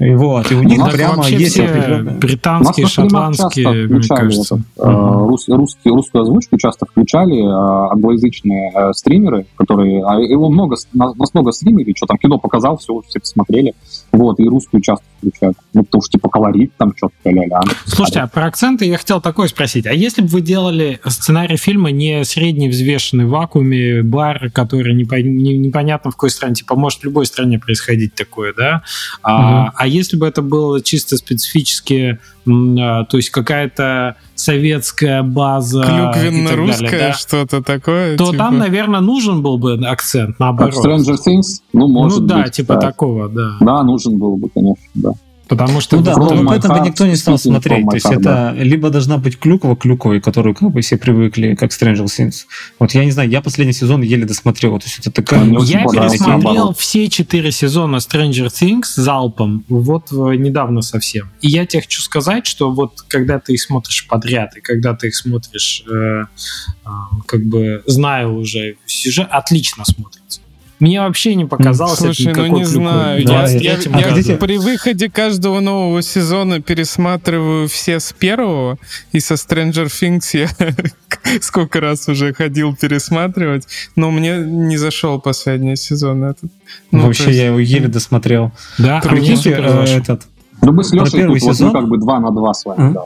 И 0.00 0.12
вот, 0.14 0.50
и 0.50 0.54
у 0.56 0.62
них 0.62 0.78
нас 0.78 0.92
прямо 0.92 1.16
вообще 1.16 1.36
есть 1.36 1.52
все 1.52 1.66
определенные... 1.66 2.16
У 2.16 2.18
британские, 2.18 2.86
шотландские, 2.86 3.68
мне 3.68 3.86
включали 3.86 4.20
кажется. 4.20 4.54
этот, 4.56 4.86
э, 4.86 4.90
рус- 4.90 5.48
русский, 5.48 5.88
русскую 5.90 6.22
озвучку 6.22 6.56
часто 6.58 6.86
включали 6.86 7.40
э, 7.40 7.90
англоязычные 7.92 8.72
э, 8.74 8.92
стримеры, 8.92 9.46
которые... 9.56 10.04
а 10.04 10.18
его 10.18 10.50
много, 10.50 10.76
нас 10.92 11.32
много 11.32 11.52
стримерей, 11.52 11.94
что 11.96 12.06
там 12.06 12.18
кино 12.18 12.38
показал, 12.38 12.76
все, 12.78 13.00
все 13.06 13.20
посмотрели. 13.20 13.74
Вот, 14.14 14.38
и 14.38 14.44
русскую 14.44 14.80
часто 14.80 15.04
включают. 15.18 15.56
Ну, 15.72 15.82
потому 15.82 16.02
что, 16.02 16.12
типа, 16.12 16.28
колорит 16.28 16.72
там 16.76 16.94
что-то, 16.96 17.14
ля-ля-ля. 17.24 17.60
Слушайте, 17.84 18.20
а 18.20 18.28
про 18.28 18.46
акценты 18.46 18.84
я 18.84 18.96
хотел 18.96 19.20
такое 19.20 19.48
спросить. 19.48 19.86
А 19.86 19.92
если 19.92 20.22
бы 20.22 20.28
вы 20.28 20.40
делали 20.40 21.00
сценарий 21.04 21.56
фильма 21.56 21.90
не 21.90 22.24
средний 22.24 22.68
взвешенный 22.68 23.24
в 23.24 23.30
вакууме, 23.30 24.02
бар, 24.02 24.50
который 24.52 24.94
непо- 24.94 25.20
не- 25.20 25.58
непонятно 25.58 26.12
в 26.12 26.14
какой 26.14 26.30
стране, 26.30 26.54
типа 26.54 26.76
может 26.76 27.00
в 27.00 27.04
любой 27.04 27.26
стране 27.26 27.58
происходить 27.58 28.14
такое, 28.14 28.54
да? 28.56 28.82
А, 29.24 29.72
а 29.74 29.86
если 29.88 30.16
бы 30.16 30.28
это 30.28 30.42
было 30.42 30.80
чисто 30.80 31.16
специфически, 31.16 32.20
то 32.44 33.16
есть 33.16 33.30
какая-то 33.30 34.16
советская 34.34 35.22
база 35.22 35.82
Клюквенно-русское, 35.82 37.08
да, 37.08 37.12
что-то 37.14 37.62
такое. 37.62 38.16
то 38.16 38.26
типа. 38.26 38.38
там, 38.38 38.58
наверное, 38.58 39.00
нужен 39.00 39.42
был 39.42 39.58
бы 39.58 39.74
акцент, 39.86 40.30
Как 40.30 40.40
наоборот. 40.40 40.84
Stranger 40.84 41.16
Things? 41.26 41.62
Ну, 41.72 41.88
может 41.88 42.20
ну 42.20 42.26
да, 42.26 42.42
быть, 42.42 42.52
типа 42.52 42.74
да. 42.74 42.80
такого, 42.80 43.28
да. 43.28 43.56
Да, 43.60 43.82
нужен 43.82 44.18
был 44.18 44.36
бы, 44.36 44.48
конечно, 44.50 44.84
да. 44.94 45.10
Потому 45.48 45.80
что 45.80 45.96
Ну 45.96 46.02
да, 46.02 46.16
но 46.16 46.32
my 46.32 46.46
поэтому 46.46 46.74
бы 46.74 46.86
никто 46.86 47.06
не 47.06 47.16
стал 47.16 47.38
смотреть. 47.38 47.86
То 47.86 47.94
есть 47.94 48.10
это 48.10 48.54
либо 48.56 48.90
должна 48.90 49.18
быть 49.18 49.38
клюква 49.38 49.76
клюковой, 49.76 50.20
которую 50.20 50.54
как 50.54 50.70
бы 50.70 50.80
все 50.80 50.96
привыкли, 50.96 51.54
как 51.54 51.70
Stranger 51.70 52.04
Things. 52.04 52.44
Вот 52.78 52.92
я 52.92 53.04
не 53.04 53.10
знаю, 53.10 53.28
я 53.28 53.40
последний 53.40 53.74
сезон 53.74 54.02
еле 54.02 54.24
досмотрел. 54.24 54.78
То 54.78 54.86
есть 54.86 54.98
это 54.98 55.10
такая... 55.10 55.44
Я 55.64 55.84
пересмотрел 55.84 56.74
все 56.74 57.08
четыре 57.08 57.52
сезона 57.52 57.96
Stranger 57.96 58.46
Things 58.46 58.84
залпом, 58.96 59.64
вот 59.68 60.12
э, 60.12 60.36
недавно 60.36 60.82
совсем. 60.82 61.30
И 61.40 61.48
я 61.48 61.66
тебе 61.66 61.82
хочу 61.82 62.00
сказать, 62.00 62.46
что 62.46 62.70
вот 62.70 63.02
когда 63.08 63.38
ты 63.38 63.54
их 63.54 63.62
смотришь 63.62 64.06
подряд, 64.08 64.56
и 64.56 64.60
когда 64.60 64.94
ты 64.94 65.08
их 65.08 65.16
смотришь, 65.16 65.84
э, 65.90 65.92
э, 65.92 66.88
как 67.26 67.44
бы 67.44 67.82
зная 67.86 68.26
уже 68.26 68.76
сюжет, 68.86 69.28
отлично 69.30 69.84
смотрится. 69.84 70.40
Мне 70.80 71.00
вообще 71.00 71.34
не 71.36 71.44
показалось 71.44 71.98
Слушай, 71.98 72.32
это 72.32 72.42
ну 72.46 72.58
не 72.58 72.64
знаю. 72.64 73.24
Да, 73.24 73.46
Я, 73.48 73.74
я- 73.74 73.78
я- 73.78 74.16
я 74.18 74.36
при 74.36 74.58
выходе 74.58 75.08
каждого 75.08 75.60
нового 75.60 76.02
сезона 76.02 76.60
пересматриваю 76.60 77.68
все 77.68 78.00
с 78.00 78.12
первого, 78.12 78.78
и 79.12 79.20
со 79.20 79.34
Stranger 79.34 79.86
Things 79.86 80.22
я 80.36 80.48
сколько 81.40 81.80
раз 81.80 82.08
уже 82.08 82.34
ходил 82.34 82.74
пересматривать, 82.74 83.66
но 83.96 84.10
мне 84.10 84.36
не 84.38 84.76
зашел 84.76 85.20
последний 85.20 85.76
сезон 85.76 86.24
этот. 86.24 86.50
Ну, 86.90 87.06
Вообще 87.06 87.26
есть- 87.26 87.38
я 87.38 87.46
его 87.46 87.60
еле 87.60 87.88
досмотрел. 87.88 88.50
Да, 88.78 88.98
а 88.98 89.08
Прикиньте, 89.08 89.36
супер 89.36 89.64
э, 89.66 89.84
этот, 89.98 90.22
Ну, 90.60 90.72
мы 90.72 90.82
с 90.84 90.92
Лешей 90.92 91.20
первый 91.20 91.38
тут 91.40 91.46
вот, 91.48 91.54
сезон? 91.56 91.68
ну, 91.68 91.72
как 91.74 91.88
бы 91.88 91.98
два 91.98 92.18
на 92.20 92.30
два 92.30 92.52
с 92.52 92.64
вами, 92.64 92.94
да. 92.94 93.04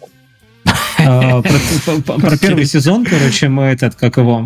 А, 1.01 1.43
про- 2.07 2.15
про 2.19 2.37
первый 2.39 2.65
сезон, 2.65 3.05
короче, 3.05 3.49
мы 3.49 3.65
этот, 3.65 3.95
как 3.95 4.17
его... 4.17 4.45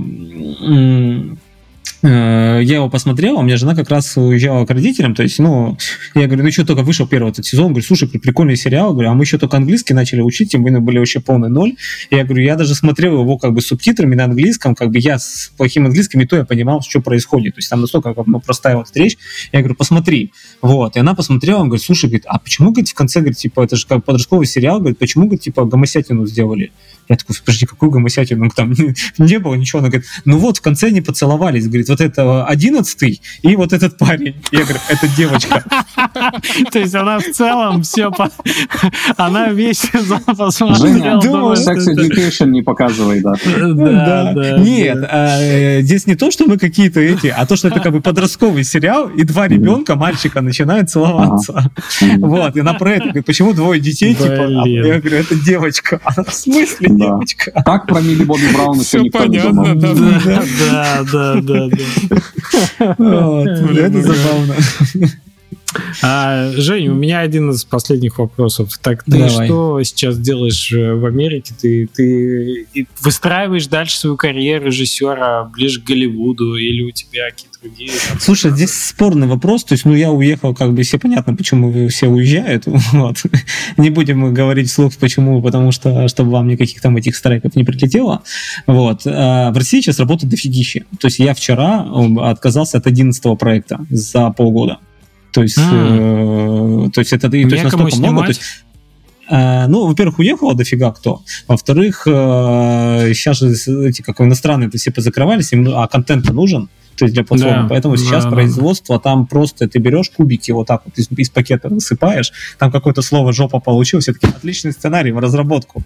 э, 2.03 2.61
Я 2.63 2.77
его 2.77 2.89
посмотрел, 2.89 3.37
а 3.37 3.41
у 3.41 3.43
меня 3.43 3.57
жена 3.57 3.75
как 3.75 3.91
раз 3.91 4.17
уезжала 4.17 4.67
к 4.67 4.71
родителям, 4.71 5.15
то 5.15 5.23
есть, 5.23 5.39
ну, 5.39 5.77
я 6.15 6.27
говорю, 6.27 6.45
ну 6.45 6.51
что, 6.53 6.67
только 6.67 6.83
вышел 6.83 7.07
первый 7.07 7.31
этот 7.31 7.47
сезон, 7.47 7.69
говорю, 7.69 7.85
слушай, 7.85 8.09
прикольный 8.09 8.57
сериал, 8.57 8.93
говорю, 8.93 9.11
а 9.11 9.15
мы 9.15 9.25
еще 9.25 9.39
только 9.39 9.57
английский 9.57 9.95
начали 9.95 10.21
учить, 10.21 10.51
тем 10.53 10.63
более 10.63 10.81
были 10.81 10.99
вообще 10.99 11.21
полный 11.21 11.49
ноль. 11.49 11.75
Я 12.11 12.25
говорю, 12.25 12.43
я 12.43 12.57
даже 12.57 12.75
смотрел 12.75 13.21
его 13.21 13.39
как 13.39 13.53
бы 13.53 13.61
с 13.61 13.67
субтитрами 13.67 14.15
на 14.15 14.25
английском, 14.25 14.75
как 14.75 14.91
бы 14.91 14.99
я 14.99 15.19
с 15.19 15.53
плохим 15.57 15.87
английским, 15.87 16.21
и 16.21 16.27
то 16.27 16.37
я 16.37 16.45
понимал, 16.45 16.83
что 16.83 17.01
происходит, 17.01 17.55
то 17.55 17.59
есть 17.59 17.71
там 17.71 17.81
настолько 17.81 18.15
как 18.15 18.25
бы, 18.27 18.33
ну, 18.33 18.41
простая 18.41 18.77
вот 18.77 18.89
речь. 18.95 19.17
Я 19.53 19.61
говорю, 19.61 19.75
посмотри. 19.75 20.33
Вот, 20.61 20.97
и 20.97 21.01
она 21.01 21.15
посмотрела, 21.15 21.61
он 21.61 21.69
говорит, 21.69 21.85
слушай, 21.85 22.07
говорит, 22.07 22.25
а 22.27 22.39
почему, 22.39 22.71
говорит, 22.71 22.89
в 22.89 22.95
конце, 22.95 23.21
говорит, 23.21 23.39
типа, 23.39 23.63
это 23.63 23.77
же 23.77 23.87
как 23.87 24.05
подростковый 24.05 24.47
сериал, 24.47 24.79
говорит, 24.79 24.99
почему, 24.99 25.25
говорит, 25.25 25.43
типа, 25.43 25.65
гомосятину 25.65 26.27
сделали? 26.27 26.73
Я 27.09 27.17
такой, 27.17 27.37
подожди, 27.45 27.67
какую 27.67 27.91
гомосятину? 27.91 28.45
Ну, 28.45 28.51
Там 28.55 28.73
не, 28.73 28.95
не 29.19 29.39
было 29.39 29.55
ничего. 29.55 29.81
Она 29.81 29.89
говорит, 29.89 30.07
ну 30.25 30.39
вот, 30.39 30.59
в 30.59 30.61
конце 30.61 30.89
они 30.89 31.01
поцеловались. 31.01 31.67
Говорит, 31.67 31.89
вот 31.89 32.01
это 32.01 32.45
одиннадцатый 32.47 33.21
и 33.43 33.57
вот 33.57 33.73
этот 33.73 33.99
парень. 33.99 34.37
Я 34.51 34.61
говорю, 34.61 34.79
это 34.89 35.09
девочка. 35.17 35.65
То 36.73 36.79
есть 36.79 36.95
она 36.95 37.19
в 37.19 37.25
целом 37.33 37.83
все... 37.83 38.11
Она 39.17 39.49
весь 39.51 39.83
Женя, 39.93 40.21
посмотрела. 40.27 41.57
что 41.57 41.73
это- 41.73 41.91
Education 42.03 42.47
не 42.51 42.63
показывай, 42.63 43.21
да. 43.21 43.35
Да, 43.45 44.33
да. 44.35 44.59
Нет, 44.59 44.99
а, 45.09 45.39
э, 45.41 45.83
здесь 45.83 46.07
не 46.07 46.15
то, 46.15 46.31
что 46.31 46.47
мы 46.47 46.59
какие-то 46.59 47.01
эти, 47.01 47.27
а 47.29 47.47
то, 47.47 47.57
что 47.57 47.69
это 47.69 47.81
как 47.81 47.93
бы 47.93 48.01
подростковый 48.01 48.65
сериал, 48.65 49.09
и 49.09 49.25
два 49.25 49.49
ребенка, 49.49 49.95
мальчика, 49.97 50.41
начинают 50.41 50.91
целоваться. 50.91 51.71
Вот, 52.19 52.57
и 52.57 52.61
она 52.61 52.75
про 52.75 52.93
это 52.93 53.05
говорит, 53.07 53.27
почему 53.27 53.53
двое 53.53 53.81
детей, 53.81 54.15
типа, 54.15 54.63
а 54.63 54.69
я 54.69 54.99
говорю, 55.01 55.17
это 55.17 55.35
девочка. 55.35 56.01
Она, 56.05 56.25
в 56.25 56.35
смысле. 56.35 56.89
Девочка? 56.97 57.63
Так 57.65 57.87
про 57.87 58.01
Милли 58.01 58.25
Бобби 58.25 58.53
Браун 58.53 58.79
еще 58.79 58.89
Всё 58.89 59.01
никто 59.03 59.25
не 59.27 59.39
понятно, 59.39 59.75
думал. 59.75 59.81
да. 60.25 60.43
Да, 60.71 61.03
да, 61.13 61.35
да, 61.43 61.69
да. 61.69 62.95
Вот, 62.99 63.47
Это 63.47 63.67
Блин. 63.67 64.03
забавно. 64.03 64.55
А, 66.03 66.51
Жень, 66.53 66.89
у 66.89 66.95
меня 66.95 67.21
один 67.21 67.51
из 67.51 67.65
последних 67.65 68.19
вопросов. 68.19 68.79
Так 68.83 69.05
ты 69.05 69.13
Давай. 69.13 69.47
что 69.47 69.83
сейчас 69.83 70.19
делаешь 70.19 70.73
э, 70.73 70.95
в 70.95 71.05
Америке? 71.07 71.55
Ты, 71.61 71.89
ты 71.93 72.67
выстраиваешь 73.01 73.67
дальше 73.67 73.99
свою 73.99 74.17
карьеру 74.17 74.67
режиссера 74.67 75.45
ближе 75.45 75.81
к 75.81 75.85
Голливуду 75.85 76.57
или 76.57 76.83
у 76.83 76.91
тебя 76.91 77.31
какие-то 77.31 77.59
другие? 77.63 77.91
там, 78.09 78.21
Слушай, 78.21 78.51
здесь 78.53 78.73
спорный 78.73 79.27
вопрос. 79.27 79.65
То 79.65 79.75
есть, 79.75 79.85
ну, 79.85 79.95
я 79.95 80.11
уехал, 80.11 80.55
как 80.55 80.73
бы 80.75 80.83
все 80.83 80.99
понятно, 80.99 81.35
почему 81.35 81.89
все 81.89 82.09
уезжают. 82.09 82.65
Вот. 82.93 83.23
Не 83.79 83.91
будем 83.91 84.35
говорить 84.35 84.69
вслух, 84.69 84.95
почему, 84.97 85.41
потому 85.41 85.73
что, 85.73 86.09
чтобы 86.09 86.31
вам 86.31 86.49
никаких 86.49 86.81
там 86.81 86.97
этих 86.97 87.17
страйков 87.17 87.57
не 87.57 87.65
прилетело. 87.65 88.23
Вот. 88.67 89.03
А 89.07 89.51
В 89.51 89.57
России 89.57 89.81
сейчас 89.81 89.99
работает 89.99 90.31
дофигища. 90.31 90.85
То 91.01 91.07
есть, 91.07 91.19
я 91.19 91.35
вчера 91.35 91.87
отказался 92.21 92.79
от 92.79 92.87
11 92.87 93.39
проекта 93.39 93.85
за 93.89 94.31
полгода. 94.31 94.79
То 95.33 95.43
есть, 95.43 95.59
М. 95.59 96.87
э, 96.87 96.91
то 96.91 97.01
есть 97.01 97.13
это 97.13 97.27
и- 97.29 97.45
то 97.45 97.55
есть 97.55 97.65
настолько 97.65 97.97
много. 97.97 97.97
То 97.97 97.97
снимать? 97.97 98.29
есть, 98.29 98.41
э, 99.31 99.67
ну, 99.67 99.87
во-первых, 99.87 100.19
уехало 100.19 100.55
дофига 100.55 100.93
кто. 100.93 101.23
Во-вторых, 101.49 102.03
э, 102.07 103.13
сейчас 103.15 103.39
же 103.39 103.53
эти 103.89 104.03
как 104.03 104.21
иностранные 104.21 104.71
все 104.71 104.91
позакрывались, 104.91 105.53
им, 105.53 105.69
а 105.75 105.89
контент 105.89 106.31
нужен. 106.31 106.69
То 106.97 107.07
есть 107.07 107.15
для 107.15 107.25
платформы. 107.25 107.63
Да, 107.63 107.69
Поэтому 107.71 107.97
сейчас 107.97 108.25
да, 108.25 108.31
да. 108.31 108.37
производство, 108.37 109.01
там 109.01 109.27
просто 109.27 109.67
ты 109.67 109.79
берешь 109.79 110.11
кубики 110.11 110.51
вот 110.51 110.67
так 110.67 110.83
вот 110.85 110.99
из, 110.99 111.09
из 111.17 111.31
пакета 111.31 111.71
высыпаешь, 111.71 112.33
там 112.59 112.71
какое-то 112.71 113.01
слово 113.01 113.33
жопа 113.33 113.61
получилось, 113.61 114.05
все 114.05 114.13
таки 114.13 114.27
отличный 114.27 114.73
сценарий 114.73 115.11
в 115.11 115.19
разработку. 115.19 115.83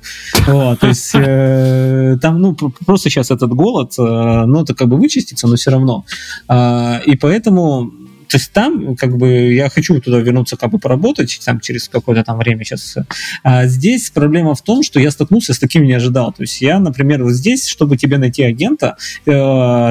Вот, 0.49 0.81
то 0.81 0.89
есть 0.89 1.13
э, 1.15 2.19
там, 2.21 2.41
ну, 2.41 2.57
просто 2.85 3.09
сейчас 3.09 3.31
этот 3.31 3.51
голод, 3.51 3.93
э, 3.97 4.03
ну, 4.03 4.63
это 4.63 4.75
как 4.75 4.89
бы 4.89 4.97
вычистится, 4.97 5.47
но 5.47 5.55
все 5.55 5.71
равно. 5.71 6.05
А, 6.49 7.01
и 7.07 7.17
поэтому 7.17 7.93
то 8.29 8.37
есть 8.37 8.53
там, 8.53 8.97
как 8.97 9.17
бы, 9.17 9.53
я 9.53 9.69
хочу 9.69 10.01
туда 10.01 10.19
вернуться, 10.19 10.57
как 10.57 10.71
бы 10.71 10.79
поработать, 10.79 11.41
там, 11.45 11.61
через 11.61 11.89
какое-то 11.89 12.25
там 12.25 12.39
время 12.39 12.65
сейчас. 12.65 12.97
А 13.43 13.67
здесь 13.67 14.11
проблема 14.11 14.55
в 14.55 14.63
том, 14.63 14.83
что 14.83 14.99
я 15.01 15.11
столкнулся 15.11 15.55
с 15.55 15.59
таким 15.59 15.85
не 15.85 15.93
ожидал. 15.93 16.33
То 16.33 16.43
есть 16.43 16.61
я, 16.61 16.79
например, 16.79 17.23
вот 17.23 17.33
здесь, 17.33 17.67
чтобы 17.67 17.97
тебе 17.97 18.19
найти 18.19 18.43
агента, 18.43 18.97
э, 19.27 19.31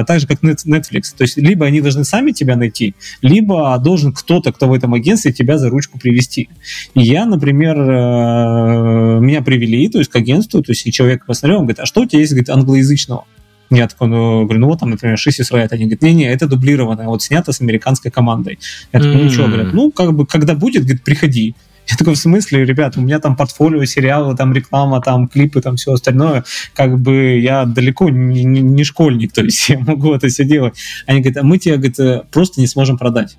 так 0.06 0.20
же, 0.20 0.26
как 0.26 0.42
Net- 0.42 0.66
Netflix, 0.66 1.14
то 1.16 1.22
есть 1.22 1.36
либо 1.36 1.66
они 1.66 1.80
должны 1.80 2.04
сами 2.04 2.32
тебя 2.32 2.56
найти, 2.56 2.94
либо 3.22 3.78
должен 3.78 4.12
кто-то, 4.12 4.52
кто 4.52 4.68
в 4.68 4.72
этом 4.72 4.94
агентстве, 4.94 5.32
тебя 5.32 5.58
за 5.58 5.70
ручку 5.70 5.98
привести. 5.98 6.48
И 6.94 7.00
я, 7.00 7.26
например, 7.26 7.76
э, 7.78 9.20
меня 9.20 9.42
привели, 9.42 9.88
то 9.88 9.98
есть 9.98 10.10
к 10.10 10.16
агентству, 10.16 10.62
то 10.62 10.72
есть 10.72 10.86
и 10.86 10.92
человек 10.92 11.24
посмотрел, 11.26 11.58
он 11.58 11.64
говорит, 11.64 11.80
а 11.80 11.86
что 11.86 12.02
у 12.02 12.06
тебя 12.06 12.20
есть, 12.20 12.32
говорит, 12.32 12.50
англоязычного? 12.50 13.24
Я 13.70 13.88
такой, 13.88 14.08
ну, 14.08 14.44
говорю, 14.44 14.60
ну 14.60 14.66
вот 14.68 14.80
там, 14.80 14.90
например, 14.90 15.18
Шисис 15.18 15.50
Райт. 15.50 15.72
Они 15.72 15.84
говорят, 15.84 16.02
не-не, 16.02 16.28
это 16.32 16.46
дублированное, 16.46 17.06
вот 17.06 17.22
снято 17.22 17.52
с 17.52 17.60
американской 17.60 18.10
командой. 18.10 18.58
Я 18.92 19.00
такой, 19.00 19.16
ну 19.24 19.30
что, 19.30 19.42
говорят, 19.48 19.72
ну, 19.74 19.90
как 19.90 20.12
бы, 20.14 20.26
когда 20.26 20.54
будет, 20.54 20.82
говорит, 20.84 21.02
приходи. 21.02 21.54
Я 21.88 21.96
такой, 21.96 22.14
в 22.14 22.18
смысле, 22.18 22.64
ребят, 22.64 22.96
у 22.96 23.00
меня 23.00 23.20
там 23.20 23.36
портфолио, 23.36 23.84
сериалы, 23.84 24.36
там 24.36 24.52
реклама, 24.52 25.00
там 25.00 25.28
клипы, 25.28 25.60
там 25.60 25.76
все 25.76 25.92
остальное. 25.92 26.44
Как 26.74 26.98
бы 26.98 27.38
я 27.38 27.64
далеко 27.64 28.10
не, 28.10 28.42
не- 28.44 28.60
не 28.60 28.82
школьник, 28.84 29.32
то 29.32 29.42
есть 29.42 29.68
я 29.68 29.78
могу 29.78 30.12
это 30.12 30.26
все 30.28 30.44
делать. 30.44 30.74
Они 31.06 31.20
говорят, 31.20 31.42
а 31.42 31.46
мы 31.46 31.58
тебе, 31.58 31.76
говорит, 31.76 32.30
просто 32.30 32.60
не 32.60 32.66
сможем 32.66 32.98
продать. 32.98 33.36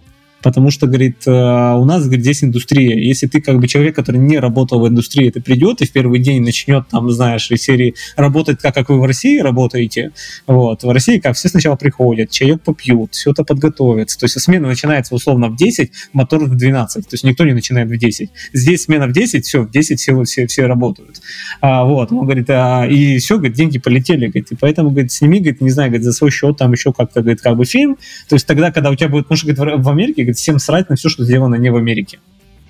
Потому 0.48 0.72
что, 0.72 0.88
говорит, 0.88 1.28
э, 1.28 1.30
у 1.30 1.84
нас, 1.84 2.06
говорит, 2.06 2.22
здесь 2.22 2.42
индустрия. 2.42 2.98
Если 2.98 3.28
ты 3.28 3.42
как 3.42 3.60
бы 3.60 3.68
человек, 3.68 3.98
который 3.98 4.22
не 4.22 4.40
работал 4.40 4.80
в 4.80 4.88
индустрии, 4.88 5.30
ты 5.30 5.42
придет 5.42 5.82
и 5.82 5.86
в 5.86 5.92
первый 5.92 6.20
день 6.20 6.42
начнет 6.42 6.88
там, 6.88 7.12
знаешь, 7.12 7.52
из 7.52 7.64
серии 7.64 7.96
работать 8.16 8.62
так, 8.62 8.74
как 8.74 8.88
вы 8.88 9.02
в 9.02 9.04
России 9.04 9.40
работаете. 9.40 10.14
Вот. 10.46 10.84
В 10.84 10.90
России 10.90 11.20
как 11.20 11.36
все 11.36 11.50
сначала 11.50 11.76
приходят, 11.76 12.32
чаек 12.32 12.62
попьют, 12.62 13.14
все 13.14 13.32
это 13.32 13.44
подготовится. 13.44 14.18
То 14.18 14.24
есть 14.24 14.40
смена 14.40 14.70
начинается 14.70 15.16
условно 15.16 15.50
в 15.50 15.58
10, 15.58 15.92
мотор 16.14 16.46
в 16.46 16.56
12. 16.56 17.04
То 17.04 17.14
есть 17.14 17.26
никто 17.26 17.44
не 17.44 17.52
начинает 17.52 17.90
в 17.90 17.98
10. 17.98 18.30
Здесь 18.54 18.84
смена 18.84 19.08
в 19.08 19.12
10, 19.12 19.46
все, 19.46 19.64
в 19.64 19.70
10 19.70 20.00
все, 20.00 20.24
все, 20.24 20.48
все 20.48 20.66
работают. 20.66 21.20
А, 21.60 21.84
вот. 21.84 22.14
Он 22.14 22.24
говорит, 22.24 22.50
а, 22.52 22.88
и 22.88 23.18
все, 23.18 23.36
говорит, 23.36 23.58
деньги 23.58 23.80
полетели. 23.80 24.28
Говорит, 24.28 24.50
и 24.54 24.56
поэтому, 24.56 24.92
говорит, 24.92 25.12
сними, 25.12 25.40
говорит, 25.40 25.60
не 25.60 25.72
знаю, 25.72 25.90
говорит, 25.90 26.06
за 26.06 26.14
свой 26.14 26.32
счет 26.32 26.56
там 26.56 26.72
еще 26.72 26.94
как-то, 26.94 27.20
говорит, 27.20 27.42
как 27.42 27.58
бы 27.58 27.66
фильм. 27.66 27.98
То 28.30 28.36
есть 28.36 28.48
тогда, 28.48 28.72
когда 28.72 28.92
у 28.92 28.96
тебя 28.96 29.10
будет, 29.10 29.26
потому 29.26 29.38
что, 29.40 29.54
говорит, 29.54 29.84
в 29.84 29.90
Америке, 29.90 30.22
говорит, 30.22 30.37
всем 30.38 30.60
срать 30.60 30.90
на 30.90 30.96
все, 30.96 31.10
что 31.10 31.24
сделано 31.24 31.56
не 31.56 31.70
в 31.70 31.76
Америке. 31.76 32.20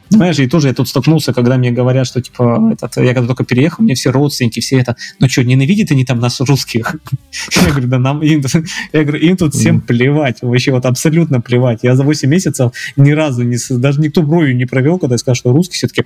Знаешь, 0.09 0.39
и 0.39 0.47
тоже 0.47 0.67
я 0.69 0.73
тут 0.73 0.87
столкнулся, 0.87 1.33
когда 1.33 1.57
мне 1.57 1.71
говорят, 1.71 2.07
что, 2.07 2.21
типа, 2.21 2.71
этот, 2.71 2.97
я 2.97 3.13
когда 3.13 3.27
только 3.27 3.43
переехал, 3.45 3.83
мне 3.83 3.95
все 3.95 4.11
родственники, 4.11 4.59
все 4.59 4.79
это, 4.79 4.95
ну 5.19 5.27
что, 5.29 5.43
ненавидят 5.43 5.91
они 5.91 6.05
там 6.05 6.19
нас, 6.19 6.39
русских? 6.41 6.95
Я 7.55 7.69
говорю, 7.69 7.87
да 7.87 7.99
нам, 7.99 8.21
им, 8.21 8.43
я 8.93 9.03
говорю, 9.03 9.19
им 9.19 9.37
тут 9.37 9.53
всем 9.53 9.81
плевать, 9.81 10.41
вообще 10.41 10.71
вот 10.71 10.85
абсолютно 10.85 11.41
плевать. 11.41 11.79
Я 11.83 11.95
за 11.95 12.03
8 12.03 12.29
месяцев 12.29 12.71
ни 12.95 13.11
разу, 13.11 13.43
не, 13.43 13.57
даже 13.77 13.99
никто 14.01 14.21
бровью 14.21 14.55
не 14.55 14.65
провел, 14.65 14.99
когда 14.99 15.15
я 15.15 15.17
сказал, 15.17 15.35
что 15.35 15.51
русские 15.51 15.77
все-таки, 15.77 16.03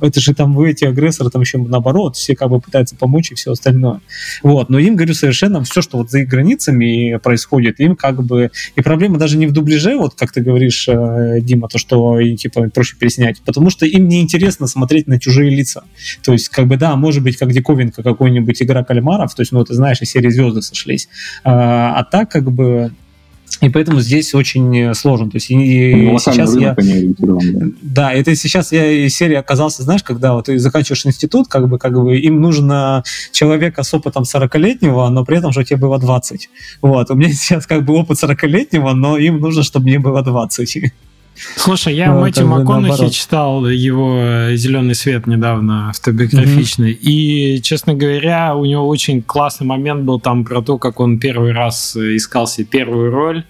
это 0.00 0.20
же 0.20 0.34
там 0.34 0.54
вы 0.54 0.70
эти 0.70 0.84
агрессоры, 0.84 1.30
там 1.30 1.42
еще 1.42 1.58
наоборот, 1.58 2.16
все 2.16 2.34
как 2.36 2.50
бы 2.50 2.60
пытаются 2.60 2.96
помочь 2.96 3.32
и 3.32 3.34
все 3.34 3.52
остальное. 3.52 4.00
Вот, 4.42 4.70
но 4.70 4.78
им, 4.78 4.96
говорю, 4.96 5.14
совершенно 5.14 5.62
все, 5.64 5.82
что 5.82 5.98
вот 5.98 6.10
за 6.10 6.20
их 6.20 6.28
границами 6.28 7.18
происходит, 7.22 7.80
им 7.80 7.96
как 7.96 8.22
бы... 8.22 8.50
И 8.76 8.80
проблема 8.80 9.18
даже 9.18 9.36
не 9.36 9.46
в 9.46 9.52
дубляже, 9.52 9.96
вот 9.96 10.14
как 10.14 10.32
ты 10.32 10.40
говоришь, 10.40 10.88
э, 10.88 11.40
Дима, 11.40 11.68
то, 11.68 11.78
что 11.78 12.18
и, 12.18 12.36
типа 12.36 12.70
проще 12.70 12.96
переснять, 12.96 13.41
потому 13.44 13.70
что 13.70 13.86
им 13.86 14.08
неинтересно 14.08 14.66
смотреть 14.66 15.06
на 15.06 15.18
чужие 15.18 15.50
лица. 15.50 15.84
То 16.22 16.32
есть, 16.32 16.48
как 16.48 16.66
бы, 16.66 16.76
да, 16.76 16.96
может 16.96 17.22
быть, 17.22 17.36
как 17.36 17.52
диковинка 17.52 18.02
какой-нибудь 18.02 18.62
игра 18.62 18.84
кальмаров, 18.84 19.34
то 19.34 19.42
есть, 19.42 19.52
ну, 19.52 19.64
ты 19.64 19.74
знаешь, 19.74 20.00
из 20.00 20.10
серии 20.10 20.30
звезды 20.30 20.62
сошлись. 20.62 21.08
А, 21.44 21.98
а 21.98 22.04
так, 22.04 22.30
как 22.30 22.50
бы... 22.50 22.92
И 23.60 23.68
поэтому 23.68 24.00
здесь 24.00 24.34
очень 24.34 24.76
э, 24.76 24.94
сложно. 24.94 25.30
То 25.30 25.36
есть, 25.36 25.50
и, 25.50 25.94
Ну, 25.94 26.18
сейчас 26.18 26.56
я... 26.56 26.74
Да, 27.82 28.12
это 28.12 28.34
сейчас 28.34 28.72
я 28.72 28.90
из 28.90 29.14
серии 29.14 29.36
оказался, 29.36 29.82
знаешь, 29.82 30.02
когда 30.02 30.32
вот 30.32 30.46
ты 30.46 30.58
заканчиваешь 30.58 31.04
институт, 31.04 31.48
как 31.48 31.68
бы, 31.68 31.78
как 31.78 31.92
бы 31.92 32.18
им 32.18 32.40
нужно 32.40 33.04
человека 33.30 33.82
с 33.82 33.92
опытом 33.92 34.22
40-летнего, 34.22 35.06
но 35.10 35.24
при 35.24 35.36
этом, 35.36 35.52
чтобы 35.52 35.66
тебе 35.66 35.76
было 35.76 35.98
20. 35.98 36.48
Вот, 36.80 37.10
у 37.10 37.14
меня 37.14 37.28
сейчас 37.32 37.66
как 37.66 37.84
бы 37.84 37.94
опыт 37.94 38.18
40-летнего, 38.22 38.94
но 38.94 39.18
им 39.18 39.38
нужно, 39.38 39.62
чтобы 39.62 39.86
мне 39.86 39.98
было 39.98 40.22
20. 40.22 40.92
Слушай, 41.56 41.94
я 41.94 42.12
Ну, 42.12 42.20
Мэтью 42.20 42.46
МакКонахи 42.46 43.08
читал 43.10 43.66
его 43.66 44.54
«Зеленый 44.54 44.94
свет» 44.94 45.26
недавно, 45.26 45.88
автобиографичный. 45.90 46.92
И, 46.92 47.60
честно 47.62 47.94
говоря, 47.94 48.54
у 48.54 48.64
него 48.64 48.86
очень 48.86 49.22
классный 49.22 49.66
момент 49.66 50.02
был 50.04 50.20
там 50.20 50.44
про 50.44 50.62
то, 50.62 50.78
как 50.78 51.00
он 51.00 51.18
первый 51.18 51.52
раз 51.52 51.96
искал 51.96 52.46
себе 52.46 52.66
первую 52.66 53.10
роль, 53.10 53.44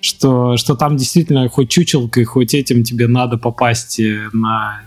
что, 0.00 0.56
что 0.56 0.74
там 0.74 0.96
действительно 0.96 1.48
хоть 1.48 1.70
чучелкой, 1.70 2.24
хоть 2.24 2.54
этим 2.54 2.84
тебе 2.84 3.08
надо 3.08 3.38
попасть 3.38 3.98
э, 3.98 4.28
на, 4.32 4.82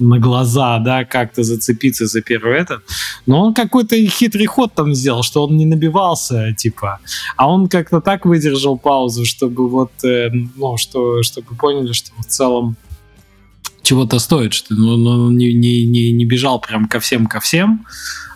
на 0.00 0.18
глаза, 0.18 0.78
да, 0.78 1.04
как-то 1.04 1.42
зацепиться 1.42 2.06
за 2.06 2.20
первый 2.22 2.58
этот. 2.58 2.82
Но 3.26 3.46
он 3.46 3.54
какой-то 3.54 3.96
хитрый 4.06 4.46
ход 4.46 4.74
там 4.74 4.94
сделал, 4.94 5.22
что 5.22 5.44
он 5.44 5.56
не 5.56 5.66
набивался, 5.66 6.52
типа, 6.52 6.98
а 7.36 7.50
он 7.50 7.68
как-то 7.68 8.00
так 8.00 8.26
выдержал 8.26 8.78
паузу, 8.78 9.24
чтобы 9.24 9.68
вот, 9.68 9.92
э, 10.04 10.30
ну, 10.32 10.76
что, 10.76 11.22
чтобы 11.22 11.54
поняли, 11.54 11.92
что 11.92 12.10
в 12.18 12.26
целом 12.26 12.76
чего-то 13.82 14.18
стоит, 14.18 14.52
что 14.52 14.74
ну, 14.74 14.96
ну, 14.96 15.10
он 15.26 15.36
не, 15.36 15.52
не, 15.52 15.84
не, 15.84 16.12
не 16.12 16.24
бежал 16.24 16.60
прям 16.60 16.86
ко 16.86 17.00
всем, 17.00 17.26
ко 17.26 17.40
всем, 17.40 17.86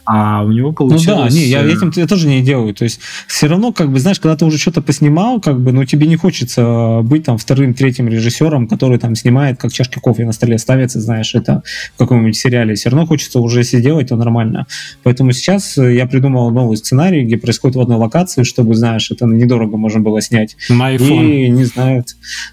а 0.07 0.43
у 0.45 0.53
него 0.53 0.69
Ну 0.69 0.75
получилось... 0.75 1.33
да, 1.33 1.39
не, 1.41 1.47
я 1.47 1.63
э, 1.63 1.73
этим 1.73 1.93
я 1.97 2.07
тоже 2.07 2.27
не 2.29 2.43
делаю. 2.43 2.75
То 2.75 2.85
есть 2.85 3.01
все 3.27 3.47
равно, 3.47 3.73
как 3.73 3.91
бы, 3.91 3.99
знаешь, 4.01 4.21
когда 4.21 4.37
ты 4.37 4.45
уже 4.45 4.59
что-то 4.59 4.83
поснимал, 4.83 5.41
как 5.41 5.61
бы, 5.61 5.73
ну 5.73 5.85
тебе 5.85 6.07
не 6.07 6.17
хочется 6.17 7.01
быть 7.03 7.25
там 7.25 7.39
вторым, 7.39 7.75
третьим 7.75 8.09
режиссером, 8.09 8.69
который 8.69 8.99
там 8.99 9.15
снимает, 9.15 9.59
как 9.59 9.73
чашки 9.73 9.99
кофе 9.99 10.25
на 10.25 10.33
столе 10.33 10.59
ставится, 10.59 11.01
знаешь, 11.01 11.35
это 11.35 11.63
в 11.95 11.99
каком-нибудь 11.99 12.37
сериале. 12.37 12.75
Все 12.75 12.91
равно 12.91 13.07
хочется 13.07 13.41
уже 13.41 13.61
если 13.61 13.81
делать, 13.81 14.09
то 14.09 14.17
нормально. 14.17 14.67
Поэтому 15.03 15.33
сейчас 15.33 15.79
э, 15.79 15.95
я 15.95 16.07
придумал 16.07 16.51
новый 16.51 16.77
сценарий, 16.77 17.25
где 17.25 17.37
происходит 17.37 17.77
в 17.77 17.81
одной 17.81 17.97
локации, 17.99 18.43
чтобы, 18.43 18.75
знаешь, 18.75 19.11
это 19.11 19.27
недорого 19.27 19.77
можно 19.77 20.01
было 20.01 20.21
снять. 20.21 20.57
На 20.69 20.95
iPhone. 20.95 21.47
И 21.47 21.49
не 21.49 21.65
знаю, 21.65 22.05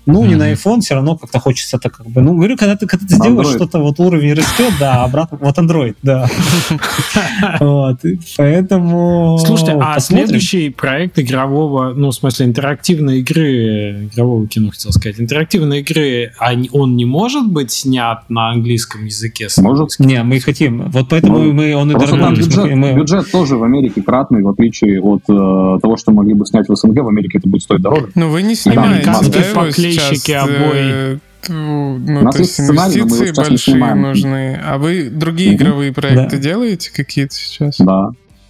ну, 0.06 0.24
не 0.26 0.36
Мгм. 0.36 0.40
на 0.40 0.52
iPhone, 0.54 0.80
все 0.82 0.96
равно 0.96 1.18
как-то 1.18 1.40
хочется 1.40 1.78
так 1.78 1.98
как 1.98 2.08
бы, 2.08 2.22
ну, 2.22 2.36
говорю, 2.36 2.56
когда 2.58 2.76
ты, 2.76 2.88
когда 2.88 3.06
ты 3.06 3.16
сделаешь 3.16 3.48
что-то, 3.56 3.80
вот 3.80 4.00
уровень 4.00 4.34
растет, 4.34 4.74
да, 4.80 5.04
обратно, 5.04 5.38
вот 5.42 5.58
Android, 5.58 5.96
да. 6.02 6.28
Вот, 7.60 7.98
поэтому... 8.38 9.38
Слушайте, 9.46 9.78
а 9.82 10.00
следующий 10.00 10.70
проект 10.70 11.20
игрового, 11.20 11.94
ну, 11.94 12.10
в 12.10 12.16
смысле, 12.16 12.48
интерактивной 12.48 13.20
игры, 13.20 14.10
игрового 14.12 14.48
кино, 14.48 14.72
хотел 14.72 14.92
сказать, 14.92 15.20
интерактивной 15.20 15.82
игры, 15.82 16.32
а 16.40 16.54
он 16.72 16.96
не 16.96 17.06
может 17.06 17.48
быть 17.48 17.72
снят 17.72 18.24
на 18.30 18.52
английском 18.52 19.06
языке? 19.06 19.48
Может. 19.58 20.00
Не, 20.00 20.24
мы 20.24 20.40
хотим. 20.40 20.90
Вот 20.90 21.08
поэтому 21.10 21.52
мы, 21.52 21.76
он 21.76 21.92
и 21.92 21.94
бюджет, 21.94 22.96
бюджет 22.96 23.32
тоже 23.32 23.58
в 23.58 23.64
Америке 23.64 24.02
кратный, 24.02 24.42
в 24.42 24.50
отличие 24.50 25.02
от 25.02 25.24
э, 25.28 25.80
того, 25.82 25.98
что 25.98 26.12
могли 26.12 26.34
бы 26.34 26.46
снять 26.46 26.68
в 26.70 26.76
СНГ, 26.76 27.04
в 27.04 27.08
Америке 27.08 27.38
это 27.40 27.50
будет 27.50 27.64
стоить 27.64 27.82
дороже. 27.82 28.10
Ну, 28.16 28.30
вы 28.30 28.42
не 28.42 28.56
снимаете, 28.56 28.94
Американские 28.94 29.44
да, 29.44 29.50
его 29.50 29.62
поклейщики 29.62 30.16
сейчас, 30.16 30.50
э, 30.50 31.18
т- 31.18 31.20
Ну, 31.50 31.98
нас 32.22 32.36
то 32.36 32.42
есть 32.42 32.60
инвестиции 32.60 33.34
большие 33.34 33.58
снимаем. 33.58 34.02
нужны. 34.02 34.60
А 34.64 34.78
вы 34.78 35.10
другие 35.10 35.54
Мгм. 35.54 35.58
игровые 35.64 35.94
проекты 35.94 36.38
Да. 36.38 36.44
делаете 36.44 36.92
какие-то 36.94 37.34
сейчас? 37.34 37.78
Да, 37.80 38.10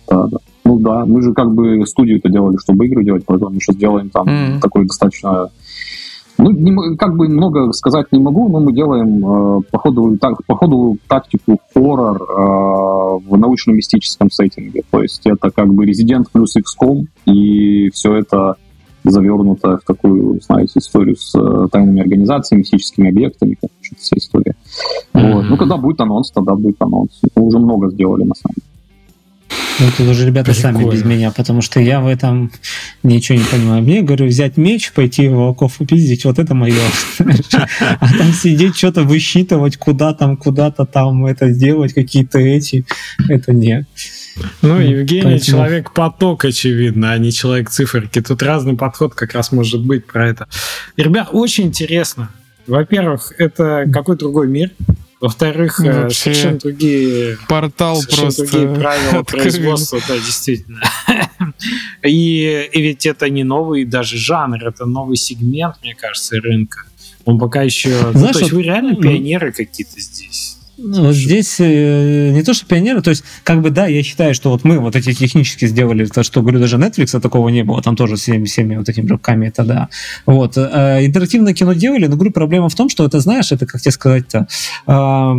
да, 0.09 0.27
да. 0.27 0.38
Ну 0.63 0.80
да, 0.80 1.05
мы 1.05 1.22
же 1.22 1.34
как 1.34 1.51
бы 1.53 1.85
студию-то 1.85 2.30
делали, 2.30 2.57
чтобы 2.57 2.85
игры 2.88 3.03
делать, 3.03 3.23
поэтому 3.26 3.51
мы 3.51 3.59
сейчас 3.59 3.76
делаем 3.76 4.09
там 4.09 4.27
Мгм. 4.27 4.59
такой 4.61 4.85
достаточно... 4.85 5.49
Ну, 6.38 6.49
не 6.51 6.95
как 6.95 7.15
бы 7.18 7.27
много 7.27 7.72
сказать 7.72 8.07
не 8.11 8.19
могу, 8.19 8.49
но 8.49 8.59
мы 8.59 8.73
делаем 8.73 9.23
э, 9.59 9.61
походовую, 9.69 10.18
так, 10.18 10.43
походовую 10.47 10.97
тактику 11.07 11.59
хоррор 11.73 12.18
э, 12.23 13.30
в 13.30 13.38
научно-мистическом 13.38 14.31
сеттинге. 14.31 14.81
То 14.89 15.03
есть 15.03 15.22
это 15.26 15.51
как 15.51 15.72
бы 15.72 15.85
Resident 15.85 16.26
плюс 16.31 16.55
XCOM, 16.57 17.05
и 17.26 17.91
все 17.93 18.15
это 18.15 18.55
завернуто 19.03 19.78
в 19.78 19.86
такую, 19.86 20.40
знаете, 20.41 20.73
историю 20.78 21.15
с 21.15 21.34
э, 21.36 21.68
тайными 21.72 22.02
организациями, 22.02 22.61
мистическими 22.61 23.10
объектами, 23.10 23.57
как 23.60 23.72
что-то 23.82 24.02
вся 24.02 24.18
история. 24.18 24.56
Вот. 25.14 25.23
Мгм. 25.23 25.49
Ну, 25.49 25.57
когда 25.57 25.78
будет 25.78 25.99
анонс, 26.02 26.32
тогда 26.32 26.56
будет 26.56 26.76
анонс. 26.80 27.19
Мы 27.36 27.44
уже 27.44 27.60
много 27.60 27.90
сделали, 27.90 28.23
на 28.23 28.36
самом 28.36 28.56
деле. 28.56 28.68
Ну, 29.80 29.88
тут 29.98 30.10
уже 30.10 30.28
ребята 30.28 30.53
сами 30.53 30.78
Прикольно. 30.78 30.95
без 30.95 31.06
меня, 31.06 31.32
потому 31.32 31.61
что 31.61 31.80
я 31.80 32.02
в 32.02 32.07
этом 32.07 32.52
ничего 33.02 33.40
не 33.40 33.44
понимаю. 33.44 33.82
Мне, 33.82 34.02
говорю, 34.02 34.28
взять 34.28 34.56
меч, 34.56 34.91
пойти 34.94 35.28
волков 35.28 35.82
упиздить, 35.82 36.23
вот 36.26 36.38
это 36.38 36.53
мое. 36.53 36.76
А 37.19 38.18
там 38.18 38.32
сидеть, 38.32 38.76
что-то 38.78 39.03
высчитывать, 39.03 39.78
куда 39.78 40.14
там, 40.14 40.38
куда-то 40.38 40.86
там 40.86 41.26
это 41.26 41.52
сделать, 41.52 41.94
какие-то 41.94 42.38
эти, 42.38 42.86
это 43.28 43.53
не. 43.53 43.88
Ну, 44.62 44.80
Евгений 44.80 45.24
Поэтому... 45.24 45.40
человек 45.40 45.94
поток, 45.94 46.45
очевидно, 46.45 47.12
а 47.12 47.18
не 47.18 47.32
человек 47.32 47.70
циферки. 47.70 48.22
Тут 48.22 48.41
разный 48.44 48.76
подход 48.76 49.14
как 49.14 49.34
раз 49.34 49.52
может 49.52 49.84
быть 49.84 50.06
про 50.06 50.30
это. 50.30 50.48
Ребят, 50.98 51.30
очень 51.32 51.66
интересно. 51.66 52.30
Во-первых, 52.68 53.34
это 53.38 53.86
какой 53.91 54.18
другой 54.18 54.48
мир. 54.48 54.72
Во-вторых, 55.20 55.78
ну, 55.78 55.86
э, 55.86 56.10
совершенно 56.10 56.58
другие 56.58 57.38
портал 57.48 57.98
совершенно 57.98 58.24
просто 58.24 58.48
другие 58.48 58.76
правила 58.76 59.20
открыли. 59.20 59.41
производства, 59.44 59.99
да, 60.08 60.16
действительно. 60.16 60.82
и, 62.03 62.70
и 62.72 62.82
ведь 62.82 63.06
это 63.06 63.30
не 63.30 63.44
новый 63.44 63.86
даже 63.86 64.18
жанр, 64.18 64.66
это 64.66 64.86
новый 64.86 65.18
сегмент, 65.18 65.76
мне 65.84 65.94
кажется, 65.94 66.38
рынка. 66.41 66.86
Он 67.26 67.38
пока 67.38 67.62
еще... 67.62 67.91
Знаешь, 68.14 68.16
ну, 68.16 68.32
то 68.34 68.40
есть 68.40 68.52
вы 68.52 68.64
реально 68.64 68.94
ну, 68.94 69.02
пионеры 69.02 69.52
какие-то 69.52 69.99
здесь. 69.99 70.58
Ну, 70.84 71.12
здесь 71.14 71.60
э, 71.60 72.32
не 72.32 72.41
то, 72.44 72.53
что 72.53 72.66
пионеры, 72.66 73.02
то 73.02 73.12
есть, 73.12 73.24
как 73.44 73.62
бы, 73.62 73.70
да, 73.70 73.86
я 73.86 74.02
считаю, 74.02 74.34
что 74.34 74.49
вот 74.49 74.64
мы 74.64 74.80
вот 74.80 74.95
эти 74.95 75.14
технически 75.14 75.66
сделали, 75.68 76.06
то, 76.06 76.24
что, 76.24 76.41
говорю, 76.41 76.60
даже 76.60 76.78
Netflix 76.78 77.20
такого 77.20 77.49
не 77.49 77.64
было, 77.64 77.82
там 77.82 77.95
тоже 77.95 78.16
всеми, 78.16 78.45
всеми 78.45 78.76
вот 78.76 78.90
этими 78.90 79.08
руками, 79.08 79.48
это 79.48 79.64
да. 79.64 79.90
Вот. 80.26 80.58
Э, 80.58 81.06
интерактивное 81.06 81.53
кино 81.53 81.74
делали, 81.74 82.08
но, 82.08 82.16
говорю, 82.16 82.32
проблема 82.32 82.70
в 82.70 82.76
том, 82.76 82.90
что 82.90 83.06
это, 83.06 83.20
знаешь, 83.20 83.52
это, 83.52 83.66
как 83.68 83.82
тебе 83.82 83.91
сказать-то, 83.91 84.48
э, 84.88 85.34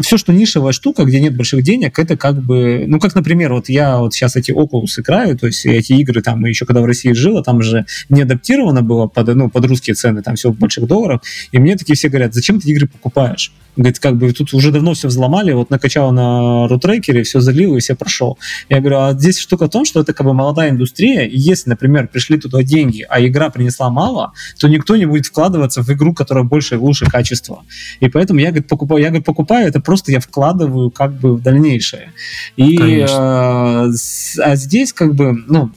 все, 0.00 0.16
что 0.16 0.32
нишевая 0.32 0.72
штука, 0.72 1.04
где 1.04 1.20
нет 1.20 1.36
больших 1.36 1.62
денег, 1.62 1.98
это 1.98 2.16
как 2.16 2.42
бы, 2.42 2.84
ну, 2.86 2.98
как, 2.98 3.14
например, 3.14 3.52
вот 3.52 3.68
я 3.68 3.98
вот 3.98 4.14
сейчас 4.14 4.36
эти 4.36 4.50
Oculus 4.50 4.98
играю, 4.98 5.36
то 5.38 5.46
есть 5.46 5.66
эти 5.66 5.92
игры 5.94 6.22
там 6.22 6.44
еще 6.44 6.66
когда 6.66 6.80
в 6.80 6.84
России 6.84 7.12
жила, 7.12 7.42
там 7.42 7.62
же 7.62 7.86
не 8.08 8.22
адаптировано 8.22 8.82
было 8.82 9.06
под, 9.06 9.34
ну, 9.34 9.50
под 9.50 9.64
русские 9.66 9.94
цены, 9.94 10.22
там 10.22 10.36
все 10.36 10.50
в 10.50 10.58
больших 10.58 10.86
долларах, 10.86 11.22
и 11.52 11.58
мне 11.58 11.76
такие 11.76 11.96
все 11.96 12.08
говорят, 12.08 12.34
зачем 12.34 12.60
ты 12.60 12.70
игры 12.70 12.88
покупаешь? 12.88 13.52
Говорит, 13.76 13.98
как 13.98 14.16
бы 14.16 14.32
тут 14.32 14.54
уже 14.54 14.72
давно 14.72 14.94
все 14.94 15.08
взломали, 15.08 15.52
вот 15.52 15.68
накачал 15.68 16.10
на 16.10 16.66
рутрекере, 16.66 17.24
все 17.24 17.40
залил 17.40 17.76
и 17.76 17.80
все 17.80 17.94
прошел. 17.94 18.38
Я 18.70 18.80
говорю, 18.80 18.98
а 19.00 19.12
здесь 19.12 19.38
штука 19.38 19.66
в 19.66 19.70
том, 19.70 19.84
что 19.84 20.00
это 20.00 20.14
как 20.14 20.26
бы 20.26 20.32
молодая 20.32 20.70
индустрия, 20.70 21.26
и 21.26 21.36
если, 21.36 21.68
например, 21.68 22.08
пришли 22.08 22.38
туда 22.38 22.62
деньги, 22.62 23.04
а 23.06 23.20
игра 23.20 23.50
принесла 23.50 23.90
мало, 23.90 24.32
то 24.58 24.68
никто 24.68 24.96
не 24.96 25.04
будет 25.04 25.26
вкладываться 25.26 25.82
в 25.82 25.90
игру, 25.90 26.14
которая 26.14 26.44
больше 26.44 26.76
и 26.76 26.78
лучше 26.78 27.04
качества. 27.04 27.64
И 28.00 28.08
поэтому 28.08 28.40
я, 28.40 28.48
говорит, 28.48 28.66
покупаю, 28.66 29.02
я, 29.02 29.08
говорит, 29.08 29.26
покупаю, 29.26 29.68
это 29.68 29.80
просто 29.86 30.12
я 30.12 30.20
вкладываю 30.20 30.90
как 30.90 31.14
бы 31.14 31.36
в 31.36 31.42
дальнейшее. 31.42 32.12
И 32.56 32.76
э, 32.76 33.06
а 33.08 34.56
здесь 34.56 34.92
как 34.92 35.14
бы, 35.14 35.32
ну, 35.46 35.70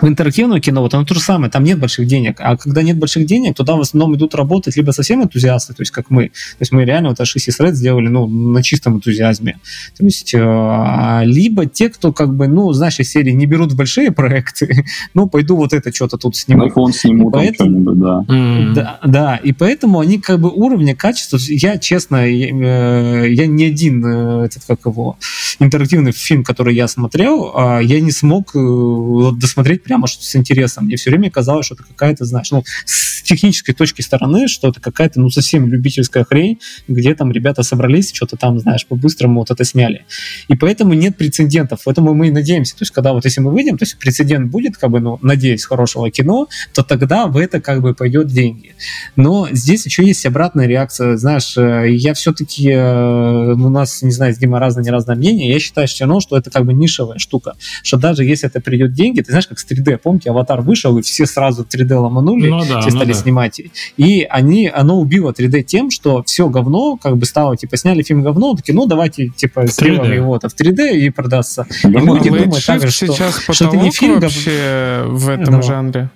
в 0.00 0.06
интерактивное 0.06 0.60
кино, 0.60 0.82
вот 0.82 0.94
оно 0.94 1.04
то 1.04 1.14
же 1.14 1.20
самое, 1.20 1.50
там 1.50 1.64
нет 1.64 1.78
больших 1.78 2.06
денег. 2.06 2.36
А 2.40 2.56
когда 2.56 2.82
нет 2.82 2.98
больших 2.98 3.26
денег, 3.26 3.54
туда 3.54 3.76
в 3.76 3.80
основном 3.80 4.16
идут 4.16 4.34
работать 4.34 4.76
либо 4.76 4.90
совсем 4.90 5.22
энтузиасты, 5.22 5.72
то 5.72 5.82
есть 5.82 5.90
как 5.90 6.10
мы. 6.10 6.28
То 6.28 6.60
есть 6.60 6.72
мы 6.72 6.84
реально 6.84 7.10
вот 7.10 7.20
Ашиси 7.20 7.50
Сред 7.50 7.76
сделали 7.76 8.08
ну, 8.08 8.26
на 8.26 8.62
чистом 8.62 8.96
энтузиазме. 8.96 9.58
То 9.96 10.04
есть, 10.04 10.34
э, 10.34 11.20
либо 11.24 11.66
те, 11.66 11.88
кто 11.88 12.12
как 12.12 12.34
бы, 12.34 12.46
ну, 12.46 12.72
знаешь, 12.72 13.00
из 13.00 13.10
серии 13.10 13.32
не 13.32 13.46
берут 13.46 13.72
большие 13.74 14.10
проекты, 14.10 14.84
ну, 15.14 15.28
пойду 15.28 15.56
вот 15.56 15.72
это 15.72 15.94
что-то 15.94 16.18
тут 16.18 16.36
сниму. 16.36 16.66
iPhone 16.66 16.92
сниму 16.92 17.30
там 17.30 17.54
что-нибудь, 17.54 17.98
да. 17.98 18.24
Mm. 18.28 18.72
да. 18.74 19.00
Да, 19.04 19.36
и 19.36 19.52
поэтому 19.52 20.00
они 20.00 20.18
как 20.18 20.40
бы 20.40 20.50
уровня 20.50 20.94
качества, 20.94 21.38
я 21.48 21.78
честно, 21.78 22.26
я, 22.28 22.48
э, 22.48 23.30
я 23.30 23.46
не 23.46 23.64
один 23.64 24.04
э, 24.04 24.44
этот, 24.44 24.64
как 24.66 24.80
его, 24.84 25.16
интерактивный 25.58 26.12
фильм, 26.12 26.44
который 26.44 26.74
я 26.74 26.86
смотрел, 26.86 27.52
а 27.54 27.80
я 27.80 28.00
не 28.00 28.10
смог 28.10 28.50
досмотреть 28.54 29.85
прямо 29.86 30.06
с 30.08 30.36
интересом. 30.36 30.86
Мне 30.86 30.96
все 30.96 31.10
время 31.10 31.30
казалось, 31.30 31.66
что 31.66 31.76
это 31.76 31.84
какая-то, 31.84 32.24
знаешь, 32.24 32.50
ну, 32.50 32.64
с 32.84 33.22
технической 33.22 33.74
точки 33.74 34.02
стороны, 34.02 34.48
что 34.48 34.68
это 34.68 34.80
какая-то, 34.80 35.20
ну, 35.20 35.30
совсем 35.30 35.68
любительская 35.70 36.24
хрень, 36.24 36.58
где 36.88 37.14
там 37.14 37.30
ребята 37.30 37.62
собрались, 37.62 38.12
что-то 38.12 38.36
там, 38.36 38.58
знаешь, 38.58 38.86
по-быстрому 38.86 39.40
вот 39.40 39.50
это 39.50 39.64
сняли. 39.64 40.04
И 40.48 40.56
поэтому 40.56 40.94
нет 40.94 41.16
прецедентов. 41.16 41.80
Поэтому 41.84 42.14
мы 42.14 42.28
и 42.28 42.30
надеемся. 42.30 42.74
То 42.74 42.82
есть, 42.82 42.92
когда 42.92 43.12
вот 43.12 43.24
если 43.24 43.40
мы 43.40 43.52
выйдем, 43.52 43.78
то 43.78 43.84
есть 43.84 43.98
прецедент 43.98 44.50
будет, 44.50 44.76
как 44.76 44.90
бы, 44.90 45.00
ну, 45.00 45.18
надеюсь, 45.22 45.64
хорошего 45.64 46.10
кино, 46.10 46.48
то 46.74 46.82
тогда 46.82 47.26
в 47.26 47.36
это 47.36 47.60
как 47.60 47.80
бы 47.80 47.94
пойдет 47.94 48.26
деньги. 48.26 48.74
Но 49.14 49.48
здесь 49.52 49.86
еще 49.86 50.04
есть 50.04 50.26
обратная 50.26 50.66
реакция. 50.66 51.16
Знаешь, 51.16 51.56
э, 51.56 51.86
я 51.90 52.14
все-таки, 52.14 52.70
э, 52.70 53.52
у 53.52 53.68
нас, 53.68 54.02
не 54.02 54.10
знаю, 54.10 54.34
с 54.34 54.38
Димой 54.38 54.60
разное, 54.60 54.82
не 54.82 54.90
разное 54.90 55.16
мнение, 55.16 55.52
я 55.52 55.60
считаю 55.60 55.86
все 55.86 56.04
равно, 56.04 56.20
что 56.20 56.36
это 56.36 56.50
как 56.50 56.64
бы 56.64 56.74
нишевая 56.74 57.18
штука. 57.18 57.54
Что 57.82 57.96
даже 57.96 58.24
если 58.24 58.48
это 58.48 58.60
придет 58.60 58.92
деньги, 58.92 59.20
ты 59.20 59.30
знаешь, 59.30 59.46
как 59.46 59.58
3D. 59.76 59.98
Помните, 59.98 60.30
аватар 60.30 60.60
вышел, 60.60 60.96
и 60.98 61.02
все 61.02 61.26
сразу 61.26 61.64
3D 61.64 61.94
ломанули, 61.94 62.48
ну, 62.48 62.60
да, 62.60 62.80
все 62.80 62.90
ну 62.90 62.96
стали 62.96 63.12
да. 63.12 63.14
снимать. 63.14 63.60
И 63.96 64.22
они, 64.28 64.68
оно 64.68 64.98
убило 64.98 65.32
3D 65.32 65.62
тем, 65.62 65.90
что 65.90 66.22
все 66.24 66.48
говно 66.48 66.96
как 66.96 67.16
бы 67.16 67.26
стало, 67.26 67.56
типа, 67.56 67.76
сняли 67.76 68.02
фильм 68.02 68.22
говно, 68.22 68.54
такие, 68.54 68.74
ну, 68.74 68.86
давайте, 68.86 69.28
типа, 69.28 69.66
сделаем 69.66 70.12
его 70.12 70.38
в 70.38 70.60
3D 70.60 70.96
и 70.96 71.10
продастся. 71.10 71.66
И 71.84 71.88
да, 71.88 72.00
люди 72.00 72.28
думают 72.28 72.64
так 72.64 72.88
что, 72.88 73.06
сейчас 73.06 73.40
что 73.50 73.66
это 73.66 73.76
не 73.76 73.90
фильм 73.90 74.20
вообще 74.20 75.04
в 75.08 75.28
этом 75.28 75.56
ну. 75.56 75.62
жанре, 75.62 76.10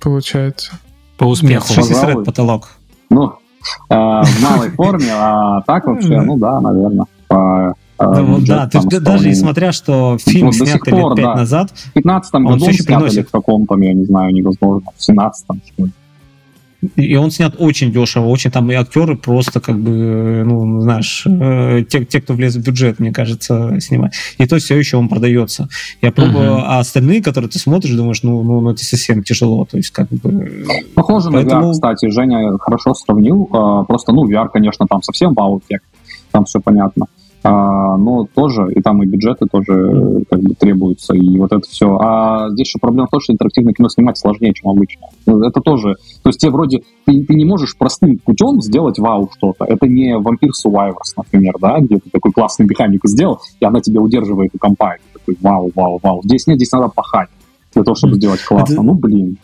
получается. 0.00 0.72
По 1.18 1.24
успеху. 1.24 1.72
Нет, 1.76 2.24
потолок. 2.24 2.70
Ну, 3.10 3.34
э, 3.88 3.94
в 3.94 4.42
малой 4.42 4.70
форме, 4.70 5.12
а 5.12 5.60
так 5.62 5.86
вообще, 5.86 6.20
ну 6.20 6.36
да, 6.38 6.60
наверное, 6.60 7.06
по 7.28 7.74
ну, 8.06 8.38
да, 8.40 8.68
то 8.68 8.78
есть 8.78 9.02
даже 9.02 9.28
несмотря, 9.28 9.72
что 9.72 10.18
фильм 10.18 10.46
ну, 10.46 10.52
снят 10.52 10.86
лет 10.86 11.14
пять 11.16 11.24
да. 11.24 11.34
назад, 11.34 11.70
в 11.70 11.92
15 11.92 12.32
году 12.32 12.48
он 12.48 12.60
снят 12.60 12.86
приносит... 12.86 13.28
в 13.28 13.30
каком-то, 13.30 13.78
я 13.78 13.92
не 13.92 14.04
знаю, 14.04 14.32
невозможно, 14.32 14.90
в 14.96 15.10
17-м, 15.10 15.60
что 15.66 15.84
ли. 15.86 15.92
И 16.96 17.14
он 17.14 17.30
снят 17.30 17.54
очень 17.58 17.92
дешево, 17.92 18.26
очень 18.26 18.50
там 18.50 18.70
и 18.70 18.74
актеры 18.74 19.16
просто 19.16 19.60
как 19.60 19.78
бы, 19.78 20.42
ну, 20.44 20.80
знаешь, 20.80 21.24
э, 21.26 21.84
те, 21.88 22.04
те, 22.04 22.20
кто 22.20 22.34
влез 22.34 22.56
в 22.56 22.64
бюджет, 22.64 22.98
мне 22.98 23.12
кажется, 23.12 23.78
снимать. 23.80 24.14
И 24.38 24.46
то 24.46 24.58
все 24.58 24.76
еще 24.76 24.96
он 24.96 25.08
продается. 25.08 25.68
Я 26.00 26.10
пробую, 26.10 26.56
uh-huh. 26.56 26.64
а 26.64 26.80
остальные, 26.80 27.22
которые 27.22 27.50
ты 27.50 27.60
смотришь, 27.60 27.92
думаешь, 27.92 28.24
ну, 28.24 28.42
ну, 28.42 28.60
ну 28.60 28.70
это 28.70 28.84
совсем 28.84 29.22
тяжело. 29.22 29.64
То 29.64 29.76
есть 29.76 29.90
как 29.90 30.08
бы... 30.08 30.66
Похоже 30.94 31.30
Поэтому... 31.30 31.60
на 31.60 31.66
VR, 31.68 31.72
кстати, 31.72 32.10
Женя 32.10 32.58
хорошо 32.58 32.94
сравнил. 32.94 33.48
А, 33.52 33.84
просто, 33.84 34.12
ну, 34.12 34.28
VR, 34.28 34.48
конечно, 34.52 34.86
там 34.88 35.02
совсем 35.02 35.34
вау-эффект, 35.34 35.84
там 36.32 36.46
все 36.46 36.60
понятно. 36.60 37.06
А, 37.44 37.96
но 37.96 38.26
тоже, 38.32 38.72
и 38.72 38.80
там 38.80 39.02
и 39.02 39.06
бюджеты 39.06 39.46
тоже 39.50 40.24
как 40.30 40.40
бы 40.40 40.54
требуются, 40.54 41.14
и 41.14 41.38
вот 41.38 41.52
это 41.52 41.66
все. 41.68 41.98
А 42.00 42.50
здесь 42.50 42.68
еще 42.68 42.78
проблема 42.78 43.08
в 43.08 43.10
том, 43.10 43.20
что 43.20 43.32
интерактивное 43.32 43.74
кино 43.74 43.88
снимать 43.88 44.16
сложнее, 44.16 44.52
чем 44.54 44.70
обычно. 44.70 45.08
Ну, 45.26 45.42
это 45.42 45.60
тоже, 45.60 45.96
то 46.22 46.28
есть 46.28 46.40
тебе 46.40 46.52
вроде, 46.52 46.82
ты, 47.04 47.24
ты 47.24 47.34
не 47.34 47.44
можешь 47.44 47.76
простым 47.76 48.18
путем 48.18 48.62
сделать 48.62 48.98
вау 48.98 49.28
что-то. 49.36 49.64
Это 49.64 49.88
не 49.88 50.16
Vampire 50.16 50.50
Survivors, 50.64 51.14
например, 51.16 51.54
да, 51.60 51.80
где 51.80 51.96
ты 51.96 52.10
такой 52.10 52.30
классный 52.30 52.66
механику 52.66 53.08
сделал, 53.08 53.40
и 53.58 53.64
она 53.64 53.80
тебя 53.80 54.00
удерживает 54.00 54.52
у 54.54 54.58
компа, 54.58 54.94
и 54.94 54.98
ты 54.98 55.18
такой 55.18 55.36
вау, 55.40 55.72
вау, 55.74 56.00
вау. 56.02 56.20
Здесь 56.24 56.46
нет, 56.46 56.58
здесь 56.58 56.70
надо 56.70 56.88
пахать 56.88 57.28
для 57.74 57.82
того, 57.82 57.94
чтобы 57.96 58.14
сделать 58.14 58.42
классно. 58.42 58.74
Это... 58.74 58.82
Ну, 58.82 58.94
блин. 58.94 59.38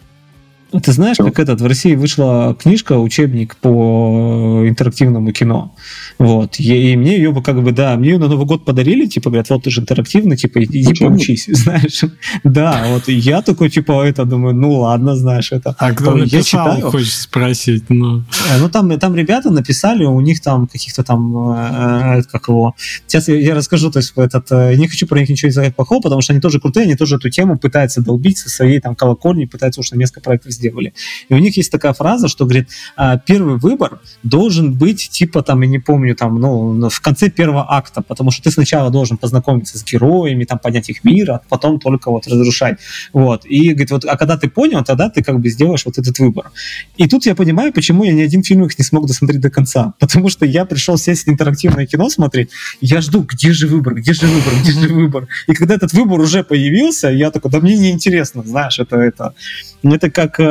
Ты 0.71 0.93
знаешь, 0.93 1.15
Все. 1.15 1.25
как 1.25 1.39
этот 1.39 1.61
в 1.63 1.67
России 1.67 1.95
вышла 1.95 2.55
книжка, 2.61 2.99
учебник 2.99 3.57
по 3.57 4.65
интерактивному 4.67 5.33
кино. 5.33 5.73
Вот. 6.19 6.59
И, 6.59 6.93
и 6.93 6.97
мне 6.97 7.17
ее 7.17 7.31
бы 7.31 7.43
как 7.43 7.63
бы, 7.63 7.73
да, 7.73 7.97
мне 7.97 8.11
ее 8.11 8.19
на 8.19 8.29
Новый 8.29 8.47
год 8.47 8.65
подарили, 8.65 9.07
типа, 9.07 9.31
говорят, 9.31 9.51
вот 9.51 9.63
ты 9.65 9.71
же 9.71 9.81
интерактивный, 9.83 10.37
типа, 10.37 10.65
иди 10.65 10.81
Учебник? 10.81 10.99
поучись, 10.99 11.47
знаешь. 11.49 12.05
Да, 12.43 12.85
вот 12.89 13.09
я 13.09 13.43
такой, 13.43 13.71
типа, 13.71 14.05
это, 14.05 14.25
думаю, 14.25 14.55
ну 14.55 14.81
ладно, 14.81 15.17
знаешь, 15.17 15.53
это. 15.53 15.77
А 15.79 15.93
кто 15.93 16.15
написал, 16.15 16.67
я 16.67 16.75
читаю. 16.75 16.91
хочешь 16.91 17.15
спросить, 17.15 17.85
ну. 17.89 18.25
Э, 18.51 18.59
ну, 18.59 18.69
там, 18.69 18.99
там 18.99 19.15
ребята 19.15 19.51
написали, 19.51 20.05
у 20.05 20.21
них 20.21 20.41
там 20.41 20.67
каких-то 20.67 21.05
там, 21.05 21.53
э, 21.53 22.23
как 22.31 22.49
его, 22.49 22.75
сейчас 23.07 23.29
я, 23.29 23.37
я 23.37 23.55
расскажу, 23.55 23.91
то 23.91 24.01
есть, 24.01 24.13
этот, 24.17 24.51
э, 24.51 24.75
не 24.75 24.89
хочу 24.89 25.07
про 25.07 25.21
них 25.21 25.29
ничего 25.29 25.53
сказать 25.53 25.77
плохого, 25.77 26.01
потому 26.01 26.21
что 26.21 26.33
они 26.33 26.41
тоже 26.41 26.59
крутые, 26.61 26.85
они 26.85 26.97
тоже 26.97 27.17
эту 27.17 27.31
тему 27.31 27.59
пытаются 27.59 28.03
долбить 28.03 28.39
со 28.39 28.51
своей 28.51 28.81
там 28.81 28.97
колокольни, 28.97 29.45
пытаются 29.45 29.81
уж 29.81 29.93
на 29.93 29.97
несколько 29.97 30.21
проектов 30.21 30.53
сделали. 30.53 30.95
И 31.29 31.35
у 31.35 31.39
них 31.39 31.57
есть 31.57 31.71
такая 31.71 31.93
фраза, 31.93 32.27
что, 32.29 32.45
говорит, 32.45 32.69
«А, 32.97 33.19
первый 33.19 33.59
выбор 33.59 34.01
должен 34.23 34.75
быть, 34.75 35.09
типа, 35.11 35.43
там, 35.43 35.63
я 35.63 35.69
не 35.69 35.79
помню, 35.79 36.08
там, 36.15 36.41
ну, 36.41 36.89
в 36.89 37.01
конце 37.01 37.31
первого 37.31 37.67
акта, 37.69 38.03
потому 38.03 38.31
что 38.31 38.43
ты 38.43 38.51
сначала 38.51 38.91
должен 38.91 39.17
познакомиться 39.17 39.79
с 39.79 39.85
героями, 39.85 40.45
там, 40.45 40.59
понять 40.59 40.91
их 40.91 41.05
мир, 41.05 41.31
а 41.31 41.41
потом 41.49 41.81
только 41.81 42.11
вот 42.11 42.27
разрушать. 42.27 42.79
Вот. 43.13 43.45
И, 43.45 43.71
говорит, 43.71 43.91
вот, 43.91 44.05
а 44.05 44.17
когда 44.17 44.37
ты 44.37 44.49
понял, 44.49 44.85
тогда 44.85 45.11
ты 45.11 45.23
как 45.23 45.41
бы 45.41 45.49
сделаешь 45.49 45.85
вот 45.85 45.99
этот 45.99 46.19
выбор. 46.19 46.51
И 46.97 47.09
тут 47.09 47.27
я 47.27 47.35
понимаю, 47.35 47.73
почему 47.73 48.05
я 48.05 48.13
ни 48.13 48.23
один 48.23 48.43
фильм 48.43 48.65
их 48.65 48.79
не 48.79 48.85
смог 48.85 49.07
досмотреть 49.07 49.41
до 49.41 49.51
конца. 49.51 49.95
Потому 49.99 50.29
что 50.29 50.47
я 50.47 50.65
пришел 50.65 50.97
сесть 50.99 51.29
интерактивное 51.29 51.87
кино 51.87 52.09
смотреть, 52.09 52.51
я 52.81 53.01
жду, 53.01 53.23
где 53.23 53.53
же 53.53 53.67
выбор, 53.67 53.95
где 53.95 54.13
же 54.13 54.27
выбор, 54.27 54.53
где 54.63 54.73
же 54.73 54.89
выбор. 54.89 55.29
И 55.47 55.53
когда 55.55 55.75
этот 55.75 55.93
выбор 55.93 56.21
уже 56.21 56.45
появился, 56.45 57.09
я 57.09 57.31
такой, 57.31 57.51
да 57.51 57.61
мне 57.61 57.77
не 57.77 57.91
интересно, 57.91 58.43
знаешь, 58.45 58.79
это, 58.79 58.97
это, 58.97 59.35
это 59.83 60.11
как 60.11 60.39
э, 60.41 60.45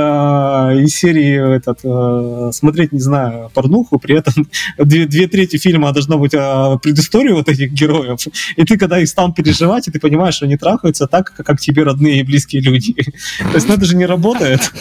из 0.84 0.96
серии 0.96 1.56
этот, 1.56 1.80
э, 1.84 2.52
смотреть, 2.54 2.92
не 2.92 3.00
знаю, 3.00 3.50
порнуху, 3.54 4.00
при 4.00 4.18
этом 4.18 4.48
две, 4.78 5.06
две 5.06 5.28
трети 5.28 5.47
фильма 5.56 5.94
должно 5.94 6.18
быть 6.18 6.34
э, 6.34 6.78
предыстория 6.84 7.34
вот 7.34 7.48
этих 7.48 7.72
героев, 7.72 8.19
и 8.56 8.64
ты 8.65 8.78
когда 8.78 8.99
их 8.99 9.07
стал 9.07 9.34
переживать, 9.34 9.88
и 9.88 9.91
ты 9.91 9.99
понимаешь, 9.99 10.36
что 10.36 10.45
они 10.45 10.57
трахаются 10.57 11.07
так, 11.07 11.34
как, 11.36 11.45
как 11.45 11.60
тебе 11.61 11.84
родные 11.84 12.19
и 12.19 12.24
близкие 12.24 12.61
люди. 12.61 12.94
То 12.94 13.56
есть, 13.56 13.68
ну 13.69 13.76
это 13.76 13.86
же 13.86 13.95
не 13.95 14.06
работает. 14.06 14.72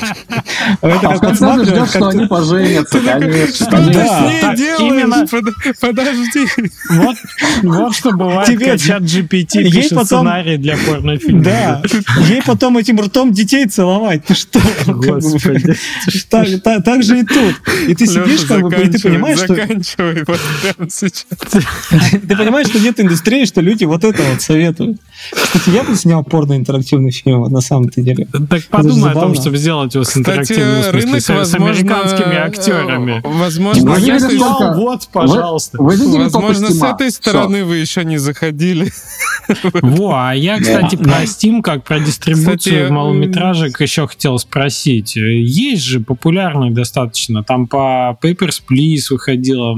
А 0.83 1.17
в 1.17 1.21
конце 1.21 1.45
ждешь, 1.65 1.89
что 1.91 2.09
они 2.09 2.27
поженятся, 2.27 2.99
конечно. 3.01 3.67
Что 3.67 3.77
ты 3.77 3.93
с 3.93 4.21
ней 4.23 4.41
делаешь? 4.57 4.79
Подожди. 5.81 6.47
Вот, 6.91 7.17
вот 7.63 7.95
что 7.97 8.13
бывает, 8.13 8.49
когда 8.49 8.79
чат 8.79 9.03
GPT 9.03 9.63
ей 9.63 9.71
пишет 9.73 9.91
потом- 9.91 10.07
сценарий 10.07 10.57
для 10.57 10.77
порнофильма. 10.77 11.43
Да, 11.43 11.83
ей 12.29 12.43
потом 12.45 12.77
этим 12.79 13.01
ртом 13.01 13.33
детей 13.33 13.67
целовать. 13.67 14.25
Ты 14.25 14.35
что? 14.35 14.61
Господи. 14.87 15.77
Так, 16.31 17.03
же 17.03 17.21
и 17.21 17.25
тут. 17.25 17.55
И 17.89 17.95
ты 17.95 18.07
сидишь, 18.07 18.43
как 18.47 18.63
бы, 18.63 18.75
и 18.75 18.89
ты 18.89 19.01
понимаешь, 19.01 19.39
что 19.39 19.55
Заканчивай 19.55 20.25
прямо 20.63 20.91
сейчас. 20.91 21.27
ты 21.31 22.37
понимаешь, 22.37 22.69
что 22.69 22.81
нет 22.81 22.99
индустрии, 23.01 23.45
что 23.45 23.61
люди 23.61 23.85
вот 23.85 24.05
это 24.05 24.23
вот 24.23 24.41
советуют. 24.41 24.99
Кстати, 25.33 25.71
я 25.71 25.83
бы 25.83 25.95
снял 25.95 26.23
порно-интерактивный 26.25 27.11
фильм, 27.11 27.41
вот 27.41 27.51
на 27.51 27.61
самом-то 27.61 28.01
деле. 28.01 28.27
Так 28.49 28.65
подумай 28.67 29.11
о 29.11 29.15
том, 29.15 29.35
чтобы 29.35 29.57
сделать 29.57 29.95
его 29.95 30.05
с 30.05 30.17
интерактивным, 30.17 30.91
рынок, 30.91 31.21
с, 31.21 31.29
возможно... 31.29 31.71
американскими 31.71 32.35
э, 32.35 32.39
актерами. 32.39 33.21
Возможно, 33.25 33.97
если- 33.97 34.37
сказал, 34.37 34.59
только- 34.59 34.75
вот, 34.79 35.09
пожалуйста. 35.13 35.79
Возможно, 35.81 36.71
с 36.71 36.83
этой 36.83 37.11
стороны 37.11 37.65
вы 37.65 37.77
еще 37.77 38.05
не 38.05 38.19
заходили. 38.19 38.93
Во, 39.83 40.29
а 40.29 40.35
я, 40.35 40.59
кстати, 40.59 40.97
про 40.97 41.23
Steam, 41.23 41.63
как 41.63 41.85
про 41.85 42.01
дистрибуцию 42.01 42.93
малометражек 42.93 43.81
еще 43.81 44.07
хотел 44.07 44.39
спросить. 44.39 45.17
Есть 45.17 45.85
же 45.85 46.01
популярный 46.01 46.71
достаточно. 46.71 47.43
Там 47.45 47.67
по 47.67 48.19
Papers, 48.23 48.63
Please 48.69 49.07
выходило... 49.11 49.77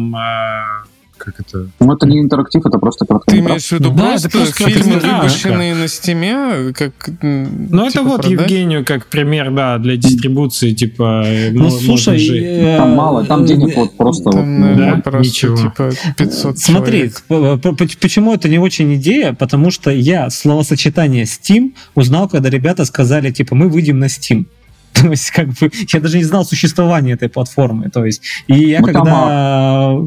Как 1.16 1.40
это? 1.40 1.66
Ну, 1.80 1.92
это 1.94 2.06
не 2.06 2.20
интерактив, 2.20 2.64
это 2.64 2.78
просто 2.78 3.04
Ты 3.04 3.08
короткометражка. 3.08 3.50
имеешь 3.50 3.66
в 3.66 3.72
виду 3.72 3.90
Да, 3.90 4.02
просто 4.10 4.28
это 4.28 4.38
просто 4.38 4.64
фильмы, 4.70 5.00
выпущенные 5.00 5.74
на 5.74 5.88
стиме, 5.88 6.72
как 6.72 6.92
Ну, 7.22 7.82
это 7.82 7.90
типа 7.90 8.04
вот 8.04 8.20
продать? 8.22 8.30
Евгению 8.40 8.84
как 8.84 9.06
пример, 9.06 9.50
да, 9.52 9.78
для 9.78 9.96
дистрибуции, 9.96 10.72
типа... 10.74 11.24
э, 11.26 11.50
Ну, 11.50 11.64
мо- 11.64 11.70
слушай, 11.72 12.18
же- 12.18 12.36
э, 12.38 12.76
Там 12.76 12.90
мало, 12.94 13.24
там 13.24 13.44
денег 13.46 13.74
вот 13.76 13.96
просто... 13.96 14.30
Там, 14.30 14.62
вот, 14.62 14.68
ну, 14.70 14.76
да, 14.76 15.00
просто 15.02 15.28
ничего. 15.28 15.56
типа 15.56 15.90
500 16.16 16.58
Смотри, 16.60 17.10
человек. 17.28 17.98
почему 18.00 18.32
это 18.34 18.48
не 18.48 18.60
очень 18.60 18.94
идея? 18.94 19.32
Потому 19.32 19.72
что 19.72 19.90
я 19.90 20.30
словосочетание 20.30 21.24
Steam 21.24 21.72
узнал, 21.96 22.28
когда 22.28 22.48
ребята 22.48 22.84
сказали, 22.84 23.32
типа, 23.32 23.56
мы 23.56 23.68
выйдем 23.68 23.98
на 23.98 24.04
Steam. 24.04 24.44
То 25.02 25.10
есть, 25.10 25.30
как 25.30 25.48
бы, 25.48 25.70
я 25.92 26.00
даже 26.00 26.18
не 26.18 26.24
знал 26.24 26.44
существования 26.44 27.12
этой 27.12 27.28
платформы. 27.28 27.90
То 27.90 28.04
есть, 28.04 28.22
и 28.46 28.54
я 28.54 28.80
там 28.80 28.86
когда... 28.86 29.98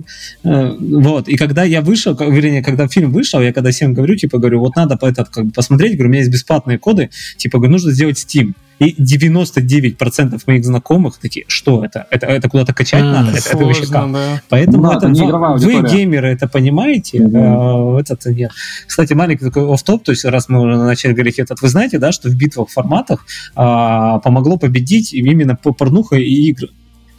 э, 0.43 0.77
вот, 0.79 1.27
и 1.27 1.37
когда 1.37 1.63
я 1.63 1.81
вышел, 1.81 2.15
как- 2.15 2.29
вернее, 2.29 2.63
когда 2.63 2.87
фильм 2.87 3.11
вышел, 3.11 3.41
я 3.41 3.53
когда 3.53 3.71
всем 3.71 3.93
говорю, 3.93 4.15
типа, 4.15 4.37
говорю, 4.37 4.59
вот 4.59 4.75
надо 4.75 4.97
этот, 5.01 5.29
как 5.29 5.45
бы, 5.45 5.51
посмотреть, 5.51 5.93
говорю, 5.93 6.09
у 6.09 6.11
меня 6.11 6.19
есть 6.19 6.31
бесплатные 6.31 6.77
коды, 6.77 7.09
типа, 7.37 7.57
говорю, 7.57 7.73
нужно 7.73 7.91
сделать 7.91 8.17
Steam. 8.17 8.53
И 8.81 8.95
99% 8.99 10.41
моих 10.47 10.65
знакомых 10.65 11.19
такие, 11.19 11.45
что 11.47 11.85
это? 11.85 12.07
Это, 12.09 12.25
это 12.25 12.49
куда-то 12.49 12.73
качать 12.73 13.03
М, 13.03 13.11
надо? 13.11 13.37
Это, 13.37 13.49
это 13.49 13.57
вообще 13.57 13.81
как? 13.83 13.89
Сложно, 13.91 14.13
да. 14.13 14.41
Поэтому 14.49 14.83
Да, 14.83 14.89
это, 14.89 14.97
это 14.97 15.09
не 15.09 15.19
вы- 15.21 15.25
игровая 15.27 15.57
вы, 15.57 15.63
аудитория. 15.73 15.95
геймеры, 15.97 16.27
это 16.29 16.47
понимаете, 16.47 17.21
Мгм. 17.21 17.35
а, 17.37 17.99
этот 17.99 18.25
нет. 18.25 18.51
Кстати, 18.87 19.13
маленький 19.13 19.45
такой 19.45 19.71
офф-топ, 19.71 20.03
то 20.03 20.11
есть 20.11 20.25
раз 20.25 20.49
мы 20.49 20.61
уже 20.61 20.77
начали 20.77 21.13
говорить 21.13 21.37
этот, 21.37 21.61
вы 21.61 21.67
знаете, 21.69 21.99
да, 21.99 22.11
что 22.11 22.29
в 22.29 22.35
битвах 22.35 22.69
форматах 22.69 23.25
а, 23.55 24.17
помогло 24.19 24.57
победить 24.57 25.13
именно 25.13 25.55
по 25.55 25.73
порнуха 25.73 26.15
и 26.15 26.49
игры. 26.49 26.69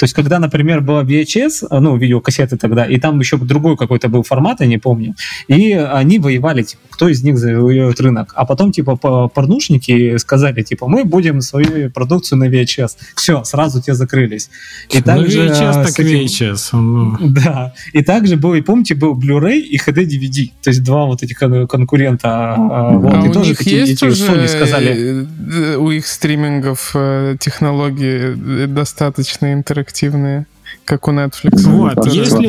То 0.03 0.05
есть, 0.05 0.15
когда, 0.15 0.41
например, 0.41 0.81
была 0.81 1.05
VHS, 1.05 1.67
а, 1.71 1.79
ну, 1.79 1.97
видеокассеты 1.97 2.57
тогда, 2.57 2.85
и 2.87 2.99
там 2.99 3.21
еще 3.21 3.37
другой 3.37 3.77
какой-то 3.77 4.09
был 4.09 4.25
формат, 4.25 4.61
я 4.61 4.67
не 4.67 4.79
помню, 4.79 5.15
и 5.47 5.75
они 5.75 6.19
воевали, 6.19 6.63
типа, 6.65 6.83
кто 6.91 7.09
из 7.09 7.23
них 7.23 7.39
завоюет 7.39 8.01
рынок. 8.01 8.33
А 8.35 8.45
потом, 8.45 8.73
типа, 8.73 8.97
по- 8.97 9.29
порнушники 9.29 10.17
сказали, 10.19 10.63
типа, 10.63 10.89
мы 10.89 11.05
будем 11.05 11.41
свою 11.41 11.89
продукцию 11.91 12.39
на 12.41 12.49
VHS. 12.49 12.97
Все, 13.15 13.45
сразу 13.45 13.81
те 13.81 13.95
закрылись. 13.95 14.51
И 14.91 14.97
Ну, 14.97 15.03
также, 15.05 15.47
VHS 15.47 15.71
а, 15.77 15.85
так 15.85 16.01
этим- 16.01 16.27
VHS. 16.27 16.69
ну. 16.73 17.17
да, 17.21 17.73
и 17.93 18.03
также 18.03 18.37
был, 18.37 18.55
и 18.55 18.61
помните, 18.61 18.97
был 18.97 19.17
Blu-ray 19.17 19.61
и 19.61 19.79
HD-DVD, 19.79 20.51
то 20.63 20.71
есть 20.71 20.83
два 20.83 21.05
вот 21.07 21.23
этих 21.23 21.39
кон- 21.39 21.69
конкурента. 21.69 22.29
а, 22.59 22.91
вот, 22.99 23.15
А 23.15 23.25
и 23.25 23.29
у 23.29 23.33
тоже 23.33 23.51
них 23.51 23.63
есть 23.63 24.03
уже 24.03 24.25
Sony 24.27 24.49
сказали, 24.49 24.91
э, 24.91 25.27
э, 25.53 25.77
у 25.77 25.93
их 25.93 26.09
стримингов 26.09 26.91
э, 26.97 27.37
технологии 27.39 28.65
э, 28.65 28.67
достаточно 28.67 29.53
интерактивные, 29.53 29.92
активные 29.93 30.47
как 30.85 31.09
у 31.09 31.13
Netflix? 31.13 31.63
Вот, 31.69 32.07
если 32.07 32.47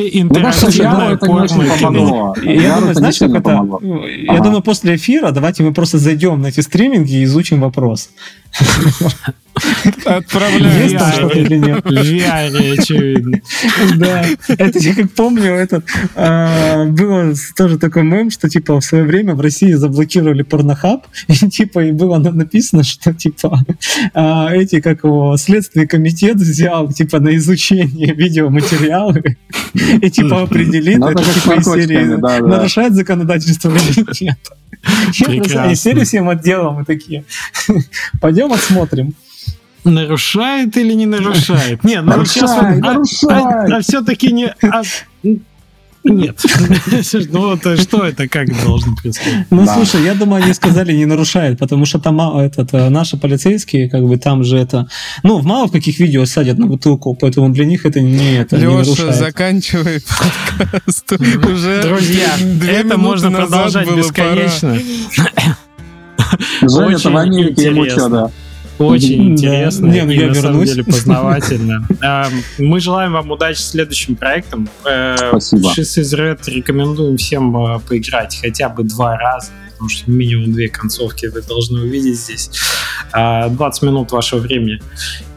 Ну, 1.28 1.38
очень 1.42 1.64
порно 1.80 2.34
я 2.42 2.76
думаю, 2.78 2.94
знаешь, 2.94 3.18
как 3.18 3.30
это? 3.34 3.64
Я 4.32 4.40
думаю, 4.40 4.62
после 4.62 4.96
эфира 4.96 5.30
давайте 5.30 5.62
мы 5.62 5.72
просто 5.72 5.98
зайдем 5.98 6.40
на 6.42 6.48
эти 6.48 6.60
стриминги 6.60 7.14
и 7.14 7.24
изучим 7.24 7.60
вопрос. 7.60 8.10
Отправляю. 10.04 10.82
Есть 10.82 10.98
там 10.98 11.12
что-то 11.12 11.38
или 11.38 11.56
нет? 11.56 11.84
VR, 11.84 12.78
очевидно. 12.78 13.40
Да, 13.96 14.24
это 14.48 14.78
я 14.80 14.94
как 14.94 15.12
помню, 15.12 15.52
этот 15.54 15.84
а, 16.16 16.84
было 16.86 17.32
тоже 17.56 17.78
такой 17.78 18.02
мем, 18.02 18.30
что 18.30 18.48
типа 18.48 18.80
в 18.80 18.84
свое 18.84 19.04
время 19.04 19.34
в 19.34 19.40
России 19.40 19.72
заблокировали 19.72 20.42
порнохаб, 20.42 21.06
и 21.28 21.34
типа 21.34 21.84
и 21.84 21.92
было 21.92 22.18
на- 22.18 22.32
написано, 22.32 22.82
что 22.82 23.14
типа 23.14 23.64
а, 24.12 24.52
эти 24.52 24.80
как 24.80 25.04
его 25.04 25.36
следственный 25.36 25.86
комитет 25.86 26.36
взял 26.36 26.92
типа 26.92 27.20
на 27.20 27.36
изучение 27.36 28.12
видеоматериалы 28.24 29.22
и 29.74 30.10
типа 30.10 30.42
определит, 30.42 31.02
это 31.02 31.22
типа 31.22 31.52
из 31.54 31.64
серии 31.64 32.04
нарушает 32.40 32.94
законодательство 32.94 33.70
или 33.70 34.24
нет. 34.24 34.38
Я 35.14 35.36
не 35.38 35.48
знаю, 35.48 35.72
Из 35.72 35.80
серии 35.80 35.94
Прекрасно. 35.94 36.04
всем 36.04 36.28
отделом 36.28 36.74
мы 36.76 36.84
такие. 36.84 37.24
Пойдем 38.20 38.52
отсмотрим. 38.52 39.14
Нарушает 39.84 40.76
или 40.76 40.94
не 40.94 41.06
нарушает? 41.06 41.84
Не, 41.84 42.00
ну 42.00 42.24
сейчас... 42.24 42.60
Нарушает, 42.60 42.82
вот, 43.22 43.30
а-. 43.30 43.76
А 43.76 43.80
все-таки 43.80 44.32
не... 44.32 44.54
а, 44.62 44.82
Нет. 46.04 46.38
Ну 47.30 47.40
вот 47.50 47.66
э, 47.66 47.76
что 47.78 48.04
это, 48.04 48.28
как 48.28 48.48
должно 48.62 48.94
происходить? 48.94 49.46
Ну, 49.50 49.66
слушай, 49.66 50.04
я 50.04 50.14
думаю, 50.14 50.44
они 50.44 50.52
сказали, 50.52 50.92
не 50.92 51.06
нарушает, 51.06 51.58
потому 51.58 51.86
что 51.86 51.98
там 51.98 52.20
а, 52.20 52.44
этот, 52.44 52.74
э, 52.74 52.90
наши 52.90 53.16
полицейские, 53.16 53.88
как 53.88 54.04
бы 54.04 54.18
там 54.18 54.44
же 54.44 54.58
это... 54.58 54.86
Ну, 55.22 55.38
в 55.38 55.44
мало 55.44 55.68
каких 55.68 55.98
видео 55.98 56.26
садят 56.26 56.58
на 56.58 56.66
бутылку, 56.66 57.14
поэтому 57.14 57.48
для 57.48 57.64
них 57.64 57.86
это 57.86 58.00
не, 58.00 58.36
это 58.36 58.56
Леша, 58.56 58.70
нарушает. 58.70 59.14
заканчивай 59.16 60.00
подкаст. 60.00 61.12
Уже 61.12 61.82
Друзья, 61.82 62.34
две 62.38 62.72
это 62.72 62.98
можно 62.98 63.30
продолжать 63.30 63.90
бесконечно. 63.90 64.78
Женя, 66.62 66.98
в 66.98 67.16
Америке 67.16 67.64
ему 67.64 67.86
что, 67.86 68.08
да. 68.08 68.30
Очень 68.78 69.32
интересно 69.32 69.86
Не, 69.86 70.02
ну 70.02 70.10
и 70.10 70.16
я 70.18 70.28
на 70.28 70.34
самом 70.34 70.50
вернусь. 70.52 70.70
деле 70.70 70.84
познавательно. 70.84 71.86
А, 72.02 72.28
Мы 72.58 72.80
желаем 72.80 73.12
вам 73.12 73.30
удачи 73.30 73.58
с 73.58 73.70
следующим 73.70 74.16
проектом. 74.16 74.68
Э, 74.84 75.14
Спасибо. 75.28 75.70
Is 75.76 76.16
Red 76.18 76.40
рекомендуем 76.46 77.16
всем 77.16 77.56
э, 77.56 77.78
поиграть 77.80 78.38
хотя 78.42 78.68
бы 78.68 78.82
два 78.82 79.16
раза, 79.16 79.50
потому 79.72 79.88
что 79.88 80.10
минимум 80.10 80.52
две 80.52 80.68
концовки 80.68 81.26
вы 81.26 81.42
должны 81.42 81.82
увидеть 81.82 82.18
здесь. 82.18 82.50
А, 83.12 83.48
20 83.48 83.82
минут 83.82 84.10
вашего 84.12 84.40
времени, 84.40 84.80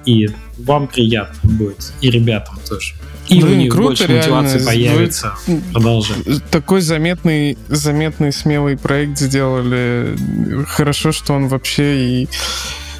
и 0.06 0.30
вам 0.58 0.88
приятно 0.88 1.50
будет, 1.52 1.92
и 2.02 2.10
ребятам 2.10 2.58
тоже. 2.68 2.94
И 3.30 3.44
у 3.44 3.46
Блин, 3.46 3.60
них 3.60 3.72
круто, 3.74 3.88
больше 3.90 4.08
реально. 4.08 4.36
мотивации 4.36 4.60
Вы- 4.60 4.66
появится 4.66 5.34
продолжать. 5.74 6.18
Такой 6.50 6.80
заметный, 6.82 7.58
заметный, 7.68 8.32
смелый 8.32 8.78
проект 8.78 9.20
сделали. 9.20 10.16
Хорошо, 10.66 11.12
что 11.12 11.34
он 11.34 11.50
вообще 11.50 12.22
и 12.24 12.30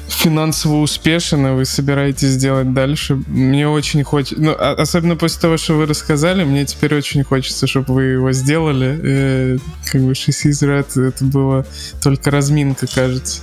финансово 0.08 0.80
успешен, 0.80 1.46
и 1.46 1.50
вы 1.50 1.64
собираетесь 1.64 2.36
делать 2.36 2.72
дальше. 2.72 3.16
Мне 3.26 3.68
очень 3.68 4.02
хочется... 4.02 4.40
Ну, 4.42 4.52
а- 4.58 4.74
особенно 4.74 5.16
после 5.16 5.40
того, 5.40 5.56
что 5.56 5.74
вы 5.74 5.86
рассказали, 5.86 6.44
мне 6.44 6.64
теперь 6.64 6.94
очень 6.94 7.22
хочется, 7.24 7.66
чтобы 7.66 7.94
вы 7.94 8.02
его 8.04 8.32
сделали. 8.32 8.98
Э, 9.02 9.58
как 9.90 10.02
бы 10.02 10.12
Sees 10.12 10.66
Red, 10.66 11.00
это 11.00 11.24
было 11.24 11.66
только 12.02 12.30
разминка, 12.30 12.86
кажется. 12.86 13.42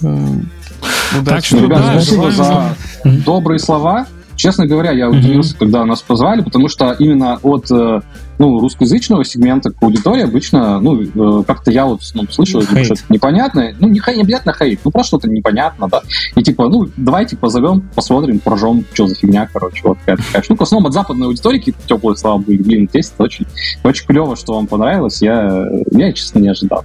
Так 0.00 1.20
Удачи. 1.20 1.46
что 1.48 1.58
Ребят, 1.58 1.78
да, 1.78 2.00
спасибо 2.00 2.30
желаем 2.30 2.74
за 3.04 3.10
добрые 3.24 3.58
слова. 3.58 4.06
Честно 4.34 4.66
говоря, 4.66 4.92
я 4.92 5.10
удивился, 5.10 5.56
когда 5.56 5.84
нас 5.84 6.02
позвали, 6.02 6.40
потому 6.42 6.68
что 6.68 6.92
именно 6.98 7.38
от 7.42 7.70
э, 7.70 8.00
ну, 8.38 8.58
русскоязычного 8.60 9.24
сегмента 9.24 9.70
к 9.70 9.82
аудитории 9.82 10.22
обычно, 10.24 10.80
ну, 10.80 11.00
э, 11.02 11.44
как-то 11.44 11.70
я 11.70 11.86
вот 11.86 12.00
в 12.00 12.04
основном 12.04 12.32
слышу, 12.32 12.60
Хейт. 12.60 12.84
что 12.86 12.94
это 12.94 13.02
непонятное. 13.08 13.74
Ну, 13.78 13.88
не, 13.88 14.00
хей- 14.00 14.16
не 14.16 14.22
обязательно 14.22 14.54
хейт, 14.54 14.80
ну, 14.84 14.90
просто 14.90 15.08
что-то 15.08 15.28
непонятно, 15.28 15.88
да. 15.88 16.02
И 16.36 16.42
типа, 16.42 16.68
ну, 16.68 16.88
давайте 16.96 17.36
позовем, 17.36 17.88
посмотрим, 17.94 18.38
поржем, 18.38 18.84
что 18.92 19.06
за 19.06 19.14
фигня, 19.14 19.48
короче, 19.52 19.80
вот 19.84 19.98
какая-то 19.98 20.22
такая 20.24 20.42
штука. 20.42 20.60
В 20.60 20.62
основном 20.62 20.88
от 20.88 20.94
западной 20.94 21.26
аудитории 21.26 21.58
какие-то 21.58 21.80
теплые 21.86 22.16
слова 22.16 22.38
были. 22.38 22.62
Блин, 22.62 22.88
здесь 22.90 23.12
это 23.14 23.22
очень, 23.24 23.46
очень 23.84 24.06
клево, 24.06 24.36
что 24.36 24.54
вам 24.54 24.66
понравилось. 24.66 25.20
Я, 25.22 25.66
я 25.90 26.12
честно, 26.12 26.38
не 26.38 26.48
ожидал. 26.48 26.84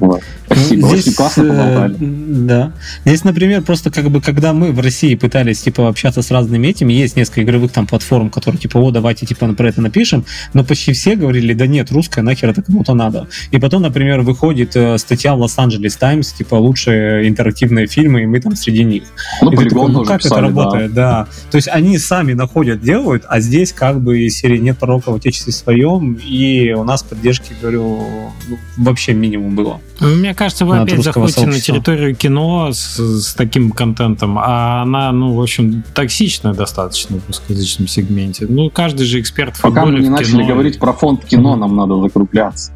Вот. 0.00 0.20
Спасибо, 0.46 0.80
Ну, 0.82 0.88
очень 0.88 1.02
здесь, 1.02 1.14
классно 1.14 1.42
э, 1.42 1.48
поболтали. 1.48 1.96
Да. 2.00 2.72
Здесь, 3.04 3.24
например, 3.24 3.62
просто 3.62 3.90
как 3.90 4.10
бы, 4.10 4.20
когда 4.20 4.52
мы 4.52 4.72
в 4.72 4.80
России 4.80 5.14
пытались, 5.14 5.60
типа, 5.60 5.88
общаться 5.88 6.22
с 6.22 6.30
разными 6.30 6.66
этими, 6.66 6.92
есть 6.92 7.16
несколько 7.16 7.42
игровых 7.42 7.72
там 7.72 7.86
платформ, 7.86 8.30
которые 8.30 8.60
типа, 8.60 8.78
о, 8.78 8.90
давайте 8.90 9.26
типа 9.26 9.46
про 9.54 9.68
это 9.68 9.80
напишем, 9.80 10.24
но 10.54 10.64
почти 10.64 10.87
все 10.92 11.16
говорили, 11.16 11.54
да 11.54 11.66
нет, 11.66 11.90
русская 11.90 12.22
нахер 12.22 12.50
это 12.50 12.62
кому-то 12.62 12.94
надо. 12.94 13.28
И 13.50 13.58
потом, 13.58 13.82
например, 13.82 14.20
выходит 14.20 14.76
э, 14.76 14.98
статья 14.98 15.34
в 15.34 15.40
Лос-Анджелес 15.40 15.96
Таймс, 15.96 16.32
типа, 16.32 16.54
лучшие 16.54 17.28
интерактивные 17.28 17.86
фильмы, 17.86 18.22
и 18.22 18.26
мы 18.26 18.40
там 18.40 18.56
среди 18.56 18.84
них. 18.84 19.04
Ну, 19.42 19.52
И 19.52 19.56
ты 19.56 19.68
такой, 19.68 19.90
ну 19.90 20.04
как 20.04 20.22
писали, 20.22 20.48
это 20.48 20.48
работает, 20.48 20.94
да. 20.94 21.26
То 21.50 21.56
есть 21.56 21.68
они 21.68 21.98
сами 21.98 22.32
находят, 22.32 22.80
делают, 22.80 23.24
а 23.28 23.40
здесь 23.40 23.72
как 23.72 24.00
бы 24.00 24.20
из 24.20 24.36
серии 24.36 24.58
нет 24.58 24.78
пророка 24.78 25.12
в 25.12 25.16
отечестве 25.16 25.52
своем, 25.52 26.14
и 26.14 26.72
у 26.72 26.84
нас 26.84 27.02
поддержки, 27.02 27.52
говорю, 27.60 28.32
ну, 28.48 28.58
вообще 28.76 29.12
минимум 29.12 29.54
было. 29.54 29.80
Мне 30.00 30.34
кажется, 30.34 30.64
вы 30.64 30.78
опять 30.78 31.02
заходите 31.02 31.46
на 31.46 31.60
территорию 31.60 32.14
кино 32.14 32.72
с, 32.72 32.98
с 32.98 33.34
таким 33.34 33.72
контентом, 33.72 34.38
а 34.38 34.82
она, 34.82 35.10
ну, 35.12 35.34
в 35.34 35.42
общем, 35.42 35.82
токсичная 35.94 36.54
достаточно 36.54 37.18
в 37.18 37.26
русскоязычном 37.26 37.88
сегменте. 37.88 38.46
Ну, 38.48 38.70
каждый 38.70 39.06
же 39.06 39.20
эксперт 39.20 39.56
в 39.56 39.62
Пока 39.62 39.84
мы 39.84 39.98
не 39.98 40.06
в 40.06 40.10
начали 40.10 40.44
кино. 40.44 40.70
Говорить 40.78 40.80
про 40.80 40.92
фонд 40.92 41.24
кино, 41.24 41.56
нам 41.56 41.76
надо 41.76 42.00
закругляться. 42.00 42.72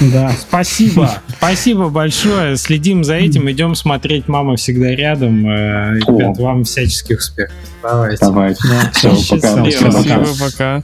Да. 0.00 0.32
Спасибо, 0.38 1.10
спасибо 1.36 1.88
большое. 1.90 2.56
Следим 2.56 3.04
за 3.04 3.14
этим, 3.14 3.50
идем 3.50 3.74
смотреть 3.74 4.28
«Мама 4.28 4.56
всегда 4.56 4.94
рядом». 4.94 5.46
Э, 5.46 5.98
Ребят, 5.98 6.38
вам 6.38 6.64
всяческих 6.64 7.18
успехов. 7.18 7.54
Давайте. 7.82 8.24
Давайте. 8.24 8.60
Да. 8.68 8.90
Все, 8.92 9.08
пока. 9.10 9.16
Счастливо. 9.16 9.70
Всем 9.70 9.92
пока. 9.92 10.24
Спасибо, 10.24 10.50
пока. 10.50 10.82